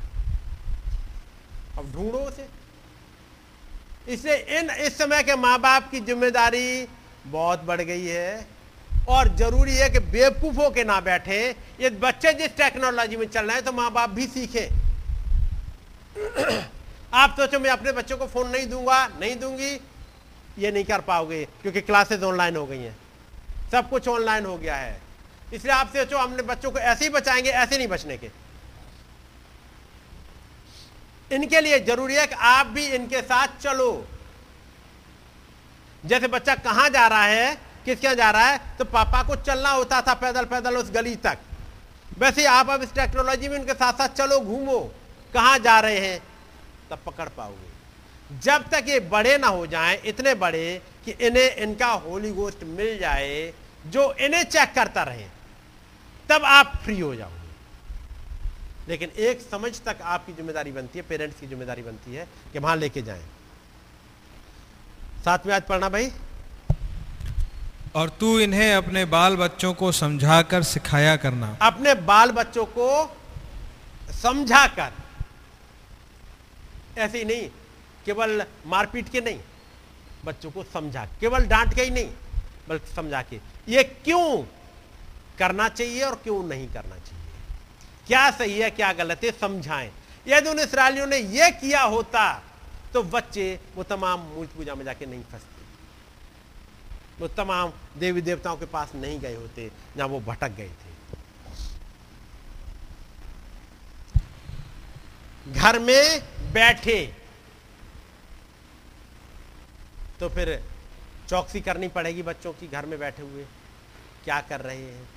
अब 1.78 1.92
ढूंढो 1.92 2.18
उसे। 2.18 2.61
इसलिए 4.08 4.36
इन, 4.58 4.70
इस 4.70 4.98
समय 4.98 5.22
के 5.22 5.36
माँ 5.36 5.58
बाप 5.60 5.90
की 5.90 6.00
ज़िम्मेदारी 6.00 6.88
बहुत 7.26 7.62
बढ़ 7.62 7.80
गई 7.80 8.06
है। 8.06 8.46
और 9.08 9.28
ज़रूरी 9.36 9.76
है 9.76 9.88
कि 9.90 9.98
बेवकूफों 9.98 10.70
के 10.70 10.84
ना 10.84 11.00
बैठे। 11.00 11.38
ये 11.80 11.90
बच्चे 11.90 12.32
जिस 12.32 12.56
टेक्नोलॉजी 12.56 13.16
में 13.16 13.26
चल 13.28 13.46
रहे 13.46 13.56
हैं 13.56 13.64
तो 13.64 13.72
माँ 13.72 13.90
बाप 13.92 14.10
भी 14.10 14.26
सीखे। 14.26 14.68
आप 17.14 17.34
सोचो, 17.40 17.58
मैं 17.60 17.70
अपने 17.70 17.92
बच्चों 17.92 18.16
को 18.16 18.26
फ़ोन 18.26 18.48
नहीं 18.50 18.66
दूँगा, 18.66 19.06
नहीं 19.20 19.36
दूँगी। 19.36 19.80
ये 20.58 20.70
नहीं 20.72 20.84
कर 20.84 21.00
पाओगे, 21.00 21.44
क्योंकि 21.62 21.80
क्लासेस 21.80 22.22
ऑनलाइन 22.22 22.56
हो 22.56 22.66
गई 22.66 22.78
हैं। 22.78 22.96
सब 23.72 23.88
कुछ 23.90 24.08
ऑनलाइन 24.08 24.46
हो 24.46 24.56
गया 24.56 24.76
है। 24.76 25.00
इसलिए 25.52 25.74
आप 25.74 25.88
सोचो, 25.88 26.18
हमने 26.18 26.42
बच्चों 26.42 26.70
को 26.70 26.78
ऐसे 26.78 27.04
ही 27.04 27.10
बचाएँगे, 27.10 27.50
ऐसे 27.50 27.78
नहीं 27.78 27.88
बचने 27.88 28.16
के। 28.16 28.30
इनके 31.32 31.60
लिए 31.60 31.78
ज़रूरी 31.80 32.14
है 32.14 32.26
कि 32.26 32.34
आप 32.46 32.66
भी 32.68 32.86
इनके 32.88 33.22
साथ 33.22 33.60
चलो। 33.60 34.06
जैसे 36.04 36.28
बच्चा 36.28 36.54
कहाँ 36.56 36.88
जा 36.90 37.06
रहा 37.08 37.24
है 37.24 37.54
किसके 37.84 38.06
यहाँ 38.06 38.16
जा 38.16 38.30
रहा 38.30 38.46
है 38.46 38.60
तो 38.78 38.84
पापा 38.86 39.22
को 39.22 39.36
चलना 39.38 39.70
होता 39.70 40.00
था 40.02 40.14
पैदल 40.16 40.44
पैदल 40.46 40.76
उस 40.76 40.90
गली 40.90 41.14
तक। 41.18 41.38
वैसे 42.18 42.44
आप 42.46 42.70
अब 42.70 42.82
इस 42.82 42.92
टेक्नोलॉजी 42.94 43.48
में 43.48 43.56
इनके 43.58 43.74
साथ 43.74 43.92
साथ 43.92 44.08
चलो, 44.10 44.38
घूमो। 44.40 44.78
कहाँ 45.34 45.58
जा 45.58 45.78
रहे 45.80 45.98
हैं, 45.98 46.18
तब 46.90 46.98
पकड़ 47.06 47.28
पाओगे। 47.28 48.38
जब 48.40 48.68
तक 48.70 48.84
ये 48.88 49.00
बड़े 49.02 49.36
ना 49.38 49.46
हो 49.48 49.66
जाएँ, 49.66 50.00
इतने 50.04 50.34
बड़े 50.36 50.80
कि 51.04 51.10
इन्हें 51.20 51.56
इनका 51.56 51.86
होली 51.86 52.30
गोस्ट 52.32 52.64
मिल 52.66 52.98
जाए, 52.98 53.52
जो 53.86 54.12
इन्हें 54.14 54.42
चेक 54.44 54.72
करता 54.74 55.02
रहे, 55.02 55.26
तब 56.28 56.44
आप 56.46 56.72
फ्री 56.84 56.98
हो 57.00 57.14
जाओगे। 57.14 57.41
लेकिन 58.88 59.10
एक 59.20 59.40
समझ 59.42 59.72
तक 59.80 60.02
आपकी 60.04 60.32
ज़िम्मेदारी 60.32 60.72
बनती 60.72 60.98
है 60.98 61.04
पेरेंट्स 61.08 61.40
की 61.40 61.46
ज़िम्मेदारी 61.46 61.82
बनती 61.82 62.14
है 62.14 62.26
कि 62.52 62.58
वहाँ 62.58 62.76
लेके 62.76 63.02
जाएँ। 63.02 63.22
साथ 65.24 65.46
में 65.46 65.54
आज 65.54 65.62
पढ़ना 65.62 65.88
भाई। 65.88 66.10
और 67.96 68.08
तू 68.20 68.38
इन्हें 68.40 68.72
अपने 68.74 69.04
बाल 69.06 69.36
बच्चों 69.36 69.72
को 69.74 69.92
समझाकर 69.92 70.62
सिखाया 70.64 71.16
करना। 71.16 71.56
अपने 71.62 71.94
बाल 72.02 72.30
बच्चों 72.32 72.64
को 72.78 72.88
समझा 74.12 74.66
कर 74.78 74.92
ऐसे 76.98 77.18
ही 77.18 77.24
नहीं 77.24 77.48
केवल 78.06 78.42
मारपीट 78.66 79.08
के 79.08 79.20
नहीं 79.20 79.40
बच्चों 80.24 80.50
को 80.50 80.62
समझा 80.64 81.04
केवल 81.20 81.46
डांट 81.46 81.74
के 81.74 81.82
ही 81.82 81.90
नहीं 81.90 82.10
बल्कि 82.68 82.94
समझा 82.94 83.22
के। 83.22 83.36
ये 83.68 83.82
क्यों 84.04 84.42
करना 85.38 85.68
चाहिए 85.70 86.02
और 86.04 86.14
क्यों 86.24 86.42
नहीं 86.44 86.66
करना 86.72 86.96
चाहिए? 86.96 87.11
क्या 88.12 88.30
सही 88.30 88.58
है, 88.58 88.68
क्या 88.70 88.92
गलत 88.92 89.20
है, 89.24 89.30
समझाएँ। 89.32 89.90
यदि 90.26 90.48
उन 90.48 90.58
इसराइलियों 90.60 91.06
ने 91.06 91.18
यह 91.18 91.50
किया 91.50 91.82
होता 91.82 92.24
तो 92.92 93.02
बच्चे 93.02 93.44
वो 93.76 93.82
तमाम 93.82 94.20
मूर्त 94.22 94.50
पूजा 94.56 94.74
में 94.74 94.84
जाके 94.84 95.06
नहीं 95.06 95.22
फंसते। 95.22 95.62
वो 97.20 97.28
तमाम 97.28 97.72
देवी 97.98 98.20
देवताओं 98.20 98.56
के 98.56 98.66
पास 98.66 98.92
नहीं 98.94 99.18
गए 99.20 99.34
होते 99.34 99.70
जहाँ 99.96 100.08
वो 100.08 100.20
भटक 100.20 100.50
गए 100.56 100.68
थे। 100.68 100.90
घर 105.52 105.78
में 105.78 106.52
बैठे 106.52 106.98
तो 110.20 110.28
फिर 110.28 110.62
चौकसी 111.28 111.60
करनी 111.60 111.88
पड़ेगी 111.88 112.22
बच्चों 112.22 112.52
की 112.52 112.68
घर 112.68 112.86
में 112.86 112.98
बैठे 112.98 113.22
हुए। 113.22 113.44
क्या 114.24 114.40
कर 114.40 114.60
रहे 114.60 114.76
हैं? 114.76 115.08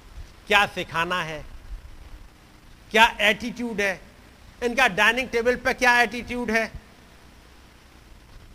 क्या 0.48 0.66
सिखाना 0.66 1.22
है? 1.24 1.55
क्या 2.92 3.06
एटीट्यूड 3.22 3.82
है? 3.82 4.00
इनका 4.64 4.88
डाइनिंग 4.90 5.30
टेबल 5.30 5.56
पे 5.64 5.74
क्या 5.76 6.00
एटीट्यूड 6.02 6.52
है? 6.52 6.72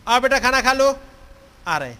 आ 0.07 0.19
बेटा 0.19 0.39
खाना 0.39 0.61
खा 0.61 0.73
लो। 0.73 0.87
आ 1.67 1.77
रहे 1.77 1.95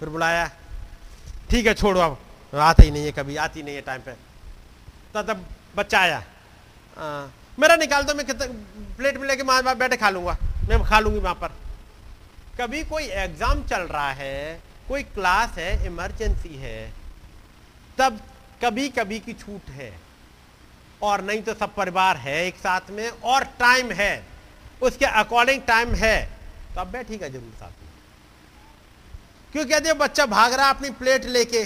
फिर 0.00 0.08
बुलाया। 0.08 0.46
ठीक 1.50 1.66
है 1.66 1.74
छोड़ो 1.74 2.00
अब। 2.00 2.18
आते 2.52 2.82
ही 2.82 2.90
नहीं 2.90 3.04
है 3.04 3.12
कभी 3.12 3.36
आती 3.38 3.62
नहीं 3.62 3.74
है 3.74 3.80
टाइम 3.82 4.00
पे। 4.00 4.12
तो 5.14 5.22
तब 5.22 5.44
बच्चा 5.76 6.00
आया। 6.00 6.18
आ, 6.96 7.26
मेरा 7.58 7.76
निकाल 7.76 8.02
दो 8.02 8.14
मैं 8.14 8.26
प्लेट 8.96 9.16
में 9.16 9.26
लेके 9.28 9.42
माँ 9.42 9.62
बाप 9.62 9.76
बैठे 9.76 9.96
खा 9.96 10.10
लूँगा। 10.10 10.36
मैं 10.68 10.82
खा 10.84 10.98
लूँगी 11.00 11.18
वहाँ 11.18 11.34
पर। 11.34 11.52
कभी 12.58 12.82
कोई 12.84 13.04
एग्ज़ाम 13.24 13.62
चल 13.64 13.82
रहा 13.88 14.10
है 14.12 14.60
कोई 14.88 15.02
क्लास 15.04 15.58
है 15.58 15.86
इमरजेंसी 15.86 16.54
है 16.56 16.92
तब 17.98 18.20
कभी 18.66 18.88
कभी 18.88 19.18
की 19.20 19.32
छूट 19.32 19.70
है। 19.70 19.92
और 21.02 21.20
नहीं 21.22 21.42
तो 21.42 21.54
सब 21.54 21.74
परिवार 21.74 22.16
है 22.16 22.46
एक 22.46 22.56
साथ 22.56 22.90
में, 22.90 23.08
और 23.08 23.44
टाइम 23.58 23.92
है। 23.92 24.24
उसके 24.82 25.04
अकॉर्डिंग 25.04 25.62
टाइम 25.62 25.94
है। 25.94 26.16
तो 26.74 26.80
आप 26.80 26.86
बैठिएगा 26.86 27.28
ज़रूर 27.28 27.52
साथ 27.60 27.68
में। 27.68 27.90
क्योंकि 29.52 29.74
यदि 29.74 29.92
बच्चा 29.92 30.26
भाग 30.26 30.52
रहा 30.52 30.70
अपनी 30.70 30.90
प्लेट 30.92 31.24
लेके? 31.26 31.62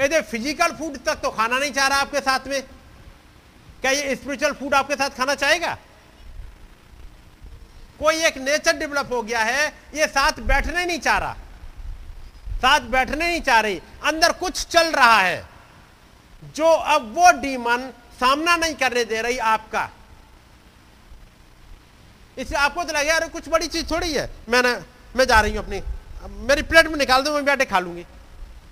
यदि 0.00 0.20
फ़िज़िकल 0.22 0.72
फ़ूड 0.76 0.96
तक 1.04 1.20
तो 1.22 1.30
खाना 1.30 1.58
नहीं 1.58 1.72
चाह 1.72 1.86
रहा 1.88 1.98
आपके 2.00 2.20
साथ 2.20 2.48
में। 2.48 2.62
क्या 3.80 3.90
ये 3.90 4.14
स्पिरिचुअल 4.16 4.52
फ़ूड 4.52 4.74
आपके 4.74 4.94
साथ 4.94 5.10
खाना 5.10 5.34
चाहेगा? 5.36 5.74
कोई 8.00 8.24
एक 8.24 8.38
नेचर 8.38 8.76
डेवलप 8.78 9.12
हो 9.12 9.22
गया 9.22 9.40
है, 9.40 9.66
ये 9.94 10.06
साथ 10.08 10.40
बैठने 10.42 10.84
नहीं 10.86 10.98
चाह 11.00 11.18
रहा। 11.18 11.36
साथ 12.56 12.80
बैठने 12.90 13.26
नहीं 13.26 13.40
चाह 13.40 13.60
रही। 13.60 13.80
अंदर 14.04 14.32
कुछ 14.32 14.66
चल 14.66 14.92
रहा 14.92 15.20
है। 15.20 15.53
जो 16.56 16.66
अब 16.66 17.12
वो 17.14 17.30
डीमन 17.40 17.90
सामना 18.20 18.56
नहीं 18.56 18.74
करने 18.74 19.04
दे 19.04 19.22
रही 19.22 19.38
आपका। 19.38 19.90
इसलिए 22.38 22.58
आपको 22.60 22.84
तो 22.84 22.92
लगे 22.92 23.08
यार 23.08 23.28
कुछ 23.28 23.48
बड़ी 23.48 23.66
चीज़ 23.68 23.90
थोड़ी 23.90 24.12
है। 24.12 24.30
मैंने, 24.48 24.72
मैं 25.16 25.24
जा 25.24 25.40
रही 25.40 25.54
हूँ 25.56 25.64
अपनी, 25.64 25.80
मेरी 26.46 26.62
प्लेट 26.62 26.86
में 26.86 26.96
निकाल 26.96 27.22
दो, 27.22 27.32
मैं 27.32 27.44
बैठे 27.44 27.64
खा 27.64 27.78
लूँगी। 27.78 28.04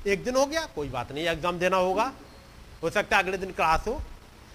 एक 0.07 0.25
दिन 0.25 0.37
हो 0.37 0.47
गया, 0.47 0.65
कोई 0.75 0.89
बात 0.89 1.13
नहीं 1.13 1.27
एग्ज़ाम 1.27 1.59
देना 1.59 1.77
होगा। 1.77 2.13
हो 2.83 2.91
सकता 2.91 3.17
है 3.17 3.23
अगले 3.23 3.39
दिन 3.39 3.51
क्लास 3.53 3.85
हो। 3.89 4.01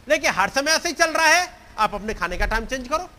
लेकिन 0.07 0.31
हर 0.31 0.49
समय 0.49 0.71
ऐसे 0.71 0.89
ही 0.89 0.95
चल 0.95 1.11
रहा 1.11 1.27
है, 1.27 1.47
आप 1.77 1.93
अपने 1.95 2.13
खाने 2.13 2.37
का 2.37 2.45
टाइम 2.45 2.65
चेंज 2.65 2.87
करो। 2.87 3.09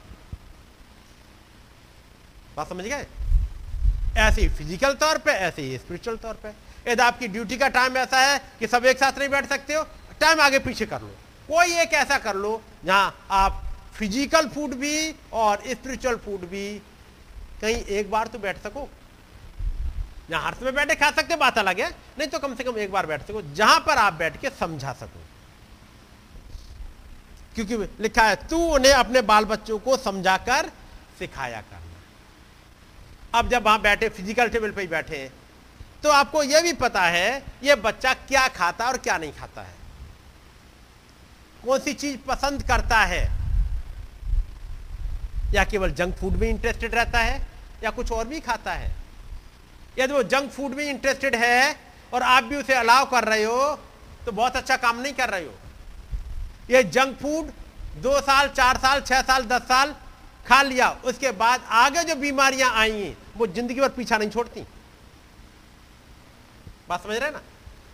बात 2.56 2.68
समझ 2.68 2.84
गए? 2.84 3.06
ऐसे 4.18 4.42
ही 4.42 4.48
फ़िज़िकल 4.48 4.94
तौर 4.94 5.18
पे, 5.18 5.30
ऐसे 5.30 5.62
ही 5.62 5.78
स्पिरिचुअल 5.78 6.16
तौर 6.16 6.34
पे। 6.34 6.50
यदि 6.88 7.02
आपकी 7.02 7.28
ड्यूटी 7.28 7.56
का 7.56 7.68
टाइम 7.68 7.96
ऐसा 7.98 8.20
है 8.20 8.38
कि 8.58 8.66
सब 8.66 8.84
एक 8.86 8.98
साथ 8.98 9.18
नहीं 9.18 9.28
बैठ 9.28 9.48
सकते 9.48 9.74
हो 9.74 9.82
टाइम 10.20 10.40
आगे 10.40 10.58
पीछे 10.58 10.86
कर 10.86 11.00
लो। 11.00 11.10
कोई 11.48 11.74
एक 11.80 11.92
ऐसा 11.94 12.18
कर 12.18 12.36
लो 12.36 12.60
जहाँ 12.84 13.26
आप 13.32 13.62
फ़िज़िकल 13.94 14.48
फ़ूड 14.48 14.74
भी 14.76 15.14
और 15.32 15.62
स्पिरिचुअल 15.68 16.16
फ़ूड 16.24 16.40
भी 16.48 16.66
कहीं 17.60 17.74
एक 17.74 18.10
बार 18.10 18.26
तो 18.26 18.38
बैठ 18.38 18.58
सको। 18.62 18.88
जहाँ 20.30 20.42
हर्ष 20.42 20.62
में 20.62 20.74
बैठे 20.74 20.94
खा 20.94 21.10
सकते 21.10 21.36
बात 21.36 21.58
अलग 21.58 21.80
है। 21.80 21.88
नहीं 22.18 22.28
तो 22.28 22.38
कम 22.38 22.54
से 22.54 22.64
कम 22.64 22.78
एक 22.78 22.92
बार 22.92 23.06
बैठ 23.06 23.22
सको, 23.22 23.42
जहाँ 23.42 23.80
पर 23.80 23.98
आप 23.98 24.12
बैठ 24.14 24.40
के 24.40 24.50
समझा 24.50 24.92
सको। 24.92 25.20
क्योंकि 27.54 27.76
लिखा 28.02 28.22
है, 28.22 28.36
तू 28.38 28.58
उन्हें 28.74 28.92
अपने 28.92 29.22
बाल 29.22 29.44
बच्चों 29.46 29.78
को 29.78 29.96
समझाकर 29.96 30.70
सिखाया 31.18 31.60
करना। 31.60 33.38
अब 33.38 33.48
जब 33.48 33.64
वहाँ 33.64 33.80
बैठे 33.82 34.08
फ़िज़िकल 34.08 34.48
टेबल 34.48 34.70
पर 34.70 34.80
ही 34.80 34.86
बैठे 34.88 35.30
तो 36.02 36.10
आपको 36.10 36.42
यह 36.42 36.62
भी 36.62 36.72
पता 36.72 37.02
है, 37.02 37.42
यह 37.62 37.76
बच्चा 37.76 38.12
क्या 38.14 38.46
खाता 38.48 38.84
है 38.84 38.90
और 38.90 38.98
क्या 38.98 39.16
नहीं 39.18 39.32
खाता 39.32 39.62
है। 39.62 39.76
कौन 41.64 41.78
सी 41.80 41.92
चीज़ 41.94 42.16
पसंद 42.26 42.62
करता 42.62 42.98
है? 43.04 43.22
या 45.54 45.64
केवल 45.64 45.92
जंक 45.92 46.14
फ़ूड 46.16 46.34
में 46.34 46.48
इंटरेस्टेड 46.48 46.94
रहता 46.94 47.18
है, 47.18 47.40
या 47.84 47.90
कुछ 47.90 48.12
और 48.12 48.26
भी 48.28 48.40
खाता 48.40 48.72
है? 48.72 48.90
यदि 49.98 50.12
वो 50.14 50.22
जंक 50.24 50.50
फ़ूड 50.50 50.74
में 50.74 50.84
इंटरेस्टेड 50.84 51.34
है 51.36 51.76
और 52.12 52.22
आप 52.22 52.44
भी 52.44 52.56
उसे 52.56 52.74
अलाव 52.74 53.04
कर 53.06 53.24
रहे 53.24 53.44
हो 53.44 53.78
तो 54.26 54.32
बहुत 54.32 54.56
अच्छा 54.56 54.76
काम 54.76 55.00
नहीं 55.00 55.12
कर 55.12 55.30
रहे 55.30 55.44
हो। 55.44 55.54
ये 56.70 56.82
जंक 56.84 57.16
फ़ूड 57.18 57.50
दो 58.02 58.20
साल, 58.20 58.48
चार 58.48 58.76
साल, 58.76 59.00
छह 59.00 59.22
साल, 59.22 59.44
दस 59.44 59.62
साल 59.62 59.94
खा 60.46 60.62
लिया, 60.62 60.90
उसके 61.04 61.30
बाद 61.32 61.60
आगे 61.76 62.02
जो 62.04 62.14
बीमारियाँ 62.16 62.70
आई, 62.74 63.14
वो 63.36 63.46
ज़िंदगी 63.46 63.80
भर 63.80 63.88
पीछा 63.88 64.18
नहीं 64.18 64.30
छोड़ती। 64.30 64.60
बात 66.88 67.02
समझ 67.02 67.16
रहे 67.16 67.30
ना? 67.30 67.40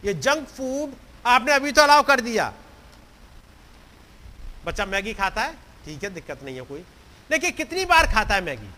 ये 0.05 0.15
जंक 0.15 0.49
फ़ूड 0.49 0.93
आपने 1.25 1.53
अभी 1.53 1.73
तो 1.73 1.83
अलाउ 1.83 2.03
कर 2.03 2.21
दिया। 2.21 2.53
बच्चा 4.67 4.85
मैगी 4.87 5.15
खाता 5.15 5.43
है? 5.43 5.53
ठीक 5.85 6.05
है, 6.05 6.11
दिक्कत 6.11 6.43
नहीं 6.45 6.57
है 6.57 6.63
कोई। 6.63 6.85
लेकिन 7.31 7.51
कितनी 7.53 7.85
बार 7.85 8.07
खाता 8.07 8.35
है 8.35 8.41
मैगी? 8.41 8.69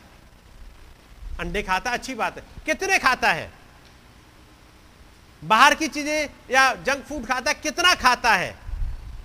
अंडे 1.41 1.63
खाता 1.63 1.91
है, 1.91 1.99
अच्छी 1.99 2.15
बात 2.15 2.37
है। 2.39 2.45
कितने 2.67 2.99
खाता 2.99 3.33
है? 3.33 3.51
बाहर 5.43 5.75
की 5.75 5.89
चीज़ें 5.89 6.29
या 6.51 6.73
जंक 6.77 7.05
फ़ूड 7.05 7.27
खाता 7.27 7.51
है, 7.51 7.55
कितना 7.63 7.95
खाता 7.95 8.35
है? 8.35 8.55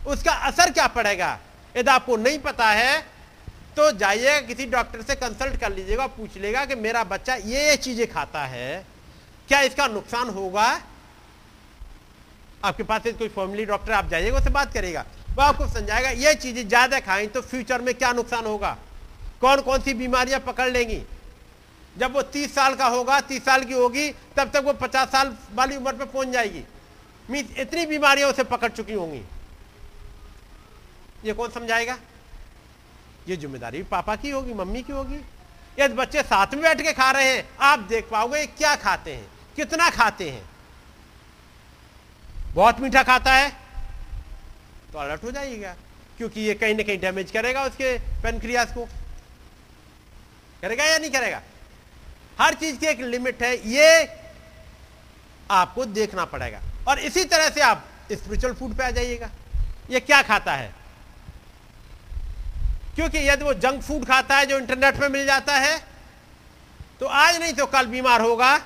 उसका 0.07 0.31
असर 0.47 0.71
क्या 0.71 0.87
पड़ेगा? 0.89 1.37
यदि 1.77 1.89
आपको 1.91 2.15
नहीं 2.17 2.39
पता 2.39 2.69
है 2.69 2.99
तो 3.77 3.91
जाइएगा 3.91 4.39
किसी 4.41 4.65
डॉक्टर 4.65 5.01
से 5.01 5.15
कंसल्ट 5.15 5.59
कर 5.59 5.71
लीजिएगा 5.71 6.07
पूछ 6.07 6.37
लेगा 6.37 6.65
कि 6.65 6.75
मेरा 6.75 7.03
बच्चा 7.03 7.35
ये 7.35 7.67
ये 7.69 7.75
चीज़ें 7.77 8.07
खाता 8.11 8.45
है। 8.45 8.85
क्या 9.51 9.59
इसका 9.61 9.85
नुकसान 9.89 10.29
होगा? 10.29 10.65
आपके 12.65 12.83
पास 12.83 13.01
कोई 13.07 13.27
फैमिली 13.29 13.65
डॉक्टर 13.65 13.91
आप 13.93 14.09
जाइएगा 14.09 14.37
उससे 14.37 14.49
बात 14.49 14.73
करेगा 14.73 15.03
वो 15.29 15.41
आपको 15.43 15.67
समझाएगा, 15.69 16.09
ये 16.09 16.33
चीज़ें 16.35 16.67
ज़्यादा 16.67 16.99
खाएँ 16.99 17.27
तो 17.27 17.41
फ्यूचर 17.41 17.81
में 17.81 17.93
क्या 17.95 18.11
नुकसान 18.13 18.45
होगा? 18.45 18.77
कौन 19.41 19.61
कौन 19.61 19.81
सी 19.81 19.93
बीमारियाँ 19.93 20.39
पकड़ 20.39 20.69
लेंगी? 20.69 21.01
जब 21.95 22.13
वो 22.13 22.21
तीस 22.23 22.53
साल 22.55 22.75
का 22.75 22.87
होगा, 22.87 23.19
तीस 23.21 23.45
साल 23.45 23.63
की 23.63 23.73
होगी, 23.73 24.09
तब 24.37 24.51
तक 24.53 24.63
वो 24.65 24.73
पचास 24.75 25.11
साल 25.11 25.35
वाली 25.53 25.75
उम्र 25.77 25.93
पर 25.93 26.05
पहुँच 26.05 26.27
जाएगी। 26.29 26.63
मीन 27.29 27.53
इतनी 27.57 27.85
बीमारियाँ 27.85 28.29
उसे 28.29 28.43
पकड़ 28.45 28.71
चुकी 28.71 28.93
होंगी। 28.93 29.21
ये 31.25 31.33
कौन 31.33 31.49
समझाएगा? 31.49 31.97
ये 33.27 33.37
ज़िम्मेदारी 33.37 33.83
पापा 33.85 34.15
की 34.15 34.29
होगी, 34.29 34.53
मम्मी 34.53 34.81
की 34.81 34.93
होगी। 34.93 35.21
यदि 35.79 35.93
बच्चे 35.95 36.23
साथ 36.23 36.53
में 36.53 36.63
बैठ 36.63 36.81
के 36.81 36.93
खा 36.93 37.11
रहे 37.11 37.35
हैं, 37.35 37.45
आप 37.61 37.79
देख 37.89 38.09
पाओगे, 38.11 38.45
क्या 38.47 38.75
खाते 38.77 39.13
हैं। 39.13 39.29
कितना 39.55 39.89
खाते 39.89 40.29
हैं? 40.29 40.43
बहुत 42.53 42.79
मीठा 42.79 43.03
खाता 43.03 43.33
है? 43.33 43.49
तो 44.93 44.99
अलर्ट 44.99 45.23
हो 45.23 45.31
जाइएगा, 45.31 45.75
क्योंकि 46.17 46.41
ये 46.41 46.53
कहीं 46.55 46.75
ना 46.75 46.83
कहीं 46.83 46.99
डैमेज 46.99 47.31
करेगा 47.31 47.63
उसके 47.63 47.97
पेनक्रियास 48.23 48.73
को। 48.73 48.85
करेगा 50.61 50.85
या 50.85 50.97
नहीं 50.97 51.11
करेगा? 51.11 51.41
हर 52.39 52.53
चीज़ 52.55 52.77
की 52.77 52.85
एक 52.87 52.99
लिमिट 53.01 53.43
है, 53.43 53.55
ये 53.69 54.09
आपको 55.51 55.85
देखना 55.87 56.25
पड़ेगा। 56.25 56.61
और 56.87 56.99
इसी 57.01 57.23
तरह 57.25 57.49
से 57.49 57.61
आप 57.61 57.85
स्पिरिचुअल 58.11 58.53
फ़ूड 58.53 58.75
पे 58.77 58.83
आ 58.83 58.89
जाइएगा। 58.91 59.29
ये 59.89 59.99
क्या 59.99 60.21
खाता 60.23 60.53
है? 60.53 60.73
क्योंकि 62.95 63.17
यदि 63.19 63.43
वो 63.43 63.53
जंक 63.55 63.81
फ़ूड 63.83 64.05
खाता 64.05 64.37
है, 64.37 64.45
जो 64.45 64.57
इंटरनेट 64.59 64.99
पे 64.99 65.07
मिल 65.09 65.25
जाता 65.25 65.57
है 65.57 65.77
तो 66.99 67.05
आज 67.07 67.39
नहीं 67.39 67.53
तो 67.53 67.65
कल 67.67 67.85
बीमार 67.87 68.21
होगा। 68.21 68.57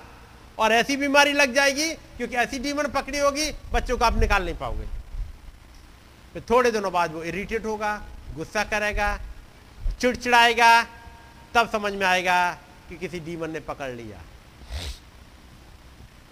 और 0.60 0.72
ऐसी 0.72 0.98
बीमारी 0.98 1.34
लग 1.34 1.54
जाएगी, 1.54 1.90
क्योंकि 1.94 2.36
ऐसी 2.36 2.60
डीमन 2.60 2.88
पकड़ी 2.88 3.20
होगी, 3.20 3.52
बच्चों 3.74 3.98
को 3.98 4.06
आप 4.06 4.18
निकाल 4.18 4.46
नहीं 4.46 4.56
पाओगे। 4.56 4.86
फिर 6.34 6.44
थोड़े 6.50 6.72
दिनों 6.72 6.92
बाद 6.92 7.14
वो 7.14 7.24
इरिटेट 7.24 7.66
होगा, 7.66 8.02
गुस्सा 8.36 8.64
करेगा, 8.64 9.20
चिड़चिड़ाएगा, 10.02 10.84
तब 11.54 11.70
समझ 11.72 11.94
में 11.94 12.06
आएगा 12.06 12.52
कि 12.90 12.98
किसी 12.98 13.20
डीमन 13.20 13.50
ने 13.50 13.60
पकड़ 13.60 13.92
लिया। 13.92 14.22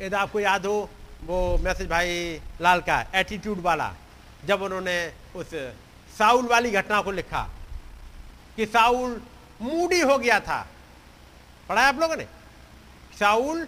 यदि 0.02 0.16
आपको 0.16 0.40
याद 0.40 0.66
हो, 0.66 0.90
वो 1.24 1.58
मैसेज 1.58 1.90
भाई 1.90 2.40
लाल 2.62 2.82
का 2.82 3.06
एटीट्यूड 3.16 3.60
वाला, 3.60 3.94
जब 4.46 4.62
उन्होंने 4.62 5.14
उस 5.36 5.54
साउल 6.18 6.48
वाली 6.48 6.72
घटना 6.72 7.02
को 7.02 7.12
लिखा, 7.12 7.50
कि 8.56 8.66
साउल 8.66 9.22
मूडी 9.62 10.00
हो 10.02 10.18
गया 10.18 10.40
था। 10.40 10.68
पढ़ा 11.70 11.82
आप 11.82 12.00
लोगों 12.00 12.16
ने? 12.16 12.24
साउल 13.20 13.68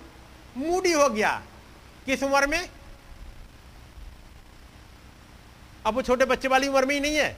मूडी 0.57 0.91
हो 0.91 1.09
गया। 1.09 1.41
किस 2.05 2.23
उम्र 2.23 2.47
में? 2.47 2.69
अब 5.85 5.93
वो 5.93 6.01
छोटे 6.01 6.25
बच्चे 6.25 6.47
वाली 6.47 6.67
उम्र 6.67 6.85
में 6.85 6.95
ही 6.95 7.01
नहीं 7.01 7.15
है। 7.15 7.37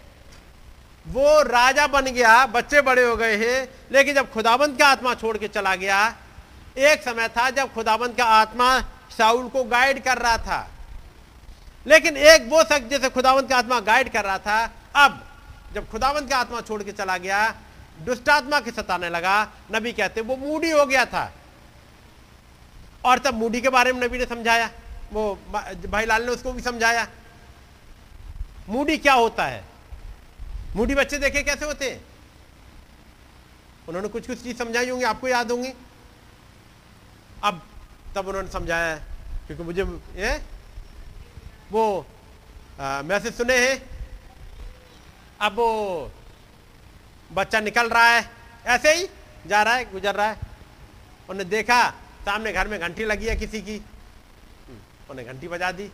वो 1.08 1.42
राजा 1.42 1.88
बन 1.88 2.02
गया, 2.02 2.46
बच्चे 2.46 2.82
बड़े 2.82 3.04
हो 3.04 3.16
गए 3.18 3.36
हैं, 3.38 3.70
लेकिन 3.92 4.16
जब 4.16 4.32
खुदाबंद 4.32 4.80
का 4.80 4.88
आत्मा 4.88 5.14
छोड़ 5.14 5.38
के 5.38 5.48
चला 5.48 5.76
गया, 5.76 6.16
एक 6.78 7.04
समय 7.04 7.28
था 7.28 7.50
जब 7.50 7.74
खुदाबंद 7.74 8.16
का 8.16 8.26
आत्मा 8.26 8.82
साउल 9.18 9.50
को 9.50 9.64
गाइड 9.64 10.04
कर 10.04 10.18
रहा 10.18 10.38
था। 10.38 10.72
लेकिन 11.88 12.18
एक 12.18 12.48
वो 12.50 12.64
शख्स 12.64 12.90
जैसे 12.90 13.10
खुदावंत 13.10 13.50
का 13.50 13.58
आत्मा 13.58 13.80
गाइड 13.80 14.12
कर 14.12 14.26
रहा 14.26 14.38
था, 14.38 14.74
अब 14.96 15.28
जब 15.74 15.90
खुदावंत 15.90 16.30
का 16.30 16.38
आत्मा 16.38 16.62
छोड़ 16.62 16.84
के 16.84 16.92
चला 16.92 17.18
गया, 17.18 17.56
दुष्टात्मा 18.02 18.60
के 18.60 18.72
सताने 18.72 19.10
लगा, 19.10 19.48
नबी 19.76 19.92
कहते 19.92 20.22
वो 20.22 20.38
मूडी 20.38 20.70
हो 20.70 20.86
गया 20.86 21.06
था। 21.06 21.34
और 23.06 23.20
तब 23.20 23.34
मूडी 23.34 23.62
के 23.62 23.70
बारे 23.70 23.94
में 23.94 24.02
नबी 24.02 24.18
ने 24.18 24.26
समझाया। 24.26 24.70
वो 25.14 25.36
भाई 25.86 26.06
लाल 26.06 26.24
ने 26.24 26.32
उसको 26.32 26.52
भी 26.52 26.62
समझाया। 26.62 27.08
मूडी 28.70 28.98
क्या 28.98 29.14
होता 29.14 29.46
है? 29.46 29.64
मूडी 30.76 30.96
बच्चे 30.96 31.18
देखे 31.18 31.44
कैसे 31.44 31.66
होते 31.66 31.90
हैं? 31.92 32.04
उन्होंने 33.88 34.08
कुछ 34.08 34.28
कुछ 34.28 34.44
चीज़ 34.44 34.58
समझाई 34.58 34.90
होंगी, 34.90 35.04
आपको 35.06 35.28
याद 35.28 35.52
होंगी। 35.52 35.74
अब 37.44 37.62
तब 38.16 38.28
उन्होंने 38.28 38.52
समझाया, 38.52 38.96
क्योंकि 39.48 39.64
मुझे 39.64 39.84
ये? 40.16 40.38
वो 41.72 42.06
मैसेज 42.80 43.34
सुने 43.34 43.58
हैं। 43.60 43.82
अब 45.42 45.56
वो 45.56 46.12
बच्चा 47.32 47.60
निकल 47.60 47.90
रहा 47.90 48.08
है। 48.08 48.30
ऐसे 48.66 48.94
ही 48.94 49.08
जा 49.48 49.62
रहा 49.64 49.74
है, 49.74 49.92
गुजर 49.92 50.16
रहा 50.16 50.28
है। 50.28 50.40
उन्हें 51.30 51.48
देखा 51.50 51.94
सामने 52.28 52.52
घर 52.54 52.68
में 52.68 52.80
घंटी 52.80 53.06
लगी 53.06 53.26
है 53.28 53.36
किसी 53.38 53.62
की। 53.62 53.82
उन्हें 55.10 55.28
घंटी 55.28 55.48
बजा 55.48 55.72
दी 55.74 55.86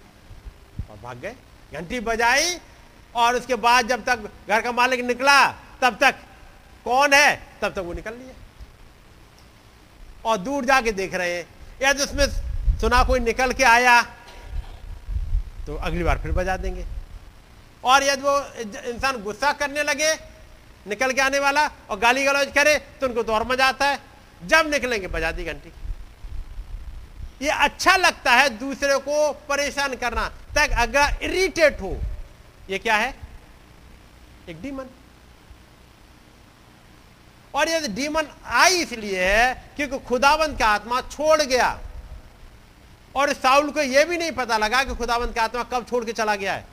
और 0.90 0.98
भाग 1.00 1.18
गए। 1.20 1.36
घंटी 1.72 2.00
बजाई 2.02 2.56
और 3.16 3.36
उसके 3.36 3.56
बाद 3.58 3.88
जब 3.88 4.04
तक 4.06 4.30
घर 4.50 4.62
का 4.62 4.72
मालिक 4.74 5.00
निकला, 5.06 5.36
तब 5.82 5.98
तक 6.02 6.16
कौन 6.86 7.14
है? 7.14 7.36
तब 7.62 7.74
तक 7.74 7.80
वो 7.80 7.94
निकल 7.94 8.14
लिया 8.14 8.34
और 10.26 10.38
दूर 10.40 10.66
जाके 10.66 10.92
देख 10.94 11.14
रहे 11.16 11.34
हैं। 11.34 11.46
यदि 11.82 12.04
उसमें 12.04 12.26
सुना 12.82 13.04
कोई 13.04 13.20
निकल 13.22 13.52
के 13.54 13.64
आया 13.66 14.02
तो 15.68 15.76
अगली 15.78 16.04
बार 16.04 16.18
फिर 16.20 16.32
बजा 16.34 16.58
देंगे। 16.58 16.86
और 17.84 18.04
यदि 18.04 18.22
वो 18.22 18.38
इंसान 18.90 19.22
गुस्सा 19.24 19.52
करने 19.54 19.84
लगे, 19.84 20.14
निकल 20.88 21.12
के 21.14 21.22
आने 21.22 21.40
वाला 21.40 21.66
और 21.90 22.00
गाली 22.00 22.24
गलौज 22.26 22.52
करे 22.56 22.78
तो 23.02 23.08
उनको 23.08 23.24
तो 23.24 23.34
और 23.34 23.48
मज़ा 23.48 23.68
आता 23.68 23.86
है। 23.88 24.00
जब 24.42 24.70
निकलेंगे, 24.70 25.08
बजा 25.10 25.32
दी 25.32 25.44
घंटी। 25.46 25.72
ये 27.44 27.50
अच्छा 27.50 27.96
लगता 27.98 28.32
है 28.32 28.50
दूसरे 28.50 28.98
को 29.00 29.32
परेशान 29.50 29.96
करना। 29.96 30.28
तक 30.56 30.76
अगर 30.80 31.24
इरिटेट 31.24 31.82
हो, 31.82 31.98
ये 32.70 32.80
क्या 32.80 32.96
है? 32.96 33.14
एक 34.50 34.62
डीमन 34.62 34.86
और 37.54 37.70
ये 37.70 37.88
डीमन 37.90 38.28
आई 38.46 38.82
इसलिए 38.82 39.24
है 39.24 39.54
क्योंकि 39.76 40.00
खुदावंत 40.08 40.58
का 40.60 40.68
आत्मा 40.68 41.02
छोड़ 41.04 41.42
गया। 41.42 41.80
और 43.16 43.34
साउल 43.34 43.70
को 43.72 43.82
यह 43.82 44.06
भी 44.06 44.18
नहीं 44.18 44.32
पता 44.32 44.58
लगा 44.58 44.84
कि 44.84 44.96
खुदावंत 44.96 45.36
का 45.36 45.44
आत्मा 45.44 45.64
कब 45.64 45.86
छोड़ 45.90 46.04
के 46.06 46.14
चला 46.14 46.36
गया 46.36 46.54
है। 46.54 46.66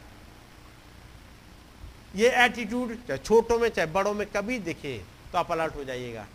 ये 2.17 2.31
एटीट्यूड 2.45 2.97
चाहे 3.09 3.19
छोटों 3.19 3.59
में, 3.59 3.69
चाहे 3.69 3.87
बड़ों 3.89 4.15
में 4.15 4.27
कभी 4.27 4.59
दिखे 4.61 5.01
तो 5.33 5.39
आप 5.39 5.53
अलर्ट 5.53 5.77
हो 5.77 5.85
जाइएगा 5.85 6.27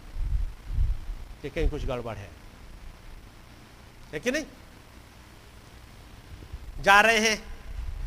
कि 1.42 1.50
कहीं 1.50 1.70
कुछ 1.70 1.86
गड़बड़ 1.86 2.16
है। 2.16 2.30
है 4.16 4.20
कि 4.20 4.32
नहीं? 4.32 4.46
जा 6.82 7.00
रहे 7.02 7.20
हैं, 7.20 7.44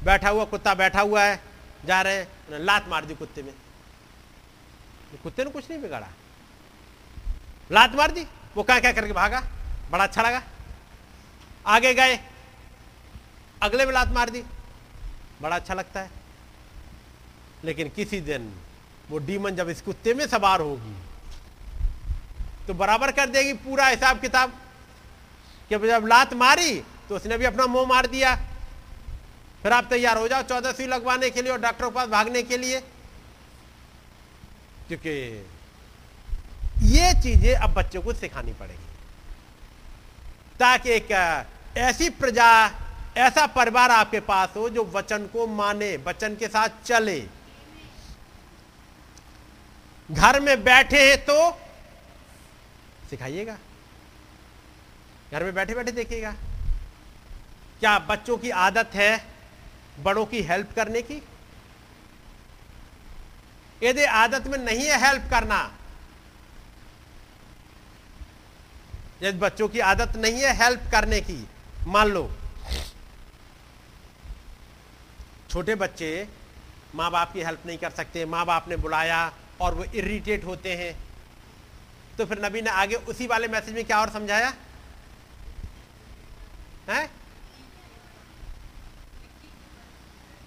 बैठा 0.05 0.29
हुआ 0.29 0.45
कुत्ता 0.45 0.75
बैठा 0.75 1.01
हुआ 1.01 1.25
है, 1.25 1.41
जा 1.85 2.03
रहे 2.03 2.17
हैं 2.17 2.59
लात 2.59 2.89
मार 2.89 3.05
दी 3.05 3.15
कुत्ते 3.15 3.43
में। 3.43 3.53
कुत्ते 5.23 5.45
ने 5.45 5.51
कुछ 5.51 5.71
नहीं 5.71 5.81
बिगाड़ा। 5.83 6.09
लात 7.73 7.95
मार 7.95 8.11
दी, 8.11 8.27
वो 8.55 8.63
क्या 8.63 8.79
क्या 8.81 8.93
करके 8.93 9.13
भागा? 9.13 9.43
बड़ा 9.91 10.05
अच्छा 10.05 10.23
लगा। 10.23 10.43
आगे 11.67 11.95
गए, 11.95 12.21
अगले 13.63 13.87
में 13.87 13.93
लात 13.93 14.09
मार 14.09 14.31
दी। 14.31 14.43
बड़ा 15.43 15.57
अच्छा 15.57 15.75
लगता 15.75 16.01
है। 16.01 16.11
लेकिन 17.65 17.89
किसी 17.89 18.21
दिन 18.21 18.53
वो 19.11 19.19
डीमन 19.19 19.57
जब 19.57 19.69
इस 19.69 19.81
कुत्ते 19.83 20.15
में 20.15 20.27
सवार 20.27 20.61
होगी 20.61 20.97
तो 22.67 22.75
बराबर 22.75 23.13
कर 23.13 23.29
देगी 23.29 23.53
पूरा 23.53 23.87
हिसाब 23.87 24.21
किताब। 24.21 24.53
कि 25.71 25.79
जब 25.79 26.07
लात 26.07 26.35
मारी 26.35 26.75
तो 27.09 27.17
उसने 27.17 27.39
भी 27.39 27.45
अपना 27.45 27.67
मुँह 27.67 27.87
मार 27.89 28.07
दिया। 28.07 28.35
फिर 29.63 29.73
आप 29.73 29.85
तैयार 29.91 30.19
हो 30.19 30.29
जाओ 30.29 30.43
चौदह 30.43 30.73
सुई 30.73 30.87
लगवाने 30.87 31.31
के 31.31 31.43
लिए 31.43 31.53
और 31.53 31.61
डॉक्टर 31.61 31.85
के 31.85 31.91
पास 31.91 32.09
भागने 32.09 32.43
के 32.43 32.57
लिए। 32.59 32.81
क्योंकि 34.89 35.11
ये 36.89 37.13
चीज़ें 37.23 37.55
अब 37.55 37.75
बच्चों 37.75 38.03
को 38.03 38.13
सिखानी 38.15 38.53
पड़ेगी। 38.53 38.87
ताकि 40.59 40.91
एक 40.91 41.13
ऐसी 41.79 42.09
प्रजा, 42.11 42.51
ऐसा 43.17 43.47
परिवार 43.47 43.91
आपके 43.91 44.21
पास 44.21 44.49
हो 44.57 44.69
जो 44.69 44.85
वचन 44.95 45.27
को 45.27 45.47
माने, 45.47 45.97
वचन 46.07 46.37
के 46.37 46.49
साथ 46.49 46.69
चले। 46.85 47.21
घर 50.09 50.41
में 50.41 50.63
बैठे 50.65 51.09
हैं 51.09 51.19
तो 51.25 51.51
सिखाइएगा। 53.11 53.57
घर 55.33 55.45
में 55.45 55.55
बैठे 55.55 55.75
बैठे 55.75 55.93
देखिएगा। 55.93 56.31
क्या 57.81 57.99
बच्चों 58.01 58.37
की 58.39 58.51
आदत 58.51 58.95
है 58.95 59.11
बड़ों 60.03 60.25
की 60.27 60.41
हेल्प 60.43 60.73
करने 60.77 61.03
की? 61.03 61.23
यदि 63.83 64.05
आदत 64.05 64.47
में 64.47 64.59
नहीं 64.59 64.87
है 64.87 64.99
हेल्प 65.01 65.29
करना, 65.31 65.59
यदि 69.23 69.39
बच्चों 69.39 69.69
की 69.69 69.81
आदत 69.83 70.17
नहीं 70.17 70.41
है 70.43 70.55
हेल्प 70.57 70.91
करने 70.93 71.21
की, 71.21 71.47
मान 71.87 72.09
लो, 72.09 72.31
छोटे 75.51 75.75
बच्चे 75.75 76.27
माँ 76.95 77.11
बाप 77.11 77.33
की 77.33 77.43
हेल्प 77.43 77.67
नहीं 77.67 77.79
कर 77.79 77.91
सकते 77.91 78.25
माँ 78.27 78.45
बाप 78.47 78.69
ने 78.69 78.77
बुलाया 78.79 79.21
और 79.61 79.75
वो 79.75 79.85
इरिटेट 79.85 80.45
होते 80.45 80.75
हैं 80.77 80.93
तो 82.19 82.25
फिर 82.27 82.45
नबी 82.45 82.63
ने 82.63 82.71
आगे 82.73 82.97
उसी 83.09 83.27
वाले 83.27 83.49
मैसेज 83.49 83.75
में 83.75 83.85
क्या 83.85 84.01
और 84.01 84.11
समझाया? 84.11 84.53
है? 86.89 87.05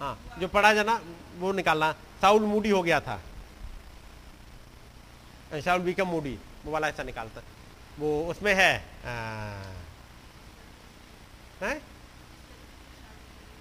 हाँ 0.01 0.17
जो 0.39 0.47
पढ़ा 0.49 0.73
जाना 0.73 0.99
वो 1.39 1.51
निकालना। 1.53 1.91
साउल 2.21 2.41
मूडी 2.43 2.69
हो 2.69 2.81
गया 2.83 2.99
था। 3.01 3.19
साउल 5.55 5.81
बिकम 5.81 6.07
मूडी 6.07 6.37
वो 6.65 6.71
वाला 6.71 6.87
ऐसा 6.87 7.03
निकालता। 7.03 7.41
वो 7.99 8.09
उसमें 8.31 8.53
है 8.55 8.73
आ, 9.05 9.13
है? 11.61 11.81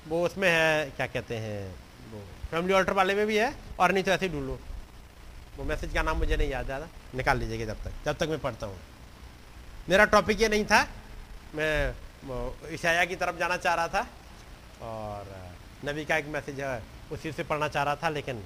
वो 0.09 0.25
उसमें 0.27 0.49
है 0.49 0.91
क्या 0.97 1.07
कहते 1.07 1.37
हैं 1.37 1.63
वो 2.13 2.21
फैमिली 2.51 2.75
ऑल्टर 2.75 2.93
वाले 2.93 3.15
में 3.15 3.27
भी 3.27 3.37
है 3.37 3.55
और 3.81 3.93
नहीं 3.93 4.05
तो 4.05 4.11
ऐसे 4.11 4.27
ही 4.27 4.33
ढूंढ। 4.33 4.47
लो 4.47 4.59
वो 5.57 5.65
मैसेज 5.65 5.93
का 5.95 6.03
नाम 6.03 6.17
मुझे 6.17 6.37
नहीं 6.37 6.49
याद 6.51 6.65
ज़्यादा 6.65 6.89
निकाल 7.15 7.39
लीजिएगा 7.39 7.65
जब 7.65 7.83
तक 7.85 7.93
जब 8.05 8.17
तक 8.17 8.29
मैं 8.29 8.39
पढ़ता 8.41 8.67
हूँ। 8.67 8.79
मेरा 9.89 10.05
टॉपिक 10.15 10.41
ये 10.41 10.49
नहीं 10.49 10.65
था। 10.65 10.87
मैं 11.55 11.95
ईशाया 12.73 13.05
की 13.05 13.17
तरफ़ 13.17 13.39
जाना 13.39 13.57
चाह 13.57 13.75
रहा 13.75 13.89
था 13.89 14.07
और 14.83 15.27
नबी 15.85 16.05
का 16.05 16.17
एक 16.17 16.27
मैसेज 16.29 16.61
है 16.61 16.83
उसी 17.13 17.33
से 17.33 17.45
पढ़ना 17.45 17.69
चाह 17.69 17.83
रहा 17.85 17.97
था, 17.97 18.09
लेकिन 18.09 18.43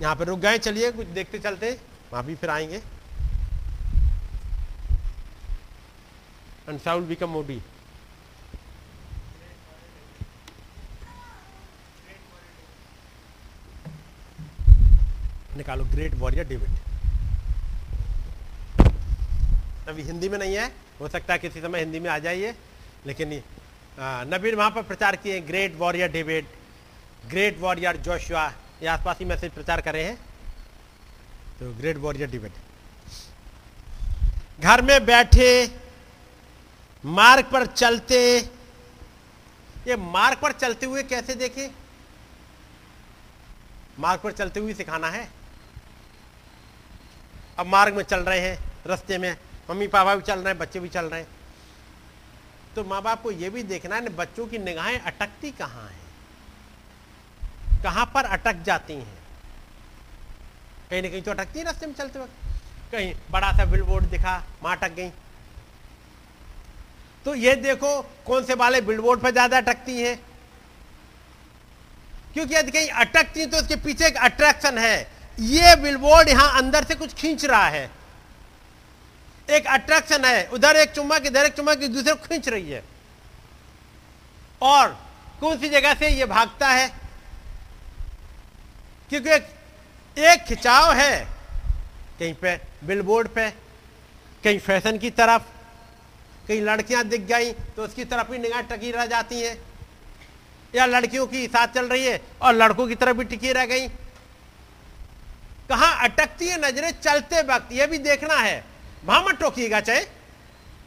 यहाँ 0.00 0.14
पर 0.16 0.26
रुक 0.26 0.38
गए, 0.40 0.58
चलिए 0.58 0.90
कुछ 0.92 1.06
देखते 1.16 1.38
चलते, 1.38 1.70
वहाँ 2.12 2.24
भी 2.24 2.34
फिर 2.34 2.50
आएँगे। 2.50 2.82
Saul 6.84 7.02
become 7.08 7.32
moody. 7.34 7.58
निकालो 15.56 15.84
ग्रेट 15.84 16.14
वॉरियर 16.14 16.48
डेविड 16.48 16.70
अभी 19.88 20.02
हिंदी 20.02 20.28
में 20.28 20.38
नहीं 20.38 20.54
है। 20.56 20.66
हो 21.00 21.08
सकता 21.08 21.32
है 21.32 21.38
किसी 21.38 21.60
समय 21.60 21.78
हिंदी 21.80 22.00
में 22.00 22.10
आ 22.10 22.18
जाइए, 22.18 22.54
लेकिन 23.06 23.42
नबी 24.28 24.50
वहाँ 24.52 24.70
पर 24.70 24.82
प्रचार 24.84 25.16
किए 25.16 25.40
great 25.42 25.76
warrior 25.78 26.10
David 26.12 26.46
great 27.26 27.58
warrior 27.60 27.96
Joshua 27.98 28.46
ये 28.82 28.88
आसपास 28.88 29.18
ही 29.18 29.24
मैसेज 29.24 29.52
प्रचार 29.52 29.80
कर 29.80 29.96
हैं। 29.96 30.16
तो 31.58 31.70
ग्रेट 31.74 31.96
वॉरियर 31.96 32.30
डेविड 32.30 32.52
घर 34.60 34.82
में 34.82 35.04
बैठे, 35.06 35.70
मार्ग 37.04 37.44
पर 37.44 37.66
चलते, 37.66 38.38
ये 39.86 39.96
मार्ग 39.96 40.38
पर 40.38 40.52
चलते 40.54 40.86
हुए 40.86 41.02
कैसे 41.04 41.34
देखे? 41.36 41.70
मार्ग 43.98 44.20
पर 44.20 44.32
चलते 44.32 44.60
हुए 44.60 44.74
सिखाना 44.74 45.08
है। 45.10 45.28
अब 47.58 47.66
मार्ग 47.66 47.94
में 47.94 48.02
चल 48.04 48.20
रहे 48.20 48.40
हैं, 48.40 48.58
रास्ते 48.86 49.18
में 49.18 49.36
मम्मी 49.70 49.86
पापा 49.88 50.14
भी 50.14 50.22
चल 50.22 50.38
रहे 50.38 50.48
हैं, 50.48 50.58
बच्चे 50.58 50.80
भी 50.80 50.88
चल 50.88 51.04
रहे 51.04 51.20
हैं। 51.20 51.28
तो 52.76 52.84
माँ 52.84 53.02
बाप 53.02 53.22
को 53.22 53.30
यह 53.30 53.50
भी 53.50 53.62
देखना 53.62 53.96
है, 53.96 54.08
बच्चों 54.08 54.46
की 54.46 54.58
निगाहें 54.58 54.98
अटकती 55.00 55.50
कहाँ 55.50 55.88
हैं? 55.88 56.06
कहाँ 57.82 58.04
पर 58.14 58.24
अटक 58.24 58.62
जाती 58.62 58.94
हैं? 58.94 59.18
कहीं 60.90 61.02
ना 61.02 61.08
कहीं 61.08 61.22
तो 61.22 61.30
अटकती 61.30 61.58
है 61.58 61.64
रास्ते 61.64 61.86
में 61.86 61.94
चलते 61.94 62.18
वक्त। 62.18 62.92
कहीं 62.92 63.14
बड़ा 63.30 63.52
सा 63.52 63.64
बिल 63.64 63.82
बोर्ड 63.82 64.04
दिखा 64.04 64.42
वहाँ 64.62 64.76
अटक 64.76 64.94
गई। 64.94 65.10
तो 67.24 67.34
ये 67.34 67.54
देखो 67.56 68.00
कौन 68.26 68.44
से 68.44 68.54
वाले 68.54 68.80
बिलबोर्ड 68.80 69.20
पर 69.20 69.30
ज़्यादा 69.30 69.56
अटकती 69.56 70.00
हैं। 70.00 70.16
क्योंकि 72.34 72.54
यदि 72.54 72.70
कहीं 72.70 72.88
अटकती 72.88 73.46
तो 73.46 73.56
उसके 73.56 73.76
पीछे 73.76 74.06
एक 74.06 74.16
अट्रैक्शन 74.16 74.78
है। 74.78 74.96
ये 75.38 75.74
बिलबोर्ड 75.76 76.28
यहाँ 76.28 76.58
अंदर 76.58 76.84
से 76.84 76.94
कुछ 76.94 77.14
खींच 77.14 77.44
रहा 77.44 77.68
है। 77.68 77.90
एक 79.48 79.66
अट्रैक्शन 79.66 80.24
है। 80.24 80.46
उधर 80.48 80.76
एक 80.76 80.90
चुम्बक 80.90 81.26
इधर 81.26 81.46
एक 81.46 81.54
चुम्बक 81.54 81.78
दूसरे 81.78 82.12
को 82.12 82.26
खींच 82.26 82.48
रही 82.48 82.70
है। 82.70 82.82
और 84.62 84.88
कौन 85.40 85.58
सी 85.58 85.68
जगह 85.68 85.94
से 85.94 86.08
ये 86.08 86.24
भागता 86.26 86.68
है? 86.68 86.88
क्योंकि 89.10 89.30
एक, 89.30 89.46
एक 90.16 90.44
खिंचाव 90.44 90.92
है। 90.92 91.24
कहीं 92.18 92.34
पे 92.34 92.56
बिलबोर्ड 92.84 93.28
पे 93.28 93.50
कहीं 94.44 94.58
फ़ैशन 94.58 94.98
की 94.98 95.10
तरफ़ 95.10 95.42
कहीं 96.48 96.60
लड़कियाँ 96.62 97.02
दिख 97.04 97.20
गई 97.26 97.52
तो 97.76 97.84
उसकी 97.84 98.04
तरफ़ 98.04 98.32
ही 98.32 98.38
निगाह 98.38 98.60
टकी 98.68 98.90
रह 98.90 99.06
जाती 99.06 99.40
है। 99.40 99.56
या 100.74 100.86
लड़कियों 100.86 101.26
की 101.26 101.46
साथ 101.46 101.68
चल 101.68 101.86
रही 101.88 102.04
है 102.06 102.20
और 102.42 102.54
लड़कों 102.54 102.86
की 102.86 102.94
तरफ़ 102.94 103.16
भी 103.16 103.24
टिकी 103.24 103.52
रह 103.52 103.66
गई। 103.66 103.88
कहाँ 105.68 106.04
अटकती 106.04 106.48
है 106.48 106.60
नज़रें? 106.60 106.90
चलते 107.00 107.42
वक्त 107.44 107.72
यह 107.72 107.86
भी 107.86 107.98
देखना 107.98 108.34
है। 108.34 108.64
वहाँ 109.04 109.22
मत 109.22 109.40
टोकिएगा 109.40 109.80
चाहे? 109.80 110.04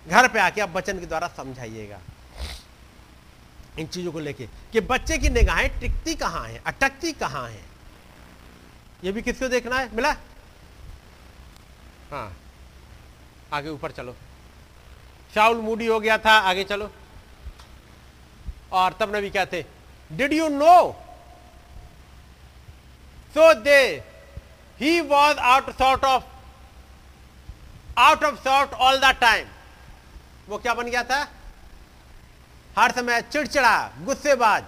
घर 0.07 0.27
पे 0.27 0.39
आके 0.39 0.61
आप 0.61 0.69
बचन 0.69 0.99
के 0.99 1.05
द्वारा 1.05 1.27
समझाइएगा। 1.27 1.99
इन 3.79 3.87
चीज़ों 3.87 4.11
को 4.11 4.19
लेके 4.19 4.45
कि 4.71 4.79
बच्चे 4.79 5.17
की 5.17 5.29
निगाहें 5.29 5.79
टिकती 5.79 6.15
कहाँ 6.15 6.47
है, 6.47 6.61
अटकती 6.65 7.11
कहाँ 7.11 7.47
है? 7.49 7.63
यह 9.03 9.11
भी 9.11 9.21
किसको 9.21 9.47
देखना 9.47 9.79
है? 9.79 9.95
मिला? 9.95 10.11
हाँ। 12.11 12.37
आगे 13.53 13.69
ऊपर 13.69 13.91
चलो। 13.91 14.15
शाउल 15.35 15.57
मूडी 15.57 15.85
हो 15.85 15.99
गया 15.99 16.17
था, 16.17 16.31
आगे 16.31 16.63
चलो। 16.63 16.91
और 18.71 18.93
तब 18.93 19.15
नबी 19.15 19.29
कहते 19.29 19.65
did 20.11 20.33
you 20.33 20.47
know 20.49 20.91
so 23.33 23.53
they 23.53 23.81
he 24.79 24.99
was 25.01 25.37
out 25.37 25.69
sort 25.77 26.05
of 26.05 26.23
out 27.97 28.23
of 28.23 28.35
sort 28.43 28.73
all 28.73 28.99
the 28.99 29.11
time 29.21 29.47
वो 30.49 30.57
क्या 30.57 30.73
बन 30.73 30.85
गया 30.85 31.03
था? 31.03 31.27
हर 32.77 32.91
समय 32.91 33.21
चिड़चिड़ा, 33.23 33.91
गुस्सेबाज। 33.99 34.63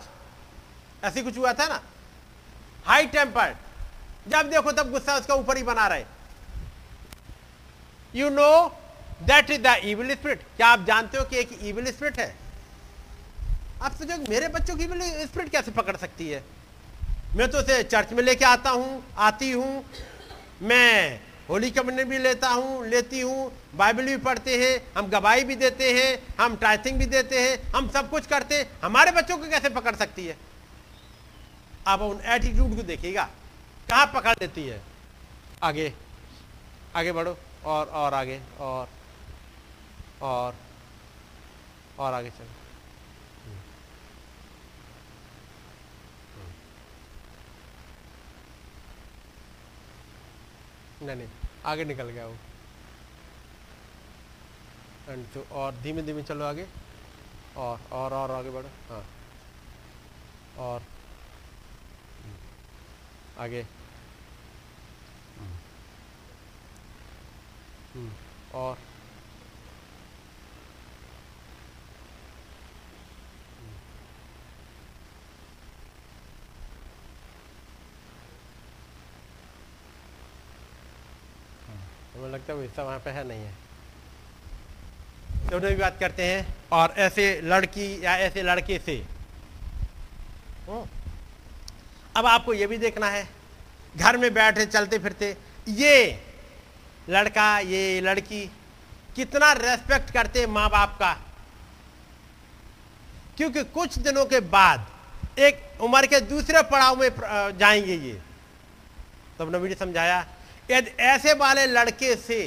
ऐसी 1.03 1.21
कुछ 1.23 1.37
हुआ 1.37 1.53
था 1.53 1.67
ना? 1.67 1.81
हाई 2.85 3.05
टेम्पर्ड 3.07 4.31
जब 4.31 4.49
देखो 4.49 4.71
तब 4.71 4.91
गुस्सा 4.91 5.15
उसका 5.17 5.33
ऊपर 5.35 5.57
ही 5.57 5.63
बना 5.63 5.87
रहे। 5.87 6.05
You 8.15 8.29
know 8.29 8.67
that 9.23 9.49
is 9.51 9.61
the 9.61 9.75
evil 9.85 10.13
spirit 10.15 10.41
क्या 10.57 10.67
आप 10.67 10.83
जानते 10.85 11.17
हो 11.17 11.23
कि 11.25 11.37
एक 11.37 11.51
इविल 11.61 11.91
स्पिरिट 11.91 12.19
है? 12.19 12.35
आप 13.81 13.91
सोचो 13.91 14.17
मेरे 14.29 14.47
बच्चों 14.47 14.75
की 14.75 14.87
स्पिरिट 15.25 15.49
कैसे 15.51 15.71
पकड़ 15.71 15.95
सकती 15.97 16.29
है? 16.29 16.43
मैं 17.35 17.49
तो 17.51 17.57
उसे 17.57 17.83
चर्च 17.83 18.11
में 18.13 18.23
लेके 18.23 18.45
आता 18.45 18.69
हूँ, 18.69 19.03
आती 19.17 19.51
हूँ। 19.51 19.85
मैं 20.61 21.19
होली 21.53 21.69
कम्युनियन 21.71 22.07
भी 22.09 22.17
लेता 22.17 22.49
हूँ, 22.49 22.85
लेती 22.87 23.19
हूँ, 23.21 23.51
बाइबल 23.75 24.05
भी 24.05 24.15
पढ़ते 24.17 24.57
हैं, 24.57 24.93
हम 24.97 25.07
गवाही 25.07 25.43
भी 25.43 25.55
देते 25.55 25.91
हैं, 25.93 26.35
हम 26.39 26.55
टाइथिंग 26.55 26.97
भी 26.99 27.05
देते 27.05 27.39
हैं, 27.39 27.71
हम 27.71 27.89
सब 27.89 28.09
कुछ 28.09 28.27
करते 28.27 28.57
हैं। 28.57 28.65
हमारे 28.81 29.11
बच्चों 29.11 29.37
को 29.37 29.49
कैसे 29.49 29.69
पकड़ 29.69 29.95
सकती 29.95 30.25
है? 30.27 30.37
आप 31.87 32.01
उन 32.01 32.21
एटीट्यूड 32.25 32.75
को 32.75 32.83
देखिएगा। 32.83 33.23
कहाँ 33.89 34.05
पकड़ 34.15 34.33
लेती 34.41 34.63
है? 34.67 34.81
आगे 35.63 35.93
आगे 36.95 37.11
बढ़ो, 37.11 37.37
और 37.65 37.87
और 37.87 38.13
आगे, 38.13 38.41
और 38.59 38.89
और 40.21 40.55
और 41.99 42.13
आगे 42.13 42.29
चलो। 42.29 42.61
नहीं 51.03 51.15
नहीं। 51.15 51.42
आगे 51.65 51.85
निकल 51.85 52.09
गया 52.09 52.27
वो। 52.27 52.35
एंड 55.09 55.25
तो 55.33 55.45
और 55.51 55.75
धीमे 55.75 56.01
धीमे 56.01 56.23
चलो 56.23 56.45
आगे। 56.45 56.67
और 57.57 57.79
और 57.91 58.13
और 58.13 58.31
आगे 58.31 58.49
बढ़ो। 58.49 58.69
हाँ। 58.89 59.05
और। 60.57 60.81
आगे। 63.37 63.65
हम्म, 67.93 68.11
और। 68.53 68.92
हमें 82.15 82.29
लगता 82.29 82.53
है 82.53 82.57
वो 82.57 82.63
हिस्सा 82.63 82.83
वहाँ 82.83 82.99
पे 82.99 83.09
है 83.09 83.27
नहीं 83.27 83.39
है। 83.39 83.53
दोनों 85.49 85.69
भी 85.69 85.75
बात 85.75 85.97
करते 85.99 86.23
हैं। 86.23 86.55
और 86.71 86.93
ऐसे 86.97 87.25
लड़की 87.43 88.05
या 88.05 88.15
ऐसे 88.17 88.41
लड़के 88.43 88.77
से। 88.79 88.95
हम्म। 90.67 90.85
अब 92.15 92.25
आपको 92.25 92.53
ये 92.53 92.67
भी 92.67 92.77
देखना 92.77 93.09
है 93.09 93.27
घर 93.97 94.17
में 94.17 94.33
बैठे 94.33 94.65
चलते 94.65 94.99
फिरते 94.99 95.35
ये 95.67 96.19
लड़का 97.09 97.59
ये 97.59 97.99
लड़की 98.01 98.45
कितना 99.15 99.51
रेस्पेक्ट 99.53 100.11
करते 100.11 100.39
हैं 100.39 100.47
माँ 100.47 100.69
बाप 100.69 100.97
का। 100.99 101.13
क्योंकि 103.37 103.63
कुछ 103.63 103.97
दिनों 103.99 104.25
के 104.25 104.39
बाद 104.39 104.87
एक 105.39 105.81
उम्र 105.81 106.07
के 106.07 106.19
दूसरे 106.21 106.61
पड़ाव 106.61 106.95
में 106.95 107.09
जाएँगे 107.57 107.95
ये। 107.97 108.21
तब 109.39 109.55
नबी 109.55 109.69
ने 109.69 109.75
समझाया 109.75 110.25
यदि 110.71 110.91
ऐसे 111.03 111.33
वाले 111.33 111.65
लड़के 111.67 112.15
से 112.15 112.39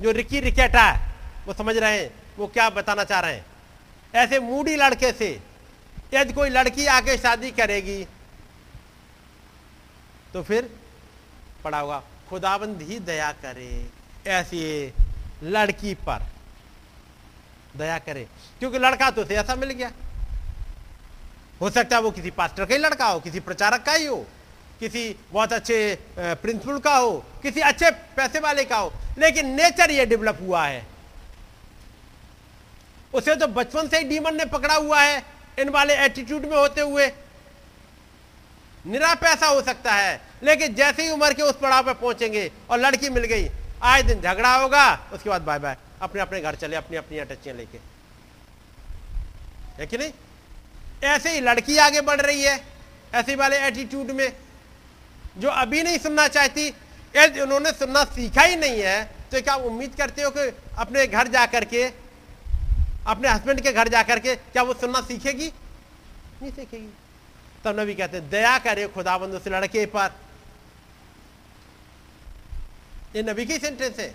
जो 0.00 0.10
रिकी 0.10 0.40
रिकेटा 0.40 0.82
है, 0.82 1.14
वो 1.46 1.54
समझ 1.54 1.76
रहे 1.76 1.98
हैं, 1.98 2.10
वो 2.38 2.46
क्या 2.46 2.68
बताना 2.70 3.04
चाह 3.04 3.20
रहे 3.20 3.34
हैं? 3.34 3.44
ऐसे 4.14 4.38
मूडी 4.40 4.76
लड़के 4.76 5.12
से 5.12 5.30
यदि 6.14 6.32
कोई 6.32 6.48
लड़की 6.48 6.86
आके 6.86 7.16
शादी 7.18 7.50
करेगी 7.50 8.04
तो 10.32 10.42
फिर 10.42 10.70
पड़ा 11.64 11.78
होगा, 11.78 12.02
खुदाबंद 12.28 12.82
ही 12.82 12.98
दया 13.00 13.30
करे, 13.34 13.88
ऐसी 14.26 14.92
लड़की 15.42 15.94
पर 16.06 16.26
दया 17.76 17.98
करे। 17.98 18.26
क्योंकि 18.58 18.78
लड़का 18.78 19.10
तो 19.10 19.22
उसे 19.22 19.36
ऐसा 19.36 19.54
मिल 19.54 19.70
गया। 19.70 19.90
हो 21.60 21.70
सकता 21.70 21.96
है 21.96 22.02
वो 22.02 22.10
किसी 22.10 22.30
पास्टर 22.30 22.64
का 22.64 22.74
ही 22.74 22.80
लड़का 22.80 23.06
हो, 23.06 23.20
किसी 23.20 23.40
प्रचारक 23.40 23.82
का 23.82 23.92
ही 23.92 24.06
हो। 24.06 24.24
किसी 24.80 25.14
बहुत 25.32 25.52
अच्छे 25.52 25.98
प्रिंसिपल 26.18 26.78
का 26.78 26.94
हो, 26.96 27.12
किसी 27.42 27.60
अच्छे 27.62 27.90
पैसे 28.16 28.40
वाले 28.40 28.64
का 28.64 28.76
हो, 28.76 28.92
लेकिन 29.18 29.50
नेचर 29.52 29.90
ये 29.90 30.06
डेवलप 30.06 30.38
हुआ 30.42 30.64
है। 30.66 30.86
उसे 33.14 33.34
तो 33.36 33.46
बचपन 33.48 33.88
से 33.88 33.98
ही 33.98 34.04
डीमन 34.04 34.36
ने 34.36 34.44
पकड़ा 34.46 34.74
हुआ 34.74 35.00
है, 35.00 35.22
इन 35.58 35.68
वाले 35.68 35.94
एटीट्यूड 35.96 36.44
में 36.44 36.56
होते 36.56 36.80
हुए। 36.80 37.06
निरा 38.84 39.14
पैसा 39.14 39.46
हो 39.46 39.60
सकता 39.62 39.92
है, 39.92 40.20
लेकिन 40.42 40.74
जैसे 40.74 41.02
ही 41.02 41.10
उम्र 41.10 41.32
के 41.32 41.42
उस 41.42 41.58
पड़ाव 41.58 41.84
पर 41.84 41.94
पहुँचेंगे 41.94 42.50
और 42.70 42.78
लड़की 42.78 43.08
मिल 43.10 43.24
गई, 43.24 43.48
आए 43.82 44.02
दिन 44.02 44.20
झगड़ा 44.20 44.54
होगा, 44.54 44.92
उसके 45.12 45.30
बाद 45.30 45.42
बाय 45.42 45.58
बाय 45.58 45.76
अपने 46.02 46.20
अपने 46.20 46.40
घर 46.40 46.54
चले, 46.56 46.76
अपनी 46.76 46.96
अपनी 46.96 47.18
अटचियाँ 47.18 47.56
लेके। 47.56 47.78
है 49.78 49.86
कि 49.86 49.98
नहीं? 49.98 50.12
ऐसे 51.04 51.30
ही 51.30 51.40
लड़की 51.40 51.78
आगे 51.78 52.00
बढ़ 52.00 52.20
रही 52.20 52.42
है, 52.42 52.60
ऐसे 53.14 53.34
वाले 53.36 53.58
एटीट्यूड 53.58 54.10
में 54.10 54.32
जो 55.36 55.48
अभी 55.48 55.82
नहीं 55.82 55.98
सुनना 55.98 56.26
चाहती 56.28 56.66
यदि 57.16 57.40
उन्होंने 57.40 57.70
सुनना 57.72 58.04
सीखा 58.06 58.42
ही 58.42 58.56
नहीं 58.56 58.80
है 58.80 59.02
तो 59.32 59.40
क्या 59.42 59.54
उम्मीद 59.66 59.94
करते 59.94 60.22
हो 60.22 60.30
कि 60.30 60.52
अपने 60.78 61.06
घर 61.06 61.28
जा 61.28 61.44
करके 61.46 61.84
अपने 63.06 63.28
हस्बैंड 63.28 63.60
के 63.60 63.72
घर 63.72 63.88
जा 63.88 64.02
करके 64.02 64.34
क्या 64.36 64.62
वो 64.62 64.74
सुनना 64.74 65.00
सीखेगी? 65.00 65.46
नहीं 66.42 66.50
सीखेगी। 66.52 66.92
तब 67.64 67.80
नबी 67.80 67.94
कहते 67.94 68.16
हैं, 68.16 68.28
दया 68.30 68.58
करे 68.58 68.86
खुदाबंद 68.88 69.34
उस 69.34 69.48
लड़के 69.48 69.84
पर। 69.86 70.12
ये 73.16 73.22
नबी 73.22 73.46
की 73.46 73.58
सेंटेंस 73.58 73.98
है। 73.98 74.14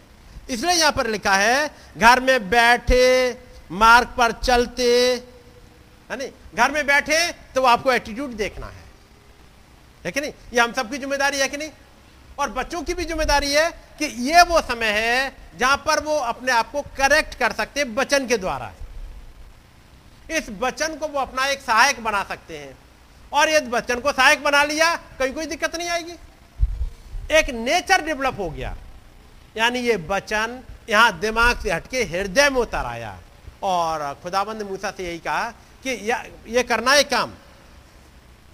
इसलिए 0.50 0.74
यहाँ 0.74 0.92
पर 0.92 1.08
लिखा 1.08 1.36
है, 1.36 1.70
घर 1.98 2.20
में 2.20 2.50
बैठे, 2.50 3.38
मार्ग 3.72 4.08
पर 4.18 4.32
चलते। 4.44 4.90
है 6.10 6.18
नहीं 6.18 6.30
घर 6.56 6.72
में 6.72 6.86
बैठे 6.88 7.20
तो 7.56 7.64
आपको 7.66 7.92
एटीट्यूड 7.94 8.36
देखना 8.38 8.68
है। 8.68 8.87
है 10.06 10.12
कि 10.12 10.22
नहीं? 10.22 10.32
ये 10.54 10.60
हम 10.60 10.74
सबकी 10.74 10.98
ज़िम्मेदारी 10.98 11.40
है 11.40 11.48
कि 11.48 11.58
नहीं? 11.58 11.70
और 12.40 12.50
बच्चों 12.52 12.82
की 12.84 12.94
भी 12.94 13.06
ज़िम्मेदारी 13.06 13.52
है 13.54 13.70
कि 14.00 14.06
ये 14.24 14.42
वो 14.44 14.62
समय 14.64 14.92
है 14.94 15.32
जहाँ 15.60 15.78
पर 15.86 16.04
वो 16.04 16.16
अपने 16.26 16.52
आप 16.52 16.72
को 16.72 16.82
करेक्ट 16.98 17.36
कर 17.36 17.52
सकते 17.54 17.80
हैं 17.80 17.96
वचन 17.96 18.28
के 18.28 18.38
द्वारा। 18.38 18.72
इस 20.30 20.50
वचन 20.60 20.96
को 20.96 21.08
वो 21.08 21.20
अपना 21.20 21.46
एक 21.48 21.62
सहायक 21.62 22.04
बना 22.04 22.24
सकते 22.24 22.58
हैं। 22.58 22.78
और 23.32 23.50
यदि 23.50 23.70
वचन 23.70 24.00
को 24.00 24.12
सहायक 24.12 24.44
बना 24.44 24.64
लिया, 24.64 24.96
कहीं 25.20 25.34
कोई 25.34 25.46
दिक्कत 25.46 25.76
नहीं 25.76 25.90
आएगी। 25.90 26.16
एक 27.32 27.50
नेचर 27.52 28.02
डेवलप 28.06 28.40
हो 28.40 28.50
गया। 28.50 28.76
यानी 29.58 29.80
ये 29.80 29.96
वचन 30.10 30.60
यहाँ 30.90 31.20
दिमाग 31.20 31.60
से 31.60 31.72
हटके 31.72 32.04
हृदय 32.06 32.50
में 32.50 32.60
उतर 32.62 32.86
आया। 32.86 33.18
और 33.64 34.14
खुदाबंद 34.24 34.62
मूसा 34.62 34.92
से 34.92 35.04
यही 35.04 35.20
कहा 35.20 35.50
कि 35.84 35.90
ये 36.48 36.64
करना 36.64 36.92
है 36.92 37.04
काम। 37.06 37.34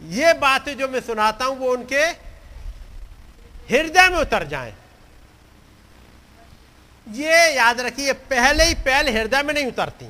ये 0.03 0.34
बातें 0.34 0.77
जो 0.77 0.88
मैं 0.88 1.01
सुनाता 1.01 1.45
हूँ, 1.45 1.57
वो 1.57 1.71
उनके 1.71 2.03
हृदय 3.69 4.09
में 4.09 4.17
उतर 4.17 4.47
जाए। 4.47 4.73
ये 7.07 7.55
याद 7.55 7.80
रखिए, 7.80 8.13
पहले 8.13 8.63
ही 8.63 8.73
पहल 8.73 9.09
हृदय 9.09 9.43
में 9.43 9.53
नहीं 9.53 9.67
उतरती। 9.67 10.05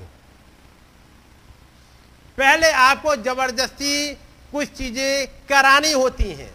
पहले 2.38 2.72
आपको 2.72 3.16
ज़बरदस्ती 3.16 4.14
कुछ 4.52 4.68
चीज़ें 4.68 5.28
करानी 5.50 5.92
होती 5.92 6.32
हैं। 6.32 6.52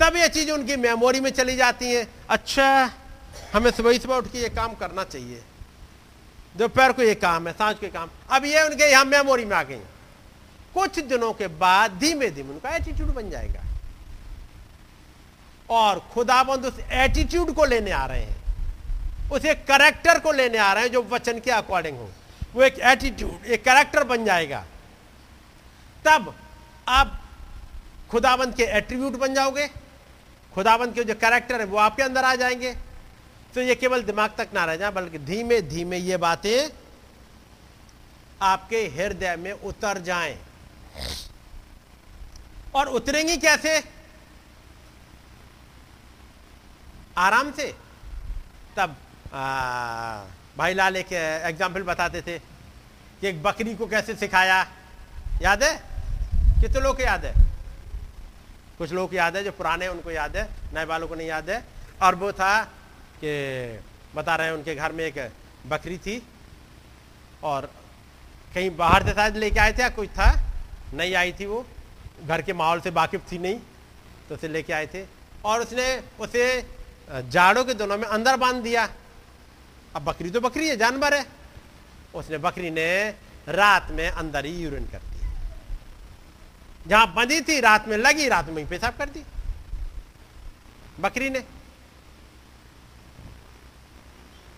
तब 0.00 0.16
ये 0.16 0.28
चीज़ 0.28 0.50
उनकी 0.50 0.76
मेमोरी 0.76 1.20
में 1.20 1.30
चली 1.30 1.56
जाती 1.56 1.90
हैं। 1.90 2.06
अच्छा 2.30 2.90
हमें 3.52 3.70
सुबह 3.70 3.98
सुबह 3.98 4.16
उठ 4.16 4.32
के 4.32 4.38
ये 4.38 4.48
काम 4.48 4.74
करना 4.74 5.04
चाहिए। 5.04 5.42
दोपहर 6.56 6.92
को 6.92 7.02
ये 7.02 7.14
काम 7.14 7.46
है, 7.48 7.52
साँझ 7.52 7.76
के 7.78 7.88
काम। 7.88 8.10
अब 8.30 8.44
ये 8.44 8.62
उनके 8.62 8.90
यहाँ 8.90 9.04
मेमोरी 9.04 9.44
में 9.44 9.56
आ 9.56 9.62
गई 9.62 9.80
कुछ 10.76 10.98
दिनों 10.98 11.32
के 11.32 11.46
बाद 11.48 11.92
धीमे 11.98 12.30
धीमे 12.30 12.50
उनका 12.50 12.74
एटीट्यूड 12.76 13.14
बन 13.14 13.30
जाएगा। 13.30 13.62
और 15.70 15.98
खुदाबंद 16.12 16.66
उस 16.66 16.78
एटीट्यूड 16.80 17.54
को 17.54 17.64
लेने 17.64 17.90
आ 17.90 18.04
रहे 18.06 18.22
हैं। 18.22 19.30
उस 19.30 19.44
एक 19.44 19.64
करेक्टर 19.66 20.18
को 20.18 20.32
लेने 20.32 20.58
आ 20.58 20.72
रहे 20.72 20.82
हैं 20.82 20.92
जो 20.92 21.02
वचन 21.02 21.38
के 21.40 21.50
अकॉर्डिंग 21.50 21.98
हो। 21.98 22.10
वो 22.54 22.62
एक 22.62 22.78
एटीट्यूड 22.78 23.46
एक 23.46 23.64
करेक्टर 23.64 24.04
बन 24.04 24.24
जाएगा। 24.24 24.64
तब 26.04 26.34
आप 26.88 27.20
खुदाबंद 28.10 28.54
के 28.54 28.62
एट्रीब्यूट 28.62 29.12
बन 29.12 29.34
जाओगे। 29.34 29.66
खुदाबंद 30.54 30.94
के 30.94 31.04
जो 31.04 31.14
कैरेक्टर 31.14 31.60
है 31.60 31.66
वो 31.66 31.78
आपके 31.78 32.02
अंदर 32.02 32.24
आ 32.24 32.34
जाएँगे। 32.34 32.72
तो 33.54 33.60
ये 33.60 33.74
केवल 33.74 34.02
दिमाग 34.02 34.34
तक 34.38 34.48
ना 34.54 34.64
रह 34.64 34.76
जाए, 34.76 34.90
बल्कि 34.90 35.18
धीमे 35.18 35.60
धीमे 35.62 35.96
ये 35.96 36.16
बातें 36.16 36.68
आपके 38.42 38.76
हृदय 38.96 39.36
में 39.36 39.52
उतर 39.52 39.98
जाएँ। 39.98 40.38
और 42.74 42.88
उतरेंगी 42.88 43.36
कैसे? 43.36 43.82
आराम 47.18 47.50
से। 47.52 47.74
तब 48.76 48.96
आ, 49.34 50.24
भाई 50.56 50.74
लाल 50.74 50.96
एक 50.96 51.12
एग्ज़ाम्पल 51.12 51.82
बताते 51.82 52.20
थे 52.22 52.38
कि 52.38 53.28
एक 53.28 53.42
बकरी 53.42 53.74
को 53.74 53.86
कैसे 53.86 54.14
सिखाया। 54.14 54.60
याद 55.42 55.62
है? 55.62 55.74
कितने 56.60 56.80
लोग 56.80 57.00
याद 57.00 57.24
है? 57.24 57.34
कुछ 58.78 58.92
लोग 58.92 59.14
याद 59.14 59.36
है 59.36 59.44
जो 59.44 59.52
पुराने 59.52 59.88
उनको 59.88 60.10
याद 60.10 60.36
है। 60.36 60.48
नए 60.74 60.84
वालों 60.84 61.08
को 61.08 61.14
नहीं 61.14 61.28
याद 61.28 61.50
है। 61.50 61.62
और 62.02 62.14
वो 62.14 62.32
था 62.32 62.64
कि 63.20 63.80
बता 64.14 64.36
रहे 64.36 64.46
हैं 64.46 64.54
उनके 64.54 64.74
घर 64.74 64.92
में 64.92 65.04
एक 65.04 65.18
बकरी 65.66 65.98
थी। 65.98 66.22
और 67.42 67.70
कहीं 68.54 68.70
बाहर 68.76 69.06
से 69.06 69.12
शायद 69.14 69.36
लेके 69.36 69.60
आए 69.60 69.72
थे 69.72 69.82
या 69.82 69.88
कुछ 69.88 70.08
था? 70.08 70.32
नहीं 70.94 71.14
आई 71.14 71.32
थी 71.32 71.46
वो, 71.46 71.64
घर 72.24 72.42
के 72.42 72.52
माहौल 72.52 72.80
से 72.80 72.90
वाकिफ 72.92 73.30
थी 73.32 73.38
नहीं 73.38 73.58
तो 74.28 74.34
उसे 74.34 74.48
लेके 74.48 74.72
आए 74.72 74.86
थे। 74.86 75.04
और 75.44 75.60
उसने 75.60 75.86
उसे 76.20 76.44
जाड़ों 77.08 77.64
के 77.64 77.74
दोनों 77.74 77.96
में 77.98 78.06
अंदर 78.06 78.36
बाँध 78.36 78.62
दिया। 78.62 78.88
अब 79.94 80.04
बकरी 80.04 80.30
तो 80.30 80.40
बकरी 80.40 80.68
है, 80.68 80.76
जानवर 80.76 81.14
है। 81.14 81.26
उसने 82.14 82.38
बकरी 82.38 82.70
ने 82.70 83.08
रात 83.48 83.90
में 83.90 84.08
अंदर 84.08 84.44
ही 84.44 84.52
यूरिन 84.54 84.86
कर 84.86 84.98
दी 85.00 85.14
जहाँ 86.86 87.12
बंधी 87.14 87.40
थी, 87.40 87.58
रात 87.60 87.88
में 87.88 87.96
लगी, 87.96 88.28
रात 88.28 88.48
में 88.48 88.66
पेशाब 88.68 88.96
कर 88.98 89.08
दी। 89.08 89.22
बकरी 91.00 91.30
ने 91.30 91.40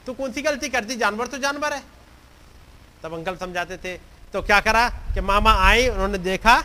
तो 0.06 0.14
कौन 0.14 0.32
सी 0.32 0.42
गलती 0.42 0.68
कर 0.68 0.84
दी 0.84 0.96
जानवर 0.96 1.26
तो 1.26 1.38
जानवर 1.38 1.72
है। 1.72 1.82
तब 3.02 3.14
अंकल 3.14 3.36
समझाते 3.36 3.76
थे 3.76 3.96
तो 4.32 4.42
क्या 4.42 4.60
करा 4.60 4.88
कि 5.14 5.20
मामा 5.20 5.52
आए 5.66 5.86
उन्होंने 5.88 6.18
देखा 6.18 6.62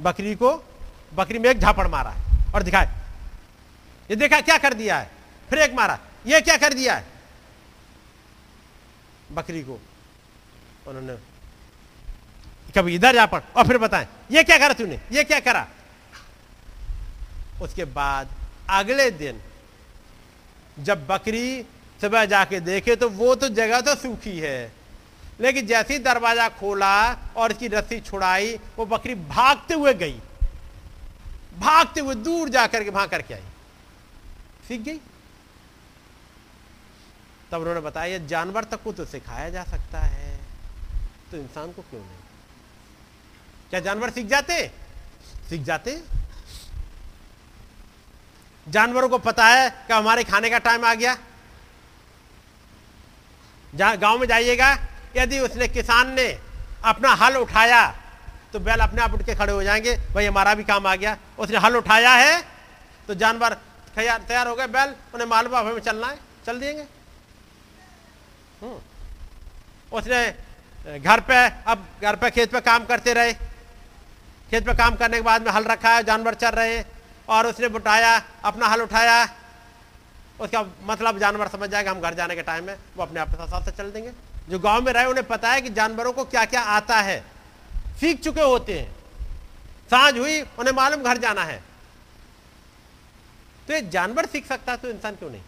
बकरी 0.00 0.34
को, 0.34 0.50
बकरी 1.14 1.38
में 1.38 1.48
एक 1.50 1.58
झापड़ 1.58 1.86
मारा 1.88 2.14
और 2.54 2.62
दिखाए। 2.62 2.86
ये 4.10 4.16
देखा 4.16 4.40
क्या 4.40 4.56
कर 4.58 4.74
दिया 4.74 4.98
है? 4.98 5.10
फिर 5.48 5.58
एक 5.58 5.74
मारा। 5.74 5.98
ये 6.26 6.40
क्या 6.40 6.56
कर 6.56 6.74
दिया 6.74 6.94
है? 6.94 7.04
बकरी 9.32 9.62
को। 9.62 9.78
उन्होंने 10.88 11.16
कभी 12.74 12.94
इधर 12.94 13.14
जा 13.14 13.26
पड़ 13.26 13.40
और 13.56 13.66
फिर 13.66 13.78
बताएँ, 13.78 14.06
ये 14.30 14.42
क्या 14.44 14.58
करा 14.58 14.74
तूने? 14.74 15.00
ये 15.12 15.24
क्या 15.24 15.40
करा? 15.40 15.66
उसके 17.62 17.84
बाद 17.86 18.28
अगले 18.70 19.10
दिन 19.12 19.40
जब 20.78 21.06
बकरी 21.06 21.62
सुबह 22.00 22.24
जाके 22.24 22.60
देखे 22.60 22.96
तो 22.96 23.08
वो 23.10 23.34
तो 23.34 23.48
जगह 23.50 23.80
तो 23.80 23.94
सूखी 23.94 24.38
है। 24.38 24.72
लेकिन 25.40 25.66
जैसे 25.66 25.92
ही 25.94 25.98
दरवाज़ा 26.00 26.48
खोला 26.50 27.12
और 27.36 27.52
इसकी 27.52 27.68
रस्सी 27.68 28.00
छुड़ाई, 28.00 28.58
वो 28.78 28.86
बकरी 28.86 29.14
भागते 29.14 29.74
हुए 29.74 29.94
गई। 29.94 30.20
भागते 31.58 32.00
हुए 32.00 32.14
दूर 32.16 32.48
जाकर 32.48 32.84
के 32.84 32.90
भाग 32.90 33.08
करके 33.10 33.34
आई। 33.34 33.42
सीख 34.68 34.80
गई? 34.80 35.00
तब 37.50 37.60
उन्होंने 37.60 37.80
बताया 37.80 38.18
जानवर 38.26 38.64
तक 38.64 38.82
को 38.82 38.92
तो 38.92 39.04
सिखाया 39.04 39.48
जा 39.50 39.64
सकता 39.64 39.98
है। 40.00 40.38
तो 41.30 41.36
इंसान 41.36 41.72
को 41.72 41.82
क्यों 41.82 42.00
नहीं? 42.00 42.18
क्या 43.70 43.80
जानवर 43.80 44.10
सीख 44.10 44.26
जाते? 44.26 44.66
सीख 45.48 45.62
जाते? 45.62 46.00
जानवरों 48.66 49.08
को 49.08 49.18
पता 49.18 49.46
है 49.46 49.68
कि 49.70 49.92
हमारे 49.92 50.24
खाने 50.24 50.50
का 50.50 50.58
टाइम 50.60 50.84
आ 50.84 50.94
गया। 50.94 51.16
गाँव 53.74 54.18
में 54.18 54.26
जाइएगा 54.28 54.74
यदि 55.16 55.38
उसने 55.40 55.68
किसान 55.68 56.12
ने 56.12 56.28
अपना 56.84 57.10
हल 57.14 57.36
उठाया 57.36 57.82
तो 58.52 58.58
बैल 58.60 58.80
अपने 58.80 59.02
आप 59.02 59.12
उठ 59.14 59.22
के 59.22 59.34
खड़े 59.34 59.52
हो 59.52 59.62
जाएँगे, 59.62 59.96
भाई, 60.14 60.26
हमारा 60.26 60.54
भी 60.54 60.64
काम 60.64 60.86
आ 60.86 60.94
गया। 60.96 61.16
उसने 61.38 61.58
हल 61.58 61.76
उठाया 61.76 62.10
है 62.12 62.42
तो 63.08 63.14
जानवर 63.14 63.54
तैयार 63.96 64.48
हो 64.48 64.54
गए 64.56 64.66
बैल, 64.68 64.94
उन्हें 65.14 65.28
मालूम 65.28 65.54
हमें 65.56 65.80
चलना 65.80 66.06
है, 66.06 66.18
चल 66.46 66.58
देंगे। 66.60 66.82
हम्म। 68.62 68.78
उसने 69.92 70.98
घर 70.98 71.20
पे, 71.20 71.46
अब 71.66 71.86
घर 72.02 72.16
पे 72.16 72.30
खेत 72.30 72.52
पे 72.52 72.60
काम 72.62 72.84
करते 72.84 73.12
रहे। 73.14 73.32
खेत 73.32 74.66
पे 74.66 74.74
काम 74.74 74.94
करने 74.96 75.16
के 75.16 75.22
बाद 75.22 75.42
में 75.42 75.52
हल 75.52 75.64
रखा 75.64 75.94
है, 75.94 76.02
जानवर 76.04 76.34
चल 76.34 76.50
रहे 76.50 76.82
और 77.28 77.46
उसने 77.46 77.68
बुटाया, 77.68 78.16
अपना 78.44 78.66
हल 78.66 78.82
उठाया। 78.82 79.22
उसका 80.40 80.64
मतलब 80.84 81.18
जानवर 81.18 81.48
समझ 81.48 81.68
जाएगा, 81.70 81.90
हम 81.90 82.00
घर 82.00 82.14
जाने 82.14 82.34
के 82.34 82.42
टाइम 82.42 82.64
में, 82.64 82.76
वो 82.96 83.02
अपने 83.02 83.20
आप 83.20 83.28
के 83.30 83.46
साथ 83.46 83.64
से 83.64 83.70
चल 83.72 83.90
देंगे। 83.90 84.12
जो 84.48 84.58
गाँव 84.58 84.82
में 84.82 84.92
रहे, 84.92 85.04
उन्हें 85.04 85.26
पता 85.26 85.52
है 85.52 85.62
कि 85.62 85.70
जानवरों 85.70 86.12
को 86.12 86.24
क्या 86.24 86.44
क्या 86.44 86.60
आता 86.60 86.96
है। 86.96 87.24
सीख 88.00 88.20
चुके 88.20 88.40
होते 88.40 88.80
हैं। 88.80 88.92
साँझ 89.90 90.18
हुई, 90.18 90.42
उन्हें 90.42 90.74
मालूम 90.74 91.02
घर 91.02 91.18
जाना 91.18 91.44
है। 91.44 91.62
तो 93.68 93.72
ये 93.72 93.80
जानवर 93.80 94.26
सीख 94.26 94.46
सकता 94.46 94.72
है 94.72 94.78
तो 94.78 94.88
इंसान 94.88 95.14
क्यों 95.14 95.30
नहीं? 95.30 95.42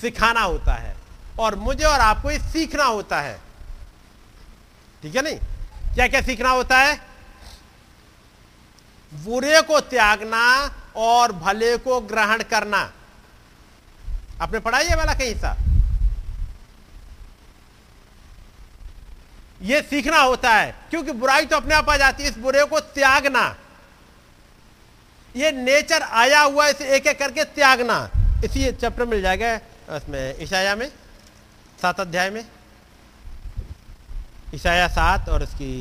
सिखाना 0.00 0.40
होता 0.40 0.74
है। 0.74 0.96
और 1.38 1.54
मुझे 1.54 1.84
और 1.84 2.00
आपको 2.00 2.30
ये 2.30 2.38
सीखना 2.38 2.84
होता 2.84 3.20
है। 3.20 3.40
ठीक 5.02 5.16
है 5.16 5.22
नहीं? 5.22 5.38
क्या 5.94 6.08
क्या 6.08 6.20
सीखना 6.20 6.50
होता 6.50 6.78
है? 6.78 7.00
बुरे 9.14 9.62
को 9.62 9.80
त्यागना 9.80 10.74
और 10.96 11.32
भले 11.32 11.76
को 11.76 12.00
ग्रहण 12.00 12.42
करना। 12.42 12.92
आपने 14.40 14.58
पढ़ाई 14.58 14.86
है 14.86 14.96
वाला 14.96 15.14
कहीं 15.14 15.34
सा? 15.34 15.56
ये 19.64 19.80
सीखना 19.82 20.18
होता 20.18 20.50
है, 20.50 20.74
क्योंकि 20.90 21.12
बुराई 21.14 21.46
तो 21.46 21.56
अपने 21.56 21.74
आप 21.74 21.88
आ 21.90 21.96
जाती 21.96 22.22
है, 22.22 22.28
इस 22.28 22.36
बुरे 22.38 22.64
को 22.64 22.80
त्यागना। 22.80 23.44
ये 25.34 25.52
नेचर 25.52 26.02
आया 26.02 26.40
हुआ 26.40 26.66
इसे 26.68 26.88
एक 26.96 27.06
एक 27.06 27.18
करके 27.18 27.44
त्यागना। 27.54 27.96
इसी 28.44 28.70
चैप्टर 28.72 29.04
मिल 29.04 29.22
जाएगा 29.22 29.54
उसमें 29.96 30.42
ईशाया 30.42 30.74
में, 30.76 30.88
सात 31.82 32.00
अध्याय 32.00 32.30
में। 32.30 32.44
ईशाया 34.54 34.88
सात 34.88 35.28
और 35.28 35.42
उसकी 35.42 35.72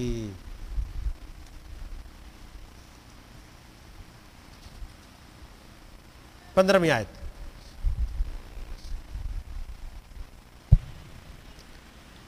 पंद्रहवीं 6.55 6.89
आयत। 6.91 7.07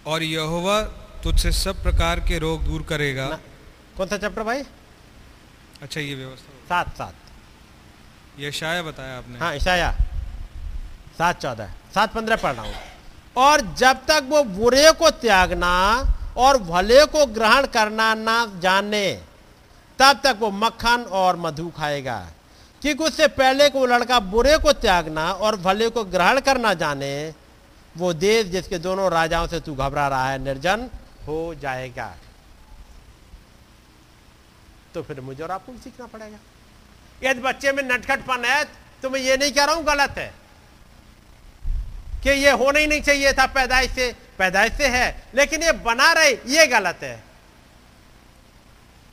और 0.06 0.24
यहोवा 0.24 0.80
तुझसे 1.26 1.52
सब 1.54 1.82
प्रकार 1.84 2.20
के 2.22 2.38
रोग 2.40 2.64
दूर 2.64 2.82
करेगा। 2.90 3.28
कौन 3.98 4.08
सा 4.08 4.18
चैप्टर 4.18 4.44
भाई? 4.44 4.64
अच्छा 5.82 6.02
ये 6.02 6.16
व्यवस्था 6.16 6.52
सात 6.70 6.98
सात। 6.98 7.14
यशाया 8.40 8.82
बताया 8.84 9.18
आपने। 9.18 9.40
हाँ 9.40 9.56
ईशाया 9.56 9.92
सात 11.18 11.42
चौदह। 11.42 11.72
सात 11.96 12.14
पंद्रह 12.14 12.36
पढ़ 12.36 12.54
रहा 12.54 12.66
हूँ। 12.66 12.74
और 13.36 13.62
जब 13.76 14.06
तक 14.08 14.28
वो 14.30 14.44
बुरे 14.56 14.92
को 14.92 15.10
त्यागना 15.18 15.72
और 16.38 16.58
भले 16.64 17.06
को 17.08 17.26
ग्रहण 17.28 17.66
करना 17.74 18.14
ना 18.16 18.36
जाने 18.62 19.10
तब 20.00 20.20
तक 20.24 20.38
वो 20.40 20.50
मक्खन 20.54 21.06
और 21.12 21.36
मधु 21.38 21.70
खाएगा। 21.78 22.18
क्योंकि 22.82 23.04
उससे 23.04 23.28
पहले 23.34 23.70
को 23.70 23.80
वो 23.80 23.86
लड़का 23.88 24.20
बुरे 24.28 24.58
को 24.58 24.74
त्यागना 24.76 25.32
और 25.32 25.56
भले 25.58 25.90
को 25.90 26.04
ग्रहण 26.06 26.40
करना 26.42 26.74
जाने 26.76 27.14
वो 27.96 28.14
देश 28.16 28.46
जिसके 28.48 28.78
दोनों 28.80 29.10
राजाओं 29.12 29.48
से 29.48 29.60
तू 29.60 29.76
घबरा 29.76 30.08
रहा 30.08 30.30
है 30.30 30.38
निर्जन 30.44 30.88
हो 31.28 31.56
जाएगा। 31.56 32.16
तो 34.94 35.04
फिर 35.04 35.22
मुझे 35.22 35.44
और 35.44 35.52
आपको 35.52 35.72
भी 35.72 35.78
सीखना 35.80 36.06
पड़ेगा। 36.08 36.38
यदि 37.24 37.42
बच्चे 37.42 37.72
में 37.72 37.84
नटखटपन 37.84 38.46
है 38.46 38.64
तो 39.04 39.10
मैं 39.10 39.20
ये 39.20 39.38
नहीं 39.38 39.52
कह 39.52 39.66
रहा 39.66 39.76
हूँ 39.76 39.84
गलत 39.86 40.18
है। 40.18 40.34
कि 42.24 42.30
ये 42.32 42.52
होना 42.52 42.80
ही 42.80 42.88
नहीं 42.88 43.02
चाहिए 43.02 43.32
था, 43.34 43.46
पैदाइश 43.46 43.92
से 43.92 44.14
पैदाइश 44.38 44.74
से 44.74 44.88
है, 44.88 45.24
लेकिन 45.36 45.64
ये 45.64 45.72
बना 45.86 46.12
रहे, 46.14 46.32
ये 46.48 46.66
गलत 46.68 47.00
है। 47.04 47.24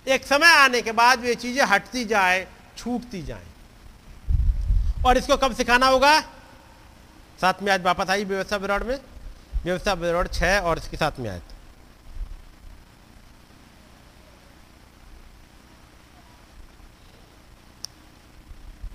एक 0.07 0.25
समय 0.27 0.47
आने 0.47 0.81
के 0.83 0.93
बाद 0.93 1.25
ये 1.25 1.35
चीज़ें 1.35 1.65
हटती 1.65 2.05
जाए, 2.05 2.47
छूटती 2.79 3.23
जाए। 3.23 3.47
और 5.07 5.19
इसको 5.19 5.37
कब 5.37 5.55
सिखाना 5.55 5.87
होगा? 5.87 6.21
साथ 7.41 7.63
में 7.63 7.73
आज 7.73 7.83
वापस 7.83 8.11
आई 8.11 8.25
व्यवस्था 8.25 8.57
विरोध 8.57 8.83
में। 8.83 8.99
व्यवस्था 9.65 9.93
विरोध 9.93 10.33
छह 10.33 10.59
और 10.61 10.79
इसके 10.79 10.97
साथ 10.97 11.19
में 11.19 11.31
आए 11.31 11.41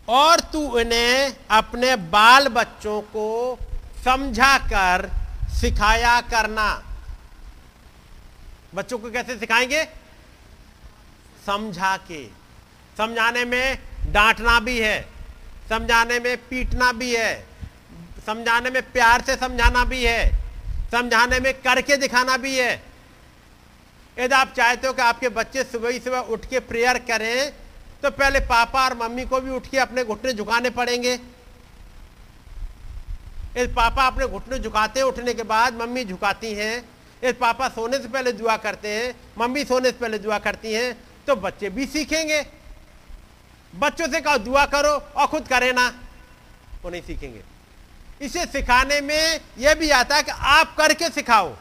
और 0.08 0.40
तू 0.40 0.80
इन्हें 0.80 1.36
अपने 1.52 1.96
बाल 1.96 2.48
बच्चों 2.48 3.02
को 3.02 3.58
समझा 4.06 4.58
कर 4.58 5.10
सिखाया 5.62 6.22
करना। 6.22 6.84
बच्चों 8.76 8.98
को 9.00 9.12
कैसे 9.12 9.38
सिखाएँगे? 9.40 9.84
समझा 11.46 11.98
के। 11.98 12.28
समझाने 12.98 13.46
में 13.46 13.80
डांटना 14.12 14.60
भी 14.60 14.80
है, 14.80 15.10
समझाने 15.70 16.20
में 16.20 16.38
पीटना 16.38 16.92
भी 16.92 17.16
है, 17.16 17.48
समझाने 18.26 18.70
में 18.70 18.92
प्यार 18.92 19.22
से 19.22 19.36
समझाना 19.36 19.84
भी 19.84 20.04
है, 20.04 20.32
समझाने 20.92 21.40
में 21.40 21.54
करके 21.54 21.98
दिखाना 21.98 22.38
भी 22.38 22.56
है। 22.58 22.84
यदि 24.20 24.36
आप 24.36 24.54
चाहते 24.58 24.88
हो 24.88 24.94
कि 24.94 25.02
आपके 25.02 25.30
बच्चे 25.30 25.64
सुबह 25.64 25.90
ही 25.90 26.00
सुबह 26.00 26.20
उठ 26.20 26.46
के 26.46 26.60
प्रेयर 26.60 26.98
करें 26.98 27.54
तो 28.04 28.10
पहले 28.12 28.40
पापा 28.40 28.84
और 28.84 28.94
मम्मी 28.98 29.26
को 29.26 29.40
भी 29.42 29.52
उठ 29.52 29.68
के 29.68 29.78
अपने 29.78 30.04
घुटने 30.04 30.34
झुकाने 30.34 30.70
पड़ेंगे। 30.72 31.14
यदि 33.58 33.74
पापा 33.74 34.06
अपने 34.08 34.28
घुटने 34.28 34.60
झुकाते 34.60 35.00
हैं 35.00 35.08
उठने 35.08 35.34
के 35.34 35.44
बाद 35.44 35.74
मम्मी 35.74 36.04
झुकाती 36.06 36.54
हैं। 36.54 36.78
यदि 37.24 37.34
पापा 37.34 37.68
सोने 37.70 37.98
से 37.98 38.08
पहले 38.08 38.32
दुआ 38.34 38.58
करते 38.58 38.90
हैं, 38.90 39.14
मम्मी 39.38 39.64
सोने 39.66 39.92
से 39.92 39.98
पहले 39.98 40.18
दुआ 40.20 40.38
करती 40.40 40.74
हैं 40.74 40.94
तो 41.28 41.36
बच्चे 41.38 41.70
भी 41.70 41.86
सीखेंगे। 41.86 42.46
बच्चों 43.74 44.08
से 44.08 44.22
कहो, 44.22 44.38
दुआ 44.38 44.66
करो 44.66 44.90
और 44.90 45.28
खुद 45.28 45.48
करे 45.48 45.72
ना, 45.74 45.88
वो 46.84 46.90
नहीं 46.90 47.02
सीखेंगे। 47.02 47.42
इसे 48.22 48.46
सिखाने 48.46 49.00
में 49.02 49.40
यह 49.58 49.74
भी 49.76 49.90
आता 49.92 50.16
है 50.16 50.24
कि 50.24 50.32
आप 50.32 50.76
करके 50.78 51.10
सिखाओ। 51.10 51.56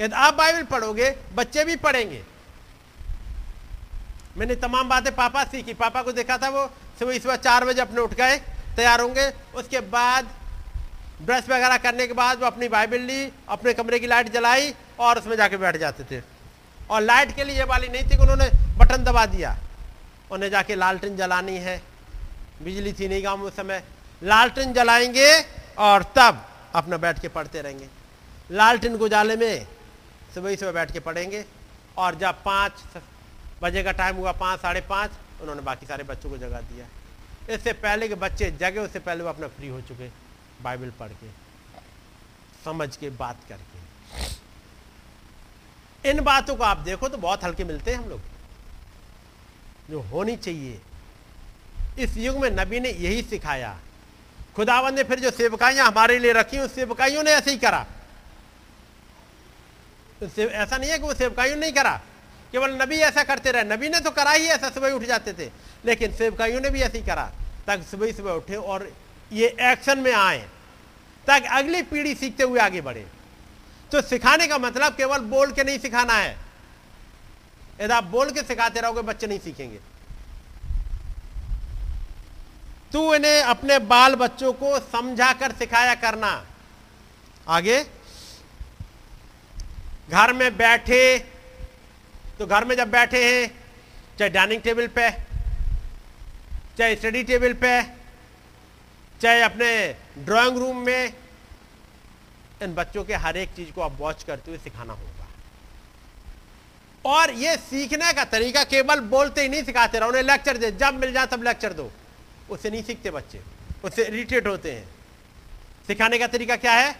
यदि 0.00 0.14
आप 0.14 0.34
बाइबल 0.34 0.62
पढ़ोगे, 0.64 1.10
बच्चे 1.34 1.64
भी 1.64 1.76
पढ़ेंगे। 1.76 2.22
मैंने 4.36 4.54
तमाम 4.54 4.88
बातें 4.88 5.14
पापा 5.14 5.44
सीखी। 5.44 5.74
पापा 5.74 6.02
को 6.02 6.12
देखा 6.12 6.36
था 6.38 6.48
वो 6.48 6.66
सुबह 6.98 7.18
सुबह 7.18 7.36
चार 7.36 7.64
बजे 7.64 7.80
अपने 7.80 8.00
उठ 8.00 8.14
गए, 8.14 8.36
तैयार 8.76 9.00
होंगे। 9.00 9.26
उसके 9.54 9.80
बाद 9.80 10.28
ब्रश 11.22 11.48
वगैरह 11.48 11.76
करने 11.76 12.06
के 12.06 12.12
बाद 12.12 12.38
वो 12.38 12.46
अपनी 12.46 12.68
बाइबल 12.68 13.00
ली, 13.00 13.32
अपने 13.48 13.72
कमरे 13.74 13.98
की 13.98 14.06
लाइट 14.06 14.32
जलाई 14.32 14.74
और 14.98 15.18
उसमें 15.18 15.36
जाके 15.36 15.56
बैठ 15.56 15.76
जाते 15.76 16.04
थे। 16.04 16.22
और 16.90 17.02
लाइट 17.02 17.34
के 17.36 17.44
लिए 17.44 17.56
ये 17.56 17.64
वाली 17.64 17.88
नहीं 17.88 18.04
थी 18.04 18.16
कि 18.16 18.22
उन्होंने 18.22 18.50
बटन 18.78 19.04
दबा 19.04 19.26
दिया। 19.26 19.56
उन्हें 20.30 20.50
जाके 20.50 20.74
लालटेन 20.74 21.16
जलानी 21.16 21.56
है। 21.56 21.82
बिजली 22.62 22.92
थी 22.92 23.08
नहीं 23.08 23.24
गाँव 23.24 23.42
उस 23.42 23.56
समय। 23.56 23.82
लालटेन 24.22 24.72
जलाएँगे 24.72 25.30
और 25.78 26.02
तब 26.16 26.46
अपना 26.74 26.96
बैठ 26.96 27.20
के 27.20 27.28
पढ़ते 27.28 27.62
रहेंगे। 27.62 27.88
लालटेन 28.50 28.98
को 28.98 29.08
जाले 29.08 29.36
में 29.36 29.66
सुबह 30.34 30.56
सुबह 30.56 30.72
बैठ 30.72 30.92
के 30.92 31.00
पढ़ेंगे। 31.00 31.44
और 31.98 32.14
जब 32.14 32.42
पाँच 32.44 32.72
बजे 33.62 33.82
का 33.82 33.92
टाइम 33.92 34.16
हुआ 34.16 34.32
पाँच, 34.32 34.60
साढ़े 34.60 34.80
पाँच, 34.80 35.10
उन्होंने 35.40 35.62
बाकी 35.62 35.86
सारे 35.86 36.04
बच्चों 36.04 36.30
को 36.30 36.38
जगा 36.38 36.60
दिया। 36.62 36.86
इससे 37.50 37.72
पहले 37.72 38.08
के 38.08 38.14
बच्चे 38.16 38.50
जगे, 38.50 38.80
उससे 38.80 38.98
पहले 38.98 39.22
वो 39.22 39.28
अपना 39.28 39.46
फ्री 39.48 39.68
हो 39.68 39.80
चुके 39.80 40.08
बाइबल 40.62 40.90
पढ़ 40.90 41.12
के, 41.12 41.28
समझ 42.64 42.96
के, 42.96 43.10
बात 43.10 43.36
करके। 43.48 43.78
इन 46.04 46.20
बातों 46.20 46.56
को 46.56 46.64
आप 46.64 46.78
देखो 46.78 47.08
तो 47.08 47.18
बहुत 47.18 47.44
हल्के 47.44 47.64
मिलते 47.64 47.90
हैं 47.90 47.98
हम 47.98 48.08
लोग। 48.10 48.20
जो 49.90 50.00
होनी 50.00 50.36
चाहिए। 50.36 50.80
इस 51.98 52.16
युग 52.16 52.36
में 52.36 52.50
नबी 52.50 52.80
ने 52.80 52.90
यही 52.90 53.22
सिखाया। 53.22 53.76
खुदावन 54.56 54.94
ने 54.94 55.02
फिर 55.04 55.20
जो 55.20 55.30
सेवकाइयाँ 55.30 55.86
हमारे 55.86 56.18
लिए 56.18 56.32
रखी, 56.32 56.58
उस 56.58 56.74
सेवकाइयों 56.74 57.22
ने 57.22 57.30
ऐसे 57.30 57.50
ही 57.50 57.56
करा। 57.58 57.86
ऐसा 60.22 60.76
नहीं 60.76 60.90
है 60.90 60.98
कि 60.98 61.04
वो 61.04 61.14
सेवकाइयों 61.14 61.56
ने 61.56 61.60
नहीं 61.60 61.72
करा। 61.72 62.00
केवल 62.52 62.82
नबी 62.82 62.96
ऐसा 62.96 63.22
करते 63.22 63.50
रहे। 63.50 63.64
नबी 63.64 63.88
ने 63.88 64.00
तो 64.00 64.10
करा 64.10 64.30
ही 64.30 64.46
ऐसा, 64.46 64.70
सुबह 64.70 64.90
उठ 64.90 65.02
जाते 65.02 65.32
थे। 65.32 65.50
लेकिन 65.84 66.14
सेवकाइयों 66.14 66.60
ने 66.60 66.70
भी 66.70 66.80
ऐसे 66.80 66.98
ही 66.98 67.04
करा, 67.04 67.30
ताकि 67.66 67.82
सुबह 67.82 68.12
सुबह 68.12 68.32
उठे 68.32 68.56
और 68.56 68.92
ये 69.32 69.56
एक्शन 69.60 69.98
में 69.98 70.12
आए, 70.12 70.48
ताकि 71.26 71.46
अगली 71.46 71.82
पीढ़ी 71.82 72.14
सीखते 72.14 72.42
हुए 72.42 72.60
आगे 72.60 72.80
बढ़े। 72.80 73.06
तो 73.92 74.02
सिखाने 74.02 74.46
का 74.46 74.58
मतलब 74.58 74.96
केवल 74.96 75.18
बोल 75.18 75.52
के 75.52 75.64
नहीं 75.64 75.78
सिखाना 75.78 76.14
है। 76.14 76.36
यदि 77.80 77.92
आप 77.92 78.04
बोल 78.04 78.30
के 78.30 78.42
सिखाते 78.42 78.80
रहोगे, 78.80 79.02
बच्चे 79.02 79.26
नहीं 79.26 79.38
सीखेंगे। 79.38 79.78
तू 82.92 83.14
इन्हें 83.14 83.42
अपने 83.42 83.78
बाल 83.78 84.14
बच्चों 84.14 84.52
को 84.52 84.78
समझा 84.80 85.32
कर 85.32 85.52
सिखाया 85.52 85.94
करना। 85.94 86.46
आगे, 87.48 87.86
घर 90.10 90.32
में 90.32 90.56
बैठे 90.56 91.29
तो 92.40 92.46
घर 92.46 92.64
में 92.64 92.76
जब 92.76 92.90
बैठे 92.90 93.18
हैं, 93.24 93.48
चाहे 94.18 94.30
डाइनिंग 94.30 94.62
टेबल 94.62 94.86
पे, 94.86 95.10
चाहे 96.78 96.96
स्टडी 96.96 97.22
टेबल 97.22 97.52
पे, 97.52 97.82
चाहे 99.20 99.42
अपने 99.42 99.96
ड्राइंग 100.18 100.58
रूम 100.58 100.76
में, 100.76 101.12
इन 102.62 102.74
बच्चों 102.74 103.04
के 103.04 103.14
हर 103.14 103.36
एक 103.36 103.48
चीज़ 103.48 103.70
को 103.72 103.80
आप 103.80 103.96
वॉच 103.98 104.22
करते 104.22 104.50
हुए 104.50 104.58
सिखाना 104.58 104.92
होगा। 104.92 105.26
और 107.04 107.30
ये 107.30 107.56
सीखने 107.56 108.12
का 108.12 108.24
तरीका 108.24 108.64
केवल 108.64 109.00
बोलते 109.00 109.42
ही 109.42 109.48
नहीं 109.48 109.62
सिखाते 109.64 109.98
रहो, 109.98 110.08
उन्हें 110.08 110.22
लेक्चर 110.22 110.56
दे, 110.56 110.70
जब 110.72 110.94
मिल 110.94 111.12
जाए 111.12 111.26
तब 111.26 111.42
लेक्चर 111.42 111.72
दो। 111.72 111.90
उससे 112.50 112.70
नहीं 112.70 112.82
सीखते 112.82 113.10
बच्चे, 113.10 113.40
उससे 113.84 114.04
इरिटेट 114.04 114.46
होते 114.46 114.72
हैं। 114.72 114.88
सिखाने 115.86 116.18
का 116.18 116.26
तरीका 116.26 116.56
क्या 116.56 116.72
है? 116.72 116.96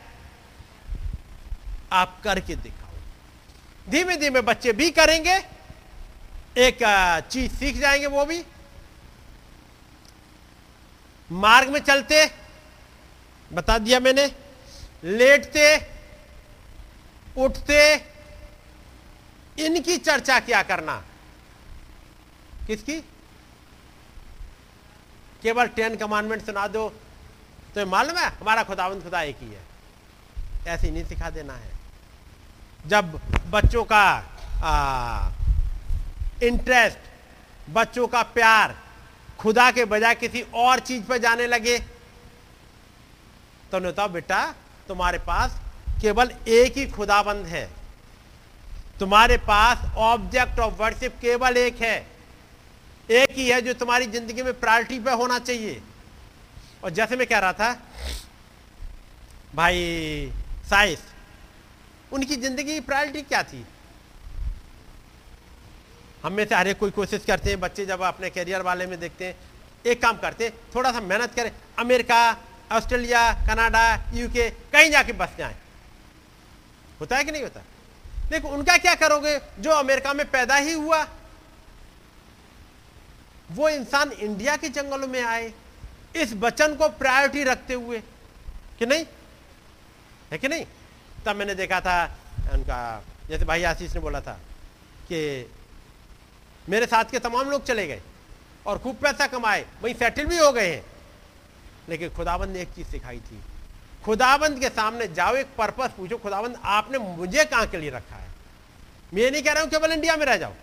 आप 1.92 2.20
करके 2.24 2.56
दिखाओ 2.56 2.79
धीमे 3.88 4.16
धीमे 4.16 4.40
बच्चे 4.40 4.72
भी 4.72 4.90
करेंगे, 4.90 5.36
एक 6.58 6.78
चीज़ 7.30 7.52
सीख 7.52 7.76
जाएँगे 7.76 8.06
वो 8.06 8.24
भी। 8.24 8.44
मार्ग 11.32 11.68
में 11.68 11.80
चलते, 11.80 12.26
बता 13.52 13.78
दिया 13.78 14.00
मैंने, 14.00 14.26
लेटते, 15.04 15.76
उठते, 17.36 17.96
इनकी 19.58 19.96
चर्चा 19.98 20.38
क्या 20.40 20.62
करना? 20.62 21.04
किसकी? 22.66 23.00
केवल 25.42 25.66
टेन 25.66 25.96
कमांडमेंट 25.96 26.46
सुना 26.46 26.66
दो 26.68 26.88
तो 27.74 27.86
मालूम 27.86 28.16
है, 28.18 28.26
हमारा 28.26 28.62
खुदावंत 28.62 29.02
खुदा 29.04 29.22
एक 29.22 29.36
ही 29.40 29.50
है। 29.50 29.64
ऐसे 30.66 30.90
नहीं 30.90 31.04
सिखा 31.04 31.30
देना 31.30 31.54
है। 31.54 31.79
जब 32.86 33.20
बच्चों 33.50 33.84
का 33.84 34.04
इंटरेस्ट 36.42 37.70
बच्चों 37.70 38.06
का 38.08 38.22
प्यार 38.34 38.74
खुदा 39.38 39.70
के 39.70 39.84
बजाय 39.84 40.14
किसी 40.14 40.40
और 40.54 40.80
चीज़ 40.80 41.02
पर 41.04 41.18
जाने 41.18 41.46
लगे 41.46 41.78
तो 43.72 43.78
नहीं 43.78 43.92
तो 43.92 44.08
बेटा, 44.08 44.44
तुम्हारे 44.88 45.18
पास 45.20 45.58
केवल 46.02 46.30
एक 46.48 46.76
ही 46.78 46.86
खुदाबंद 46.88 47.46
है। 47.46 47.68
तुम्हारे 49.00 49.36
पास 49.40 49.84
ऑब्जेक्ट 49.96 50.58
ऑफ़ 50.60 50.74
वर्शिप 50.74 51.12
केवल 51.20 51.56
एक 51.56 51.80
है। 51.82 51.96
एक 53.08 53.30
ही 53.30 53.48
है 53.48 53.60
जो 53.62 53.72
तुम्हारी 53.74 54.06
ज़िंदगी 54.06 54.42
में 54.42 54.52
प्रायोरिटी 54.60 54.98
पे 55.00 55.10
होना 55.12 55.38
चाहिए। 55.40 55.80
और 56.84 56.90
जैसे 56.90 57.16
मैं 57.16 57.26
कह 57.26 57.38
रहा 57.38 57.52
था, 57.52 57.72
भाई, 59.54 60.32
साइस 60.70 60.98
उनकी 62.12 62.36
ज़िंदगी 62.36 62.74
की 62.74 62.80
प्रायोरिटी 62.80 63.22
क्या 63.22 63.42
थी? 63.42 63.66
हम 66.24 66.32
में 66.32 66.46
से 66.46 66.54
हर 66.54 66.68
एक 66.68 66.78
कोई 66.78 66.90
कोशिश 66.90 67.24
करते 67.24 67.50
हैं, 67.50 67.60
बच्चे 67.60 67.86
जब 67.86 68.00
अपने 68.00 68.30
करियर 68.30 68.62
वाले 68.62 68.86
में 68.86 69.00
देखते 69.00 69.26
हैं, 69.26 69.36
एक 69.86 70.02
काम 70.02 70.18
करते 70.18 70.44
हैं, 70.44 70.52
थोड़ा 70.74 70.92
सा 70.92 71.00
मेहनत 71.00 71.34
करें, 71.34 71.52
अमेरिका, 71.78 72.36
ऑस्ट्रेलिया, 72.72 73.32
कनाडा 73.32 74.10
यूके 74.14 74.50
कहीं 74.50 74.90
जाके 74.90 75.12
बस 75.12 75.28
जाए। 75.38 75.56
होता 77.00 77.16
है 77.16 77.24
कि 77.24 77.32
नहीं 77.32 77.42
होता? 77.42 77.60
देखो, 78.30 78.48
उनका 78.48 78.76
क्या 78.76 78.94
करोगे, 78.94 79.40
जो 79.58 79.70
अमेरिका 79.70 80.14
में 80.14 80.30
पैदा 80.30 80.56
ही 80.56 80.72
हुआ, 80.72 81.08
वो 83.50 83.68
इंसान 83.68 84.12
इंडिया 84.12 84.56
के 84.56 84.68
जंगलों 84.68 85.08
में 85.08 85.22
आए, 85.22 85.52
इस 86.16 86.32
वचन 86.32 86.74
को 86.74 86.88
प्रायोरिटी 86.88 87.44
रखते 87.44 87.74
हुए, 87.74 88.02
कि 88.78 88.86
नहीं? 88.86 89.06
है 90.32 90.38
कि 90.38 90.48
नहीं? 90.48 90.66
तब 91.26 91.36
मैंने 91.36 91.54
देखा 91.54 91.80
था, 91.80 92.04
उनका, 92.52 93.04
जैसे 93.28 93.44
भाई 93.44 93.62
आशीष 93.62 93.94
ने 93.94 94.00
बोला 94.00 94.20
था 94.20 94.32
कि 95.08 95.50
मेरे 96.68 96.86
साथ 96.86 97.04
के 97.04 97.18
तमाम 97.18 97.50
लोग 97.50 97.64
चले 97.64 97.86
गए 97.86 98.00
और 98.66 98.78
खूब 98.78 98.96
पैसा 98.96 99.26
कमाए, 99.26 99.64
वहीं 99.82 99.94
सेटल 99.94 100.24
भी 100.24 100.38
हो 100.38 100.50
गए 100.52 100.74
हैं। 100.74 100.84
लेकिन 101.88 102.10
खुदाबंद 102.10 102.50
ने 102.50 102.60
एक 102.60 102.68
चीज़ 102.68 102.88
सिखाई 102.88 103.18
थी, 103.20 103.40
खुदाबंद 104.04 104.60
के 104.60 104.68
सामने 104.68 105.06
जाओ, 105.08 105.34
एक 105.34 105.46
पर्पस 105.58 105.90
पूछो, 105.96 106.16
खुदाबंद, 106.16 106.58
आपने 106.64 106.98
मुझे 106.98 107.44
कहाँ 107.44 107.66
के 107.66 107.76
लिए 107.76 107.90
रखा 107.90 108.16
है? 108.16 108.28
मैं 109.14 109.22
ये 109.22 109.30
नहीं 109.30 109.42
कह 109.42 109.52
रहा 109.52 109.62
हूँ 109.62 109.70
केवल 109.70 109.92
इंडिया 109.92 110.16
में 110.16 110.26
रह 110.26 110.36
जाओ। 110.36 110.54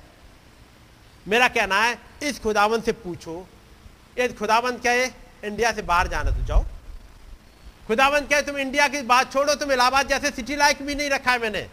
मेरा 1.28 1.48
कहना 1.48 1.82
है, 1.82 1.98
इस 2.24 2.40
खुदाबंद 2.40 2.84
से 2.84 2.92
पूछो, 2.92 3.48
यदि 4.20 4.34
खुदाबंद 4.34 4.80
कहे, 4.80 5.06
इंडिया 5.44 5.72
से 5.72 5.82
बाहर 5.82 6.08
जाना 6.08 6.32
तो 6.32 6.44
जाओ। 6.46 6.66
खुदाबंद 7.88 8.30
कहे, 8.30 8.42
तुम 8.42 8.58
इंडिया 8.58 8.88
की 8.88 9.02
बात 9.02 9.34
छोड़ो, 9.34 9.56
तुम 9.56 9.72
इलाहाबाद 9.72 10.08
जैसे 10.08 10.32
सिटी 10.32 10.56
लाइक 10.56 10.82
भी 10.82 10.96
नहीं 10.96 11.10
रखा 11.10 11.32
है 11.32 11.40
मैंने। 11.40 11.70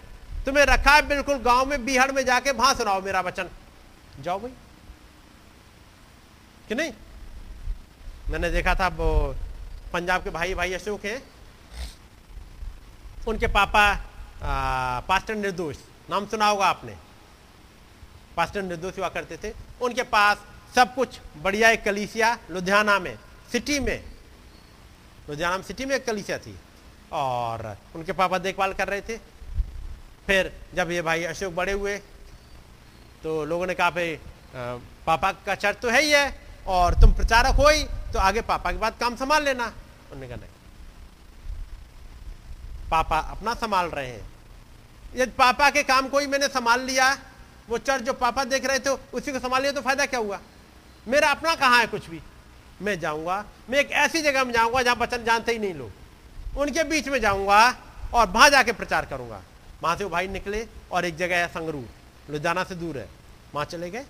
तुम्हें 0.46 0.66
रखा 0.66 0.90
है 0.90 1.02
बिल्कुल 1.02 1.36
गाँव 1.36 1.66
में 1.66 1.84
बिहार 1.84 2.12
में 2.12 2.24
जाके 2.26 2.50
वहाँ 2.50 2.74
सुनाओ 2.74 3.02
मेरा 3.02 3.20
वचन। 3.20 3.48
जाओ 4.20 4.40
भाई। 4.40 4.50
कि 6.68 6.74
नहीं? 6.74 6.92
मैंने 8.30 8.50
देखा 8.50 8.74
था, 8.74 8.88
वो 8.88 9.36
पंजाब 9.92 10.24
के 10.24 10.30
भाई 10.30 10.54
भाई 10.54 10.72
अशोक 10.72 11.04
हैं। 11.04 11.22
उनके 13.28 13.46
पापा 13.46 14.00
पास्टर 15.00 15.34
निर्दोष। 15.34 15.76
नाम 16.10 16.26
सुना 16.26 16.46
होगा 16.46 16.66
आपने। 16.66 16.96
पास्टर 18.36 18.62
निर्दोष 18.62 18.98
हुआ 18.98 19.08
करते 19.08 19.36
थे। 19.36 19.54
उनके 19.80 20.02
पास 20.02 20.38
सब 20.74 20.94
कुछ, 20.94 21.20
बढ़िया 21.36 21.70
एक 21.70 21.84
कलीसिया, 21.84 22.38
लुधियाना 22.50 22.98
में, 22.98 23.18
सिटी 23.52 23.80
में। 23.80 24.13
लुधियाना 25.28 25.56
में 25.56 25.64
सिटी 25.64 25.84
में 25.84 25.94
एक 25.96 26.06
कलीसिया 26.06 26.38
थी 26.38 26.54
और 27.12 27.76
उनके 27.94 28.12
पापा 28.12 28.38
देखभाल 28.38 28.72
कर 28.72 28.88
रहे 28.88 29.00
थे। 29.00 29.16
फिर 30.26 30.52
जब 30.74 30.90
ये 30.90 31.02
भाई 31.02 31.24
अशोक 31.24 31.52
बड़े 31.54 31.72
हुए 31.72 31.96
तो 33.22 33.44
लोगों 33.44 33.66
ने 33.66 33.74
कहा, 33.74 33.90
भाई 33.90 34.18
पापा 35.06 35.30
का 35.46 35.54
चर्च 35.54 35.78
तो 35.78 35.90
है 35.90 36.02
ही 36.02 36.10
है 36.10 36.40
और 36.66 36.94
तुम 36.94 37.12
प्रचारक 37.14 37.56
हो 37.56 37.68
ही 37.68 37.84
तो 38.12 38.18
आगे 38.18 38.40
पापा 38.42 38.72
के 38.72 38.78
बाद 38.78 38.94
काम 39.00 39.16
संभाल 39.16 39.44
लेना। 39.44 39.64
उन्होंने 39.64 40.28
कहा, 40.28 40.36
नहीं। 40.36 40.50
पापा 42.90 43.18
अपना 43.18 43.54
संभाल 43.54 43.86
रहे 43.88 44.06
हैं। 44.06 44.28
यदि 45.16 45.30
पापा 45.32 45.70
के 45.70 45.82
काम 45.82 46.08
को 46.08 46.18
ही 46.18 46.26
मैंने 46.26 46.48
संभाल 46.48 46.80
लिया। 46.82 47.12
वो 47.68 47.78
चर्च 47.78 48.02
जो 48.02 48.12
पापा 48.14 48.44
देख 48.44 48.64
रहे 48.66 48.78
थे, 48.78 48.90
उसी 48.90 49.32
को 49.32 49.38
संभाल 49.38 49.62
लिया 49.62 49.72
तो 49.72 49.80
फ़ायदा 49.80 50.06
क्या 50.06 50.20
हुआ? 50.20 50.38
मेरा 51.06 51.30
अपना 51.30 51.54
कहाँ 51.56 51.78
है 51.80 51.86
कुछ 51.86 52.08
भी? 52.10 52.20
मैं 52.82 52.98
जाऊँगा। 53.00 53.44
मैं 53.70 53.78
एक 53.78 53.90
ऐसी 53.92 54.22
जगह 54.22 54.44
में 54.44 54.52
जाऊँगा 54.52 54.82
जहाँ 54.82 54.96
वचन 54.96 55.24
जानते 55.24 55.52
ही 55.52 55.58
नहीं 55.58 55.74
लोग। 55.74 56.58
उनके 56.58 56.84
बीच 56.84 57.08
में 57.08 57.18
जाऊँगा 57.20 57.60
और 58.14 58.28
वहाँ 58.28 58.50
जाके 58.50 58.72
प्रचार 58.72 59.06
करूँगा। 59.06 59.42
वहाँ 59.82 59.96
से 59.96 60.04
वो 60.04 60.10
भाई 60.10 60.28
निकले 60.28 60.66
और 60.92 61.04
एक 61.04 61.16
जगह 61.16 61.36
है 61.36 61.48
संगरूर 61.48 61.88
लुधियाना 62.30 62.64
से 62.64 62.74
दूर 62.74 62.98
है। 62.98 63.08
वहाँ 63.54 63.64
चले 63.66 63.90
गए। 63.90 64.04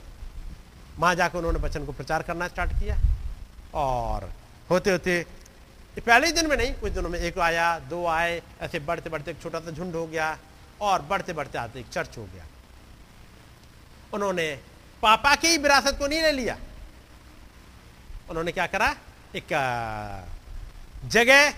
वहाँ 0.98 1.14
जाकर 1.14 1.38
उन्होंने 1.38 1.58
वचन 1.58 1.84
को 1.86 1.92
प्रचार 1.92 2.22
करना 2.22 2.48
स्टार्ट 2.48 2.72
किया। 2.72 2.98
और 3.74 4.30
होते 4.70 4.90
होते 4.90 5.24
पहले 5.96 6.26
ही 6.26 6.32
दिन 6.32 6.46
में 6.46 6.56
नहीं, 6.56 6.72
कुछ 6.74 6.92
दिनों 6.92 7.08
में 7.08 7.18
एक 7.18 7.38
आया, 7.38 7.78
दो 7.78 8.06
आए, 8.06 8.42
ऐसे 8.62 8.78
बढ़ते 8.78 9.10
बढ़ते 9.10 9.30
एक 9.30 9.40
छोटा 9.42 9.60
सा 9.60 9.70
झुंड 9.70 9.94
हो 9.94 10.06
गया 10.06 10.36
और 10.80 11.02
बढ़ते 11.02 11.32
बढ़ते 11.32 11.58
आते 11.58 11.80
एक 11.80 11.88
चर्च 11.88 12.18
हो 12.18 12.24
गया। 12.24 12.44
उन्होंने 14.14 14.46
पापा 15.02 15.34
की 15.34 15.56
विरासत 15.58 15.96
को 15.98 16.06
नहीं 16.06 16.22
ले 16.22 16.32
लिया। 16.32 16.56
उन्होंने 18.30 18.52
क्या 18.52 18.66
करा? 18.66 18.94
एक 19.34 19.48
जगह 21.12 21.54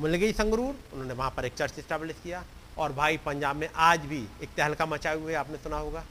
मिल 0.00 0.14
गई 0.14 0.32
संगरूर 0.32 0.74
उन्होंने 0.92 1.14
वहाँ 1.14 1.30
पर 1.36 1.44
एक 1.44 1.54
चर्च 1.54 1.80
स्टैब्लिश 1.80 2.16
किया। 2.24 2.44
और 2.78 2.92
भाई 2.92 3.16
पंजाब 3.16 3.56
में 3.56 3.68
आज 3.74 4.00
भी 4.06 4.18
एक 4.42 4.48
तहलका 4.56 4.86
मचाए 4.86 5.16
हुए 5.16 5.34
आपने 5.34 5.56
सुना 5.58 5.76
होगा। 5.76 6.02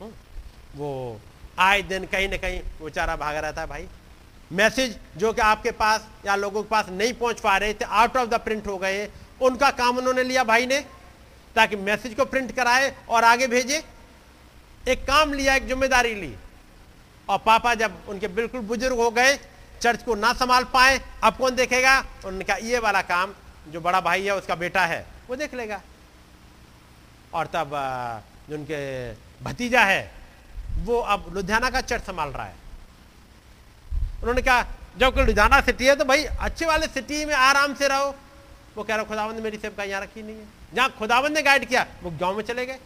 हम्म, 0.00 0.12
वो 0.76 1.20
आए 1.58 1.80
दिन 1.84 2.04
कहीं 2.06 2.28
ना 2.28 2.36
कहीं 2.36 2.60
बेचारा 2.82 3.16
भागा 3.16 3.40
रहता 3.40 3.60
है 3.60 3.66
भाई। 3.66 3.86
मैसेज 4.50 4.96
जो 5.16 5.32
कि 5.32 5.40
आपके 5.42 5.70
पास 5.72 6.06
या 6.26 6.36
लोगों 6.36 6.62
के 6.62 6.68
पास 6.68 6.88
नहीं 6.90 7.12
पहुँच 7.14 7.40
पा 7.40 7.56
रहे 7.56 7.74
थे 7.74 7.84
आउट 7.84 8.16
ऑफ़ 8.16 8.28
द 8.28 8.40
प्रिंट 8.40 8.66
हो 8.66 8.76
गए। 8.78 9.08
उनका 9.42 9.70
काम 9.72 9.98
उन्होंने 9.98 10.22
लिया 10.22 10.44
भाई 10.44 10.66
ने 10.66 10.80
ताकि 11.56 11.76
मैसेज 11.78 12.14
को 12.14 12.24
प्रिंट 12.26 12.52
कराए 12.52 12.94
और 13.08 13.24
आगे 13.24 13.46
भेजे। 13.48 13.82
एक 14.88 15.04
काम 15.06 15.32
लिया 15.32 15.54
एक 15.54 15.66
ज़िम्मेदारी 15.66 16.14
ली। 16.14 16.34
और 17.30 17.38
पापा 17.38 17.74
जब 17.74 17.92
उनके 18.08 18.28
बिल्कुल 18.28 18.60
बुज़ुर्ग 18.62 18.98
हो 18.98 19.10
गए, 19.10 19.38
चर्च 19.82 20.02
को 20.02 20.14
ना 20.14 20.32
संभाल 20.32 20.64
पाए, 20.64 21.00
अब 21.24 21.36
कौन 21.36 21.54
देखेगा? 21.54 21.98
उन्होंने 22.24 22.44
कहा 22.44 22.56
ये 22.58 22.78
वाला 22.78 23.02
काम, 23.02 23.34
जो 23.68 23.80
बड़ा 23.80 24.00
भाई 24.00 24.24
है, 24.24 24.34
उसका 24.36 24.54
बेटा 24.54 24.84
है, 24.86 25.04
वो 25.28 25.36
देख 25.36 25.54
लेगा। 25.54 25.80
और 27.34 27.46
तब 27.46 27.70
जो 28.50 28.56
उनके 28.56 28.80
भतीजा 29.44 29.84
है, 29.84 30.10
वो 30.78 30.98
अब 30.98 31.30
लुधियाना 31.34 31.70
का 31.70 31.80
चर्च 31.80 32.02
संभाल 32.02 32.28
रहा 32.28 32.46
है। 32.46 32.54
उन्होंने 34.20 34.42
कहा, 34.42 34.66
जब 34.98 35.14
कोई 35.14 35.24
लुधियाना 35.24 35.60
सिटी 35.60 35.86
है 35.86 35.94
तो 35.96 36.04
भाई 36.04 36.24
अच्छे 36.24 36.66
वाले 36.66 36.86
सिटी 36.88 37.24
में 37.24 37.34
आराम 37.34 37.74
से 37.74 37.88
रहो। 37.88 38.14
वो 38.76 38.82
कह 38.84 38.94
रहा 38.94 39.04
खुदावंद 39.04 39.38
मेरी 39.40 39.58
सेवका 39.58 39.84
यहाँ 39.84 40.02
रखी 40.02 40.22
नहीं 40.22 40.36
है। 40.36 40.46
जहाँ 40.74 40.90
खुदावंद 40.98 41.36
ने 41.36 41.42
गाइड 41.42 41.68
किया, 41.68 41.86
वो 42.02 42.10
गाँव 42.10 42.36
में 42.36 42.42
चले 42.44 42.66
गए। 42.66 42.78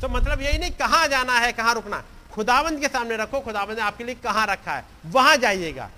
तो 0.00 0.08
मतलब 0.08 0.40
यही 0.40 0.58
नहीं, 0.58 0.70
कहाँ 0.72 1.06
जाना 1.08 1.38
है, 1.38 1.52
कहाँ 1.52 1.74
रुकना 1.74 2.02
खुदावंद 2.34 2.80
के 2.80 2.88
सामने 2.88 3.16
रखो 3.16 3.40
खुदावंद 3.40 3.76
ने 3.76 3.82
आपके 3.82 4.04
लिए 4.04 4.14
कहाँ 4.14 4.46
रखा 4.46 4.72
है? 4.72 4.84
वहाँ 5.06 5.36
जाइएगा। 5.36 5.90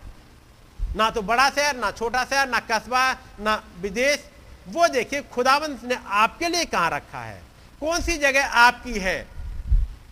ना 0.97 1.11
तो 1.11 1.23
बड़ा 1.23 1.51
शहर, 1.51 1.77
ना 1.77 1.91
छोटा 1.91 2.25
शहर, 2.25 2.49
ना 2.49 2.61
कस्बा, 2.61 3.13
ना 3.41 3.63
विदेश। 3.81 4.25
वो 4.69 4.89
देखिए 4.89 5.23
खुदावंद 5.23 5.81
ने 5.85 5.99
आपके 6.07 6.49
लिए 6.49 6.65
कहाँ 6.65 6.91
रखा 6.91 7.21
है? 7.21 7.43
कौन 7.81 8.01
सी 8.01 8.19
जगह 8.19 8.47
आपकी 8.47 8.93
है? 8.93 9.27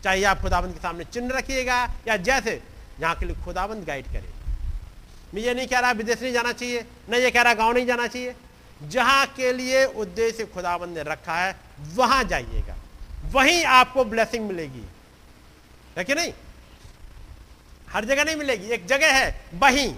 चाहे 0.04 0.24
आप 0.24 0.40
खुदावंद 0.40 0.72
के 0.72 0.80
सामने 0.80 1.04
चिन्ह 1.04 1.34
रखिएगा 1.34 1.82
या 2.08 2.16
जैसे 2.16 2.62
जहाँ 3.00 3.14
के 3.14 3.26
लिए 3.26 3.36
खुदावंद 3.44 3.84
गाइड 3.84 4.06
करे। 4.06 4.32
मैं 5.34 5.42
ये 5.42 5.54
नहीं 5.54 5.66
कह 5.66 5.78
रहा 5.78 5.92
विदेश 5.92 6.22
नहीं 6.22 6.32
जाना 6.32 6.52
चाहिए 6.52 6.86
न 7.10 7.14
ये 7.14 7.30
कह 7.30 7.42
रहा 7.42 7.54
गाँव 7.54 7.72
नहीं 7.72 7.86
जाना 7.86 8.06
चाहिए। 8.06 8.34
जहाँ 8.88 9.26
के 9.26 9.52
लिए 9.52 9.84
उद्देश्य 9.84 10.44
खुदावंद 10.44 10.96
ने 10.96 11.02
रखा 11.02 11.36
है, 11.36 11.56
वहाँ 11.94 12.24
जाइएगा। 12.24 12.76
वहीं 13.30 13.64
आपको 13.64 14.04
ब्लेसिंग 14.04 14.46
मिलेगी। 14.46 14.84
है 15.98 16.04
कि 16.04 16.14
नहीं? 16.14 16.32
हर 17.90 18.04
जगह 18.04 18.24
नहीं 18.24 18.36
मिलेगी, 18.36 18.66
एक 18.66 18.86
जगह 18.86 19.12
है, 19.12 19.44
वहीं। 19.54 19.96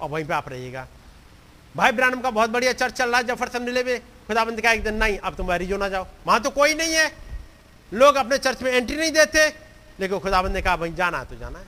और 0.00 0.08
वहीं 0.08 0.24
पे 0.24 0.34
आप 0.34 0.48
रहिएगा। 0.48 0.88
भाई 1.76 1.92
ब्रानम 1.92 2.20
का 2.20 2.30
बहुत 2.30 2.50
बढ़िया 2.50 2.72
चर्च 2.72 2.94
चल 2.94 3.08
रहा 3.08 3.18
है 3.18 3.24
जफरसन 3.24 3.62
मिले 3.62 3.84
में। 3.84 4.00
खुदाबंद 4.00 4.60
का 4.60 4.72
एक 4.72 4.84
दिन 4.84 4.94
नहीं, 4.94 5.18
अब 5.18 5.34
तुम 5.34 5.52
एरिजोना 5.52 5.88
जाओ। 5.88 6.06
वहाँ 6.26 6.42
तो 6.42 6.50
कोई 6.50 6.74
नहीं 6.74 6.94
है। 6.94 7.16
लोग 7.92 8.16
अपने 8.16 8.38
चर्च 8.38 8.62
में 8.62 8.72
एंट्री 8.72 8.96
नहीं 8.96 9.12
देते। 9.12 9.56
लेकिन 10.00 10.18
खुदाबंद 10.18 10.52
ने 10.52 10.62
कहा 10.62 10.76
भाई 10.76 10.92
जाना 10.92 11.18
है 11.18 11.24
तो 11.24 11.36
जाना 11.36 11.58
है। 11.58 11.64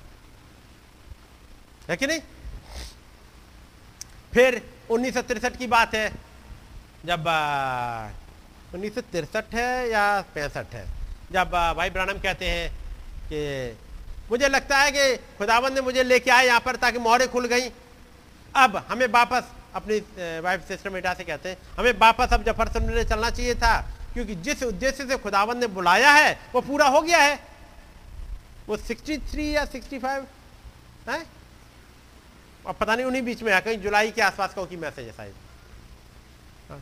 है 1.90 1.97
कि 1.97 2.06
नहीं? 2.06 2.20
फिर 4.34 4.74
उन्नीस 4.90 5.14
सौ 5.14 5.50
की 5.50 5.66
बात 5.66 5.94
है। 5.94 6.10
जब 7.05 7.24
उन्नीस 8.74 8.94
सौ 8.94 9.42
है 9.52 9.90
या 9.90 10.20
पैंसठ 10.20 10.66
है? 10.73 10.89
जब 11.32 11.50
भाई 11.50 11.90
ब्रानम 11.90 12.18
कहते 12.18 12.48
हैं 12.48 12.83
कि 13.24 13.76
मुझे 14.30 14.48
लगता 14.48 14.78
है 14.78 14.90
कि 14.92 15.16
खुदावन 15.38 15.72
ने 15.72 15.80
मुझे 15.80 16.02
लेके 16.02 16.30
आए 16.30 16.46
यहाँ 16.46 16.60
पर 16.60 16.76
ताकि 16.76 16.98
मोहरें 16.98 17.28
खुल 17.28 17.46
गई। 17.46 17.68
अब 18.54 18.76
हमें 18.88 19.06
वापस 19.06 19.50
अपनी 19.74 19.98
वाइफ 20.40 20.68
सिस्टर 20.68 20.90
मेटा 20.90 21.14
से 21.14 21.24
कहते 21.24 21.48
हैं, 21.48 21.56
हमें 21.78 21.92
वापस 21.98 22.32
अब 22.32 22.44
जफरसन 22.44 22.84
में 22.84 23.04
चलना 23.04 23.30
चाहिए 23.30 23.54
था, 23.54 23.76
क्योंकि 24.12 24.34
जिस 24.34 24.62
उद्देश्य 24.62 25.06
से 25.06 25.16
खुदावन 25.16 25.58
ने 25.58 25.66
बुलाया 25.66 26.10
है, 26.10 26.38
वो 26.54 26.60
पूरा 26.60 26.86
हो 26.86 27.00
गया 27.02 27.18
है। 27.18 27.38
वो 28.68 28.76
63 28.76 29.52
या 29.52 29.64
65 29.64 30.26
है? 31.08 31.24
और 32.66 32.72
पता 32.72 32.94
नहीं, 32.94 33.06
उन्हीं 33.06 33.22
बीच 33.22 33.42
में 33.42 33.52
है, 33.52 33.60
कहीं 33.60 33.78
जुलाई 33.78 34.10
के 34.10 34.22
आसपास 34.22 34.54
का 34.54 34.64
की 34.64 34.76
मैसेज 34.76 35.06
है 35.06 35.12
शायद। 35.12 35.34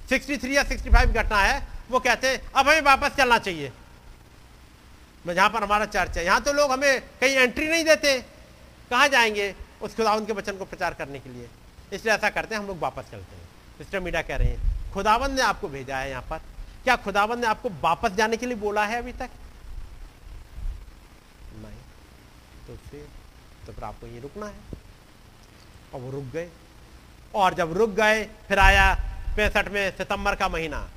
63 0.09 0.53
या 0.53 0.63
65 0.63 1.13
घटना 1.13 1.39
है, 1.39 1.67
वो 1.91 2.01
कहते 2.01 2.29
हैं, 2.29 2.41
अब 2.55 2.69
हमें 2.69 2.81
वापस 2.83 3.17
चलना 3.17 3.39
चाहिए। 3.39 3.73
मैं 5.27 5.35
जहाँ 5.35 5.51
पर 5.51 5.63
हमारा 5.63 5.85
चर्च 5.85 6.19
है। 6.19 6.25
यहाँ 6.25 6.43
तो 6.43 6.53
लोग 6.53 6.73
हमें 6.73 7.01
कहीं 7.01 7.37
एंट्री 7.37 7.69
नहीं 7.69 7.85
देते। 7.85 8.19
कहाँ 8.91 9.09
जाएँगे? 9.09 9.55
उस 9.83 9.97
खुदावंद 9.97 10.27
के 10.27 10.33
वचन 10.33 10.57
को 10.57 10.65
प्रचार 10.65 10.95
करने 10.95 11.19
के 11.19 11.31
लिए। 11.31 11.49
इसलिए 11.93 12.15
ऐसा 12.15 12.31
करते 12.31 12.55
हैं, 12.55 12.63
हम 12.63 12.69
लोग 12.69 12.79
वापस 12.79 13.03
चलते 13.03 13.37
हैं। 13.37 13.49
सिस्टर 13.79 14.01
मीडिया 14.01 14.23
कह 14.23 14.37
रहे 14.37 14.49
हैं 14.49 14.93
खुदावंद 14.93 15.31
ने 15.31 15.43
आपको 15.43 15.69
भेजा 15.69 15.97
है 15.97 16.11
यहाँ 16.11 16.23
पर। 16.23 16.39
क्या 16.85 16.97
खुदावंद 16.97 17.39
ने 17.39 17.47
आपको 17.47 17.71
वापस 17.81 18.11
जाने 18.11 18.37
के 18.37 18.47
लिए 18.47 18.57
बोला 18.57 18.85
है 18.87 18.99
अभी 18.99 19.13
तक? 19.13 19.31
नहीं। 21.55 21.81
तो 22.67 22.77
फिर 22.91 23.09
तो 23.67 23.73
फिर 23.73 23.85
आपको 23.85 24.07
ये 24.07 24.21
रुकना 24.21 24.47
है। 24.47 24.55
और 25.95 26.01
वो 26.01 26.11
रुक 26.11 26.25
गए। 26.25 26.49
और 27.35 27.55
जब 27.55 27.73
रुक 27.73 27.91
गए, 27.91 28.25
फिर 28.25 28.59
आया 28.59 28.95
पैंसठ 29.37 29.69
में 29.69 29.97
सितंबर 29.97 30.35
का 30.35 30.49
महीना। 30.49 30.91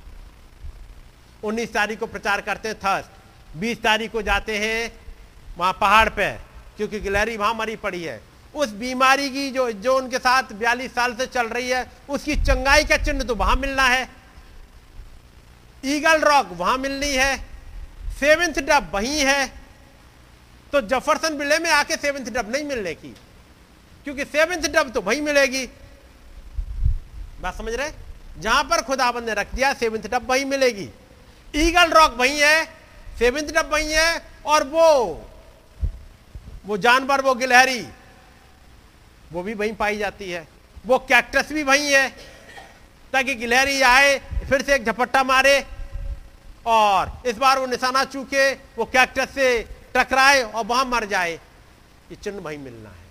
उन्नीस 1.44 1.72
तारीख 1.72 2.00
को 2.00 2.06
प्रचार 2.06 2.40
करते 2.40 2.68
हैं, 2.68 2.78
थर्स्ट। 2.78 3.10
बीस 3.56 3.82
तारीख 3.82 4.12
को 4.12 4.22
जाते 4.22 4.56
हैं, 4.58 4.92
वहाँ 5.58 5.72
पहाड़ 5.72 6.08
पे, 6.08 6.30
क्योंकि 6.76 7.00
गिलहरी 7.00 7.36
वहाँ 7.36 7.54
मरी 7.54 7.76
पड़ी 7.76 8.02
है। 8.02 8.20
उस 8.54 8.70
बीमारी 8.74 9.28
की 9.30 9.50
जो 9.50 9.70
जो 9.72 9.96
उनके 9.98 10.18
साथ 10.18 10.52
बयालीस 10.52 10.94
साल 10.94 11.14
से 11.14 11.26
चल 11.26 11.46
रही 11.48 11.68
है, 11.68 11.86
उसकी 12.08 12.36
चंगाई 12.36 12.84
का 12.84 12.96
चिन्ह 12.96 13.24
तो 13.24 13.34
वहाँ 13.34 13.56
मिलना 13.56 13.82
है। 13.82 14.08
ईगल 15.84 16.20
रॉक 16.20 16.48
वहाँ 16.52 16.76
मिलनी 16.78 17.12
है। 17.12 17.36
सेवेंथ 18.20 18.60
डब 18.60 18.90
वहीं 18.94 19.20
है। 19.20 19.46
तो 20.72 20.80
जफरसन 20.82 21.36
बिले 21.38 21.58
में 21.58 21.70
आके 21.70 21.96
सेवेंथ 21.96 22.26
डब 22.26 22.50
नहीं 22.52 22.64
मिलने 22.64 22.94
की, 22.94 23.14
क्योंकि 24.04 24.24
सेवेंथ 24.24 24.62
डब 24.68 24.90
तो 24.92 25.00
वहीं 25.00 25.20
मिलेगी। 25.22 25.66
बात 27.42 27.56
समझ 27.56 27.74
रहे? 27.74 27.90
जहाँ 28.40 28.62
पर 28.64 28.82
खुदाबंद 28.82 29.28
ने 29.28 29.34
रख 29.34 29.54
दिया 29.54 29.72
सेवेंथ 29.74 30.08
डब 30.10 30.30
वहीं 30.30 30.44
मिलेगी। 30.44 30.88
ईगल 31.54 31.92
रॉक 31.92 32.16
वहीं 32.18 32.40
है। 32.40 32.75
सेवेंथ 33.18 33.48
डब 33.48 33.72
वहीं 33.72 33.92
है 33.92 34.22
और 34.46 34.64
वो 34.64 35.22
वो 36.66 36.76
जानवर, 36.76 37.20
वो 37.20 37.34
गिलहरी, 37.34 37.88
वो 39.32 39.42
भी 39.42 39.54
वहीं 39.54 39.74
पाई 39.74 39.98
जाती 39.98 40.30
है। 40.30 40.48
वो 40.86 40.98
कैक्टस 40.98 41.52
भी 41.52 41.62
वहीं 41.62 41.92
है। 41.92 42.08
ताकि 43.12 43.34
गिलहरी 43.34 43.82
आए, 43.82 44.18
फिर 44.18 44.62
से 44.62 44.74
एक 44.74 44.84
झपट्टा 44.84 45.24
मारे 45.24 45.66
और 46.66 47.22
इस 47.26 47.36
बार 47.36 47.58
वो 47.58 47.66
निशाना 47.66 48.04
चूके, 48.04 48.52
वो 48.52 48.84
कैक्टस 48.84 49.34
से 49.34 49.68
टकराए 49.96 50.42
और 50.42 50.64
वहाँ 50.66 50.84
मर 50.84 51.04
जाए। 51.04 51.32
ये 52.10 52.14
चिन्ह 52.14 52.40
वहीं 52.40 52.58
मिलना 52.58 52.90
है। 52.90 53.06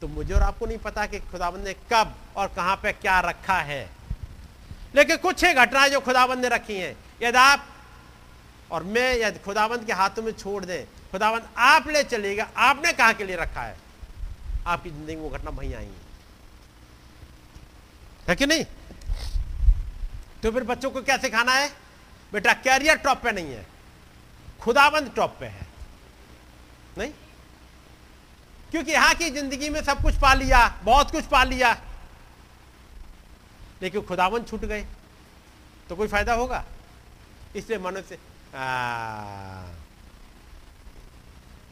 तो 0.00 0.08
मुझे 0.08 0.34
और 0.34 0.42
आपको 0.42 0.66
नहीं 0.66 0.78
पता 0.78 1.06
कि 1.06 1.18
खुदाबंद 1.18 1.64
ने 1.64 1.72
कब 1.72 2.14
और 2.36 2.48
कहाँ 2.48 2.76
पे 2.76 2.92
क्या 2.92 3.20
रखा 3.20 3.58
है। 3.60 3.90
लेकिन 4.94 5.16
कुछ 5.16 5.44
ही 5.44 5.54
घटनाएँ 5.54 5.90
जो 5.90 6.00
खुदाबंद 6.00 6.38
ने 6.38 6.48
रखी 6.48 6.76
हैं। 6.76 6.96
यदि 7.22 7.38
आप 7.38 7.66
और 8.70 8.82
मैं 8.84 9.14
यदि 9.16 9.38
खुदावंत 9.38 9.86
के 9.86 9.92
हाथों 9.92 10.22
में 10.22 10.32
छोड़ 10.32 10.64
दे, 10.64 10.86
खुदावंत 11.12 11.48
आप 11.58 11.88
ले 11.88 12.02
चलेगा 12.04 12.48
आपने 12.58 12.92
कहा 12.92 13.12
के 13.12 13.24
लिए 13.24 13.36
रखा 13.36 13.62
है? 13.62 13.76
आपकी 14.66 14.90
ज़िंदगी 14.90 15.16
में 15.16 15.22
वो 15.22 15.30
घटना 15.30 15.50
वहीं 15.50 15.74
आएँगी। 15.74 15.98
है 18.28 18.36
कि 18.36 18.46
नहीं? 18.46 18.64
तो 20.42 20.50
फिर 20.52 20.64
बच्चों 20.64 20.90
को 20.90 21.02
क्या 21.02 21.16
सिखाना 21.16 21.52
है? 21.52 21.68
बेटा 22.32 22.52
कैरियर 22.54 22.96
टॉप 22.98 23.22
पे 23.22 23.32
नहीं 23.32 23.52
है 23.52 23.66
खुदाबंद 24.60 25.12
टॉप 25.16 25.36
पे 25.40 25.46
है। 25.46 25.66
नहीं? 26.98 27.12
क्योंकि 28.70 28.92
यहाँ 28.92 29.14
की 29.14 29.30
ज़िंदगी 29.30 29.68
में 29.70 29.82
सब 29.82 30.02
कुछ 30.02 30.18
पा 30.20 30.32
लिया, 30.34 30.66
बहुत 30.84 31.10
कुछ 31.10 31.24
पा 31.26 31.42
लिया। 31.44 31.72
लेकिन 33.82 34.02
खुदाबंद 34.02 34.46
छूट 34.48 34.64
गए 34.64 34.84
तो 35.88 35.96
कोई 35.96 36.08
फ़ायदा 36.08 36.34
होगा? 36.34 36.64
इसलिए 37.56 37.78
मनुष्य 37.78 38.18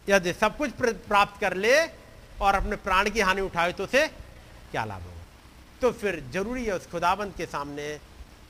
यदि 0.08 0.32
सब 0.32 0.56
कुछ 0.56 0.70
प्राप्त 0.80 1.40
कर 1.40 1.54
ले 1.56 1.74
और 2.40 2.54
अपने 2.54 2.76
प्राण 2.78 3.10
की 3.10 3.20
हानि 3.20 3.40
उठाए 3.40 3.72
तो 3.72 3.84
उसे 3.84 4.06
क्या 4.70 4.84
लाभ 4.84 5.02
होगा? 5.02 5.24
तो 5.80 5.90
फिर 5.92 6.22
ज़रूरी 6.32 6.64
है 6.64 6.72
उस 6.72 6.86
खुदाबंद 6.90 7.32
के 7.36 7.46
सामने 7.46 7.88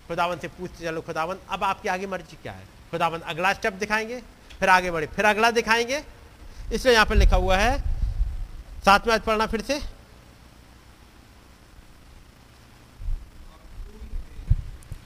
खुदाबंद 0.08 0.40
से 0.40 0.48
पूछते 0.48 0.84
चलो 0.84 1.00
खुदाबंद 1.00 1.38
अब 1.50 1.64
आपकी 1.64 1.88
आगे 1.88 2.06
मर्ज़ी 2.06 2.36
क्या 2.42 2.52
है? 2.52 2.64
खुदाबंद 2.90 3.22
अगला 3.22 3.52
स्टेप 3.52 3.72
दिखाएँगे 3.74 4.20
फिर 4.58 4.68
आगे 4.68 4.90
बढ़े 4.90 5.06
फिर 5.06 5.24
अगला 5.24 5.50
दिखाएँगे। 5.50 6.02
इसलिए 6.72 6.94
यहाँ 6.94 7.06
पर 7.06 7.14
लिखा 7.16 7.36
हुआ 7.36 7.56
है 7.56 7.78
सातवें 8.84 9.14
आज 9.14 9.20
पढ़ना 9.22 9.46
फिर 9.46 9.60
से। 9.62 9.80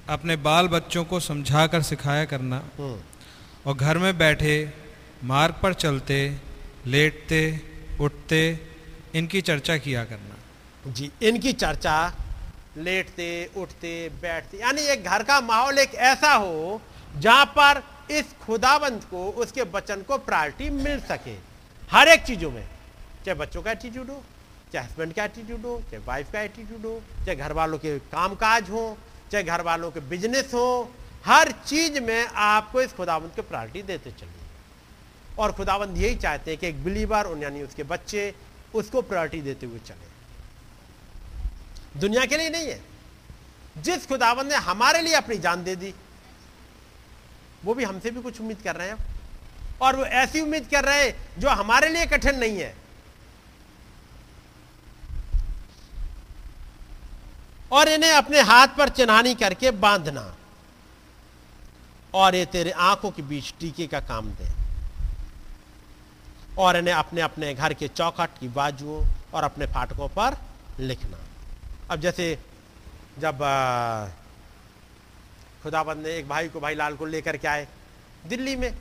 अपने 0.09 0.37
बाल 0.39 0.69
बच्चों 0.69 1.05
को 1.05 1.21
समझाकर 1.21 1.83
सिखाया 1.83 2.25
करना। 2.25 2.57
हम्म, 2.79 2.97
और 3.67 3.75
घर 3.75 3.99
में 3.99 4.19
बैठे, 4.19 4.73
मार्ग 5.25 5.55
पर 5.63 5.75
चलते, 5.75 6.37
लेटते, 6.87 7.61
उठते, 8.01 8.61
इनकी 9.15 9.41
चर्चा 9.41 9.77
किया 9.77 10.05
करना। 10.05 10.93
जी, 10.93 11.11
इनकी 11.23 11.53
चर्चा, 11.53 12.13
लेटते, 12.77 13.51
उठते, 13.57 14.09
बैठते, 14.23 14.59
यानी 14.59 14.83
एक 14.83 15.05
घर 15.05 15.23
का 15.23 15.41
माहौल 15.41 15.79
एक 15.79 15.95
ऐसा 15.95 16.33
हो, 16.33 16.81
जहाँ 17.19 17.45
पर 17.59 17.83
इस 18.11 18.33
खुदाबंद 18.43 19.05
को, 19.05 19.29
उसके 19.31 19.65
बचन 19.65 20.03
को 20.03 20.19
प्रायोरिटी 20.19 20.71
मिल 20.71 21.01
सके, 21.01 21.37
हर 21.93 22.09
एक 22.09 22.23
चीज़ों 22.23 22.51
में। 22.51 22.67
चाहे 23.25 23.35
बच्चों 23.39 23.63
का 23.63 23.71
एटीट्यूड 23.71 24.11
हो, 24.11 24.23
चाहे 24.73 24.87
हस्बैंड 24.87 25.13
का 25.13 25.25
एटीट्यूड 25.25 25.61
हो, 25.61 25.83
चाहे 25.91 26.03
वाइफ 26.07 26.33
का 26.33 26.41
एटीट्यूड 26.41 26.87
हो, 26.87 27.01
चाहे 27.27 27.37
घर 27.37 27.53
वालों 27.53 27.79
के 27.79 27.99
काम 27.99 28.35
काज 28.35 28.71
हो, 28.71 28.99
चाहे 29.33 29.45
घर 29.45 29.61
वालों 29.61 29.91
के 29.91 30.01
बिज़नेस 30.01 30.51
हो 30.55 30.95
हर 31.27 31.53
चीज़ 31.53 32.01
में 32.01 32.27
आपको 32.27 32.83
इस 32.83 32.93
खुदाबंद 32.93 33.31
को 33.37 33.43
प्रायोरिटी 33.43 33.83
देते 33.83 34.11
चलिए। 34.11 34.33
और 35.39 35.53
खुदाबंद 35.53 35.99
यही 35.99 36.15
चाहते 36.15 36.51
हैं 36.51 36.61
कि 36.61 36.67
एक 36.67 36.85
बिलीवर 36.85 37.39
यानी 37.43 37.63
उसके 37.63 37.83
बच्चे 37.83 38.35
उसको 38.75 39.03
प्रायोरिटी 39.03 39.43
देते 39.43 39.67
हुए 39.67 39.79
चले। 39.79 40.13
दुनिया 42.01 42.27
के 42.27 42.37
लिए 42.37 42.51
नहीं 42.51 42.69
है। 42.69 42.85
जिस 43.79 44.07
खुदाबंद 44.07 44.47
ने 44.47 44.55
हमारे 44.55 45.03
लिए 45.03 45.15
अपनी 45.15 45.39
जान 45.39 45.65
दे 45.65 45.77
दी, 45.77 45.95
वो 47.65 47.75
भी 47.75 47.85
हमसे 47.85 48.11
भी 48.11 48.23
कुछ 48.23 48.41
उम्मीद 48.41 48.59
कर 48.65 48.77
रहे 48.77 48.89
हैं। 48.89 48.97
और 49.83 49.97
वो 49.97 50.05
ऐसी 50.05 50.41
उम्मीद 50.41 50.69
कर 50.71 50.85
रहे 50.85 51.05
हैं 51.05 51.29
जो 51.39 51.49
हमारे 51.49 51.89
लिए 51.89 52.07
कठिन 52.07 52.39
नहीं 52.39 52.59
है। 52.59 52.77
और 57.73 57.89
इन्हें 57.89 58.11
अपने 58.11 58.41
हाथ 58.41 58.69
पर 58.69 58.89
चिन्हानी 58.89 59.35
करके 59.35 59.71
बांधना। 59.71 60.37
और 62.15 62.35
ये 62.35 62.45
तेरे 62.47 62.71
आँखों 62.71 63.11
के 63.11 63.23
बीच 63.23 63.53
टीके 63.61 63.87
का 63.87 64.01
काम 64.01 64.27
दे। 64.31 64.49
और 66.59 66.77
इन्हें 66.77 66.95
अपने 66.95 67.21
अपने 67.21 67.55
घर 67.55 67.75
के 67.75 67.89
चौखट 67.89 68.39
की 68.41 68.49
बाजुओं 68.49 69.05
और 69.35 69.45
अपने 69.45 69.67
फाटकों 69.67 70.09
पर 70.09 70.37
लिखना। 70.81 71.19
अब 71.91 72.01
जैसे 72.01 72.39
जब 73.19 73.39
खुदाबंद 75.63 76.07
ने 76.07 76.17
एक 76.17 76.29
भाई 76.29 76.49
को 76.49 76.61
भाई 76.61 76.75
लाल 76.75 76.97
को 76.97 77.07
लेकर 77.07 77.37
के 77.37 77.49
आए 77.49 77.67
दिल्ली 78.27 78.57
में, 78.57 78.73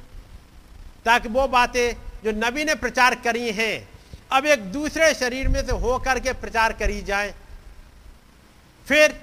ताकि 1.06 1.30
वो 1.30 1.48
बातें 1.48 1.93
जो 2.24 2.32
नबी 2.38 2.64
ने 2.64 2.76
प्रचार 2.76 3.16
करी 3.16 3.51
हैं, 3.51 3.90
अब 4.32 4.45
एक 4.45 4.72
दूसरे 4.72 5.14
शरीर 5.14 5.48
में 5.48 5.66
से 5.66 5.72
होकर 5.74 6.19
के 6.19 6.34
प्रचार 6.34 6.74
करी 6.74 7.01
जाए। 7.01 7.34
फिर 8.88 9.19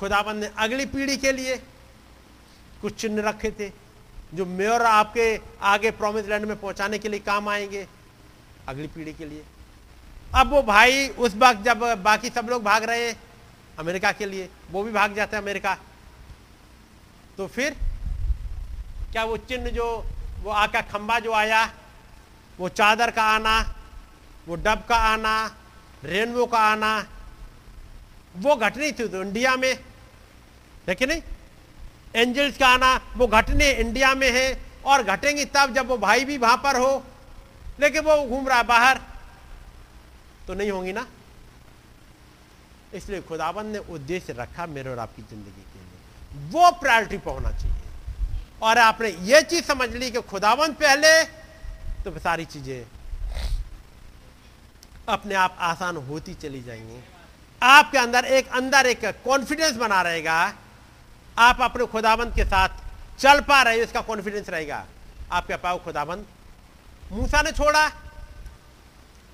खुदाबंद 0.00 0.42
ने 0.44 0.50
अगली 0.58 0.86
पीढ़ी 0.86 1.16
के 1.16 1.32
लिए 1.32 1.56
कुछ 2.82 2.94
चिन्ह 2.94 3.28
रखे 3.28 3.50
थे, 3.50 3.72
जो 4.34 4.46
मेयर 4.46 4.82
आपके 4.82 5.40
आगे 5.62 5.90
प्रोमिस 5.90 6.26
लैंड 6.26 6.44
में 6.44 6.60
पहुँचाने 6.60 6.98
के 6.98 7.08
लिए 7.08 7.20
काम 7.20 7.48
आएँगे 7.48 7.86
अगली 8.68 8.86
पीढ़ी 8.86 9.12
के 9.12 9.24
लिए। 9.24 9.44
अब 10.34 10.50
वो 10.50 10.62
भाई 10.62 11.08
उस 11.08 11.34
वक्त 11.34 11.62
जब 11.62 12.02
बाकी 12.02 12.28
सब 12.28 12.48
लोग 12.50 12.62
भाग 12.62 12.84
रहे 12.84 13.06
हैं 13.08 13.20
अमेरिका 13.78 14.12
के 14.12 14.26
लिए, 14.26 14.48
वो 14.70 14.82
भी 14.82 14.92
भाग 14.92 15.14
जाते 15.14 15.36
हैं 15.36 15.42
अमेरिका। 15.42 15.76
तो 17.36 17.46
फिर 17.46 17.76
क्या 19.12 19.24
वो 19.24 19.36
चिन्ह 19.36 19.70
जो, 19.70 20.04
वो 20.42 20.50
आका 20.50 20.80
खंबा 20.80 21.18
जो 21.18 21.32
आया, 21.32 21.64
वो 22.58 22.68
चादर 22.68 23.10
का 23.10 23.22
आना, 23.22 23.74
वो 24.48 24.54
डब 24.54 24.84
का 24.88 24.96
आना, 24.96 25.56
रेनबो 26.04 26.46
का 26.46 26.58
आना, 26.58 27.06
वो 28.36 28.56
घटनी 28.56 28.92
थी 28.92 29.08
तो 29.08 29.22
इंडिया 29.22 29.56
में, 29.56 29.74
है 30.88 31.06
नहीं? 31.06 31.22
एंजल्स 32.14 32.56
का 32.58 32.68
आना, 32.68 32.94
वो 33.16 33.26
घटने 33.26 33.70
इंडिया 33.72 34.14
में 34.14 34.30
है 34.32 34.60
और 34.86 35.02
घटेंगी 35.04 35.44
तब 35.46 35.74
जब 35.74 35.86
वो 35.88 35.96
भाई 35.98 36.24
भी 36.24 36.38
वहाँ 36.38 36.56
पर 36.56 36.76
हो, 36.76 37.02
लेकिन 37.80 38.02
वो 38.02 38.22
घूम 38.24 38.48
रहा 38.48 38.62
बाहर 38.64 39.00
तो 40.46 40.54
नहीं 40.54 40.70
होंगी 40.70 40.92
ना? 40.92 41.06
इसलिए 42.94 43.20
खुदाबंद 43.22 43.72
ने 43.72 43.78
उद्देश्य 43.90 44.32
रखा 44.32 44.66
मेरे 44.66 44.90
और 44.90 44.98
आपकी 44.98 45.22
ज़िंदगी 45.22 45.62
के 45.62 45.78
लिए। 45.78 46.50
वो 46.50 46.70
प्रायोरिटी 46.80 47.18
पर 47.18 47.30
होना 47.30 47.50
चाहिए। 47.50 47.76
और 48.62 48.78
आपने 48.78 49.08
ये 49.24 49.42
चीज़ 49.42 49.64
समझ 49.64 49.88
ली 49.90 50.10
कि 50.10 50.20
खुदाबंद 50.22 50.74
पहले 50.74 51.22
तो 52.04 52.18
सारी 52.18 52.44
चीज़ें 52.46 52.86
अपने 55.08 55.34
आप 55.34 55.56
आसान 55.60 55.96
होती 56.08 56.34
चली 56.34 56.62
जाएँगी। 56.62 57.00
आपके 57.62 57.98
अंदर 57.98 58.24
एक 58.24 58.48
अंदर 58.52 58.86
एक 58.86 59.04
कॉन्फिडेंस 59.24 59.76
बना 59.76 60.00
रहेगा 60.02 60.38
आप 61.38 61.60
अपने 61.62 61.86
खुदाबंद 61.86 62.34
के 62.34 62.44
साथ 62.44 62.68
चल 63.18 63.40
पा 63.40 63.62
रहे 63.62 63.76
हो, 63.76 63.82
इसका 63.82 64.00
कॉन्फिडेंस 64.02 64.48
रहेगा। 64.48 64.84
आपके 65.32 65.56
पाओ 65.56 65.78
खुदाबंद। 65.84 66.26
मूसा 67.12 67.42
ने 67.42 67.52
छोड़ा 67.52 67.90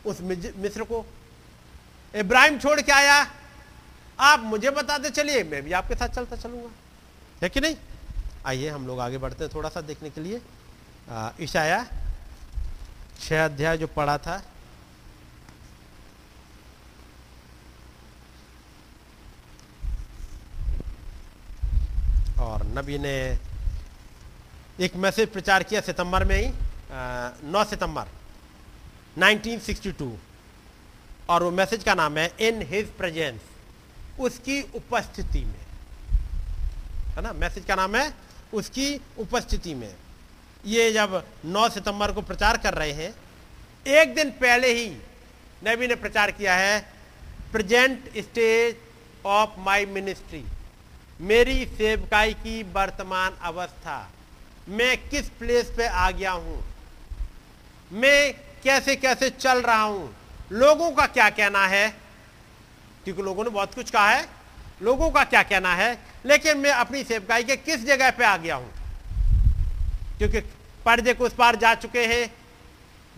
उस 0.07 0.20
मिस्र 0.20 0.84
को। 0.84 1.05
इब्राहिम 2.15 2.58
छोड़ 2.58 2.81
के 2.81 2.92
आया। 2.92 3.26
आप 4.18 4.41
मुझे 4.41 4.70
बताते 4.70 5.10
चलिए, 5.10 5.42
मैं 5.44 5.62
भी 5.62 5.73
आपके 5.73 5.94
साथ 5.94 6.08
चलता 6.08 6.36
चलूँगा। 6.36 6.70
है 7.42 7.49
कि 7.49 7.60
नहीं? 7.60 7.76
आइए, 8.47 8.68
हम 8.68 8.86
लोग 8.86 9.00
आगे 9.00 9.18
बढ़ते 9.18 9.44
हैं 9.44 9.52
थोड़ा 9.55 9.68
सा 9.68 9.81
देखने 9.83 10.10
के 10.10 10.20
लिए। 10.20 10.41
ईशाया, 11.41 11.84
छह 13.20 13.44
अध्याय 13.44 13.78
जो 13.78 13.86
पढ़ा 13.86 14.18
था 14.18 14.42
और 22.44 22.66
नबी 22.78 22.98
ने 22.98 23.14
एक 24.81 24.97
मैसेज 24.97 25.28
प्रचार 25.28 25.62
किया 25.62 25.81
सितंबर 25.81 26.24
में 26.24 26.36
ही 26.36 26.52
नौ 27.50 27.64
सितंबर 27.64 28.08
1962 29.18 30.10
और 31.28 31.42
वो 31.42 31.50
मैसेज 31.50 31.84
का 31.84 31.94
नाम 31.94 32.18
है, 32.18 32.26
इन 32.40 32.62
हिज 32.62 32.86
प्रेजेंस, 32.98 33.40
उसकी 34.20 34.60
उपस्थिति 34.74 35.44
में। 35.44 35.64
है 37.16 37.23
ना? 37.23 37.32
मैसेज 37.32 37.64
का 37.64 37.74
नाम 37.74 37.97
है, 37.97 38.14
उसकी 38.55 39.00
उपस्थिति 39.18 39.74
में। 39.74 39.94
ये 40.66 40.92
जब 40.92 41.23
9 41.47 41.68
सितंबर 41.68 42.12
को 42.12 42.23
प्रचार 42.23 42.56
कर 42.56 42.74
रहे 42.74 42.92
हैं, 42.92 43.14
एक 43.86 44.14
दिन 44.14 44.31
पहले 44.31 44.73
ही 44.73 44.89
नबी 45.66 45.86
ने 45.86 45.94
प्रचार 45.94 46.31
किया 46.31 46.55
है, 46.55 46.81
present 47.52 48.18
stage 48.18 48.76
of 49.26 49.60
my 49.60 49.86
ministry. 49.86 50.44
मेरी 51.20 51.65
सेवकाई 51.65 52.34
की 52.34 52.62
वर्तमान 52.62 53.33
अवस्था। 53.43 54.10
मैं 54.68 55.09
किस 55.09 55.28
प्लेस 55.28 55.73
पे 55.76 55.86
आ 55.86 56.10
गया 56.10 56.33
हूँ? 56.33 56.65
मैं 57.93 58.34
कैसे 58.65 58.97
कैसे 58.97 59.31
चल 59.31 59.62
रहा 59.62 59.83
हूँ? 59.83 60.17
लोगों 60.52 60.91
का 60.91 61.07
क्या 61.07 61.31
कहना 61.31 61.67
है? 61.67 61.89
क्योंकि 63.05 63.23
लोगों 63.23 63.44
ने 63.44 63.51
बहुत 63.51 63.75
कुछ 63.75 63.91
कहा 63.91 64.10
है। 64.10 64.28
लोगों 64.83 65.10
का 65.10 65.25
क्या 65.25 65.43
कहना 65.43 65.75
है? 65.75 65.99
लेकिन 66.26 66.59
मैं 66.59 66.70
अपनी 66.70 67.05
सेवकाई 67.05 67.44
के 67.44 67.57
किस 67.57 67.84
जगह 67.84 68.10
पे 68.10 68.25
आ 68.25 68.36
गया 68.36 68.55
हूँ? 68.55 68.73
क्योंकि 70.18 70.41
पर्दे 70.84 71.15
को 71.15 71.25
उस 71.25 71.34
पार 71.34 71.57
जा 71.57 71.75
चुके 71.75 72.07
हैं। 72.07 72.34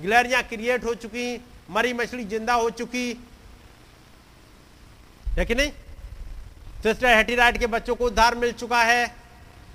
गिलहरियाँ 0.01 0.43
क्रिएट 0.43 0.85
हो 0.85 0.95
चुकी, 0.95 1.45
मरी 1.71 1.93
मछली 1.93 2.25
ज़िंदा 2.25 2.55
हो 2.55 2.71
चुकी। 2.71 3.25
है 5.29 5.45
कि 5.45 5.55
नहीं? 5.55 5.73
सिस्टर 6.83 7.07
हेटीराइट 7.07 7.59
के 7.59 7.67
बच्चों 7.67 7.95
को 7.97 8.07
उद्धार 8.07 8.35
मिल 8.35 8.53
चुका 8.53 8.83
है। 8.83 9.15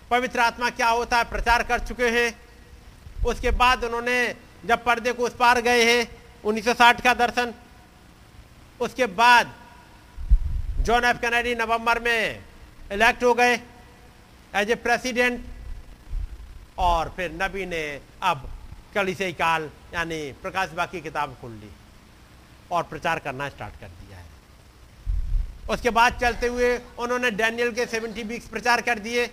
पवित्र 0.09 0.39
आत्मा 0.39 0.69
क्या 0.69 0.89
होता 0.89 1.17
है 1.17 1.23
प्रचार 1.23 1.63
कर 1.63 1.79
चुके 1.79 2.09
हैं। 2.09 2.33
उसके 3.25 3.51
बाद 3.51 3.83
उन्होंने 3.83 4.35
जब 4.65 4.83
पर्दे 4.83 5.11
को 5.13 5.23
उस 5.23 5.35
पार 5.35 5.61
गए 5.61 5.83
हैं 5.83 6.07
1960 6.43 7.01
का 7.01 7.13
दर्शन। 7.13 7.53
उसके 8.81 9.05
बाद 9.05 9.53
जॉन 10.79 11.05
एफ़ 11.05 11.17
कैनेडी 11.17 11.55
नवंबर 11.55 11.99
में 11.99 12.43
इलेक्ट 12.91 13.23
हो 13.23 13.33
गए 13.33 13.59
एज 14.55 14.71
ए 14.71 14.75
प्रेसिडेंट। 14.75 15.45
और 16.77 17.13
फिर 17.15 17.31
नबी 17.41 17.65
ने 17.65 18.01
अब 18.23 18.49
कलिसे 18.95 19.31
काल, 19.33 19.69
यानी 19.93 20.31
प्रकाश 20.41 20.69
बाकी 20.69 21.01
किताब 21.01 21.35
खोल 21.41 21.51
ली 21.51 21.69
और 22.71 22.83
प्रचार 22.83 23.19
करना 23.19 23.49
स्टार्ट 23.49 23.73
कर 23.73 23.87
दिया। 23.87 24.00
उसके 25.71 25.89
बाद 25.91 26.17
चलते 26.21 26.47
हुए 26.47 26.77
उन्होंने 26.99 27.31
डैनियल 27.31 27.71
के 27.71 27.85
70 27.87 28.23
वीक्स 28.25 28.47
प्रचार 28.47 28.81
कर 28.81 28.99
दिए। 28.99 29.29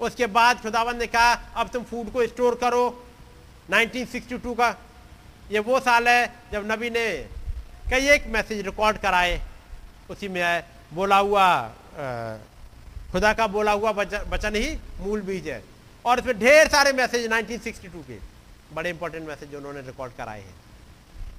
उसके 0.00 0.26
बाद 0.28 0.60
खुदावन 0.62 0.96
ने 0.96 1.06
कहा, 1.06 1.32
अब 1.32 1.68
तुम 1.68 1.82
फ़ूड 1.84 2.12
को 2.12 2.26
स्टोर 2.26 2.54
करो। 2.60 2.84
1962 3.70 4.54
का 4.54 4.76
ये 5.50 5.58
वो 5.60 5.80
साल 5.80 6.08
है 6.08 6.32
जब 6.52 6.70
नबी 6.70 6.90
ने 6.90 7.06
कई 7.90 8.08
एक 8.10 8.26
मैसेज 8.28 8.64
रिकॉर्ड 8.66 8.98
कराए। 8.98 9.40
उसी 10.10 10.28
में 10.28 10.62
बोला 10.94 11.16
हुआ 11.18 11.46
खुदा 13.12 13.32
का 13.32 13.46
बोला 13.48 13.72
हुआ 13.72 13.90
वचन 13.90 14.54
ही 14.56 14.78
मूल 15.00 15.20
बीज 15.22 15.48
है। 15.48 15.62
और 16.04 16.18
इसमें 16.18 16.38
ढेर 16.38 16.68
सारे 16.68 16.92
मैसेज 16.94 17.26
1962 17.28 18.02
के 18.06 18.18
बड़े 18.74 18.90
इंपॉर्टेंट 18.90 19.26
मैसेज 19.28 19.54
उन्होंने 19.54 19.80
रिकॉर्ड 19.82 20.12
कराए 20.16 20.40
हैं। 20.40 20.54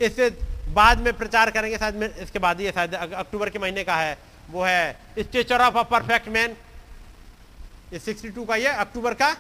इससे 0.02 0.30
बाद 0.70 1.00
में 1.00 1.14
प्रचार 1.18 1.52
करेंगे, 1.52 1.78
शायद 1.78 2.04
इसके 2.20 2.40
बाद 2.40 2.60
ही 2.62 2.72
शायद 2.72 2.94
अक्टूबर 2.96 3.50
के 3.50 3.60
महीने 3.60 3.84
का 3.84 3.96
है, 3.96 4.18
वो 4.50 4.64
है 4.64 5.00
stature 5.20 5.62
of 5.62 5.78
a 5.78 5.84
perfect 5.86 6.28
man 6.30 6.56
ये 7.94 8.00
62 8.00 8.46
का 8.48 8.56
ये 8.56 8.68
अक्टूबर 8.80 9.14
का। 9.14 9.36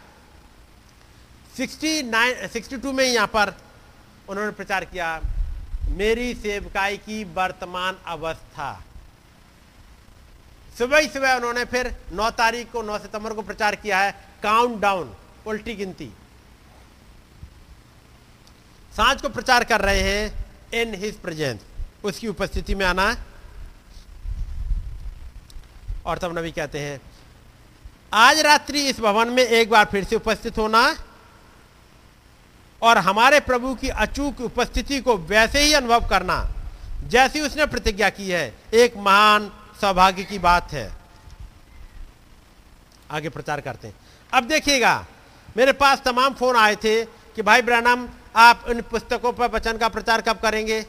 69 1.57 2.47
62 2.49 2.93
में 2.93 3.03
यहाँ 3.05 3.27
पर 3.27 3.53
उन्होंने 4.29 4.51
प्रचार 4.53 4.85
किया, 4.85 5.21
मेरी 5.89 6.33
सेवकाई 6.35 6.97
की 6.99 7.23
वर्तमान 7.33 7.97
अवस्था। 8.07 8.71
सुबह 10.77 10.97
ही 10.97 11.07
सुबह 11.09 11.35
उन्होंने 11.35 11.65
फिर 11.65 11.95
9 12.13 12.29
तारीख 12.33 12.71
को 12.71 12.81
9 12.83 12.97
सितंबर 12.99 13.33
को 13.33 13.41
प्रचार 13.43 13.75
किया 13.77 13.99
है 13.99 14.11
काउंट 14.43 14.79
डाउन 14.81 15.15
उल्टी 15.45 15.75
गिनती। 15.75 16.11
साँझ 18.93 19.21
को 19.21 19.29
प्रचार 19.29 19.63
कर 19.63 19.81
रहे 19.81 20.01
हैं 20.01 20.50
इन 20.73 20.93
हिज 20.95 21.19
प्रेजेंस 21.19 21.59
उसकी 22.03 22.27
उपस्थिति 22.27 22.75
में 22.75 22.85
आना। 22.85 23.17
और 26.05 26.17
तब 26.17 26.37
नबी 26.39 26.51
कहते 26.51 26.79
हैं, 26.79 27.01
आज 28.13 28.39
रात्रि 28.39 28.81
इस 28.81 28.99
भवन 28.99 29.27
में 29.27 29.43
एक 29.43 29.69
बार 29.69 29.85
फिर 29.85 30.03
से 30.03 30.15
उपस्थित 30.15 30.57
होना 30.57 30.95
और 32.81 32.97
हमारे 32.97 33.39
प्रभु 33.39 33.75
की 33.75 33.89
अचूक 33.89 34.41
उपस्थिति 34.41 34.99
को 34.99 35.17
वैसे 35.17 35.59
ही 35.59 35.73
अनुभव 35.73 36.09
करना, 36.09 36.49
जैसी 37.07 37.41
उसने 37.41 37.65
प्रतिज्ञा 37.65 38.09
की 38.09 38.29
है, 38.29 38.55
एक 38.73 38.97
महान 38.97 39.51
सौभाग्य 39.81 40.23
की 40.23 40.39
बात 40.39 40.71
है। 40.71 40.91
आगे 43.11 43.29
प्रचार 43.29 43.61
करते 43.61 43.87
हैं। 43.87 43.95
अब 44.33 44.43
देखिएगा, 44.43 45.05
मेरे 45.57 45.71
पास 45.71 46.01
तमाम 46.05 46.33
फ़ोन 46.33 46.55
आए 46.55 46.75
थे 46.75 47.05
कि, 47.05 47.41
भाई 47.41 47.61
ब्रैनम 47.61 48.09
आप 48.35 48.65
इन 48.69 48.81
पुस्तकों 48.81 49.31
पर 49.33 49.51
वचन 49.51 49.77
का 49.77 49.87
प्रचार 49.89 50.21
कब 50.21 50.39
करेंगे? 50.39 50.85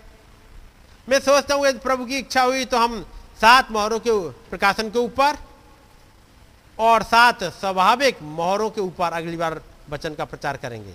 मैं 1.08 1.18
सोचता 1.20 1.54
हूँ, 1.54 1.66
यदि 1.66 1.78
प्रभु 1.78 2.04
की 2.04 2.18
इच्छा 2.18 2.42
हुई 2.42 2.64
तो 2.64 2.78
हम 2.78 3.02
सात 3.40 3.70
मोहरों 3.70 3.98
के 3.98 4.10
प्रकाशन 4.50 4.90
के 4.90 4.98
ऊपर 4.98 5.38
और 6.78 7.02
सात 7.02 7.42
स्वाभाविक 7.44 8.22
मोहरों 8.22 8.70
के 8.70 8.80
ऊपर 8.80 9.12
अगली 9.12 9.36
बार 9.36 9.60
वचन 9.90 10.14
का 10.14 10.24
प्रचार 10.24 10.56
करेंगे। 10.56 10.94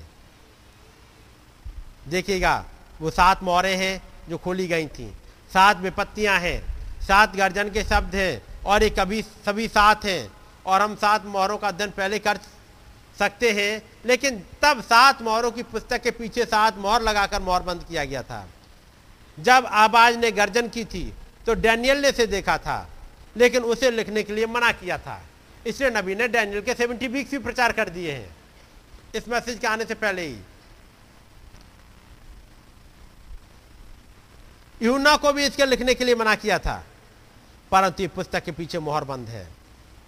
देखिएगा, 2.07 2.63
वो 3.01 3.09
सात 3.11 3.43
मोहरें 3.43 3.75
हैं 3.75 4.01
जो 4.29 4.37
खोली 4.37 4.67
गई 4.67 4.87
थी। 4.87 5.13
सात 5.51 5.77
विपत्तियाँ 5.77 6.39
हैं, 6.39 6.61
सात 7.01 7.35
गर्जन 7.35 7.69
के 7.69 7.83
शब्द 7.83 8.15
हैं 8.15 8.63
और 8.65 8.83
ये 8.83 8.89
कभी, 8.89 9.21
सभी 9.21 9.67
सात 9.67 10.05
हैं 10.05 10.31
और 10.65 10.81
हम 10.81 10.95
सात 10.95 11.25
मोहरों 11.25 11.57
का 11.57 11.67
अध्ययन 11.67 11.89
पहले 11.91 12.19
कर 12.19 12.37
सकते 13.19 13.51
हैं, 13.51 13.81
लेकिन 14.05 14.43
तब 14.61 14.81
सात 14.81 15.21
मोहरों 15.21 15.51
की 15.51 15.63
पुस्तक 15.63 16.01
के 16.01 16.11
पीछे 16.11 16.45
सात 16.45 16.77
मोहर 16.77 17.01
लगाकर 17.01 17.41
मोहर 17.41 17.63
बंद 17.63 17.83
किया 17.83 18.03
गया 18.05 18.23
था। 18.23 18.47
जब 19.37 19.65
आवाज़ 19.65 20.17
ने 20.17 20.31
गर्जन 20.31 20.67
की 20.69 20.85
थी 20.85 21.13
तो 21.45 21.53
डैनियल 21.53 22.01
ने 22.01 22.11
से 22.11 22.27
देखा 22.27 22.57
था, 22.57 22.87
लेकिन 23.37 23.63
उसे 23.63 23.91
लिखने 23.91 24.23
के 24.23 24.33
लिए 24.33 24.45
मना 24.45 24.71
किया 24.71 24.97
था। 24.97 25.21
इसलिए 25.67 25.89
नबी 25.89 26.15
ने 26.15 26.27
डैनियल 26.27 26.61
के 26.61 26.73
सेवेंटी 26.73 27.07
वीक्स 27.07 27.31
भी 27.31 27.37
प्रचार 27.39 27.71
कर 27.71 27.89
दिए 27.89 28.11
हैं। 28.11 28.35
इस 29.15 29.27
मैसेज 29.27 29.59
के 29.59 29.67
आने 29.67 29.85
से 29.85 29.95
पहले 29.95 30.25
ही 30.27 30.37
यूना 34.81 35.15
को 35.17 35.33
भी 35.33 35.45
इसके 35.45 35.65
लिखने 35.65 35.93
के 35.93 36.05
लिए 36.05 36.15
मना 36.15 36.35
किया 36.35 36.59
था। 36.59 36.83
परंतु 37.71 38.07
पुस्तक 38.07 38.43
के 38.43 38.51
पीछे 38.51 38.79
मोहर 38.79 39.03
बंद 39.03 39.29
है। 39.29 39.47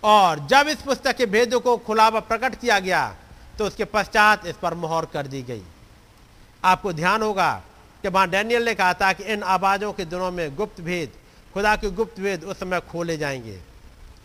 और 0.04 0.40
जब 0.48 0.68
इस 0.68 0.82
पुस्तक 0.82 1.18
के 1.18 1.26
भेदों 1.26 1.60
को 1.60 1.76
खुला 1.78 2.08
व 2.10 2.20
प्रकट 2.22 2.56
किया 2.56 2.80
गया 2.80 3.08
तो 3.58 3.66
उसके 3.66 3.86
पश्चात 3.86 4.46
इस 4.48 4.56
पर 4.56 4.74
मोहर 4.74 5.06
कर 5.06 5.28
दी 5.28 5.42
गई। 5.44 5.64
आपको 6.64 6.94
ध्यान 6.94 7.22
होगा 7.22 7.52
कि 8.04 8.08
वहाँ 8.08 8.30
डैनियल 8.30 8.66
ने 8.66 8.74
कहा 8.76 8.94
था 8.94 9.12
कि 9.14 9.24
इन 9.24 9.44
आवाजों 9.46 9.92
के 9.94 10.06
दिनों 10.06 10.32
में 10.32 10.56
गुप्त 10.56 10.82
भेद, 10.82 11.12
खुदा 11.54 11.76
के 11.76 11.90
गुप्त 11.92 12.20
भेद 12.20 12.44
उस 12.44 12.60
समय 12.60 12.80
खोले 12.82 13.18
जाएँगे। 13.18 13.60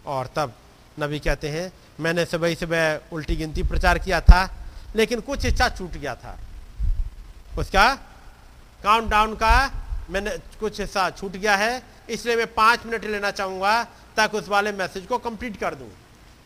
और 0.06 0.26
तब 0.36 0.52
नबी 1.00 1.18
कहते 1.18 1.48
हैं, 1.48 1.72
मैंने 2.00 2.24
सुबह 2.24 2.54
सुबह 2.54 3.12
उल्टी 3.12 3.36
गिनती 3.36 3.62
प्रचार 3.62 3.98
किया 3.98 4.20
था, 4.20 4.48
लेकिन 4.96 5.20
कुछ 5.20 5.44
हिस्सा 5.44 5.68
छूट 5.68 5.92
गया 5.92 6.14
था। 6.14 6.38
उसका 7.58 7.94
काउंट 8.82 9.10
डाउन 9.10 9.34
का 9.34 9.54
मैंने 10.10 10.30
कुछ 10.60 10.80
हिस्सा 10.80 11.10
छूट 11.10 11.32
गया 11.32 11.56
है, 11.56 11.82
इसलिए 12.10 12.36
मैं 12.36 12.52
पाँच 12.54 12.86
मिनट 12.86 13.04
लेना 13.04 13.30
चाहूँगा 13.30 13.86
ताकि 14.16 14.36
उस 14.38 14.48
वाले 14.48 14.72
मैसेज 14.72 15.06
को 15.06 15.18
कंप्लीट 15.18 15.56
कर 15.60 15.74
दूँ। 15.74 15.88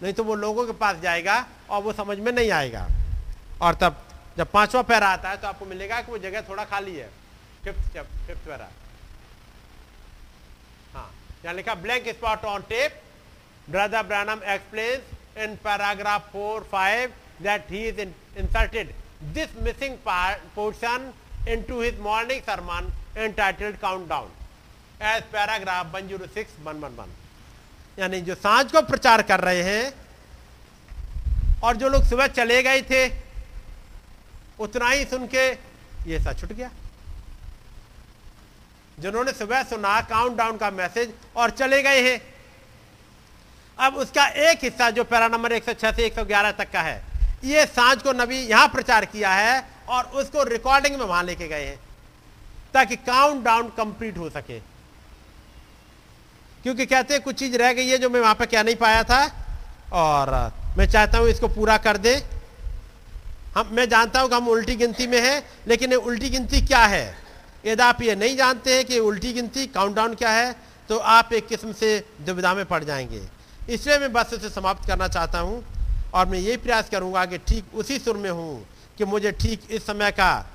नहीं 0.02 0.12
तो 0.12 0.24
वो 0.24 0.34
लोगों 0.34 0.66
के 0.66 0.72
पास 0.80 0.96
जाएगा 1.02 1.36
और 1.70 1.82
वो 1.82 1.92
समझ 1.92 2.18
में 2.18 2.30
नहीं 2.32 2.50
आएगा। 2.50 2.86
और 3.62 3.74
तब 3.74 3.96
जब 4.38 4.50
पांचवा 4.50 4.82
पैरा 4.82 5.08
आता 5.08 5.30
है 5.30 5.36
तो 5.36 5.48
आपको 5.48 5.66
मिलेगा 5.66 6.00
कि 6.00 6.12
वो 6.12 6.18
जगह 6.18 6.42
थोड़ा 6.48 6.64
खाली 6.64 6.94
है। 6.96 7.08
Fifth 7.64 7.98
fifth 8.26 8.46
para. 8.46 8.68
हाँ 10.94 11.10
यहाँ 11.44 11.54
लिखा 11.54 11.74
blank 11.84 12.08
spot 12.08 12.44
on 12.46 12.62
tape 12.68 13.00
brother 13.70 14.02
Branham 14.02 14.42
explain 14.54 15.42
in 15.44 15.56
paragraph 15.64 16.32
four 16.32 16.68
five 16.72 17.12
that 17.42 17.70
he 17.70 17.86
is 17.88 18.00
inserted 18.00 18.94
this 19.34 19.56
missing 19.62 19.96
portion 20.06 21.12
into 21.50 21.76
his 21.80 22.00
morning 22.04 22.40
sermon 22.46 22.88
entitled 23.16 23.76
Countdown. 23.82 24.26
As 25.00 25.22
paragraph 25.32 25.94
106 25.94 26.56
111 26.64 27.14
यानी 27.98 28.20
जो 28.20 28.34
साँझ 28.34 28.70
को 28.72 28.82
प्रचार 28.82 29.22
कर 29.22 29.40
रहे 29.40 29.62
हैं, 29.62 29.92
और 31.62 31.76
जो 31.76 31.88
लोग 31.88 32.04
सुबह 32.04 32.26
चले 32.26 32.62
गए 32.62 32.82
थे, 32.82 33.06
उतना 34.60 34.88
ही 34.88 35.04
सुन 35.04 35.26
के 35.26 35.46
ये 36.06 36.18
सा 36.18 36.32
छुट 36.32 36.52
गया। 36.52 36.70
जिन्होंने 38.98 39.32
सुबह 39.32 39.62
सुना 39.62 40.00
काउंट 40.00 40.36
डाउन 40.36 40.56
का 40.56 40.70
मैसेज 40.70 41.12
और 41.36 41.50
चले 41.50 41.82
गए 41.82 42.00
हैं। 42.02 42.20
अब 43.78 43.96
उसका 43.96 44.26
एक 44.44 44.64
हिस्सा 44.64 44.90
जो 44.90 45.04
पैरा 45.04 45.28
नंबर 45.28 45.52
106 45.52 45.92
से 45.92 46.06
111 46.06 46.52
तक 46.52 46.70
का 46.72 46.80
है, 46.82 47.02
ये 47.44 47.66
साँझ 47.66 48.02
को 48.02 48.12
नबी 48.12 48.38
यहाँ 48.40 48.68
प्रचार 48.68 49.04
किया 49.04 49.32
है, 49.32 49.64
और 49.88 50.04
उसको 50.14 50.42
रिकॉर्डिंग 50.44 50.96
में 50.96 51.04
वहाँ 51.06 51.22
लेके 51.24 51.48
गए 51.48 51.64
हैं, 51.66 51.78
ताकि 52.74 52.96
काउंट 52.96 53.44
डाउन 53.44 53.68
कंप्लीट 53.76 54.18
हो 54.18 54.30
सके। 54.30 54.58
क्योंकि 56.68 56.84
कहते 56.86 57.14
हैं 57.14 57.22
कुछ 57.22 57.34
चीज़ 57.36 57.56
रह 57.56 57.72
गई 57.72 57.88
है 57.88 57.96
जो 57.98 58.08
मैं 58.10 58.20
वहाँ 58.20 58.34
पर 58.34 58.46
क्या 58.46 58.62
नहीं 58.62 58.76
पाया 58.76 59.02
था। 59.04 59.20
और 59.94 60.30
मैं 60.78 60.86
चाहता 60.86 61.18
हूँ 61.18 61.28
इसको 61.28 61.48
पूरा 61.48 61.76
कर 61.78 61.96
दे। 61.96 62.12
हम, 63.54 63.68
मैं 63.72 63.88
जानता 63.88 64.20
हूँ 64.20 64.28
कि 64.28 64.34
हम 64.34 64.48
उल्टी 64.48 64.74
गिनती 64.76 65.06
में 65.06 65.20
है, 65.20 65.42
लेकिन 65.68 65.94
उल्टी 65.94 66.30
गिनती 66.30 66.60
क्या 66.62 66.84
है? 66.86 67.16
यदि 67.66 67.82
आप 67.82 68.02
ये 68.02 68.14
नहीं 68.16 68.36
जानते 68.36 68.74
हैं 68.74 68.84
कि 68.84 68.98
उल्टी 69.00 69.32
गिनती 69.32 69.66
काउंटडाउन 69.68 70.14
क्या 70.14 70.30
है 70.30 70.54
तो 70.88 70.98
आप 70.98 71.32
एक 71.32 71.48
किस्म 71.48 71.72
से 71.72 71.98
दुविधा 72.26 72.54
में 72.54 72.64
पड़ 72.66 72.84
जाएँगे। 72.84 73.22
इसलिए 73.70 73.98
मैं 73.98 74.12
बस 74.12 74.34
इसे 74.34 74.50
समाप्त 74.50 74.86
करना 74.86 75.08
चाहता 75.08 75.38
हूँ, 75.40 75.64
और 76.14 76.26
मैं 76.26 76.38
ये 76.40 76.56
प्रयास 76.58 76.88
करूँगा 76.90 77.24
कि 77.26 77.38
ठीक 77.40 77.74
उसी 77.74 77.98
सुर 77.98 78.16
में 78.18 78.30
हूँ 78.30 78.66
कि 78.98 79.04
मुझे 79.06 79.32
ठीक 79.32 79.70
इस 79.70 79.86
समय 79.86 80.10
का, 80.12 80.46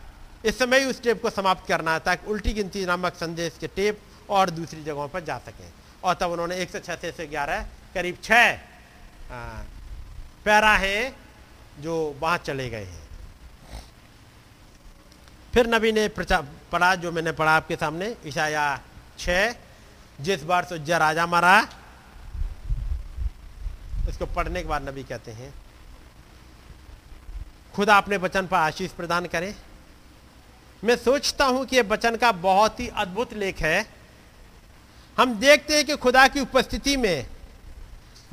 इस 0.45 0.59
समय 0.59 0.79
ही 0.79 0.85
उस 0.85 1.01
टेप 1.03 1.21
को 1.21 1.29
समाप्त 1.31 1.67
करना 1.67 1.93
है, 1.93 1.99
ताकि 1.99 2.31
उल्टी 2.31 2.53
गिनती 2.53 2.85
नामक 2.85 3.15
संदेश 3.15 3.57
के 3.61 3.67
टेप 3.67 3.99
और 4.29 4.49
दूसरी 4.51 4.83
जगहों 4.83 5.07
पर 5.07 5.23
जा 5.23 5.37
सकें। 5.37 5.71
और 6.03 6.13
तब 6.13 6.31
उन्होंने 6.31 6.55
एक 6.57 6.71
सौ 6.71 6.79
छः 6.81 7.11
से 7.11 7.27
ग्यारह, 7.27 7.61
करीब 7.93 8.17
छः 8.23 8.57
पैरा 10.45 10.73
हैं 10.77 11.15
जो 11.81 11.93
वहाँ 12.19 12.37
चले 12.39 12.69
गए 12.69 12.85
हैं। 12.85 13.01
फिर 15.53 15.67
नबी 15.67 15.91
ने 15.91 16.07
पढ़ा 16.09 16.93
जो 16.95 17.11
मैंने 17.11 17.31
पढ़ा 17.33 17.51
आपके 17.53 17.75
सामने, 17.75 18.15
ईशाया 18.25 18.65
छ 19.19 19.29
जिस 20.21 20.43
बार 20.43 20.67
उज्जा 20.73 20.97
राजा 20.97 21.25
मारा, 21.27 21.67
इसको 24.09 24.25
पढ़ने 24.27 24.61
के 24.61 24.67
बाद 24.67 24.89
नबी 24.89 25.03
कहते 25.03 25.31
हैं, 25.31 25.53
खुदा 27.73 27.97
अपने 27.97 28.17
वचन 28.19 28.47
पर 28.47 28.57
आशीष 28.57 28.91
प्रदान 28.91 29.25
करें। 29.27 29.53
मैं 30.83 30.95
सोचता 30.97 31.45
हूँ 31.45 31.65
कि 31.65 31.75
यह 31.77 31.83
वचन 31.89 32.15
का 32.15 32.31
बहुत 32.31 32.79
ही 32.79 32.87
अद्भुत 32.95 33.33
लेख 33.35 33.61
है। 33.61 33.85
हम 35.17 35.33
देखते 35.39 35.75
हैं 35.75 35.85
कि 35.85 35.95
खुदा 35.97 36.27
की 36.27 36.39
उपस्थिति 36.39 36.95
में 36.97 37.25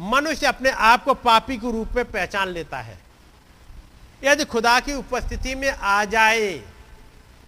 मनुष्य 0.02 0.46
अपने 0.46 0.70
आप 0.70 1.04
को 1.04 1.14
पापी 1.14 1.56
के 1.56 1.72
रूप 1.72 1.92
में 1.96 2.04
पहचान 2.04 2.48
लेता 2.48 2.80
है। 2.80 2.98
यदि 4.24 4.44
खुदा 4.44 4.78
की 4.80 4.94
उपस्थिति 4.94 5.54
में 5.54 5.70
आ 5.70 6.04
जाए 6.06 6.52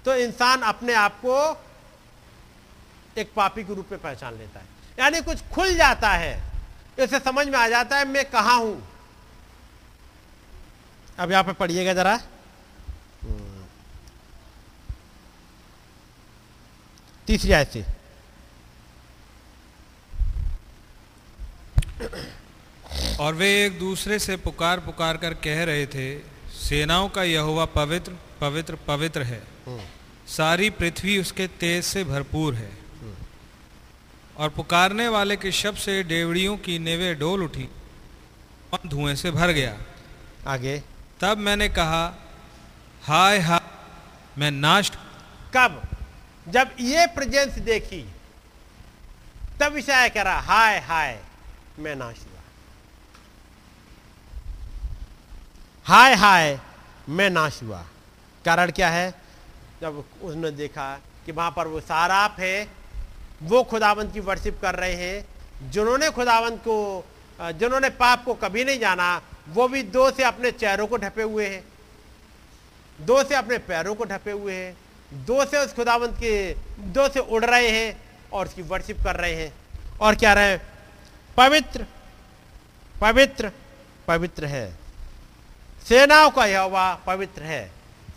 तो 0.05 0.15
इंसान 0.17 0.61
अपने 0.63 0.93
आप 0.95 1.21
को 1.25 1.37
एक 3.17 3.33
पापी 3.35 3.65
के 3.65 3.75
रूप 3.75 3.89
में 3.93 4.01
पहचान 4.01 4.35
लेता 4.35 4.61
है। 4.61 4.67
यानी 4.99 5.21
कुछ 5.21 5.43
खुल 5.49 5.75
जाता 5.75 6.11
है, 6.11 6.33
इसे 6.99 7.19
समझ 7.21 7.47
में 7.49 7.59
आ 7.59 7.69
जाता 7.69 7.97
है, 7.97 8.05
मैं 8.05 8.25
कहा 8.25 8.53
हूँ। 8.53 8.83
अब 11.19 11.31
यहाँ 11.31 11.45
पर 11.45 11.53
पढ़िएगा 11.53 11.95
जरा। 11.95 12.19
तीसरी 17.27 17.53
आयत 17.53 17.71
से। 17.71 17.85
और 23.21 23.35
वे 23.35 23.49
एक 23.67 23.79
दूसरे 23.79 24.19
से 24.19 24.37
पुकार 24.37 24.81
पुकार 24.81 25.17
कर 25.17 25.35
कह 25.35 25.65
रहे 25.65 25.87
थे 25.87 26.19
सेनाओं 26.53 27.09
का 27.09 27.23
यहोवा 27.23 27.65
पवित्र 27.65 28.13
पवित्र 28.41 28.77
पवित्र 28.87 29.23
है। 29.23 29.43
सारी 30.29 30.71
पृथ्वी 30.71 31.19
उसके 31.19 31.47
तेज 31.61 31.85
से 31.85 32.05
भरपूर 32.05 32.55
है। 32.55 32.71
और 34.37 34.49
पुकारने 34.49 35.09
वाले 35.09 35.37
के 35.37 35.53
शब्द 35.53 35.79
से 35.79 36.03
डेवड़ियों 36.03 36.57
की 36.57 36.79
नेवे 36.79 37.15
डोल 37.15 37.43
उठी 37.43 37.69
और 38.73 38.89
धुएँ 38.89 39.15
से 39.15 39.31
भर 39.31 39.51
गया। 39.51 39.77
आगे। 40.47 40.83
तब 41.21 41.39
मैंने 41.39 41.69
कहा 41.69 42.05
हाय 43.03 43.39
हाय 43.39 43.61
मैं 44.39 44.51
नाश 44.51 44.91
कब? 45.57 45.83
जब 46.49 46.71
ये 46.81 47.07
प्रेजेंस 47.07 47.59
देखी 47.59 48.03
तब 49.61 49.77
कह 49.89 50.23
रहा 50.23 50.41
हाय 50.41 50.79
हाय 50.79 51.21
मैं 51.79 51.97
नाश 51.97 52.19
हुआ। 52.19 52.41
हाय 55.85 56.15
हाय, 56.15 56.59
मैं 57.09 57.31
नाश 57.31 57.63
हुआ। 57.63 57.87
कारण 58.45 58.71
क्या 58.71 58.91
है? 58.91 59.15
जब 59.81 60.05
उसने 60.23 60.51
देखा 60.51 61.01
कि 61.27 61.33
वहाँ 61.33 61.51
पर 61.51 61.67
वो 61.67 61.81
साराप 61.81 62.37
है, 62.39 62.69
वो 63.43 63.63
खुदावंत 63.63 64.13
की 64.13 64.21
वर्शिप 64.21 64.59
कर 64.63 64.75
रहे 64.75 64.95
हैं, 64.95 65.27
जिन्होंने 65.71 66.11
खुदावंत 66.11 66.61
को, 66.61 67.05
जिन्होंने 67.41 67.91
पाप 67.91 68.25
को 68.25 68.35
कभी 68.35 68.65
नहीं 68.65 68.79
जाना, 68.79 69.23
वो 69.49 69.69
भी 69.69 69.83
दो 69.83 70.11
से 70.11 70.23
अपने 70.23 70.51
चेहरों 70.51 70.87
को 70.87 70.97
ढपे 70.97 71.23
हुए 71.23 71.49
हैं। 71.49 71.65
दो 73.01 73.25
से 73.25 73.35
अपने 73.35 73.59
पैरों 73.59 73.95
को 73.95 74.05
ढपे 74.05 74.31
हुए 74.31 74.55
हैं, 74.55 74.77
दो 75.25 75.45
से 75.45 75.59
उस 75.59 75.75
खुदावंत 75.75 76.11
के, 76.11 76.55
दो 76.79 77.09
से 77.09 77.21
उड़ 77.21 77.45
रहे 77.45 77.71
हैं 77.71 78.03
और 78.33 78.47
उसकी 78.47 78.63
वर्शिप 78.63 78.97
कर 79.05 79.17
रहे 79.17 79.35
हैं। 79.35 79.55
और 80.01 80.15
क्या 80.15 80.33
रहे? 80.33 80.72
पवित्र 81.37 81.87
पवित्र 82.95 83.51
पवित्र 84.09 84.47
है। 84.47 84.67
सेनाओं 85.89 86.31
का 86.31 86.45
यहोवा 86.47 86.95
पवित्र 87.07 87.43
है। 87.43 87.67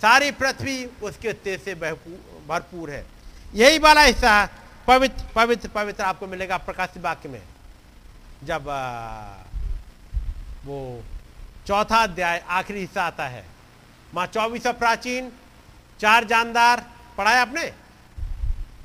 सारी 0.02 0.32
पृथ्वी 0.32 0.85
उसके 1.03 1.34
तेज 1.34 1.64
से 1.64 1.76
भरपूर 1.76 2.92
है। 2.92 3.06
यही 3.53 3.80
वाला 3.80 4.02
हिस्सा 4.02 4.34
पवित्र 4.88 5.26
पवित्र 5.35 5.69
पवित्र 5.69 6.03
आपको 6.03 6.27
मिलेगा 6.27 6.58
प्रकाशित 6.58 7.03
वाक्य 7.03 7.30
में। 7.30 7.42
जब 8.44 8.68
वो 10.66 11.03
चौथा 11.68 12.02
अध्याय, 12.03 12.44
आखिरी 12.50 12.80
हिस्सा 12.80 13.03
आता 13.03 13.27
है। 13.27 13.45
माँ 14.14 14.26
चौबीसों 14.26 14.74
प्राचीन, 14.74 15.32
चार 16.00 16.24
जानदार, 16.24 16.85
पढ़ाया 17.18 17.42
आपने? 17.42 17.72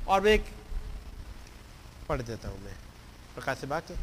और 0.07 0.27
एक 0.27 0.45
पढ़ 2.09 2.21
देता 2.21 2.49
हूँ 2.49 2.59
मैं। 2.59 2.75
प्रकाश 3.35 3.63
वाक्य? 3.65 3.97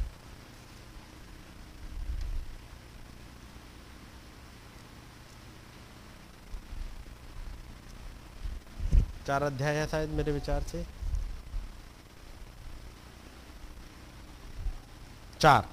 चार 9.28 9.42
अध्याय 9.42 9.74
है 9.74 9.86
शायद 9.86 10.10
मेरे 10.10 10.32
विचार 10.32 10.62
से। 10.62 10.84
चार। 15.40 15.68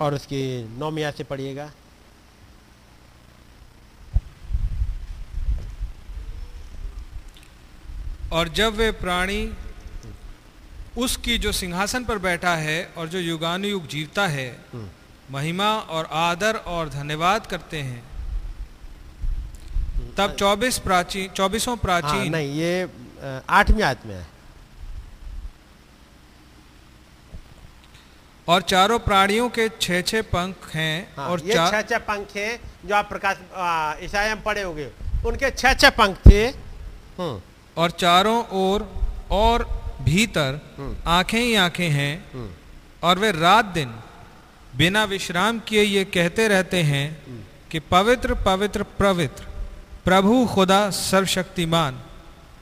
और 0.00 0.14
उसकी 0.14 0.42
नौमिया 0.78 1.10
से 1.10 1.24
पढ़िएगा। 1.24 1.70
और 8.32 8.48
जब 8.48 8.74
वे 8.74 8.90
प्राणी 8.90 9.52
उसकी 10.98 11.38
जो 11.38 11.52
सिंहासन 11.52 12.04
पर 12.04 12.18
बैठा 12.18 12.54
है 12.56 12.84
और 12.96 13.08
जो 13.08 13.18
युगानुयुग 13.18 13.86
जीवता 13.86 14.26
है 14.26 14.48
महिमा 15.30 15.70
और 15.78 16.08
आदर 16.12 16.56
और 16.56 16.88
धन्यवाद 16.88 17.46
करते 17.46 17.80
हैं 17.82 18.05
तब 20.18 20.36
24 20.36 20.78
प्राचीन 20.84 21.28
चौबीसों 21.36 21.76
प्राचीन। 21.76 22.08
हाँ, 22.10 22.26
नहीं 22.26 22.52
ये 22.54 22.88
आठवीं 23.48 23.82
आयत 23.82 24.06
में 24.06 24.14
है। 24.14 24.26
और 28.48 28.62
चारों 28.62 28.98
प्राणियों 28.98 29.48
के 29.50 29.68
छह 29.80 30.00
छह 30.00 30.22
पंख 30.32 30.70
हैं 30.74 31.08
हाँ, 31.16 31.28
और 31.28 31.40
ये 31.46 31.54
चार 31.54 31.70
छह 31.72 31.82
छह 31.82 31.98
पंख 32.08 32.36
हैं 32.36 32.58
जो 32.88 32.94
आप 32.94 33.08
प्रकाश 33.08 33.36
ईसाया 34.04 34.34
में 34.34 34.42
पढ़े 34.44 34.62
होंगे। 34.62 34.90
उनके 35.26 35.50
छह 35.50 35.74
छह 35.74 35.90
पंख 35.98 36.18
थे। 36.26 36.46
हम्म, 37.18 37.40
और 37.76 37.90
चारों 37.90 38.42
ओर 38.60 38.88
और 39.32 39.64
भीतर 40.02 40.60
हम्म। 40.78 40.96
आँखें 41.10 41.38
ही 41.40 41.54
आँखें 41.64 41.88
हैं। 41.90 42.14
हम्म, 42.32 42.48
और 43.02 43.18
वे 43.18 43.30
रात 43.32 43.64
दिन 43.74 43.94
बिना 44.76 45.04
विश्राम 45.10 45.58
किए 45.68 45.82
ये 45.82 46.04
कहते 46.14 46.46
रहते 46.48 46.82
हैं 46.82 47.06
कि 47.70 47.80
पवित्र 47.90 48.34
पवित्र 48.46 48.82
पवित्र 48.98 49.44
प्रभु 50.06 50.48
खुदा 50.54 50.90
सर्वशक्तिमान, 50.90 52.02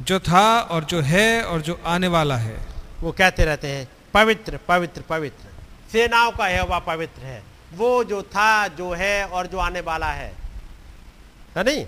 जो 0.02 0.20
था 0.20 0.60
और 0.60 0.84
जो 0.84 1.00
है 1.00 1.42
और 1.42 1.60
जो 1.60 1.82
आने 1.86 2.08
वाला 2.08 2.36
है। 2.36 2.66
वो 3.00 3.12
कहते 3.12 3.44
रहते 3.44 3.68
हैं, 3.68 3.88
पवित्र 4.14 4.60
पवित्र 4.68 5.00
पवित्र। 5.00 5.48
सेनाओं 5.92 6.30
का 6.30 6.46
है 6.46 6.64
वह 6.64 6.78
पवित्र 6.78 7.22
है। 7.22 7.42
वो 7.74 8.04
जो 8.04 8.22
था, 8.22 8.68
जो 8.68 8.92
है 8.92 9.26
और 9.26 9.46
जो 9.46 9.58
आने 9.58 9.80
वाला 9.80 10.06
है। 10.06 10.36
है 11.56 11.64
नहीं? 11.64 11.86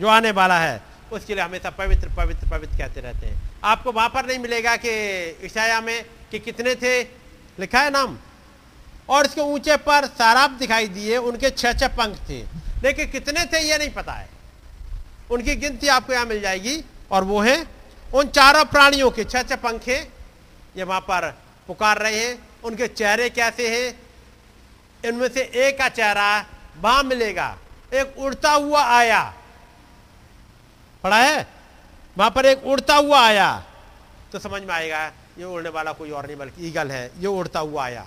जो 0.00 0.06
आने 0.06 0.30
वाला 0.30 0.58
है, 0.58 0.82
उसके 1.12 1.34
लिए 1.34 1.44
हमेशा 1.44 1.70
पवित्र 1.70 2.08
पवित्र 2.08 2.50
पवित्र 2.50 2.78
कहते 2.78 3.00
रहते 3.00 3.26
हैं। 3.26 3.50
आपको 3.64 3.92
वहाँ 3.92 4.08
पर 4.08 4.26
नहीं 4.26 4.38
मिलेगा 4.38 4.76
कि 4.76 4.90
ईशाया 5.44 5.80
में 5.80 6.06
कि 6.30 6.38
कितने 6.38 6.74
थे? 6.74 7.02
लिखा 7.60 7.80
है 7.80 7.90
नाम। 7.90 8.18
और 9.08 9.26
इसके 9.26 9.40
ऊँचे 9.40 9.76
पर 9.76 10.06
साराप 10.06 10.50
दिखाई 10.50 10.88
दिए, 10.88 11.16
उनके 11.16 11.50
छह 11.50 11.72
छह 11.72 11.88
पंख 11.88 12.16
थे। 12.28 12.42
लेकिन 12.84 13.10
कितने 13.10 13.44
थे, 13.44 13.58
ये 13.58 13.78
नहीं 13.78 13.90
पता 13.90 14.12
है। 14.12 14.33
उनकी 15.30 15.54
गिनती 15.56 15.88
आपको 15.88 16.12
यहाँ 16.12 16.26
मिल 16.26 16.40
जाएगी, 16.40 16.82
और 17.10 17.24
वो 17.24 17.40
है 17.40 17.56
उन 18.14 18.28
चारों 18.28 18.64
प्राणियों 18.66 19.10
के 19.10 19.24
छह 19.24 19.42
छह 19.42 19.56
पंखे 19.58 19.96
ये 20.76 20.82
वहाँ 20.82 21.00
पर 21.02 21.30
पुकार 21.68 21.98
रहे 21.98 22.18
हैं। 22.18 22.38
उनके 22.64 22.88
चेहरे 22.88 23.28
कैसे 23.30 23.68
हैं? 23.68 23.94
इनमें 25.04 25.28
से 25.28 25.42
एक 25.42 25.78
का 25.78 25.88
चेहरा 25.90 26.44
वहाँ 26.78 27.02
मिलेगा, 27.04 27.56
एक 27.94 28.18
उड़ता 28.18 28.50
हुआ 28.50 28.82
आया। 28.90 29.22
पढ़ा 31.04 31.16
है? 31.18 31.46
वहाँ 32.16 32.30
पर 32.30 32.46
एक 32.46 32.64
उड़ता 32.64 32.96
हुआ 32.96 33.20
आया। 33.20 33.50
तो 34.32 34.38
समझ 34.38 34.62
में 34.62 34.74
आएगा, 34.74 35.04
ये 35.38 35.44
उड़ने 35.44 35.68
वाला 35.68 35.92
कोई 35.92 36.10
और 36.10 36.26
नहीं, 36.26 36.36
बल्कि 36.36 36.66
ईगल 36.68 36.90
है, 36.90 37.10
ये 37.18 37.26
उड़ता 37.28 37.60
हुआ 37.60 37.84
आया। 37.84 38.06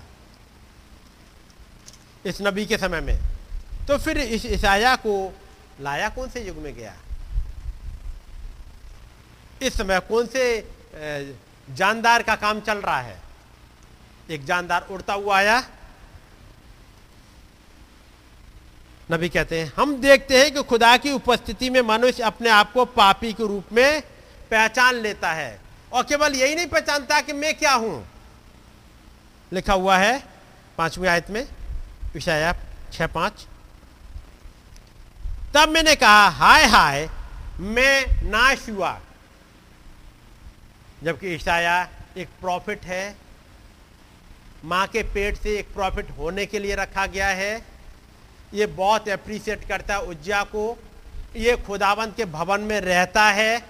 इस 2.25 2.41
नबी 2.41 2.65
के 2.65 2.77
समय 2.77 3.01
में। 3.01 3.19
तो 3.87 3.97
फिर 3.97 4.17
इस 4.17 4.45
ईसाया 4.45 4.95
को 4.97 5.33
लाया 5.81 6.09
कौन 6.09 6.29
से 6.29 6.43
युग 6.43 6.57
में 6.57 6.73
गया? 6.75 6.93
इस 9.61 9.77
समय 9.77 9.99
कौन 10.09 10.25
से 10.27 10.43
जानदार 11.69 12.23
का 12.23 12.35
काम 12.35 12.59
चल 12.59 12.77
रहा 12.77 12.99
है? 12.99 13.17
एक 14.31 14.45
जानदार 14.45 14.87
उड़ता 14.91 15.13
हुआ 15.13 15.37
आया। 15.37 15.63
नबी 19.09 19.29
कहते 19.29 19.59
हैं, 19.59 19.71
हम 19.75 19.95
देखते 20.01 20.37
हैं 20.37 20.53
कि 20.53 20.63
खुदा 20.63 20.95
की 20.97 21.11
उपस्थिति 21.11 21.69
में 21.69 21.81
मनुष्य 21.81 22.23
अपने 22.23 22.49
आप 22.49 22.71
को 22.73 22.85
पापी 22.85 23.31
के 23.33 23.47
रूप 23.47 23.73
में 23.73 24.01
पहचान 24.51 24.95
लेता 24.95 25.31
है 25.33 25.59
और 25.93 26.03
केवल 26.03 26.35
यही 26.35 26.55
नहीं 26.55 26.67
पहचानता 26.67 27.19
कि 27.21 27.33
मैं 27.33 27.53
क्या 27.57 27.73
हूँ। 27.73 28.07
लिखा 29.51 29.73
हुआ 29.73 29.97
है 29.97 30.23
पांचवी 30.77 31.07
आयत 31.07 31.29
में 31.29 31.45
विषय 32.13 32.53
छह 32.93 33.07
पाँच। 33.07 33.45
तब 35.53 35.69
मैंने 35.69 35.95
कहा, 35.95 36.27
हाय 36.29 36.65
हाय, 36.65 37.09
मैं 37.59 38.05
नाश 38.23 38.69
हुआ। 38.69 38.99
जबकि 41.03 41.27
ईशाया 41.27 41.90
एक 42.17 42.27
प्रॉफिट 42.42 42.85
है। 42.85 43.16
माँ 44.66 44.88
के 44.88 45.03
पेट 45.03 45.38
से 45.38 45.58
एक 45.59 45.74
प्रॉफिट 45.74 46.11
होने 46.17 46.45
के 46.45 46.59
लिए 46.59 46.76
रखा 46.76 47.06
गया 47.06 47.27
है। 47.27 47.66
ये 48.53 48.66
बहुत 48.66 49.09
अप्रिशिएट 49.09 49.67
करता 49.67 49.93
है 49.93 50.01
उज्जा 50.01 50.43
को। 50.43 50.77
ये 51.35 51.56
खुदावंत 51.58 52.16
के 52.16 52.26
भवन 52.26 52.61
में 52.61 52.82
रहता 52.82 53.24
है। 53.24 53.66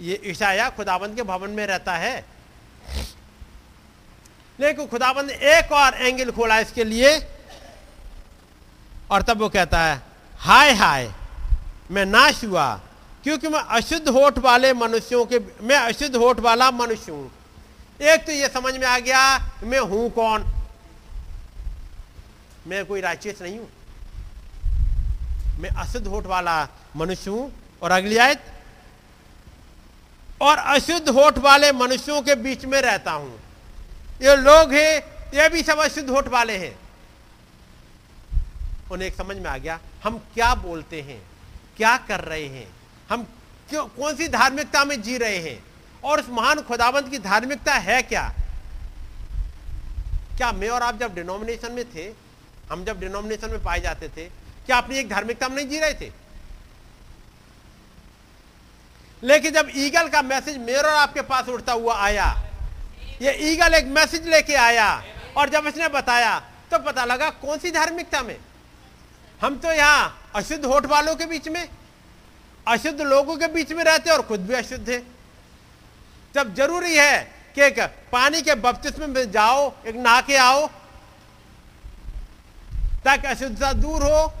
ये 0.00 0.20
ईशाया 0.24 0.70
खुदाबंद 0.70 1.16
के 1.16 1.22
भवन 1.22 1.50
में 1.50 1.66
रहता 1.66 1.96
है। 1.96 2.24
लेकिन 4.60 4.86
खुदाबंद 4.86 5.30
एक 5.30 5.72
और 5.72 5.94
एंगल 5.94 6.30
खोला 6.30 6.58
इसके 6.60 6.84
लिए। 6.84 7.18
और 9.10 9.22
तब 9.22 9.38
वो 9.38 9.48
कहता 9.48 9.84
है, 9.84 10.02
हाय 10.36 10.72
हाय, 10.72 11.12
मैं 11.90 12.06
नाश 12.06 12.44
हुआ। 12.44 12.80
क्योंकि 13.24 13.48
मैं 13.48 13.60
अशुद्ध 13.60 14.08
होठ 14.08 14.38
वाले 14.38 14.72
मनुष्यों 14.72 15.24
के, 15.26 15.38
मैं 15.38 15.76
अशुद्ध 15.76 16.16
होठ 16.16 16.40
वाला 16.40 16.70
मनुष्य 16.70 17.12
हूँ। 17.12 17.30
एक 18.00 18.26
तो 18.26 18.32
यह 18.32 18.48
समझ 18.48 18.76
में 18.76 18.86
आ 18.86 18.98
गया, 18.98 19.38
मैं 19.62 19.80
हूँ 19.80 20.10
कौन? 20.10 20.44
मैं 22.66 22.86
कोई 22.86 23.00
राक्षस 23.00 23.42
नहीं 23.42 23.58
हूँ। 23.58 23.68
मैं 25.60 25.70
अशुद्ध 25.70 26.06
होठ 26.06 26.26
वाला 26.26 26.68
मनुष्य 26.96 27.30
हूँ। 27.30 27.52
और 27.82 27.90
अगली 27.90 28.16
आयत, 28.16 28.42
और 30.40 30.56
अशुद्ध 30.56 31.08
होठ 31.08 31.38
वाले 31.38 31.72
मनुष्यों 31.72 32.22
के 32.22 32.34
बीच 32.34 32.64
में 32.64 32.80
रहता 32.82 33.12
हूँ। 33.12 33.40
ये 34.22 34.36
लोग 34.36 34.72
हैं, 34.72 35.02
ये 35.34 35.48
भी 35.48 35.62
सब 35.62 35.78
अशुद्ध 35.78 36.10
होठ 36.10 36.28
वाले 36.28 36.56
हैं। 36.56 36.78
उन्हें 38.90 39.08
एक 39.08 39.14
समझ 39.14 39.36
में 39.36 39.50
आ 39.50 39.56
गया, 39.56 39.78
हम 40.04 40.18
क्या 40.34 40.54
बोलते 40.54 41.00
हैं, 41.02 41.22
क्या 41.76 41.96
कर 41.96 42.20
रहे 42.20 42.46
हैं? 42.46 42.79
हम 43.10 43.22
क्यों, 43.70 43.84
कौन 43.86 44.16
सी 44.16 44.28
धार्मिकता 44.28 44.84
में 44.84 45.00
जी 45.02 45.16
रहे 45.18 45.38
हैं? 45.38 45.62
और 46.04 46.20
उस 46.20 46.28
महान 46.30 46.60
खुदाबंद 46.62 47.08
की 47.10 47.18
धार्मिकता 47.18 47.74
है 47.74 48.02
क्या? 48.02 48.22
क्या 50.36 50.50
मैं 50.52 50.68
और 50.68 50.82
आप 50.82 50.98
जब 50.98 51.14
डिनोमिनेशन 51.14 51.72
में 51.72 51.84
थे, 51.94 52.04
हम 52.70 52.84
जब 52.84 53.00
डिनोमिनेशन 53.00 53.50
में 53.50 53.62
पाए 53.62 53.80
जाते 53.80 54.08
थे, 54.08 54.24
क्या 54.66 54.76
अपनी 54.78 54.98
एक 54.98 55.08
धार्मिकता 55.10 55.48
में 55.48 55.56
नहीं 55.56 55.68
जी 55.68 55.78
रहे 55.80 55.94
थे? 55.94 56.10
लेकिन 59.22 59.52
जब 59.52 59.70
ईगल 59.76 60.08
का 60.08 60.22
मैसेज 60.22 60.56
मेरे 60.58 60.78
और 60.78 60.94
आपके 60.94 61.22
पास 61.22 61.48
उठता 61.48 61.72
हुआ 61.72 61.96
आया, 61.96 62.26
ये 63.22 63.32
ईगल 63.52 63.74
एक 63.74 63.86
मैसेज 63.88 64.28
लेके 64.28 64.54
आया, 64.56 64.88
और 65.36 65.48
जब 65.48 65.66
इसने 65.66 65.88
बताया 65.88 66.38
तो 66.70 66.78
पता 66.78 67.04
लगा 67.04 67.28
कौन 67.42 67.58
सी 67.58 67.70
धार्मिकता 67.70 68.22
में? 68.22 68.38
हम 69.40 69.56
तो 69.56 69.72
यहाँ 69.72 70.30
अशुद्ध 70.36 70.64
होठ 70.64 70.86
वालों 70.86 71.14
के 71.16 71.26
बीच 71.26 71.48
में 71.48 71.68
अशुद्ध 72.70 73.00
लोगों 73.02 73.36
के 73.36 73.46
बीच 73.48 73.72
में 73.72 73.82
रहते 73.84 74.10
और 74.10 74.22
खुद 74.22 74.40
भी 74.40 74.54
अशुद्ध 74.54 74.88
है। 74.90 75.02
जब 76.34 76.54
ज़रूरी 76.54 76.94
है 76.96 77.22
कि 77.54 77.62
एक 77.62 77.80
पानी 78.12 78.42
के 78.42 78.54
बपतिस्मे 78.56 79.06
में 79.06 79.30
जाओ, 79.32 79.72
एक 79.86 79.96
नहा 79.96 80.20
के 80.20 80.36
आओ, 80.36 80.66
ताकि 83.04 83.26
अशुद्धता 83.28 83.72
दूर 83.74 84.02
हो, 84.02 84.32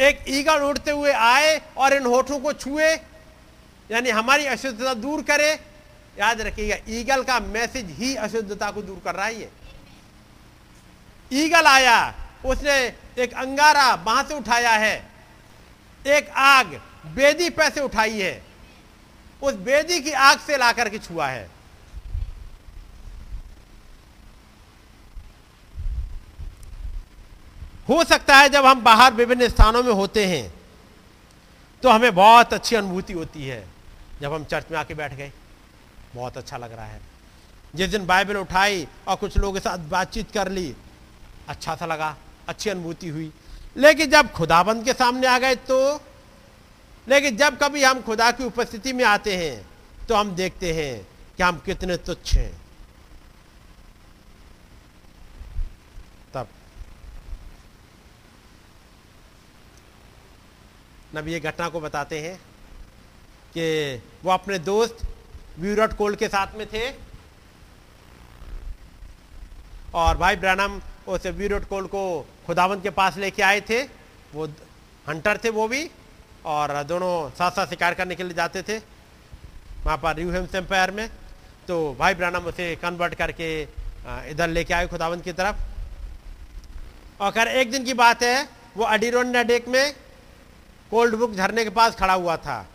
एक 0.00 0.24
ईगल 0.30 0.62
उड़ते 0.62 0.90
हुए 0.90 1.12
आए 1.12 1.60
और 1.76 1.92
इन 1.92 2.06
होठों 2.06 2.38
को 2.40 2.52
छुए, 2.54 2.92
यानी 3.90 4.10
हमारी 4.10 4.46
अशुद्धता 4.46 4.94
दूर 4.96 5.22
करे। 5.24 5.52
याद 6.16 6.40
रखिएगा, 6.40 6.76
ईगल 6.90 7.22
का 7.22 7.38
मैसेज 7.42 7.90
ही 7.90 8.14
अशुद्धता 8.16 8.70
को 8.70 8.82
दूर 8.82 9.00
कर 9.04 9.14
रहा 9.14 9.26
है 9.26 9.50
ईगल 11.30 11.66
आया, 11.66 12.14
उसने 12.44 12.76
एक 13.18 13.34
अंगारा 13.34 13.94
वहाँ 13.96 14.22
से 14.24 14.34
उठाया 14.34 14.70
है, 14.70 14.96
एक 16.04 16.28
आग 16.30 16.80
बेदी 17.04 17.50
पैसे 17.50 17.80
उठाई 17.80 18.20
है। 18.20 18.42
उस 19.42 19.54
बेदी 19.54 20.00
की 20.00 20.12
आग 20.12 20.38
से 20.38 20.56
लाकर 20.56 20.88
के 20.88 20.98
छुआ 20.98 21.26
है। 21.28 21.48
हो 27.88 28.02
सकता 28.04 28.36
है 28.36 28.48
जब 28.48 28.66
हम 28.66 28.82
बाहर 28.82 29.12
विभिन्न 29.14 29.48
स्थानों 29.48 29.82
में 29.82 29.92
होते 29.92 30.24
हैं 30.26 30.52
तो 31.82 31.88
हमें 31.88 32.14
बहुत 32.14 32.52
अच्छी 32.54 32.76
अनुभूति 32.76 33.12
होती 33.12 33.46
है, 33.46 33.64
जब 34.20 34.32
हम 34.32 34.44
चर्च 34.44 34.66
में 34.70 34.78
आके 34.78 34.94
बैठ 34.94 35.14
गए। 35.14 35.32
बहुत 36.14 36.36
अच्छा 36.36 36.56
लग 36.56 36.72
रहा 36.72 36.86
है। 36.86 37.00
जिस 37.74 37.90
दिन 37.90 38.06
बाइबल 38.06 38.36
उठाई 38.36 38.86
और 39.08 39.16
कुछ 39.16 39.36
लोगों 39.36 39.52
के 39.52 39.60
साथ 39.60 39.78
बातचीत 39.90 40.30
कर 40.30 40.48
ली 40.48 40.74
अच्छा 41.48 41.74
सा 41.76 41.86
लगा, 41.86 42.16
अच्छी 42.48 42.70
अनुभूति 42.70 43.08
हुई। 43.08 43.30
लेकिन 43.76 44.10
जब 44.10 44.30
खुदाबंद 44.32 44.84
के 44.84 44.92
सामने 44.92 45.26
आ 45.26 45.38
गए 45.38 45.54
तो 45.54 46.00
लेकिन 47.08 47.36
जब 47.36 47.58
कभी 47.58 47.82
हम 47.84 48.00
खुदा 48.02 48.30
की 48.30 48.44
उपस्थिति 48.44 48.92
में 48.92 49.04
आते 49.04 49.36
हैं 49.36 49.66
तो 50.08 50.14
हम 50.14 50.34
देखते 50.34 50.72
हैं 50.72 51.06
कि 51.36 51.42
हम 51.42 51.58
कितने 51.58 51.96
तुच्छ 51.96 52.34
हैं। 52.34 52.52
तब। 56.34 56.48
नबी 61.16 61.32
ये 61.32 61.40
घटना 61.40 61.68
को 61.68 61.80
बताते 61.80 62.20
हैं 62.20 62.36
कि 63.56 64.02
वो 64.24 64.30
अपने 64.30 64.58
दोस्त 64.58 65.06
विराट 65.58 65.96
कोल 65.96 66.14
के 66.14 66.28
साथ 66.28 66.54
में 66.56 66.66
थे 66.66 66.88
और 69.94 70.16
भाई 70.16 70.36
ब्रैनम 70.36 70.80
उस 71.08 71.26
विराट 71.26 71.68
कोल 71.68 71.86
को 71.86 72.02
खुदावंत 72.46 72.82
के 72.82 72.90
पास 72.90 73.16
लेके 73.16 73.42
आए 73.42 73.60
थे। 73.60 73.82
वो 74.34 74.46
हंटर 75.08 75.38
थे 75.44 75.50
वो 75.50 75.68
भी। 75.68 75.90
और 76.46 76.82
दोनों 76.84 77.30
साथ 77.30 77.50
साथ 77.50 77.66
शिकार 77.66 77.94
करने 77.94 78.14
के 78.14 78.22
लिए 78.22 78.34
जाते 78.34 78.62
थे। 78.62 78.78
वहाँ 79.84 79.96
पर 79.98 80.16
न्यू 80.16 80.30
हेम्स 80.32 80.54
एम्पायर 80.54 80.90
में। 80.90 81.08
तो 81.68 81.94
भाई 81.98 82.14
ब्रानम 82.14 82.46
उसे 82.46 82.74
कन्वर्ट 82.76 83.14
करके 83.14 83.62
इधर 84.30 84.48
लेके 84.48 84.74
आए 84.74 84.86
खुदावंत 84.86 85.24
की 85.24 85.32
तरफ़। 85.32 85.62
और 87.20 87.30
खैर 87.30 87.48
एक 87.48 87.70
दिन 87.70 87.84
की 87.84 87.94
बात 87.94 88.22
है, 88.22 88.48
वो 88.76 88.84
अडीरोन 88.84 89.32
डेक 89.34 89.68
में 89.68 89.94
कोल्ड 90.90 91.14
बुक 91.14 91.34
झरने 91.34 91.64
के 91.64 91.70
पास 91.70 91.94
खड़ा 91.96 92.14
हुआ 92.14 92.36
था। 92.36 92.66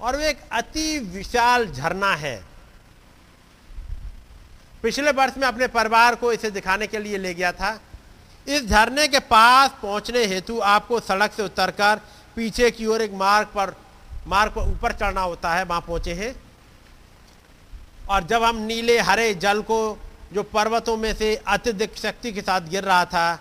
और 0.00 0.16
वो 0.16 0.22
एक 0.22 0.40
अति 0.52 0.98
विशाल 0.98 1.66
झरना 1.66 2.14
है। 2.14 2.42
पिछले 4.82 5.10
वर्ष 5.10 5.36
में 5.38 5.46
अपने 5.48 5.66
परिवार 5.68 6.14
को 6.14 6.32
इसे 6.32 6.50
दिखाने 6.50 6.86
के 6.86 6.98
लिए 6.98 7.18
ले 7.18 7.34
गया 7.34 7.52
था। 7.52 7.78
इस 8.46 8.66
झरने 8.66 9.06
के 9.08 9.18
पास 9.20 9.70
पहुँचने 9.82 10.24
हेतु 10.26 10.58
आपको 10.60 11.00
सड़क 11.00 11.32
से 11.32 11.42
उतरकर 11.42 12.00
पीछे 12.36 12.70
की 12.70 12.86
ओर 12.86 13.02
एक 13.02 13.12
मार्ग 13.14 13.48
पर 13.48 13.74
मार्ग 14.26 14.52
पर 14.52 14.70
ऊपर 14.70 14.92
चढ़ना 14.92 15.20
होता 15.20 15.54
है, 15.54 15.64
वहाँ 15.64 15.80
पहुँचे 15.80 16.12
हैं। 16.14 16.34
और 18.08 18.24
जब 18.24 18.42
हम 18.42 18.56
नीले 18.62 18.98
हरे 19.00 19.32
जल 19.34 19.62
को, 19.62 19.98
जो 20.32 20.42
पर्वतों 20.42 20.96
में 20.96 21.12
से 21.14 21.34
अत्यधिक 21.36 21.96
शक्ति 21.96 22.32
के 22.32 22.42
साथ 22.42 22.68
गिर 22.68 22.84
रहा 22.84 23.04
था 23.04 23.38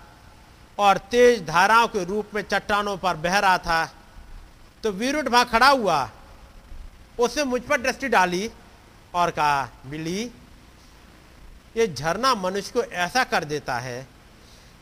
और 0.77 0.97
तेज 1.11 1.45
धाराओं 1.47 1.87
के 1.87 2.03
रूप 2.05 2.35
में 2.35 2.41
चट्टानों 2.43 2.97
पर 2.97 3.15
बह 3.17 3.37
रहा 3.39 3.57
था 3.59 3.85
तो 4.83 4.91
वीरुट 4.91 5.27
वहाँ 5.27 5.45
खड़ा 5.45 5.69
हुआ। 5.69 6.09
उसने 7.19 7.43
मुझ 7.43 7.61
पर 7.61 7.81
दृष्टि 7.81 8.07
डाली 8.09 8.49
और 9.13 9.31
कहा 9.31 9.69
बिली 9.85 10.21
ये 11.77 11.87
झरना 11.87 12.33
मनुष्य 12.35 12.71
को 12.73 12.83
ऐसा 12.83 13.23
कर 13.23 13.43
देता 13.43 13.77
है 13.79 14.01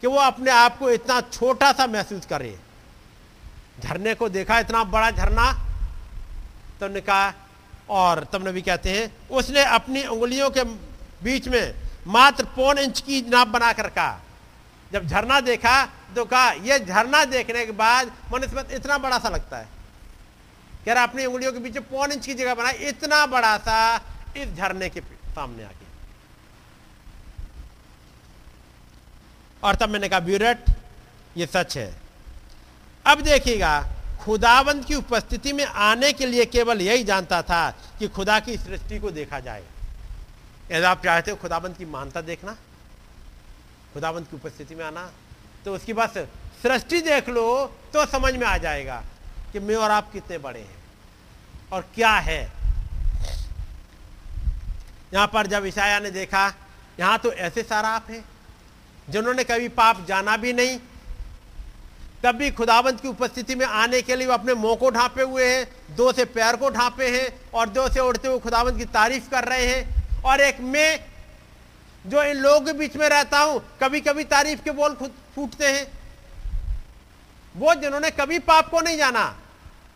कि 0.03 0.07
वो 0.07 0.17
अपने 0.17 0.51
आप 0.51 0.77
को 0.79 0.89
इतना 0.91 1.19
छोटा 1.23 1.71
सा 1.71 1.87
महसूस 1.87 2.25
करे। 2.25 2.57
झरने 3.79 4.13
को 4.15 4.29
देखा, 4.29 4.59
इतना 4.59 4.83
बड़ा 4.85 5.11
झरना? 5.11 5.51
तो 6.79 6.87
ने 6.87 7.01
कहा, 7.01 7.33
और 7.89 8.23
तब 8.33 8.47
नबी 8.47 8.61
कहते 8.61 8.89
हैं, 8.91 9.11
उसने 9.29 9.63
अपनी 9.65 10.03
उंगलियों 10.05 10.49
के 10.49 10.63
बीच 11.23 11.47
में 11.47 11.73
मात्र 12.07 12.45
पौन 12.55 12.77
इंच 12.77 12.99
की 13.01 13.21
नाप 13.29 13.47
बनाकर 13.47 13.87
कहा 13.89 14.19
जब 14.91 15.07
झरना 15.07 15.39
देखा 15.41 15.85
तो 16.15 16.23
कहा 16.25 16.51
यह 16.65 16.77
झरना 16.79 17.23
देखने 17.25 17.65
के 17.65 17.71
बाद 17.71 18.11
मनुष्य 18.33 18.65
इतना 18.75 18.97
बड़ा 18.97 19.17
सा 19.19 19.29
लगता 19.29 19.57
है। 19.57 19.67
कह 20.85 20.93
रहा, 20.93 21.03
अपनी 21.03 21.25
उंगलियों 21.25 21.51
के 21.53 21.59
बीच 21.59 21.75
में 21.75 21.89
पौन 21.89 22.11
इंच 22.11 22.25
की 22.25 22.33
जगह 22.33 22.53
बना 22.55 22.69
इतना 22.89 23.25
बड़ा 23.27 23.57
सा 23.59 23.95
इस 24.37 24.55
झरने 24.55 24.89
के 24.89 25.01
सामने 25.01 25.63
आके 25.63 25.85
और 29.63 29.75
तब 29.75 29.89
मैंने 29.89 30.09
कहा, 30.09 30.19
ब्यूरेट, 30.19 30.65
ये 31.37 31.45
सच 31.45 31.77
है। 31.77 31.98
अब 33.05 33.21
देखिएगा 33.21 33.81
खुदावंत 34.21 34.85
की 34.85 34.95
उपस्थिति 34.95 35.53
में 35.53 35.65
आने 35.65 36.11
के 36.13 36.25
लिए 36.25 36.45
केवल 36.47 36.81
यही 36.81 37.03
जानता 37.03 37.41
था 37.41 37.69
कि 37.99 38.07
खुदा 38.09 38.39
की 38.39 38.57
सृष्टि 38.57 38.99
को 38.99 39.11
देखा 39.11 39.39
जाए। 39.39 39.63
यदि 40.71 40.85
आप 40.85 41.03
चाहते 41.03 41.31
हो 41.31 41.37
खुदाबंद 41.37 41.77
की 41.77 41.85
महानता 41.85 42.21
देखना, 42.21 42.53
खुदाबंद 43.93 44.27
की 44.27 44.35
उपस्थिति 44.35 44.75
में 44.75 44.83
आना 44.85 45.09
तो 45.65 45.75
उसकी 45.75 45.93
बस 45.93 46.17
सृष्टि 46.63 47.01
देख 47.01 47.29
लो 47.29 47.65
तो 47.93 48.05
समझ 48.07 48.33
में 48.33 48.45
आ 48.47 48.57
जाएगा 48.57 49.03
कि 49.53 49.59
मैं 49.59 49.75
और 49.75 49.91
आप 49.91 50.11
कितने 50.11 50.37
बड़े 50.37 50.59
हैं 50.59 50.77
और 51.73 51.81
क्या 51.95 52.11
है। 52.11 52.41
यहाँ 55.13 55.27
पर 55.27 55.47
जब 55.47 55.65
ईशाया 55.65 55.99
ने 55.99 56.11
देखा, 56.11 56.47
यहाँ 56.99 57.17
तो 57.19 57.31
ऐसे 57.33 57.63
सारा 57.63 57.89
आप 57.89 58.09
है 58.09 58.23
जिन्होंने 59.07 59.43
कभी 59.43 59.67
पाप 59.71 60.05
जाना 60.07 60.37
भी 60.37 60.53
नहीं 60.53 60.77
तब 62.23 62.35
भी 62.35 62.49
खुदावंत 62.51 62.99
की 63.01 63.07
उपस्थिति 63.07 63.55
में 63.55 63.65
आने 63.65 64.01
के 64.01 64.15
लिए 64.15 64.27
वो 64.27 64.33
अपने 64.33 64.53
मुँह 64.53 64.75
को 64.75 64.89
ढांपे 64.89 65.21
हुए 65.21 65.45
हैं, 65.45 65.95
दो 65.95 66.11
से 66.13 66.25
पैर 66.27 66.55
को 66.55 66.69
ढांपे 66.69 67.07
हैं 67.09 67.27
और 67.53 67.69
दो 67.69 67.87
से 67.89 67.99
उड़ते 67.99 68.27
हुए 68.27 68.39
खुदावंत 68.39 68.77
की 68.77 68.85
तारीफ़ 68.85 69.29
कर 69.29 69.43
रहे 69.43 69.65
हैं। 69.65 70.21
और 70.21 70.41
एक 70.41 70.59
में 70.61 71.05
जो 72.05 72.23
इन 72.23 72.37
लोगों 72.37 72.59
के 72.61 72.73
बीच 72.73 72.95
में 72.97 73.07
रहता 73.09 73.39
हूँ 73.39 73.61
कभी 73.81 74.01
कभी 74.01 74.23
तारीफ़ 74.25 74.63
के 74.63 74.71
बोल 74.71 74.95
खुद 74.95 75.13
फूटते 75.35 75.67
हैं। 75.67 75.87
वो 77.55 77.73
जिन्होंने 77.75 78.11
कभी 78.11 78.39
पाप 78.39 78.69
को 78.69 78.81
नहीं 78.81 78.97
जाना, 78.97 79.35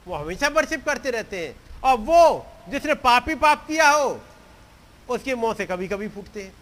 वो 0.07 0.15
हमेशा 0.15 0.47
वर्शिप 0.47 0.85
करते 0.85 1.11
रहते 1.11 1.45
हैं। 1.47 1.55
और 1.81 1.97
वो 1.99 2.45
जिसने 2.69 2.93
पाप 2.95 3.29
ही 3.29 3.35
पाप 3.35 3.67
किया 3.67 3.89
हो, 3.89 4.19
उसके 5.09 5.35
मुँह 5.35 5.53
से 5.53 5.65
कभी 5.65 5.87
कभी 5.87 6.07
फूटते 6.07 6.43
हैं। 6.43 6.53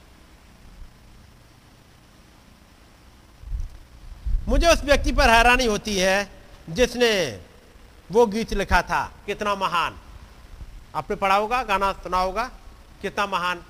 मुझे 4.52 4.68
उस 4.68 4.84
व्यक्ति 4.84 5.12
पर 5.12 5.30
हैरानी 5.30 5.66
होती 5.66 5.96
है 5.98 6.30
जिसने 6.70 7.12
वो 8.10 8.26
गीत 8.28 8.54
लिखा 8.54 8.82
था, 8.82 9.04
कितना 9.26 9.54
महान। 9.56 9.98
आपने 10.96 11.16
पढ़ा 11.16 11.36
होगा, 11.36 11.62
गाना 11.64 11.92
सुना 11.94 12.18
होगा, 12.18 12.44
कितना 13.02 13.26
महान। 13.28 13.62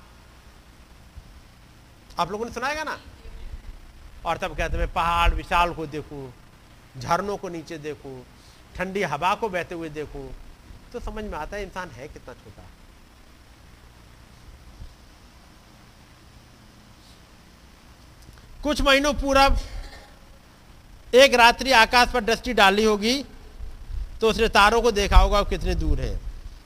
आप 2.18 2.30
लोगों 2.30 2.46
ने 2.46 2.52
सुनाएगा 2.52 2.84
ना 2.84 2.98
और 4.26 4.38
तब 4.38 4.56
कहते 4.56 4.78
मैं 4.78 4.92
पहाड़ 4.92 5.34
विशाल 5.34 5.72
को 5.74 5.86
देखूँ, 5.86 6.32
झरनों 6.98 7.36
को 7.36 7.48
नीचे 7.48 7.78
देखूँ, 7.78 8.24
ठंडी 8.76 9.02
हवा 9.04 9.34
को 9.34 9.48
बहते 9.48 9.74
हुए 9.74 9.88
देखूँ। 9.90 10.28
तो 10.92 11.00
समझ 11.00 11.24
में 11.24 11.38
आता 11.38 11.56
है, 11.56 11.62
इंसान 11.62 11.90
है 11.90 12.08
कितना 12.08 12.34
छोटा। 12.34 12.62
कुछ 18.62 18.80
महीनों 18.82 19.12
पूर्व 19.14 19.56
एक 21.12 21.34
रात्रि 21.34 21.72
आकाश 21.72 22.08
पर 22.08 22.24
दृष्टि 22.24 22.52
डाली 22.54 22.84
होगी 22.84 23.22
तो 24.20 24.28
उसने 24.28 24.48
तारों 24.48 24.80
को 24.82 24.90
देखा 24.92 25.16
होगा 25.16 25.42
कितने 25.44 25.74
दूर 25.74 26.00
है। 26.00 26.18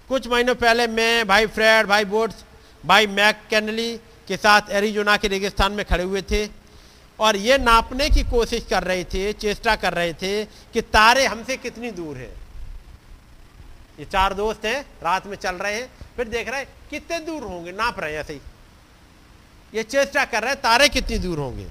कुछ 0.09 0.27
महीनों 0.29 0.55
पहले 0.55 0.87
मैं, 0.87 1.27
भाई 1.27 1.47
फ्रेड, 1.47 1.87
भाई 1.87 2.05
बोट्स 2.05 2.45
भाई 2.85 3.07
मैक 3.09 3.41
कैनली 3.51 3.97
के 4.29 4.37
साथ 4.37 4.71
एरिजोना 4.71 5.17
के 5.17 5.29
रेगिस्तान 5.29 5.73
में 5.73 5.85
खड़े 5.85 6.05
हुए 6.05 6.23
थे 6.23 6.47
और 7.19 7.37
ये 7.37 7.57
नापने 7.59 8.09
की 8.11 8.23
कोशिश 8.23 8.65
कर 8.71 8.85
रहे 8.85 9.05
थे, 9.05 9.33
चेष्टा 9.33 9.75
कर 9.77 9.95
रहे 9.95 10.13
थे 10.13 10.45
कि 10.45 10.81
तारे 10.83 11.27
हमसे 11.27 11.57
कितनी 11.57 11.91
दूर 11.91 12.17
है। 12.17 12.31
ये 13.99 14.05
चार 14.05 14.35
दोस्त 14.35 14.65
हैं, 14.65 14.81
रात 15.03 15.27
में 15.27 15.37
चल 15.37 15.55
रहे 15.55 15.75
हैं, 15.75 15.89
फिर 16.17 16.29
देख 16.29 16.49
रहे 16.49 16.61
हैं, 16.61 16.69
कितने 16.91 17.19
दूर 17.21 17.43
होंगे, 17.43 17.73
नाप 17.73 18.01
रहे 18.01 18.13
हैं 18.13 18.21
ऐसे 18.21 18.33
ही। 18.33 18.41
ये 19.73 19.83
चेष्टा 19.83 20.25
कर 20.25 20.43
रहे 20.43 20.51
हैं, 20.51 20.61
तारे 20.61 20.89
कितनी 20.89 21.19
दूर 21.19 21.39
होंगे। 21.39 21.67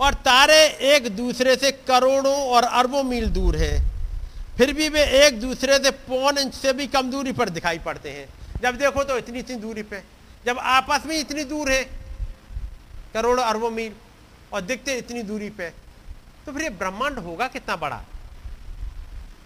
और 0.00 0.14
तारे 0.14 0.62
एक 0.86 1.08
दूसरे 1.16 1.56
से 1.56 1.70
करोड़ों 1.88 2.36
और 2.48 2.64
अरबों 2.64 3.02
मील 3.02 3.26
दूर 3.26 3.56
हैं। 3.56 3.76
फिर 4.56 4.72
भी 4.72 4.88
वे 4.88 5.02
एक 5.26 5.40
दूसरे 5.40 5.78
से 5.78 5.90
पौन 5.90 6.38
इंच 6.38 6.54
से 6.54 6.72
भी 6.72 6.86
कम 6.86 7.10
दूरी 7.10 7.32
पर 7.32 7.48
दिखाई 7.48 7.78
पड़ते 7.78 8.10
हैं। 8.10 8.26
जब 8.62 8.76
देखो 8.78 9.04
तो 9.04 9.18
इतनी 9.18 9.38
इतनी 9.38 9.56
दूरी 9.56 9.82
पे, 9.82 10.02
जब 10.46 10.58
आपस 10.58 11.06
में 11.06 11.18
इतनी 11.18 11.44
दूर 11.44 11.70
है, 11.72 11.82
करोड़ों 13.14 13.44
अरबों 13.44 13.70
मील, 13.70 13.92
और 14.52 14.60
दिखते 14.60 14.94
इतनी 14.94 15.22
दूरी 15.22 15.48
पे 15.50 15.70
तो 16.46 16.52
फिर 16.52 16.62
ये 16.62 16.70
ब्रह्मांड 16.70 17.18
होगा 17.18 17.46
कितना 17.48 17.76
बड़ा? 17.76 18.00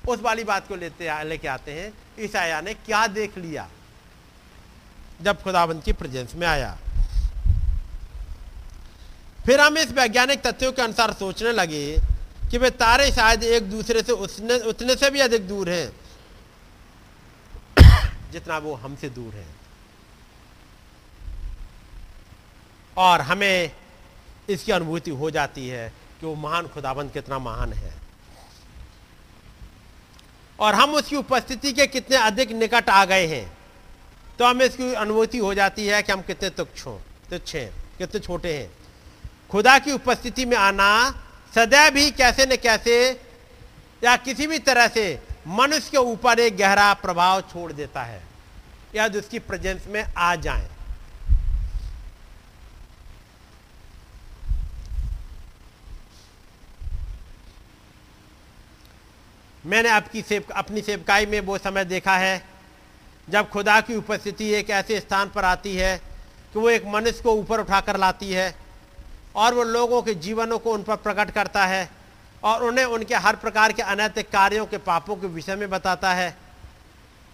उस 0.08 0.20
वाली 0.20 0.44
बात 0.44 0.68
को 0.68 0.76
लेते 0.76 1.24
लेके 1.24 1.48
आते 1.48 1.72
हैं। 1.72 1.92
ईसाया 2.20 2.60
ने 2.60 2.74
क्या 2.74 3.06
देख 3.06 3.36
लिया? 3.38 3.68
जब 5.22 5.42
खुदाबंद 5.42 5.82
की 5.82 5.92
प्रेजेंस 5.92 6.34
में 6.34 6.46
आया। 6.46 6.76
फिर 9.48 9.60
हम 9.60 9.76
इस 9.78 9.92
वैज्ञानिक 9.92 10.40
तथ्यों 10.46 10.72
के 10.72 10.82
अनुसार 10.82 11.12
सोचने 11.12 11.52
लगे 11.52 11.96
कि 12.50 12.58
वे 12.58 12.70
तारे 12.72 13.10
शायद 13.12 13.44
एक 13.44 13.70
दूसरे 13.70 14.02
से 14.02 14.12
उतने 14.14 14.58
उतने 14.68 14.94
से 14.96 15.10
भी 15.10 15.20
अधिक 15.20 15.46
दूर 15.48 15.68
हैं, 15.70 15.92
जितना 18.32 18.58
वो 18.58 18.74
हमसे 18.74 19.08
दूर 19.10 19.34
है। 19.34 19.46
और 22.96 23.20
हमें 23.20 23.70
इसकी 24.50 24.72
अनुभूति 24.72 25.10
हो 25.12 25.30
जाती 25.30 25.68
है 25.68 25.88
कि 26.20 26.26
वो 26.26 26.34
महान 26.36 26.66
खुदाबंद 26.68 27.12
कितना 27.12 27.38
महान 27.40 27.72
है। 27.72 27.92
और 30.58 30.74
हम 30.74 30.94
उसकी 30.94 31.16
उपस्थिति 31.16 31.72
के 31.72 31.86
कितने 31.88 32.16
अधिक 32.18 32.52
निकट 32.54 32.90
आ 32.90 33.04
गए 33.04 33.26
हैं 33.26 33.46
तो 34.38 34.44
हमें 34.44 34.64
इसकी 34.66 34.94
अनुभूति 34.96 35.38
हो 35.38 35.54
जाती 35.54 35.86
है 35.86 36.02
कि 36.02 36.12
हम 36.12 36.22
कितने 36.22 36.50
तुच्छ 36.50 36.86
हो, 36.86 37.00
तुच्छ 37.30 37.54
हैं, 37.54 37.70
कितने 37.98 38.20
छोटे 38.20 38.54
हैं। 38.54 38.77
खुदा 39.50 39.78
की 39.78 39.92
उपस्थिति 39.92 40.44
में 40.44 40.56
आना, 40.56 41.10
सदैव 41.54 41.96
ही 41.96 42.10
कैसे 42.10 42.46
न 42.46 42.56
कैसे 42.56 43.20
या 44.04 44.16
किसी 44.16 44.46
भी 44.46 44.58
तरह 44.58 44.88
से 44.88 45.22
मनुष्य 45.46 45.90
के 45.90 45.96
ऊपर 45.96 46.40
एक 46.40 46.56
गहरा 46.56 46.94
प्रभाव 46.94 47.40
छोड़ 47.40 47.72
देता 47.72 48.02
है। 48.02 48.22
यदि 48.94 49.18
उसकी 49.18 49.38
प्रेजेंस 49.38 49.86
में 49.86 50.04
आ 50.18 50.34
जाए। 50.36 50.68
मैंने 59.66 59.88
आपकी 59.88 60.22
सेव, 60.22 60.44
अपनी 60.54 60.80
सेवकाई 60.80 61.26
में 61.26 61.40
वो 61.40 61.58
समय 61.58 61.84
देखा 61.84 62.16
है, 62.16 62.44
जब 63.28 63.50
खुदा 63.50 63.80
की 63.80 63.96
उपस्थिति 63.96 64.48
एक 64.50 64.70
ऐसे 64.70 65.00
स्थान 65.00 65.28
पर 65.28 65.44
आती 65.44 65.76
है 65.76 65.96
कि 66.52 66.58
वो 66.58 66.70
एक 66.70 66.84
मनुष्य 66.86 67.22
को 67.22 67.32
ऊपर 67.32 67.60
उठाकर 67.60 67.96
लाती 67.96 68.32
है। 68.32 68.67
और 69.38 69.54
वो 69.54 69.62
लोगों 69.64 70.02
के 70.02 70.14
जीवनों 70.16 70.58
को 70.58 70.72
उन 70.72 70.82
पर 70.82 70.96
प्रकट 70.96 71.30
करता 71.30 71.64
है 71.66 71.88
और 72.44 72.62
उन्हें 72.64 72.84
उनके 72.86 73.14
हर 73.16 73.36
प्रकार 73.36 73.72
के 73.72 73.82
अनैतिक 73.84 74.30
कार्यों 74.30 74.66
के 74.66 74.78
पापों 74.78 75.16
के 75.16 75.26
विषय 75.26 75.56
में 75.56 75.68
बताता 75.70 76.12
है। 76.14 76.36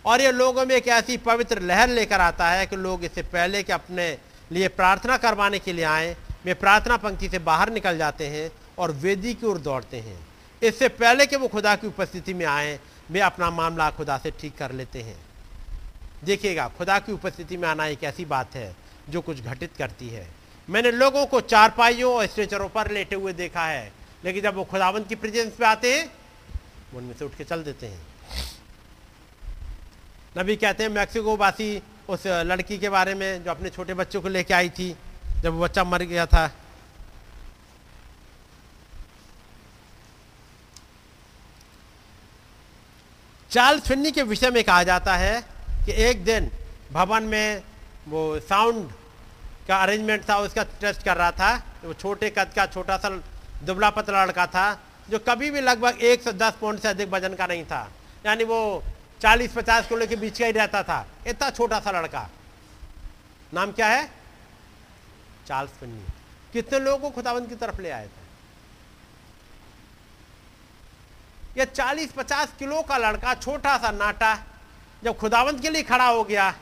और 0.05 0.21
ये 0.21 0.33
लोगों 0.33 0.65
में 0.67 0.75
एक 0.77 0.89
ऐसी 0.89 1.17
पवित्र 1.17 1.61
लहर 1.63 1.89
लेकर 1.89 2.21
आता 2.21 2.49
है 2.51 2.67
कि 2.67 2.77
लोग 2.77 3.05
इससे 3.05 3.23
पहले 3.23 3.63
कि 3.63 3.73
अपने 3.73 4.07
लिए 4.53 4.69
प्रार्थना 4.71 5.17
करवाने 5.17 5.59
के 5.59 5.73
लिए 5.73 5.85
आए, 5.85 6.17
वे 6.45 6.55
प्रार्थना 6.55 6.97
पंक्ति 6.97 7.29
से 7.29 7.39
बाहर 7.41 7.73
निकल 7.73 7.99
जाते 7.99 8.27
हैं 8.27 8.51
और 8.79 8.93
वेदी 8.93 9.35
की 9.35 9.47
ओर 9.47 9.59
दौड़ते 9.59 10.01
हैं। 10.01 10.19
इससे 10.63 10.89
पहले 10.91 11.27
कि 11.27 11.37
वो 11.37 11.49
खुदा 11.49 11.75
की 11.77 11.87
उपस्थिति 11.87 12.35
में 12.35 12.47
आए, 12.47 12.79
वे 13.11 13.21
अपना 13.21 13.51
मामला 13.51 13.91
खुदा 13.91 14.19
से 14.19 14.31
ठीक 14.31 14.57
कर 14.57 14.73
लेते 14.73 15.03
हैं। 15.03 15.17
देखिएगा, 16.25 16.69
खुदा 16.79 16.99
की 16.99 17.13
उपस्थिति 17.13 17.57
में 17.57 17.69
आना 17.69 17.87
एक 17.87 18.05
ऐसी 18.05 18.25
बात 18.25 18.55
है 18.55 18.75
जो 19.09 19.21
कुछ 19.21 19.41
घटित 19.41 19.71
करती 19.79 20.09
है। 20.09 20.29
मैंने 20.69 20.91
लोगों 20.91 21.27
को 21.27 21.41
चारपाइयों 21.41 22.15
और 22.15 22.27
स्ट्रेचरों 22.27 22.69
पर 22.69 22.91
लेटे 22.91 23.17
हुए 23.17 23.33
देखा 23.33 23.67
है। 23.67 23.93
लेकिन 24.25 24.43
जब 24.43 24.55
वो 24.55 24.65
खुदावंत 24.65 25.09
की 25.09 25.15
प्रेजेंस 25.15 25.53
पे 25.53 25.65
आते 25.65 25.95
हैं 25.95 26.11
उनमें 26.95 27.15
से 27.15 27.25
उठ 27.25 27.35
के 27.35 27.45
चल 27.45 27.63
देते 27.63 27.87
हैं। 27.87 28.01
नबी 30.39 30.57
कहते 30.57 30.83
हैं, 30.83 30.91
मैक्सिको 30.91 31.37
वासी 31.37 31.83
उस 32.09 32.27
लड़की 32.27 32.79
के 32.79 32.89
बारे 32.89 33.15
में 33.15 33.45
जो 33.45 33.51
अपने 33.51 33.71
छोटे 33.71 33.95
बच्चों 33.95 34.21
को 34.21 34.29
लेके 34.29 34.55
आई 34.55 34.71
थी, 34.71 34.91
जब 35.43 35.53
वो 35.53 35.61
बच्चा 35.61 35.85
मर 35.85 36.03
गया 36.03 36.27
था। 36.27 36.47
चार्ल्स 43.51 43.89
फिन्नी 43.89 44.11
के 44.11 44.23
विषय 44.23 44.51
में 44.51 44.63
कहा 44.65 44.83
जाता 44.83 45.17
है 45.17 45.41
कि 45.87 45.93
एक 46.05 46.25
दिन 46.25 46.51
भवन 46.93 47.23
में 47.23 47.63
वो 48.09 48.41
साउंड 48.41 48.91
का 49.69 49.77
अरेंजमेंट 49.83 50.29
था, 50.29 50.37
उसका 50.39 50.63
टेस्ट 50.81 51.03
कर 51.03 51.17
रहा 51.17 51.31
था। 51.31 51.55
वो 51.85 51.95
छोटे 51.95 52.31
कद 52.31 52.53
का 52.57 52.67
छोटा 52.67 52.97
सा 52.97 53.09
दुबला 53.65 53.91
पतला 53.91 54.25
लड़का 54.25 54.47
था, 54.47 54.67
जो 55.11 55.19
कभी 55.19 55.51
भी 55.51 55.61
लगभग 55.61 56.03
एक 56.03 56.23
सौ 56.23 56.33
दस 56.33 56.55
पाउंड 56.61 56.79
से 56.81 56.89
अधिक 56.89 57.09
वज़न 57.09 57.35
का 57.35 57.47
नहीं 57.47 57.65
था। 57.65 57.89
यानी 58.27 58.45
वो 58.45 58.83
चालीस 59.21 59.53
पचास 59.53 59.89
किलो 59.89 60.07
के 60.07 60.17
बीच 60.17 60.39
का 60.39 60.47
ही 60.47 60.53
रहता 60.53 60.83
था। 60.83 61.07
इतना 61.27 61.51
छोटा 61.51 61.81
सा 61.81 61.91
लड़का। 61.91 62.29
नाम 63.55 63.73
क्या 63.73 63.87
है? 63.87 64.05
चार्ल्स 65.49 65.71
फिन्नी 65.71 66.05
कितने 66.53 66.79
लोगों 66.81 66.99
को 67.01 67.11
खुदाबंद 67.11 67.49
की 67.49 67.55
तरफ़ 67.55 67.81
ले 67.81 67.91
आए 67.91 68.07
थे? 68.07 68.23
यह 71.57 71.65
चालीस 71.65 72.13
पचास 72.13 72.53
किलो 72.59 72.81
का 72.83 72.97
लड़का, 72.99 73.35
छोटा 73.35 73.77
सा 73.79 73.91
नाटा, 73.91 74.35
जब 75.05 75.17
खुदावंत 75.19 75.61
के 75.63 75.71
लिए 75.71 75.83
खड़ा 75.83 76.07
हो 76.07 76.23
गया 76.25 76.55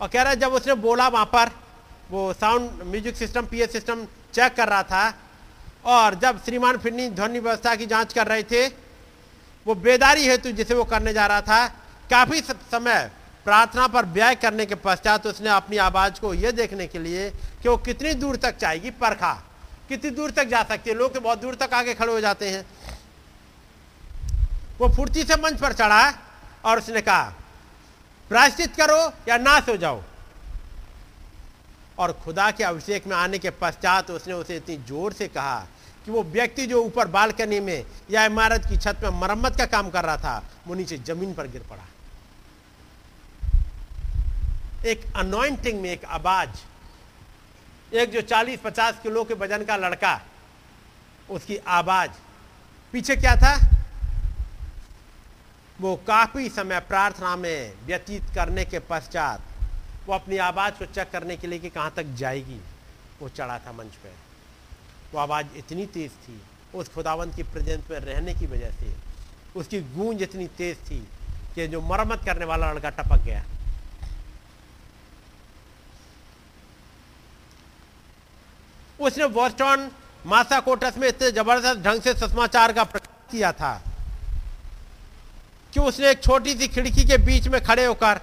और 0.00 0.08
कह 0.08 0.22
रहा 0.22 0.30
है, 0.30 0.38
जब 0.40 0.52
उसने 0.52 0.74
बोला 0.74 1.08
वहाँ 1.08 1.26
पर 1.26 1.50
वो 2.10 2.32
sound 2.32 2.82
music 2.82 3.16
system 3.16 3.46
PA 3.46 3.66
system 3.68 4.04
check 4.34 4.54
कर 4.54 4.68
रहा 4.68 4.82
था। 4.82 5.14
और 5.86 6.14
जब 6.14 6.40
श्रीमान 6.44 6.76
फिरनी 6.78 7.08
ध्वनि 7.10 7.38
व्यवस्था 7.38 7.74
की 7.76 7.86
जाँच 7.86 8.12
कर 8.12 8.26
रहे 8.26 8.42
थे, 8.42 8.66
वो 9.66 9.74
बेदारी 9.76 10.26
हेतु 10.26 10.52
जिसे 10.52 10.74
वो 10.74 10.84
करने 10.84 11.12
जा 11.12 11.26
रहा 11.26 11.40
था, 11.40 11.66
काफ़ी 12.10 12.40
समय 12.40 13.10
प्रार्थना 13.46 13.86
पर 13.86 14.06
व्यय 14.06 14.34
करने 14.34 14.66
के 14.66 14.74
पश्चात 14.76 15.26
उसने 15.26 15.48
अपनी 15.50 15.76
आवाज़ 15.78 16.20
को 16.20 16.32
यह 16.34 16.50
देखने 16.52 16.86
के 16.86 16.98
लिए 16.98 17.30
कि 17.62 17.68
वो 17.68 17.76
कितनी 17.78 18.12
दूर 18.14 18.36
तक 18.36 18.58
जाएगी 18.58 18.90
परखा। 18.92 19.32
कितनी 19.88 20.10
दूर 20.10 20.30
तक 20.30 20.44
जा 20.44 20.62
सकती 20.62 20.90
है? 20.90 20.96
लोग 20.96 21.14
तो 21.14 21.20
बहुत 21.20 21.40
दूर 21.40 21.54
तक 21.54 21.74
आगे 21.74 21.94
खड़े 21.94 22.12
हो 22.12 22.20
जाते 22.20 22.48
हैं। 22.50 22.64
वो 24.80 24.88
फुर्ती 24.88 25.22
से 25.22 25.36
मंच 25.36 25.60
पर 25.60 25.72
चढ़ा 25.72 26.12
और 26.64 26.78
उसने 26.78 27.00
कहा, 27.00 27.32
प्रायश्चित 28.30 28.76
करो 28.76 29.00
या 29.28 29.36
नाश 29.38 29.68
हो 29.68 29.76
जाओ। 29.76 30.02
और 32.00 32.12
खुदा 32.24 32.50
के 32.50 32.64
अभिषेक 32.64 33.06
में 33.06 33.14
आने 33.16 33.38
के 33.38 33.50
पश्चात 33.60 34.10
उसने 34.10 34.34
उसे 34.34 34.56
इतनी 34.56 34.76
ज़ोर 34.88 35.12
से 35.12 35.28
कहा 35.28 35.58
कि 36.04 36.10
वो 36.10 36.22
व्यक्ति 36.24 36.66
जो 36.66 36.82
ऊपर 36.82 37.08
बालकनी 37.08 37.60
में 37.60 37.84
या 38.10 38.24
इमारत 38.24 38.66
की 38.68 38.76
छत 38.76 39.00
में 39.02 39.20
मरम्मत 39.20 39.56
का 39.56 39.66
काम 39.66 39.90
कर 39.90 40.04
रहा 40.04 40.16
था, 40.16 40.42
वो 40.66 40.74
नीचे 40.74 40.98
ज़मीन 40.98 41.34
पर 41.34 41.46
गिर 41.46 41.62
पड़ा। 41.70 41.84
एक 44.90 45.04
अनोइंटिंग 45.16 45.80
में 45.80 45.90
एक 45.90 46.04
आवाज़, 46.06 46.50
एक 47.92 48.10
जो 48.10 48.20
40-50 48.22 49.02
किलो 49.02 49.24
के 49.24 49.34
वज़न 49.34 49.64
का 49.64 49.76
लड़का, 49.76 50.20
उसकी 51.30 51.56
आवाज़, 51.68 52.10
पीछे 52.94 53.16
क्या 53.16 53.36
था? 53.36 53.54
वो 55.78 55.94
काफ़ी 56.06 56.48
समय 56.48 56.80
प्रार्थना 56.80 57.36
में 57.36 57.86
व्यतीत 57.86 58.34
करने 58.34 58.64
के 58.64 58.78
पश्चात 58.88 59.40
वो 60.10 60.14
अपनी 60.14 60.36
आवाज़ 60.42 60.74
को 60.74 60.84
चेक 60.86 61.10
करने 61.10 61.36
के 61.36 61.46
लिए 61.46 61.58
कि 61.58 61.68
कहाँ 61.70 61.92
तक 61.96 62.06
जाएगी, 62.18 62.58
वो 63.20 63.28
चढ़ा 63.30 63.58
था 63.66 63.72
मंच 63.72 63.94
पर 63.96 64.14
वो 65.12 65.18
आवाज़ 65.20 65.46
इतनी 65.56 65.84
तेज 65.86 66.10
थी, 66.22 66.40
उस 66.74 66.88
खुदावंत 66.94 67.34
की 67.36 67.42
प्रेजेंस 67.46 67.84
में 67.90 67.98
रहने 68.00 68.34
की 68.34 68.46
वजह 68.46 68.70
से, 68.70 68.92
उसकी 69.56 69.80
गूंज 69.94 70.22
इतनी 70.22 70.46
तेज 70.58 70.76
थी 70.88 70.98
कि 71.54 71.66
जो 71.68 71.80
मरम्मत 71.82 72.22
करने 72.26 72.44
वाला 72.44 72.72
लड़का 72.72 72.90
टपक 72.92 73.22
गया। 73.24 73.44
उसने 79.00 79.26
बोस्टन 79.28 79.90
मासा 80.26 80.58
कोटस 80.60 80.98
में 80.98 81.06
इतने 81.08 81.30
ज़बरदस्त 81.32 81.80
ढंग 81.84 82.02
से 82.02 82.14
सुषमाचार 82.14 82.72
का 82.72 82.84
प्रचार 82.86 83.30
किया 83.30 83.52
था 83.52 83.72
कि 85.72 85.80
उसने 85.80 86.10
एक 86.10 86.22
छोटी 86.22 86.54
सी 86.54 86.68
खिड़की 86.68 87.04
के 87.04 87.18
बीच 87.24 87.48
में 87.48 87.60
खड़े 87.64 87.84
होकर 87.84 88.20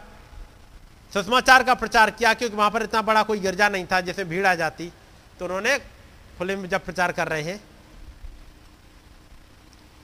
सुषमाचार 1.12 1.64
का 1.64 1.74
प्रचार 1.76 2.12
किया 2.12 2.34
क्योंकि 2.34 2.56
वहाँ 2.56 2.70
पर 2.72 2.84
इतना 2.84 3.02
बड़ा 3.02 3.24
कोई 3.24 3.40
गिरजा 3.40 3.70
नहीं 3.70 3.86
था 3.86 4.02
जैसे 4.02 4.24
भीड़ 4.26 4.46
आ 4.48 4.54
जाती। 4.56 4.92
तो 5.40 5.46
उन्होंने 5.46 5.78
खुले 6.38 6.56
में 6.56 6.68
जब 6.70 6.86
प्रचार 6.86 7.12
कर 7.12 7.28
रहे 7.28 7.42
हैं। 7.44 7.60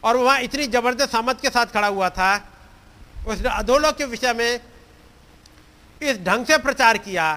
और 0.03 0.17
वहाँ 0.17 0.39
इतनी 0.41 0.67
ज़बरदस्त 0.67 1.11
सामत 1.11 1.41
के 1.41 1.49
साथ 1.49 1.65
खड़ा 1.67 1.87
हुआ 1.87 2.09
था। 2.09 2.35
उसने 3.27 3.49
अधोलोक 3.49 3.97
के 3.97 4.05
विषय 4.05 4.33
में 4.33 4.59
इस 6.01 6.17
ढंग 6.19 6.45
से 6.45 6.57
प्रचार 6.59 6.97
किया 6.99 7.33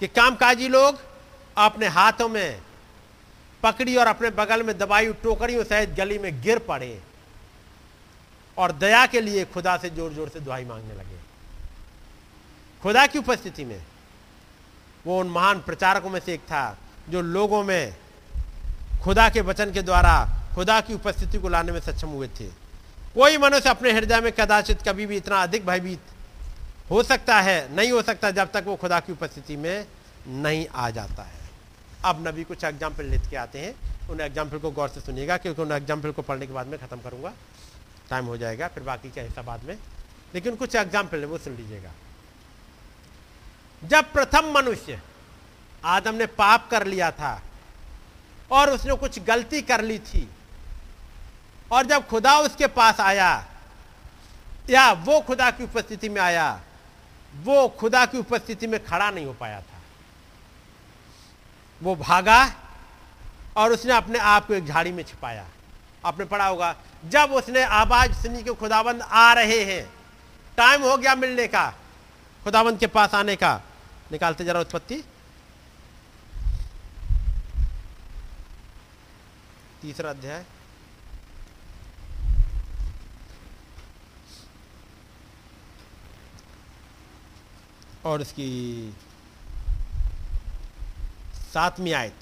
कि 0.00 0.06
कामकाजी 0.08 0.68
लोग 0.68 0.98
अपने 1.56 1.86
हाथों 1.88 2.28
में 2.28 2.60
पकड़ी 3.62 3.96
और 3.96 4.06
अपने 4.06 4.30
बगल 4.32 4.62
में 4.62 4.76
दबाई 4.78 5.12
टोकरियों 5.22 5.64
सहित 5.64 5.90
गली 5.96 6.18
में 6.18 6.40
गिर 6.42 6.58
पड़े। 6.68 7.00
और 8.56 8.72
दया 8.74 9.04
के 9.06 9.20
लिए 9.20 9.44
खुदा 9.46 9.76
से 9.76 9.90
ज़ोर 9.90 10.12
ज़ोर 10.12 10.28
से 10.28 10.40
दुआई 10.40 10.64
मांगने 10.64 10.94
लगे। 10.94 11.15
खुदा 12.86 13.06
की 13.06 13.18
उपस्थिति 13.18 13.64
में। 13.64 13.80
वो 15.06 15.18
उन 15.20 15.28
महान 15.28 15.60
प्रचारकों 15.60 16.10
में 16.10 16.18
से 16.20 16.34
एक 16.34 16.40
था, 16.40 16.76
जो 17.10 17.20
लोगों 17.20 17.62
में 17.64 17.94
खुदा 19.04 19.28
के 19.28 19.40
वचन 19.40 19.72
के 19.72 19.82
द्वारा 19.82 20.12
खुदा 20.54 20.80
की 20.80 20.94
उपस्थिति 20.94 21.38
को 21.38 21.48
लाने 21.48 21.72
में 21.72 21.80
सक्षम 21.80 22.08
हुए 22.08 22.28
थे। 22.30 22.46
कोई 23.14 23.38
मनुष्य 23.38 23.70
अपने 23.70 23.92
हृदय 23.92 24.20
में 24.20 24.30
कदाचित 24.32 24.82
कभी 24.88 25.06
भी 25.06 25.16
इतना 25.16 25.42
अधिक 25.42 25.66
भयभीत 25.66 26.00
हो 26.90 27.02
सकता 27.02 27.40
है, 27.40 27.74
नहीं 27.74 27.90
हो 27.92 28.02
सकता 28.02 28.30
जब 28.30 28.52
तक 28.52 28.64
वो 28.66 28.76
खुदा 28.76 29.00
की 29.00 29.12
उपस्थिति 29.12 29.56
में 29.56 29.86
नहीं 30.28 30.66
आ 30.68 30.88
जाता 30.92 31.22
है। 31.22 31.44
अब 32.04 32.26
नबी 32.28 32.44
कुछ 32.44 32.64
एग्ज़ाम्पल 32.64 33.04
लेके 33.06 33.36
आते 33.36 33.58
हैं। 33.58 33.74
उन 34.10 34.20
एग्ज़ाम्पल 34.20 34.58
को 34.58 34.70
गौर 34.70 34.88
से 34.88 35.00
सुनिएगा, 35.00 35.36
क्योंकि 35.36 35.62
उन 35.62 35.72
एग्ज़ाम्पल 35.72 36.10
को 36.12 36.22
पढ़ने 36.22 36.46
के 36.46 36.52
बाद 36.52 36.66
में 36.66 36.78
खत्म 36.78 37.00
करूँगा। 37.00 37.32
टाइम 38.10 38.24
हो 38.26 38.36
जाएगा, 38.36 38.68
फिर 38.68 38.82
बाकी 38.84 39.10
का 39.10 39.22
हिस्सा 39.22 39.42
बाद 39.42 39.64
में। 39.64 39.76
लेकिन 40.34 40.56
कुछ 40.56 40.74
एग्ज़ाम्पल 40.76 41.18
है, 41.18 41.26
वो 41.26 41.38
सुन 41.38 41.56
लीजिएगा। 41.56 41.92
जब 43.82 44.12
प्रथम 44.12 44.52
मनुष्य 44.52 45.00
आदम 45.84 46.14
ने 46.14 46.26
पाप 46.26 46.68
कर 46.70 46.86
लिया 46.86 47.10
था 47.10 47.40
और 48.50 48.70
उसने 48.70 48.94
कुछ 48.94 49.18
गलती 49.18 49.62
कर 49.62 49.80
ली 49.80 49.98
थी, 49.98 50.28
और 51.72 51.86
जब 51.86 52.06
खुदा 52.08 52.38
उसके 52.38 52.66
पास 52.66 53.00
आया, 53.00 53.46
या 54.70 54.92
वो 54.92 55.20
खुदा 55.20 55.50
की 55.50 55.64
उपस्थिति 55.64 56.08
में 56.08 56.20
आया, 56.20 56.60
वो 57.34 57.66
खुदा 57.68 58.04
की 58.06 58.18
उपस्थिति 58.18 58.66
में 58.66 58.84
खड़ा 58.84 59.10
नहीं 59.10 59.26
हो 59.26 59.32
पाया 59.32 59.60
था। 59.60 59.80
वो 61.80 61.96
भागा 61.96 62.44
और 63.56 63.72
उसने 63.72 63.92
अपने 63.92 64.18
आप 64.18 64.46
को 64.46 64.54
एक 64.54 64.66
झाड़ी 64.66 64.92
में 64.92 65.02
छिपाया। 65.02 65.46
आपने 66.04 66.24
पढ़ा 66.24 66.46
होगा, 66.46 66.74
जब 67.04 67.32
उसने 67.32 67.62
आवाज़ 67.62 68.12
सुनी 68.12 68.42
कि 68.42 68.54
खुदाबंद 68.54 69.02
आ 69.02 69.32
रहे 69.32 69.62
हैं, 69.64 69.84
टाइम 70.56 70.82
हो 70.82 70.96
गया 70.96 71.14
मिलने 71.14 71.46
का 71.46 71.72
खुदाबंद 72.46 72.78
के 72.78 72.86
पास 72.86 73.14
आने 73.14 73.34
का। 73.36 73.60
निकालते 74.12 74.44
जरा 74.44 74.60
उत्पत्ति 74.60 74.96
तीसरा 79.82 80.10
अध्याय। 80.10 80.44
और 88.04 88.20
उसकी 88.20 88.48
सातवीं 91.52 91.92
आयत। 91.92 92.14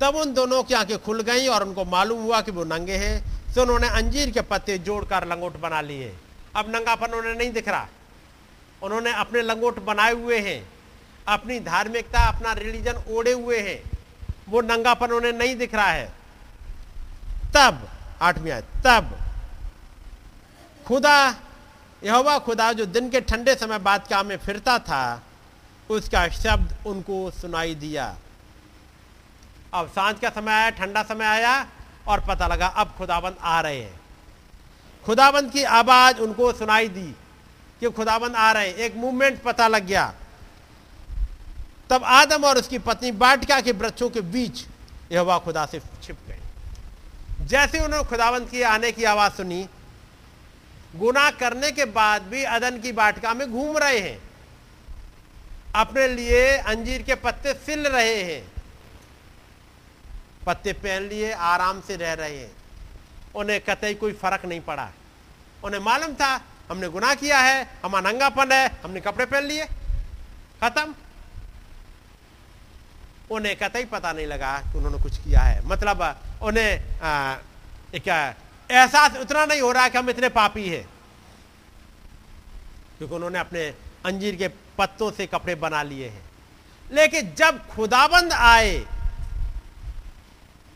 तब 0.00 0.14
उन 0.14 0.34
दोनों 0.34 0.62
की 0.62 0.74
आँखें 0.74 0.98
खुल 0.98 1.22
गईं 1.22 1.48
और 1.48 1.64
उनको 1.64 1.84
मालूम 1.84 2.22
हुआ 2.22 2.40
कि 2.40 2.50
वो 2.50 2.64
नंगे 2.64 2.96
हैं। 2.96 3.16
तो 3.54 3.62
उन्होंने 3.62 3.88
अंजीर 3.88 4.30
के 4.30 4.40
पत्ते 4.40 4.78
जोड़कर 4.78 5.28
लंगोट 5.28 5.56
बना 5.56 5.80
लिए। 5.80 6.16
अब 6.56 6.76
नंगापन 6.76 7.06
उन्हें 7.06 7.34
नहीं 7.34 7.52
दिख 7.52 7.68
रहा। 7.68 7.88
उन्होंने 8.84 9.12
अपने 9.12 9.42
लंगोट 9.42 9.84
बनाए 9.84 10.12
हुए 10.12 10.38
हैं, 10.38 10.68
अपनी 11.28 11.60
धार्मिकता, 11.60 12.20
अपना 12.28 12.52
रिलीजन 12.52 12.94
ओढ़े 13.08 13.32
हुए 13.32 13.58
हैं। 13.60 13.90
वो 14.48 14.60
नंगापन 14.60 15.10
उन्हें 15.10 15.32
नहीं 15.32 15.56
दिख 15.56 15.74
रहा 15.74 15.90
है। 15.90 16.12
तब, 17.56 17.88
आठवीं 18.22 18.50
आयत, 18.50 18.64
तब 18.86 19.18
खुदा, 20.86 21.34
यहोवा 22.04 22.38
खुदा 22.38 22.72
जो 22.72 22.86
दिन 22.86 23.10
के 23.10 23.20
ठंडे 23.20 23.54
समय 23.54 23.78
बाद 23.78 24.06
काम 24.10 24.26
में 24.26 24.36
फिरता 24.36 24.78
था, 24.78 25.22
उसका 25.90 26.28
शब्द 26.28 26.76
उनको 26.86 27.30
सुनाई 27.30 27.74
दिया। 27.74 28.16
अब 29.74 29.88
साँझ 29.88 30.16
का 30.18 30.28
समय 30.30 30.52
आया, 30.52 30.70
ठंडा 30.70 31.02
समय 31.02 31.24
आया 31.24 31.66
और 32.08 32.20
पता 32.20 32.46
लगा, 32.46 32.66
अब 32.66 32.94
खुदाबंद 32.98 33.36
आ 33.42 33.60
रहे 33.60 33.80
हैं। 33.80 34.00
खुदाबंद 35.04 35.50
की 35.50 35.64
आवाज़ 35.64 36.18
उनको 36.18 36.52
सुनाई 36.52 36.88
दी। 36.88 37.14
कि 37.84 37.90
खुदाबंद 37.90 38.36
आ 38.36 38.52
रहे 38.52 38.68
हैं। 38.68 38.74
एक 38.74 38.96
मूवमेंट 38.96 39.42
पता 39.42 39.68
लग 39.68 39.86
गया। 39.86 40.14
तब 41.90 42.04
आदम 42.04 42.44
और 42.44 42.58
उसकी 42.58 42.78
पत्नी 42.78 43.12
बाटिका 43.12 43.60
के 43.60 43.72
वृक्षों 43.72 44.10
के 44.10 44.20
बीच 44.20 44.66
यहोवा 45.12 45.38
खुदा 45.38 45.66
से 45.66 45.80
छिप 46.02 46.18
गए। 46.28 46.40
जैसे 47.40 47.80
उन्होंने 47.80 48.08
खुदाबंद 48.08 48.50
की 48.50 48.62
आने 48.62 48.92
की 48.92 49.04
आवाज़ 49.04 49.32
सुनी, 49.32 49.68
गुनाह 50.96 51.30
करने 51.30 51.70
के 51.70 51.84
बाद 51.84 52.22
भी 52.22 52.42
अदन 52.42 52.80
की 52.80 52.92
बाटिका 52.92 53.34
में 53.34 53.52
घूम 53.52 53.78
रहे 53.78 53.98
हैं। 53.98 54.22
अपने 55.74 56.08
लिए 56.08 56.56
अंजीर 56.56 57.02
के 57.02 57.14
पत्ते 57.14 57.54
सिल 57.54 57.86
रहे 57.86 58.22
हैं। 58.22 58.52
पत्ते 60.46 60.72
पहन 60.72 61.02
लिए, 61.02 61.32
आराम 61.32 61.80
से 61.80 61.96
रह 61.96 62.12
रहे 62.12 62.38
हैं। 62.38 62.52
उन्हें 63.34 63.60
कतई 63.60 63.94
कोई 63.94 64.12
फ़र्क 64.12 64.44
नहीं 64.44 64.60
पड़ा। 64.60 64.90
उन्हें 65.64 65.80
मालूम 65.80 66.14
था 66.14 66.40
हमने 66.70 66.88
गुनाह 66.88 67.14
किया 67.14 67.38
है, 67.38 67.68
हमारा 67.84 68.10
नंगापन 68.10 68.52
है, 68.52 68.68
हमने 68.84 69.00
कपड़े 69.00 69.26
पहन 69.26 69.42
लिए। 69.42 69.64
खत्म। 70.60 70.94
उन्हें 73.30 73.56
कतई 73.56 73.84
पता 73.84 74.12
नहीं 74.12 74.26
लगा 74.26 74.58
कि 74.58 74.78
उन्होंने 74.78 75.02
कुछ 75.02 75.18
किया 75.18 75.40
है। 75.40 75.66
मतलब 75.66 76.02
उन्हें 76.42 76.68
एक 77.94 78.08
एहसास 78.70 79.16
उतना 79.16 79.44
नहीं 79.46 79.60
हो 79.60 79.72
रहा 79.72 79.88
कि 79.88 79.98
हम 79.98 80.10
इतने 80.10 80.28
पापी 80.28 80.68
हैं। 80.68 80.88
क्योंकि 82.98 83.14
उन्होंने 83.14 83.38
अपने 83.38 83.74
अंजीर 84.06 84.36
के 84.36 84.48
पत्तों 84.48 85.10
से 85.10 85.26
कपड़े 85.26 85.54
बना 85.54 85.82
लिए 85.82 86.08
हैं। 86.08 86.22
लेकिन 86.92 87.34
जब 87.34 87.66
खुदाबंद 87.66 88.32
आए, 88.32 88.86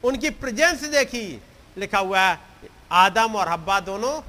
उनकी 0.05 0.31
प्रेजेंस 0.31 0.85
देखी, 0.85 1.43
लिखा 1.79 1.99
हुआ 1.99 2.21
है, 2.21 2.39
आदम 2.93 3.35
और 3.37 3.49
हब्बा 3.49 3.81
दोनों 3.81 4.21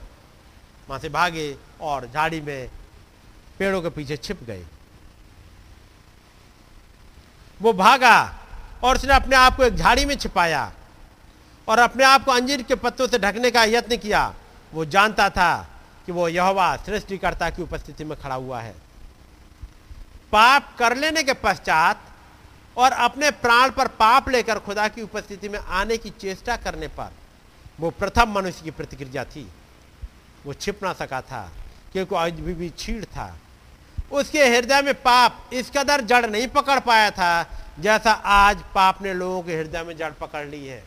वहाँ 0.90 1.00
से 1.00 1.10
भागे 1.10 1.56
और 1.82 2.06
झाड़ी 2.08 2.42
में 2.42 2.70
पेड़ों 3.60 3.82
के 3.82 3.90
पीछे 3.90 4.18
छिप 4.18 4.44
गए। 4.44 4.66
वो 7.60 7.74
भागा 7.74 8.18
और 8.84 8.96
उसने 8.96 9.14
अपने 9.14 9.36
आप 9.36 9.56
को 9.58 9.64
एक 9.64 9.76
झाड़ी 9.76 10.06
में 10.06 10.16
छिपाया 10.16 10.72
और 11.68 11.80
अपने 11.80 12.04
आप 12.04 12.24
को 12.26 12.32
अंजीर 12.32 12.62
के 12.64 12.76
पत्तों 12.76 13.08
से 13.08 13.20
ढकने 13.20 13.52
का 13.52 13.64
यत्न 13.64 13.98
किया। 13.98 14.34
वो 14.74 14.86
जानता 14.86 15.30
था 15.30 15.52
कि 16.06 16.12
वो 16.12 16.28
यहोवा 16.28 16.76
सृष्टिकर्ता 16.78 17.50
की 17.50 17.62
उपस्थिति 17.62 18.04
में 18.04 18.18
खड़ा 18.22 18.36
हुआ 18.36 18.62
है। 18.62 18.74
पाप 20.32 20.76
कर 20.80 20.96
लेने 20.98 21.24
के 21.24 21.34
पश्चात 21.34 22.02
और 22.78 22.92
अपने 22.92 23.32
प्राण 23.38 23.70
पर 23.70 23.88
पाप 24.00 24.30
लेकर 24.30 24.60
खुदा 24.60 24.88
की 24.88 25.02
उपस्थिति 25.02 25.50
में 25.50 25.60
आने 25.60 25.98
की 25.98 26.10
चेष्टा 26.10 26.56
करने 26.58 26.88
पर 26.88 27.12
वो 27.80 27.90
प्रथम 27.92 28.32
मनुष्य 28.32 28.64
की 28.64 28.72
प्रतिक्रिया 28.72 29.24
थी। 29.26 29.48
वो 30.46 30.54
छिप 30.54 30.84
ना 30.84 30.94
सका 30.94 31.22
था 31.22 31.42
क्योंकि 31.92 32.16
आज 32.16 32.40
भी, 32.40 32.54
भी 32.54 32.70
छीड़ 32.70 33.04
था। 33.06 33.36
उसके 34.12 34.46
हृदय 34.48 34.82
में 34.82 34.94
पाप 35.02 35.50
इस 35.54 35.70
कदर 35.70 36.02
जड़ 36.02 36.26
नहीं 36.26 36.48
पकड़ 36.50 36.80
पाया 36.82 37.10
था 37.12 37.50
जैसा 37.80 38.12
आज 38.12 38.64
पाप 38.76 39.02
ने 39.02 39.14
लोगों 39.14 39.42
के 39.44 39.58
हृदय 39.58 39.84
में 39.84 39.96
जड़ 39.98 40.12
पकड़ 40.22 40.46
ली 40.48 40.66
है। 40.68 40.84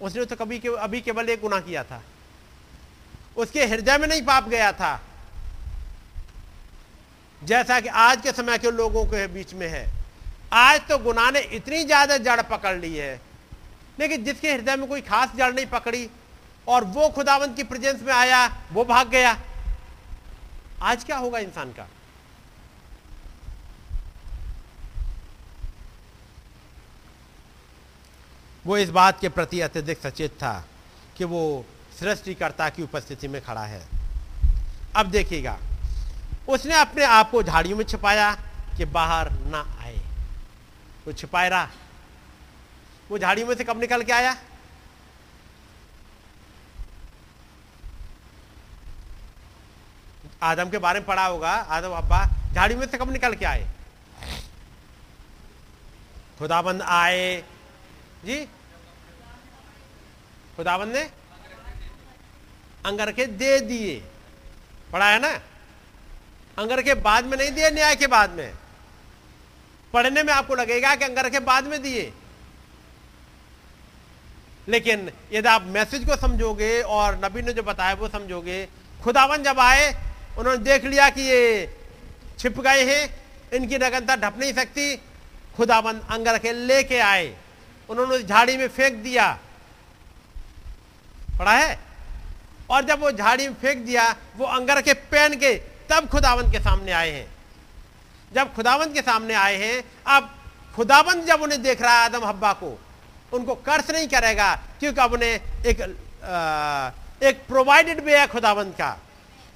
उसने 0.00 0.24
तो 0.24 0.36
कभी 0.36 0.58
के, 0.58 0.68
अभी 0.68 1.00
केवल 1.00 1.28
एक 1.28 1.40
गुना 1.40 1.60
किया 1.60 1.82
था। 1.84 2.02
उसके 3.36 3.64
हृदय 3.66 3.98
में 3.98 4.06
नहीं 4.08 4.22
पाप 4.22 4.48
गया 4.48 4.72
था। 4.72 5.00
जैसा 7.42 7.80
कि 7.80 7.88
आज 7.88 8.22
के 8.22 8.32
समय 8.32 8.58
के 8.58 8.70
लोगों 8.70 9.04
के 9.06 9.26
बीच 9.26 9.54
में 9.54 9.68
है। 9.68 9.86
आज 10.54 10.80
तो 10.88 10.98
गुना 10.98 11.30
ने 11.30 11.40
इतनी 11.40 11.84
ज़्यादा 11.84 12.16
जड़ 12.18 12.40
पकड़ 12.50 12.76
ली 12.76 12.94
है 12.96 13.20
लेकिन 13.98 14.24
जिसके 14.24 14.52
हृदय 14.52 14.76
में 14.76 14.86
कोई 14.88 15.00
खास 15.00 15.32
जड़ 15.36 15.52
नहीं 15.54 15.66
पकड़ी 15.68 16.08
और 16.68 16.84
वो 16.84 17.08
खुदावंत 17.08 17.56
की 17.56 17.62
प्रेजेंस 17.62 18.02
में 18.02 18.12
आया, 18.12 18.58
वो 18.72 18.84
भाग 18.84 19.08
गया। 19.08 19.40
आज 20.82 21.04
क्या 21.04 21.16
होगा 21.16 21.38
इंसान 21.38 21.72
का? 21.72 21.88
वो 28.66 28.78
इस 28.78 28.90
बात 28.90 29.20
के 29.20 29.28
प्रति 29.28 29.60
अत्यधिक 29.60 29.98
सचेत 29.98 30.30
था 30.30 30.64
कि 31.16 31.24
वो 31.24 31.64
सृष्टिकर्ता 32.00 32.68
की 32.68 32.82
उपस्थिति 32.82 33.28
में 33.28 33.42
खड़ा 33.42 33.64
है। 33.64 33.88
अब 34.96 35.06
देखिएगा, 35.06 35.58
उसने 36.48 36.74
अपने 36.74 37.04
आप 37.04 37.30
को 37.30 37.42
झाड़ियों 37.42 37.76
में 37.76 37.84
छिपाया 37.84 38.34
कि 38.76 38.84
बाहर 38.84 39.32
ना 39.32 39.76
आए। 39.80 39.96
वो 41.06 41.12
छिपाए 41.12 41.48
रहा। 41.48 41.68
वो 43.10 43.18
झाड़ियों 43.18 43.48
में 43.48 43.54
से 43.54 43.64
कब 43.64 43.80
निकल 43.80 44.02
के 44.02 44.12
आया? 44.12 44.36
आदम 50.42 50.70
के 50.70 50.78
बारे 50.78 50.98
में 50.98 51.06
पढ़ा 51.06 51.26
होगा। 51.26 51.50
आदम, 51.50 51.90
अब्बा, 51.90 52.28
झाड़ी 52.52 52.74
में 52.74 52.86
से 52.86 52.98
कब 52.98 53.12
निकल 53.12 53.34
के 53.34 53.44
आए? 53.44 53.68
खुदाबंद 56.38 56.82
आए। 56.82 57.44
जी? 58.24 58.44
खुदाबंद 60.56 60.92
ने 60.92 61.10
अंगर 62.86 63.12
के 63.12 63.26
दे 63.26 63.60
दिए। 63.60 64.04
पढ़ा 64.92 65.10
है 65.10 65.18
ना? 65.18 65.28
अंगर 66.58 66.82
के 66.82 66.94
बाद 66.94 67.24
में 67.24 67.38
नहीं 67.38 67.50
दिए, 67.50 67.70
न्याय 67.70 67.96
के 67.96 68.06
बाद 68.06 68.30
में? 68.30 68.54
पढ़ने 69.92 70.22
में 70.22 70.32
आपको 70.32 70.54
लगेगा 70.54 70.94
कि 70.94 71.04
अंगर 71.04 71.30
के 71.30 71.40
बाद 71.40 71.64
में 71.64 71.82
दिए। 71.82 72.12
लेकिन 74.68 75.10
यदि 75.32 75.48
आप 75.48 75.62
मैसेज 75.62 76.06
को 76.08 76.16
समझोगे 76.16 76.82
और 76.82 77.20
नबी 77.24 77.42
ने 77.42 77.52
जो 77.52 77.62
बताया 77.62 77.94
वो 77.94 78.08
समझोगे 78.08 78.68
खुदावन 79.04 79.42
जब 79.42 79.60
आए 79.60 80.07
उन्होंने 80.38 80.58
देख 80.64 80.84
लिया 80.84 81.08
कि 81.10 81.22
ये 81.22 81.76
छिप 82.38 82.60
गए 82.60 82.84
हैं 82.84 83.02
इनकी 83.52 83.78
नगनता 83.78 84.16
ढप 84.16 84.38
नहीं 84.38 84.52
सकती। 84.52 84.96
खुदाबंद 85.56 86.06
अंगर 86.10 86.38
के 86.38 86.52
लेके 86.52 86.98
आए। 86.98 87.34
उन्होंने 87.88 88.22
झाड़ी 88.22 88.56
में 88.56 88.68
फेंक 88.68 88.94
दिया। 88.94 89.26
पढ़ा 91.38 91.52
है? 91.52 91.78
और 92.70 92.84
जब 92.84 93.00
वो 93.00 93.10
झाड़ी 93.12 93.48
में 93.48 93.54
फेंक 93.54 93.78
दिया 93.78 94.04
वो 94.36 94.46
अंगर 94.46 94.80
के 94.82 94.92
पहन 94.92 95.34
के 95.34 95.54
तब 95.90 96.08
खुदावंत 96.08 96.52
के 96.52 96.60
सामने 96.60 96.92
आए 96.92 97.10
हैं। 97.10 97.28
जब 98.34 98.54
खुदावंत 98.54 98.94
के 98.94 99.02
सामने 99.02 99.34
आए 99.34 99.56
हैं 99.56 99.82
अब 100.06 100.34
खुदावंत 100.76 101.24
जब 101.24 101.42
उन्हें 101.42 101.62
देख 101.62 101.82
रहा 101.82 101.98
है 101.98 102.04
आदम 102.04 102.24
हब्बा 102.24 102.52
को 102.52 102.78
उनको 103.32 103.54
कर्ज 103.54 103.90
नहीं 103.90 104.08
करेगा 104.08 104.54
क्योंकि 104.80 105.00
अब 105.00 105.12
उन्हें 105.12 105.64
एक 105.66 105.80
आ, 106.24 106.90
एक 107.22 107.46
प्रोवाइडेड 107.46 108.00
वे 108.00 108.18
है 108.18 108.26
खुदावंत 108.26 108.74
का। 108.74 108.90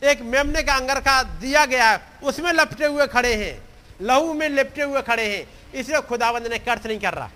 एक 0.02 0.20
मेमने 0.20 0.62
का 0.62 0.74
अंगर 0.74 1.00
का 1.00 1.22
दिया 1.22 1.66
गया 1.66 1.90
है, 1.90 2.02
उसमें 2.22 2.52
लपटे 2.52 2.86
हुए 2.86 3.06
खड़े 3.06 3.34
हैं, 3.34 3.62
लहू 4.00 4.32
में 4.32 4.48
लिपटे 4.48 4.82
हुए 4.82 5.02
खड़े 5.02 5.36
हैं, 5.36 5.46
इसलिए 5.72 6.00
खुदावंत 6.00 6.46
ने 6.46 6.58
कर्ज 6.58 6.86
नहीं 6.86 6.98
कर 6.98 7.14
रहा। 7.14 7.30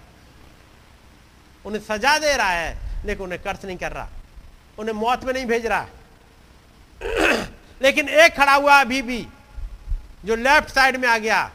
उन्हें 1.67 1.83
सजा 1.83 2.19
दे 2.19 2.37
रहा 2.37 2.51
है, 2.51 2.79
लेकिन 3.05 3.25
उन्हें 3.25 3.43
कर्ज 3.43 3.67
नहीं 3.67 3.77
कर 3.77 3.93
रहा। 3.93 4.09
उन्हें 4.79 4.95
मौत 4.95 5.25
में 5.25 5.33
नहीं 5.33 5.47
भेज 5.47 5.67
रहा। 5.67 5.87
लेकिन 7.83 8.09
एक 8.09 8.37
खड़ा 8.37 8.55
हुआ 8.55 8.81
अभी 8.81 9.03
भी, 9.03 9.27
जो 10.25 10.37
लेफ़्ट 10.37 10.69
साइड 10.69 10.97
में 10.97 11.09
आ 11.09 11.19
गया, 11.19 11.53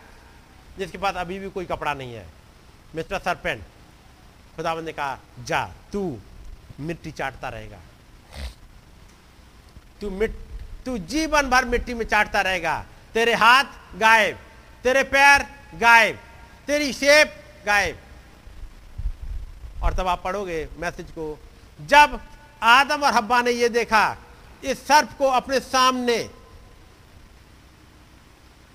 जिसके 0.77 0.97
पास 0.97 1.15
अभी 1.15 1.39
भी 1.39 1.49
कोई 1.49 1.65
कपड़ा 1.65 1.93
नहीं 1.93 2.13
है। 2.13 2.27
मिस्टर 2.95 3.19
सरपेंट 3.19 3.63
खुदावंद 4.55 4.85
ने 4.85 4.91
कहा, 4.91 5.19
जा, 5.43 5.71
तू 5.93 6.19
मिट्टी 6.79 7.11
चाटता 7.11 7.49
रहेगा। 7.49 7.79
तू 10.01 10.09
मिट 10.09 10.35
तू 10.85 10.97
जीवन 10.97 11.49
भर 11.49 11.65
मिट्टी 11.65 11.93
में 11.93 12.05
चाटता 12.05 12.41
रहेगा। 12.41 12.85
तेरे 13.13 13.33
हाथ 13.33 13.63
गायब, 13.99 14.37
तेरे 14.83 15.03
पैर 15.05 15.45
गायब, 15.79 16.19
तेरी 16.67 16.93
शेप 16.93 17.33
गायब। 17.65 17.97
और 19.83 19.93
तब 19.93 20.07
आप 20.07 20.23
पढ़ोगे 20.23 20.67
मैसेज 20.79 21.11
को, 21.11 21.37
जब 21.79 22.19
आदम 22.61 23.03
और 23.03 23.13
हब्बा 23.13 23.41
ने 23.41 23.51
यह 23.51 23.67
देखा, 23.67 24.17
इस 24.63 24.85
सर्प 24.87 25.09
को 25.17 25.27
अपने 25.27 25.59
सामने, 25.59 26.17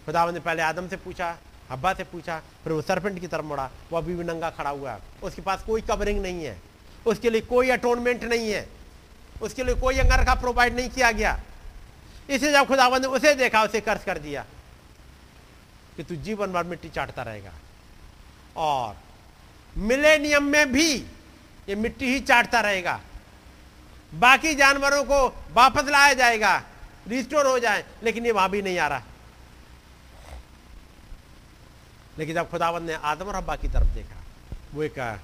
खुदावन 0.06 0.34
ने 0.34 0.40
पहले 0.40 0.62
आदम 0.62 0.88
से 0.88 0.96
पूछा 0.96 1.36
हब्बा 1.70 1.92
से 1.94 2.04
पूछा, 2.04 2.38
फिर 2.64 2.72
वो 2.72 2.82
सरपेंट 2.82 3.20
की 3.20 3.26
तरफ़ 3.26 3.44
मुड़ा, 3.44 3.70
वो 3.90 3.98
अभी 3.98 4.14
भी 4.14 4.24
नंगा 4.24 4.50
खड़ा 4.50 4.70
हुआ। 4.70 4.92
है 4.92 4.98
उसके 5.22 5.42
पास 5.42 5.62
कोई 5.66 5.80
कवरिंग 5.80 6.20
नहीं 6.22 6.44
है, 6.44 6.56
उसके 7.06 7.30
लिए 7.30 7.40
कोई 7.40 7.70
अटोनमेंट 7.70 8.24
नहीं 8.24 8.50
है, 8.50 8.68
उसके 9.42 9.64
लिए 9.64 9.74
कोई 9.74 9.98
अंगरखा 9.98 10.34
प्रोवाइड 10.34 10.76
नहीं 10.76 10.90
किया 10.90 11.10
गया। 11.12 11.38
इसे 12.28 12.52
जब 12.52 12.66
खुदावन 12.66 13.00
ने 13.00 13.08
उसे 13.08 13.34
देखा 13.34 13.62
उसे 13.62 13.80
कर्ज 13.80 14.04
कर 14.04 14.18
दिया 14.18 14.44
कि 15.96 16.02
तू 16.02 16.14
जीवन 16.16 16.52
भर 16.52 16.64
मिट्टी 16.64 16.88
चाटता 16.88 17.22
रहेगा। 17.22 17.52
और 18.56 18.96
मिलेनियम 19.76 20.44
में 20.44 20.72
भी 20.72 20.92
ये 21.68 21.74
मिट्टी 21.74 22.06
ही 22.06 22.20
चाटता 22.20 22.60
रहेगा। 22.60 23.00
बाकी 24.14 24.54
जानवरों 24.54 25.02
को 25.04 25.26
वापस 25.52 25.88
लाया 25.88 26.12
जाएगा 26.14 26.56
रिस्टोर 27.08 27.46
हो 27.46 27.58
जाए 27.58 27.84
लेकिन 28.02 28.26
ये 28.26 28.32
वहाँ 28.32 28.50
भी 28.50 28.62
नहीं 28.62 28.78
आ 28.78 28.88
रहा। 28.88 29.02
लेकिन 32.18 32.34
जब 32.34 32.50
खुदावन 32.50 32.82
ने 32.82 32.94
आदम 32.94 33.24
और 33.24 33.36
हब्बा 33.36 33.56
की 33.56 33.68
तरफ़ 33.68 33.94
देखा 33.94 34.22
वो 34.74 34.82
एक 34.82 34.98
आ, 34.98 35.16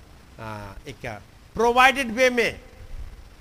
एक 0.87 1.07
प्रोवाइडेड 1.55 2.11
वे 2.11 2.29
में 2.31 2.61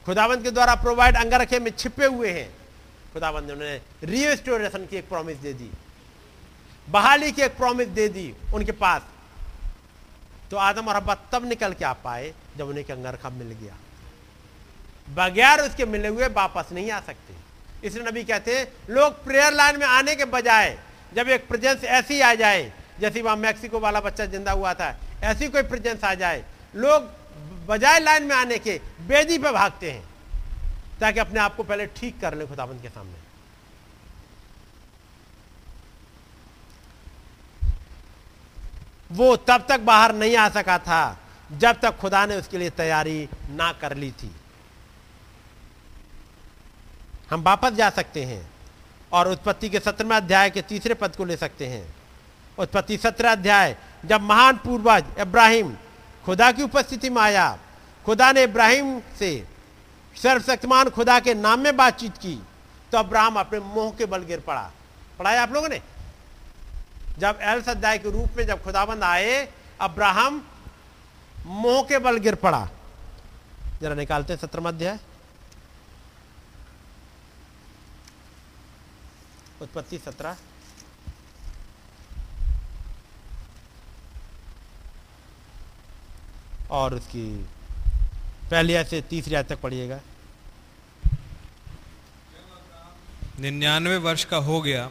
खुदावंद 0.06 0.43
के 0.43 0.51
द्वारा 0.51 0.75
प्रोवाइड 0.75 1.15
अंगरखे 1.15 1.59
में 1.59 1.72
छिपे 1.72 2.06
हुए 2.06 2.31
हैं। 2.31 2.49
खुदावंद 3.14 3.48
ने 3.48 3.53
उन्हें 3.53 3.81
रीस्टोरेशन 4.06 4.85
की 4.85 4.98
एक 4.98 5.09
प्रॉमिस 5.09 5.38
दे 5.38 5.53
दी। 5.53 5.69
बहाली 6.88 7.31
की 7.31 7.41
एक 7.41 7.57
प्रॉमिस 7.57 7.88
दे 7.90 8.07
दी 8.09 8.33
उनके 8.53 8.72
पास। 8.73 9.01
तो 10.51 10.57
आदम 10.59 10.88
और 10.88 10.95
हब्बा 10.95 11.15
तब 11.31 11.45
निकल 11.45 11.73
के 11.73 11.85
आ 11.85 11.93
पाए 11.95 12.33
जब 12.57 12.69
उन्हें 12.69 12.83
अंगरखा 12.85 13.30
मिल 13.31 13.51
गया। 13.53 13.75
बगैर 15.07 15.61
उसके 15.61 15.85
मिले 15.85 16.07
हुए 16.07 16.27
वापस 16.30 16.72
नहीं 16.72 16.91
आ 16.91 16.99
सकते। 17.01 17.88
इसलिए 17.88 18.06
नबी 18.06 18.23
कहते 18.23 18.57
हैं, 18.57 18.67
लोग 18.90 19.23
प्रेयर 19.23 19.53
लाइन 19.53 19.80
में 19.80 19.85
आने 19.88 20.15
के 20.15 20.25
बजाय 20.27 20.77
जब 21.15 21.30
एक 21.30 21.48
प्रेजेंस 21.48 21.83
ऐसी 21.83 22.19
आ 22.22 22.33
जाए, 22.35 22.72
जैसे 22.99 23.22
वहाँ 23.22 23.35
मैक्सिको 23.38 23.80
वाला 23.80 23.99
बच्चा 24.01 24.25
ज़िंदा 24.25 24.51
हुआ 24.51 24.73
था, 24.73 24.95
ऐसी 25.23 25.48
कोई 25.48 25.61
प्रेजेंस 25.64 26.03
आ 26.03 26.14
जाए, 26.15 26.43
लोग 26.75 27.09
बजाय 27.67 27.99
लाइन 27.99 28.23
में 28.23 28.35
आने 28.35 28.57
के 28.57 28.80
बेदी 29.07 29.38
पे 29.38 29.51
भागते 29.51 29.91
हैं। 29.91 30.03
ताकि 31.01 31.19
अपने 31.19 31.39
आप 31.39 31.55
को 31.55 31.63
पहले 31.63 31.85
ठीक 31.88 32.19
कर 32.21 32.33
ले 32.33 32.45
खुदाबंद 32.45 32.81
के 32.81 32.89
सामने। 32.89 33.19
वो 39.11 39.35
तब 39.38 39.65
तक 39.69 39.80
बाहर 39.80 40.13
नहीं 40.15 40.35
आ 40.38 40.47
सका 40.49 40.77
था 40.80 41.17
जब 41.49 41.80
तक 41.80 41.97
खुदा 41.97 42.25
ने 42.25 42.35
उसके 42.35 42.57
लिए 42.57 42.69
तैयारी 42.69 43.27
ना 43.49 43.71
कर 43.73 43.95
ली 43.97 44.11
थी। 44.11 44.31
हम 47.30 47.41
वापस 47.43 47.73
जा 47.73 47.89
सकते 47.89 48.23
हैं 48.25 48.45
और 49.11 49.27
उत्पत्ति 49.27 49.69
के 49.69 49.80
सत्रहवें 49.80 50.15
अध्याय 50.15 50.49
के 50.49 50.61
तीसरे 50.61 50.93
पद 50.93 51.15
को 51.15 51.25
ले 51.25 51.38
सकते 51.38 51.67
हैं। 51.67 51.83
उत्पत्ति 52.57 52.97
सत्रह 52.97 53.31
अध्याय, 53.31 53.75
जब 54.05 54.21
महान 54.21 54.57
पूर्वज 54.57 55.19
इब्राहिम 55.19 55.75
खुदा 56.25 56.51
की 56.51 56.63
उपस्थिति 56.63 57.09
में 57.09 57.21
आया, 57.21 57.57
खुदा 58.05 58.31
ने 58.31 58.43
इब्राहिम 58.43 58.99
से 59.19 59.31
सर्वशक्तिमान 60.24 60.90
खुदा 60.90 61.19
के 61.19 61.33
नाम 61.33 61.59
में 61.59 61.75
बातचीत 61.77 62.17
की 62.17 62.35
तो 62.91 62.98
अब्राहम 62.98 63.40
अपने 63.40 63.59
मोह 63.59 63.91
के 63.91 64.06
बल 64.06 64.24
गिर 64.24 64.40
पड़ा। 64.40 64.72
पढ़ाया 65.19 65.43
आप 65.43 65.51
लोगों 65.51 65.69
ने? 65.69 65.82
जब 67.19 67.40
एल 67.41 67.61
सद्दाय 67.61 67.98
के 67.98 68.11
रूप 68.11 68.38
में 68.38 68.45
जब 68.48 68.64
खुदाबंद 68.64 69.03
आए, 69.03 69.48
अब्राहम 69.82 70.43
मोह 71.45 71.83
के 71.83 71.98
बल 72.00 72.17
गिर 72.17 72.35
पड़ा। 72.35 72.67
जरा 73.82 73.95
निकालते 73.95 74.38
सत्रह 74.38 74.67
अध्याय 74.67 75.00
उत्पत्ति 79.61 79.98
सत्रह। 79.98 80.38
और 86.72 86.93
उसकी 86.93 87.25
पहली 88.51 88.83
से 88.83 89.01
तीसरी 89.01 89.35
आज 89.35 89.48
तक 89.48 89.59
पढ़िएगा। 89.61 90.00
निन्यानवे 93.41 93.97
वर्ष 93.97 94.23
का 94.23 94.37
हो 94.37 94.61
गया। 94.61 94.89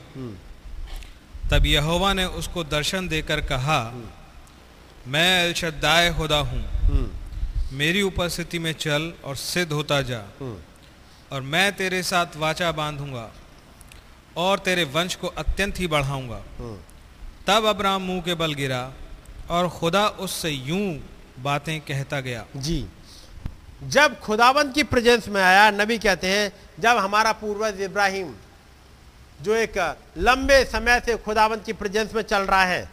तब 1.50 1.66
यहोवा 1.66 2.12
ने 2.12 2.24
उसको 2.24 2.64
दर्शन 2.64 3.08
देकर 3.08 3.40
कहा 3.40 3.80
मैं 5.06 5.44
अलशद्दाय 5.44 6.12
खुदा 6.14 6.38
हूँ। 6.40 6.62
मेरी 7.72 8.02
उपस्थिति 8.02 8.58
में 8.58 8.72
चल 8.72 9.12
और 9.24 9.36
सिद्ध 9.36 9.72
होता 9.72 10.00
जा। 10.02 10.22
और 11.32 11.40
मैं 11.42 11.72
तेरे 11.72 12.02
साथ 12.02 12.36
वाचा 12.36 12.70
बांधूँगा 12.72 13.30
और 14.36 14.58
तेरे 14.58 14.84
वंश 14.84 15.14
को 15.14 15.26
अत्यंत 15.26 15.78
ही 15.80 15.86
बढ़ाऊँगा। 15.86 16.40
हम्म। 16.58 16.78
तब 17.46 17.66
अब्राम 17.66 18.02
मुँह 18.02 18.20
के 18.20 18.34
बल 18.34 18.54
गिरा 18.54 18.82
और 19.50 19.68
खुदा 19.68 20.06
उससे 20.20 20.50
यूँ 20.50 20.86
बातें 21.38 21.80
कहता 21.80 22.20
गया। 22.20 22.44
जी। 22.56 22.86
जब 23.82 24.20
खुदाबंद 24.20 24.74
की 24.74 24.82
प्रेजेंस 24.82 25.28
में 25.28 25.42
आया, 25.42 25.70
नबी 25.70 25.98
कहते 25.98 26.26
हैं, 26.26 26.52
जब 26.80 26.96
हमारा 26.96 27.32
पूर्वज 27.32 27.80
इब्राहिम, 27.80 28.34
जो 29.42 29.54
एक 29.54 29.96
लंबे 30.18 30.64
समय 30.64 31.00
से 31.00 31.16
खुदाबंद 31.16 31.62
की 31.62 31.72
प्रेजेंस 31.72 32.14
में 32.14 32.22
चल 32.22 32.42
रहा 32.42 32.64
है, 32.64 32.90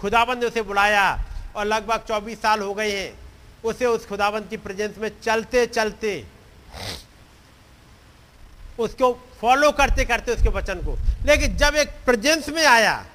खुदाबंद 0.00 0.38
ने 0.38 0.46
उसे 0.46 0.62
बुलाया 0.62 1.24
और 1.56 1.64
लगभग 1.64 2.04
24 2.08 2.42
साल 2.42 2.60
हो 2.60 2.74
गए 2.74 2.90
हैं, 2.92 3.18
उसे 3.64 3.86
उस 3.86 4.06
खुदाबंद 4.06 4.48
की 4.50 4.56
प्रेजेंस 4.56 4.98
में 4.98 5.10
चलते 5.22 5.66
चलते, 5.66 6.26
उसको 8.78 9.28
फॉलो 9.40 9.72
करते 9.72 10.04
करते 10.04 10.34
उसके 10.34 10.48
वचन 10.48 10.74
को। 10.74 10.96
लेकिन 11.26 11.56
जब 11.56 11.74
एक 11.74 11.88
प्रेजेंस 11.88 12.48
में 12.48 12.66
आया, 12.66 13.06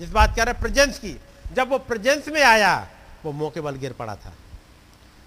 जिस 0.00 0.10
बात 0.10 0.36
कह 0.36 0.42
रहे 0.42 0.54
प्रेजेंस 0.54 0.98
की, 0.98 1.20
जब 1.52 1.68
वो 1.68 1.78
प्रेजेंस 1.78 2.28
में 2.28 2.42
आया, 2.42 2.88
वो 3.24 3.32
मौके 3.32 3.60
बल 3.60 3.74
गिर 3.74 3.92
पड़ा 3.92 4.16
था। 4.16 4.32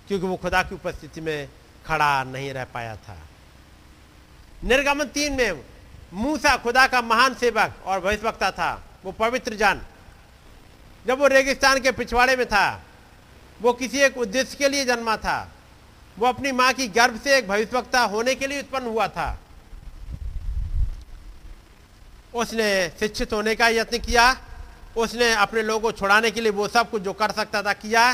क्योंकि 0.07 0.27
वो 0.27 0.35
खुदा 0.35 0.63
की 0.63 0.75
उपस्थिति 0.75 1.21
में 1.21 1.49
खड़ा 1.85 2.23
नहीं 2.23 2.53
रह 2.53 2.63
पाया 2.63 2.95
था। 2.95 3.17
निर्गमन 4.63 5.05
तीन 5.05 5.33
में 5.33 5.63
मूसा 6.13 6.55
खुदा 6.57 6.87
का 6.87 7.01
महान 7.01 7.33
सेवक 7.33 7.73
और 7.85 7.99
भविष्यवक्ता 7.99 8.51
था, 8.51 8.83
वो 9.05 9.11
पवित्र 9.11 9.55
जान। 9.55 9.81
जब 11.05 11.19
वो 11.19 11.27
रेगिस्तान 11.27 11.79
के 11.79 11.91
पिछवाड़े 11.91 12.35
में 12.35 12.45
था, 12.45 12.83
वो 13.61 13.73
किसी 13.73 13.99
एक 13.99 14.17
उद्देश्य 14.17 14.57
के 14.57 14.69
लिए 14.69 14.85
जन्मा 14.85 15.17
था। 15.17 15.51
वो 16.19 16.27
अपनी 16.27 16.51
माँ 16.51 16.73
की 16.73 16.87
गर्भ 16.87 17.19
से 17.21 17.37
एक 17.37 17.47
भविष्यवक्ता 17.47 18.01
होने 18.01 18.35
के 18.35 18.47
लिए 18.47 18.59
उत्पन्न 18.59 18.85
हुआ 18.85 19.07
था। 19.07 19.39
उसने 22.33 22.89
शिक्षित 22.89 23.33
होने 23.33 23.55
का 23.55 23.67
यत्न 23.67 23.97
किया, 23.97 24.35
उसने 24.97 25.33
अपने 25.33 25.61
लोगों 25.61 25.79
को 25.79 25.91
छुड़ाने 25.91 26.31
के 26.31 26.41
लिए 26.41 26.51
वो 26.51 26.67
सब 26.67 26.89
कुछ 26.89 27.01
जो 27.01 27.13
कर 27.13 27.31
सकता 27.31 27.61
था 27.63 27.73
किया। 27.73 28.11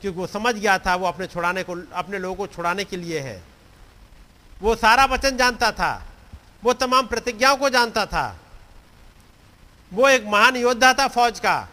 क्योंकि 0.00 0.18
वो 0.18 0.26
समझ 0.26 0.54
गया 0.54 0.78
था, 0.78 0.94
वो 0.94 1.06
अपने 1.06 1.26
छुड़ाने 1.26 1.62
को, 1.62 1.74
अपने 1.92 2.18
लोगों 2.18 2.34
को 2.36 2.46
छुड़ाने 2.46 2.84
के 2.84 2.96
लिए 2.96 3.20
है। 3.20 3.42
वो 4.62 4.74
सारा 4.76 5.04
वचन 5.04 5.36
जानता 5.36 5.70
था, 5.72 6.02
वो 6.64 6.72
तमाम 6.72 7.06
प्रतिज्ञाओं 7.06 7.56
को 7.56 7.70
जानता 7.70 8.04
था। 8.06 8.36
वो 9.92 10.08
एक 10.08 10.24
महान 10.26 10.56
योद्धा 10.56 10.92
था 10.92 11.06
फौज 11.08 11.40
का, 11.40 11.68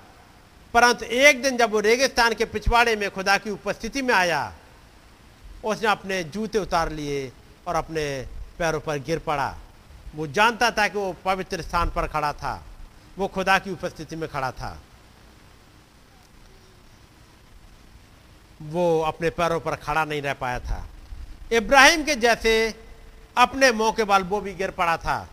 परंतु 0.74 1.06
एक 1.06 1.42
दिन 1.42 1.58
जब 1.58 1.72
वो 1.72 1.80
रेगिस्तान 1.80 2.34
के 2.34 2.46
पिछवाड़े 2.46 2.96
में 2.96 3.10
खुदा 3.12 3.38
की 3.38 3.50
उपस्थिति 3.50 4.02
में 4.02 4.14
आया, 4.14 4.54
उसने 5.64 5.88
अपने 5.88 6.24
जूते 6.26 6.60
उतार 6.60 6.92
लिए 6.92 7.32
और 7.68 7.76
अपने 7.76 8.06
पैरों 8.60 8.80
पर 8.80 8.98
गिर 9.00 9.20
पड़ा। 9.20 9.56
वो 10.16 10.28
जानता 10.28 10.70
था 10.72 10.88
कि 10.88 10.98
वो 10.98 11.16
पवित्र 11.26 11.62
स्थान 11.62 11.90
पर 11.90 12.08
खड़ा 12.08 12.32
था, 12.34 12.62
वो 13.18 13.28
खुदा 13.28 13.58
की 13.60 13.72
उपस्थिति 13.72 14.16
में 14.16 14.28
खड़ा 14.30 14.52
था। 14.52 14.78
वो 18.64 19.02
अपने 19.04 19.30
पैरों 19.32 19.60
पर 19.60 19.76
खड़ा 19.76 20.04
नहीं 20.06 20.22
रह 20.22 20.34
पाया 20.34 20.60
था। 20.60 20.86
इब्राहिम 21.54 22.04
के 22.04 22.16
जैसे 22.16 22.54
अपने 23.38 23.72
मौके 23.74 24.04
बाल 24.04 24.24
वो 24.24 24.40
भी 24.42 24.54
गिर 24.56 24.72
पड़ा 24.72 24.98
था। 24.98 25.28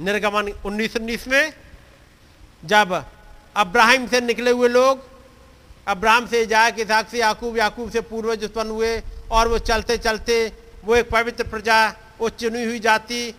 निर्गमन 0.00 0.48
उन्नीस 0.64 0.96
उन्नीस 0.96 1.26
में, 1.28 1.52
जब 2.64 3.04
अब्राहिम 3.56 4.06
से 4.08 4.20
निकले 4.22 4.50
हुए 4.50 4.68
लोग, 4.68 5.02
अब्राहम 5.86 6.26
से 6.26 6.44
जायक 6.46 6.78
इसाक 6.80 7.08
से, 7.08 7.18
याकूब 7.18 7.56
याकूब 7.58 7.90
से 7.90 8.00
पूर्वज 8.02 8.44
उत्पन्न 8.44 8.70
हुए 8.70 9.02
और 9.30 9.48
वो 9.48 9.58
चलते 9.60 9.96
चलते 9.98 10.36
वो 10.84 10.96
एक 10.96 11.10
पवित्र 11.10 11.44
प्रजा, 11.44 11.88
वो 12.20 12.28
चुनी 12.30 12.64
हुई 12.64 12.78
जाति, 12.80 13.34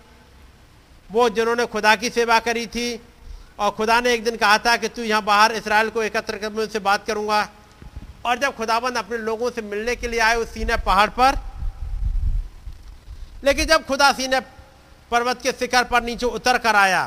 वो 1.09 1.30
जिन्होंने 1.30 1.65
खुदा 1.65 1.95
की 1.95 2.09
सेवा 2.11 2.40
करी 2.40 2.65
थी 2.67 2.99
और 3.59 3.72
खुदा 3.72 3.99
ने 4.01 4.14
एक 4.14 4.24
दिन 4.24 4.35
कहा 4.38 4.57
था 4.57 4.75
कि 4.77 4.88
तू 4.90 5.03
यहाँ 5.03 5.24
बाहर 5.24 5.51
इसराइल 5.56 5.90
को 5.90 6.03
एकत्र 6.03 6.38
कर 6.38 6.49
मैं 6.49 6.64
उनसे 6.64 6.80
बात 6.82 7.06
करूँगा। 7.07 7.48
और 8.25 8.37
जब 8.39 8.55
खुदाबंद 8.57 8.97
अपने 8.97 9.17
लोगों 9.19 9.49
से 9.51 9.61
मिलने 9.61 9.95
के 9.95 10.07
लिए 10.07 10.19
आए 10.19 10.35
उस 10.35 10.53
सीने 10.53 10.77
पहाड़ 10.77 11.09
पर, 11.09 11.39
लेकिन 13.43 13.65
जब 13.65 13.85
खुदा 13.85 14.11
सीने 14.13 14.39
पर्वत 15.11 15.41
के 15.41 15.51
शिखर 15.51 15.83
पर 15.83 16.03
नीचे 16.03 16.25
उतर 16.27 16.57
कर 16.57 16.75
आया 16.75 17.03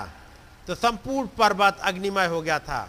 तो 0.67 0.75
संपूर्ण 0.75 1.29
पर्वत 1.39 1.79
अग्निमय 1.83 2.27
हो 2.27 2.41
गया 2.43 2.59
था 2.59 2.89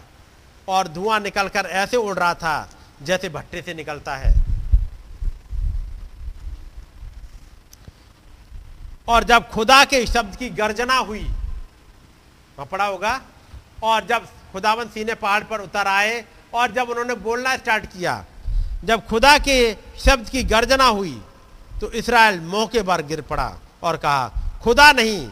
और 0.68 0.88
धुआँ 0.88 1.18
निकलकर 1.20 1.66
ऐसे 1.74 1.96
उड़ 1.96 2.16
रहा 2.18 2.34
था 2.34 2.68
जैसे 3.02 3.28
भट्टे 3.28 3.62
से 3.62 3.74
निकलता 3.74 4.16
है। 4.16 4.32
और 9.08 9.24
जब 9.24 9.48
खुदा 9.50 9.84
के 9.84 10.06
शब्द 10.06 10.36
की 10.36 10.48
गर्जना 10.50 10.96
हुई 10.96 11.26
पड़ा 12.60 12.84
होगा, 12.84 13.20
और 13.82 14.06
जब 14.06 14.26
खुदावन 14.52 14.88
सीने 14.88 15.14
पहाड़ 15.14 15.42
पर 15.44 15.60
उतर 15.60 15.86
आए 15.88 16.24
और 16.54 16.72
जब 16.72 16.90
उन्होंने 16.90 17.14
बोलना 17.16 17.56
स्टार्ट 17.56 17.86
किया, 17.86 18.24
जब 18.84 19.06
खुदा 19.06 19.36
के 19.38 19.74
शब्द 19.98 20.28
की 20.28 20.42
गर्जना 20.44 20.84
हुई 20.84 21.20
तो 21.80 21.90
इसराइल 21.92 22.40
मौके 22.42 22.82
पर 22.82 23.02
गिर 23.02 23.20
पड़ा 23.22 23.58
और 23.82 23.96
कहा, 23.96 24.58
खुदा 24.62 24.90
नहीं 24.92 25.28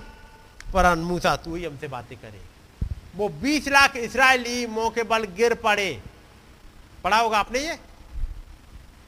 पर 0.73 0.95
मूसा, 0.97 1.35
तू 1.37 1.55
ही 1.55 1.65
हमसे 1.65 1.89
बातें 1.89 2.17
करे। 2.19 2.41
वो 3.17 3.29
20 3.43 3.69
लाख 3.69 3.97
इसराइली 3.97 4.67
मौके 4.67 5.03
पर 5.03 5.27
गिर 5.33 5.55
पड़े। 5.55 5.91
पड़ा 7.05 7.19
होगा 7.19 7.39
आपने 7.39 7.59
ये? 7.59 7.79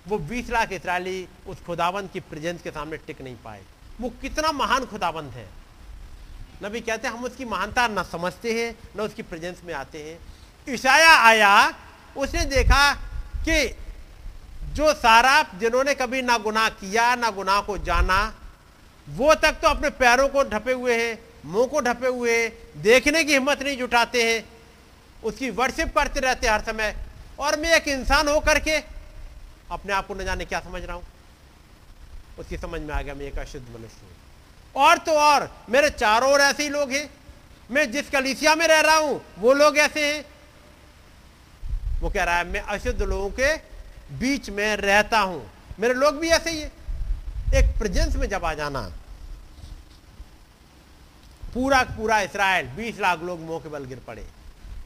वो 0.08 0.18
20 0.20 0.50
लाख 0.50 0.72
इसराइली 0.72 1.28
उस 1.46 1.62
खुदाबंद 1.66 2.10
की 2.12 2.20
प्रेजेंस 2.20 2.62
के 2.62 2.70
सामने 2.70 2.96
टिक 2.96 3.20
नहीं 3.22 3.36
पाए। 3.44 3.62
वो 4.00 4.08
कितना 4.22 4.52
महान 4.52 4.84
खुदाबंद 4.86 5.30
है। 5.32 5.48
नबी 6.64 6.80
कहते 6.80 7.08
हैं, 7.08 7.14
हम 7.14 7.24
उसकी 7.24 7.44
महानता 7.44 7.86
ना 7.88 8.02
समझते 8.02 8.52
हैं, 8.54 8.74
न 8.96 9.00
उसकी 9.00 9.22
प्रेजेंस 9.22 9.60
में 9.64 9.74
आते 9.74 10.02
हैं। 10.02 10.74
ईशाया 10.74 11.14
आया 11.18 11.52
उसने 12.16 12.44
देखा 12.44 12.94
कि 13.48 13.76
जो 14.74 14.94
सारा 14.94 15.42
जिन्होंने 15.42 15.94
कभी 15.94 16.22
ना 16.22 16.38
गुनाह 16.38 16.68
किया, 16.68 17.14
ना 17.14 17.30
गुनाह 17.30 17.60
को 17.60 17.78
जाना, 17.78 18.34
वो 19.08 19.34
तक 19.34 19.52
तो 19.52 19.68
अपने 19.68 19.90
पैरों 19.90 20.28
को 20.28 20.42
ढपे 20.42 20.72
हुए 20.72 21.06
हैं, 21.06 21.18
मुँह 21.44 21.66
को 21.66 21.80
ढपे 21.80 22.06
हुए 22.06 22.42
हैं, 22.42 22.82
देखने 22.82 23.24
की 23.24 23.32
हिम्मत 23.32 23.62
नहीं 23.62 23.76
जुटाते 23.76 24.22
हैं, 24.22 24.44
उसकी 25.24 25.50
वर्शिप 25.50 25.98
करते 25.98 26.20
रहते 26.20 26.48
हर 26.48 26.60
समय। 26.60 26.96
और 27.38 27.60
मैं 27.60 27.76
एक 27.76 27.88
इंसान 27.88 28.28
होकर 28.28 28.58
के 28.58 28.76
अपने 29.70 29.92
आप 29.92 30.06
को 30.06 30.14
न 30.14 30.24
जाने 30.24 30.44
क्या 30.44 30.60
समझ 30.60 30.82
रहा 30.82 30.96
हूँ? 30.96 31.04
उसकी 32.38 32.56
समझ 32.56 32.80
में 32.80 32.94
आ 32.94 33.02
गया, 33.02 33.14
मैं 33.14 33.26
एक 33.26 33.38
अशुद्ध 33.38 33.68
मनुष्य 33.68 33.98
हूँ। 34.02 34.84
और 34.84 34.98
तो 34.98 35.12
और, 35.12 35.64
मेरे 35.70 35.90
चारों 35.90 36.32
ओर 36.32 36.40
ऐसे 36.40 36.62
ही 36.62 36.68
लोग 36.68 36.90
हैं। 36.90 37.10
मैं 37.70 37.90
जिस 37.90 38.10
कलिसिया 38.10 38.54
में 38.54 38.66
रह 38.66 38.80
रहा 38.80 38.96
हूँ, 38.96 39.24
वो 39.38 39.52
लोग 39.52 39.78
ऐसे 39.78 40.14
हैं 40.14 40.24
वो 42.00 42.10
कह 42.10 42.24
रहा 42.24 42.36
है, 42.36 42.44
मैं 42.44 42.60
अशुद्ध 42.60 43.02
लोगों 43.02 43.30
के 43.30 43.54
बीच 44.18 44.50
में 44.50 44.76
रहता 44.76 45.18
हूँ। 45.20 45.50
मेरे 45.80 45.94
लोग 45.94 46.18
भी 46.18 46.28
ऐसे 46.28 46.50
ही 46.50 46.60
है। 46.60 46.70
एक 47.54 47.78
प्रेजेंस 47.78 48.16
में 48.16 48.28
जब 48.28 48.44
आ 48.44 48.52
जाना, 48.54 48.80
पूरा 51.54 51.82
पूरा 51.96 52.20
इसराइल 52.20 52.66
20 52.76 53.00
लाख 53.00 53.22
लोग 53.22 53.40
मुँह 53.40 53.60
के 53.60 53.68
बल 53.68 53.84
गिर 53.84 54.00
पड़े। 54.06 54.26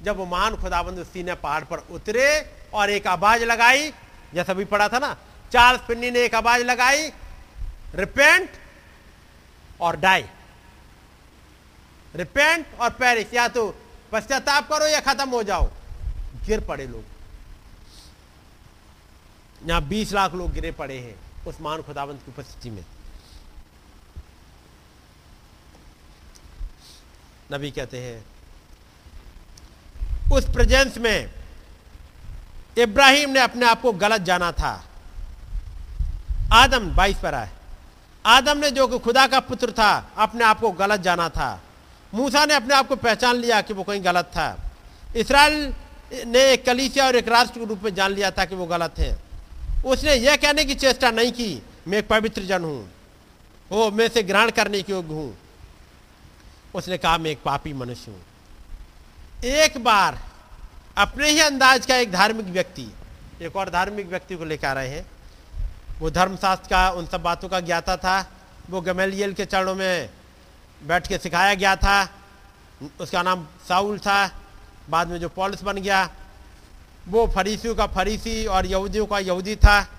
जब 0.03 0.17
वो 0.17 0.27
महान 0.27 0.57
खुदाबंद 0.57 1.03
सीने 1.05 1.35
पहाड़ 1.35 1.65
पर 1.65 1.79
उतरे 1.91 2.27
और 2.75 2.91
एक 2.91 3.07
आवाज़ 3.07 3.45
लगाई, 3.45 3.93
जैसा 4.35 4.55
भी 4.55 4.65
पढ़ा 4.65 4.89
था 4.89 4.99
ना, 4.99 5.17
चार्ल्स 5.53 5.83
पिन्नी 5.89 6.11
ने 6.11 6.21
एक 6.21 6.35
आवाज़ 6.35 6.63
लगाई 6.63 7.13
रिपेंट 7.95 8.51
और 9.81 9.97
डाई 9.97 10.25
रिपेंट 12.15 12.67
और 12.81 12.91
पेरिस 12.91 13.35
या 13.35 13.47
तो 13.49 13.69
पश्चाताप 14.13 14.69
करो 14.69 14.87
या 14.87 15.01
खत्म 15.03 15.29
हो 15.29 15.43
जाओ। 15.43 15.71
गिर 16.47 16.61
पड़े 16.61 16.87
लोग। 16.87 17.05
यहाँ 19.69 19.81
20 19.81 20.13
लाख 20.13 20.35
लोग 20.35 20.53
गिरे 20.53 20.73
पड़े 20.73 20.99
हैं 20.99 21.15
उस 21.47 21.61
महान 21.61 21.83
खुदावंत 21.83 22.21
की 22.21 22.33
उपस्थिति 22.33 22.71
में। 22.71 22.85
नबी 27.53 27.71
कहते 27.71 27.99
हैं, 27.99 28.25
उस 30.33 30.45
प्रेजेंस 30.45 30.99
में 30.99 31.31
इब्राहिम 32.79 33.31
ने 33.31 33.41
अपने 33.41 33.67
आप 33.67 33.81
को 33.81 33.93
गलत 33.93 34.21
जाना 34.21 34.53
था। 34.53 34.85
आदम 36.53 36.91
बाईस 36.95 37.17
पर 37.17 37.35
आए। 37.35 37.51
आदम 38.27 38.59
ने 38.59 38.71
जो 38.71 38.87
कि 38.89 38.99
खुदा 38.99 39.27
का 39.27 39.41
पुत्र 39.41 39.73
था, 39.73 40.11
अपने 40.17 40.45
आप 40.45 40.61
को 40.61 40.71
गलत 40.71 41.01
जाना 41.01 41.29
था। 41.29 41.63
मूसा 42.15 42.45
ने 42.45 42.55
अपने 42.55 42.75
आप 42.75 42.89
को 42.89 42.97
पहचान 42.97 43.37
लिया 43.37 43.61
कि 43.61 43.73
वो 43.73 43.83
कहीं 43.83 44.05
गलत 44.05 44.25
था। 44.25 44.73
इसराइल 45.17 45.75
ने 46.27 46.53
एक 46.53 46.65
कलीसिया 46.67 47.07
और 47.07 47.17
एक 47.17 47.29
राष्ट्र 47.29 47.59
के 47.59 47.65
रूप 47.65 47.85
में 47.85 47.95
जान 47.95 48.13
लिया 48.13 48.31
था 48.31 48.45
कि 48.45 48.55
वो 48.55 48.67
गलत 48.67 48.99
है। 48.99 49.19
उसने 49.87 50.15
यह 50.15 50.37
कहने 50.37 50.65
की 50.65 50.75
चेष्टा 50.75 51.11
नहीं 51.11 51.33
की, 51.33 51.63
मैं 51.89 51.99
एक 51.99 52.09
पवित्र 52.09 52.43
जन 52.43 52.65
हूँ। 52.65 52.91
वो 53.71 53.91
मैं 53.91 54.09
से 54.09 54.23
ग्रहण 54.23 54.51
करने 54.51 54.83
के 54.83 54.93
योग्य 54.93 55.15
हूँ। 55.15 55.37
उसने 56.75 56.99
कहा, 56.99 57.19
मैं 57.19 57.31
एक 57.31 57.43
पापी 57.45 57.73
मनुष्य 57.73 58.11
हूँ। 58.11 58.23
एक 59.45 59.85
बार 59.85 60.19
अपने 60.97 61.29
ही 61.29 61.41
अंदाज 61.41 61.87
का 61.87 61.97
एक 61.97 62.13
धार्मिक 62.13 62.47
व्यक्ति, 62.47 62.93
एक 63.43 63.57
और 63.57 63.71
धार्मिक 63.71 64.07
व्यक्ति 64.07 64.37
को 64.37 64.45
लेकर 64.45 64.67
आ 64.67 64.73
रहे 64.73 64.89
हैं। 64.89 65.07
वो 66.01 66.11
धर्मशास्त्र 66.11 66.71
का, 66.71 66.91
उन 66.91 67.07
सब 67.07 67.23
बातों 67.23 67.49
का 67.49 67.61
ज्ञाता 67.61 67.97
था। 67.97 68.31
वो 68.71 68.81
गमेलियल 68.81 69.33
के 69.33 69.45
चरणों 69.45 69.75
में 69.75 70.11
बैठ 70.87 71.07
के 71.07 71.19
सिखाया 71.19 71.55
गया 71.55 71.77
था। 71.77 72.09
उसका 73.01 73.23
नाम 73.23 73.47
साउल 73.69 73.99
था। 73.99 74.44
बाद 74.91 75.09
में 75.09 75.21
जो 75.21 75.29
पॉलिस 75.29 75.63
बन 75.63 75.77
गया, 75.77 76.11
वो 77.09 77.33
फरीसियों 77.35 77.75
का 77.75 77.87
फरीसी 77.87 78.47
और 78.47 78.67
यहूदियों 78.67 79.07
का 79.07 79.19
यहूदी 79.19 79.57
था। 79.57 79.91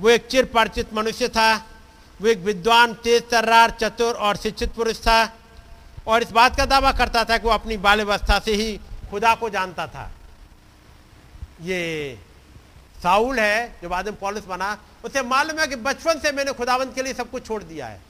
वो 0.00 0.10
एक 0.10 0.26
चिर 0.26 0.44
परिचित 0.44 0.94
मनुष्य 0.94 1.28
था। 1.28 1.56
वो 2.22 2.28
एक 2.28 2.38
विद्वान, 2.38 2.94
तेज 2.94 3.30
तर्रार, 3.30 3.70
चतुर 3.70 4.14
और 4.14 4.36
शिक्षित 4.36 4.72
पुरुष 4.72 5.00
था। 5.00 5.36
और 6.06 6.22
इस 6.22 6.30
बात 6.30 6.56
का 6.56 6.66
दावा 6.66 6.92
करता 6.92 7.24
था 7.24 7.38
कि 7.38 7.48
वो 7.48 7.54
अपनी 7.54 7.76
बाल्यावस्था 7.76 8.38
से 8.38 8.54
ही 8.54 8.80
खुदा 9.10 9.34
को 9.34 9.50
जानता 9.50 9.86
था। 9.86 10.10
ये 11.62 12.18
साउल 13.02 13.38
है, 13.38 13.76
जो 13.82 13.88
बाद 13.88 14.04
में 14.04 14.14
पॉलिस 14.14 14.44
बना, 14.44 14.78
उसे 15.04 15.22
मालूम 15.22 15.58
है 15.58 15.66
कि 15.66 15.76
बचपन 15.76 16.18
से 16.18 16.32
मैंने 16.32 16.52
खुदावंत 16.52 16.94
के 16.94 17.02
लिए 17.02 17.14
सब 17.14 17.30
कुछ 17.30 17.46
छोड़ 17.46 17.62
दिया 17.62 17.86
है। 17.86 18.00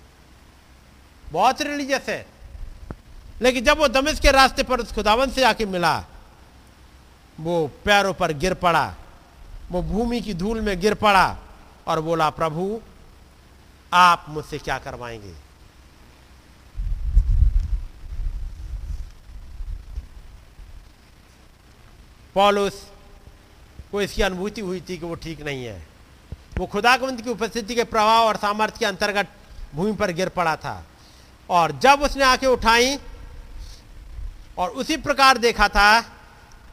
बहुत 1.33 1.63
रिलीजियस 1.63 2.03
है। 2.09 2.27
लेकिन 3.43 3.65
जब 3.65 3.79
वो 3.79 3.89
दमिश 3.89 4.21
के 4.21 4.31
रास्ते 4.31 4.63
पर 4.63 4.81
उस 4.81 4.93
खुदावंत 4.93 5.33
से 5.33 5.45
आके 5.45 5.67
मिला 5.67 6.05
वो 7.41 7.71
पैरों 7.85 8.15
पर 8.15 8.33
गिर 8.33 8.55
पड़ा, 8.55 8.95
वो 9.71 9.83
भूमि 9.83 10.21
की 10.21 10.35
धूल 10.35 10.61
में 10.61 10.81
गिर 10.81 10.95
पड़ा 10.95 11.39
और 11.87 12.01
बोला, 12.01 12.31
प्रभु, 12.31 12.81
आप 13.93 14.27
मुझसे 14.29 14.59
क्या 14.59 14.79
करवाएँगे? 14.79 15.35
पॉलुस, 22.35 22.87
को 23.93 24.03
इसकी 24.03 24.23
अनुभूति 24.23 24.61
हुई 24.61 24.81
थी 24.81 24.99
कि 24.99 25.07
वो 25.07 25.15
ठीक 25.15 25.43
नहीं 25.43 25.65
है। 25.65 25.87
वो 26.59 26.67
खुदाकवंत 26.67 27.21
की 27.21 27.31
उपस्थिति 27.31 27.75
के 27.75 27.85
प्रभाव 27.85 28.27
और 28.27 28.37
सामर्थ्य 28.37 28.79
के 28.79 28.87
अंतर्गत 28.87 29.29
भूमि 29.75 29.93
पर 29.93 30.11
गिर 30.11 30.29
पड़ा 30.29 30.57
था 30.57 30.85
और 31.51 31.73
जब 31.73 32.03
उसने 32.03 32.25
आँखें 32.25 32.47
उठाई 32.47 32.99
और 34.59 34.71
उसी 34.71 34.97
प्रकार 34.97 35.39
देखा 35.39 35.69
था 35.69 36.14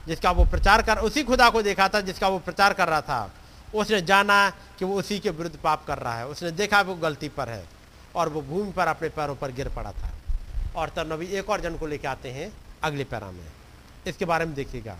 जिसका 0.07 0.31
वो 0.31 0.45
प्रचार 0.45 0.81
कर, 0.81 0.97
उसी 0.97 1.23
खुदा 1.23 1.49
को 1.49 1.61
देखा 1.61 1.87
था 1.87 2.01
जिसका 2.01 2.27
वो 2.27 2.39
प्रचार 2.39 2.73
कर 2.73 2.87
रहा 2.87 3.01
था। 3.01 3.31
उसने 3.75 4.01
जाना 4.01 4.49
कि 4.49 4.85
वो 4.85 4.99
उसी 4.99 5.19
के 5.19 5.29
विरुद्ध 5.29 5.55
पाप 5.55 5.85
कर 5.85 5.97
रहा 5.97 6.17
है। 6.17 6.27
उसने 6.27 6.51
देखा 6.51 6.81
वो 6.81 6.95
गलती 6.95 7.29
पर 7.29 7.49
है 7.49 7.65
और 8.15 8.29
वो 8.29 8.41
भूमि 8.41 8.71
पर 8.71 8.87
अपने 8.87 9.09
पैरों 9.09 9.35
पर 9.35 9.51
गिर 9.51 9.69
पड़ा 9.69 9.91
था। 9.91 10.09
और 10.75 10.89
तब 10.89 11.13
नबी 11.13 11.25
एक 11.25 11.49
और 11.49 11.61
जन 11.61 11.77
को 11.77 11.87
लेके 11.87 12.07
आते 12.07 12.31
हैं 12.31 12.51
अगले 12.83 13.03
पैरा 13.03 13.31
में। 13.31 13.51
इसके 14.07 14.25
बारे 14.25 14.45
में 14.45 14.53
देखिएगा। 14.55 14.97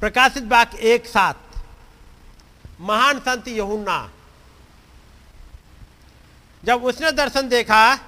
प्रकाशित 0.00 0.44
वाक्य 0.44 0.78
एक 0.78 1.06
साथ 1.06 1.34
महान 2.80 3.18
संत 3.18 3.48
यहुन्ना। 3.48 4.10
जब 6.64 6.84
उसने 6.84 7.12
दर्शन 7.12 7.48
देखा, 7.48 7.98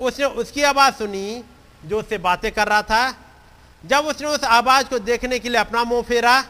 उसने 0.00 0.24
उसकी 0.24 0.62
आवाज़ 0.62 0.94
सुनी 0.94 1.44
जो 1.84 1.98
उससे 1.98 2.18
बातें 2.18 2.50
कर 2.52 2.68
रहा 2.68 2.82
था, 2.82 3.14
जब 3.84 4.06
उसने 4.06 4.28
उस 4.28 4.44
आवाज़ 4.44 4.86
को 4.88 4.98
देखने 5.00 5.38
के 5.38 5.48
लिए 5.48 5.60
अपना 5.60 5.84
मुँह 5.84 6.02
फेरा 6.02 6.40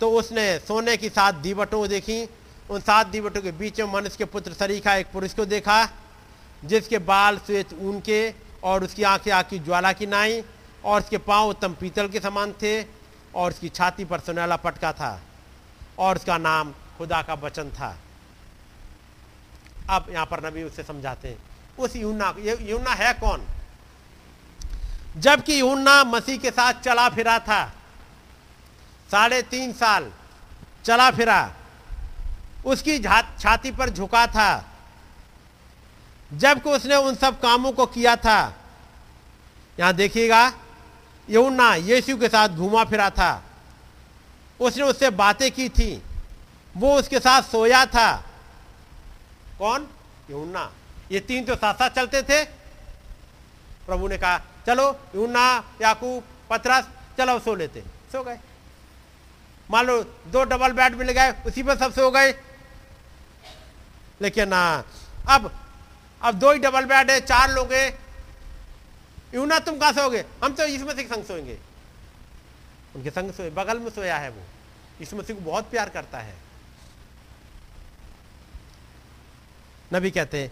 तो 0.00 0.10
उसने 0.10 0.58
सोने 0.58 0.96
की 0.96 1.08
सात 1.08 1.34
दीवटों 1.36 1.78
को 1.78 1.86
देखी। 1.86 2.22
उन 2.70 2.80
सात 2.80 3.06
दीवटों 3.06 3.40
के 3.42 3.52
बीच 3.52 3.80
में 3.80 3.92
मनुष्य 3.92 4.16
के 4.18 4.24
पुत्र 4.24 4.52
सरीखा, 4.52 4.94
एक 4.94 5.06
पुरुष 5.12 5.34
को 5.34 5.44
देखा, 5.44 5.88
जिसके 6.64 6.98
बाल 7.00 7.38
श्वेत 7.38 7.72
ऊन 7.74 8.00
के 8.00 8.34
और 8.64 8.84
उसकी 8.84 9.02
आँखें 9.02 9.30
आग 9.32 9.54
ज्वाला 9.64 9.92
की 9.92 10.06
नाई 10.06 10.42
और 10.84 11.00
उसके 11.00 11.18
पाँव 11.20 11.48
उत्तम 11.48 11.74
पीतल 11.74 12.08
के 12.08 12.20
समान 12.20 12.52
थे 12.62 12.82
और 13.34 13.50
उसकी 13.50 13.68
छाती 13.68 14.04
पर 14.04 14.20
सुनहला 14.20 14.56
पटका 14.56 14.92
था 14.92 15.20
और 15.98 16.16
उसका 16.16 16.38
नाम 16.38 16.72
खुदा 16.98 17.22
का 17.22 17.34
वचन 17.34 17.70
था। 17.70 17.96
अब 19.90 20.06
यहाँ 20.10 20.26
पर 20.26 20.46
नबी 20.46 20.62
उससे 20.62 20.82
समझाते 20.82 21.28
हैं। 21.28 21.38
उस 21.78 21.96
यूना 21.96 22.34
यूना 22.40 22.94
है 22.94 23.12
कौन? 23.14 23.46
जबकि 25.16 25.60
यूना 25.60 26.02
मसीह 26.04 26.38
के 26.38 26.50
साथ 26.50 26.74
चला 26.74 27.08
फिरा 27.08 27.38
था। 27.38 27.64
साढ़े 29.10 29.40
तीन 29.42 29.72
साल 29.72 30.10
चला 30.84 31.10
फिरा। 31.10 31.40
उसकी 32.66 32.98
छाती 33.40 33.70
पर 33.70 33.90
झुका 33.90 34.26
था। 34.26 34.64
जबकि 36.32 36.70
उसने 36.70 36.96
उन 36.96 37.14
सब 37.14 37.40
कामों 37.40 37.72
को 37.72 37.86
किया 37.86 38.14
था। 38.16 38.40
यहाँ 39.78 39.92
देखिएगा 39.92 40.52
यमुना 41.28 41.74
यीशु 41.74 42.16
के 42.16 42.28
साथ 42.28 42.48
घूमा 42.48 42.84
फिरा 42.84 43.10
था। 43.10 43.42
उसने 44.60 44.82
उससे 44.82 45.10
बातें 45.10 45.50
की 45.50 45.68
थी। 45.68 46.02
वो 46.76 46.94
उसके 46.98 47.18
साथ 47.18 47.42
सोया 47.42 47.84
था। 47.86 48.10
कौन? 49.58 49.86
यूना 50.30 50.70
ये 51.12 51.20
तीन 51.20 51.44
तो 51.44 51.54
साथ 51.54 51.74
साथ 51.74 51.90
चलते 51.90 52.22
थे। 52.22 52.44
प्रभु 53.86 54.08
ने 54.08 54.18
कहा, 54.18 54.40
चलो, 54.66 55.00
यूना, 55.16 55.64
याकूब, 55.82 56.24
पतरस, 56.50 56.88
चलो, 57.18 57.38
सो 57.38 57.54
लेते 57.54 57.80
सो 58.12 58.24
गए। 58.24 58.38
मान 59.70 59.86
लो, 59.86 60.02
दो 60.02 60.44
डबल 60.44 60.72
बेड 60.72 60.94
मिल 60.94 61.12
गए, 61.12 61.34
उसी 61.46 61.62
पर 61.62 61.76
सब 61.76 61.92
सो 61.92 62.10
गए। 62.10 62.32
लेकिन 64.20 64.52
अब 65.28 65.60
अब 66.22 66.34
दो 66.34 66.52
ही 66.52 66.58
डबल 66.58 66.84
बेड 66.84 67.10
है, 67.10 67.20
चार 67.20 67.50
लोग 67.50 67.72
हैं। 67.72 67.98
यूना, 69.34 69.58
तुम 69.58 69.78
कहाँ 69.78 69.92
सोओगे? 69.92 70.24
हम 70.44 70.54
तो 70.54 70.66
यीशु 70.66 70.84
मसीह 70.84 71.04
के 71.04 71.14
संग 71.14 71.24
सोएँगे। 71.24 71.58
उनके 72.96 73.10
संग 73.10 73.32
सोए, 73.32 73.50
बगल 73.50 73.78
में 73.78 73.90
सोया 73.90 74.18
है 74.18 74.30
वो। 74.30 74.42
यीशु 75.00 75.16
मसीह 75.16 75.36
को 75.36 75.42
बहुत 75.42 75.70
प्यार 75.70 75.88
करता 75.88 76.18
है। 76.18 76.36
नबी 79.94 80.10
कहते 80.10 80.42
हैं, 80.42 80.50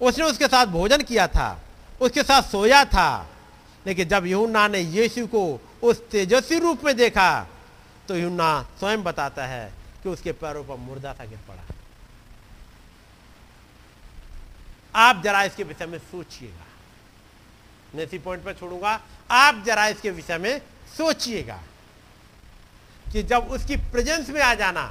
उसने 0.00 0.24
उसके 0.24 0.46
साथ 0.46 0.66
भोजन 0.66 1.02
किया 1.02 1.28
था। 1.28 1.60
उसके 2.00 2.22
साथ 2.22 2.42
सोया 2.42 2.84
था। 2.84 3.26
लेकिन 3.86 4.08
जब 4.08 4.26
यूना 4.26 4.66
ने 4.68 4.80
यीशु 4.80 5.26
को 5.26 5.60
उस 5.82 6.00
तेजस्वी 6.10 6.58
रूप 6.58 6.84
में 6.84 6.96
देखा 6.96 7.30
तो 8.08 8.16
यूना 8.16 8.50
स्वयं 8.78 9.02
बताता 9.02 9.46
है 9.46 9.72
कि 10.02 10.08
उसके 10.08 10.32
पैरों 10.34 10.64
पर 10.64 10.76
मुर्दा 10.76 11.12
था 11.14 11.24
गिर 11.24 11.38
पड़ा। 11.48 11.62
आप 14.94 15.22
जरा 15.24 15.42
इसके 15.44 15.62
विषय 15.64 15.86
में 15.86 15.98
सोचिएगा। 16.00 16.64
मैं 17.94 18.04
इसी 18.04 18.18
पॉइंट 18.18 18.44
पर 18.44 18.52
छोड़ूँगा। 18.54 19.00
आप 19.30 19.62
जरा 19.66 19.86
इसके 19.88 20.10
विषय 20.10 20.38
में 20.38 20.60
सोचिएगा 20.96 21.60
कि 23.06 23.22
जब 23.22 23.48
उसकी 23.50 23.76
प्रेजेंस 23.76 24.28
में 24.30 24.40
आ 24.42 24.54
जाना, 24.54 24.82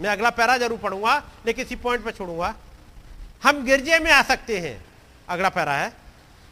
मैं 0.00 0.10
अगला 0.10 0.30
पैरा 0.30 0.56
ज़रूर 0.58 0.78
पढ़ूँगा, 0.78 1.22
लेकिन 1.46 1.64
इसी 1.64 1.76
पॉइंट 1.76 2.04
पर 2.04 2.12
छोड़ूँगा। 2.12 2.54
हम 3.44 3.64
गिरजे 3.64 3.98
में 3.98 4.10
आ 4.12 4.22
सकते 4.22 4.58
हैं। 4.58 4.84
अगला 5.28 5.48
पैरा 5.48 5.74
है। 5.74 5.92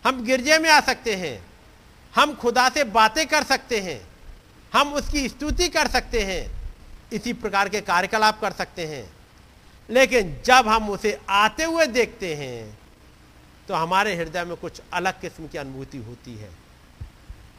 हम 0.04 0.24
गिरजे 0.24 0.58
में 0.58 0.70
आ 0.70 0.80
सकते 0.80 1.14
हैं। 1.14 1.46
हम 2.14 2.34
खुदा 2.34 2.68
से 2.68 2.84
बातें 2.84 3.26
कर 3.26 3.42
सकते 3.42 3.80
हैं। 3.80 4.00
हम 4.72 4.92
उसकी 4.94 5.28
स्तुति 5.28 5.68
कर 5.68 5.88
सकते 5.88 6.20
हैं। 6.20 6.62
इसी 7.12 7.32
प्रकार 7.32 7.68
के 7.68 7.80
कार्यकलाप 7.80 8.40
कर 8.40 8.52
सकते 8.52 8.86
हैं। 8.86 9.04
लेकिन 9.88 10.36
जब 10.44 10.68
हम 10.68 10.90
उसे 10.90 11.18
आते 11.28 11.64
हुए 11.64 11.86
देखते 11.86 12.34
हैं 12.34 12.78
तो 13.68 13.74
हमारे 13.74 14.14
हृदय 14.16 14.44
में 14.44 14.56
कुछ 14.56 14.80
अलग 14.92 15.20
किस्म 15.20 15.46
की 15.48 15.58
अनुभूति 15.58 15.98
होती 15.98 16.34
है। 16.34 16.50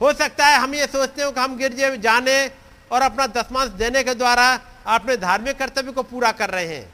हो 0.01 0.13
सकता 0.13 0.47
है 0.47 0.57
हम 0.59 0.73
ये 0.75 0.87
सोचते 0.87 1.23
हो 1.23 1.31
कि 1.31 1.39
हम 1.39 1.57
गिरजे 1.57 1.89
में 1.89 2.01
जाने 2.01 2.51
और 2.91 3.01
अपना 3.01 3.27
दसमांश 3.27 3.69
देने 3.69 4.03
के 4.03 4.13
द्वारा 4.15 4.59
अपने 4.87 5.17
धार्मिक 5.17 5.57
कर्तव्य 5.57 5.91
को 5.91 6.03
पूरा 6.03 6.31
कर 6.31 6.49
रहे 6.49 6.75
हैं। 6.75 6.93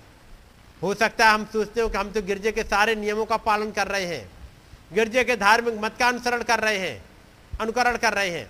हो 0.81 0.93
सकता 0.93 1.25
है 1.25 1.33
हम 1.33 1.45
सोचते 1.45 1.81
हो 1.81 1.89
कि 1.89 1.97
हम 1.97 2.11
तो 2.11 2.21
गिरजे 2.21 2.51
के 2.51 2.63
सारे 2.63 2.95
नियमों 2.95 3.25
का 3.25 3.37
पालन 3.37 3.71
कर 3.71 3.87
रहे 3.87 4.05
हैं। 4.05 4.40
गिरजे 4.93 5.23
के 5.23 5.35
धार्मिक 5.35 5.79
मत 5.81 5.95
का 5.99 6.07
अनुसरण 6.07 6.43
कर 6.43 6.59
रहे 6.59 6.77
हैं 6.77 7.03
अनुकरण 7.61 7.97
कर 7.97 8.13
रहे 8.13 8.29
हैं। 8.29 8.49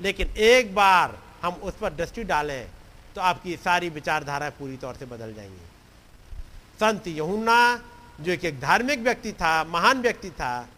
लेकिन 0.00 0.28
एक 0.28 0.74
बार 0.74 1.18
हम 1.42 1.52
उस 1.52 1.74
पर 1.74 1.92
दृष्टि 1.92 2.24
डालें 2.24 2.68
तो 3.14 3.20
आपकी 3.20 3.56
सारी 3.56 3.88
विचारधाराएँ 3.88 4.50
पूरी 4.50 4.76
तौर 4.76 4.94
से 4.94 5.04
बदल 5.04 5.34
जाएँगी। 5.34 5.66
संत 6.80 7.06
यहुन्ना 7.08 7.82
जो 8.20 8.32
एक, 8.32 8.44
एक 8.44 8.60
धार्मिक 8.60 9.00
व्यक्ति 9.00 9.32
था 9.32 9.64
महान 9.64 10.00
व्यक्ति 10.00 10.30
था 10.30 10.68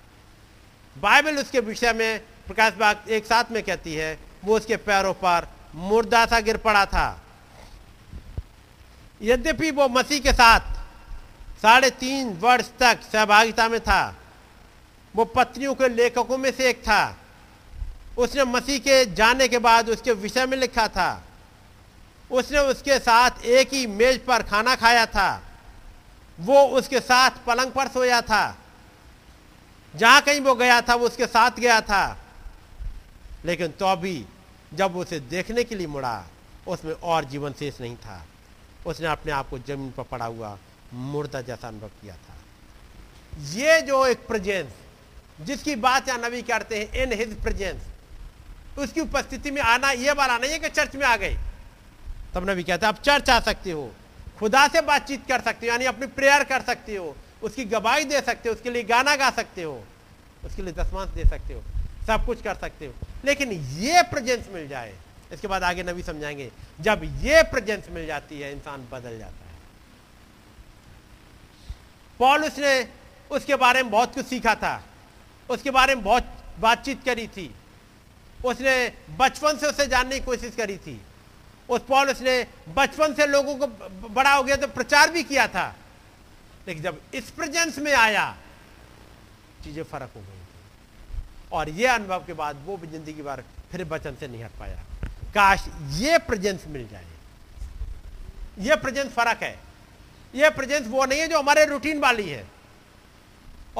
बाइबल 0.97 1.37
उसके 1.37 1.61
विषय 1.61 1.93
में 1.93 2.19
प्रकाश 2.47 2.73
बाग 2.73 3.11
एक 3.11 3.27
साथ 3.27 3.45
में 3.51 3.63
कहती 3.63 3.95
है 3.95 4.19
वो 4.45 4.57
उसके 4.57 4.77
पैरों 4.77 5.13
पर 5.15 5.49
मुर्दा 5.75 6.25
सा 6.27 6.41
गिर 6.41 6.57
पड़ा 6.57 6.87
था। 6.87 7.23
यद्यपि 9.23 9.71
वो 9.71 9.89
मसीह 9.89 10.21
के 10.21 10.33
साथ 10.33 10.61
साढ़े 11.63 11.91
तीन 11.91 12.33
वर्ष 12.41 12.71
तक 12.79 13.01
सहभागिता 13.13 13.69
में 13.69 13.81
था 13.81 14.17
वो 15.17 15.25
पत्नियों 15.25 15.75
के 15.75 15.89
लेखकों 15.89 16.39
में 16.39 16.53
से 16.53 16.71
एक 16.71 16.83
था। 16.83 17.17
उसने 18.19 18.45
मसीह 18.45 18.79
के 18.79 19.15
जाने 19.15 19.49
के 19.49 19.59
बाद 19.59 19.91
उसके 19.91 20.13
विषय 20.13 20.47
में 20.47 20.59
लिखा 20.59 20.89
था। 20.89 21.25
उसने 22.31 22.59
उसके 22.59 22.99
साथ 22.99 23.31
एक 23.45 23.73
ही 23.73 23.87
मेज 23.87 24.25
पर 24.25 24.43
खाना 24.43 24.75
खाया 24.75 25.07
था। 25.07 25.43
वो 26.41 26.63
उसके 26.63 27.01
साथ 27.01 27.31
पलंग 27.47 27.73
पर 27.73 27.89
सोया 27.89 28.23
था। 28.23 28.57
जहाँ 29.97 30.21
कहीं 30.21 30.41
वो 30.41 30.55
गया 30.55 30.81
था, 30.81 30.95
वो 30.95 31.07
उसके 31.07 31.27
साथ 31.27 31.51
गया 31.51 31.81
था। 31.81 32.19
लेकिन 33.45 33.69
तो 33.69 33.97
भी 33.97 34.27
जब 34.75 34.97
उसे 34.97 35.21
देखने 35.21 35.65
के 35.65 35.75
लिए 35.75 35.87
मुड़ा, 35.87 36.25
उसमें 36.69 36.93
और 36.93 37.25
जीवन 37.25 37.53
शेष 37.53 37.81
नहीं 37.81 37.97
था। 37.97 38.27
उसने 38.87 39.07
अपने 39.07 39.33
आप 39.33 39.49
को 39.49 39.59
ज़मीन 39.59 39.91
पर 39.91 40.03
पड़ा 40.03 40.25
हुआ 40.25 40.59
मुर्दा 40.93 41.41
जैसा 41.41 41.69
अनुभव 41.69 41.89
किया 41.89 42.15
था। 42.15 42.35
ये 43.41 43.83
जो 43.83 44.07
एक 44.07 44.27
प्रेजेंस 44.27 44.73
जिसकी 45.41 45.75
बात 45.77 46.09
यहाँ 46.09 46.21
नबी 46.21 46.43
करते 46.43 46.79
हैं, 46.79 46.93
इन 46.93 47.13
हिज 47.13 47.41
प्रेजेंस 47.43 48.79
उसकी 48.79 49.01
उपस्थिति 49.01 49.51
में 49.51 49.61
आना 49.63 49.91
यह 49.91 50.13
वाला 50.13 50.37
नहीं 50.39 50.53
है 50.53 50.59
कि 50.59 50.69
चर्च 50.69 50.97
में 50.97 51.07
आ 51.07 51.17
गए। 51.17 51.37
तब 52.35 52.49
नबी 52.51 52.63
कहते 52.63 52.87
हैं, 52.87 52.93
आप 52.95 53.03
चर्च 53.03 53.31
आ 53.31 53.41
सकते 53.41 53.71
हो, 53.71 53.91
खुदा 54.39 54.67
से 54.69 54.81
बातचीत 54.81 55.27
कर 55.29 55.41
सकते 55.41 55.67
हो, 55.67 55.73
यानी 55.73 55.85
अपनी 55.85 56.07
प्रेयर 56.07 56.45
कर 56.45 56.63
सकते 56.63 56.97
हो, 56.97 57.17
उसकी 57.43 57.65
गवाही 57.65 58.05
दे 58.05 58.21
सकते 58.21 58.49
हो, 58.49 58.55
उसके 58.55 58.71
लिए 58.71 58.83
गाना 58.83 59.17
गा 59.17 59.31
सकते 59.31 59.63
हो, 59.63 59.85
उसके 60.45 60.63
लिए 60.63 60.73
दसमांश 60.73 61.09
दे 61.09 61.29
सकते 61.29 61.55
हो, 61.55 61.63
सब 62.07 62.27
कुछ 62.27 62.43
कर 62.43 62.55
सकते 62.55 62.87
हो। 62.87 62.95
लेकिन 63.25 63.53
ये 63.53 64.03
प्रेजेंस 64.03 64.49
मिल 64.53 64.69
जाए, 64.69 64.95
इसके 65.33 65.49
बाद 65.49 65.63
आगे 65.63 65.83
नबी 65.83 66.03
समझाएँगे, 66.03 66.51
जब 66.81 67.01
ये 67.23 67.43
प्रेजेंस 67.43 67.89
मिल 67.91 68.07
जाती 68.07 68.41
है, 68.41 68.53
इंसान 68.53 68.89
बदल 68.93 69.19
जाता 69.19 69.45
है। 69.45 69.59
पॉल 72.19 72.45
उसने 72.45 72.89
उसके 73.31 73.57
बारे 73.57 73.83
में 73.83 73.91
बहुत 73.93 74.15
कुछ 74.15 74.27
सीखा 74.27 74.55
था। 74.55 74.83
उसके 75.51 75.71
बारे 75.71 75.95
में 75.95 76.05
बहुत 76.05 76.25
बातचीत 76.61 77.05
करी 77.05 77.27
थी। 77.29 77.51
उसने 78.41 78.75
बचपन 79.19 79.57
से 79.59 79.67
उसे 79.67 79.87
जानने 79.87 80.19
की 80.19 80.25
कोशिश 80.25 80.55
करी 80.57 80.77
थी। 80.79 81.01
उस 81.69 81.81
पॉल 81.89 82.11
उसने 82.11 82.35
बचपन 82.77 83.15
से 83.15 83.27
लोगों 83.27 83.55
को 83.57 83.67
बड़ा 84.09 84.33
हो 84.33 84.43
गया 84.43 84.57
तो 84.57 84.67
प्रचार 84.69 85.11
भी 85.11 85.23
किया 85.25 85.47
था। 85.49 85.75
लेकिन 86.69 86.83
जब 86.83 87.01
इस 87.15 87.31
प्रेजेंस 87.31 87.79
में 87.79 87.93
आया, 87.95 88.37
चीज़ें 89.65 89.83
फ़र्क 89.85 90.11
हो 90.17 90.21
गई 90.21 90.27
थी। 90.27 91.21
और 91.53 91.69
यह 91.71 91.95
अनुभव 91.95 92.25
के 92.27 92.33
बाद 92.33 92.63
वो 92.67 92.77
भी 92.77 92.87
ज़िंदगी 92.89 93.23
भर 93.23 93.43
फिर 93.73 93.85
वचन 93.85 94.17
से 94.21 94.29
नहीं 94.29 94.43
हट 94.45 94.59
पाया। 94.59 94.85
काश 95.35 95.65
ये 95.99 96.19
प्रेजेंस 96.21 96.65
मिल 96.69 96.89
जाए। 96.89 97.07
ये 98.61 98.77
प्रेजेंस 98.77 99.13
फ़र्क 99.13 99.43
है। 99.43 99.59
ये 100.35 100.51
प्रेजेंस 100.51 100.87
वो 100.87 101.05
नहीं 101.05 101.21
है 101.21 101.29
जो 101.29 101.39
हमारे 101.39 101.65
रूटीन 101.67 102.01
वाली 102.01 102.29
है। 102.29 102.45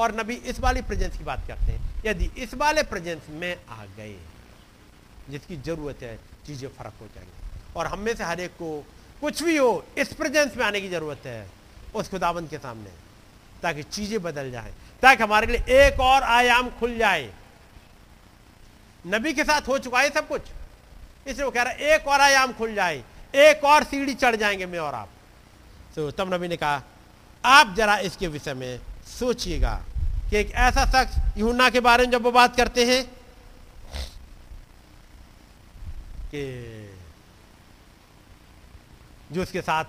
और 0.01 0.15
नबी 0.19 0.35
इस 0.35 0.59
वाली 0.59 0.81
प्रेजेंस 0.81 1.17
की 1.17 1.23
बात 1.23 1.47
करते 1.47 1.71
हैं। 1.71 2.03
यदि 2.05 2.31
इस 2.37 2.53
वाले 2.53 2.83
प्रेजेंस 2.83 3.21
में 3.29 3.55
आ 3.69 3.85
गए, 3.85 4.15
जिसकी 5.29 5.57
ज़रूरत 5.57 6.03
है, 6.03 6.19
चीज़ें 6.47 6.69
फ़र्क 6.69 6.93
हो 7.01 7.07
जाएँगी। 7.07 7.73
और 7.75 7.87
हम 7.87 7.99
में 7.99 8.15
से 8.15 8.23
हर 8.23 8.39
एक 8.39 8.51
को 8.51 8.85
कुछ 9.21 9.43
भी 9.43 9.57
हो, 9.57 9.85
इस 9.97 10.13
प्रेजेंस 10.13 10.57
में 10.57 10.65
आने 10.65 10.81
की 10.81 10.89
ज़रूरत 10.89 11.25
है, 11.25 11.49
उस 11.95 12.09
खुदाबंद 12.09 12.49
के 12.49 12.57
सामने, 12.57 12.89
ताकि 13.61 13.83
चीज़ें 13.83 14.21
बदल 14.21 14.51
जाए, 14.51 14.73
ताकि 15.01 15.23
हमारे 15.23 15.47
लिए 15.47 15.85
एक 15.85 15.99
और 15.99 16.23
आयाम 16.23 16.69
खुल 16.69 16.97
जाए। 16.97 17.33
नबी 19.07 19.33
के 19.33 19.43
साथ 19.43 19.67
हो 19.67 19.77
चुका 19.77 19.99
है 19.99 20.09
सब 20.09 20.27
कुछ। 20.27 20.41
इसलिए 21.27 21.45
वो 21.45 21.51
कह 21.51 21.61
रहा 21.61 21.73
है, 21.73 21.79
एक 21.79 22.07
और 22.07 22.21
आयाम 22.21 22.53
खुल 22.53 22.73
जाए, 22.75 23.03
एक 23.35 23.63
और 23.63 23.83
सीढ़ी 23.83 24.13
चढ़ 24.13 24.35
जाएँगे 24.35 24.65
मैं 24.65 24.79
और 24.79 24.93
आप। 24.93 25.09
तो 25.95 26.11
तब 26.11 26.33
नबी 26.33 26.47
ने 26.47 26.57
कहा, 26.57 26.81
आप 27.45 27.73
जरा 27.77 27.97
इसके 27.97 28.27
विषय 28.27 28.53
में 28.53 28.79
सोचिएगा। 29.19 29.81
कि 30.31 30.37
एक 30.37 30.51
ऐसा 30.63 30.85
शख्स 30.87 31.37
यूना 31.37 31.69
के 31.69 31.79
बारे 31.79 32.03
में 32.05 32.11
जब 32.11 32.23
वो 32.23 32.31
बात 32.31 32.55
करते 32.57 32.85
हैं 32.85 33.03
कि 36.31 36.43
जो 39.31 39.41
उसके 39.41 39.61
साथ 39.61 39.85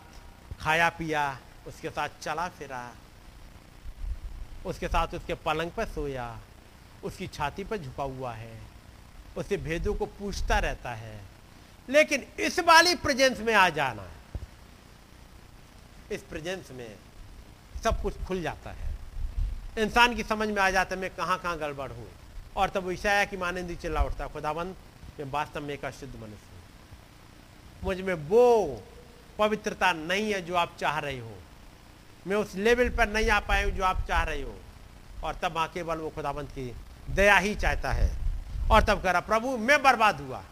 खाया 0.60 0.88
पिया, 0.98 1.38
उसके 1.66 1.90
साथ 1.90 2.08
चला 2.22 2.48
फिरा, 2.58 2.82
उसके 4.66 4.88
साथ 4.88 5.14
उसके 5.14 5.34
पलंग 5.46 5.70
पर 5.70 5.86
सोया, 5.88 6.28
उसकी 7.04 7.26
छाती 7.28 7.64
पर 7.64 7.78
झुका 7.78 8.02
हुआ 8.04 8.32
है 8.34 8.60
उससे 9.36 9.56
भेदों 9.58 9.94
को 9.94 10.06
पूछता 10.08 10.58
रहता 10.58 10.94
है, 10.94 11.20
लेकिन 11.88 12.26
इस 12.40 12.58
वाली 12.60 12.94
प्रेजेंस 12.96 13.38
में 13.40 13.54
आ 13.54 13.68
जाना, 13.70 14.08
इस 16.12 16.22
प्रेजेंस 16.22 16.70
में 16.70 16.94
सब 17.84 18.02
कुछ 18.02 18.22
खुल 18.26 18.42
जाता 18.42 18.70
है। 18.70 18.91
इंसान 19.78 20.14
की 20.14 20.22
समझ 20.22 20.48
में 20.48 20.60
आ 20.62 20.70
जाता 20.70 20.94
है, 20.94 21.00
मैं 21.00 21.10
कहाँ 21.10 21.38
कहाँ 21.38 21.58
गड़बड़ 21.58 21.90
हूँ 21.90 22.08
और 22.56 22.68
तब 22.68 22.90
ईशाया 22.90 23.24
की 23.24 23.36
मानंदी 23.36 23.74
चिल्ला 23.74 24.02
उठता 24.02 24.26
खुदाबंद 24.26 24.74
मैं 25.20 25.30
वास्तव 25.30 25.60
में 25.60 25.74
एक 25.74 25.84
अशुद्ध 25.84 26.14
मनुष्य 26.14 26.52
हूँ। 26.52 27.84
मुझमें 27.84 28.14
वो 28.14 28.82
पवित्रता 29.38 29.92
नहीं 29.92 30.32
है 30.32 30.40
जो 30.42 30.54
आप 30.54 30.76
चाह 30.80 30.98
रहे 30.98 31.18
हो। 31.18 31.36
मैं 32.26 32.36
उस 32.36 32.54
लेवल 32.54 32.88
पर 32.88 33.08
नहीं 33.08 33.30
आ 33.30 33.40
पाए 33.40 33.70
जो 33.70 33.84
आप 33.84 34.04
चाह 34.08 34.22
रहे 34.22 34.42
हो। 34.42 34.54
और 35.24 35.34
तब 35.34 35.54
वहाँ 35.54 35.68
केवल 35.68 35.98
वो 35.98 36.10
खुदाबंद 36.10 36.48
की 36.48 36.74
दया 37.10 37.36
ही 37.36 37.54
चाहता 37.54 37.92
है। 37.92 38.10
और 38.70 38.82
तब 38.82 39.02
कह 39.02 39.10
रहा, 39.10 39.20
प्रभु, 39.20 39.56
मैं 39.56 39.82
बर्बाद 39.82 40.20
हुआ। 40.20 40.42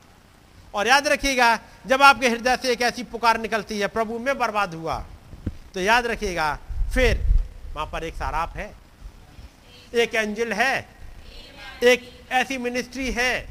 और 0.75 0.87
याद 0.87 1.09
रखिएगा, 1.09 1.59
जब 1.87 2.03
आपके 2.03 2.29
हृदय 2.29 2.57
से 2.57 2.73
एक 2.73 2.83
ऐसी 2.83 3.03
पुकार 3.03 3.41
निकलती 3.41 3.79
है, 3.79 3.87
प्रभु, 3.87 4.19
मैं 4.19 4.39
बर्बाद 4.39 4.75
हुआ। 4.75 5.05
तो 5.75 5.81
याद 5.81 6.07
रखिएगा, 6.07 6.59
फिर 6.95 7.27
वहाँ 7.75 7.87
पर 7.87 8.05
एक 8.05 8.15
साराप 8.15 8.57
है। 8.57 8.80
एक 9.95 10.15
एंजल 10.15 10.53
है, 10.53 10.89
एक 11.83 12.27
ऐसी 12.31 12.59
मिनिस्ट्री 12.59 13.13
है, 13.13 13.49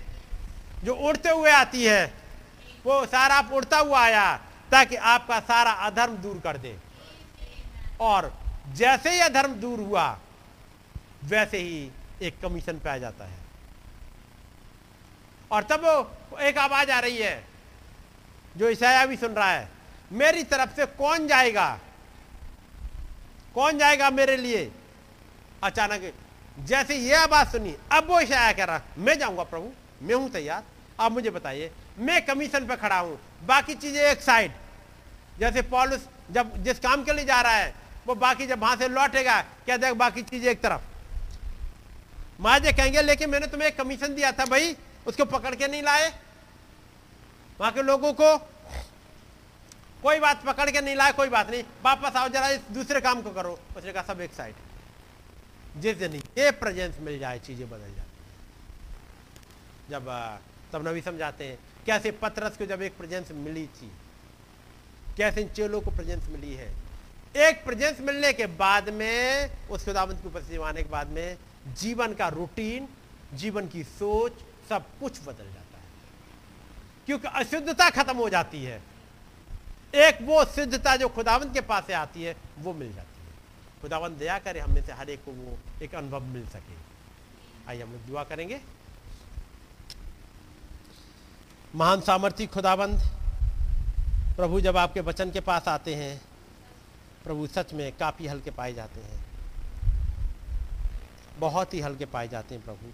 जो 0.84 0.96
उड़ते 0.96 1.30
हुए 1.30 1.52
आती 1.52 1.86
है। 1.86 2.14
वो 2.86 3.06
साराप 3.06 3.54
उड़ता 3.54 3.78
हुआ 3.78 4.02
आया, 4.02 4.38
ताकि 4.72 4.96
आपका 4.96 5.40
सारा 5.40 5.72
अधर्म 5.72 6.18
दूर 6.18 6.40
कर 6.40 6.58
दे। 6.58 6.78
और 8.02 8.34
जैसे 8.74 9.12
ही 9.12 9.20
अधर्म 9.20 9.54
दूर 9.54 9.80
हुआ, 9.80 10.20
वैसे 11.24 11.58
ही 11.58 11.92
एक 12.22 12.40
कमीशन 12.42 12.80
पे 12.80 12.90
आ 12.90 12.98
जाता 12.98 13.26
है। 13.26 13.38
और 15.52 15.64
तब 15.64 16.18
एक 16.42 16.58
आवाज़ 16.58 16.92
आ 16.92 17.00
रही 17.00 17.18
है, 17.18 17.48
जो 18.58 18.70
ईसाया 18.70 19.06
भी 19.06 19.18
सुन 19.18 19.32
रहा 19.32 19.52
है, 19.52 19.70
मेरी 20.12 20.44
तरफ़ 20.44 20.76
से 20.76 20.86
कौन 20.86 21.28
जाएगा? 21.28 21.80
कौन 23.56 23.78
जाएगा 23.78 24.10
मेरे 24.10 24.38
लिए? 24.38 24.72
अचानक 25.64 26.14
जैसे 26.60 26.96
ये 26.96 27.14
आवाज़ 27.16 27.48
सुनी, 27.50 27.76
अब 27.92 28.08
वो 28.10 28.20
ईसाया 28.20 28.52
कह 28.52 28.64
रहा, 28.64 28.82
मैं 28.98 29.18
जाऊँगा 29.20 29.44
प्रभु, 29.44 29.72
मैं 30.02 30.16
हूँ 30.16 30.30
तैयार, 30.30 30.64
आप 31.00 31.12
मुझे 31.12 31.30
बताइए, 31.30 31.72
मैं 32.00 32.26
कमीशन 32.26 32.66
पे 32.68 32.76
खड़ा 32.76 33.00
हूँ, 33.00 33.20
बाकी 33.48 33.74
चीज़ें 33.76 34.02
एक 34.02 34.22
साइड। 34.22 34.52
जैसे 35.40 35.62
पॉलिस 35.64 36.02
जब 36.32 36.64
जिस 36.64 36.80
काम 36.80 37.04
के 37.04 37.14
लिए 37.14 37.26
जा 37.26 37.42
रहा 37.42 37.54
है, 37.54 37.74
वो 38.08 38.16
बाकी 38.16 38.48
जब 38.48 38.60
वहाँ 38.60 38.76
से 38.76 38.88
लौटेगा 38.88 39.42
क्या 39.66 39.78
देख 39.78 39.94
बाकी 39.96 40.22
चीज़ें 40.24 40.50
एक 40.52 40.62
तरफ़। 40.62 42.42
माजे 42.42 42.72
कहेंगे, 42.74 43.02
लेकिन 43.02 43.30
मैंने 43.30 43.48
तुम्हें 43.48 43.76
कमीशन 43.76 44.16
दिया 44.16 44.32
था 44.32 44.46
भाई, 44.46 44.76
उसको 45.08 45.26
पकड़ 45.28 45.56
के 45.56 45.68
नहीं 45.68 45.84
लाए। 45.84 46.14
वहाँ 47.60 47.72
के 47.72 47.82
लोगों 47.84 48.14
को 48.14 48.38
कोई 50.04 50.20
बात 50.20 50.44
पकड़ 50.46 50.70
के 50.72 50.82
नहीं 50.82 50.96
लाए, 50.96 51.12
कोई 51.12 51.30
बात 51.30 51.50
नहीं, 51.50 51.64
वापस 51.86 52.16
आओ, 52.16 52.28
जरा 52.30 52.48
इस 52.50 52.60
दूसरे 52.72 53.02
काम 53.02 53.22
को 53.22 53.30
करो। 53.32 53.60
उसने 53.78 53.92
कहा, 53.94 54.04
सब 54.04 54.22
एक 54.22 54.34
साइड। 54.34 54.56
जिस 55.78 55.98
दिन 55.98 56.16
ये 56.16 56.52
प्रेजेंस 56.52 56.96
मिल 57.00 57.20
जाए, 57.20 57.40
चीज़ें 57.40 57.70
बदल 57.70 57.96
जाती 57.96 58.04
जब 59.90 60.06
तब 60.74 60.88
नबी 60.88 61.02
समझाते 61.02 61.46
हैं, 61.46 61.60
कैसे 61.86 62.12
पत्रस 62.12 62.58
को 62.58 62.66
जब 62.66 62.82
एक 62.82 62.98
प्रेजेंस 62.98 63.32
मिली 63.32 63.68
थी, 63.68 63.92
कैसे 65.18 65.42
इन 65.42 65.50
चेलों 65.50 65.82
को 65.82 65.92
प्रेजेंस 65.92 66.28
मिली 66.30 66.54
है। 66.54 66.74
एक 67.36 67.66
प्रेजेंस 67.66 68.00
मिलने 68.00 68.34
के 68.34 68.46
बाद 68.46 68.90
में, 68.90 69.52
उस 69.68 69.86
खुदाबंद 69.86 70.22
की 70.22 70.28
उपस्थिति 70.28 70.58
आने 70.58 70.84
के 70.84 70.90
बाद 70.90 71.08
में, 71.08 71.38
जीवन 71.68 72.14
का 72.14 72.28
रूटीन 72.28 72.88
जीवन 73.34 73.68
की 73.68 73.84
सोच, 73.84 74.34
सब 74.70 74.86
कुछ 75.00 75.22
बदल 75.22 75.46
जाता 75.46 75.78
है। 75.78 75.84
क्योंकि 77.06 77.28
अशुद्धता 77.28 77.90
खत्म 77.90 78.18
हो 78.18 78.30
जाती 78.30 78.64
है। 78.64 78.82
एक 79.96 80.18
वो 80.22 80.46
सिद्धता 80.46 80.96
जो 80.96 81.10
खुदावंत 81.10 81.54
के 81.54 81.62
पास 81.62 81.88
से 81.88 81.94
आती 81.94 82.24
है, 82.24 82.36
वो 82.60 82.74
मिल 82.74 82.88
जाती 82.88 83.00
है। 83.00 83.09
खुदावंत 83.82 84.18
दया 84.18 84.38
करे 84.40 84.60
हमें 84.60 84.82
से 84.86 84.94
हर 84.94 85.10
एक 85.10 85.24
को 85.26 85.32
वो 85.32 85.58
एक 85.84 85.96
अनुभव 85.96 86.24
मिल 86.24 86.46
सके। 86.48 86.78
आइए 87.70 87.82
हम 87.82 87.92
लोग 87.92 88.06
दुआ 88.08 88.24
करेंगे। 88.24 88.60
महान 91.76 92.02
सामर्थ्य 92.02 92.46
खुदाबंद 92.48 93.00
प्रभु 94.36 94.62
जब 94.62 94.78
आपके 94.78 95.02
वचन 95.02 95.32
के 95.32 95.40
पास 95.40 95.68
आते 95.68 95.96
हैं, 95.96 96.22
प्रभु 97.24 97.48
सच 97.48 97.74
में 97.74 97.92
काफ़ी 97.98 98.28
हल्के 98.28 98.52
पाए 98.52 98.74
जाते 98.74 99.02
हैं। 99.02 99.20
बहुत 101.40 101.74
ही 101.74 101.80
हल्के 101.80 102.06
पाए 102.06 102.28
जाते 102.28 102.56
हैं 102.56 102.64
प्रभु। 102.66 102.92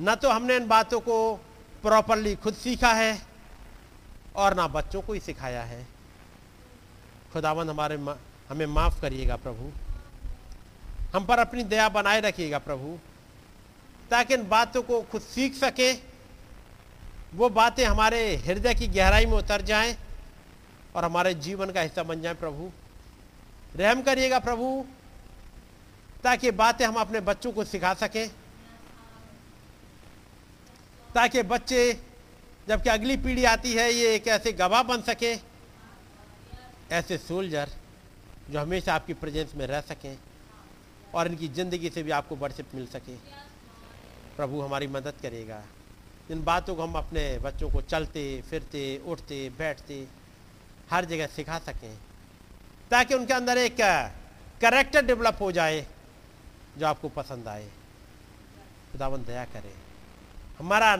न 0.00 0.14
तो 0.14 0.30
हमने 0.30 0.56
इन 0.56 0.68
बातों 0.68 1.00
को 1.00 1.34
प्रॉपरली 1.82 2.34
खुद 2.36 2.54
सीखा 2.54 2.92
है, 2.92 3.18
और 4.36 4.54
ना 4.54 4.66
बच्चों 4.68 5.02
को 5.02 5.12
ही 5.12 5.20
सिखाया 5.20 5.62
है। 5.62 5.86
खुदावन 7.32 7.70
हमारे 7.70 7.96
हमें 8.50 8.66
माफ़ 8.66 9.00
करिएगा 9.00 9.36
प्रभु। 9.36 9.70
हम 11.14 11.24
पर 11.24 11.38
अपनी 11.38 11.62
दया 11.64 11.88
बनाए 11.88 12.20
रखिएगा 12.20 12.58
प्रभु, 12.58 12.98
ताकि 14.10 14.34
इन 14.34 14.48
बातों 14.48 14.82
को 14.82 15.00
खुद 15.02 15.22
सीख 15.22 15.54
सके, 15.54 15.92
वो 17.34 17.48
बातें 17.48 17.84
हमारे 17.84 18.36
हृदय 18.36 18.74
की 18.74 18.86
गहराई 18.86 19.26
में 19.26 19.32
उतर 19.32 19.62
जाएँ 19.62 19.96
और 20.96 21.04
हमारे 21.04 21.34
जीवन 21.34 21.70
का 21.70 21.80
हिस्सा 21.80 22.02
बन 22.02 22.20
जाए 22.22 22.34
प्रभु। 22.34 22.70
रहम 23.76 24.02
करिएगा 24.02 24.38
प्रभु, 24.38 24.86
ताकि 26.24 26.50
बातें 26.50 26.86
हम 26.86 26.94
अपने 26.94 27.20
बच्चों 27.20 27.52
को 27.52 27.64
सिखा 27.64 27.94
सकें, 27.94 28.28
ताकि 31.14 31.42
बच्चे, 31.42 32.00
जबकि 32.68 32.88
अगली 32.90 33.16
पीढ़ी 33.16 33.44
आती 33.44 33.72
है, 33.72 33.92
ये 33.92 34.14
एक 34.14 34.28
ऐसे 34.28 34.52
गवाह 34.52 34.82
बन 34.82 35.02
सके, 35.02 35.34
ऐसे 36.90 37.18
सोल्जर। 37.18 37.70
जो 38.50 38.58
हमेशा 38.60 38.94
आपकी 38.94 39.14
प्रेजेंस 39.14 39.54
में 39.56 39.66
रह 39.66 39.80
सकें 39.82 40.16
और 41.14 41.26
इनकी 41.26 41.48
ज़िंदगी 41.50 41.90
से 41.90 42.02
भी 42.02 42.10
आपको 42.10 42.36
वर्शिप 42.36 42.74
मिल 42.74 42.86
सके। 42.86 43.14
प्रभु 44.36 44.60
हमारी 44.60 44.86
मदद 44.88 45.14
करेगा। 45.22 45.62
इन 46.30 46.42
बातों 46.44 46.74
को 46.76 46.82
हम 46.82 46.94
अपने 46.94 47.22
बच्चों 47.38 47.70
को 47.70 47.80
चलते, 47.82 48.42
फिरते, 48.42 48.84
उठते, 49.06 49.38
बैठते 49.58 50.06
हर 50.90 51.04
जगह 51.04 51.26
सिखा 51.26 51.58
सकें 51.60 51.96
ताकि 52.90 53.14
उनके 53.14 53.34
अंदर 53.34 53.58
एक 53.58 53.76
करेक्टर 54.60 55.04
डेवलप 55.06 55.38
हो 55.40 55.50
जाए 55.52 55.86
जो 56.78 56.86
आपको 56.86 57.08
पसंद 57.10 57.48
आए। 57.48 57.68
खुदावन 58.92 59.24
दया 59.24 59.44
करे। 59.46 59.72
हमारा 60.58 60.96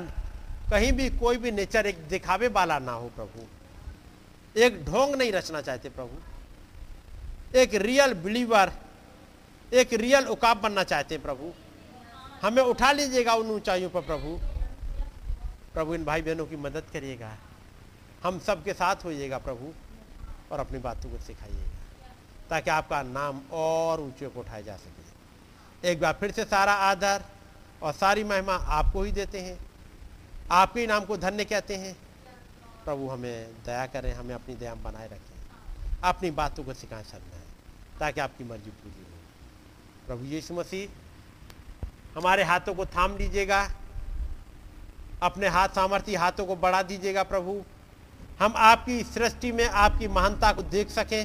कहीं 0.71 0.93
भी 0.93 1.09
कोई 1.19 1.37
भी 1.37 1.51
नेचर 1.53 1.87
एक 1.87 1.99
दिखावे 2.09 2.49
वाला 2.51 2.79
ना 2.79 2.93
हो 2.93 3.09
प्रभु। 3.17 3.47
एक 4.57 4.85
ढोंग 4.85 5.15
नहीं 5.15 5.33
रचना 5.33 5.61
चाहते 5.61 5.89
प्रभु। 5.91 6.19
एक 7.57 7.75
रियल 7.75 8.13
बिलीवर 8.15 8.73
एक 9.75 9.93
रियल 9.93 10.27
उकाब 10.27 10.57
बनना 10.57 10.83
चाहते 10.85 11.15
हैं 11.15 11.23
प्रभु। 11.23 11.53
हमें 12.43 12.63
उठा 12.63 12.93
लीजिएगा 12.93 13.35
उन 13.35 13.51
ऊंचाइयों 13.51 13.91
पर 13.91 14.01
प्रभु। 14.01 14.37
प्रभु, 15.75 15.95
इन 15.95 16.05
भाई 16.05 16.23
बहनों 16.23 16.47
की 16.47 16.57
मदद 16.57 16.85
करिएगा। 16.93 17.37
हम 18.25 18.39
सबके 18.39 18.73
साथ 18.73 19.05
होइएगा 19.05 19.39
प्रभु 19.39 19.73
और 20.53 20.61
अपनी 20.61 20.79
बातों 20.79 21.11
को 21.11 21.19
सिखाइएगा 21.19 21.71
ताकि 22.51 22.71
आपका 22.71 23.03
नाम 23.03 23.41
और 23.53 24.01
ऊँचे 24.01 24.29
को 24.29 24.41
उठाया 24.41 24.61
जा 24.61 24.77
सके। 24.77 25.91
एक 25.91 26.01
बार 26.01 26.17
फिर 26.21 26.31
से 26.31 26.45
सारा 26.45 26.73
आदर 26.73 27.25
और 27.83 27.93
सारी 27.93 28.25
महिमा 28.25 28.55
आपको 28.55 29.03
ही 29.03 29.13
देते 29.13 29.41
हैं। 29.41 29.59
आपके 30.51 30.87
नाम 30.87 31.05
को 31.05 31.17
धन्य 31.17 31.45
कहते 31.45 31.77
हैं। 31.77 31.97
प्रभु, 32.85 33.09
हमें 33.09 33.65
दया 33.65 33.87
करें, 33.87 34.13
हमें 34.15 34.35
अपनी 34.35 34.55
दया 34.55 34.75
बनाए 34.75 35.07
रखें। 35.07 35.37
अपनी 36.05 36.31
बातों 36.31 36.65
को 36.65 36.75
सिखाएँ 36.75 37.05
समझाएँ 37.05 37.36
ताकि 38.01 38.21
आपकी 38.21 38.45
मर्ज़ी 38.45 38.71
पूरी 38.71 39.01
हो। 39.01 39.19
प्रभु 40.07 40.25
यीशु 40.25 40.55
मसीह, 40.55 40.89
हमारे 42.19 42.45
हाथों 42.45 42.75
को 42.75 42.87
थाम 42.87 43.17
लीजिएगा। 43.17 43.71
अपने 45.23 45.49
हाथ 45.49 45.69
सामर्थ्य 45.69 46.17
हाथों 46.17 46.47
को 46.47 46.57
बढ़ा 46.57 46.83
दीजिएगा 46.83 47.23
प्रभु। 47.23 47.63
हम 48.41 48.53
आपकी 48.57 49.03
सृष्टि 49.05 49.53
में 49.53 49.69
आपकी 49.69 50.09
महानता 50.09 50.53
को 50.53 50.63
देख 50.63 50.91
सकें 50.91 51.25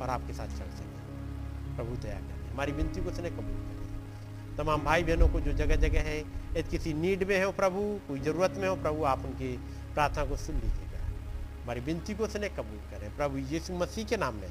और 0.00 0.10
आपके 0.10 0.32
साथ 0.32 0.46
चल 0.46 0.70
सकें। 0.76 1.76
प्रभु 1.76 1.96
दया 1.96 2.14
करें। 2.14 2.50
हमारी 2.50 2.72
विनती 2.72 3.04
को 3.04 3.10
सुने 3.10 3.30
कबूल 3.30 3.44
करें। 3.44 4.56
तमाम 4.56 4.80
भाई 4.80 5.04
बहनों 5.04 5.28
को 5.28 5.40
जो 5.40 5.52
जगह 5.52 5.76
जगह 5.76 6.00
है 6.00 6.20
यदि 6.20 6.62
किसी 6.62 6.92
नीड 6.92 7.28
में 7.28 7.44
हो 7.44 7.52
प्रभु, 7.52 8.00
कोई 8.08 8.20
ज़रूरत 8.20 8.54
में 8.56 8.68
हो, 8.68 8.76
प्रभु 8.76 9.04
आप 9.04 9.18
उनकी 9.18 9.56
प्रार्थना 9.94 10.24
को 10.24 10.36
सुन 10.36 10.54
लीजिएगा। 10.54 11.04
हमारी 11.62 11.80
विनती 11.80 12.14
को 12.14 12.26
सुने 12.26 12.48
कबूल 12.48 12.80
करें। 12.90 13.16
प्रभु 13.16 13.38
यीशु 13.38 13.72
मसीह 13.72 14.04
के 14.04 14.16
नाम 14.16 14.34
में 14.34 14.48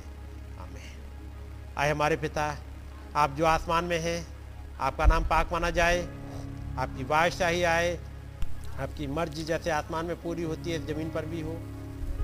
आए 1.77 1.91
हमारे 1.91 2.16
पिता। 2.16 2.58
आप 3.16 3.32
जो 3.32 3.45
आसमान 3.45 3.85
में 3.85 4.00
हैं, 4.00 4.27
आपका 4.80 5.06
नाम 5.06 5.24
पाक 5.24 5.51
माना 5.51 5.69
जाए, 5.69 6.01
आपकी 6.77 7.03
बादशाही 7.03 7.64
आए, 7.64 8.00
आपकी 8.80 9.08
मर्ज़ी 9.08 9.43
जैसे 9.43 9.69
आसमान 9.69 10.06
में 10.06 10.22
पूरी 10.22 10.43
होती 10.43 10.72
है, 10.72 10.85
ज़मीन 10.88 11.09
पर 11.09 11.25
भी 11.25 11.41
हो 11.41 11.53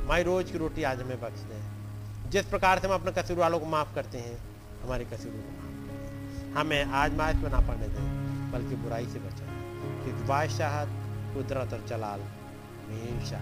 हमारी 0.03 0.23
रोज़ 0.23 0.51
की 0.51 0.57
रोटी 0.57 0.83
आज 0.83 1.01
हमें 1.01 1.21
बख्श 1.21 1.39
दें। 1.39 2.29
जिस 2.29 2.45
प्रकार 2.45 2.79
से 2.79 2.87
हम 2.87 2.93
अपने 2.93 3.11
कसूर 3.11 3.37
वालों 3.37 3.59
को 3.59 3.65
माफ़ 3.65 3.95
करते 3.95 4.17
हैं, 4.17 4.37
हमारे 4.83 5.05
कसूरों 5.05 5.41
को 5.41 5.51
माफ़ 5.51 5.75
करें 5.77 6.53
हमें 6.53 6.83
आज 6.85 7.13
माश 7.13 7.35
में 7.35 7.49
ना 7.49 7.59
पड़ने 7.59 7.87
दें, 7.87 8.51
बल्कि 8.51 8.75
बुराई 8.75 9.05
से 9.05 9.19
बचाएँ, 9.19 10.03
क्योंकि 10.03 10.23
बादशाहत 10.23 10.87
कुदरत 11.33 11.73
और 11.73 11.85
जलाल 11.87 12.19
हमेशा 12.19 13.41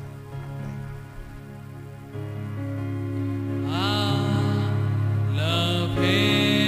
I 3.67 4.25
love 5.35 5.97
him. 5.97 6.65